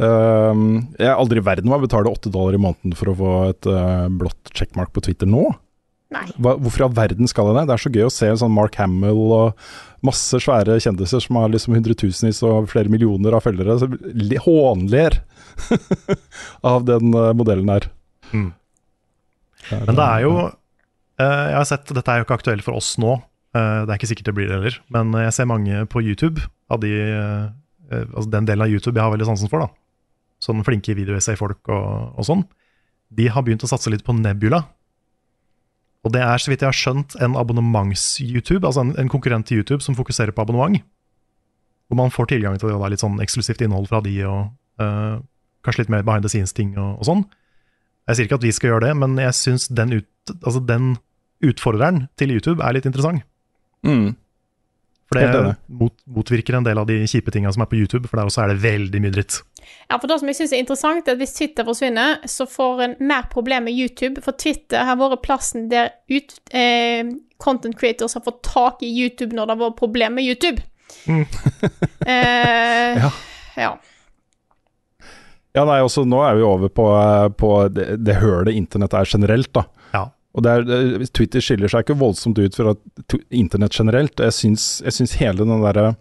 Um, 0.02 0.62
jeg 0.98 1.06
er 1.06 1.14
aldri 1.14 1.38
i 1.38 1.44
verden 1.46 1.70
hva 1.70 1.76
betaler 1.78 2.10
åtte 2.10 2.32
dollar 2.34 2.56
i 2.56 2.58
måneden 2.58 2.96
for 2.98 3.12
å 3.12 3.14
få 3.14 3.34
et 3.52 3.68
uh, 3.70 4.08
blått 4.10 4.50
checkmark 4.58 4.90
på 4.90 5.04
Twitter 5.06 5.28
nå. 5.30 5.44
Hva, 6.12 6.54
hvorfor 6.56 6.82
i 6.82 6.86
all 6.86 6.96
verden 6.96 7.30
skal 7.30 7.50
jeg 7.50 7.58
det? 7.58 7.64
Det 7.68 7.74
er 7.74 7.82
så 7.84 7.92
gøy 7.92 8.06
å 8.06 8.12
se 8.12 8.30
sånn 8.42 8.54
Mark 8.54 8.76
Hamill 8.80 9.20
og 9.32 9.66
masse 10.04 10.40
svære 10.42 10.78
kjendiser 10.82 11.22
som 11.22 11.38
har 11.38 11.52
liksom 11.52 11.76
hundretusenvis 11.76 12.42
og 12.46 12.70
flere 12.72 12.90
millioner 12.92 13.36
av 13.36 13.44
følgere, 13.44 13.78
som 13.78 13.94
hånler 14.46 15.20
av 16.72 16.88
den 16.88 17.14
uh, 17.14 17.30
modellen 17.38 17.70
her. 17.70 17.86
Mm. 18.32 18.50
Men 19.70 19.94
det 19.94 20.04
er 20.04 20.24
jo 20.24 20.32
eh, 20.42 21.44
Jeg 21.52 21.58
har 21.58 21.66
sett, 21.68 21.92
Dette 21.94 22.10
er 22.10 22.20
jo 22.20 22.26
ikke 22.26 22.38
aktuelt 22.40 22.64
for 22.66 22.78
oss 22.80 22.94
nå, 23.00 23.18
eh, 23.54 23.82
det 23.84 23.92
er 23.92 24.00
ikke 24.00 24.10
sikkert 24.10 24.30
det 24.30 24.36
blir 24.38 24.48
det 24.50 24.58
heller. 24.58 24.78
Men 24.94 25.14
jeg 25.22 25.36
ser 25.36 25.50
mange 25.50 25.84
på 25.92 26.02
YouTube, 26.02 26.42
av 26.72 26.82
de, 26.82 26.90
eh, 26.90 27.46
eh, 27.92 28.06
altså 28.08 28.28
den 28.32 28.48
delen 28.48 28.66
av 28.66 28.72
YouTube 28.72 28.98
jeg 28.98 29.06
har 29.06 29.14
veldig 29.14 29.28
sansen 29.30 29.52
for. 29.52 29.66
da 29.66 29.70
Sånne 30.42 30.66
flinke 30.66 30.96
videoessay-folk 30.98 31.70
og, 31.70 32.18
og 32.18 32.26
sånn. 32.26 32.46
De 33.14 33.28
har 33.30 33.44
begynt 33.46 33.62
å 33.62 33.70
satse 33.70 33.92
litt 33.92 34.02
på 34.06 34.16
Nebula. 34.16 34.64
Og 36.02 36.14
det 36.14 36.22
er, 36.24 36.40
så 36.42 36.50
vidt 36.50 36.64
jeg 36.64 36.72
har 36.72 36.76
skjønt, 36.76 37.14
en 37.22 37.36
abonnements-YouTube, 37.38 38.66
altså 38.66 38.82
en, 38.82 38.94
en 38.98 39.10
konkurrent 39.10 39.46
til 39.46 39.62
YouTube 39.62 39.84
som 39.84 39.94
fokuserer 39.94 40.34
på 40.34 40.42
abonnement. 40.42 40.80
Hvor 41.86 42.00
man 42.00 42.10
får 42.10 42.32
tilgang 42.32 42.58
til 42.58 42.72
da, 42.72 42.88
litt 42.90 43.04
sånn 43.04 43.20
eksklusivt 43.22 43.62
innhold 43.62 43.86
fra 43.90 44.00
de, 44.02 44.16
og 44.26 44.50
uh, 44.82 45.20
kanskje 45.62 45.84
litt 45.84 45.92
mer 45.94 46.02
behind 46.06 46.26
the 46.26 46.32
scenes-ting 46.32 46.74
og, 46.74 46.98
og 46.98 47.06
sånn. 47.06 47.22
Jeg 48.08 48.18
sier 48.18 48.26
ikke 48.26 48.40
at 48.40 48.46
vi 48.48 48.54
skal 48.56 48.72
gjøre 48.72 48.86
det, 48.88 48.96
men 48.98 49.14
jeg 49.20 49.38
syns 49.38 49.68
den, 49.70 49.94
ut, 50.00 50.34
altså 50.40 50.62
den 50.66 50.96
utfordreren 51.46 52.06
til 52.18 52.34
YouTube 52.34 52.64
er 52.64 52.74
litt 52.74 52.88
interessant. 52.88 53.22
Mm. 53.86 54.14
For 55.12 55.38
det 55.42 55.54
mot, 55.80 55.94
motvirker 56.16 56.56
en 56.58 56.66
del 56.66 56.80
av 56.80 56.88
de 56.88 57.00
kjipe 57.10 57.32
tinga 57.34 57.52
som 57.54 57.64
er 57.64 57.70
på 57.70 57.78
YouTube, 57.78 58.08
for 58.08 58.18
der 58.18 58.30
også 58.30 58.44
er 58.44 58.52
det 58.52 58.62
veldig 58.64 59.02
mye 59.04 59.14
dritt. 59.14 59.40
Ja, 59.90 59.98
for 59.98 60.08
det 60.10 60.18
som 60.20 60.30
jeg 60.30 60.38
synes 60.38 60.54
er 60.54 60.62
interessant, 60.62 61.08
er 61.08 61.16
at 61.16 61.20
hvis 61.20 61.34
Twitter 61.36 61.66
forsvinner, 61.68 62.22
så 62.30 62.46
får 62.50 62.82
en 62.86 62.96
mer 63.12 63.28
problem 63.32 63.68
med 63.68 63.76
YouTube, 63.76 64.22
for 64.24 64.36
Twitter 64.38 64.86
har 64.88 64.98
vært 65.00 65.22
plassen 65.24 65.68
der 65.72 65.92
ut, 66.10 66.34
eh, 66.50 67.04
content 67.42 67.78
creators 67.78 68.14
har 68.18 68.24
fått 68.24 68.42
tak 68.46 68.82
i 68.82 68.90
YouTube 68.90 69.36
når 69.36 69.48
det 69.48 69.56
har 69.56 69.62
vært 69.66 69.80
problem 69.80 70.18
med 70.18 70.28
YouTube. 70.28 70.64
Mm. 71.06 71.24
eh, 72.06 73.02
Ja. 73.02 73.10
ja. 73.56 73.72
Ja, 75.52 75.66
nei, 75.68 75.82
også 75.84 76.06
nå 76.08 76.22
er 76.24 76.38
vi 76.38 76.44
over 76.48 76.70
på, 76.72 76.86
eh, 76.96 77.28
på 77.36 77.52
det, 77.68 77.98
det 78.00 78.16
hølet 78.22 78.56
internett 78.56 78.94
er 78.96 79.08
generelt, 79.08 79.52
da. 79.52 79.66
Og 80.32 80.44
det 80.44 80.52
er, 80.52 81.04
Twitter 81.12 81.44
skiller 81.44 81.68
seg 81.68 81.84
ikke 81.84 81.98
voldsomt 82.00 82.40
ut 82.40 82.56
fra 82.56 82.72
internett 83.28 83.76
generelt. 83.76 84.20
Jeg 84.20 84.36
syns, 84.36 84.66
jeg 84.84 84.96
syns 84.96 85.16
hele 85.20 85.44
den 85.44 85.64
derre 85.64 85.92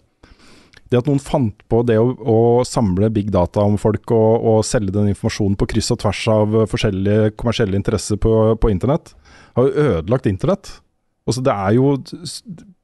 Det 0.91 0.99
at 0.99 1.07
noen 1.07 1.19
fant 1.23 1.65
på 1.71 1.81
det 1.87 1.97
å, 1.99 2.11
å 2.15 2.37
samle 2.67 3.11
big 3.11 3.31
data 3.31 3.63
om 3.63 3.77
folk 3.79 4.11
og, 4.15 4.47
og 4.53 4.63
selge 4.67 4.95
den 4.95 5.11
informasjonen 5.11 5.57
på 5.59 5.67
kryss 5.73 5.91
og 5.95 6.01
tvers 6.03 6.23
av 6.31 6.55
forskjellige 6.71 7.33
kommersielle 7.39 7.79
interesser 7.79 8.19
på, 8.19 8.33
på 8.59 8.71
internett, 8.71 9.13
har 9.55 9.67
jo 9.67 9.85
ødelagt 9.87 10.27
internett. 10.27 10.73
Altså, 11.27 11.43
det 11.45 11.53
er 11.55 11.77
jo 11.77 11.93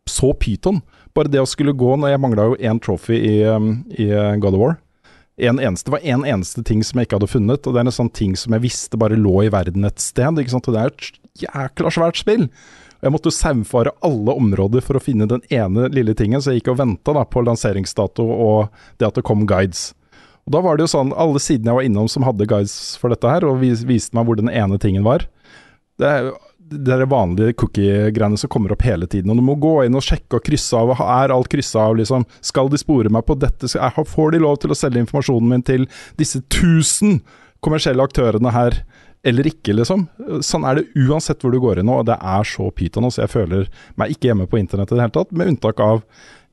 så 0.07 0.33
pyton. 0.39 0.81
Bare 1.15 1.31
det 1.31 1.41
å 1.41 1.49
skulle 1.49 1.75
gå 1.75 1.95
når 1.97 2.13
Jeg 2.13 2.23
mangla 2.23 2.49
jo 2.51 2.59
én 2.59 2.79
trophy 2.83 3.17
i, 3.17 3.37
um, 3.47 3.71
i 3.91 4.11
uh, 4.11 4.35
God 4.39 4.55
of 4.55 4.63
War. 4.63 4.77
En 5.37 5.59
eneste, 5.61 5.89
det 5.89 5.93
var 5.93 6.05
en 6.15 6.23
eneste 6.25 6.63
ting 6.65 6.79
som 6.85 6.97
jeg 6.97 7.07
ikke 7.07 7.19
hadde 7.19 7.29
funnet, 7.29 7.67
og 7.67 7.75
det 7.75 7.81
er 7.81 7.89
en 7.91 7.93
sånn 7.93 8.09
ting 8.09 8.33
som 8.39 8.55
jeg 8.55 8.63
visste 8.63 8.97
bare 8.97 9.19
lå 9.19 9.43
i 9.45 9.51
verden 9.53 9.85
et 9.85 10.01
sted. 10.01 10.39
Ikke 10.41 10.55
sant? 10.55 10.69
Og 10.69 10.73
det 10.73 10.81
er 10.81 10.93
et 10.93 11.09
jækla 11.43 11.93
svært 11.93 12.19
spill. 12.19 12.47
Og 12.97 13.05
Jeg 13.05 13.14
måtte 13.14 13.34
saumfare 13.34 13.93
alle 14.05 14.34
områder 14.34 14.81
for 14.81 14.97
å 14.97 15.03
finne 15.03 15.30
den 15.30 15.43
ene 15.53 15.88
lille 15.93 16.15
tingen, 16.18 16.41
så 16.41 16.53
jeg 16.53 16.64
gikk 16.64 16.73
og 16.73 16.81
venta 16.81 17.14
på 17.30 17.45
lanseringsdato 17.45 18.26
og 18.26 18.73
det 18.97 19.11
at 19.11 19.19
det 19.19 19.26
kom 19.27 19.45
guides. 19.49 19.91
Og 20.47 20.55
Da 20.55 20.64
var 20.64 20.77
det 20.77 20.88
jo 20.88 20.95
sånn, 20.95 21.14
alle 21.14 21.39
sidene 21.43 21.73
jeg 21.73 21.80
var 21.80 21.88
innom 21.89 22.09
som 22.09 22.26
hadde 22.26 22.47
guides 22.49 22.97
for 22.97 23.14
dette 23.14 23.30
her, 23.30 23.45
og 23.45 23.61
vis, 23.61 23.84
viste 23.85 24.15
meg 24.18 24.26
hvor 24.26 24.39
den 24.39 24.49
ene 24.49 24.80
tingen 24.81 25.05
var. 25.05 25.27
Det 25.99 26.07
er 26.07 26.34
er 26.68 27.05
vanlige 27.07 27.53
cookie-greiene 27.61 28.38
som 28.38 28.49
kommer 28.49 28.73
opp 28.73 28.81
hele 28.84 29.07
tiden. 29.07 29.31
Og 29.31 29.38
du 29.38 29.43
må 29.45 29.55
gå 29.55 29.85
inn 29.85 29.95
og 29.95 30.03
sjekke 30.03 30.39
og 30.39 30.43
krysse 30.43 30.76
av. 30.76 30.91
Er 30.99 31.31
alt 31.31 31.47
kryssa 31.47 31.88
av, 31.88 31.95
liksom? 31.95 32.26
Skal 32.41 32.69
de 32.69 32.80
spore 32.81 33.09
meg 33.09 33.26
på 33.26 33.38
dette? 33.39 33.69
Får 33.69 34.31
de 34.34 34.41
lov 34.43 34.57
til 34.59 34.73
å 34.73 34.77
selge 34.77 34.99
informasjonen 34.99 35.47
min 35.47 35.64
til 35.64 35.88
disse 36.19 36.41
tusen 36.51 37.22
kommersielle 37.64 38.03
aktørene 38.03 38.51
her, 38.53 38.81
eller 39.27 39.47
ikke, 39.49 39.73
liksom? 39.75 40.05
Sånn 40.45 40.65
er 40.69 40.79
det 40.79 40.87
uansett 41.07 41.41
hvor 41.43 41.51
du 41.53 41.59
går 41.63 41.81
inn 41.81 41.87
nå, 41.89 41.99
og 42.01 42.07
det 42.09 42.15
er 42.17 42.47
så 42.47 42.69
pyton. 42.71 43.07
Så 43.11 43.23
jeg 43.25 43.31
føler 43.33 43.67
meg 43.99 44.13
ikke 44.15 44.29
hjemme 44.31 44.47
på 44.49 44.59
internett 44.61 44.91
i 44.93 44.95
det 44.97 45.03
hele 45.05 45.15
tatt, 45.19 45.33
med 45.35 45.51
unntak 45.53 45.81
av 45.83 46.01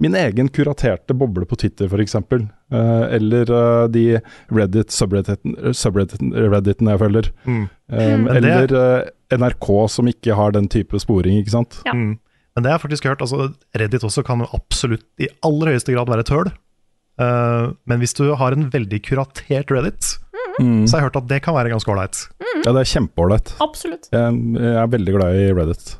min 0.03 0.17
egen 0.19 0.49
kuraterte 0.51 1.15
boble 1.15 1.47
på 1.47 1.55
Twitter, 1.61 1.87
f.eks. 1.87 2.17
Uh, 2.19 3.05
eller 3.15 3.51
uh, 3.55 3.85
de 3.95 4.19
Reddit, 4.51 4.91
subredditen- 4.91 5.55
subredditene 5.79 6.97
jeg 6.97 7.03
følger. 7.05 7.31
Mm. 7.47 7.63
Um, 7.95 8.27
eller 8.35 8.75
uh, 8.75 9.39
NRK 9.39 9.71
som 9.95 10.11
ikke 10.11 10.35
har 10.39 10.55
den 10.57 10.67
type 10.73 10.99
sporing, 11.03 11.39
ikke 11.45 11.55
sant. 11.55 11.79
Ja. 11.87 11.95
Mm. 11.95 12.17
Men 12.55 12.63
det 12.67 12.71
har 12.71 12.79
jeg 12.79 12.85
faktisk 12.89 13.07
hørt. 13.11 13.23
altså 13.25 13.49
Reddit 13.79 14.05
også 14.07 14.23
kan 14.27 14.43
jo 14.45 14.51
absolutt 14.55 15.07
i 15.23 15.31
aller 15.47 15.73
høyeste 15.75 15.95
grad 15.95 16.11
være 16.11 16.23
et 16.27 16.35
høl. 16.35 16.51
Uh, 17.19 17.73
men 17.87 18.03
hvis 18.03 18.15
du 18.19 18.25
har 18.39 18.55
en 18.55 18.69
veldig 18.75 19.03
kuratert 19.07 19.71
Reddit, 19.75 20.17
Mm. 20.55 20.85
så 20.87 20.95
har 20.95 21.01
jeg 21.01 21.07
hørt 21.09 21.17
at 21.19 21.27
det 21.33 21.39
kan 21.43 21.55
være 21.57 21.71
ganske 21.73 21.91
ålreit. 21.91 22.19
Ja, 22.65 22.73
det 22.73 22.81
er 22.85 22.91
kjempeålreit. 22.95 23.55
Absolutt. 23.61 24.09
Jeg, 24.13 24.37
jeg 24.57 24.77
er 24.81 24.93
veldig 24.93 25.15
glad 25.19 25.37
i 25.41 25.49
Reddit. 25.53 25.91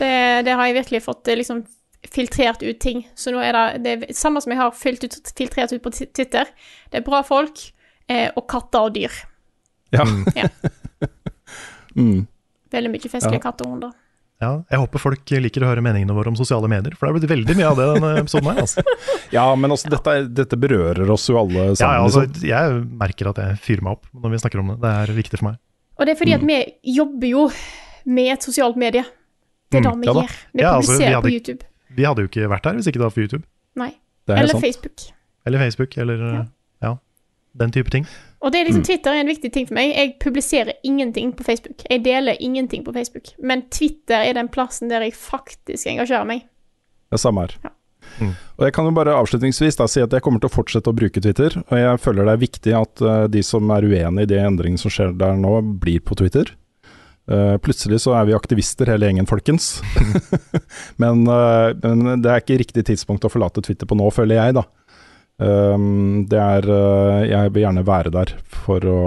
Det, 0.00 0.10
det 0.46 0.54
har 0.56 0.66
jeg 0.68 0.76
virkelig 0.80 1.02
fått 1.04 1.28
eh, 1.28 1.38
liksom 1.40 1.62
filtrert 2.10 2.62
ut 2.64 2.78
ting. 2.80 3.02
Så 3.18 3.32
nå 3.32 3.40
er 3.44 3.52
det 3.56 3.80
det 3.84 3.94
er 4.10 4.16
samme 4.16 4.40
som 4.40 4.52
jeg 4.52 4.60
har 4.60 4.72
ut, 4.72 5.32
filtrert 5.36 5.72
ut 5.72 5.82
på 5.84 5.92
Twitter. 5.96 6.48
Det 6.92 7.00
er 7.00 7.06
bra 7.06 7.20
folk 7.26 7.60
eh, 8.08 8.28
og 8.36 8.46
katter 8.52 8.88
og 8.88 8.94
dyr. 8.96 9.20
Ja. 9.96 10.06
Ja. 10.36 10.48
Mm. 11.98 12.20
Veldig 12.70 12.90
mye 12.92 13.08
festlige 13.10 13.40
Ja. 13.40 13.42
katter 13.42 13.66
og 13.66 13.72
hunder. 13.72 13.90
Ja, 14.40 14.50
jeg 14.72 14.78
håper 14.80 14.98
folk 15.02 15.30
liker 15.44 15.64
å 15.66 15.68
høre 15.68 15.82
meningene 15.84 16.14
våre 16.16 16.30
om 16.32 16.36
sosiale 16.38 16.68
medier, 16.72 16.94
for 16.96 17.06
det 17.06 17.10
har 17.12 17.18
blitt 17.18 17.30
veldig 17.30 17.56
mye 17.58 17.66
av 17.68 17.76
det 17.76 17.88
denne 17.94 18.12
episoden 18.22 18.48
her. 18.48 18.60
Altså. 18.62 18.84
Ja, 19.36 19.42
men 19.54 19.70
altså, 19.70 19.90
dette, 19.92 20.14
er- 20.16 20.30
dette 20.32 20.56
berører 20.58 21.10
oss 21.12 21.26
jo 21.28 21.36
alle 21.38 21.66
Ja, 21.68 21.74
sammen. 21.76 21.98
ja, 21.98 22.04
altså, 22.06 22.22
liksom. 22.24 22.46
jeg 22.48 22.78
merker 23.02 23.28
at 23.30 23.40
jeg 23.44 23.58
fyrer 23.66 23.84
meg 23.84 23.98
opp 23.98 24.08
når 24.16 24.32
vi 24.32 24.40
snakker 24.42 24.62
om 24.62 24.72
det. 24.72 24.78
Det 24.82 24.92
er 25.02 25.12
viktig 25.20 25.38
for 25.42 25.48
meg. 25.50 25.58
Og 26.00 26.06
det 26.08 26.14
er 26.14 26.18
fordi 26.22 26.34
at 26.38 26.46
vi 26.48 26.56
jobber 26.96 27.28
jo 27.34 27.44
med 28.16 28.32
et 28.32 28.46
sosialt 28.48 28.80
medie. 28.80 29.04
Det 29.70 29.78
er 29.78 29.84
det 29.86 29.92
Mm, 29.92 30.00
vi 30.00 30.06
ja 30.08 30.12
da. 30.16 30.20
gjør. 30.24 30.38
Vi 30.56 30.62
Ja, 30.64 30.72
altså, 30.80 30.96
vi 30.98 31.04
hadde- 31.04 31.22
på 31.28 31.34
YouTube. 31.36 31.62
Vi 32.00 32.04
hadde 32.08 32.24
jo 32.24 32.28
ikke 32.32 32.48
vært 32.48 32.64
her 32.64 32.74
hvis 32.80 32.88
ikke 32.88 32.98
det 33.02 33.06
var 33.06 33.10
for 33.14 33.20
YouTube. 33.26 33.44
Nei. 33.76 33.90
Er 34.26 34.36
Eller 34.40 34.54
sant. 34.56 34.64
Facebook. 34.64 35.04
Eller 35.46 35.58
Facebook, 35.58 35.98
eller 35.98 36.46
ja, 36.82 36.96
den 37.60 37.70
type 37.76 37.90
ting. 37.92 38.06
Og 38.40 38.52
det 38.52 38.60
er 38.60 38.64
Mm. 38.64 38.68
liksom 38.70 38.84
Twitter 38.88 39.10
er 39.12 39.20
en 39.20 39.28
viktig 39.28 39.52
ting 39.52 39.66
for 39.68 39.74
meg. 39.74 39.94
Jeg 39.94 40.18
publiserer 40.18 40.72
ingenting 40.84 41.32
på 41.36 41.44
Facebook. 41.44 41.82
Jeg 41.90 42.02
deler 42.04 42.36
ingenting 42.40 42.84
på 42.84 42.92
Facebook. 42.92 43.34
Men 43.38 43.62
Twitter 43.70 44.24
er 44.24 44.32
den 44.34 44.48
plassen 44.48 44.88
der 44.88 45.00
jeg 45.04 45.12
faktisk 45.12 45.86
engasjerer 45.86 46.26
meg. 46.26 46.46
Det 47.10 47.18
er 47.18 47.22
samme 47.24 47.40
her. 47.40 47.72
Mm. 48.20 48.32
Og 48.58 48.64
Jeg 48.64 48.72
kan 48.72 48.84
jo 48.84 48.90
bare 48.96 49.14
avslutningsvis 49.14 49.76
da 49.76 49.86
si 49.86 50.00
at 50.00 50.10
jeg 50.10 50.22
kommer 50.22 50.40
til 50.40 50.48
å 50.48 50.54
fortsette 50.54 50.88
å 50.88 50.96
bruke 50.96 51.20
Twitter. 51.20 51.62
Og 51.70 51.76
jeg 51.78 52.00
føler 52.00 52.24
det 52.24 52.32
er 52.32 52.46
viktig 52.46 52.74
at 52.80 53.02
uh, 53.04 53.26
de 53.28 53.42
som 53.42 53.70
er 53.70 53.82
uenig 53.82 54.22
i 54.22 54.30
de 54.32 54.40
endringene 54.40 54.80
som 54.80 54.90
skjer 54.92 55.12
der 55.20 55.36
nå, 55.36 55.60
blir 55.80 56.00
på 56.00 56.16
Twitter. 56.16 56.54
Uh, 57.30 57.58
plutselig 57.62 58.00
så 58.02 58.16
er 58.18 58.26
vi 58.26 58.34
aktivister 58.34 58.88
hele 58.90 59.06
gjengen, 59.06 59.28
folkens. 59.28 59.82
men, 61.02 61.26
uh, 61.28 61.70
men 61.84 62.22
det 62.22 62.30
er 62.32 62.42
ikke 62.42 62.58
riktig 62.64 62.88
tidspunkt 62.88 63.24
å 63.24 63.30
forlate 63.32 63.62
Twitter 63.62 63.86
på 63.86 63.98
nå, 63.98 64.08
føler 64.14 64.40
jeg, 64.40 64.56
da. 64.58 64.64
Um, 65.40 66.26
det 66.28 66.36
er 66.36 66.66
uh, 66.68 67.22
Jeg 67.24 67.54
vil 67.54 67.62
gjerne 67.64 67.84
være 67.88 68.10
der 68.12 68.34
for 68.44 68.84
å, 68.84 68.98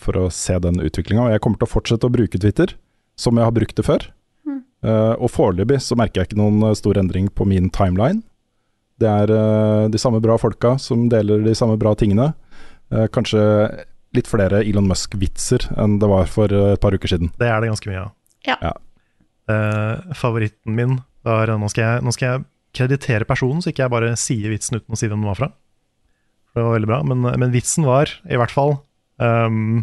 for 0.00 0.16
å 0.16 0.28
se 0.32 0.56
den 0.64 0.80
utviklinga. 0.80 1.26
Og 1.26 1.34
jeg 1.34 1.42
kommer 1.44 1.60
til 1.60 1.68
å 1.68 1.74
fortsette 1.74 2.08
å 2.08 2.14
bruke 2.14 2.40
Twitter, 2.40 2.72
som 3.20 3.36
jeg 3.36 3.44
har 3.44 3.54
brukt 3.54 3.76
det 3.76 3.84
før. 3.84 4.08
Mm. 4.48 4.62
Uh, 4.86 5.14
og 5.18 5.32
foreløpig 5.34 5.82
så 5.84 5.98
merker 5.98 6.22
jeg 6.22 6.30
ikke 6.30 6.40
noen 6.40 6.70
eh, 6.70 6.76
stor 6.78 7.00
endring 7.00 7.28
på 7.28 7.44
min 7.48 7.68
timeline. 7.74 8.22
Det 8.98 9.10
er 9.10 9.30
uh, 9.30 9.84
de 9.92 10.00
samme 10.00 10.22
bra 10.24 10.38
folka 10.40 10.76
som 10.82 11.06
deler 11.12 11.44
de 11.44 11.54
samme 11.58 11.76
bra 11.80 11.92
tingene. 11.98 12.32
Eh, 12.88 13.06
kanskje 13.12 13.40
litt 14.16 14.28
flere 14.30 14.62
Elon 14.64 14.88
Musk-vitser 14.88 15.66
enn 15.76 15.98
det 16.00 16.08
var 16.08 16.30
for 16.32 16.48
et 16.48 16.80
par 16.80 16.94
uker 16.96 17.10
siden. 17.12 17.28
Det 17.36 17.48
er 17.48 17.60
det 17.60 17.68
ganske 17.68 17.90
mye 17.90 18.04
av. 18.06 18.14
Ja. 18.48 18.56
Ja. 18.64 18.72
Eh, 19.52 20.14
favoritten 20.16 20.76
min 20.76 20.96
var 21.26 21.52
nå 21.52 21.68
skal, 21.68 21.84
jeg, 21.84 22.06
nå 22.06 22.14
skal 22.16 22.28
jeg 22.30 22.46
kreditere 22.78 23.26
personen, 23.28 23.60
så 23.64 23.72
ikke 23.72 23.84
jeg 23.86 23.92
bare 23.92 24.12
sier 24.20 24.52
vitsen 24.54 24.78
uten 24.78 24.94
å 24.94 24.98
si 24.98 25.08
hvem 25.10 25.20
den 25.20 25.28
var 25.28 25.38
fra. 25.40 25.50
For 26.52 26.60
det 26.62 26.66
var 26.68 26.76
veldig 26.78 26.90
bra. 26.90 27.00
Men, 27.10 27.26
men 27.42 27.52
vitsen 27.54 27.84
var 27.88 28.10
i 28.30 28.38
hvert 28.40 28.54
fall 28.54 28.76
um, 29.20 29.82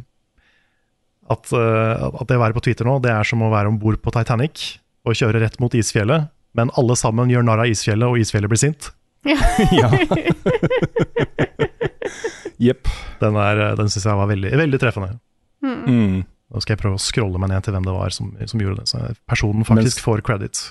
at, 1.30 1.52
uh, 1.54 2.08
at 2.10 2.26
det 2.30 2.38
å 2.40 2.44
være 2.44 2.58
på 2.58 2.64
Twitter 2.66 2.88
nå, 2.88 2.98
det 3.06 3.12
er 3.14 3.28
som 3.28 3.44
å 3.46 3.52
være 3.54 3.70
om 3.72 3.78
bord 3.82 4.00
på 4.04 4.14
Titanic 4.16 4.66
og 5.06 5.14
kjøre 5.20 5.42
rett 5.44 5.60
mot 5.62 5.74
isfjellet, 5.78 6.32
men 6.58 6.72
alle 6.80 6.96
sammen 6.98 7.30
gjør 7.30 7.44
narr 7.46 7.62
av 7.66 7.70
isfjellet, 7.70 8.08
og 8.10 8.18
isfjellet 8.24 8.52
blir 8.52 8.62
sint. 8.64 8.92
Ja. 9.76 9.90
Jepp. 12.62 12.88
Den, 13.20 13.36
er- 13.42 13.76
den 13.78 13.90
syns 13.92 14.06
jeg 14.08 14.18
var 14.20 14.30
veldig, 14.30 14.52
veldig 14.62 14.80
treffende. 14.82 15.16
Mm. 15.66 16.24
Nå 16.26 16.62
skal 16.62 16.76
jeg 16.76 16.82
prøve 16.84 17.00
å 17.00 17.02
scrolle 17.02 17.42
meg 17.42 17.50
ned 17.52 17.66
til 17.66 17.74
hvem 17.76 17.86
det 17.88 17.96
var 17.96 18.14
som, 18.14 18.30
som 18.48 18.62
gjorde 18.62 18.84
det, 18.84 18.90
så 18.92 19.02
personen 19.30 19.66
faktisk 19.68 20.04
får 20.06 20.22
credit. 20.28 20.62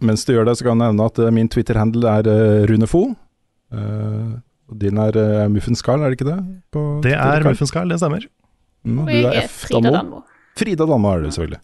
Mens 0.00 0.24
du 0.24 0.32
gjør 0.32 0.48
det, 0.48 0.56
så 0.58 0.66
kan 0.66 0.76
jeg 0.80 0.90
nevne 0.90 1.08
at 1.10 1.18
eh, 1.20 1.32
min 1.34 1.48
Twitter-handle 1.52 2.12
er 2.20 2.28
eh, 2.30 2.62
Rune 2.70 2.88
Fo. 2.88 3.02
og 3.70 4.76
Din 4.80 4.98
er 5.02 5.16
uh, 5.18 5.48
Muffins 5.52 5.82
Carl, 5.82 6.02
er 6.02 6.12
det 6.12 6.18
ikke 6.18 6.30
det? 6.30 6.38
På 6.74 6.84
Det 7.04 7.12
er 7.14 7.44
Muffenskarl, 7.44 7.84
Carl, 7.84 7.92
det 7.92 7.98
stemmer. 8.00 8.26
Mm, 8.86 8.98
Og 9.02 9.10
du 9.10 9.14
jeg 9.14 9.26
er 9.28 9.42
er 9.44 9.50
Frida 9.50 9.92
Danmo. 9.94 10.22
Frida 10.58 10.86
Danmo 10.88 11.10
er 11.10 11.24
du 11.24 11.30
selvfølgelig. 11.30 11.60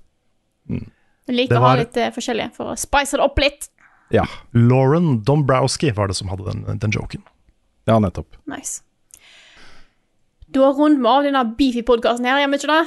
Jeg 1.26 1.36
liker 1.38 1.58
var... 1.58 1.62
å 1.62 1.70
ha 1.70 1.78
litt 1.80 1.98
uh, 2.02 2.10
forskjellige 2.14 2.52
for 2.58 2.72
å 2.72 2.76
spice 2.78 3.18
det 3.18 3.24
opp 3.24 3.40
litt. 3.42 3.70
Ja, 4.14 4.26
Lauren 4.54 5.22
Dombrowski 5.26 5.90
var 5.94 6.10
det 6.10 6.18
som 6.18 6.28
hadde 6.30 6.46
den, 6.50 6.82
den 6.82 6.94
joken. 6.94 7.24
ja 7.86 7.98
nettopp. 8.02 8.36
Nice. 8.46 8.82
Da 10.54 10.70
runder 10.70 11.02
vi 11.02 11.10
av 11.10 11.26
denne 11.26 11.42
beefy-podkasten 11.58 12.26
her, 12.26 12.42
gjør 12.42 12.52
vi 12.52 12.60
ikke 12.60 12.72
det? 12.72 12.82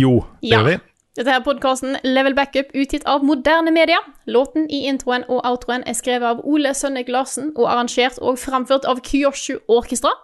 Jo. 0.00 0.14
Det 0.42 0.50
gjør 0.54 0.66
vi. 0.66 0.78
Dette 1.20 1.34
er 1.36 1.42
podkasten 1.44 1.98
Level 2.00 2.32
Backup, 2.32 2.70
utgitt 2.72 3.02
av 3.04 3.20
moderne 3.28 3.68
media. 3.76 3.98
Låten 4.24 4.64
i 4.72 4.78
introen 4.88 5.26
og 5.28 5.42
outroen 5.44 5.82
er 5.84 5.92
skrevet 5.98 6.24
av 6.24 6.38
Ole 6.48 6.70
Sønnek 6.72 7.10
Larsen 7.12 7.50
og 7.50 7.66
arrangert 7.68 8.16
og 8.24 8.38
framført 8.40 8.86
av 8.88 9.02
Kyoshu 9.04 9.58
Orkestra. 9.68 10.14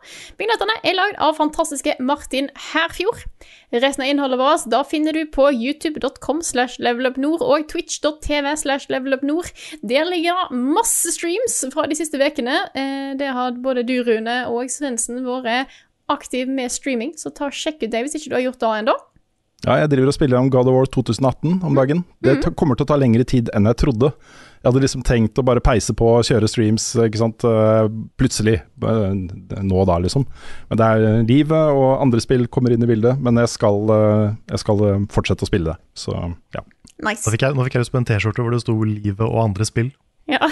Vignettene 0.40 0.78
er 0.80 0.94
lagd 0.96 1.18
av 1.20 1.34
fantastiske 1.36 1.98
Martin 2.00 2.48
Herfjord. 2.70 3.26
Resten 3.76 4.06
av 4.06 4.08
innholdet 4.08 4.40
vårt 4.40 4.64
da 4.72 4.80
finner 4.88 5.12
du 5.12 5.26
på 5.34 5.50
youtube.com 5.52 6.40
slash 6.40 6.80
levelupnord 6.80 7.44
og 7.44 7.66
twitch.tv 7.68 8.54
slash 8.56 8.88
levelupnord. 8.88 9.50
Der 9.84 10.08
ligger 10.08 10.46
det 10.48 10.62
masse 10.78 11.12
streams 11.12 11.58
fra 11.74 11.84
de 11.90 11.98
siste 11.98 12.16
ukene. 12.16 12.62
Eh, 12.72 13.12
Det 13.20 13.34
har 13.36 13.52
både 13.60 13.84
du, 13.84 13.98
Rune, 14.00 14.46
og 14.48 14.72
Svendsen 14.72 15.20
vært 15.28 15.76
aktiv 16.08 16.48
med 16.48 16.72
streaming, 16.72 17.12
så 17.20 17.28
ta 17.28 17.50
og 17.50 17.52
sjekk 17.52 17.84
ut 17.84 17.92
det 17.92 18.00
hvis 18.06 18.16
ikke 18.16 18.32
du 18.32 18.38
har 18.38 18.46
gjort 18.46 18.64
det 18.64 18.72
ennå. 18.80 18.96
Ja, 19.66 19.80
jeg 19.82 19.90
driver 19.90 20.12
og 20.12 20.14
spiller 20.14 20.38
om 20.38 20.48
God 20.52 20.68
of 20.70 20.76
War 20.76 20.86
2018 20.94 21.60
om 21.66 21.74
dagen. 21.74 22.04
Det 22.22 22.36
ta- 22.44 22.50
kommer 22.54 22.76
til 22.78 22.86
å 22.86 22.90
ta 22.92 22.96
lengre 23.00 23.24
tid 23.26 23.50
enn 23.56 23.66
jeg 23.66 23.76
trodde. 23.82 24.12
Jeg 24.62 24.70
hadde 24.72 24.82
liksom 24.82 25.02
tenkt 25.06 25.38
å 25.38 25.44
bare 25.46 25.60
peise 25.62 25.92
på 25.94 26.06
og 26.16 26.24
kjøre 26.26 26.48
streams, 26.50 26.86
ikke 26.98 27.18
sant. 27.20 27.44
eh, 27.44 27.88
Plutselig. 28.18 28.60
Nå 28.80 29.74
og 29.82 29.86
da, 29.90 29.98
liksom. 30.02 30.24
Men 30.70 30.78
det 30.80 30.86
er 30.86 31.22
livet 31.28 31.74
og 31.76 32.00
andre 32.02 32.20
spill 32.22 32.46
kommer 32.48 32.72
inn 32.74 32.82
i 32.82 32.86
bildet. 32.90 33.18
Men 33.20 33.36
jeg 33.42 33.48
skal, 33.52 33.82
eh, 33.90 34.34
jeg 34.54 34.58
skal 34.62 34.84
eh, 34.88 35.04
fortsette 35.12 35.42
å 35.46 35.50
spille 35.50 35.74
det. 35.74 35.76
Så 35.94 36.14
ja. 36.54 36.62
Nice. 37.04 37.26
Nå 37.26 37.34
fikk 37.34 37.42
jeg, 37.44 37.54
nå 37.58 37.66
fikk 37.66 37.74
jeg 37.76 37.84
lyst 37.84 37.92
på 37.92 37.98
en 38.00 38.08
T-skjorte 38.08 38.42
hvor 38.42 38.50
det 38.54 38.62
sto 38.62 38.72
'Livet 38.82 39.20
og 39.26 39.42
andre 39.50 39.64
spill'. 39.68 39.92
Ja. 40.26 40.38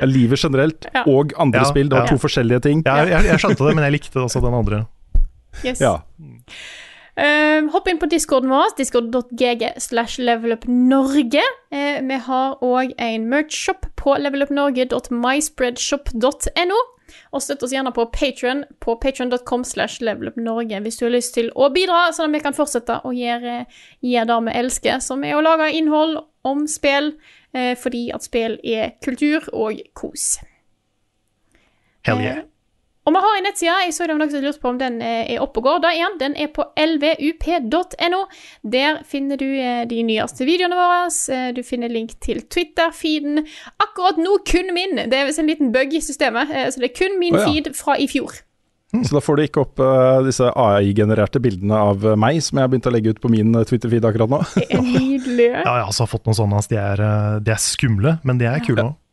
Ja, 0.00 0.06
Livet 0.06 0.38
generelt 0.38 0.86
Ja. 0.94 1.02
og 1.10 1.32
andre 1.38 1.58
Ja, 1.64 1.64
spill, 1.66 1.88
det 1.88 1.96
var 1.98 2.04
ja. 2.06 2.12
to 2.12 2.18
forskjellige 2.22 2.60
ting. 2.62 2.82
Ja, 2.86 3.00
jeg, 3.04 3.24
jeg 3.32 3.40
skjønte 3.42 3.66
det, 3.66 3.74
men 3.74 3.82
jeg 3.88 3.92
likte 3.96 4.20
også 4.22 4.40
den 4.44 4.54
andre. 4.54 4.86
Yes. 5.64 5.80
Ja. 5.82 5.96
Eh, 7.18 7.66
hopp 7.72 7.88
inn 7.90 7.98
på 7.98 8.06
discorden 8.06 8.52
vår, 8.52 8.76
discord.gg 8.78 9.72
slash 9.82 10.20
levelupnorge. 10.22 11.42
Uh, 11.74 11.98
vi 12.06 12.14
har 12.28 12.62
òg 12.62 12.92
en 13.02 13.24
merch-shop 13.32 13.82
på 13.98 14.14
levelupnorge.myspreadshop.no. 14.22 16.78
Og 17.32 17.40
støtt 17.42 17.62
oss 17.64 17.72
gjerne 17.74 17.92
på 17.96 18.04
Patron 18.14 18.60
på 18.84 18.90
patron.com 19.02 19.62
slash 19.66 19.96
levelupnorge 20.04 20.76
hvis 20.84 20.98
du 21.00 21.04
har 21.08 21.16
lyst 21.16 21.32
til 21.34 21.48
å 21.56 21.64
bidra, 21.74 22.12
sånn 22.14 22.30
at 22.30 22.36
vi 22.36 22.44
kan 22.44 22.54
fortsette 22.54 22.94
å 23.02 23.10
gjøre, 23.16 23.66
gjøre 24.04 24.28
det 24.30 24.38
vi 24.46 24.52
elsker, 24.60 24.96
som 25.02 25.18
er 25.26 25.34
å 25.34 25.42
lage 25.42 25.74
innhold 25.74 26.22
om 26.46 26.70
spill, 26.70 27.18
uh, 27.56 27.74
fordi 27.82 28.14
at 28.14 28.22
spill 28.28 28.54
er 28.62 28.94
kultur 29.02 29.42
og 29.50 29.82
kos. 29.98 30.38
Hell 32.06 32.22
yeah. 32.22 32.46
Og 33.08 33.14
vi 33.14 33.20
har 33.24 33.36
en 33.38 33.46
nettside, 33.48 33.74
jeg 33.86 33.92
så 33.96 34.04
det 34.04 34.12
var 34.12 34.20
noen 34.20 34.32
som 34.34 34.42
lurte 34.44 34.60
på 34.60 34.68
om 34.68 34.78
den 34.80 34.98
eh, 35.00 35.30
er 35.32 35.40
oppe 35.40 35.62
og 35.62 35.64
går. 35.64 35.78
Da 35.80 35.92
igjen, 35.96 36.16
den 36.20 36.34
er 36.36 36.50
på 36.52 36.66
lvup.no. 36.76 38.18
Der 38.68 38.98
finner 39.08 39.40
du 39.40 39.46
eh, 39.48 39.86
de 39.88 40.02
nyeste 40.04 40.44
videoene 40.44 40.76
våre. 40.76 41.06
eh, 41.32 41.46
Du 41.56 41.62
finner 41.64 41.88
link 41.88 42.18
til 42.20 42.42
Twitter-feeden. 42.52 43.46
Akkurat 43.80 44.20
nå 44.20 44.36
kun 44.44 44.74
min. 44.76 45.00
Det 45.08 45.16
er 45.16 45.30
visst 45.30 45.40
en 45.40 45.48
liten 45.48 45.72
bug 45.72 45.96
i 45.96 46.02
systemet, 46.04 46.52
så 46.52 46.82
det 46.82 46.90
er 46.90 46.94
kun 47.00 47.16
min 47.22 47.38
oh, 47.38 47.40
ja. 47.40 47.48
feed 47.48 47.72
fra 47.78 47.96
i 47.96 48.10
fjor. 48.10 48.42
Så 48.92 49.16
da 49.16 49.20
får 49.24 49.36
du 49.36 49.42
ikke 49.44 49.64
opp 49.64 49.80
uh, 49.84 50.20
disse 50.24 50.48
AI-genererte 50.48 51.40
bildene 51.44 51.76
av 51.76 52.04
meg, 52.20 52.38
som 52.44 52.56
jeg 52.56 52.64
har 52.64 52.70
begynt 52.72 52.88
å 52.88 52.92
legge 52.92 53.12
ut 53.12 53.24
på 53.24 53.32
min 53.32 53.56
Twitter-feed 53.68 54.04
akkurat 54.08 54.32
nå. 54.32 54.44
Det 54.54 54.68
er 54.68 54.84
nydelig. 54.84 55.50
Ja, 55.50 55.64
jeg 55.64 55.74
har 55.74 55.88
altså 55.88 56.08
fått 56.08 56.28
noen 56.28 56.38
sånne. 56.44 56.62
De 56.68 56.80
er, 56.80 57.04
de 57.44 57.52
er 57.56 57.60
skumle, 57.60 58.18
men 58.28 58.40
de 58.40 58.48
er 58.48 58.64
kule 58.64 58.90
òg. 58.90 58.96
Ja, 58.96 59.07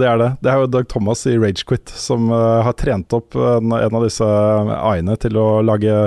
det 0.00 0.06
er 0.08 0.16
det. 0.20 0.28
Det 0.40 0.48
er 0.48 0.62
jo 0.62 0.68
Dag 0.72 0.86
Thomas 0.88 1.26
i 1.28 1.34
Ragequit 1.36 1.90
som 1.92 2.30
uh, 2.32 2.62
har 2.64 2.72
trent 2.80 3.12
opp 3.12 3.36
en, 3.36 3.74
en 3.76 3.96
av 3.98 4.04
disse 4.06 4.24
AI-ene 4.24 5.16
til 5.20 5.36
å 5.36 5.48
lage 5.60 6.06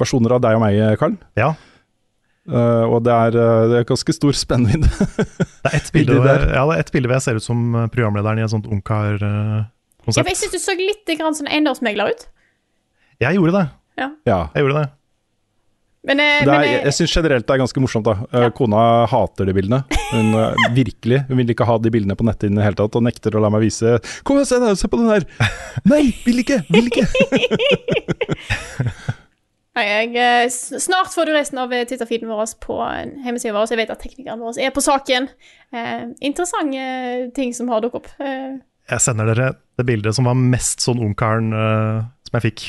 versjoner 0.00 0.34
av 0.36 0.42
deg 0.44 0.58
og 0.58 0.64
meg, 0.66 0.80
Karl. 1.00 1.14
Ja. 1.40 1.54
Uh, 2.44 2.84
og 2.92 2.98
det 3.06 3.12
er, 3.14 3.36
eh, 3.40 3.62
det 3.70 3.76
er 3.78 3.86
ganske 3.88 4.12
stor 4.12 4.36
spennvidde. 4.36 4.88
Det 5.64 5.70
er 5.70 5.76
ett 5.78 5.86
bilde, 5.96 6.18
der. 6.20 6.42
ja, 6.52 6.66
det 6.68 6.74
er 6.74 6.82
et 6.82 6.90
bilde 6.92 7.08
hvor 7.08 7.16
jeg 7.16 7.24
ser 7.24 7.38
ut 7.40 7.46
som 7.46 7.60
eh, 7.72 7.86
programlederen 7.88 8.36
i 8.36 8.44
et 8.44 8.52
sånt 8.52 8.66
Ja, 8.68 8.74
ungkar-konsept. 8.76 10.18
ja, 10.20 10.24
jeg 10.28 10.36
syns 10.42 10.52
du 10.52 10.60
så 10.60 10.74
litt 10.76 11.08
grann 11.16 11.32
sånn 11.38 11.48
eiendomsmegler 11.48 12.12
ut. 12.12 12.26
jeg 13.24 13.38
gjorde 13.38 13.54
det. 13.56 13.64
Ja. 13.96 14.10
ja. 14.28 14.38
Jeg 14.52 14.66
gjorde 14.66 14.82
det. 14.82 14.90
Men, 16.04 16.20
eh, 16.20 16.40
Det 16.44 16.50
men 16.50 16.60
er, 16.60 16.64
eh, 16.68 16.82
jeg 16.84 16.92
syns 16.98 17.14
generelt 17.16 17.46
det 17.48 17.54
er 17.54 17.58
ganske 17.62 17.80
morsomt. 17.80 18.04
da 18.04 18.12
Eh, 18.32 18.40
Ja. 18.44 18.50
Kona 18.50 19.06
hater 19.08 19.46
de 19.48 19.52
bildene. 19.56 19.84
Hun 20.12 20.34
Virkelig. 20.76 21.22
Hun 21.28 21.36
vil 21.40 21.48
ikke 21.54 21.64
ha 21.64 21.78
de 21.78 21.90
bildene 21.90 22.14
på 22.16 22.24
nettet 22.28 22.50
i 22.50 22.54
det 22.54 22.62
hele 22.66 22.76
tatt, 22.76 22.96
og 22.96 23.02
nekter 23.06 23.30
å 23.32 23.40
la 23.40 23.48
meg 23.50 23.62
vise 23.64 23.96
Kom 24.24 24.36
og 24.42 24.46
se, 24.46 24.58
der, 24.60 24.74
se 24.76 24.88
på 24.88 24.98
den 25.00 25.08
her! 25.08 25.24
Nei, 25.88 26.12
vil 26.26 26.38
ikke! 26.44 26.60
Vil 26.68 26.86
ikke! 26.92 27.06
Nei, 29.74 29.82
jeg, 30.14 30.52
snart 30.78 31.08
får 31.10 31.26
du 31.26 31.32
resten 31.34 31.58
av 31.58 31.72
Twitter-feeden 31.72 32.28
vår 32.30 32.52
på 32.62 32.76
hjemmesida 33.24 33.50
vår. 33.56 33.72
Jeg 33.72 33.80
vet 33.80 33.90
at 33.90 33.98
teknikeren 34.04 34.38
vår 34.44 34.60
er 34.62 34.70
på 34.70 34.78
saken. 34.84 35.26
Eh, 35.74 36.04
interessante 36.22 37.32
ting 37.34 37.50
som 37.56 37.66
har 37.72 37.80
dukket 37.82 38.04
opp. 38.04 38.12
Eh, 38.22 38.60
Jeg 38.92 39.00
sender 39.02 39.26
dere 39.32 39.48
det 39.80 39.86
bildet 39.88 40.14
som 40.14 40.28
var 40.28 40.36
mest 40.38 40.78
sånn 40.84 41.00
ungkaren 41.02 41.50
eh, 41.50 42.04
som 42.28 42.38
jeg 42.38 42.44
fikk. 42.52 42.62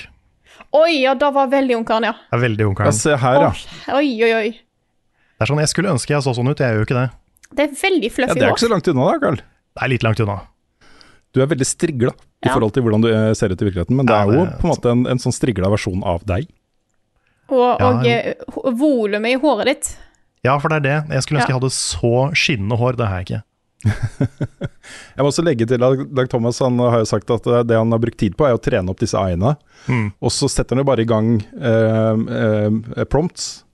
Oi, 0.76 0.92
ja, 1.04 1.14
det 1.20 1.30
var 1.36 1.48
veldig 1.52 1.76
ungkaren, 1.82 2.08
ja. 2.10 2.14
Det 2.30 2.38
er 2.38 2.44
veldig 2.46 2.64
Ja, 2.66 2.70
ungkaren. 2.72 2.94
se 2.98 3.16
her, 3.22 3.42
ja. 3.48 3.52
Oi, 3.96 4.10
oi, 4.28 4.32
oi. 4.42 4.50
Det 5.36 5.44
er 5.46 5.50
sånn, 5.52 5.60
Jeg 5.64 5.72
skulle 5.72 5.92
ønske 5.96 6.14
jeg 6.16 6.24
så 6.26 6.34
sånn 6.36 6.50
ut, 6.52 6.60
jeg 6.64 6.72
gjør 6.74 6.82
jo 6.84 6.88
ikke 6.88 7.00
det. 7.02 7.08
Det 7.56 7.64
er 7.70 7.74
veldig 7.80 8.10
ja. 8.12 8.34
Det 8.34 8.44
er 8.44 8.52
ikke 8.52 8.66
så 8.66 8.72
langt 8.72 8.88
unna, 8.92 9.06
da, 9.12 9.20
Karl. 9.24 9.36
Det 9.76 9.84
er 9.84 9.92
litt 9.92 10.04
langt 10.04 10.20
unna. 10.24 10.38
Du 11.36 11.42
er 11.44 11.48
veldig 11.52 11.68
strigla 11.68 12.12
i 12.16 12.48
Ja. 12.48 12.54
forhold 12.54 12.74
til 12.74 12.84
hvordan 12.84 13.02
du 13.04 13.10
eh, 13.12 13.34
ser 13.34 13.50
ut 13.52 13.62
i 13.62 13.66
virkeligheten, 13.68 13.96
men 13.96 14.06
det 14.06 14.16
er 14.16 14.26
jo 14.32 14.46
på 14.60 14.64
en 14.68 14.72
måte 14.72 14.92
en, 14.92 15.06
en 15.08 15.18
sånn 15.20 15.34
strigla 15.36 15.68
versjon 15.74 16.04
av 16.08 16.24
deg. 16.26 16.48
Og, 17.50 17.82
og 17.82 18.06
eh, 18.08 18.34
volumet 18.56 19.36
i 19.36 19.40
håret 19.42 19.66
ditt. 19.70 19.90
Ja, 20.46 20.58
for 20.60 20.70
det 20.70 20.78
er 20.78 20.86
det. 20.86 21.14
Jeg 21.16 21.24
skulle 21.26 21.40
ønske 21.42 21.52
Ja. 21.52 21.56
jeg 21.56 21.62
hadde 21.62 21.74
så 21.76 22.14
skinnende 22.38 22.78
hår. 22.80 22.96
Det 22.98 23.08
har 23.10 23.20
jeg 23.22 23.26
ikke. 23.28 23.42
Jeg 23.86 25.24
må 25.24 25.30
også 25.30 25.46
legge 25.46 25.68
til 25.70 25.84
at 25.86 26.02
Dag 26.16 26.30
Thomas 26.32 26.60
han 26.64 26.80
har 26.82 27.02
jo 27.02 27.10
sagt 27.10 27.32
at 27.34 27.46
eh, 27.50 27.64
det 27.68 27.78
han 27.78 27.94
har 27.94 28.02
brukt 28.02 28.20
tid 28.22 28.36
på, 28.38 28.48
er 28.48 28.58
å 28.58 28.62
trene 28.62 28.92
opp 28.92 29.02
disse 29.02 29.20
AI-ene. 29.20 29.56
Mm. 29.88 30.08
Og 30.20 30.34
så 30.34 30.50
setter 30.52 30.76
han 30.76 30.84
jo 30.84 30.90
bare 30.90 31.06
i 31.06 31.10
gang 31.10 31.38
eh, 31.42 32.26
eh, 32.40 33.06
prompts. 33.12 33.66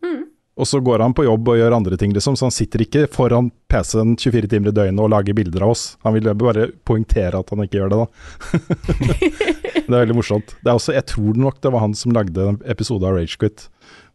Og 0.61 0.67
så 0.67 0.81
går 0.83 0.99
han 1.01 1.13
på 1.15 1.23
jobb 1.25 1.47
og 1.47 1.57
gjør 1.57 1.73
andre 1.73 1.97
ting, 1.97 2.11
liksom. 2.13 2.35
Så 2.37 2.45
han 2.45 2.53
sitter 2.53 2.83
ikke 2.83 3.05
foran 3.09 3.47
PC-en 3.71 4.17
24 4.19 4.49
timer 4.51 4.69
i 4.69 4.75
døgnet 4.75 5.01
og 5.01 5.09
lager 5.09 5.33
bilder 5.33 5.63
av 5.65 5.71
oss. 5.73 5.85
Han 6.05 6.13
vil 6.13 6.27
bare 6.37 6.67
poengtere 6.85 7.39
at 7.39 7.53
han 7.53 7.63
ikke 7.63 7.79
gjør 7.79 7.93
det, 7.93 8.01
da. 8.03 8.07
det 9.87 9.87
er 9.87 10.03
veldig 10.03 10.17
morsomt. 10.19 10.53
Det 10.59 10.69
er 10.69 10.75
også, 10.75 10.93
jeg 10.93 11.07
tror 11.09 11.39
nok 11.47 11.61
det 11.63 11.71
var 11.73 11.85
han 11.85 11.95
som 11.97 12.13
lagde 12.13 12.45
en 12.51 12.59
episode 12.69 13.07
av 13.07 13.17
Ragequit 13.17 13.69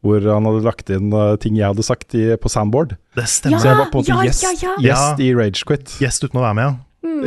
hvor 0.06 0.24
han 0.30 0.46
hadde 0.48 0.64
lagt 0.64 0.90
inn 0.94 1.12
eh, 1.12 1.34
ting 1.42 1.58
jeg 1.58 1.68
hadde 1.68 1.84
sagt 1.86 2.14
i, 2.18 2.24
på 2.40 2.50
Sandboard. 2.52 2.96
Det 3.18 3.26
stemmer. 3.28 3.60
Så 3.62 3.70
jeg 3.72 3.78
var 3.82 3.90
på 3.92 4.00
en 4.02 4.08
måte 4.14 4.26
gjest, 4.30 4.46
ja, 4.46 4.54
ja. 4.62 4.74
gjest 4.88 5.22
i 5.26 5.30
Ragequit. 5.36 5.96
Gjest 6.02 6.24
uten 6.26 6.40
å 6.40 6.44
være 6.46 6.58
med, 6.58 6.66
ja. 6.70 6.74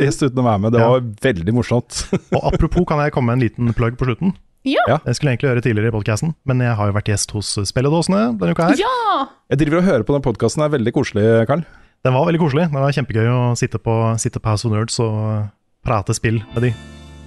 Gjest 0.04 0.22
uten 0.26 0.40
å 0.42 0.44
være 0.46 0.60
med. 0.66 0.72
Det 0.76 0.80
Ja. 0.82 0.88
var 0.92 1.00
veldig 1.24 1.54
morsomt. 1.56 2.02
Og 2.36 2.40
apropos, 2.52 2.84
kan 2.88 3.00
jeg 3.04 3.12
komme 3.16 3.30
med 3.32 3.38
en 3.40 3.44
liten 3.48 3.74
plugg 3.76 3.96
på 4.00 4.08
slutten? 4.08 4.34
Ja. 4.68 4.98
Jeg 5.06 5.16
skulle 5.16 5.32
egentlig 5.32 5.48
gjøre 5.48 5.60
det 5.62 5.64
tidligere 5.64 5.88
i 5.88 5.94
podkasten, 5.94 6.34
men 6.44 6.60
jeg 6.60 6.74
har 6.76 6.90
jo 6.90 6.92
vært 6.98 7.08
gjest 7.08 7.30
hos 7.32 7.54
Spelledåsene 7.70 8.34
denne 8.36 8.52
uka 8.52 8.66
her. 8.68 8.76
Ja! 8.82 9.22
Jeg 9.54 9.62
driver 9.62 9.80
og 9.80 9.86
hører 9.88 10.04
på 10.04 10.12
den 10.18 10.24
podkasten, 10.26 10.60
det 10.60 10.68
er 10.68 10.74
veldig 10.76 10.92
koselig, 10.98 11.24
Karl. 11.48 11.62
Den 12.04 12.12
var 12.16 12.26
veldig 12.28 12.40
koselig. 12.42 12.66
Det 12.72 12.82
var 12.84 12.92
kjempegøy 12.96 13.30
å 13.32 13.40
sitte 13.60 13.80
på, 13.80 13.94
sitte 14.20 14.40
på 14.40 14.52
House 14.52 14.68
of 14.68 14.72
Nerds 14.76 15.00
og 15.00 15.48
prate 15.84 16.12
spill 16.16 16.42
med 16.52 16.68
de. 16.68 16.74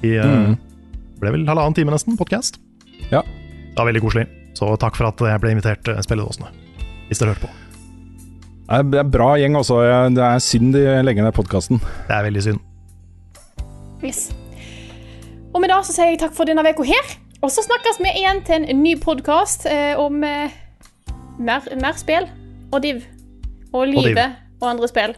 I 0.06 0.14
eh, 0.22 0.30
Mm. 0.30 0.56
ble 1.22 1.32
vel 1.40 1.46
halvannen 1.50 1.74
time 1.78 1.90
nesten, 1.94 2.18
podkast. 2.22 2.62
Ja. 3.10 3.22
Det 3.26 3.78
var 3.82 3.90
veldig 3.90 4.02
koselig. 4.06 4.28
Så 4.54 4.70
takk 4.80 4.96
for 4.96 5.10
at 5.10 5.20
jeg 5.20 5.42
ble 5.42 5.52
invitert 5.56 5.82
spilledåsene, 5.82 6.04
Spelledåsene, 6.06 6.52
hvis 7.08 7.20
dere 7.20 7.34
hørte 7.34 7.48
på. 7.48 7.52
Det 8.64 8.80
er- 8.80 9.00
er 9.00 9.10
bra 9.10 9.34
gjeng 9.38 9.56
også. 9.56 9.82
Det 10.16 10.24
er 10.24 10.40
synd 10.40 10.74
de 10.74 11.04
legger 11.04 11.24
ned 11.24 11.34
podkasten. 11.34 11.80
Det 12.08 12.16
er 12.16 12.24
veldig 12.24 12.44
synd. 12.44 12.60
Yes. 14.04 14.32
Og 15.54 15.62
med 15.62 15.70
det 15.70 15.86
så 15.86 15.94
sier 15.94 16.10
jeg 16.12 16.20
takk 16.20 16.34
for 16.34 16.46
denne 16.46 16.64
uka 16.66 16.84
her. 16.84 17.18
Og 17.44 17.52
så 17.52 17.62
snakkes 17.62 18.00
vi 18.00 18.10
igjen 18.22 18.42
til 18.48 18.66
en 18.70 18.84
ny 18.84 18.96
podkast 19.00 19.66
eh, 19.66 20.00
om 20.00 20.24
eh, 20.24 20.50
mer, 21.40 21.66
mer 21.82 21.94
spill 22.00 22.30
og 22.72 22.82
div. 22.82 23.04
Og 23.74 23.88
livet 23.88 24.18
og, 24.18 24.62
og, 24.62 24.70
andre 24.70 24.88
spill 24.88 25.16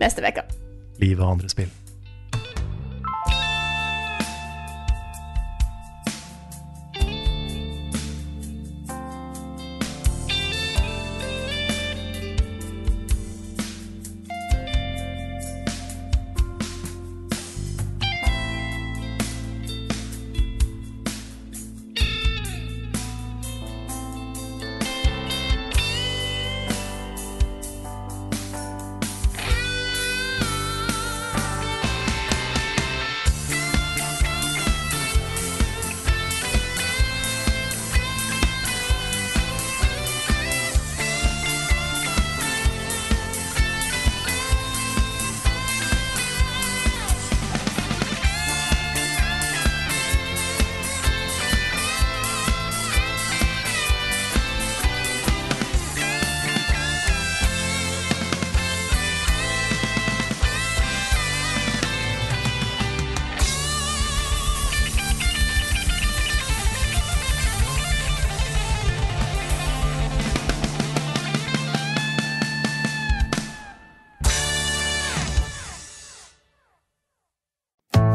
neste 0.00 0.24
uke. 0.24 0.42
Livet 1.02 1.20
og 1.20 1.30
andre 1.36 1.48
spill. 1.52 1.68